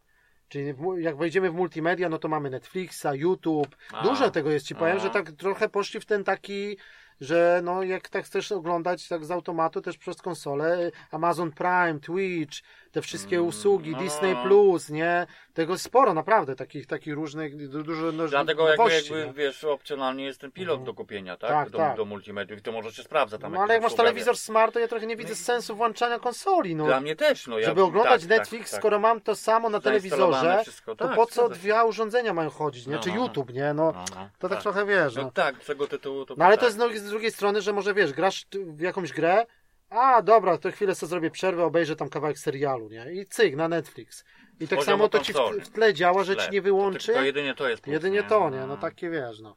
Czyli 0.49 0.75
jak 0.99 1.17
wejdziemy 1.17 1.51
w 1.51 1.55
multimedia, 1.55 2.09
no 2.09 2.19
to 2.19 2.29
mamy 2.29 2.51
Netflixa, 2.51 3.07
YouTube. 3.13 3.77
A. 3.93 4.03
Dużo 4.03 4.31
tego 4.31 4.51
jest, 4.51 4.67
ci 4.67 4.75
powiem, 4.75 4.97
A. 4.97 5.01
że 5.01 5.11
tak 5.11 5.33
trochę 5.33 5.69
poszli 5.69 6.01
w 6.01 6.07
ten 6.07 6.25
taki, 6.25 6.77
że 7.21 7.61
no 7.65 7.83
jak 7.83 8.09
tak 8.09 8.25
chcesz 8.25 8.53
oglądać 8.53 9.09
tak 9.09 9.25
z 9.25 9.31
automatu 9.31 9.81
też 9.81 9.99
przez 9.99 10.23
konsolę, 10.23 10.91
Amazon 11.11 11.53
Prime, 11.53 12.01
Twitch, 12.01 12.59
te 12.93 13.03
wszystkie 13.03 13.37
Mm, 13.37 13.49
usługi, 13.49 13.91
no. 13.91 13.99
Disney 13.99 14.37
Plus, 14.37 14.89
nie? 14.91 15.27
Tego 15.55 15.73
jest 15.73 15.85
sporo, 15.85 16.15
naprawdę, 16.15 16.57
takich, 16.57 16.87
takich 16.87 17.15
różnych, 17.15 17.69
du- 17.69 17.83
dużo 17.83 18.13
no, 18.13 18.29
Dlatego 18.29 18.69
jakby, 18.69 18.85
nowości, 18.85 19.13
jakby 19.13 19.27
nie? 19.27 19.33
wiesz, 19.33 19.65
opcjonalnie 19.65 20.25
jest 20.25 20.41
ten 20.41 20.53
pilot 20.53 20.73
Mhm. 20.75 20.87
do 20.87 20.95
kupienia, 20.95 21.37
tak? 21.37 21.51
Tak, 21.51 21.71
do, 21.71 21.79
tak. 21.79 21.97
do 21.97 22.05
multimediów 22.05 22.59
i 22.59 22.63
to 22.63 22.73
może 22.73 22.93
się 22.93 23.03
sprawdza 23.03 23.39
tam. 23.39 23.53
No 23.53 23.61
ale 23.63 23.75
jak 23.75 23.83
masz 23.83 23.95
telewizor 23.95 24.35
wiesz. 24.35 24.41
smart, 24.41 24.75
to 24.75 24.81
ja 24.81 24.89
trochę 24.89 25.07
nie 25.07 25.17
widzę 25.17 25.35
sensu 25.35 25.77
włączania 25.77 26.19
konsoli, 26.19 26.75
no. 26.77 26.85
Dla 26.85 27.01
mnie 27.01 27.17
też, 27.17 27.47
no 27.47 27.59
ja... 27.59 27.67
Żeby 27.67 27.83
oglądać 27.83 28.21
tak, 28.21 28.31
Netflix, 28.31 28.65
tak, 28.65 28.71
tak. 28.71 28.81
skoro 28.81 28.99
mam 28.99 29.21
to 29.21 29.35
samo 29.37 29.71
na 29.71 29.81
telewizorze, 29.81 30.59
wszystko, 30.63 30.97
to 30.97 31.07
tak, 31.07 31.17
po 31.17 31.27
co 31.27 31.49
dwa 31.49 31.85
urządzenia 31.85 32.35
mają 32.35 32.51
chodzić, 32.51 32.87
nie? 32.87 32.95
No, 32.97 33.03
Czy 33.03 33.09
no, 33.09 33.15
no. 33.15 33.23
YouTube, 33.23 33.53
nie? 33.53 33.75
No, 33.75 33.93
No, 33.93 34.05
no, 34.15 34.29
to 34.39 34.49
tak 34.49 34.61
trochę 34.63 34.87
wiesz, 34.87 35.15
No 35.15 35.23
no. 35.23 35.31
tak, 35.31 35.63
z 35.63 35.67
tego 35.67 35.87
tytułu 35.87 36.27
to... 36.27 36.35
No 36.39 36.45
ale 36.45 36.55
tak. 36.59 36.61
to 36.61 36.67
jest 36.87 37.05
z 37.05 37.09
drugiej- 37.11 37.31
strony, 37.31 37.63
że 37.63 37.73
może 37.73 37.95
wiesz, 37.95 38.13
grasz 38.13 38.47
w 38.67 38.81
jakąś 38.81 39.13
grę, 39.13 39.47
a 39.91 40.23
dobra, 40.23 40.59
to 40.59 40.71
chwilę 40.71 40.95
sobie 40.95 41.11
zrobię 41.11 41.31
przerwę, 41.31 41.65
obejrzę 41.65 41.97
tam 41.97 42.09
kawałek 42.09 42.39
serialu, 42.39 42.89
nie? 42.89 43.13
I 43.13 43.27
cyk, 43.27 43.57
na 43.57 43.69
Netflix. 43.69 44.25
I 44.61 44.69
tak 44.69 44.79
Poziom 44.79 44.93
samo 44.93 45.09
to 45.09 45.19
ci 45.19 45.33
w, 45.63 45.69
tle 45.69 45.95
działa, 45.95 46.25
że 46.25 46.37
ci 46.37 46.51
nie 46.51 46.59
To 46.61 46.65
wyłączy. 46.65 47.07
tylko 47.07 47.21
jedynie 47.23 47.55
to 47.55 47.69
jest 47.69 47.83
plus, 47.83 47.93
Jedynie 47.93 48.23
to, 48.23 48.51
nie? 48.51 48.67
No 48.67 48.77
takie 48.77 49.11
wiesz, 49.11 49.41
no. 49.41 49.57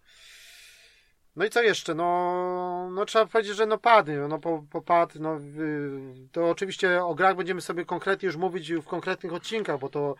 No 1.36 1.46
i 1.46 1.50
co 1.50 1.62
jeszcze? 1.62 1.96
No, 1.96 2.90
no 2.92 3.06
trzeba 3.06 3.26
powiedzieć, 3.26 3.56
że 3.56 3.66
no 3.66 3.78
pady, 3.78 4.18
no 4.30 4.40
po, 4.40 4.64
po 4.72 4.82
pad, 4.82 5.16
no 5.16 5.40
to 6.32 6.50
oczywiście 6.50 7.04
o 7.04 7.16
grach 7.16 7.36
będziemy 7.36 7.62
sobie 7.62 7.86
konkretnie 7.86 8.28
już 8.28 8.36
mówić 8.36 8.74
w 8.74 8.86
konkretnych 8.86 9.34
odcinkach, 9.34 9.80
bo 9.80 9.90
to 9.90 10.16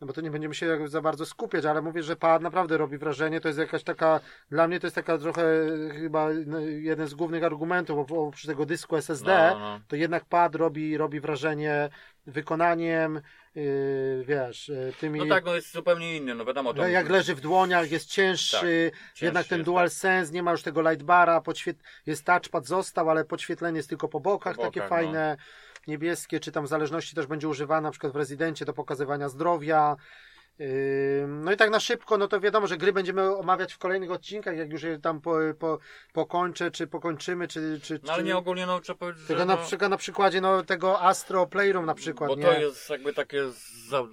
no 0.00 0.06
bo 0.06 0.12
to 0.12 0.20
nie 0.20 0.30
będziemy 0.30 0.54
się 0.54 0.88
za 0.88 1.00
bardzo 1.00 1.26
skupiać, 1.26 1.64
ale 1.64 1.82
mówię, 1.82 2.02
że 2.02 2.16
pad 2.16 2.42
naprawdę 2.42 2.76
robi 2.76 2.98
wrażenie, 2.98 3.40
to 3.40 3.48
jest 3.48 3.60
jakaś 3.60 3.82
taka, 3.82 4.20
dla 4.50 4.68
mnie 4.68 4.80
to 4.80 4.86
jest 4.86 4.94
taka 4.94 5.18
trochę 5.18 5.42
chyba 5.92 6.28
no, 6.46 6.60
jeden 6.60 7.08
z 7.08 7.14
głównych 7.14 7.44
argumentów, 7.44 8.08
bo 8.08 8.26
oprócz 8.26 8.46
tego 8.46 8.66
dysku 8.66 8.96
SSD, 8.96 9.50
No, 9.52 9.58
no. 9.58 9.80
to 9.88 9.96
jednak 9.96 10.24
pad 10.24 10.54
robi, 10.54 10.96
robi 10.96 11.20
wrażenie 11.20 11.88
wykonaniem, 12.26 13.20
yy, 13.54 14.24
wiesz, 14.26 14.68
yy, 14.68 14.92
tymi... 15.00 15.18
No 15.18 15.26
tak, 15.26 15.44
no 15.44 15.54
jest 15.54 15.72
zupełnie 15.72 16.16
inny, 16.16 16.34
no 16.34 16.44
wiadomo. 16.44 16.74
To 16.74 16.82
Ale 16.82 16.90
jak 16.90 17.08
leży 17.08 17.34
w 17.34 17.40
dłoniach, 17.40 17.90
jest 17.90 18.10
cięższy, 18.10 18.56
cięższy 18.56 19.24
jednak 19.24 19.46
ten 19.46 19.58
jest, 19.58 19.66
dual 19.66 19.90
sense, 19.90 20.32
nie 20.32 20.42
ma 20.42 20.50
już 20.50 20.62
tego 20.62 20.80
lightbara, 20.90 21.40
podświet... 21.40 21.76
jest 22.06 22.24
touchpad 22.24 22.66
został, 22.66 23.10
ale 23.10 23.24
podświetlenie 23.24 23.76
jest 23.76 23.88
tylko 23.88 24.08
po 24.08 24.20
bokach, 24.20 24.56
Po 24.56 24.62
takie 24.62 24.80
bokach, 24.80 24.98
fajne, 24.98 25.36
niebieskie, 25.86 26.40
czy 26.40 26.52
tam 26.52 26.64
w 26.64 26.68
zależności 26.68 27.16
też 27.16 27.26
będzie 27.26 27.48
używane 27.48 27.80
na 27.80 27.90
przykład 27.90 28.12
w 28.12 28.16
rezydencie 28.16 28.64
do 28.64 28.72
pokazywania 28.72 29.28
zdrowia. 29.28 29.96
No 31.28 31.52
i 31.52 31.56
tak 31.56 31.70
na 31.70 31.80
szybko, 31.80 32.18
no 32.18 32.28
to 32.28 32.40
wiadomo, 32.40 32.66
że 32.66 32.76
gry 32.76 32.92
będziemy 32.92 33.36
omawiać 33.36 33.72
w 33.72 33.78
kolejnych 33.78 34.10
odcinkach, 34.10 34.56
jak 34.56 34.70
już 34.72 34.82
je 34.82 34.98
tam 34.98 35.20
po, 35.20 35.36
po, 35.58 35.78
pokończę, 36.12 36.70
czy 36.70 36.86
pokończymy, 36.86 37.48
czy... 37.48 37.80
czy 37.82 38.00
No 38.02 38.12
ale 38.12 38.22
nie 38.22 38.36
ogólnie, 38.36 38.66
no 38.66 38.80
trzeba 38.80 38.98
powiedzieć, 38.98 39.26
Tylko 39.26 39.40
że 39.42 39.46
na 39.46 39.56
no, 39.56 39.62
przykład 39.62 39.90
na 39.90 39.96
przykładzie 39.96 40.40
no, 40.40 40.62
tego 40.62 41.02
Astro 41.02 41.46
Playroom 41.46 41.86
na 41.86 41.94
przykład, 41.94 42.30
Bo 42.30 42.36
nie? 42.36 42.42
to 42.42 42.52
jest 42.52 42.90
jakby 42.90 43.12
takie, 43.12 43.42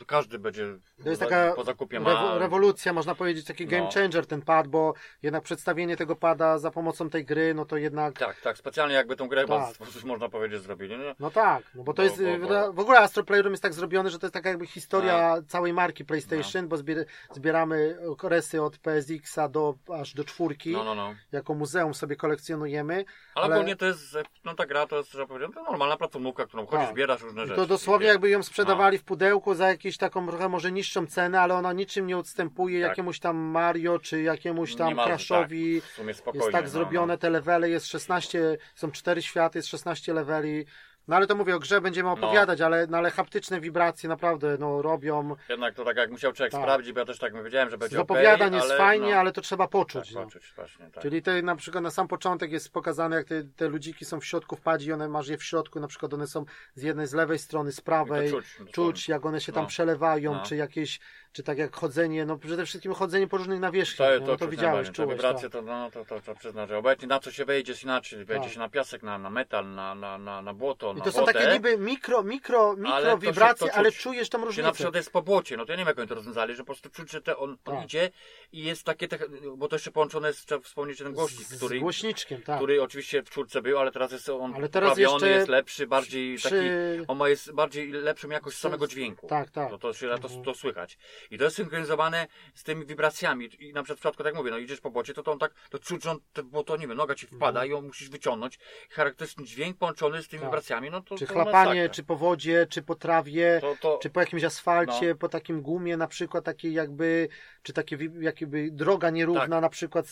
każdy 0.07 0.39
będzie 0.39 0.65
To 1.03 1.09
jest 1.09 1.22
taka 1.22 1.53
po 1.55 1.64
zakupie 1.64 1.99
ma... 1.99 2.09
rewo- 2.09 2.39
rewolucja, 2.39 2.93
można 2.93 3.15
powiedzieć, 3.15 3.45
taki 3.45 3.65
No. 3.65 3.72
game 3.72 3.89
changer 3.91 4.26
ten 4.27 4.41
pad, 4.41 4.68
bo 4.68 4.93
jednak 5.22 5.43
przedstawienie 5.43 5.97
tego 5.97 6.15
pada 6.15 6.57
za 6.59 6.72
pomocą 6.72 7.09
tej 7.09 7.26
gry, 7.26 7.53
no 7.53 7.65
to 7.65 7.77
jednak. 7.77 8.18
Tak, 8.19 8.41
tak, 8.41 8.57
specjalnie 8.57 8.95
jakby 8.95 9.15
tą 9.15 9.27
grę 9.27 9.41
chyba 9.41 9.65
Tak. 9.65 9.76
sposób 9.76 10.03
można 10.03 10.30
powiedzieć 10.30 10.61
zrobili, 10.61 10.97
nie? 10.97 11.15
No 11.19 11.31
tak, 11.31 11.64
no 11.76 11.84
bo 11.84 11.93
to 11.93 11.97
Bo- 11.97 12.03
jest. 12.03 12.23
bo- 12.41 12.47
bo- 12.47 12.73
W 12.73 12.80
ogóle 12.80 12.99
Astro 12.99 13.23
Playroom 13.23 13.53
jest 13.53 13.64
tak 13.64 13.73
zrobione, 13.73 14.09
że 14.09 14.19
to 14.19 14.26
jest 14.26 14.34
taka 14.34 14.49
jakby 14.49 14.65
historia 14.68 15.35
całej 15.47 15.73
marki 15.73 16.05
PlayStation, 16.05 16.36
bo 16.68 16.76
zbier- 16.76 17.05
zbieramy 17.31 17.97
okresy 18.09 18.61
od 18.61 18.77
PSX-a 18.77 19.49
do 19.49 19.76
aż 20.01 20.14
do 20.14 20.23
czwórki. 20.23 20.72
No, 20.72 20.84
no, 20.84 20.95
no. 20.95 21.15
Jako 21.31 21.53
muzeum 21.53 21.93
sobie 21.93 22.15
kolekcjonujemy. 22.15 23.05
Ale, 23.35 23.45
Ale- 23.45 23.55
ogólnie 23.55 23.76
to 23.76 23.85
jest, 23.85 24.18
no 24.45 24.53
ta 24.55 24.65
gra 24.65 24.88
to 24.88 24.97
jest, 24.97 25.09
trzeba 25.09 25.26
powiedzieć, 25.27 25.55
to 25.55 25.64
normalna 25.64 25.97
platformówka, 25.97 26.45
którą 26.45 26.65
chodzisz, 26.65 26.85
Tak. 26.85 26.95
zbierasz 26.95 27.22
różne 27.22 27.43
I 27.43 27.47
rzeczy. 27.47 27.61
to 27.61 27.65
dosłownie 27.68 28.05
I- 28.05 28.09
jakby 28.09 28.30
ją 28.30 28.43
sprzedawali 28.43 28.97
w 28.97 29.03
pudełku 29.03 29.53
za 29.55 29.69
jakąś 29.69 29.97
taką 29.97 30.27
trochę 30.27 30.49
może 30.49 30.72
niższą 30.72 31.07
cenę, 31.07 31.41
ale 31.41 31.53
ona 31.55 31.73
niczym 31.73 32.07
nie 32.07 32.18
odstępuje 32.18 32.81
Tak. 32.81 32.89
jakiemuś 32.89 33.19
tam 33.19 33.38
Mario, 33.38 33.99
czy 33.99 34.22
jakiemuś 34.22 34.76
tam 34.76 34.88
Niemalże, 34.88 35.09
Crashowi. 35.09 35.81
Spokojnie. 36.14 36.39
Jest 36.39 36.51
tak 36.51 36.64
no, 36.64 36.69
zrobione, 36.69 37.18
te 37.18 37.30
levele 37.30 37.69
jest 37.69 37.85
16, 37.88 38.57
są 38.76 38.91
cztery 38.91 39.22
światy, 39.22 39.59
jest 39.59 39.68
16 39.69 40.14
leveli. 40.14 40.65
No 41.08 41.16
ale 41.16 41.28
to 41.28 41.36
mówię, 41.36 41.56
o 41.56 41.60
grze 41.60 41.82
będziemy 41.82 42.10
opowiadać, 42.10 42.62
ale, 42.62 42.88
no, 42.88 42.98
ale 42.98 43.12
haptyczne 43.12 43.62
wibracje 43.62 44.10
naprawdę 44.10 44.58
no, 44.60 44.82
robią. 44.82 45.24
No. 45.24 45.36
Jednak 45.50 45.76
to 45.76 45.86
tak 45.86 45.98
jak 45.98 46.12
musiał 46.12 46.34
człowiek 46.34 46.52
Tak. 46.52 46.62
sprawdzić, 46.62 46.94
bo 46.94 47.00
ja 47.00 47.06
też 47.06 47.20
tak 47.20 47.44
wiedziałem, 47.44 47.70
że 47.70 47.78
będzie 47.78 48.02
opowiadań 48.02 48.48
okej, 48.48 48.56
jest 48.56 48.70
ale, 48.70 48.78
fajnie, 48.78 49.12
no, 49.12 49.20
ale 49.20 49.32
to 49.32 49.42
trzeba 49.42 49.68
poczuć. 49.68 50.06
Tak, 50.08 50.16
no. 50.16 50.24
poczuć 50.24 50.54
właśnie, 50.56 50.90
tak. 50.92 51.04
Czyli 51.04 51.22
te, 51.22 51.42
na 51.42 51.56
przykład 51.56 51.84
na 51.84 51.92
sam 51.92 52.08
początek 52.08 52.52
jest 52.52 52.74
pokazane, 52.74 53.16
jak 53.16 53.28
te, 53.28 53.44
te 53.44 53.68
ludziki 53.70 54.06
są 54.06 54.20
w 54.20 54.26
środku 54.26 54.56
w 54.56 54.62
padzi, 54.62 54.94
one 54.94 55.08
masz 55.10 55.28
je 55.28 55.38
w 55.38 55.44
środku, 55.44 55.80
na 55.80 55.88
przykład 55.88 56.14
one 56.14 56.28
są 56.28 56.46
z 56.76 56.84
jednej 56.84 57.08
z 57.08 57.14
lewej 57.14 57.40
strony, 57.40 57.72
z 57.72 57.82
prawej. 57.82 58.30
I 58.30 58.32
to 58.32 58.42
czuć, 58.42 58.72
Czuć, 58.72 59.08
jak 59.10 59.26
one 59.26 59.42
się 59.42 59.52
tam 59.52 59.64
No. 59.64 59.70
przelewają, 59.70 60.34
No. 60.34 60.44
czy 60.44 60.56
jakieś, 60.56 61.00
czy 61.38 61.43
tak 61.43 61.57
jak 61.57 61.76
chodzenie, 61.76 62.26
no 62.26 62.38
przede 62.38 62.65
wszystkim 62.65 62.93
chodzenie 62.93 63.27
po 63.27 63.38
różnych 63.38 63.59
nawierzchniach. 63.59 64.09
To, 64.14 64.19
to, 64.19 64.31
no 64.31 64.38
to 64.38 64.47
widziałeś, 64.47 64.91
czułeś. 64.91 65.11
wibracje, 65.11 65.49
Tak. 65.49 65.51
to, 65.51 65.61
no, 65.61 65.91
to, 65.91 66.05
to 66.05 66.22
trzeba 66.22 66.39
przyznać, 66.39 66.69
że 66.69 66.77
obecnie 66.77 67.07
na 67.07 67.19
co 67.19 67.31
się 67.31 67.45
wejdzie 67.45 67.72
jest 67.72 67.84
inaczej. 67.84 68.26
Wejdzie 68.26 68.43
Tak. 68.43 68.53
się 68.53 68.59
na 68.59 68.69
piasek, 68.69 69.03
na, 69.03 69.18
na 69.18 69.30
metal, 69.30 69.69
na, 69.76 69.95
na, 69.95 70.18
na, 70.18 70.41
na 70.41 70.53
błoto, 70.53 70.95
I 70.97 71.01
to 71.01 71.11
są 71.11 71.19
wodę. 71.19 71.34
takie 71.34 71.53
niby 71.53 71.77
mikro, 71.77 72.23
mikro, 72.23 72.76
mikro 72.76 72.93
Ale 72.93 73.05
to 73.11 73.18
wibracje, 73.18 73.68
to 73.68 73.73
ale 73.73 73.91
czujesz 73.91 74.30
tą 74.30 74.38
Czy 74.38 74.41
na 74.41 74.45
różnicę. 74.45 74.72
przykład 74.72 74.95
jest 74.95 75.11
po 75.11 75.22
błocie, 75.22 75.57
no 75.57 75.65
to 75.65 75.72
ja 75.72 75.76
nie 75.76 75.81
wiem 75.81 75.88
jak 75.88 75.99
oni 75.99 76.07
to 76.07 76.15
rozwiązali, 76.15 76.55
że 76.55 76.64
po 76.64 76.65
prostu 76.65 76.89
czuć, 76.89 77.11
że 77.11 77.22
te 77.22 77.38
on, 77.38 77.57
Tak. 77.64 77.85
idzie 77.85 78.11
i 78.51 78.64
jest 78.64 78.84
takie, 78.84 79.07
te, 79.07 79.19
bo 79.57 79.68
to 79.68 79.76
jeszcze 79.76 79.91
połączone 79.91 80.27
jest, 80.27 80.45
trzeba 80.45 80.61
wspomnieć 80.61 80.97
ten 80.97 81.14
głośnik, 81.14 81.47
z, 81.47 81.57
który, 81.57 81.77
z 81.77 81.81
głośniczkiem, 81.81 82.41
tak. 82.41 82.57
który 82.57 82.81
oczywiście 82.84 83.23
w 83.23 83.30
czwórce 83.30 83.61
był, 83.61 83.80
ale 83.80 83.91
teraz 83.91 84.11
jest 84.11 84.30
on 84.30 84.53
Ale 84.55 84.69
teraz 84.69 84.97
jeszcze 84.97 85.30
jest 85.30 85.47
lepszy, 85.47 85.88
bardziej 85.88 86.38
przy- 86.38 86.49
taki, 86.49 87.05
on 87.07 87.18
ma 87.18 87.30
jest 87.30 87.51
bardziej 87.51 87.91
lepszą 87.91 88.30
jakość 88.30 88.57
samego 88.57 88.88
dźwięku. 88.88 89.27
Tak, 89.27 89.49
tak. 89.51 89.69
To, 89.69 89.77
to, 89.77 89.93
się, 89.93 90.07
to, 90.07 90.14
Mhm. 90.14 90.43
to 90.43 90.53
słychać. 90.55 90.97
I 91.32 91.38
to 91.38 91.44
jest 91.44 91.56
synchronizowane 91.56 92.28
z 92.54 92.64
tymi 92.64 92.86
wibracjami. 92.86 93.49
I 93.60 93.74
na 93.74 93.84
przykład 93.84 93.98
w 93.98 94.02
przypadku, 94.02 94.24
tak 94.24 94.36
mówię, 94.36 94.52
no 94.52 94.58
idziesz 94.58 94.82
po 94.82 94.91
błocie, 94.91 95.14
to, 95.14 95.24
to 95.24 95.32
on 95.32 95.40
tak, 95.40 95.54
to 95.70 95.80
czuć, 95.80 96.08
on, 96.08 96.18
to, 96.34 96.44
bo 96.44 96.64
to 96.64 96.78
nie 96.78 96.88
wiem, 96.88 96.98
noga 96.98 97.16
ci 97.16 97.28
wpada 97.28 97.66
i 97.66 97.70
ją 97.70 97.82
musisz 97.82 98.10
wyciągnąć. 98.10 98.60
Charakterystyczny 98.91 99.45
dźwięk 99.45 99.78
połączony 99.78 100.24
z 100.24 100.28
tymi 100.28 100.38
Mhm. 100.38 100.52
Tak. 100.52 100.62
wibracjami, 100.62 100.90
no 100.91 101.02
to 101.02 101.16
Czy 101.18 101.28
to 101.28 101.34
chlapanie, 101.34 101.80
masakra. 101.82 101.90
czy 101.95 102.04
po 102.04 102.16
wodzie, 102.16 102.68
czy 102.70 102.82
po 102.82 102.95
trawie, 102.95 103.58
to, 103.62 103.76
to, 103.82 103.99
czy 104.02 104.10
po 104.10 104.20
jakimś 104.20 104.44
asfalcie, 104.44 105.10
No. 105.10 105.16
po 105.16 105.30
takim 105.30 105.62
gumie 105.62 105.98
na 105.98 106.08
przykład 106.08 106.44
takiej 106.45 106.74
jakby, 106.74 107.30
czy 107.64 107.74
takie 107.74 107.98
jakby 108.20 108.70
droga 108.72 109.10
nierówna 109.10 109.41
Tak. 109.41 109.62
na 109.62 109.70
przykład, 109.70 110.06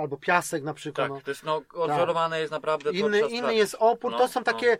albo 0.00 0.16
piasek 0.16 0.62
na 0.62 0.74
przykład. 0.74 1.06
tak, 1.08 1.16
no. 1.16 1.20
to 1.24 1.30
jest 1.30 1.44
no, 1.44 1.62
odzorowane 1.74 2.40
jest 2.40 2.52
naprawdę. 2.52 2.90
Inny, 2.92 3.20
inny 3.20 3.54
jest 3.54 3.76
opór, 3.78 4.12
No, 4.12 4.18
to 4.18 4.28
są 4.28 4.40
no. 4.40 4.44
takie, 4.44 4.78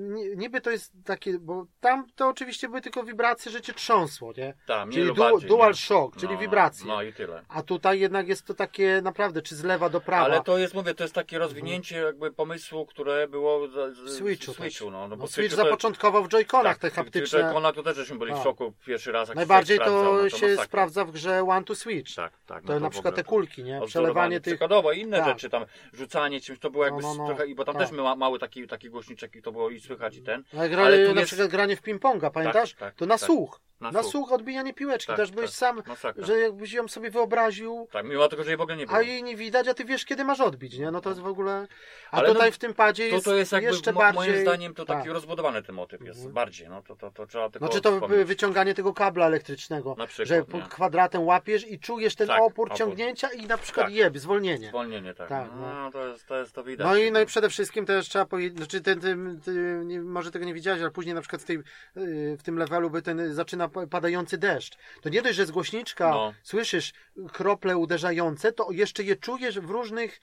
ni- 0.00 0.36
niby 0.36 0.60
to 0.60 0.70
jest 0.70 0.92
takie, 1.04 1.38
bo 1.38 1.66
tam 1.80 2.06
to 2.14 2.28
oczywiście 2.28 2.68
były 2.68 2.80
tylko 2.80 3.04
wibracje, 3.04 3.52
że 3.52 3.60
cię 3.60 3.72
trząsło, 3.74 4.32
nie? 4.36 4.54
Tak, 4.66 4.90
Czyli 4.90 5.06
du- 5.06 5.14
bardziej, 5.32 5.48
dual 5.48 5.70
nie? 5.70 5.74
shock, 5.76 6.16
czyli 6.20 6.32
No, 6.34 6.38
wibracje. 6.40 6.86
No 6.86 7.02
i 7.02 7.12
tyle. 7.12 7.42
A 7.48 7.62
tutaj 7.62 8.00
jednak 8.00 8.28
jest 8.28 8.46
to 8.46 8.54
takie 8.54 9.00
naprawdę, 9.02 9.42
czy 9.42 9.56
z 9.56 9.64
lewa 9.64 9.88
do 9.88 10.00
prawa. 10.00 10.24
Ale 10.24 10.42
to 10.42 10.58
jest, 10.58 10.74
mówię, 10.74 10.94
to 10.94 11.04
jest 11.04 11.14
takie 11.14 11.38
rozwinięcie 11.38 11.96
jakby 11.96 12.32
pomysłu, 12.32 12.86
które 12.86 13.28
było 13.28 13.68
z, 13.68 13.96
z, 13.96 14.00
W 14.00 14.10
Switchu 14.10 14.52
w 14.52 14.56
Switchu 14.56 14.90
no, 14.90 15.00
no, 15.00 15.08
No, 15.08 15.16
bo 15.16 15.26
Switch 15.26 15.34
Switchu 15.34 15.56
to- 15.56 15.62
zapoczątkował 15.64 16.24
w 16.24 16.28
Joy-Conach 16.28 16.74
te 16.74 16.80
tak, 16.90 16.92
haptyczne. 16.94 17.38
Joy-Cona 17.38 17.72
to 17.72 17.82
też 17.82 17.96
żeśmy 17.96 18.18
byli 18.18 18.32
Tak. 18.32 18.40
w 18.40 18.44
szoku 18.44 18.72
pierwszy 18.86 19.12
raz. 19.12 19.28
Jak 19.28 19.36
Najbardziej 19.36 19.78
się 19.78 19.84
to 19.84 20.18
no 20.22 20.28
się 20.28 20.56
sprawdza 20.56 21.04
w 21.04 21.10
grze 21.10 21.42
One 21.42 21.64
to 21.64 21.74
Switch. 21.74 22.14
Tak, 22.14 22.32
tak. 22.46 22.64
To 22.64 22.72
no 22.72 22.80
na 22.80 22.88
w 22.88 22.92
przykład 22.92 23.14
te 23.14 23.24
kulki, 23.24 23.64
nie? 23.64 23.80
Przelewanie 23.86 24.40
tych. 24.40 24.52
Przykładowo 24.54 24.92
inne 24.92 25.16
Tak. 25.18 25.26
rzeczy 25.26 25.50
tam, 25.50 25.64
rzucanie 25.92 26.40
czymś, 26.40 26.58
to 26.58 26.70
było 26.70 26.84
jakby 26.84 27.02
No, 27.02 27.14
no, 27.14 27.22
no. 27.22 27.26
trochę, 27.26 27.46
i 27.46 27.54
bo 27.54 27.64
tam 27.64 27.74
Tak. 27.74 27.88
też 27.88 27.98
ma, 27.98 28.16
mały 28.16 28.38
taki, 28.38 28.66
taki 28.66 28.90
głośniczek 28.90 29.36
i 29.36 29.42
to 29.42 29.52
było 29.52 29.70
i 29.70 29.80
słychać 29.80 30.16
i 30.16 30.22
ten. 30.22 30.44
Ale 30.78 31.06
tu 31.06 31.14
na 31.14 31.22
przykład 31.22 31.48
granie 31.48 31.76
w 31.76 31.82
ping-ponga, 31.82 32.30
pamiętasz? 32.30 32.74
tak, 32.74 32.94
to 32.94 33.06
na 33.06 33.14
tak. 33.18 33.26
słuch. 33.26 33.60
Na 33.80 33.90
Na 33.90 34.02
słuch. 34.02 34.12
słuch 34.12 34.32
odbijanie 34.32 34.74
piłeczki. 34.74 35.05
Tak, 35.06 35.16
Też 35.16 35.30
byłeś 35.30 35.50
tak. 35.50 35.56
sam, 35.58 35.82
Masakra. 35.86 36.26
że 36.26 36.38
jakbyś 36.38 36.72
ją 36.72 36.88
sobie 36.88 37.10
wyobraził, 37.10 37.88
Tak, 37.92 38.06
mimo 38.06 38.28
tego, 38.28 38.44
że 38.44 38.50
jej 38.50 38.56
w 38.56 38.60
ogóle 38.60 38.76
nie 38.76 38.86
było. 38.86 38.98
a 38.98 39.02
jej 39.02 39.22
nie 39.22 39.36
widać, 39.36 39.68
a 39.68 39.74
ty 39.74 39.84
wiesz, 39.84 40.04
kiedy 40.04 40.24
masz 40.24 40.40
odbić, 40.40 40.78
nie? 40.78 40.90
No 40.90 41.00
to 41.00 41.08
jest 41.10 41.20
w 41.20 41.26
ogóle. 41.26 41.66
A 42.10 42.16
Ale 42.16 42.28
tutaj 42.28 42.48
no, 42.48 42.52
w 42.52 42.58
tym 42.58 42.74
padzie 42.74 43.08
To, 43.08 43.14
jest, 43.14 43.24
to 43.24 43.34
jest 43.34 43.52
jakby, 43.52 43.70
jeszcze 43.70 43.92
mo- 43.92 44.00
bardziej. 44.00 44.30
moim 44.32 44.40
zdaniem, 44.42 44.74
to 44.74 44.84
taki 44.84 45.02
tak. 45.04 45.12
rozbudowany 45.12 45.62
ten 45.62 45.74
motyw 45.74 46.00
jest, 46.00 46.16
Mhm. 46.18 46.34
bardziej, 46.34 46.68
no 46.68 46.82
to, 46.82 46.96
to, 46.96 47.10
to 47.10 47.26
trzeba 47.26 47.50
tylko 47.50 47.66
Znaczy 47.66 47.80
to 47.80 47.92
wspomnieć. 47.92 48.24
wyciąganie 48.28 48.74
tego 48.74 48.92
kabla 48.94 49.26
elektrycznego, 49.26 49.94
Na 49.98 50.06
przykład, 50.06 50.28
że 50.28 50.44
nie? 50.54 50.62
kwadratem 50.68 51.22
łapiesz 51.24 51.70
i 51.70 51.78
czujesz 51.78 52.14
ten 52.14 52.28
Tak, 52.28 52.42
opór 52.42 52.66
opór. 52.68 52.78
ciągnięcia 52.78 53.28
i 53.28 53.46
na 53.46 53.58
przykład 53.58 53.86
Tak. 53.86 53.94
jeb, 53.94 54.18
zwolnienie. 54.18 54.68
Zwolnienie, 54.68 55.14
tak. 55.14 55.28
Tak, 55.28 55.48
no, 55.60 55.74
no. 55.84 55.90
to, 55.90 56.06
jest, 56.06 56.26
to 56.26 56.36
jest 56.38 56.52
to 56.52 56.64
widać. 56.64 56.86
No 56.86 56.96
i, 56.96 57.12
no 57.12 57.20
i 57.20 57.26
przede 57.26 57.48
wszystkim 57.48 57.86
też 57.86 58.08
trzeba 58.08 58.24
powiedzieć, 58.26 58.56
znaczy 58.58 58.80
ten, 58.80 59.00
ten, 59.00 59.38
nie, 59.86 60.00
może 60.00 60.30
tego 60.30 60.44
nie 60.44 60.54
widziałeś, 60.54 60.80
ale 60.80 60.90
później 60.90 61.14
na 61.14 61.20
przykład 61.20 61.42
w, 61.42 61.44
tej, 61.44 61.56
yy, 61.56 62.36
w 62.36 62.42
tym 62.42 62.58
levelu 62.58 62.90
by 62.90 63.02
ten 63.02 63.34
zaczyna 63.34 63.68
pa- 63.68 63.86
padający 63.86 64.38
deszcz. 64.38 64.76
To 65.00 65.08
nie 65.08 65.22
dość, 65.22 65.36
że 65.36 65.46
z 65.46 65.50
głośniczka 65.50 66.10
No. 66.10 66.34
słyszysz 66.42 66.92
krople 67.32 67.76
uderzające, 67.76 68.52
to 68.52 68.70
jeszcze 68.70 69.02
je 69.02 69.16
czujesz 69.16 69.60
w 69.60 69.70
różnych, 69.70 70.20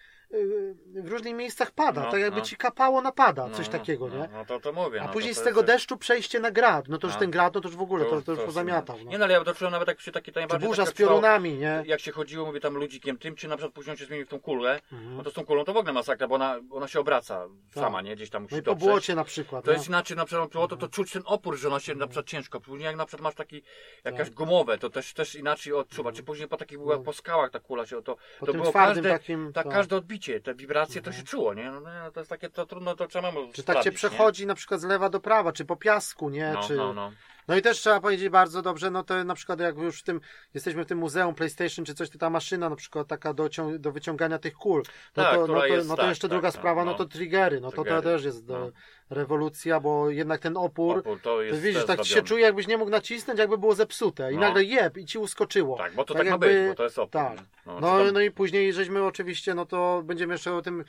w 0.95 1.07
różnych 1.09 1.35
miejscach 1.35 1.71
pada, 1.71 2.01
No, 2.03 2.11
tak 2.11 2.19
jakby 2.19 2.39
no. 2.39 2.45
ci 2.45 2.55
kapało 2.55 3.01
na 3.01 3.11
pada, 3.11 3.47
No, 3.47 3.55
coś 3.57 3.69
takiego, 3.69 4.07
no, 4.07 4.15
nie? 4.17 4.29
No 4.33 4.45
to, 4.45 4.59
to 4.59 4.73
mówię. 4.73 5.01
A 5.01 5.07
no, 5.07 5.13
później 5.13 5.33
to, 5.33 5.39
z 5.39 5.43
to 5.43 5.49
tego 5.49 5.59
jest- 5.61 5.67
deszczu 5.73 5.97
przejście 5.97 6.39
na 6.39 6.51
grad, 6.51 6.87
no 6.87 6.97
to 6.97 7.07
już 7.07 7.13
No. 7.13 7.19
ten 7.19 7.31
grad, 7.31 7.53
no 7.55 7.61
to 7.61 7.67
już 7.67 7.77
w 7.77 7.81
ogóle, 7.81 8.05
to, 8.05 8.21
to 8.21 8.31
już 8.31 8.41
pozamiatał. 8.41 8.99
Nie 8.99 9.17
no, 9.17 9.23
ale 9.25 9.33
ja 9.33 9.43
to 9.43 9.53
czułem 9.55 9.71
nawet 9.71 9.87
jak 9.87 10.01
się 10.01 10.11
taki 10.11 10.31
Czy 10.31 10.59
burza 10.59 10.83
tak 10.85 10.93
z 10.93 10.97
piorunami, 10.97 11.53
nie? 11.57 11.83
Jak 11.85 11.99
się 11.99 12.11
chodziło, 12.11 12.45
mówię 12.45 12.59
tam 12.59 12.73
ludzikiem 12.77 13.17
tym, 13.17 13.35
czy 13.35 13.47
na 13.47 13.57
przykład 13.57 13.73
później 13.75 13.91
on 13.91 13.97
się 13.97 14.05
zmieni 14.05 14.25
w 14.25 14.29
tą 14.29 14.39
kulę, 14.39 14.81
Mhm. 14.91 15.17
no 15.17 15.23
to 15.23 15.31
z 15.31 15.33
tą 15.33 15.45
kulą 15.45 15.63
to 15.65 15.73
w 15.73 15.77
ogóle 15.77 15.93
masakra, 15.93 16.27
bo 16.27 16.35
ona, 16.35 16.59
ona 16.71 16.87
się 16.87 16.99
obraca 16.99 17.47
sama, 17.75 18.01
nie? 18.01 18.15
Gdzieś 18.15 18.29
tam 18.29 18.43
musi 18.43 18.55
No 18.55 18.59
i 18.59 18.63
po 18.63 18.71
dotrzeć. 18.71 18.87
błocie 18.89 19.15
na 19.15 19.23
przykład. 19.23 19.65
To 19.65 19.71
jest 19.71 19.87
inaczej 19.87 20.17
na 20.17 20.25
przykład 20.25 20.49
pilotu, 20.49 20.77
to 20.77 20.87
czuć 20.87 21.11
ten 21.11 21.21
opór, 21.25 21.57
że 21.57 21.67
ona 21.67 21.79
się 21.79 21.95
na 21.95 22.07
przykład 22.07 22.25
ciężko. 22.25 22.59
Później 22.61 22.85
jak 22.85 22.95
na 22.95 23.05
przykład 23.05 23.23
masz 23.23 23.35
taki 23.35 23.61
jakaś 24.03 24.27
Tak. 24.27 24.33
gumowe, 24.37 24.77
to 24.77 24.89
też, 24.89 25.13
też 25.13 25.35
inaczej 25.35 25.73
odczuwa. 25.73 26.11
Czy 26.11 26.23
później 26.23 26.47
po 26.47 26.57
takich 26.57 26.77
po 27.05 27.13
skałach 27.13 27.51
ta 27.51 27.59
kula 27.59 27.85
się 27.85 28.01
to, 28.03 28.17
to 28.45 28.53
było 28.53 28.71
każde, 28.73 29.09
takim, 29.09 29.53
tak, 29.53 29.63
tak. 29.65 29.73
każde 29.73 29.95
odbicie, 29.95 30.22
te 30.43 30.55
wibracje 30.55 31.01
to 31.01 31.11
się 31.11 31.23
czuło, 31.23 31.53
nie? 31.53 31.71
No, 31.71 31.79
no, 31.79 32.11
to 32.11 32.19
jest 32.19 32.29
takie, 32.29 32.49
to 32.49 32.65
trudno, 32.65 32.95
to 32.95 33.07
trzeba 33.07 33.31
mu 33.31 33.51
Czy 33.53 33.63
tak 33.63 33.83
cię 33.83 33.91
przechodzi 33.91 34.45
na 34.45 34.55
przykład 34.55 34.81
z 34.81 34.83
lewa 34.83 35.09
do 35.09 35.19
prawa, 35.19 35.51
czy 35.51 35.65
po 35.65 35.75
piasku, 35.75 36.29
nie? 36.29 36.43
Nie? 36.43 36.53
No, 36.53 36.67
czy... 36.67 36.75
no, 36.75 36.93
no. 36.93 37.11
No 37.47 37.55
i 37.57 37.61
też 37.61 37.79
trzeba 37.79 37.99
powiedzieć 37.99 38.29
bardzo 38.29 38.61
dobrze, 38.61 38.91
no 38.91 39.03
to 39.03 39.23
na 39.23 39.35
przykład 39.35 39.59
jak 39.59 39.77
już 39.77 39.99
w 39.99 40.03
tym, 40.03 40.21
jesteśmy 40.53 40.83
w 40.83 40.87
tym 40.87 40.97
muzeum 40.97 41.35
PlayStation 41.35 41.85
czy 41.85 41.93
coś, 41.93 42.09
to 42.09 42.17
ta 42.17 42.29
maszyna 42.29 42.69
na 42.69 42.75
przykład 42.75 43.07
taka 43.07 43.33
do, 43.33 43.49
cią- 43.49 43.77
do 43.77 43.91
wyciągania 43.91 44.39
tych 44.39 44.53
kul. 44.53 44.83
No 45.17 45.23
Tak, 45.23 45.35
to, 45.35 45.47
no 45.47 45.61
to, 45.61 45.67
no 45.85 45.95
to 45.95 46.01
tak, 46.01 46.09
jeszcze 46.09 46.27
tak, 46.27 46.31
druga 46.31 46.51
tak, 46.51 46.59
sprawa, 46.59 46.85
no 46.85 46.91
no. 46.91 46.97
to 46.97 47.05
triggery, 47.05 47.61
no 47.61 47.71
to 47.71 47.77
to 47.77 47.83
Triggery, 47.83 48.01
też 48.01 48.23
jest 48.23 48.45
do, 48.45 48.59
no. 48.59 48.71
Rewolucja, 49.09 49.79
bo 49.79 50.09
jednak 50.09 50.39
ten 50.41 50.57
opór, 50.57 50.97
Opór 50.99 51.19
to 51.21 51.41
jest 51.41 51.59
to 51.59 51.63
widzisz, 51.67 51.85
tak 51.85 51.97
się 51.99 52.03
zrobiony. 52.03 52.27
czuje, 52.27 52.43
jakbyś 52.43 52.67
nie 52.67 52.77
mógł 52.77 52.91
nacisnąć, 52.91 53.39
jakby 53.39 53.57
było 53.57 53.75
zepsute 53.75 54.31
i 54.31 54.35
No. 54.35 54.41
nagle 54.41 54.63
jeb 54.63 54.97
i 54.97 55.05
ci 55.05 55.17
uskoczyło. 55.17 55.77
Tak, 55.77 55.95
bo 55.95 56.03
to 56.05 56.13
Tak 56.13 56.17
tak, 56.23 56.25
ma 56.25 56.31
jakby- 56.31 56.47
być, 56.61 56.69
bo 56.69 56.75
to 56.75 56.83
jest 56.83 56.99
opór. 56.99 57.11
tak. 57.11 57.37
No, 57.65 57.79
No, 57.79 57.97
tam- 57.97 58.11
no 58.13 58.19
i 58.21 58.31
później 58.31 58.73
żeśmy 58.73 59.03
oczywiście, 59.03 59.53
no 59.55 59.65
to 59.65 60.01
będziemy 60.05 60.33
jeszcze 60.33 60.53
o 60.55 60.61
tym 60.61 60.83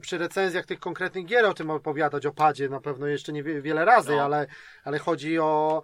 przy 0.00 0.18
recenzjach 0.18 0.66
tych 0.66 0.80
konkretnych 0.80 1.26
gier 1.26 1.44
o 1.46 1.54
tym 1.54 1.70
opowiadać, 1.70 2.26
o 2.26 2.32
padzie 2.32 2.68
na 2.68 2.80
pewno 2.80 3.06
jeszcze 3.06 3.32
nie 3.32 3.42
wie- 3.42 3.62
wiele 3.62 3.84
razy, 3.84 4.16
No. 4.16 4.22
ale, 4.22 4.46
ale 4.84 4.98
chodzi 4.98 5.38
o 5.38 5.82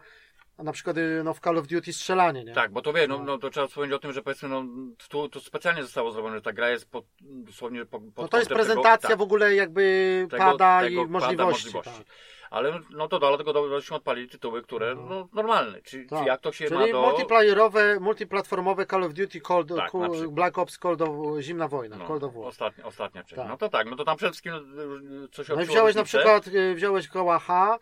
na 0.59 0.73
przykład 0.73 0.97
y, 0.97 1.23
no, 1.25 1.35
w 1.35 1.41
Call 1.41 1.59
of 1.59 1.67
Duty 1.67 1.93
strzelanie, 1.93 2.45
nie? 2.45 2.53
Tak, 2.53 2.73
bo 2.73 2.83
to 2.83 2.93
wie, 2.93 3.09
no, 3.09 3.19
no 3.19 3.39
to 3.39 3.51
trzeba 3.51 3.67
wspomnieć 3.67 3.93
o 3.95 3.99
tym, 3.99 4.13
że 4.13 4.23
powiedzmy, 4.23 4.49
no 4.49 4.65
tu 5.09 5.29
to 5.29 5.41
specjalnie 5.41 5.83
zostało 5.83 6.13
zrobione, 6.13 6.37
że 6.37 6.43
ta 6.43 6.53
gra 6.53 6.71
jest 6.71 6.91
pod, 6.91 7.05
dosłownie 7.21 7.85
po, 7.87 8.01
pod 8.01 8.17
No 8.17 8.29
to 8.29 8.39
jest 8.39 8.51
prezentacja 8.51 8.97
tego, 8.97 9.09
tak, 9.09 9.19
w 9.19 9.23
ogóle 9.23 9.55
jakby 9.55 10.27
tego- 10.31 10.45
pada 10.45 10.81
tego 10.81 11.03
i 11.03 11.07
pada 11.07 11.13
możliwości. 11.13 11.65
możliwości. 11.67 12.05
Tak. 12.05 12.17
Ale 12.51 12.81
no 12.91 13.09
to 13.09 13.19
dlatego 13.19 13.53
dośmy 13.53 13.97
odpalili 13.97 14.29
tytuły, 14.29 14.63
które 14.63 14.95
No. 14.95 15.03
no, 15.09 15.29
normalne, 15.33 15.83
czyli 15.83 16.07
Tak. 16.09 16.27
jak 16.27 16.41
to 16.41 16.53
się 16.53 16.65
Czyli 16.65 16.81
ma 16.81 16.89
do... 16.89 17.03
multiplayerowe, 17.03 18.01
multiplatformowe 18.01 18.87
Call 18.87 19.05
of 19.05 19.13
Duty, 19.13 19.41
Cold, 19.41 19.69
Tak, 19.69 19.95
na 19.95 20.09
przykład. 20.09 20.35
Black 20.35 20.59
Ops, 20.59 20.79
Cold 20.79 21.03
of, 21.03 21.11
Zimna 21.41 21.69
Wojna, 21.69 21.97
No, 21.97 22.05
Cold 22.07 22.23
of 22.25 22.35
War. 22.35 22.45
ostatnia, 22.47 22.85
ostatnia 22.85 23.23
część. 23.23 23.35
Tak. 23.37 23.49
No 23.49 23.57
to 23.57 23.69
tak, 23.69 23.91
no 23.91 23.97
to 23.97 24.05
tam 24.05 24.17
przede 24.17 24.33
wszystkim 24.33 24.53
no, 24.53 25.29
coś 25.29 25.49
No 25.49 25.63
i 25.63 25.67
wziąłeś 25.67 25.95
na 25.95 26.01
różnicę. 26.03 26.19
przykład, 26.19 26.47
y, 26.47 26.75
wziąłeś 26.75 27.09
koła 27.09 27.39
H, 27.39 27.79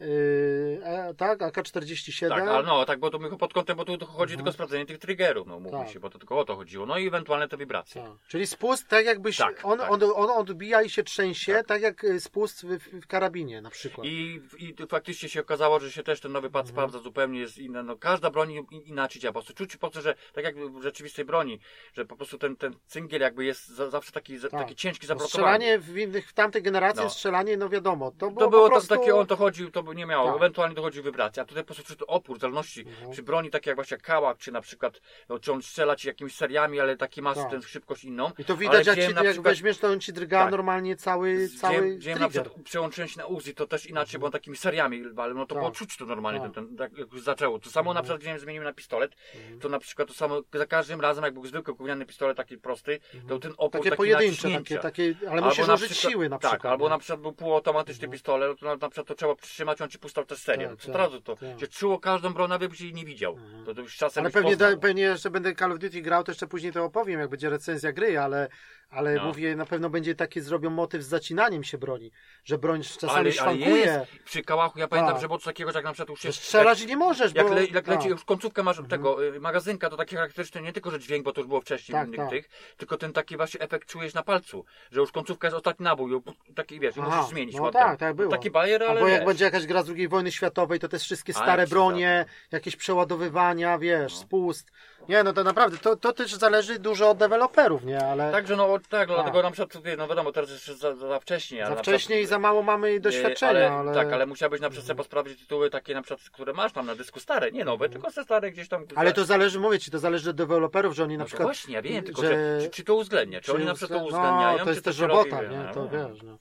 yy, 0.00 1.14
tak, 1.16 1.42
AK-47. 1.42 2.28
Tak, 2.28 2.42
ale 2.42 2.62
no, 2.66 2.84
tak, 2.84 2.98
bo 3.00 3.10
my 3.18 3.36
pod 3.38 3.52
kątem, 3.52 3.76
bo 3.76 3.84
tu 3.84 3.92
chodzi 4.06 4.32
Mhm. 4.34 4.36
tylko 4.36 4.48
o 4.50 4.52
sprawdzenie 4.52 4.86
tych 4.86 4.98
triggerów, 4.98 5.46
no 5.46 5.60
mówmy 5.60 5.78
Tak. 5.78 5.88
się, 5.90 6.00
bo 6.00 6.10
to 6.10 6.18
tylko 6.18 6.38
o 6.38 6.44
to 6.44 6.56
chodziło. 6.56 6.86
No 6.86 6.98
i 6.98 7.06
ewentualne 7.08 7.48
te 7.48 7.56
wibracje. 7.56 8.02
Tak. 8.02 8.12
Czyli 8.28 8.46
spust 8.46 8.88
tak 8.88 9.06
jakbyś, 9.06 9.36
Tak, 9.36 9.60
on, 9.62 9.78
tak. 9.78 9.90
On, 9.92 10.00
on 10.14 10.30
odbija 10.30 10.82
i 10.82 10.90
się 10.90 11.02
trzęsie, 11.02 11.52
tak, 11.54 11.66
Tak. 11.66 11.82
jak 11.82 12.04
y, 12.04 12.20
spust 12.20 12.66
w, 12.66 12.78
w 13.02 13.06
karabinie 13.06 13.60
na 13.60 13.70
przykład. 13.70 14.06
I, 14.06 14.40
I 14.58 14.74
faktycznie 14.88 15.28
się 15.28 15.40
okazało, 15.40 15.80
że 15.80 15.92
się 15.92 16.02
też 16.02 16.20
ten 16.20 16.32
nowy 16.32 16.50
pad 16.50 16.60
Mhm. 16.66 16.74
sprawdza 16.74 16.98
zupełnie 16.98 17.40
jest 17.40 17.58
inny. 17.58 17.82
No, 17.82 17.96
każda 17.96 18.30
broń 18.30 18.52
in- 18.52 18.66
inaczej 18.70 19.20
działa. 19.22 19.32
Po 19.32 19.38
prostu 19.40 19.54
czuć 19.54 19.76
po 19.76 19.80
prostu, 19.90 20.00
że 20.00 20.14
tak 20.32 20.44
jak 20.44 20.56
w 20.56 20.82
rzeczywistej 20.82 21.24
broni, 21.24 21.60
że 21.92 22.04
po 22.04 22.16
prostu 22.16 22.38
ten, 22.38 22.56
ten 22.56 22.74
cyngiel 22.86 23.20
jakby 23.20 23.44
jest 23.44 23.68
za, 23.68 23.90
zawsze 23.90 24.12
taki, 24.12 24.40
Tak. 24.40 24.50
taki 24.50 24.76
ciężki, 24.76 25.04
No, 25.04 25.08
zablokowany. 25.08 25.28
strzelanie 25.28 25.78
w, 25.78 25.98
innych, 25.98 26.28
w 26.28 26.32
tamtej 26.32 26.62
generacji, 26.62 27.02
No. 27.04 27.10
strzelanie, 27.10 27.56
no 27.56 27.68
wiadomo, 27.68 28.10
to 28.18 28.30
było, 28.30 28.40
To 28.40 28.50
było 28.50 28.62
po 28.62 28.68
to, 28.68 28.72
prostu... 28.72 28.96
takie, 28.96 29.16
on 29.16 29.26
to 29.26 29.36
chodził, 29.36 29.70
to 29.70 29.87
by 29.88 29.94
nie 29.94 30.06
miało, 30.06 30.26
Tak. 30.26 30.36
ewentualnie 30.36 30.74
dochodził 30.74 31.02
wibracja, 31.02 31.42
a 31.42 31.46
tutaj 31.46 31.64
po 31.64 31.74
prostu 31.74 31.94
przy 31.94 32.06
opór, 32.06 32.38
w 32.38 32.40
zależności 32.40 32.80
Mhm. 32.80 33.10
przy 33.12 33.22
broni 33.22 33.50
takie 33.50 33.70
jak 33.70 33.76
właśnie 33.76 33.96
kałak, 33.96 34.38
czy 34.38 34.52
na 34.52 34.60
przykład, 34.60 35.00
no, 35.28 35.38
czy 35.38 35.52
on 35.52 35.62
strzela 35.62 35.96
ci 35.96 36.08
jakimiś 36.08 36.34
seriami, 36.34 36.80
ale 36.80 36.96
taki 36.96 37.22
ma 37.22 37.34
Tak. 37.34 37.62
szybkość 37.66 38.04
inną. 38.04 38.30
I 38.38 38.44
to 38.44 38.56
widać, 38.56 38.86
jak, 38.86 38.96
ci, 38.98 39.14
na 39.14 39.22
jak 39.22 39.32
przykład- 39.32 39.52
weźmiesz, 39.54 39.78
to 39.78 39.88
on 39.88 40.00
ci 40.00 40.12
drga 40.12 40.42
Tak. 40.42 40.50
normalnie 40.50 40.96
cały, 40.96 41.48
cały 41.48 41.96
wziąłem 41.98 42.20
na 42.20 42.28
przykład, 42.28 42.54
przełączyłem 42.64 43.08
się 43.08 43.18
na 43.18 43.26
Uzi, 43.26 43.54
to 43.54 43.66
też 43.66 43.86
inaczej, 43.86 44.20
bo 44.20 44.26
on 44.26 44.32
takimi 44.32 44.56
seriami, 44.56 45.04
ale 45.16 45.34
no 45.34 45.46
to 45.46 45.54
Tak. 45.54 45.58
było 45.62 45.70
czuć 45.70 45.96
to 45.96 46.04
normalnie, 46.06 46.40
Tak. 46.40 46.54
ten, 46.54 46.66
ten, 46.66 46.76
tak 46.76 46.98
jak 46.98 47.12
już 47.12 47.22
zaczęło. 47.22 47.58
To 47.58 47.70
samo 47.70 47.84
na 47.94 48.00
Mhm. 48.00 48.04
przykład 48.04 48.20
wziąłem, 48.20 48.38
zmieniłem 48.38 48.64
na 48.64 48.72
pistolet, 48.72 49.16
Mhm. 49.34 49.60
to 49.60 49.68
na 49.68 49.78
przykład 49.78 50.08
to 50.08 50.14
samo, 50.14 50.40
za 50.54 50.66
każdym 50.66 51.00
razem, 51.00 51.24
jak 51.24 51.34
był 51.34 51.46
zwykły 51.46 51.74
gówniany 51.74 52.06
pistolet, 52.06 52.36
taki 52.36 52.58
prosty, 52.58 53.00
to 53.28 53.38
ten 53.38 53.52
opór 53.56 53.70
Takie 53.80 53.90
taki 53.90 53.96
pojedyncze, 53.96 54.48
takie, 54.50 54.78
takie, 54.78 55.14
ale 55.30 55.40
musisz 55.42 55.66
na 55.66 55.74
użyć 55.74 55.96
siły 55.96 56.28
na 56.28 56.38
przykład. 56.38 56.62
Tak, 56.62 56.70
albo 56.72 56.88
na 56.88 56.98
przykład 56.98 57.20
był 57.20 57.32
półautomatyczny 57.32 58.04
Mhm. 58.04 58.12
pistolet, 58.12 58.58
to 58.60 58.66
na, 58.66 58.76
na 58.76 58.88
przykład 58.88 59.06
to 59.06 59.14
trzeba 59.14 59.34
przytrzymać, 59.34 59.77
on 59.84 59.90
ci 59.90 59.98
puszczał 59.98 60.24
też 60.24 60.38
serię. 60.38 60.68
Tak, 60.68 60.76
to 60.76 60.86
tak, 60.86 60.88
od 60.90 60.96
razu 60.96 61.20
to 61.20 61.36
tak. 61.36 61.60
się 61.60 61.66
czuło 61.68 61.98
każdą 61.98 62.32
broń, 62.32 62.48
nawet 62.48 62.70
byś 62.70 62.80
jej 62.80 62.94
nie 62.94 63.04
widział. 63.04 63.32
Mhm. 63.32 63.64
To, 63.64 63.74
to 63.74 63.80
już 63.80 63.96
czasem 63.96 64.24
Ale 64.24 64.30
pewnie, 64.30 64.56
da, 64.56 64.76
pewnie 64.76 65.02
jeszcze 65.02 65.30
będę 65.30 65.54
Call 65.54 65.72
of 65.72 65.78
Duty 65.78 66.02
grał, 66.02 66.24
to 66.24 66.30
jeszcze 66.32 66.46
później 66.46 66.72
to 66.72 66.84
opowiem, 66.84 67.20
jak 67.20 67.28
będzie 67.30 67.50
recenzja 67.50 67.92
gry, 67.92 68.18
ale, 68.18 68.48
ale 68.90 69.14
No. 69.14 69.24
mówię, 69.24 69.56
na 69.56 69.66
pewno 69.66 69.90
będzie 69.90 70.14
taki 70.14 70.40
zrobią 70.40 70.70
motyw 70.70 71.02
z 71.02 71.06
zacinaniem 71.06 71.64
się 71.64 71.78
broni, 71.78 72.10
że 72.44 72.58
broń 72.58 72.82
czasami 72.82 73.12
ale, 73.18 73.32
szwankuje, 73.32 74.06
przy 74.24 74.42
kałachu, 74.42 74.78
ja 74.78 74.88
pamiętam, 74.88 75.12
Tak. 75.14 75.20
że 75.22 75.26
było 75.26 75.38
coś 75.38 75.44
takiego, 75.44 75.72
że 75.72 75.78
jak 75.78 75.84
na 75.84 75.92
przykład 75.92 76.08
już 76.08 76.20
się... 76.20 76.32
strzelać 76.32 76.86
nie 76.86 76.96
możesz, 76.96 77.34
Jak, 77.34 77.48
bo... 77.48 77.54
le, 77.54 77.64
jak 77.66 77.86
leci, 77.86 78.02
tak. 78.02 78.10
już 78.10 78.24
końcówkę 78.24 78.62
masz 78.62 78.80
tego 78.88 79.24
y, 79.24 79.40
magazynka, 79.40 79.90
to 79.90 79.96
takie 79.96 80.16
charakterystyczne 80.16 80.62
nie 80.62 80.72
tylko, 80.72 80.90
że 80.90 80.98
dźwięk, 80.98 81.24
bo 81.24 81.32
to 81.32 81.40
już 81.40 81.48
było 81.48 81.60
wcześniej 81.60 81.92
Tak, 81.94 82.06
innych 82.06 82.20
tak. 82.20 82.30
tych, 82.30 82.48
tylko 82.76 82.96
ten 82.96 83.12
taki 83.12 83.36
właśnie 83.36 83.60
efekt 83.60 83.88
czujesz 83.88 84.14
na 84.14 84.22
palcu, 84.22 84.64
że 84.90 85.00
już 85.00 85.12
końcówka 85.12 85.46
jest 85.46 85.56
ostatni 85.56 85.84
nabój, 85.84 86.22
taki 86.54 86.80
wiesz, 86.80 86.94
Aha, 86.98 87.16
musisz 87.16 87.30
zmienić 87.30 87.56
no 87.56 87.70
tak, 87.70 87.98
tak 87.98 88.14
było. 88.14 88.30
Taki 88.30 88.50
bajer, 88.50 88.82
ale 88.82 88.90
Albo 88.92 89.08
jak 89.08 89.20
wiesz. 89.20 89.26
będzie 89.26 89.44
jakaś 89.44 89.66
gra 89.68 89.82
z 89.82 89.90
II 89.90 90.08
wojny 90.08 90.32
światowej, 90.32 90.78
to 90.78 90.88
te 90.88 90.98
wszystkie 90.98 91.32
stare 91.32 91.66
bronie, 91.66 92.24
jakieś 92.52 92.76
przeładowywania, 92.76 93.78
wiesz, 93.78 94.12
No. 94.14 94.20
spust. 94.20 94.72
Nie, 95.08 95.22
no 95.24 95.32
to 95.32 95.44
naprawdę, 95.44 95.78
to, 95.78 95.96
to 95.96 96.12
też 96.12 96.34
zależy 96.34 96.78
dużo 96.78 97.10
od 97.10 97.18
deweloperów, 97.18 97.84
nie, 97.84 98.04
ale 98.06 98.32
Także 98.32 98.56
no 98.56 98.78
tak, 98.88 99.08
no, 99.08 99.14
dlatego 99.14 99.42
na 99.42 99.50
przykład, 99.50 99.82
no 99.98 100.08
wiadomo, 100.08 100.32
teraz 100.32 100.50
jeszcze 100.50 100.74
za, 100.74 100.94
za 100.94 101.20
wcześnie. 101.20 101.66
ale 101.66 101.74
za 101.76 101.82
wcześnie 101.82 102.20
i 102.20 102.26
za 102.26 102.38
mało 102.38 102.62
mamy 102.62 102.88
e, 102.88 103.00
doświadczenia, 103.00 103.72
ale... 103.72 103.94
Tak, 103.94 104.12
ale 104.12 104.26
musiałbyś 104.26 104.60
na 104.60 104.70
przykład 104.70 104.86
sobie 104.86 104.96
posprawdzić 104.96 105.40
tytuły 105.40 105.70
takie 105.70 105.94
na 105.94 106.02
przykład, 106.02 106.30
które 106.30 106.52
masz 106.52 106.72
tam 106.72 106.86
na 106.86 106.94
dysku 106.94 107.20
stare, 107.20 107.52
nie 107.52 107.64
nowe, 107.64 107.88
tylko 107.88 108.10
te 108.10 108.24
stare 108.24 108.50
gdzieś 108.50 108.68
tam. 108.68 108.82
Mhm. 108.82 108.98
Ale 108.98 109.12
to 109.12 109.24
zależy, 109.24 109.60
mówię 109.60 109.78
ci, 109.78 109.90
to 109.90 109.98
zależy 109.98 110.30
od 110.30 110.36
deweloperów, 110.36 110.94
że 110.94 111.04
oni 111.04 111.14
no 111.14 111.18
na 111.18 111.24
to 111.24 111.28
przykład... 111.28 111.46
właśnie, 111.46 111.74
ja 111.74 111.82
wiem, 111.82 112.04
tylko 112.04 112.22
że- 112.22 112.60
że, 112.60 112.66
czy, 112.66 112.70
czy 112.70 112.84
to 112.84 112.94
uwzględnia, 112.94 113.40
czy, 113.40 113.52
oni 113.54 113.64
na 113.64 113.74
przykład 113.74 113.98
to 114.00 114.04
uwzglę- 114.06 114.18
uwzględniają, 114.18 114.52
No, 114.52 114.58
to 114.58 114.64
czy 114.64 114.70
jest 114.70 114.84
też 114.84 114.98
robota, 114.98 115.40
robi, 115.40 115.54
nie? 115.54 115.62
no, 115.62 115.74
To 115.74 115.84
no. 115.84 116.08
wiesz, 116.08 116.22
no. 116.22 116.38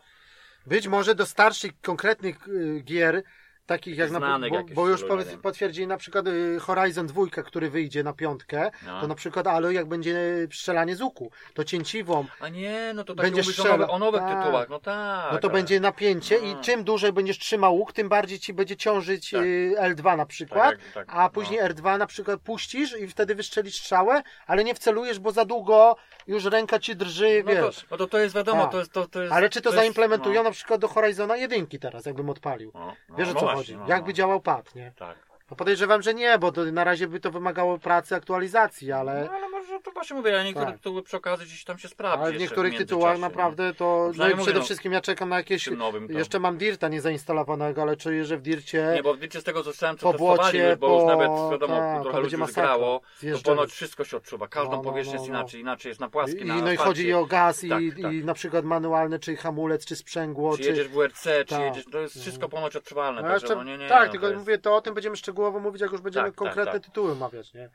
Być 0.68 0.88
może 0.88 1.16
do 1.16 1.26
starszych, 1.26 1.82
konkretnych 1.82 2.48
y, 2.48 2.82
gier, 2.86 3.24
takich 3.68 3.98
jak 3.98 4.12
na 4.12 4.20
Znanych 4.20 4.50
bo, 4.52 4.56
jakieś 4.58 4.74
bo 4.76 4.88
już 4.90 5.00
szczególnie, 5.00 5.24
powie- 5.24 5.36
nie? 5.36 5.42
potwierdzili 5.42 5.88
na 5.88 5.98
przykład 5.98 6.28
y, 6.28 6.58
Horizon 6.60 7.08
2, 7.08 7.44
który 7.44 7.70
wyjdzie 7.70 8.04
na 8.04 8.14
piątkę, 8.14 8.72
No. 8.86 9.02
to 9.02 9.08
na 9.08 9.16
przykład 9.16 9.48
Alo 9.48 9.72
jak 9.72 9.86
będzie 9.86 10.18
strzelanie 10.54 10.96
z 10.96 11.02
łuku, 11.02 11.32
to 11.54 11.64
cięciwą, 11.64 12.26
A 12.40 12.50
nie, 12.50 12.92
no 12.96 13.04
to 13.04 13.16
tak 13.16 13.26
Będzie 13.26 13.42
mówisz 13.42 13.60
o, 13.60 13.64
nowe, 13.64 13.88
o 13.88 14.00
nowych 14.00 14.22
Tak. 14.22 14.40
tytułach, 14.44 14.70
no 14.70 14.80
tak. 14.80 15.34
no 15.34 15.40
to 15.40 15.48
ale- 15.48 15.54
będzie 15.58 15.80
napięcie 15.80 16.38
i 16.38 16.56
No. 16.56 16.62
czym 16.62 16.84
dłużej 16.84 17.14
będziesz 17.14 17.40
trzymał 17.40 17.76
łuk, 17.76 17.94
tym 17.94 18.10
bardziej 18.10 18.40
ci 18.40 18.54
będzie 18.54 18.76
ciążyć 18.78 19.32
Tak. 19.32 19.42
y, 19.44 19.76
L2 19.80 20.18
na 20.18 20.26
przykład, 20.26 20.70
Tak, 20.72 20.80
tak, 20.94 21.08
a 21.10 21.30
później 21.30 21.60
no. 21.60 21.68
R2 21.68 21.98
na 21.98 22.08
przykład 22.08 22.40
puścisz 22.42 22.98
i 23.00 23.08
wtedy 23.08 23.36
wystrzelisz 23.36 23.76
strzałę, 23.80 24.22
ale 24.48 24.64
nie 24.64 24.76
wcelujesz, 24.76 25.20
bo 25.20 25.32
za 25.32 25.46
długo 25.46 25.96
już 26.28 26.46
ręka 26.46 26.80
ci 26.80 26.96
drży, 26.96 27.44
No 27.46 27.52
to, 27.56 27.66
wiesz. 27.66 27.86
no 27.92 27.98
to 27.98 28.08
to 28.08 28.18
jest 28.18 28.36
wiadomo, 28.36 28.62
Tak. 28.64 28.72
to 28.72 28.80
jest... 28.80 28.92
To, 28.92 29.08
to 29.08 29.22
jest 29.22 29.34
Ale 29.34 29.50
czy 29.50 29.62
to, 29.62 29.72
zaimplementują 29.72 30.36
no. 30.36 30.44
na 30.44 30.52
przykład 30.52 30.82
do 30.82 30.88
Horizona 30.88 31.38
1 31.38 31.80
teraz, 31.80 32.06
jakbym 32.06 32.30
odpalił? 32.30 32.72
No, 32.74 32.94
no, 33.10 33.16
Wiesz 33.16 33.30
o 33.30 33.34
no 33.34 33.40
co 33.40 33.57
właśnie, 33.58 33.76
chodzi? 33.76 33.90
no, 33.90 33.96
Jakby 33.96 34.08
no. 34.12 34.14
działał 34.14 34.42
pad, 34.42 34.76
nie? 34.76 34.92
Tak. 34.96 35.27
No 35.52 35.58
podejrzewam, 35.58 36.02
że 36.02 36.14
nie, 36.14 36.38
bo 36.40 36.52
to 36.52 36.66
na 36.66 36.84
razie 36.84 37.08
by 37.08 37.20
to 37.20 37.32
wymagało 37.32 37.78
pracy, 37.80 38.16
aktualizacji, 38.16 38.92
ale, 38.92 39.24
No 39.26 39.32
ale 39.38 39.50
może 39.50 39.80
to 39.84 39.92
właśnie 39.92 40.16
mówię, 40.16 40.40
a 40.40 40.44
niektóre 40.44 40.66
Tak. 40.66 40.76
tytuły 40.76 41.04
przy 41.04 41.18
okazji 41.18 41.46
gdzieś 41.46 41.64
tam 41.64 41.78
się 41.78 41.88
sprawdzi. 41.88 42.24
ale 42.24 42.34
w 42.34 42.40
niektórych 42.40 42.72
międzyczasie, 42.72 42.88
tytułach 43.00 43.20
naprawdę 43.20 43.74
to. 43.74 44.04
No 44.08 44.12
Przynajmniej 44.12 44.34
i 44.34 44.38
mówię, 44.38 44.44
przede 44.46 44.60
no, 44.60 44.66
wszystkim 44.66 44.92
ja 44.94 45.02
czekam 45.02 45.30
na 45.30 45.38
jakieś. 45.38 45.68
nowym 45.72 46.08
Jeszcze 46.12 46.40
mam 46.40 46.58
Dirta 46.58 46.88
niezainstalowanego, 46.88 47.82
ale 47.82 47.98
czuję, 47.98 48.26
że 48.26 48.38
w 48.38 48.42
Dircie 48.42 48.92
Nie, 48.96 49.04
bo 49.04 49.16
wiecie 49.18 49.42
z 49.42 49.44
tego 49.44 49.60
co 49.64 49.72
słyszałem, 49.72 49.98
co 49.98 50.12
po 50.12 50.18
błocie, 50.18 50.70
już, 50.70 50.78
bo 50.80 50.88
już 50.94 51.02
po- 51.02 51.08
nawet 51.08 51.52
wiadomo, 51.52 51.76
tak, 51.76 52.02
trochę 52.04 52.20
ludzi 52.20 52.34
już 52.34 52.40
masakra. 52.40 52.64
grało, 52.64 53.02
to 53.34 53.40
ponoć 53.44 53.72
wszystko 53.72 54.04
się 54.04 54.18
odczuwa. 54.18 54.48
Każdą 54.48 54.72
No, 54.72 54.78
no, 54.78 54.84
powierzchnię 54.84 55.14
no, 55.16 55.20
jest 55.22 55.32
no. 55.34 55.40
inaczej, 55.40 55.62
inaczej 55.62 55.90
jest 55.90 56.00
na 56.02 56.10
płaskiej, 56.10 56.42
I, 56.42 56.46
na 56.46 56.56
no 56.56 56.72
i 56.72 56.78
chodzi 56.78 57.08
i 57.08 57.14
o 57.14 57.26
gaz, 57.26 57.64
i, 57.64 57.70
Tak, 57.70 57.82
i 57.82 57.92
tak. 58.02 58.14
na 58.24 58.34
przykład 58.34 58.66
manualny, 58.66 59.20
czy 59.20 59.36
hamulec, 59.36 59.86
czy 59.86 59.96
sprzęgło, 59.96 60.58
Czy 60.58 60.64
czy. 60.64 60.70
jedziesz 60.70 60.88
w 60.88 60.92
WRC, 60.92 61.24
czy 61.24 61.46
Tak. 61.56 61.62
jedziesz, 61.62 61.86
to 61.92 62.00
jest 62.00 62.22
wszystko 62.22 62.50
ponoć 62.50 62.76
odczuwalne. 62.76 63.22
No 63.22 63.28
także 63.28 63.56
no 63.56 63.64
nie, 63.64 63.78
nie, 63.78 63.88
tak, 63.88 64.06
no, 64.06 64.12
tylko 64.12 64.40
mówię, 64.40 64.58
to 64.58 64.76
o 64.76 64.82
tym 64.82 64.94
będziemy 64.94 65.18
szczegółowo 65.38 65.60
mówić, 65.60 65.82
jak 65.82 65.92
już 65.92 66.02
będziemy 66.02 66.26
Tak, 66.28 66.36
tak, 66.36 66.38
konkretne 66.40 66.74
tak. 66.74 66.84
tytuły 66.84 67.12
omawiać, 67.12 67.54
nie? 67.54 67.70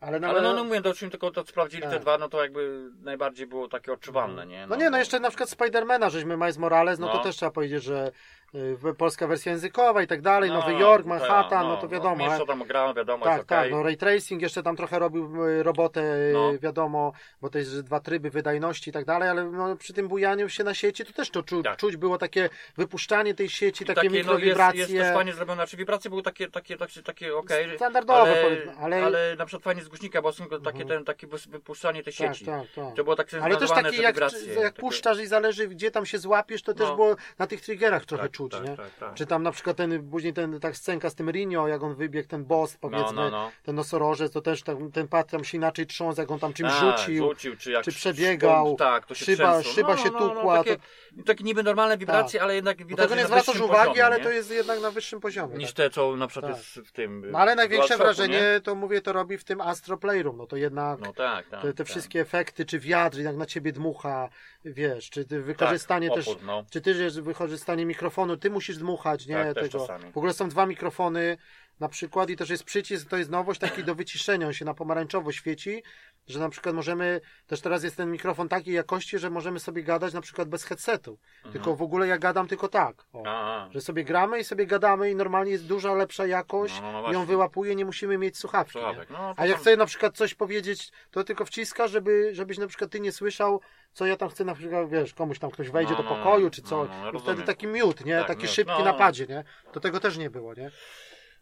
Ale, 0.00 0.28
Ale 0.28 0.42
no, 0.42 0.52
no 0.54 0.64
mówię, 0.64 0.82
to 0.82 0.94
czym 0.94 1.10
tylko 1.10 1.30
to 1.30 1.44
sprawdzili 1.46 1.82
te 1.82 1.90
Tak. 1.90 2.02
dwa, 2.02 2.18
no 2.18 2.28
to 2.28 2.42
jakby 2.42 2.90
najbardziej 3.02 3.46
było 3.46 3.68
takie 3.68 3.92
odczuwalne, 3.92 4.46
nie? 4.46 4.66
No 4.66 4.76
nie, 4.76 4.90
no 4.90 4.98
jeszcze 4.98 5.20
na 5.20 5.28
przykład 5.28 5.50
Spidermana, 5.50 6.10
żeśmy 6.10 6.36
Miles 6.36 6.58
Morales, 6.58 6.98
no, 6.98 7.08
to 7.08 7.14
No. 7.16 7.22
też 7.22 7.36
trzeba 7.36 7.52
powiedzieć, 7.52 7.82
że 7.82 8.12
polska 8.98 9.26
wersja 9.26 9.52
językowa 9.52 10.02
i 10.02 10.06
tak 10.06 10.20
dalej, 10.22 10.50
No, 10.50 10.60
Nowy 10.60 10.72
Jork, 10.72 11.06
Manhattan, 11.06 11.66
no, 11.68 11.76
to 11.76 11.88
wiadomo. 11.88 12.26
No, 12.38 12.46
tam 12.46 12.64
grałem, 12.64 12.96
wiadomo, 12.96 13.24
tak, 13.24 13.36
jest 13.36 13.48
tak, 13.48 13.70
no 13.70 13.82
Ray 13.82 13.96
Tracing 13.96 14.42
jeszcze 14.42 14.62
tam 14.62 14.76
trochę 14.76 14.98
robił 14.98 15.46
y, 15.46 15.62
robotę, 15.62 16.00
y, 16.00 16.32
No. 16.32 16.58
wiadomo, 16.58 17.12
bo 17.40 17.50
to 17.50 17.58
jest 17.58 17.80
dwa 17.80 18.00
tryby 18.00 18.30
wydajności 18.30 18.90
i 18.90 18.92
tak 18.92 19.04
dalej, 19.04 19.28
ale 19.28 19.44
no, 19.44 19.76
przy 19.76 19.92
tym 19.92 20.08
bujaniu 20.08 20.48
się 20.48 20.64
na 20.64 20.74
sieci 20.74 21.04
to 21.04 21.12
też 21.12 21.30
to 21.30 21.42
czu, 21.42 21.62
Tak. 21.62 21.76
czuć 21.76 21.96
było 21.96 22.18
takie 22.18 22.48
wypuszczanie 22.76 23.34
tej 23.34 23.48
sieci, 23.48 23.84
I 23.84 23.86
takie, 23.86 24.08
no, 24.08 24.14
jest, 24.14 24.28
mikrowibracje. 24.28 24.80
jest 24.80 24.92
też 24.92 25.14
fajnie 25.14 25.32
zrobione, 25.32 25.56
znaczy 25.56 25.76
wibracje 25.76 26.10
były 26.10 26.22
takie, 26.22 26.48
takie, 26.48 26.76
takie, 26.76 27.02
takie 27.02 27.36
okej. 27.36 27.68
że- 27.68 27.76
Standardowe, 27.76 28.20
ale, 28.20 28.42
powiedzmy, 28.42 28.72
ale- 28.80 29.04
ale... 29.04 29.36
na 29.38 29.46
przykład 29.46 29.64
fajnie 29.64 29.82
z 29.82 29.88
głośnika, 29.88 30.22
bo 30.22 30.32
są 30.32 30.44
takie, 30.48 30.58
Mhm. 30.82 30.88
ten, 30.88 31.04
takie 31.04 31.26
wypuszczanie 31.26 32.02
tej 32.02 32.12
tak, 32.14 32.28
sieci. 32.34 32.44
tak, 32.46 32.62
tak. 32.74 32.94
To 32.96 33.04
było 33.04 33.16
tak 33.16 33.26
Ale 33.26 33.40
też 33.40 33.40
synchronizowane, 33.42 33.82
taki 33.82 33.96
te 33.96 34.02
jak, 34.02 34.14
wibracje. 34.14 34.54
jak 34.54 34.62
takie- 34.64 34.80
puszczasz 34.80 35.20
i 35.20 35.26
zależy 35.26 35.68
gdzie 35.68 35.90
tam 35.90 36.06
się 36.06 36.18
złapiesz, 36.18 36.62
to 36.62 36.74
też 36.74 36.88
No. 36.88 36.94
było 36.96 37.16
na 37.38 37.46
tych 37.46 37.60
triggerach 37.60 38.04
trochę 38.04 38.22
tak, 38.24 38.32
czuć, 38.32 38.41
tak, 38.48 38.68
nie? 38.68 38.76
Tak, 38.76 38.90
tak. 39.00 39.14
Czy 39.14 39.26
tam 39.26 39.42
na 39.42 39.52
przykład 39.52 39.76
ten, 39.76 40.10
później 40.10 40.32
ten, 40.32 40.60
tak 40.60 40.76
scenka 40.76 41.10
z 41.10 41.14
tym 41.14 41.30
Rinio, 41.30 41.68
jak 41.68 41.82
on 41.82 41.94
wybiegł, 41.94 42.28
ten 42.28 42.44
boss, 42.44 42.76
powiedzmy, 42.76 43.12
no, 43.12 43.22
no, 43.22 43.30
no. 43.30 43.50
ten 43.62 43.74
nosorożec, 43.74 44.32
to 44.32 44.40
też 44.40 44.62
ten 44.92 45.08
pad 45.08 45.30
tam 45.30 45.44
się 45.44 45.58
inaczej 45.58 45.86
trząsł, 45.86 46.20
jak 46.20 46.30
on 46.30 46.38
tam 46.38 46.52
czymś 46.52 46.70
A, 46.72 46.80
rzucił. 46.80 47.28
rzucił 47.28 47.56
czy, 47.56 47.70
jak 47.70 47.84
czy 47.84 47.92
przebiegał, 47.92 48.76
tak, 48.76 49.06
to 49.06 49.14
się 49.14 49.24
szyba- 49.24 49.52
trzęsło. 49.52 49.72
szyba 49.72 49.96
się 49.96 50.10
tukła, 50.10 50.56
Takie, 50.58 50.76
takie 51.26 51.44
niby 51.44 51.62
normalne 51.62 51.98
wibracje, 51.98 52.42
ale 52.42 52.54
jednak 52.54 52.86
widać, 52.86 53.08
tego 53.08 53.20
nie 53.20 53.26
zwracasz 53.26 53.60
uwagi, 53.60 53.88
poziomie, 53.88 54.06
ale 54.06 54.18
nie? 54.18 54.24
to 54.24 54.30
jest 54.30 54.50
jednak 54.50 54.80
na 54.80 54.90
wyższym 54.90 55.20
poziomie. 55.20 55.56
Niż 55.56 55.72
tak. 55.72 55.76
te, 55.76 55.90
co 55.90 56.16
na 56.16 56.26
przykład 56.26 56.52
Tak. 56.52 56.60
jest 56.60 56.88
w 56.88 56.92
tym... 56.92 57.30
No 57.30 57.38
ale 57.38 57.54
największe 57.54 57.96
wrażenie, 57.98 58.40
nie? 58.40 58.60
to 58.60 58.74
mówię, 58.74 59.00
to 59.00 59.12
robi 59.12 59.38
w 59.38 59.44
tym 59.44 59.60
Astro 59.60 59.96
Playroom, 59.96 60.36
no 60.36 60.46
to 60.46 60.56
jednak 60.56 61.00
No 61.00 61.12
tak, 61.12 61.48
tak. 61.48 61.62
te, 61.62 61.68
te 61.68 61.74
tak. 61.74 61.86
wszystkie 61.86 62.20
efekty, 62.20 62.64
czy 62.64 62.78
wiatr, 62.78 63.18
jak 63.18 63.36
na 63.36 63.46
ciebie 63.46 63.72
dmucha, 63.72 64.28
wiesz, 64.64 65.10
czy 65.10 65.24
wykorzystanie 65.24 66.08
tak, 66.08 66.16
też, 66.16 66.26
no. 66.42 66.64
czy 66.70 66.80
też 66.80 67.20
wykorzystanie 67.20 67.86
mikrofonu 67.86 68.31
mikrofonu, 68.32 68.36
ty 68.36 68.50
musisz 68.50 68.78
dmuchać, 68.78 69.26
nie? 69.26 69.34
Tak, 69.34 69.54
tego. 69.54 69.86
W 70.12 70.16
ogóle 70.16 70.32
są 70.32 70.48
dwa 70.48 70.66
mikrofony 70.66 71.36
na 71.82 71.88
przykład 71.88 72.30
i 72.30 72.36
też 72.36 72.50
jest 72.50 72.64
przycisk, 72.64 73.08
to 73.08 73.16
jest 73.16 73.30
nowość 73.30 73.60
taki 73.60 73.84
do 73.84 73.94
wyciszenia, 73.94 74.46
on 74.46 74.52
się 74.52 74.64
na 74.64 74.74
pomarańczowo 74.74 75.32
świeci, 75.32 75.82
że 76.26 76.40
na 76.40 76.48
przykład 76.48 76.74
możemy, 76.74 77.20
też 77.46 77.60
teraz 77.60 77.84
jest 77.84 77.96
ten 77.96 78.10
mikrofon 78.10 78.48
takiej 78.48 78.74
jakości, 78.74 79.18
że 79.18 79.30
możemy 79.30 79.60
sobie 79.60 79.82
gadać 79.82 80.14
na 80.14 80.20
przykład 80.20 80.48
bez 80.48 80.64
headsetu, 80.64 81.18
tylko 81.52 81.76
w 81.76 81.82
ogóle 81.82 82.06
ja 82.06 82.18
gadam 82.18 82.48
tylko 82.48 82.68
tak. 82.68 83.04
O. 83.12 83.18
Mhm. 83.18 83.72
Że 83.72 83.80
sobie 83.80 84.04
gramy 84.04 84.38
i 84.38 84.44
sobie 84.44 84.66
gadamy 84.66 85.10
i 85.10 85.14
normalnie 85.14 85.52
jest 85.52 85.66
duża 85.66 85.94
lepsza 85.94 86.26
jakość 86.26 86.80
No, 86.82 86.92
no, 87.12 87.18
on 87.20 87.26
wyłapuje, 87.26 87.74
nie 87.74 87.84
musimy 87.84 88.18
mieć 88.18 88.38
słuchawki. 88.38 88.78
No, 89.10 89.34
A 89.36 89.46
jak 89.46 89.58
chcę 89.58 89.76
na 89.76 89.86
przykład 89.86 90.16
coś 90.16 90.34
powiedzieć, 90.34 90.92
to 91.10 91.24
tylko 91.24 91.44
wciska, 91.44 91.88
żeby, 91.88 92.34
żebyś 92.34 92.58
na 92.58 92.66
przykład 92.66 92.90
ty 92.90 93.00
nie 93.00 93.12
słyszał, 93.12 93.60
co 93.92 94.06
ja 94.06 94.16
tam 94.16 94.28
chcę 94.28 94.44
na 94.44 94.54
przykład, 94.54 94.90
wiesz, 94.90 95.14
komuś 95.14 95.38
tam 95.38 95.50
ktoś 95.50 95.70
wejdzie 95.70 95.92
No, 95.92 96.02
do 96.02 96.02
no, 96.02 96.08
pokoju 96.16 96.50
czy 96.50 96.62
No, 96.62 96.68
coś. 96.68 96.88
no, 97.12 97.20
wtedy 97.20 97.42
taki 97.42 97.68
mute, 97.68 98.04
nie? 98.04 98.18
Tak, 98.18 98.26
taki 98.26 98.40
mute. 98.40 98.52
szybki 98.52 98.74
No, 98.78 98.84
na 98.84 98.92
no. 98.92 98.98
padzie, 98.98 99.26
nie? 99.26 99.44
To 99.72 99.80
tego 99.80 100.00
też 100.00 100.18
nie 100.18 100.30
było, 100.30 100.54
nie? 100.54 100.70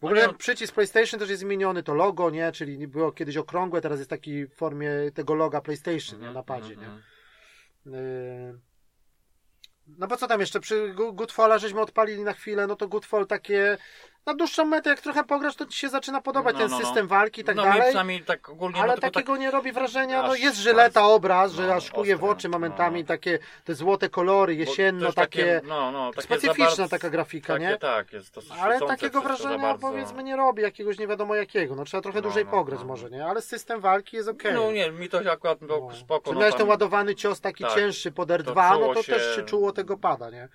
W 0.01 0.05
ogóle 0.05 0.20
jak 0.20 0.36
przycisk 0.36 0.74
PlayStation 0.74 1.20
też 1.20 1.31
jest 1.31 1.40
zmieniony, 1.40 1.82
to 1.82 1.94
logo, 1.94 2.31
nie? 2.31 2.52
Czyli 2.52 2.89
było 2.89 3.12
kiedyś 3.12 3.36
okrągłe, 3.36 3.81
teraz 3.81 3.98
jest 3.98 4.10
taki 4.10 4.47
w 4.47 4.55
formie 4.55 4.90
tego 5.14 5.35
loga 5.35 5.60
PlayStation, 5.60 6.20
nie? 6.20 6.31
Na 6.31 6.43
padzie, 6.43 6.77
nie? 6.77 6.86
Mhm. 6.86 7.02
Yy, 7.86 8.60
No 9.98 10.06
bo 10.06 10.16
co 10.16 10.27
tam 10.27 10.40
jeszcze? 10.40 10.60
Przy 10.60 10.94
Goodfalla 11.12 11.59
żeśmy 11.59 11.81
odpalili 11.81 12.22
na 12.22 12.32
chwilę, 12.32 12.66
no 12.66 12.77
to 12.77 12.89
Goodfall 12.89 13.27
takie 13.27 13.78
na 14.26 14.34
dłuższą 14.34 14.64
metę, 14.64 14.90
jak 14.90 15.01
trochę 15.01 15.24
pograsz, 15.24 15.56
to 15.56 15.66
ci 15.66 15.78
się 15.78 15.88
zaczyna 15.88 16.20
podobać 16.20 16.55
No, 16.55 16.60
ten 16.60 16.70
no, 16.70 16.78
no. 16.78 16.84
system 16.84 17.06
walki 17.09 17.40
i 17.40 17.44
tak 17.44 17.56
no, 17.56 17.62
dalej. 17.62 17.82
przynajmniej 17.82 18.22
tak 18.24 18.48
ogólnie, 18.48 18.78
Ale 18.80 18.86
no, 18.86 19.01
tylko 19.01 19.10
takiego 19.10 19.36
nie 19.36 19.51
robi 19.51 19.72
wrażenia, 19.72 20.22
no 20.22 20.34
jest 20.34 20.56
żyleta 20.59 21.06
obraz, 21.06 21.52
że 21.52 21.66
no, 21.66 21.74
aż 21.74 21.90
kuje 21.90 22.16
w 22.16 22.24
oczy 22.24 22.48
momentami, 22.48 23.05
takie 23.05 23.38
te 23.64 23.74
złote 23.74 24.09
kolory, 24.09 24.52
tak, 24.56 24.68
jesienno, 24.68 25.12
takie, 25.12 25.60
takie 26.14 26.22
specyficzna 26.22 26.64
bardzo- 26.66 26.88
taka 26.88 27.10
grafika, 27.10 27.52
takie, 27.52 27.64
nie? 27.66 27.76
Tak, 27.76 28.12
jest 28.12 28.32
to 28.34 28.40
Ale 28.60 28.80
takiego 28.80 29.20
wrażenia 29.20 29.59
bardzo. 29.59 29.80
powiedzmy 29.88 30.22
nie 30.22 30.36
robi, 30.36 30.62
jakiegoś 30.62 30.98
nie 30.98 31.06
wiadomo 31.06 31.34
jakiego, 31.34 31.74
no 31.74 31.84
trzeba 31.84 32.02
trochę 32.02 32.22
dłużej 32.22 32.47
pograć 32.47 32.84
może, 32.84 33.10
nie? 33.10 33.26
Ale 33.26 33.42
system 33.42 33.80
walki 33.80 34.16
jest 34.16 34.28
okej. 34.28 34.55
No 34.55 34.72
nie, 34.72 34.90
mi 34.90 35.09
to 35.09 35.18
akurat 35.32 35.59
było 35.59 35.88
No. 35.90 35.97
spoko. 35.97 36.30
Czy 36.32 36.38
miałeś 36.38 36.55
ten 36.55 36.68
ładowany 36.68 37.14
cios 37.14 37.40
taki 37.40 37.64
tak, 37.64 37.74
cięższy 37.74 38.12
pod 38.12 38.28
to 38.28 38.34
R2, 38.34 38.80
no 38.80 38.94
to 38.94 39.02
się- 39.02 39.12
też 39.12 39.36
się 39.36 39.42
czuło 39.42 39.72
tego 39.72 39.97
pada, 39.97 40.30
nie? 40.30 40.48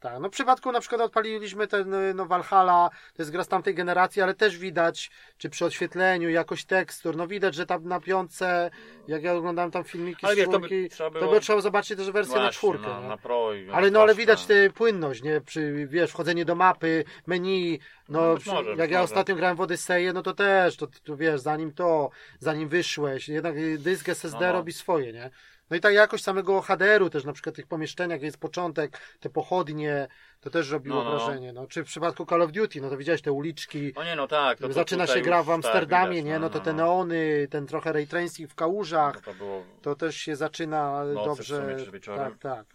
Tak, 0.00 0.20
no 0.20 0.28
w 0.28 0.32
przypadku 0.32 0.72
na 0.72 0.80
przykład 0.80 1.00
odpaliliśmy 1.00 1.66
ten 1.66 1.94
no 2.14 2.26
Valhalla, 2.26 2.90
to 3.16 3.22
jest 3.22 3.30
gra 3.32 3.44
z 3.44 3.48
tamtej 3.48 3.74
generacji, 3.74 4.22
ale 4.22 4.34
też 4.34 4.58
widać, 4.58 5.10
czy 5.38 5.50
przy 5.50 5.64
oświetleniu, 5.64 6.28
jakość 6.30 6.64
tekstur, 6.66 7.16
no 7.16 7.26
widać, 7.26 7.54
że 7.54 7.66
tam 7.66 7.88
na 7.88 8.00
piątce, 8.00 8.70
jak 9.08 9.22
ja 9.22 9.34
oglądałem 9.34 9.70
tam 9.70 9.84
filmiki 9.84 10.26
Ale 10.26 10.34
z 10.34 10.38
wiesz, 10.38 10.46
to 10.46 10.52
by 10.52 10.58
czwórki, 10.68 10.88
trzeba 10.90 11.10
to 11.10 11.18
było- 11.18 11.32
by 11.32 11.40
trzeba 11.40 11.60
zobaczyć 11.60 11.98
też 11.98 12.10
wersję 12.10 12.34
na 12.34 12.40
Właśnie, 12.40 12.56
czwórkę, 12.58 12.88
na, 12.88 13.00
nie? 13.00 13.08
na 13.08 13.16
pro 13.16 13.54
i 13.54 13.70
Ale 13.70 13.90
no 13.90 14.00
ale 14.00 14.14
widać 14.14 14.46
tę 14.46 14.70
płynność, 14.70 15.22
nie? 15.22 15.40
Przy, 15.40 15.86
wiesz, 15.88 16.10
wchodzenie 16.10 16.44
do 16.44 16.54
mapy, 16.54 17.04
menu, 17.26 17.78
no, 18.08 18.20
No 18.32 18.36
przy, 18.38 18.48
może, 18.50 18.70
jak 18.70 18.78
ja 18.90 18.98
może. 18.98 19.00
ostatnio 19.00 19.36
grałem 19.36 19.56
w 19.56 19.60
Odyseję, 19.60 20.12
no 20.12 20.22
to 20.22 20.34
też, 20.34 20.76
to, 20.76 20.86
to 21.04 21.16
wiesz, 21.16 21.40
zanim 21.40 21.72
to, 21.72 22.10
zanim 22.38 22.68
wyszłeś, 22.68 23.28
jednak 23.28 23.56
y, 23.56 23.78
dysk 23.78 24.08
SSD 24.08 24.40
No, 24.40 24.46
no. 24.46 24.52
robi 24.52 24.72
swoje, 24.72 25.12
nie? 25.12 25.30
No 25.70 25.76
i 25.76 25.80
ta 25.80 25.90
jakość 25.90 26.24
samego 26.24 26.60
HDR-u 26.60 27.10
też, 27.10 27.24
na 27.24 27.32
przykład 27.32 27.56
tych 27.56 27.66
pomieszczeniach, 27.66 28.22
jest 28.22 28.38
początek, 28.38 29.00
te 29.20 29.30
pochodnie, 29.30 30.08
to 30.40 30.50
też 30.50 30.70
robiło 30.70 30.96
No, 30.96 31.04
no, 31.04 31.10
no. 31.10 31.16
wrażenie, 31.18 31.52
no. 31.52 31.66
Czy 31.66 31.84
w 31.84 31.86
przypadku 31.86 32.26
Call 32.26 32.42
of 32.42 32.52
Duty, 32.52 32.80
no 32.80 32.90
to 32.90 32.96
widziałeś 32.96 33.22
te 33.22 33.32
uliczki, 33.32 33.94
O 33.94 34.04
nie, 34.04 34.16
no 34.16 34.26
tak. 34.28 34.58
To, 34.58 34.66
to 34.68 34.72
zaczyna 34.72 35.06
się 35.06 35.20
gra 35.20 35.42
w 35.42 35.50
Amsterdamie, 35.50 36.04
tak, 36.06 36.10
widać, 36.10 36.24
nie? 36.24 36.38
No 36.38 36.50
to 36.50 36.60
te 36.60 36.72
neony, 36.72 37.48
ten 37.50 37.66
trochę 37.66 37.92
ray 37.92 38.06
tracing 38.06 38.50
w 38.50 38.54
kałużach, 38.54 39.14
No 39.14 39.20
to 39.20 39.34
było... 39.34 39.64
to 39.82 39.94
też 39.96 40.16
się 40.16 40.36
zaczyna 40.36 41.04
Nocy 41.04 41.22
w 41.22 41.24
dobrze. 41.24 41.76
sumie. 41.90 42.00
Tak, 42.16 42.38
tak. 42.38 42.66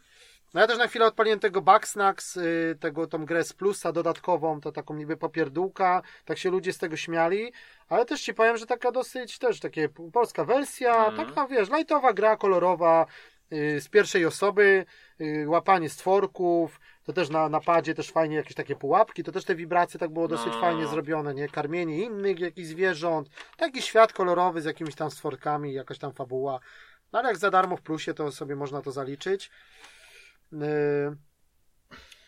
No 0.54 0.62
ja 0.62 0.68
też 0.68 0.78
na 0.78 0.88
chwilę 0.88 1.06
odpaliłem 1.06 1.40
tego 1.40 1.62
Bugsnax, 1.62 2.38
y, 2.38 2.78
tego 2.80 3.08
tą 3.08 3.26
grę 3.26 3.44
z 3.44 3.54
plusa 3.54 3.92
dodatkową, 3.92 4.62
to 4.62 4.72
taką 4.72 4.94
niby 4.94 5.18
popierdółka, 5.18 6.02
tak 6.26 6.38
się 6.38 6.50
ludzie 6.50 6.74
z 6.74 6.78
tego 6.78 6.98
śmiali, 6.98 7.54
ale 7.90 8.06
też 8.06 8.22
ci 8.22 8.34
powiem, 8.34 8.58
że 8.58 8.66
taka 8.66 8.92
dosyć 8.92 9.40
też 9.40 9.60
takie 9.60 9.90
polska 10.14 10.46
wersja, 10.46 11.06
Mhm. 11.06 11.28
taka 11.28 11.48
wiesz, 11.48 11.70
lightowa 11.70 12.14
gra, 12.14 12.38
kolorowa, 12.38 13.06
y, 13.54 13.82
z 13.82 13.90
pierwszej 13.90 14.26
osoby, 14.26 14.86
y, 15.22 15.46
łapanie 15.48 15.90
stworków, 15.90 16.80
to 17.04 17.14
też 17.14 17.30
na 17.30 17.50
napadzie 17.50 17.94
też 17.96 18.12
fajnie 18.12 18.36
jakieś 18.36 18.54
takie 18.56 18.76
pułapki, 18.76 19.24
to 19.24 19.32
też 19.32 19.46
te 19.46 19.56
wibracje 19.56 20.00
tak 20.00 20.10
było 20.10 20.28
dosyć 20.28 20.54
No. 20.54 20.62
fajnie 20.62 20.88
zrobione, 20.88 21.34
nie? 21.34 21.50
Karmienie 21.50 21.98
innych 22.04 22.40
jakichś 22.40 22.68
zwierząt, 22.68 23.30
taki 23.58 23.82
świat 23.82 24.14
kolorowy 24.14 24.62
z 24.62 24.66
jakimiś 24.66 24.96
tam 24.96 25.12
stworkami, 25.12 25.74
jakaś 25.74 25.98
tam 26.00 26.12
fabuła. 26.14 26.60
No 27.14 27.20
ale 27.20 27.28
jak 27.28 27.38
za 27.38 27.52
darmo 27.52 27.78
w 27.78 27.82
plusie, 27.82 28.14
to 28.14 28.32
sobie 28.32 28.56
można 28.56 28.82
to 28.82 28.92
zaliczyć. 28.92 29.52
Yy, 30.52 31.16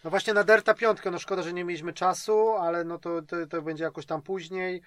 No 0.03 0.09
właśnie 0.09 0.33
na 0.33 0.43
Derta 0.43 0.73
piątkę, 0.73 1.11
no 1.11 1.19
szkoda, 1.19 1.43
że 1.43 1.53
nie 1.53 1.63
mieliśmy 1.63 1.93
czasu, 1.93 2.49
ale 2.49 2.83
no 2.83 2.99
to, 2.99 3.21
to, 3.21 3.47
to 3.47 3.61
będzie 3.61 3.83
jakoś 3.83 4.05
tam 4.05 4.21
później. 4.21 4.81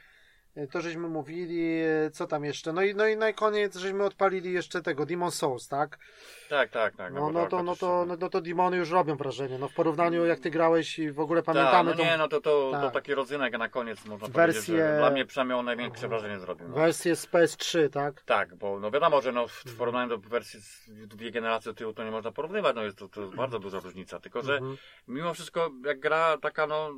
Yy, 0.56 0.68
To 0.68 0.80
żeśmy 0.80 1.08
mówili, 1.08 1.78
yy, 1.78 2.10
co 2.12 2.26
tam 2.26 2.44
jeszcze? 2.44 2.72
No 2.72 2.82
i, 2.82 2.94
no 2.94 3.06
i 3.06 3.16
na 3.16 3.32
koniec 3.32 3.76
żeśmy 3.76 4.04
odpalili 4.04 4.52
jeszcze 4.52 4.82
tego 4.82 5.06
Demon 5.06 5.30
Souls, 5.30 5.68
tak? 5.68 5.98
Tak, 6.48 6.70
tak, 6.70 6.96
tak. 6.96 7.12
No, 7.12 7.30
no, 7.30 7.46
to, 7.46 7.62
no, 7.62 7.76
to, 7.76 8.04
no, 8.06 8.16
no 8.20 8.28
to 8.28 8.40
demony 8.40 8.76
już 8.76 8.90
robią 8.90 9.16
wrażenie. 9.16 9.58
No 9.58 9.68
w 9.68 9.74
porównaniu 9.74 10.26
jak 10.26 10.40
ty 10.40 10.50
grałeś 10.50 10.98
i 10.98 11.12
w 11.12 11.20
ogóle 11.20 11.42
pamiętamy 11.42 11.90
tak, 11.90 11.98
no 11.98 12.04
tą 12.04 12.10
nie, 12.10 12.16
no 12.18 12.28
to, 12.28 12.40
to, 12.40 12.68
tak. 12.72 12.80
to 12.82 12.90
taki 12.90 13.14
rodzynek 13.14 13.58
na 13.58 13.68
koniec 13.68 14.04
można 14.04 14.26
Wersję- 14.28 14.32
powiedzieć, 14.32 14.64
że 14.66 14.96
dla 14.98 15.10
mnie 15.10 15.24
przynajmniej 15.26 15.58
on 15.58 15.64
największe 15.64 16.08
wrażenie 16.08 16.38
zrobił. 16.38 16.68
No. 16.68 16.74
wersję 16.74 17.16
z 17.16 17.26
PS3, 17.26 17.88
tak? 17.90 18.22
Tak, 18.22 18.54
bo 18.54 18.80
no 18.80 18.90
wiadomo, 18.90 19.20
że 19.22 19.32
no 19.32 19.48
w 19.48 19.52
w 19.66 19.76
porównaniu 19.78 20.08
do 20.08 20.18
wersji 20.18 20.60
z 20.60 20.90
dwie 20.90 21.30
generacje 21.30 21.74
tyłu 21.74 21.92
to 21.92 22.04
nie 22.04 22.10
można 22.10 22.32
porównywać, 22.32 22.76
no 22.76 22.82
jest 22.82 22.98
to, 22.98 23.08
to 23.08 23.20
jest 23.20 23.34
bardzo 23.34 23.58
duża 23.58 23.80
różnica, 23.80 24.20
tylko 24.20 24.42
że 24.42 24.54
Mhm. 24.54 24.76
mimo 25.08 25.34
wszystko 25.34 25.70
jak 25.84 26.00
gra 26.00 26.38
taka 26.38 26.66
no, 26.66 26.90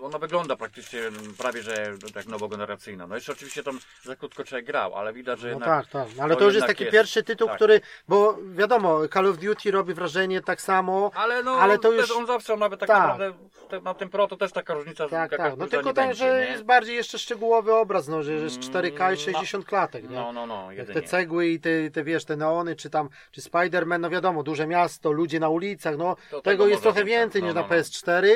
ona 0.00 0.18
wygląda 0.18 0.56
praktycznie 0.56 1.00
prawie, 1.38 1.62
że 1.62 1.74
tak 2.14 2.26
nowogeneracyjna. 2.26 3.06
No 3.06 3.14
jeszcze 3.14 3.32
oczywiście 3.32 3.62
tam 3.62 3.78
za 4.02 4.16
krótko 4.16 4.44
człowiek 4.44 4.66
grał, 4.66 4.94
ale 4.94 5.12
widać, 5.12 5.40
że 5.40 5.46
No 5.48 5.52
jednak 5.54 5.68
tak, 5.68 6.06
tak. 6.08 6.18
Ale 6.20 6.34
to 6.34 6.38
to 6.40 6.44
już 6.44 6.54
jest 6.54 6.66
taki 6.66 6.84
jest. 6.84 6.92
pierwszy 6.92 7.22
tytuł, 7.22 7.46
Tak. 7.48 7.56
który, 7.56 7.80
bo 8.08 8.38
wiadomo, 8.54 8.91
Call 9.12 9.26
of 9.26 9.38
Duty 9.38 9.70
robi 9.70 9.94
wrażenie 9.94 10.40
tak 10.40 10.60
samo. 10.60 11.10
Ale 11.14 11.42
no, 11.42 11.50
Ale 11.52 11.78
to 11.78 11.92
już- 11.92 12.10
on 12.10 12.26
zawsze 12.26 12.56
nawet 12.56 12.80
tak, 12.80 12.88
Tak. 12.88 12.98
naprawdę 12.98 13.32
te, 13.68 13.80
na 13.80 13.94
tym 13.94 14.08
pro 14.08 14.26
to 14.28 14.36
też 14.36 14.52
taka 14.52 14.74
różnica 14.74 15.08
Tak, 15.08 15.36
tak. 15.36 15.56
No 15.56 15.66
tylko 15.66 15.92
tak, 15.92 16.06
będzie, 16.06 16.14
że 16.14 16.40
nie? 16.40 16.50
jest 16.50 16.64
bardziej 16.64 16.96
jeszcze 16.96 17.18
szczegółowy 17.18 17.74
obraz, 17.74 18.08
no, 18.08 18.22
że 18.22 18.32
jest 18.32 18.58
4K 18.60 19.04
i 19.04 19.04
Mm, 19.04 19.16
60 19.16 19.64
klatek, 19.64 20.10
nie? 20.10 20.16
No, 20.16 20.32
no, 20.32 20.46
no, 20.46 20.72
jedynie. 20.72 21.00
te 21.00 21.06
cegły 21.08 21.46
i 21.46 21.60
te, 21.60 21.90
te, 21.90 22.04
wiesz, 22.04 22.24
te 22.24 22.36
neony, 22.36 22.76
czy 22.76 22.90
tam, 22.90 23.08
czy 23.30 23.40
Spider-Man, 23.40 24.00
no 24.00 24.10
wiadomo, 24.10 24.42
duże 24.42 24.66
miasto, 24.66 25.12
ludzie 25.12 25.40
na 25.40 25.48
ulicach, 25.48 25.96
no 25.96 26.16
To 26.30 26.40
tego 26.40 26.66
jest 26.66 26.82
trochę 26.82 27.04
więcej, 27.04 27.42
no, 27.42 27.46
niż 27.48 27.54
no, 27.54 27.60
na 27.62 27.68
no. 27.68 27.74
PS4. 27.74 28.28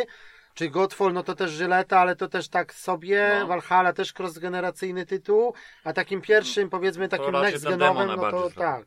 Czy 0.54 0.68
Godfall, 0.70 1.12
no 1.12 1.22
to 1.22 1.34
też 1.34 1.50
Żyleta, 1.50 2.00
ale 2.00 2.16
to 2.16 2.28
też 2.28 2.48
tak 2.48 2.74
sobie. 2.74 3.36
No. 3.40 3.46
Valhalla 3.46 3.92
też 3.92 4.12
cross-generacyjny 4.14 5.06
tytuł, 5.06 5.54
a 5.84 5.92
takim 5.92 6.20
pierwszym, 6.20 6.70
powiedzmy, 6.70 7.08
takim 7.08 7.26
raczej 7.34 7.52
next 7.52 7.64
ten 7.64 7.72
genowym, 7.78 8.08
demon 8.08 8.30
no 8.30 8.30
to 8.30 8.50
tak. 8.50 8.84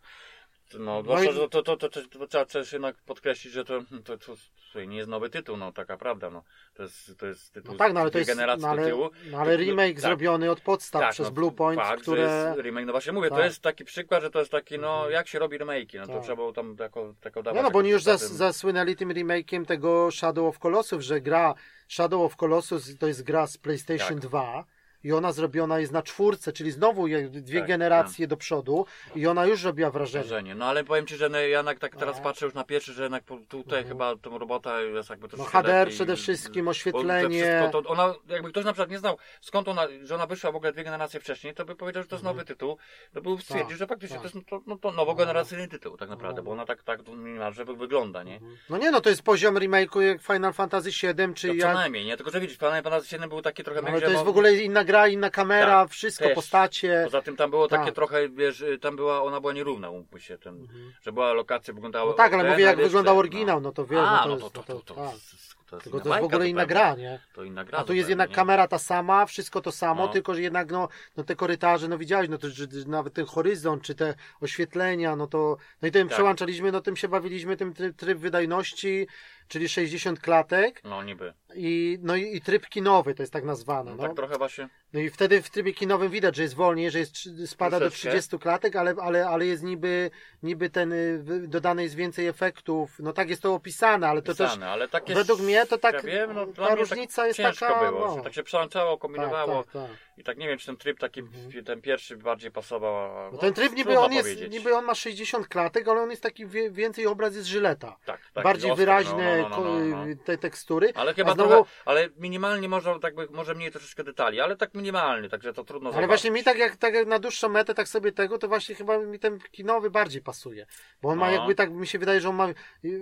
No, 0.80 1.04
No 1.06 1.24
i- 1.24 1.26
że 1.26 1.34
to, 1.34 1.48
to, 1.64 1.64
to, 1.64 1.78
to, 1.78 1.90
to 1.90 2.28
trzeba 2.28 2.46
też 2.46 2.74
jednak 2.74 2.96
podkreślić, 2.96 3.54
że 3.54 3.66
to, 3.66 3.82
to, 4.06 4.18
to, 4.18 4.36
słuchaj, 4.72 4.88
nie 4.88 4.98
jest 4.98 5.10
nowy 5.10 5.30
tytuł, 5.30 5.58
no 5.58 5.72
taka 5.72 5.98
prawda, 5.98 6.30
no. 6.30 6.44
To 6.74 6.84
jest, 6.84 7.18
to 7.20 7.26
jest 7.26 7.54
tytuł 7.54 7.72
No 7.72 7.78
tak, 7.78 7.94
no 7.94 8.00
ale 8.00 8.12
to 8.12 8.18
jest, 8.18 8.30
generacji 8.30 8.62
no 8.62 8.70
ale, 8.70 8.82
do 8.82 8.88
tyłu. 8.88 9.10
no 9.32 9.38
ale 9.38 9.58
To- 9.58 9.64
remake 9.64 9.94
tak, 9.94 10.02
zrobiony 10.02 10.52
od 10.52 10.62
podstaw 10.62 11.02
tak, 11.02 11.12
przez 11.12 11.26
no, 11.28 11.32
Bluepoint, 11.32 11.82
fakt, 11.82 12.02
które... 12.02 12.22
jest 12.22 12.60
remake, 12.62 12.86
no 12.86 12.92
właśnie 12.92 13.12
mówię, 13.14 13.30
Tak. 13.30 13.38
to 13.40 13.46
jest 13.46 13.62
taki 13.62 13.86
przykład, 13.86 14.22
że 14.24 14.30
to 14.30 14.40
jest 14.40 14.52
taki, 14.52 14.80
no, 14.80 14.94
Mhm. 14.96 15.12
jak 15.14 15.28
się 15.28 15.40
robi 15.40 15.60
remake'i, 15.60 16.00
no 16.00 16.08
to 16.08 16.14
Tak. 16.14 16.24
trzeba 16.24 16.36
było 16.36 16.54
tam 16.54 16.76
jako, 16.80 17.14
jako 17.26 17.44
dawać. 17.44 17.58
Nie 17.58 17.64
no, 17.64 17.72
bo 17.72 17.80
oni 17.80 17.90
już 17.90 18.04
zas, 18.04 18.32
zasłynęli 18.32 18.96
tym 18.96 19.10
remake'iem 19.10 19.66
tego 19.66 20.12
Shadow 20.12 20.48
of 20.50 20.60
Colossus, 20.60 21.04
że 21.04 21.22
gra 21.22 21.54
Shadow 21.88 22.22
of 22.22 22.36
Colossus 22.36 22.98
to 22.98 23.08
jest 23.08 23.24
gra 23.24 23.48
z 23.48 23.58
PlayStation 23.58 24.20
Tak. 24.20 24.30
2 24.30 24.66
i 25.04 25.14
ona 25.14 25.32
zrobiona 25.32 25.80
jest 25.80 25.92
na 25.92 26.02
czwórce, 26.04 26.54
czyli 26.54 26.72
znowu 26.72 27.06
dwie 27.30 27.60
Tak, 27.60 27.68
generacje 27.68 28.28
do 28.28 28.38
przodu 28.38 28.86
i 29.16 29.28
ona 29.28 29.46
już 29.46 29.64
robiła 29.64 29.92
wrażenie. 29.92 30.24
Wrażenie. 30.26 30.56
No 30.56 30.66
ale 30.66 30.84
powiem 30.84 31.08
Ci, 31.08 31.16
że 31.16 31.30
no, 31.30 31.38
ja 31.38 31.44
jednak 31.48 31.80
tak 31.80 31.96
teraz 31.96 32.18
No. 32.18 32.24
patrzę 32.24 32.46
już 32.46 32.54
na 32.56 32.64
pierwszy, 32.64 32.94
że 32.94 33.04
jednak 33.04 33.24
tutaj 33.50 33.80
Mhm. 33.80 33.88
chyba 33.88 34.16
tą 34.16 34.38
robota 34.38 34.82
jest 34.82 35.10
jakby 35.10 35.28
No 35.28 35.30
troszkę 35.38 35.52
HDR 35.58 35.74
lepiej. 35.80 35.94
przede 35.96 36.16
wszystkim, 36.16 36.66
to 36.66 36.72
oświetlenie. 36.72 37.70
to 37.72 37.80
ona, 37.86 38.14
jakby 38.30 38.50
ktoś 38.52 38.66
na 38.66 38.74
przykład 38.74 38.90
nie 38.90 39.00
znał, 39.00 39.18
skąd 39.42 39.68
ona, 39.68 39.88
że 40.04 40.16
ona 40.16 40.28
wyszła 40.28 40.52
w 40.52 40.56
ogóle 40.56 40.72
dwie 40.74 40.84
generacje 40.84 41.20
wcześniej, 41.20 41.54
to 41.54 41.66
by 41.66 41.76
powiedział, 41.76 42.04
że 42.04 42.10
to 42.10 42.16
jest 42.16 42.24
nowy 42.26 42.46
tytuł, 42.46 42.78
to 43.14 43.22
by 43.22 43.30
stwierdził, 43.30 43.56
Mhm. 43.60 43.70
Tak, 43.70 43.78
że 43.78 43.88
faktycznie 43.88 44.18
tak. 44.20 44.32
to 44.32 44.38
jest 44.38 44.52
no, 44.52 44.60
to, 44.60 44.64
no, 44.68 44.78
to 44.78 44.92
nowogeneracyjny 44.92 45.68
tytuł 45.68 45.98
tak 45.98 46.10
naprawdę, 46.10 46.42
No. 46.42 46.46
bo 46.46 46.52
ona 46.52 46.66
tak, 46.66 46.84
tak 46.84 47.08
minimalnie 47.08 47.66
wygląda, 47.66 48.24
nie? 48.24 48.40
No 48.70 48.78
nie 48.78 48.92
no, 48.92 49.02
to 49.02 49.10
jest 49.10 49.22
poziom 49.22 49.56
remake'u 49.56 50.00
jak 50.00 50.22
Final 50.22 50.54
Fantasy 50.54 50.90
VII, 50.90 51.34
czy 51.36 51.48
co 51.48 51.54
jak... 51.54 51.74
najmniej, 51.74 52.06
nie? 52.06 52.18
Tylko, 52.18 52.32
że 52.32 52.40
widzisz, 52.40 52.58
Final 52.58 52.84
Fantasy 52.84 53.18
VII 53.18 53.30
był 53.30 53.42
taki 53.42 53.64
trochę 53.64 53.82
No, 53.82 53.88
ale 53.88 54.02
to 54.02 54.12
jest 54.12 54.24
w 54.24 54.28
ogóle 54.28 54.54
inna 54.56 54.84
gra, 54.90 55.08
inna 55.08 55.30
kamera, 55.30 55.82
Tak, 55.84 55.90
wszystko, 55.92 56.26
też. 56.26 56.36
postacie. 56.36 57.02
Poza 57.06 57.22
tym 57.22 57.36
tam 57.36 57.50
było 57.50 57.68
takie 57.68 57.86
Tak. 57.86 57.96
trochę, 57.96 58.30
wiesz, 58.30 58.64
tam 58.82 58.96
była, 58.96 59.22
ona 59.24 59.40
była 59.42 59.54
nierówna, 59.54 59.90
umówmy 59.90 60.20
się, 60.20 60.38
ten, 60.38 60.68
że 61.02 61.12
była 61.12 61.34
lokacja, 61.34 61.74
wyglądała... 61.74 62.06
No 62.12 62.14
tak, 62.14 62.34
ale 62.34 62.44
ten, 62.44 62.52
mówię 62.52 62.64
jak 62.64 62.76
ale 62.76 62.84
wyglądał 62.84 63.16
jeszcze, 63.16 63.20
oryginał, 63.20 63.62
no 63.62 63.72
to 63.72 63.86
wiesz, 63.86 64.00
A, 64.00 64.26
no 64.28 64.36
no 64.36 64.50
to 64.50 64.64
to, 64.64 64.74
jest... 64.74 64.86
to, 64.88 64.96
no 64.96 64.96
to, 64.96 64.96
to, 64.96 65.12
tak. 65.12 65.12
to, 65.14 65.70
to 65.70 65.76
jest 65.76 65.84
Tylko 65.84 65.98
inna 65.98 66.04
to 66.04 66.10
jest 66.10 66.22
w 66.22 66.26
ogóle 66.26 66.50
inna 66.50 66.66
gra, 66.66 66.96
nie? 66.96 67.20
To 67.34 67.44
inna 67.44 67.64
gra 67.66 67.80
A 67.80 67.84
tu 67.84 67.94
jest 67.94 68.10
jednak 68.10 68.30
nie? 68.30 68.36
kamera 68.36 68.68
ta 68.68 68.80
sama, 68.80 69.26
wszystko 69.26 69.62
to 69.62 69.72
samo, 69.72 70.06
No. 70.06 70.12
tylko 70.14 70.34
że 70.34 70.42
jednak 70.42 70.72
no, 70.72 70.88
no 71.18 71.24
te 71.24 71.36
korytarze, 71.36 71.88
no 71.88 71.98
widziałeś, 71.98 72.30
no 72.30 72.38
to 72.38 72.50
że 72.50 72.66
nawet 72.88 73.14
ten 73.14 73.26
horyzont, 73.26 73.84
czy 73.84 73.96
te 73.96 74.14
oświetlenia, 74.42 75.16
no 75.16 75.28
to, 75.28 75.58
no 75.82 75.88
i 75.88 75.92
tym 75.92 76.08
Tak. 76.08 76.16
przełączaliśmy, 76.16 76.72
no 76.72 76.82
tym 76.82 76.96
się 76.96 77.08
bawiliśmy, 77.08 77.58
tym 77.58 77.74
tryb, 77.74 77.96
tryb 77.98 78.18
wydajności, 78.20 79.08
czyli 79.50 79.70
60 79.70 80.20
klatek 80.20 80.82
No 80.84 81.04
niby. 81.04 81.34
i, 81.56 81.98
no 82.02 82.16
i, 82.16 82.36
i 82.36 82.42
tryb 82.42 82.66
kinowy, 82.70 83.16
to 83.16 83.24
jest 83.24 83.34
tak 83.34 83.44
nazwane, 83.44 83.92
No, 83.92 83.98
no. 83.98 84.04
tak 84.04 84.16
trochę 84.16 84.38
właśnie. 84.38 84.70
No 84.94 85.00
i 85.00 85.10
wtedy 85.10 85.42
w 85.42 85.50
trybie 85.50 85.74
kinowym 85.74 86.10
widać, 86.12 86.36
że 86.36 86.44
jest 86.44 86.56
wolniej, 86.56 86.92
że 86.92 87.00
jest, 87.00 87.16
spada 87.46 87.80
do 87.80 87.86
Troszeczkę. 87.86 88.10
30 88.10 88.40
klatek, 88.40 88.76
ale, 88.76 88.96
ale, 89.02 89.28
ale 89.28 89.46
jest 89.46 89.64
niby, 89.64 90.12
niby 90.44 90.70
ten, 90.70 90.94
y, 90.94 91.24
dodane 91.48 91.84
jest 91.84 91.96
więcej 91.96 92.28
efektów, 92.28 93.00
no 93.00 93.14
tak 93.14 93.30
jest 93.30 93.42
to 93.42 93.54
opisane, 93.54 94.08
ale 94.10 94.22
to 94.22 94.36
też, 94.36 94.48
Pisane, 94.52 94.70
ale 94.70 94.88
takie, 94.88 95.14
według 95.14 95.40
mnie 95.42 95.66
to 95.66 95.78
tak- 95.78 95.94
ja 95.94 96.02
wiem, 96.02 96.34
no, 96.34 96.46
ta 96.48 96.66
mnie 96.66 96.76
różnica 96.76 97.16
tak 97.22 97.28
jest 97.28 97.38
ciężko 97.38 97.66
taka, 97.68 97.92
było, 97.92 98.16
no. 98.18 98.24
tak 98.24 98.34
się 98.34 98.44
przełączało, 98.44 98.98
kombinowało 98.98 99.64
tak, 99.64 99.74
tak, 99.74 99.82
tak. 99.90 99.98
I 100.20 100.24
tak 100.24 100.38
nie 100.38 100.48
wiem, 100.48 100.58
czy 100.58 100.66
ten 100.66 100.78
tryb 100.78 101.00
taki, 101.00 101.20
Mhm. 101.20 101.66
ten 101.66 101.82
pierwszy 101.82 102.18
bardziej 102.18 102.52
pasował. 102.52 103.32
No 103.32 103.38
ten 103.38 103.54
tryb 103.54 103.74
niby 103.74 104.00
on 104.00 104.14
jest, 104.14 104.30
niby 104.50 104.76
on 104.76 104.86
ma 104.86 104.96
60 104.96 105.48
klatek, 105.48 105.88
ale 105.88 106.02
on 106.02 106.10
jest 106.10 106.24
taki 106.24 106.46
więcej 106.72 107.08
obraz 107.08 107.36
jest 107.36 107.48
żyleta. 107.48 107.98
tak, 108.06 108.22
tak, 108.34 108.44
Bardziej 108.44 108.72
ostry, 108.72 108.86
wyraźne 108.86 109.42
no, 109.42 109.50
no, 109.50 109.64
no, 109.64 109.80
no, 109.80 109.86
no. 110.06 110.16
ko- 110.16 110.24
te 110.26 110.38
tekstury. 110.38 110.92
Ale 110.96 111.14
chyba 111.14 111.34
znowu, 111.34 111.50
trochę, 111.50 111.70
ale 111.86 112.10
minimalnie 112.18 112.70
może, 112.70 113.00
tak 113.02 113.16
by, 113.16 113.28
może 113.32 113.56
mniej 113.56 113.72
troszeczkę 113.72 114.04
detali, 114.04 114.40
ale 114.42 114.56
tak 114.58 114.74
minimalnie, 114.74 115.30
także 115.30 115.54
to 115.54 115.64
trudno 115.64 115.90
ale 115.90 115.94
zobaczyć. 115.96 116.08
właśnie 116.10 116.32
mi 116.32 116.44
tak 116.44 116.58
jak, 116.58 116.76
tak 116.76 116.94
jak 116.94 117.08
na 117.08 117.20
dłuższą 117.20 117.50
metę, 117.50 117.74
tak 117.74 117.88
sobie 117.88 118.12
tego, 118.12 118.38
to 118.38 118.48
właśnie 118.48 118.76
chyba 118.76 118.98
mi 118.98 119.20
ten 119.20 119.40
kinowy 119.52 119.90
bardziej 119.90 120.22
pasuje. 120.22 120.66
Bo 121.02 121.10
on 121.10 121.18
ma 121.18 121.26
No. 121.28 121.32
jakby 121.38 121.56
tak, 121.56 121.72
mi 121.72 121.88
się 121.88 122.00
wydaje, 122.00 122.22
że 122.22 122.30
on 122.30 122.36
ma 122.36 122.48
y, 122.50 122.54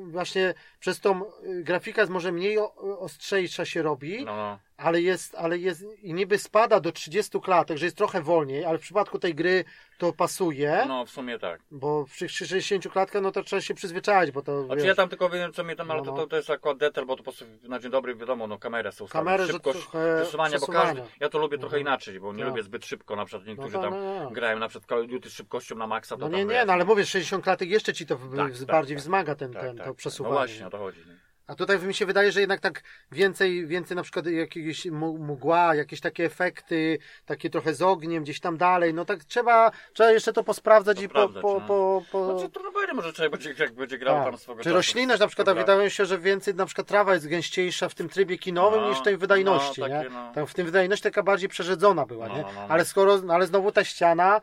właśnie 0.05 0.53
przez 0.79 0.99
tą 0.99 1.25
y, 1.25 1.63
grafika 1.63 2.01
jest 2.01 2.11
może 2.11 2.31
mniej 2.31 2.57
ostrzejsza 2.99 3.65
się 3.65 3.81
robi, 3.81 4.25
No, 4.25 4.35
no. 4.35 4.59
Ale 4.77 5.01
jest, 5.01 5.35
ale 5.35 5.57
jest 5.57 5.85
i 6.01 6.13
niby 6.13 6.37
spada 6.37 6.79
do 6.79 6.91
30 6.91 7.39
klatek, 7.41 7.77
że 7.77 7.85
jest 7.85 7.97
trochę 7.97 8.21
wolniej, 8.21 8.65
ale 8.65 8.77
w 8.77 8.81
przypadku 8.81 9.19
tej 9.19 9.35
gry 9.35 9.63
to 9.97 10.13
pasuje, 10.13 10.85
no, 10.87 11.05
w 11.05 11.09
sumie 11.09 11.39
tak. 11.39 11.61
bo 11.71 12.05
przy 12.05 12.29
60 12.29 12.87
klatkach 12.91 13.21
no 13.21 13.31
to 13.31 13.43
trzeba 13.43 13.61
się 13.61 13.73
przyzwyczaić, 13.73 14.31
bo 14.31 14.41
to 14.41 14.63
Znaczy 14.63 14.77
wiesz, 14.77 14.87
ja 14.87 14.95
tam 14.95 15.09
tylko 15.09 15.29
wiem, 15.29 15.53
co 15.53 15.63
mnie 15.63 15.75
tam, 15.75 15.91
ale 15.91 15.99
No, 15.99 16.05
to, 16.05 16.11
no. 16.11 16.17
to, 16.17 16.27
to 16.27 16.35
jest 16.35 16.49
akurat 16.49 16.77
detal, 16.77 17.05
bo 17.05 17.13
to 17.15 17.17
po 17.17 17.23
prostu 17.23 17.45
na 17.63 17.79
dzień 17.79 17.91
dobry 17.91 18.15
wiadomo, 18.15 18.47
no 18.47 18.57
kamerę 18.59 18.91
są 18.91 19.07
Kamerę, 19.07 19.47
szybkość 19.47 19.79
trochę 19.79 20.21
przesuwania, 20.21 20.59
bo 20.59 20.67
każdy, 20.67 21.01
ja 21.19 21.29
to 21.29 21.37
lubię 21.39 21.57
trochę 21.57 21.77
Mhm. 21.77 21.81
inaczej, 21.81 22.19
bo 22.19 22.33
nie 22.33 22.39
Tak. 22.39 22.47
lubię 22.49 22.63
zbyt 22.63 22.85
szybko, 22.85 23.15
na 23.15 23.25
przykład 23.25 23.45
no, 23.45 23.51
niektórzy 23.51 23.73
to, 23.73 23.81
tam 23.81 23.91
no, 23.91 24.23
no. 24.23 24.29
grają 24.31 24.59
na 24.59 24.67
przykład 24.67 24.89
Call 24.89 25.01
of 25.03 25.07
Duty 25.09 25.29
z 25.29 25.33
szybkością 25.33 25.75
na 25.75 25.87
maksa, 25.87 26.15
to 26.15 26.19
No 26.21 26.29
tam 26.29 26.39
nie, 26.39 26.45
nie, 26.45 26.65
no 26.65 26.73
ale 26.73 26.85
mówię, 26.85 27.05
60 27.05 27.43
klatek 27.43 27.69
jeszcze 27.69 27.93
ci 27.93 28.05
to 28.05 28.15
Tak, 28.15 28.51
tak, 28.57 28.65
bardziej 28.65 28.95
tak. 28.97 29.01
wzmaga 29.03 29.35
ten, 29.35 29.53
tak, 29.53 29.61
ten, 29.61 29.77
tak, 29.77 29.85
to 29.85 29.91
tak. 29.91 29.97
przesuwanie. 29.97 30.33
No 30.33 30.39
właśnie, 30.39 30.67
o 30.67 30.69
to 30.69 30.77
chodzi. 30.77 30.99
nie? 30.99 31.26
A 31.47 31.55
tutaj 31.55 31.79
mi 31.79 31.93
się 31.93 32.05
wydaje, 32.05 32.31
że 32.31 32.39
jednak 32.39 32.59
tak 32.59 32.81
więcej, 33.11 33.67
więcej 33.67 33.97
na 33.97 34.03
przykład 34.03 34.25
jakiegoś 34.25 34.85
mgła, 35.19 35.75
jakieś 35.75 36.01
takie 36.01 36.25
efekty, 36.25 36.99
takie 37.25 37.49
trochę 37.49 37.73
z 37.73 37.81
ogniem 37.81 38.23
gdzieś 38.23 38.39
tam 38.39 38.57
dalej, 38.57 38.93
no 38.93 39.05
tak 39.05 39.23
trzeba, 39.23 39.71
trzeba 39.93 40.11
jeszcze 40.11 40.33
to 40.33 40.43
posprawdzać 40.43 41.01
i 41.01 41.09
po, 41.09 41.13
Posprawdzać, 41.13 41.41
po, 41.41 41.59
no. 41.59 41.67
po, 41.67 42.03
po... 42.11 42.25
Znaczy 42.39 42.49
trudno 42.51 42.71
powiedzieć, 42.71 42.95
może 42.95 43.13
trzeba 43.13 43.29
będzie, 43.29 43.53
jak 43.59 43.73
będzie 43.73 43.97
grał 43.97 44.15
Tak. 44.15 44.25
tam 44.25 44.37
swego 44.37 44.63
Czy 44.63 44.71
roślinność 44.71 45.19
na 45.19 45.27
przykład, 45.27 45.57
wydaje 45.57 45.83
mi 45.83 45.91
się, 45.91 46.05
że 46.05 46.19
więcej 46.19 46.55
na 46.55 46.65
przykład 46.65 46.87
trawa 46.87 47.13
jest 47.13 47.27
gęściejsza 47.27 47.89
w 47.89 47.95
tym 47.95 48.09
trybie 48.09 48.37
kinowym 48.37 48.81
No, 48.81 48.89
niż 48.89 48.99
w 48.99 49.03
tej 49.03 49.17
wydajności, 49.17 49.81
no, 49.81 49.87
nie? 49.87 49.93
takie, 49.93 50.09
no. 50.09 50.31
Tam 50.35 50.47
w 50.47 50.53
tym 50.53 50.65
wydajności 50.65 51.03
taka 51.03 51.23
bardziej 51.23 51.49
przerzedzona 51.49 52.05
była, 52.05 52.27
No, 52.27 52.35
nie? 52.37 52.41
no. 52.41 52.49
Ale 52.69 52.85
skoro, 52.85 53.19
ale 53.29 53.47
znowu 53.47 53.71
ta 53.71 53.83
ściana, 53.83 54.41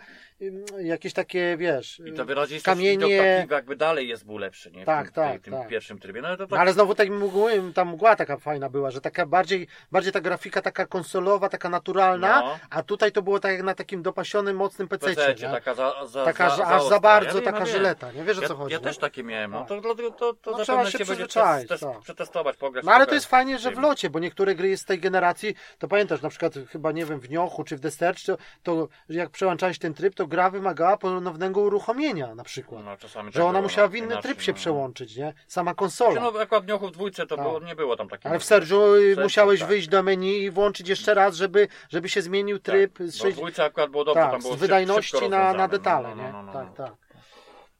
jakieś 0.83 1.13
takie, 1.13 1.57
wiesz... 1.57 2.03
I 2.07 2.13
to 2.13 2.25
wyraźnie 2.25 2.61
kamienie- 2.61 3.01
kamienie... 3.01 3.47
jakby 3.51 3.77
dalej 3.77 4.09
jest 4.09 4.27
był 4.27 4.39
lepszy, 4.39 4.71
nie? 4.71 4.83
W 4.83 4.87
Tak, 4.87 5.05
tym, 5.07 5.15
tak, 5.15 5.31
tej, 5.31 5.41
tym 5.41 5.55
tak. 5.55 5.69
pierwszym 5.69 5.99
trybie. 5.99 6.23
No 6.23 6.29
ale 6.29 6.37
to 6.37 6.43
No, 6.43 6.49
tak, 6.49 6.61
ale 6.61 6.73
znowu 6.73 6.95
tak 6.95 7.11
mgły, 7.11 7.73
ta 7.75 7.85
mgła 7.85 8.17
taka 8.17 8.37
fajna 8.37 8.69
była, 8.69 8.91
że 8.91 9.01
taka 9.01 9.27
bardziej, 9.27 9.67
bardziej 9.93 10.13
ta 10.13 10.21
grafika 10.21 10.63
taka 10.63 10.87
konsolowa, 10.87 11.49
taka 11.49 11.69
naturalna, 11.69 12.41
No. 12.41 12.59
a 12.71 12.83
tutaj 12.83 13.13
to 13.13 13.23
było 13.23 13.41
tak 13.41 13.53
jak 13.53 13.63
na 13.63 13.75
takim 13.75 14.03
dopasionym, 14.03 14.57
mocnym 14.57 14.89
pececie, 14.89 15.17
pececie, 15.17 15.49
taka 15.49 15.75
za, 15.75 16.07
za, 16.07 16.25
taka 16.25 16.57
za, 16.57 16.67
aż 16.67 16.85
za 16.89 17.01
bardzo, 17.01 17.39
ja 17.39 17.45
taka 17.45 17.59
wiem. 17.59 17.67
żyleta, 17.69 18.13
nie 18.13 18.25
wiesz 18.25 18.39
o 18.39 18.43
Ja, 18.43 18.49
co 18.49 18.55
chodzi. 18.57 18.73
ja 18.73 18.81
też 18.81 18.99
takie 18.99 19.23
miałem, 19.25 19.51
no 19.51 19.59
Tak. 19.59 19.69
to 19.69 19.81
dlatego 19.81 20.11
to, 20.11 20.35
to 20.35 20.51
No, 20.51 20.65
trzeba 20.65 20.91
się 20.91 20.99
przyzwyczaić, 20.99 21.69
test, 21.69 21.83
test, 21.83 21.93
tak. 21.95 22.03
przetestować, 22.03 22.57
pograć. 22.57 22.85
No 22.85 22.93
ale 22.93 23.07
to 23.07 23.15
jest 23.15 23.27
fajnie, 23.27 23.59
że 23.59 23.71
w 23.71 23.79
locie, 23.79 24.11
bo 24.11 24.19
niektóre 24.19 24.55
gry 24.55 24.77
z 24.77 24.85
tej 24.85 24.99
generacji, 24.99 25.55
to 25.79 25.89
pamiętasz, 25.89 26.23
na 26.23 26.29
przykład 26.29 26.55
chyba, 26.71 26.93
nie 26.93 27.05
wiem, 27.05 27.21
w 27.21 27.31
Niochu 27.31 27.65
czy 27.65 27.77
w 27.77 27.81
Destercz, 27.81 28.25
to, 28.27 28.37
to 28.63 28.89
jak 29.09 29.31
przełączałeś 29.31 29.79
ten 29.79 29.95
tryb, 29.95 30.15
to 30.15 30.24
gra 30.27 30.51
wymagała 30.51 30.97
ponownego 30.97 31.61
uruchomienia 31.61 32.35
na 32.35 32.45
przykład. 32.45 32.85
No, 32.85 32.97
czasami 32.97 33.33
że 33.33 33.39
tak 33.39 33.43
ona 33.43 33.53
było, 33.53 33.63
musiała 33.63 33.89
w 33.89 33.95
inny 33.95 34.07
inaczej, 34.07 34.23
tryb 34.23 34.41
się 34.41 34.53
no. 34.53 34.57
przełączyć, 34.57 35.17
nie? 35.17 35.35
Sama 35.47 35.71
Znaczy, 35.71 35.77
konsola. 35.77 36.21
No, 36.21 36.41
akurat 36.41 36.65
w 36.65 36.91
dwójce 36.91 37.27
to 37.27 37.37
Tak. 37.37 37.45
było, 37.45 37.61
nie 37.61 37.77
było 37.77 37.97
tam 37.97 38.09
takiego. 38.09 38.29
Ale 38.29 38.39
w 38.39 38.45
Sergiu 38.45 38.95
y, 38.95 39.17
musiałeś 39.23 39.61
tak. 39.61 39.69
wyjść 39.69 39.89
do 39.89 40.03
menu 40.03 40.43
i 40.43 40.51
włączyć 40.51 40.89
jeszcze 40.89 41.15
raz, 41.15 41.37
żeby, 41.37 41.69
żeby 41.89 42.09
się 42.09 42.23
zmienił 42.23 42.59
tryb 42.59 42.99
tak. 42.99 43.07
z 43.07 43.19
dwójce 43.19 43.65
akurat 43.65 43.91
było 43.91 44.05
dobrze, 44.05 44.23
tak, 44.23 44.31
tam 44.31 44.41
było 44.41 44.55
z 44.55 44.59
wydajności 44.59 45.29
na, 45.29 45.53
na 45.53 45.69
detale, 45.69 46.09
no, 46.09 46.17
no, 46.17 46.23
nie? 46.23 46.33
no, 46.33 46.43
no, 46.43 46.53
tak, 46.53 46.67
no. 46.67 46.75
tak. 46.75 47.05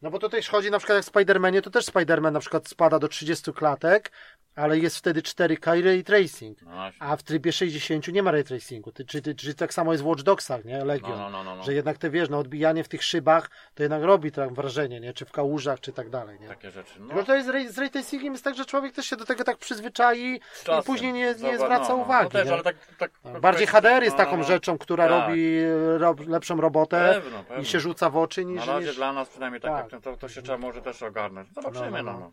No 0.05 0.11
bo 0.11 0.19
tutaj 0.19 0.43
chodzi 0.43 0.71
na 0.71 0.79
przykład 0.79 0.97
jak 0.97 1.05
w 1.05 1.13
Spider-Manie, 1.13 1.63
to 1.63 1.71
też 1.71 1.87
Spider-Man 1.87 2.33
na 2.33 2.41
przykład 2.41 2.69
spada 2.69 2.99
do 2.99 3.09
30 3.09 3.53
klatek, 3.53 4.13
ale 4.57 4.79
jest 4.79 4.97
wtedy 4.97 5.23
4K 5.23 5.79
i 5.79 5.83
ray 5.83 6.05
tracing. 6.05 6.63
No. 6.63 6.71
A 6.99 7.17
w 7.17 7.23
trybie 7.23 7.53
60 7.53 8.09
nie 8.09 8.23
ma 8.23 8.31
ray 8.31 8.45
tracingu. 8.45 8.93
Czy, 9.07 9.35
czy, 9.35 9.55
tak 9.55 9.75
samo 9.75 9.93
jest 9.93 10.05
w 10.05 10.07
Watch 10.07 10.23
Dogsach, 10.23 10.65
nie? 10.65 10.85
Legion. 10.85 11.11
no, 11.11 11.17
no, 11.19 11.31
no, 11.31 11.45
no, 11.45 11.57
no. 11.57 11.63
Że 11.63 11.75
jednak 11.75 11.99
te 11.99 12.11
wiesz, 12.11 12.29
no 12.29 12.39
odbijanie 12.39 12.85
w 12.85 12.89
tych 12.89 13.05
szybach 13.05 13.51
to 13.75 13.83
jednak 13.83 14.03
robi 14.03 14.33
tam 14.33 14.55
wrażenie, 14.55 15.01
nie? 15.01 15.13
Czy 15.13 15.25
w 15.25 15.33
kałużach, 15.33 15.81
czy 15.81 15.93
tak 15.93 16.11
dalej, 16.11 16.41
nie? 16.41 16.49
Takie 16.49 16.71
rzeczy. 16.71 17.01
No, 17.01 17.07
Tylko 17.07 17.25
to 17.25 17.35
jest 17.35 17.47
z 17.75 17.79
ray 17.79 17.91
tracingiem 17.91 18.33
jest 18.33 18.45
tak, 18.45 18.55
że 18.55 18.65
człowiek 18.65 18.95
też 18.95 19.07
się 19.07 19.17
do 19.17 19.25
tego 19.25 19.45
tak 19.45 19.59
przyzwyczai 19.59 20.21
i 20.21 20.41
później 20.87 21.13
nie, 21.13 21.35
nie 21.43 21.59
zwraca 21.59 21.95
uwagi. 21.95 22.31
No 22.35 22.41
też, 22.41 22.49
ale 22.49 22.63
tak, 22.63 22.77
tak, 22.99 23.11
Bardziej 23.41 23.67
HDR 23.67 24.03
jest 24.03 24.17
taką 24.17 24.43
rzeczą, 24.43 24.79
która 24.79 25.09
Tak. 25.09 25.29
robi 25.29 25.59
ro, 25.99 26.15
lepszą 26.27 26.61
robotę 26.61 27.21
Pewno, 27.23 27.45
pewno. 27.45 27.63
i 27.63 27.67
się 27.67 27.81
rzuca 27.81 28.11
w 28.11 28.17
oczy 28.17 28.45
niż... 28.45 28.67
Na 28.67 28.73
razie 28.73 28.87
niż... 28.87 28.97
dla 28.97 29.13
nas 29.13 29.29
przynajmniej 29.29 29.61
tak, 29.61 29.83
Tak. 29.83 29.93
jak 29.93 30.03
to, 30.03 30.17
to 30.17 30.29
się 30.29 30.43
trzeba 30.43 30.59
może 30.59 30.83
też 30.83 31.03
ogarnąć. 31.03 31.49
Zobaczymy, 31.55 32.03
No, 32.03 32.33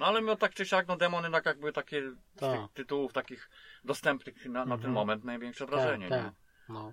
no, 0.00 0.06
no, 0.06 0.06
no. 0.06 0.06
no. 0.06 0.06
no. 0.06 0.06
ale 0.06 0.20
my 0.20 0.36
tak 0.36 0.54
czy 0.54 0.66
siak, 0.66 0.88
no 0.88 0.96
demony 0.96 1.30
tak 1.30 1.46
jakby 1.46 1.72
takie 1.72 2.10
z 2.10 2.14
Tak. 2.40 2.60
tych 2.60 2.72
tytułów 2.74 3.12
takich 3.12 3.50
dostępnych 3.84 4.46
na, 4.46 4.64
na 4.64 4.64
ten 4.64 4.72
Mhm. 4.74 4.92
moment 4.92 5.24
największe 5.24 5.64
Tak, 5.66 5.74
wrażenie, 5.74 6.08
tak. 6.08 6.24
nie? 6.24 6.32
No. 6.68 6.92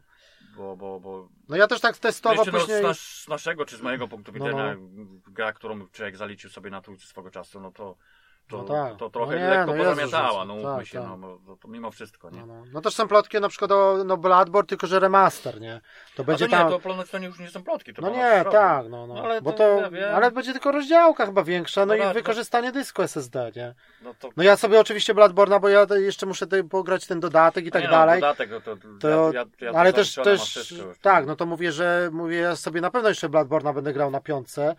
Bo, 0.56 0.78
bo, 0.78 1.00
bo 1.00 1.30
no 1.50 1.56
ja 1.58 1.68
też 1.68 1.82
tak 1.82 1.98
testowo 1.98 2.36
Wiecie, 2.36 2.52
no, 2.52 2.60
później... 2.60 2.80
z, 2.80 2.84
nas, 2.84 3.00
z 3.00 3.28
naszego 3.28 3.66
czy 3.66 3.78
z 3.78 3.82
mojego 3.82 4.08
punktu 4.08 4.32
No, 4.32 4.46
widzenia 4.46 4.76
gra, 5.28 5.54
którą 5.54 5.88
człowiek 5.88 6.18
zaliczył 6.18 6.50
sobie 6.50 6.70
na 6.70 6.82
trójce 6.82 7.08
swego 7.08 7.32
czasu, 7.32 7.60
no 7.60 7.72
to 7.72 7.98
to, 8.50 8.58
No 8.58 8.64
tak. 8.64 8.98
to 8.98 9.10
trochę 9.10 9.36
No 9.36 9.42
nie, 9.42 9.50
lekko 9.50 9.76
no 9.76 9.84
pozamiatała, 9.84 10.46
no 10.46 10.56
mówmy 10.56 10.78
Tak, 10.78 10.88
się, 10.88 11.00
tak. 11.00 11.20
no 11.20 11.38
to, 11.48 11.56
to 11.56 11.68
mimo 11.68 11.92
wszystko, 11.92 12.30
nie? 12.30 12.40
No, 12.40 12.46
no. 12.46 12.64
no 12.74 12.82
też 12.82 12.96
są 12.96 13.08
plotki 13.08 13.42
na 13.42 13.50
przykład 13.50 13.72
o 13.72 14.04
no 14.06 14.18
Bloodborne, 14.18 14.68
tylko 14.68 14.88
że 14.88 15.00
remaster, 15.00 15.62
nie? 15.62 15.82
To 16.16 16.24
A 16.24 16.26
będzie 16.26 16.46
to 16.46 16.52
nie, 16.52 16.58
tam... 16.58 16.70
to 16.70 16.80
ponoć 16.80 17.08
już 17.14 17.40
nie 17.40 17.50
są 17.50 17.64
plotki, 17.64 17.94
to 17.94 18.02
No 18.02 18.10
nie, 18.10 18.46
tak, 18.52 18.90
no, 18.90 19.08
no. 19.08 19.14
No, 19.14 19.24
ale 19.24 19.42
Bo 19.42 19.52
to 19.52 19.58
to, 19.58 19.96
ja 19.96 20.08
ale 20.10 20.32
będzie 20.32 20.52
tylko 20.54 20.72
rozdziałka 20.72 21.26
chyba 21.26 21.44
większa, 21.44 21.82
no, 21.82 21.86
No 21.86 21.96
i 21.96 21.98
tak, 22.00 22.08
no. 22.08 22.14
wykorzystanie 22.14 22.72
dysku 22.72 23.02
SSD, 23.02 23.52
nie? 23.56 23.74
No 24.02 24.14
to 24.20 24.30
No 24.38 24.44
ja 24.44 24.58
sobie 24.58 24.80
oczywiście 24.80 25.14
Bloodborne'a, 25.16 25.62
bo 25.62 25.70
ja 25.70 25.86
to 25.86 25.96
jeszcze 25.96 26.26
muszę 26.26 26.48
pograć 26.70 27.08
ten 27.08 27.20
dodatek 27.20 27.66
i 27.66 27.72
tak 27.72 27.84
nie, 27.84 27.90
dalej. 27.90 28.22
No, 28.22 28.28
dodatek, 28.28 28.50
to, 28.64 28.76
to, 28.76 28.88
To, 29.00 29.32
ja, 29.34 29.46
ja, 29.62 29.72
ale 29.72 29.94
to 29.94 29.98
też, 29.98 30.16
też 30.16 30.74
tak, 31.02 31.26
no 31.26 31.36
to 31.36 31.46
mówię, 31.46 31.72
że 31.72 32.10
mówię, 32.14 32.38
ja 32.38 32.56
sobie 32.56 32.82
na 32.82 32.92
pewno 32.92 33.10
jeszcze 33.10 33.30
Bloodborne'a 33.30 33.74
będę 33.74 33.94
grał 33.94 34.12
na 34.12 34.20
piątce. 34.20 34.76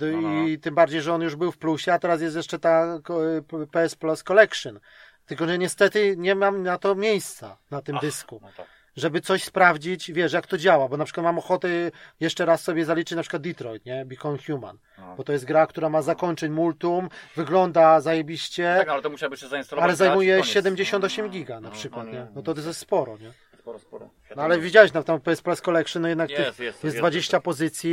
No, 0.00 0.20
no. 0.20 0.46
I 0.48 0.58
tym 0.58 0.74
bardziej, 0.74 1.00
że 1.02 1.14
on 1.14 1.22
już 1.22 1.36
był 1.36 1.52
w 1.52 1.58
plusie, 1.58 1.92
a 1.92 1.98
teraz 1.98 2.20
jest 2.20 2.36
jeszcze 2.36 2.58
ta 2.58 2.98
PS 3.72 3.94
Plus 3.96 4.22
Collection. 4.22 4.80
Tylko, 5.26 5.46
że 5.46 5.58
niestety 5.58 6.14
nie 6.18 6.34
mam 6.34 6.62
na 6.62 6.78
to 6.78 6.94
miejsca 6.94 7.56
na 7.70 7.82
tym 7.82 7.96
Ach, 7.96 8.02
dysku. 8.02 8.38
No 8.42 8.48
tak. 8.56 8.66
żeby 8.96 9.20
coś 9.20 9.44
sprawdzić, 9.44 10.12
wiesz, 10.12 10.32
jak 10.32 10.46
to 10.46 10.58
działa, 10.58 10.88
bo 10.88 10.96
na 10.96 11.04
przykład 11.04 11.24
mam 11.24 11.38
ochotę 11.38 11.68
jeszcze 12.20 12.44
raz 12.46 12.62
sobie 12.62 12.84
zaliczyć 12.84 13.16
na 13.16 13.22
przykład 13.22 13.42
Detroit, 13.42 13.86
nie? 13.86 14.04
Become 14.04 14.38
Human, 14.46 14.78
No. 14.98 15.14
bo 15.16 15.24
to 15.24 15.32
jest 15.32 15.44
gra, 15.44 15.66
która 15.66 15.88
ma 15.88 16.02
zakończeń 16.02 16.52
multum, 16.52 17.08
wygląda 17.36 18.00
zajebiście, 18.00 18.74
Tak, 18.78 18.88
ale 18.88 19.02
to 19.02 19.10
musiałby 19.10 19.36
się 19.36 19.48
zainstalować. 19.48 19.84
ale 19.88 19.96
zajmuje 19.96 20.34
koniec. 20.38 20.46
78 20.52 21.26
No, 21.26 21.32
giga 21.32 21.60
na 21.60 21.68
no, 21.68 21.74
przykład, 21.74 22.06
no, 22.06 22.12
nie? 22.12 22.26
No 22.34 22.42
to 22.42 22.54
to 22.54 22.60
jest 22.60 22.80
sporo, 22.80 23.18
nie? 23.18 23.32
Sporo, 23.62 23.78
sporo. 23.78 24.08
No 24.36 24.42
ale 24.42 24.58
widziałeś 24.58 24.92
na 24.92 25.02
tam 25.02 25.20
PS 25.20 25.42
Plus 25.42 25.60
Collection, 25.60 26.02
no 26.02 26.08
jednak 26.08 26.30
Jest, 26.30 26.40
tych, 26.42 26.46
jest, 26.48 26.60
jest, 26.60 26.84
jest, 26.84 26.96
20 26.96 27.36
jest. 27.36 27.44
pozycji 27.44 27.92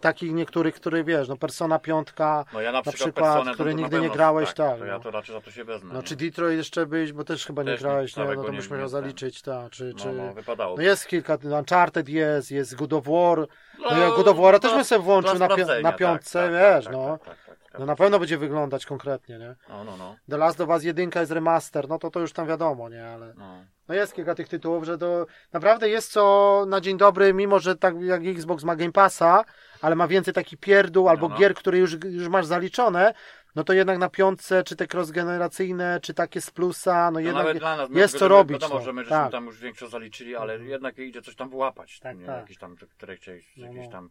takich 0.00 0.32
niektórych, 0.32 0.74
które 0.74 1.04
wiesz, 1.04 1.28
no 1.28 1.36
Persona 1.36 1.78
5, 1.78 2.08
No 2.52 2.60
ja 2.60 2.72
na 2.72 2.82
przykład, 2.82 3.00
przykład, 3.14 3.54
które 3.54 3.74
na 3.74 3.80
nigdy 3.80 4.00
nie 4.00 4.10
grałeś, 4.10 4.48
tak. 4.48 4.56
tak, 4.56 4.78
To 4.78 4.84
no. 4.84 4.86
ja 4.92 4.98
to 4.98 5.10
raczej 5.10 5.34
za 5.34 5.40
to 5.40 5.50
się 5.50 5.64
wezmę. 5.64 5.90
no 5.94 6.00
nie? 6.00 6.06
czy 6.06 6.16
Detroit 6.16 6.56
jeszcze 6.56 6.86
byś, 6.86 7.12
bo 7.12 7.24
też 7.24 7.46
chyba 7.46 7.62
nie 7.62 7.70
Też 7.72 7.80
nie, 7.80 7.88
grałeś, 7.88 8.16
nie? 8.16 8.22
całego 8.22 8.42
No 8.42 8.48
to 8.48 8.54
byś 8.54 8.70
nie 8.70 8.76
musiał 8.76 8.88
zaliczyć, 8.88 9.42
tak, 9.42 9.70
czy, 9.70 9.94
czy... 9.94 10.12
No, 10.12 10.24
no, 10.26 10.34
wypadało. 10.34 10.76
No 10.76 10.82
jest 10.82 11.06
kilka, 11.06 11.38
Uncharted 11.58 12.08
jest, 12.08 12.50
jest 12.50 12.74
God 12.74 12.92
of 12.92 13.04
War, 13.04 13.46
no 13.90 13.98
ja 13.98 14.10
God 14.10 14.28
of 14.28 14.36
War 14.36 14.60
też 14.60 14.72
bym 14.72 14.84
sobie 14.84 15.02
włączył 15.02 15.38
na, 15.38 15.48
pi- 15.48 15.82
na 15.82 15.92
piątce, 15.92 16.50
wiesz, 16.50 16.88
no. 16.92 17.18
Tak, 17.18 17.24
tak, 17.24 17.36
tak, 17.36 17.46
tak. 17.46 17.47
No 17.78 17.86
na 17.86 17.96
pewno 17.96 18.18
będzie 18.18 18.38
wyglądać 18.38 18.86
konkretnie, 18.86 19.38
nie? 19.38 19.54
No, 19.68 19.84
no, 19.84 19.96
no. 19.96 20.16
The 20.30 20.36
Last 20.36 20.60
of 20.60 20.68
Us 20.68 20.84
1 20.84 21.10
jest 21.14 21.32
remaster, 21.32 21.88
no 21.88 21.98
to 21.98 22.10
to 22.10 22.20
już 22.20 22.32
tam 22.32 22.46
wiadomo, 22.46 22.88
nie? 22.88 23.06
Ale 23.06 23.34
no. 23.36 23.64
no 23.88 23.94
jest 23.94 24.14
kilka 24.14 24.34
tych 24.34 24.48
tytułów, 24.48 24.84
że 24.84 24.98
to 24.98 25.26
naprawdę 25.52 25.88
jest 25.88 26.12
co 26.12 26.64
na 26.68 26.80
dzień 26.80 26.96
dobry, 26.98 27.34
mimo 27.34 27.58
że 27.58 27.76
tak 27.76 28.00
jak 28.00 28.26
Xbox 28.26 28.64
ma 28.64 28.76
Game 28.76 28.92
Passa, 28.92 29.44
ale 29.82 29.96
ma 29.96 30.08
więcej 30.08 30.34
takich 30.34 30.58
pierdół 30.60 31.08
albo 31.08 31.28
No, 31.28 31.34
no. 31.34 31.40
gier, 31.40 31.54
które 31.54 31.78
już, 31.78 32.04
już 32.04 32.28
masz 32.28 32.46
zaliczone, 32.46 33.14
no 33.54 33.64
to 33.64 33.72
jednak 33.72 33.98
na 33.98 34.08
piątce, 34.08 34.62
czy 34.64 34.76
te 34.76 34.84
cross-generacyjne, 34.86 36.00
czy 36.00 36.14
takie 36.14 36.40
z 36.40 36.50
plusa, 36.50 37.10
no 37.10 37.14
To 37.14 37.20
jednak 37.20 37.44
nawet 37.44 37.58
dla 37.58 37.76
nas, 37.76 37.90
jest 37.90 38.18
co 38.18 38.28
robić. 38.28 38.60
Wiadomo, 38.62 38.74
no. 38.74 38.84
że 38.84 38.92
my 38.92 39.02
żeśmy 39.02 39.16
tak. 39.16 39.32
tam 39.32 39.46
już 39.46 39.60
większość 39.60 39.92
zaliczyli, 39.92 40.36
ale 40.36 40.52
Mhm. 40.52 40.70
jednak 40.70 40.98
idzie 40.98 41.22
coś 41.22 41.36
tam 41.36 41.50
wyłapać. 41.50 42.00
Tak, 42.00 42.18
nie? 42.18 42.26
tak. 42.26 42.40
Jakieś 42.40 42.58
tam 42.58 42.76
treści, 42.98 43.30
No, 43.56 43.66
jakieś 43.66 43.84
no. 43.86 43.92
tam 43.92 44.10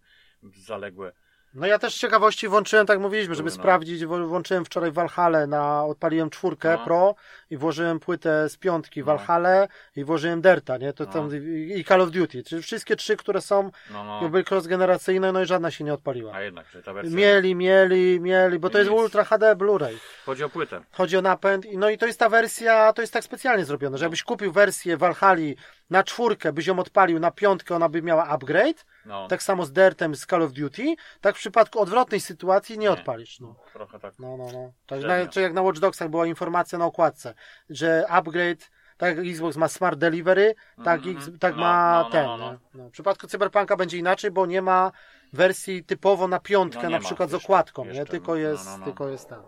zaległe. 0.55 1.11
No 1.53 1.67
ja 1.67 1.79
też 1.79 1.95
z 1.95 1.97
ciekawości 1.99 2.47
włączyłem, 2.47 2.85
tak 2.87 2.99
mówiliśmy, 2.99 3.35
żeby 3.35 3.49
No. 3.49 3.55
sprawdzić, 3.55 4.05
włączyłem 4.05 4.65
wczoraj 4.65 4.91
Valhalla 4.91 5.47
na, 5.47 5.85
odpaliłem 5.85 6.29
czwórkę 6.29 6.71
No. 6.79 6.85
Pro 6.85 7.15
i 7.49 7.57
włożyłem 7.57 7.99
płytę 7.99 8.49
z 8.49 8.57
piątki 8.57 8.99
No. 8.99 9.05
Valhalla 9.05 9.67
i 9.95 10.03
włożyłem 10.03 10.41
Derta, 10.41 10.77
nie, 10.77 10.93
to 10.93 11.03
No. 11.05 11.11
tam 11.11 11.29
i 11.75 11.85
Call 11.87 12.01
of 12.01 12.11
Duty, 12.11 12.43
czyli 12.43 12.61
wszystkie 12.61 12.95
trzy, 12.95 13.17
które 13.17 13.41
są 13.41 13.71
No, 13.91 14.03
no. 14.03 14.21
cross-generacyjne, 14.29 15.33
no 15.33 15.41
i 15.41 15.45
żadna 15.45 15.71
się 15.71 15.83
nie 15.83 15.93
odpaliła. 15.93 16.33
A 16.33 16.41
jednak, 16.41 16.67
czyli 16.67 16.83
ta 16.83 16.93
wersja. 16.93 17.17
Mieli, 17.17 17.55
mieli, 17.55 18.19
mieli, 18.21 18.59
bo 18.59 18.69
to 18.69 18.77
jest. 18.77 18.91
Ultra 18.91 19.23
HD 19.23 19.55
Blu-ray. 19.55 19.97
Chodzi 20.25 20.43
o 20.43 20.49
płytę. 20.49 20.81
Chodzi 20.91 21.17
o 21.17 21.21
napęd, 21.21 21.65
no 21.73 21.89
i 21.89 21.97
to 21.97 22.05
jest 22.05 22.19
ta 22.19 22.29
wersja, 22.29 22.93
to 22.93 23.01
jest 23.01 23.13
tak 23.13 23.23
specjalnie 23.23 23.65
zrobione, 23.65 23.97
że 23.97 24.05
jakbyś 24.05 24.23
kupił 24.23 24.51
wersję 24.51 24.97
Valhalla 24.97 25.41
na 25.89 26.03
czwórkę, 26.03 26.53
byś 26.53 26.67
ją 26.67 26.79
odpalił 26.79 27.19
na 27.19 27.31
piątkę, 27.31 27.75
ona 27.75 27.89
by 27.89 28.01
miała 28.01 28.25
upgrade, 28.27 28.85
No, 29.05 29.27
tak 29.27 29.43
samo 29.43 29.65
z 29.65 29.71
Dertem 29.71 30.15
z 30.15 30.25
Call 30.25 30.41
of 30.43 30.51
Duty, 30.51 30.95
tak 31.21 31.35
w 31.35 31.39
przypadku 31.39 31.79
odwrotnej 31.79 32.19
sytuacji 32.21 32.77
nie, 32.77 32.81
Nie. 32.87 32.91
odpalisz. 32.91 33.39
No. 33.39 33.55
trochę 33.73 33.99
tak. 33.99 34.13
No, 34.19 34.37
no, 34.37 34.47
no. 34.53 34.71
Tak, 34.87 35.01
na, 35.01 35.27
czy 35.27 35.41
jak 35.41 35.53
na 35.53 35.61
Watch 35.61 35.79
Dogsach 35.79 36.09
była 36.09 36.25
informacja 36.25 36.77
na 36.79 36.85
okładce, 36.85 37.33
że 37.69 38.05
upgrade, 38.09 38.69
tak 38.97 39.17
jak 39.17 39.25
Xbox 39.27 39.57
ma 39.57 39.67
Smart 39.67 39.99
Delivery, 39.99 40.55
tak, 40.85 40.97
Mhm. 40.97 41.17
X, 41.17 41.29
tak 41.39 41.55
No, 41.55 41.61
ma 41.61 41.93
no, 41.99 42.03
no, 42.03 42.09
ten. 42.11 42.25
no, 42.25 42.37
no. 42.37 42.51
nie? 42.51 42.57
No. 42.73 42.89
W 42.89 42.91
przypadku 42.91 43.27
Cyberpunka 43.27 43.75
będzie 43.75 43.97
inaczej, 43.97 44.31
bo 44.31 44.45
nie 44.45 44.61
ma 44.61 44.91
wersji 45.33 45.83
typowo 45.83 46.27
na 46.27 46.39
piątkę, 46.39 46.83
No 46.83 46.89
nie 46.89 46.95
na 46.95 47.01
przykład 47.01 47.29
z 47.29 47.33
jeszcze, 47.33 47.45
okładką, 47.45 47.83
nie? 47.85 47.89
jeszcze, 47.89 48.05
Tylko 48.05 48.31
no, 48.31 48.37
jest, 48.37 48.67
tylko 48.85 49.09
jest 49.09 49.29
ten. 49.29 49.39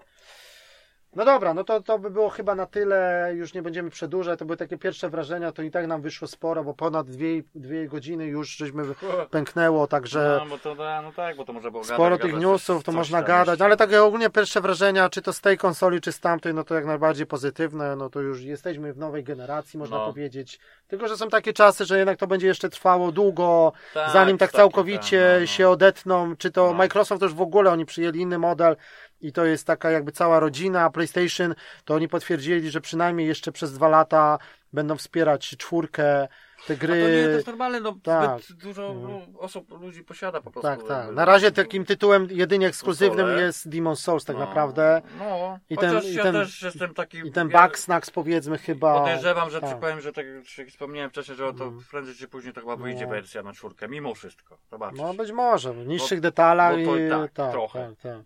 No 1.15 1.25
dobra, 1.25 1.53
no 1.53 1.63
to, 1.63 1.81
to 1.81 1.99
by 1.99 2.09
było 2.09 2.29
chyba 2.29 2.55
na 2.55 2.65
tyle, 2.65 3.31
już 3.35 3.53
nie 3.53 3.61
będziemy 3.61 3.89
przedłużać, 3.89 4.39
to 4.39 4.45
były 4.45 4.57
takie 4.57 4.77
pierwsze 4.77 5.09
wrażenia, 5.09 5.51
to 5.51 5.61
i 5.61 5.71
tak 5.71 5.87
nam 5.87 6.01
wyszło 6.01 6.27
sporo, 6.27 6.63
bo 6.63 6.73
ponad 6.73 7.09
dwie, 7.09 7.43
dwie 7.55 7.87
godziny 7.87 8.25
już 8.25 8.49
żeśmy 8.57 8.83
pęknęło, 9.31 9.87
także... 9.87 10.41
No, 10.49 10.57
to, 10.57 10.75
no 11.03 11.11
tak, 11.15 11.35
bo 11.35 11.45
to 11.45 11.53
może 11.53 11.71
było 11.71 11.83
Sporo 11.83 12.03
gadać, 12.03 12.21
tych 12.21 12.31
gadać, 12.31 12.47
newsów, 12.47 12.83
to 12.83 12.91
można 12.91 13.23
gadać, 13.23 13.59
no 13.59 13.65
ale 13.65 13.77
takie 13.77 14.03
ogólnie 14.03 14.29
pierwsze 14.29 14.61
wrażenia, 14.61 15.09
czy 15.09 15.21
to 15.21 15.33
z 15.33 15.41
tej 15.41 15.57
konsoli, 15.57 16.01
czy 16.01 16.11
z 16.11 16.19
tamtej, 16.19 16.53
no 16.53 16.63
to 16.63 16.75
jak 16.75 16.85
najbardziej 16.85 17.25
pozytywne, 17.25 17.95
no 17.95 18.09
to 18.09 18.21
już 18.21 18.41
jesteśmy 18.41 18.93
w 18.93 18.97
nowej 18.97 19.23
generacji, 19.23 19.79
można 19.79 19.97
No. 19.97 20.05
powiedzieć. 20.05 20.59
Tylko, 20.89 21.07
że 21.07 21.17
są 21.17 21.29
takie 21.29 21.53
czasy, 21.53 21.85
że 21.85 21.97
jednak 21.97 22.17
to 22.19 22.27
będzie 22.27 22.47
jeszcze 22.47 22.69
trwało 22.69 23.11
długo, 23.11 23.73
Tak, 23.93 24.13
zanim 24.13 24.37
tak 24.37 24.51
całkowicie 24.51 25.21
tak, 25.21 25.33
no, 25.35 25.39
no. 25.39 25.45
się 25.47 25.69
odetną, 25.69 26.35
czy 26.35 26.51
to 26.51 26.67
No. 26.67 26.73
Microsoft 26.73 27.21
już 27.21 27.33
w 27.33 27.41
ogóle, 27.41 27.71
oni 27.71 27.85
przyjęli 27.85 28.19
inny 28.19 28.37
model 28.37 28.75
i 29.21 29.31
to 29.31 29.45
jest 29.45 29.67
taka 29.67 29.91
jakby 29.91 30.11
cała 30.11 30.39
rodzina, 30.39 30.89
PlayStation, 30.89 31.55
to 31.85 31.93
oni 31.93 32.07
potwierdzili, 32.07 32.71
że 32.71 32.81
przynajmniej 32.81 33.27
jeszcze 33.27 33.51
przez 33.51 33.73
dwa 33.73 33.87
lata 33.87 34.37
będą 34.73 34.95
wspierać 34.95 35.49
czwórkę, 35.57 36.27
te 36.67 36.73
A 36.73 36.77
gry. 36.77 36.87
to 36.87 37.09
nie, 37.09 37.23
to 37.23 37.29
jest 37.29 37.47
normalne, 37.47 37.79
no 37.79 37.95
Tak. 38.03 38.41
zbyt 38.41 38.57
dużo 38.57 38.87
Mhm. 38.91 39.21
osób, 39.37 39.81
ludzi 39.81 40.03
posiada 40.03 40.41
po 40.41 40.51
prostu. 40.51 40.67
Tak, 40.69 40.83
tak. 40.87 41.11
Na 41.15 41.25
razie 41.25 41.51
takim 41.51 41.85
tytułem 41.85 42.27
jedynie 42.31 42.67
ekskluzywnym 42.67 43.25
Konsole. 43.25 43.41
jest 43.41 43.69
Demon 43.69 43.95
Souls 43.95 44.25
tak 44.25 44.35
No, 44.37 44.45
naprawdę. 44.45 45.01
No, 45.19 45.59
I 45.69 45.77
ten- 45.77 45.89
chociaż 45.95 46.05
i 46.05 46.13
ja 46.13 46.23
ten- 46.23 46.33
też 46.33 46.61
jestem 46.61 46.93
taki... 46.93 47.17
I 47.17 47.31
ten 47.31 47.49
ja 47.49 47.67
Bugsnax 47.67 48.11
powiedzmy 48.11 48.57
chyba. 48.57 48.99
Podejrzewam, 48.99 49.49
że 49.49 49.61
tak. 49.61 49.79
powiem, 49.79 50.01
że 50.01 50.13
tak 50.13 50.25
jak 50.57 50.67
wspomniałem 50.67 51.09
wcześniej, 51.09 51.37
że 51.37 51.43
to 51.53 51.63
Mhm. 51.63 51.83
prędzej 51.91 52.15
czy 52.15 52.27
później 52.27 52.53
to 52.53 52.61
chyba 52.61 52.75
wyjdzie 52.75 53.03
No. 53.05 53.09
wersja 53.11 53.43
na 53.43 53.53
czwórkę, 53.53 53.87
mimo 53.87 54.15
wszystko. 54.15 54.57
Zobaczysz. 54.71 54.99
No 54.99 55.13
być 55.13 55.31
może, 55.31 55.73
w 55.73 55.87
niższych 55.87 56.19
detalach 56.19 56.75
bo 56.85 56.91
to 56.91 56.97
i 56.97 57.09
tak, 57.09 57.31
tak, 57.31 57.51
trochę. 57.51 57.93
tak, 58.01 58.13
tak. 58.13 58.21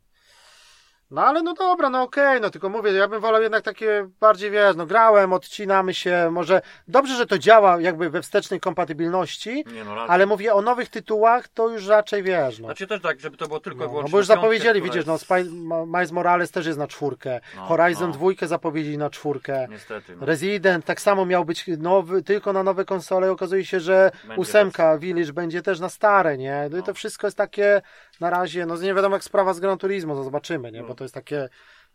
No 1.13 1.21
ale 1.25 1.41
no 1.43 1.53
dobra, 1.53 1.89
no 1.89 2.01
okej, 2.01 2.41
no 2.41 2.49
tylko 2.49 2.69
mówię, 2.69 2.91
ja 2.91 3.07
bym 3.07 3.21
wolał 3.21 3.41
jednak 3.41 3.63
takie 3.63 4.09
bardziej, 4.19 4.51
wiesz, 4.51 4.75
no 4.75 4.85
grałem, 4.85 5.33
odcinamy 5.33 5.93
się, 5.93 6.29
może 6.31 6.61
dobrze, 6.87 7.15
że 7.15 7.25
to 7.25 7.37
działa 7.37 7.81
jakby 7.81 8.09
we 8.09 8.21
wstecznej 8.21 8.59
kompatybilności, 8.59 9.65
no, 9.85 10.01
ale 10.07 10.25
mówię 10.25 10.53
o 10.53 10.61
nowych 10.61 10.89
tytułach, 10.89 11.47
to 11.47 11.69
już 11.69 11.87
raczej 11.87 12.23
wiesz, 12.23 12.59
no. 12.59 12.65
Znaczy 12.67 12.87
też 12.87 13.01
tak, 13.01 13.19
żeby 13.19 13.37
to 13.37 13.47
było 13.47 13.59
tylko 13.59 13.79
No, 13.79 13.85
no 13.85 13.91
bo 13.93 14.01
już 14.01 14.11
piątkę, 14.11 14.25
zapowiedzieli, 14.25 14.81
która 14.81 14.93
widzisz, 14.93 15.05
no 15.05 15.13
jest- 15.13 15.51
Ma- 15.51 15.85
Miles 15.85 16.11
Morales 16.11 16.51
też 16.51 16.65
jest 16.65 16.79
na 16.79 16.87
czwórkę, 16.87 17.39
No, 17.55 17.61
Horizon 17.65 18.07
no. 18.09 18.13
dwójkę 18.13 18.47
zapowiedzieli 18.47 18.97
na 18.97 19.09
czwórkę, 19.09 19.67
Niestety. 19.69 20.15
No. 20.15 20.25
Resident 20.25 20.85
tak 20.85 21.01
samo 21.01 21.25
miał 21.25 21.45
być 21.45 21.65
nowy, 21.77 22.23
tylko 22.23 22.53
na 22.53 22.63
nowe 22.63 22.85
konsole. 22.85 23.31
Okazuje 23.31 23.65
się, 23.65 23.79
że 23.79 24.11
Będzie 24.23 24.41
ósemka 24.41 24.97
Village 24.97 25.33
będzie 25.33 25.61
też 25.61 25.79
na 25.79 25.89
stare, 25.89 26.37
nie? 26.37 26.67
No 26.71 26.77
i 26.77 26.81
to 26.81 26.87
No. 26.87 26.93
wszystko 26.93 27.27
jest 27.27 27.37
takie 27.37 27.81
na 28.19 28.29
razie, 28.29 28.65
no 28.65 28.77
nie 28.77 28.93
wiadomo 28.93 29.15
jak 29.15 29.23
sprawa 29.23 29.53
z 29.53 29.59
Gran 29.59 29.77
Turismo, 29.77 30.15
no 30.15 30.23
zobaczymy, 30.23 30.71
nie? 30.71 30.81
No. 30.81 30.87
Bo 30.87 30.95
to 30.95 31.03
jest 31.03 31.13
takie, 31.13 31.49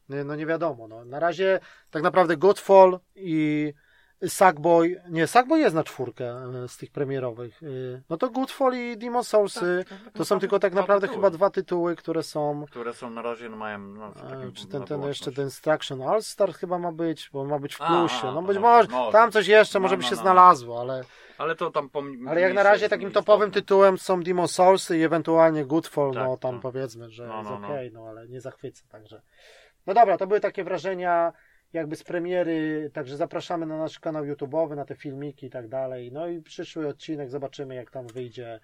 nie- 0.09 0.24
no 0.24 0.36
nie 0.36 0.47
wiadomo. 0.47 0.89
No. 0.89 1.05
Na 1.05 1.20
razie 1.20 1.61
tak 1.90 2.03
naprawdę 2.03 2.36
Godfall 2.36 3.01
i 3.15 3.73
Sackboy, 4.27 5.03
nie, 5.09 5.27
Sackboy 5.27 5.59
jest 5.61 5.74
na 5.74 5.85
czwórkę 5.85 6.24
e, 6.65 6.69
z 6.69 6.77
tych 6.77 6.90
premierowych. 6.90 7.62
E, 7.62 7.66
No 8.11 8.16
to 8.16 8.31
Godfall 8.31 8.74
i 8.74 8.97
Demon 8.99 9.24
Soulsy 9.24 9.85
Tak, 9.89 9.99
to 10.15 10.24
są 10.24 10.39
tylko 10.39 10.59
tak 10.59 10.73
naprawdę 10.73 11.07
tytuły, 11.07 11.16
chyba 11.27 11.31
dwa 11.31 11.51
tytuły, 11.51 11.97
które 11.97 12.23
są 12.23 12.65
Które 12.70 12.95
są 12.95 13.11
na 13.11 13.23
razie, 13.23 13.49
no 13.49 13.57
mają... 13.57 13.78
No, 13.78 14.07
E, 14.07 14.53
Czy 14.53 14.66
ten, 14.66 14.85
ten 14.85 15.03
jeszcze 15.03 15.32
ten 15.32 15.45
Instruction 15.45 16.03
All 16.03 16.23
Star 16.23 16.53
chyba 16.55 16.78
ma 16.78 16.93
być, 16.93 17.31
bo 17.32 17.45
ma 17.45 17.59
być 17.59 17.74
w 17.74 17.78
plusie. 17.78 18.28
a, 18.28 18.32
No 18.32 18.40
to 18.40 18.43
być 18.43 18.59
może, 18.59 18.89
może, 18.89 19.12
tam 19.12 19.32
coś 19.32 19.47
jeszcze 19.47 19.78
No, 19.78 19.82
może 19.82 19.97
by 19.97 20.03
no, 20.03 20.09
się 20.09 20.15
no. 20.16 20.23
znalazło, 20.23 20.81
ale, 20.81 21.05
Ale 21.39 21.55
to 21.57 21.70
tam... 21.70 21.89
Pom... 21.90 22.28
ale 22.28 22.40
jak 22.40 22.55
na 22.55 22.62
razie 22.62 22.89
takim 22.89 23.11
topowym 23.12 23.51
tytułem 23.51 23.99
są 23.99 24.23
Demon 24.23 24.49
Souls 24.49 24.90
i 24.90 25.03
ewentualnie 25.03 25.65
Goodfall, 25.65 26.12
Tak, 26.15 26.24
no 26.24 26.36
tam 26.36 26.55
no. 26.55 26.61
powiedzmy, 26.61 27.11
że 27.11 27.27
No, 27.27 27.39
jest 27.39 27.51
no, 27.51 27.59
no. 27.59 27.66
okej, 27.69 27.93
no 27.93 28.07
ale 28.09 28.28
nie 28.28 28.40
zachwyca, 28.40 28.85
także. 28.89 29.23
No 29.86 29.95
dobra, 29.95 30.19
to 30.19 30.27
były 30.27 30.40
takie 30.40 30.65
wrażenia 30.65 31.32
jakby 31.73 31.97
z 31.97 32.05
premiery, 32.05 32.90
także 32.93 33.16
zapraszamy 33.16 33.66
na 33.66 33.78
nasz 33.78 33.99
kanał 33.99 34.24
YouTube'owy, 34.24 34.77
na 34.77 34.85
te 34.85 34.95
filmiki 34.95 35.47
i 35.47 35.51
tak 35.51 35.69
dalej. 35.69 36.12
No 36.12 36.28
i 36.28 36.43
przyszły 36.43 36.89
odcinek, 36.89 37.31
zobaczymy 37.31 37.74
jak 37.74 37.90
tam 37.90 38.07
wyjdzie 38.07 38.61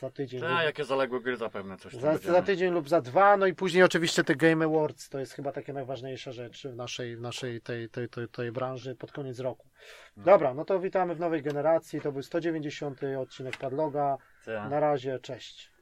za 0.00 0.10
tydzień. 0.10 0.40
Tak, 0.40 0.64
jakie 0.64 0.84
zaległe 0.84 1.20
gry 1.20 1.36
zapewne 1.36 1.76
coś 1.76 1.92
tam 1.92 2.00
Za, 2.00 2.16
za 2.18 2.42
tydzień 2.42 2.72
lub 2.72 2.88
za 2.88 3.00
dwa, 3.00 3.36
no 3.36 3.46
i 3.46 3.54
później 3.54 3.82
oczywiście 3.84 4.24
te 4.24 4.34
Game 4.34 4.64
Awards, 4.64 5.08
to 5.08 5.18
jest 5.18 5.32
chyba 5.32 5.52
takie 5.52 5.72
najważniejsza 5.72 6.32
rzecz 6.32 6.66
w 6.66 6.76
naszej, 6.76 7.16
w 7.16 7.20
naszej 7.20 7.60
tej, 7.60 7.88
tej, 7.88 8.08
tej, 8.08 8.28
tej 8.28 8.52
branży 8.52 8.94
pod 8.94 9.12
koniec 9.12 9.40
roku. 9.40 9.68
Dobra, 10.16 10.54
no 10.54 10.64
to 10.64 10.80
witamy 10.80 11.14
w 11.14 11.20
nowej 11.20 11.42
generacji, 11.42 12.00
to 12.00 12.12
był 12.12 12.22
190 12.22 13.00
odcinek 13.18 13.56
Padloga, 13.56 14.16
Tak. 14.44 14.70
na 14.70 14.80
razie, 14.80 15.18
cześć. 15.18 15.75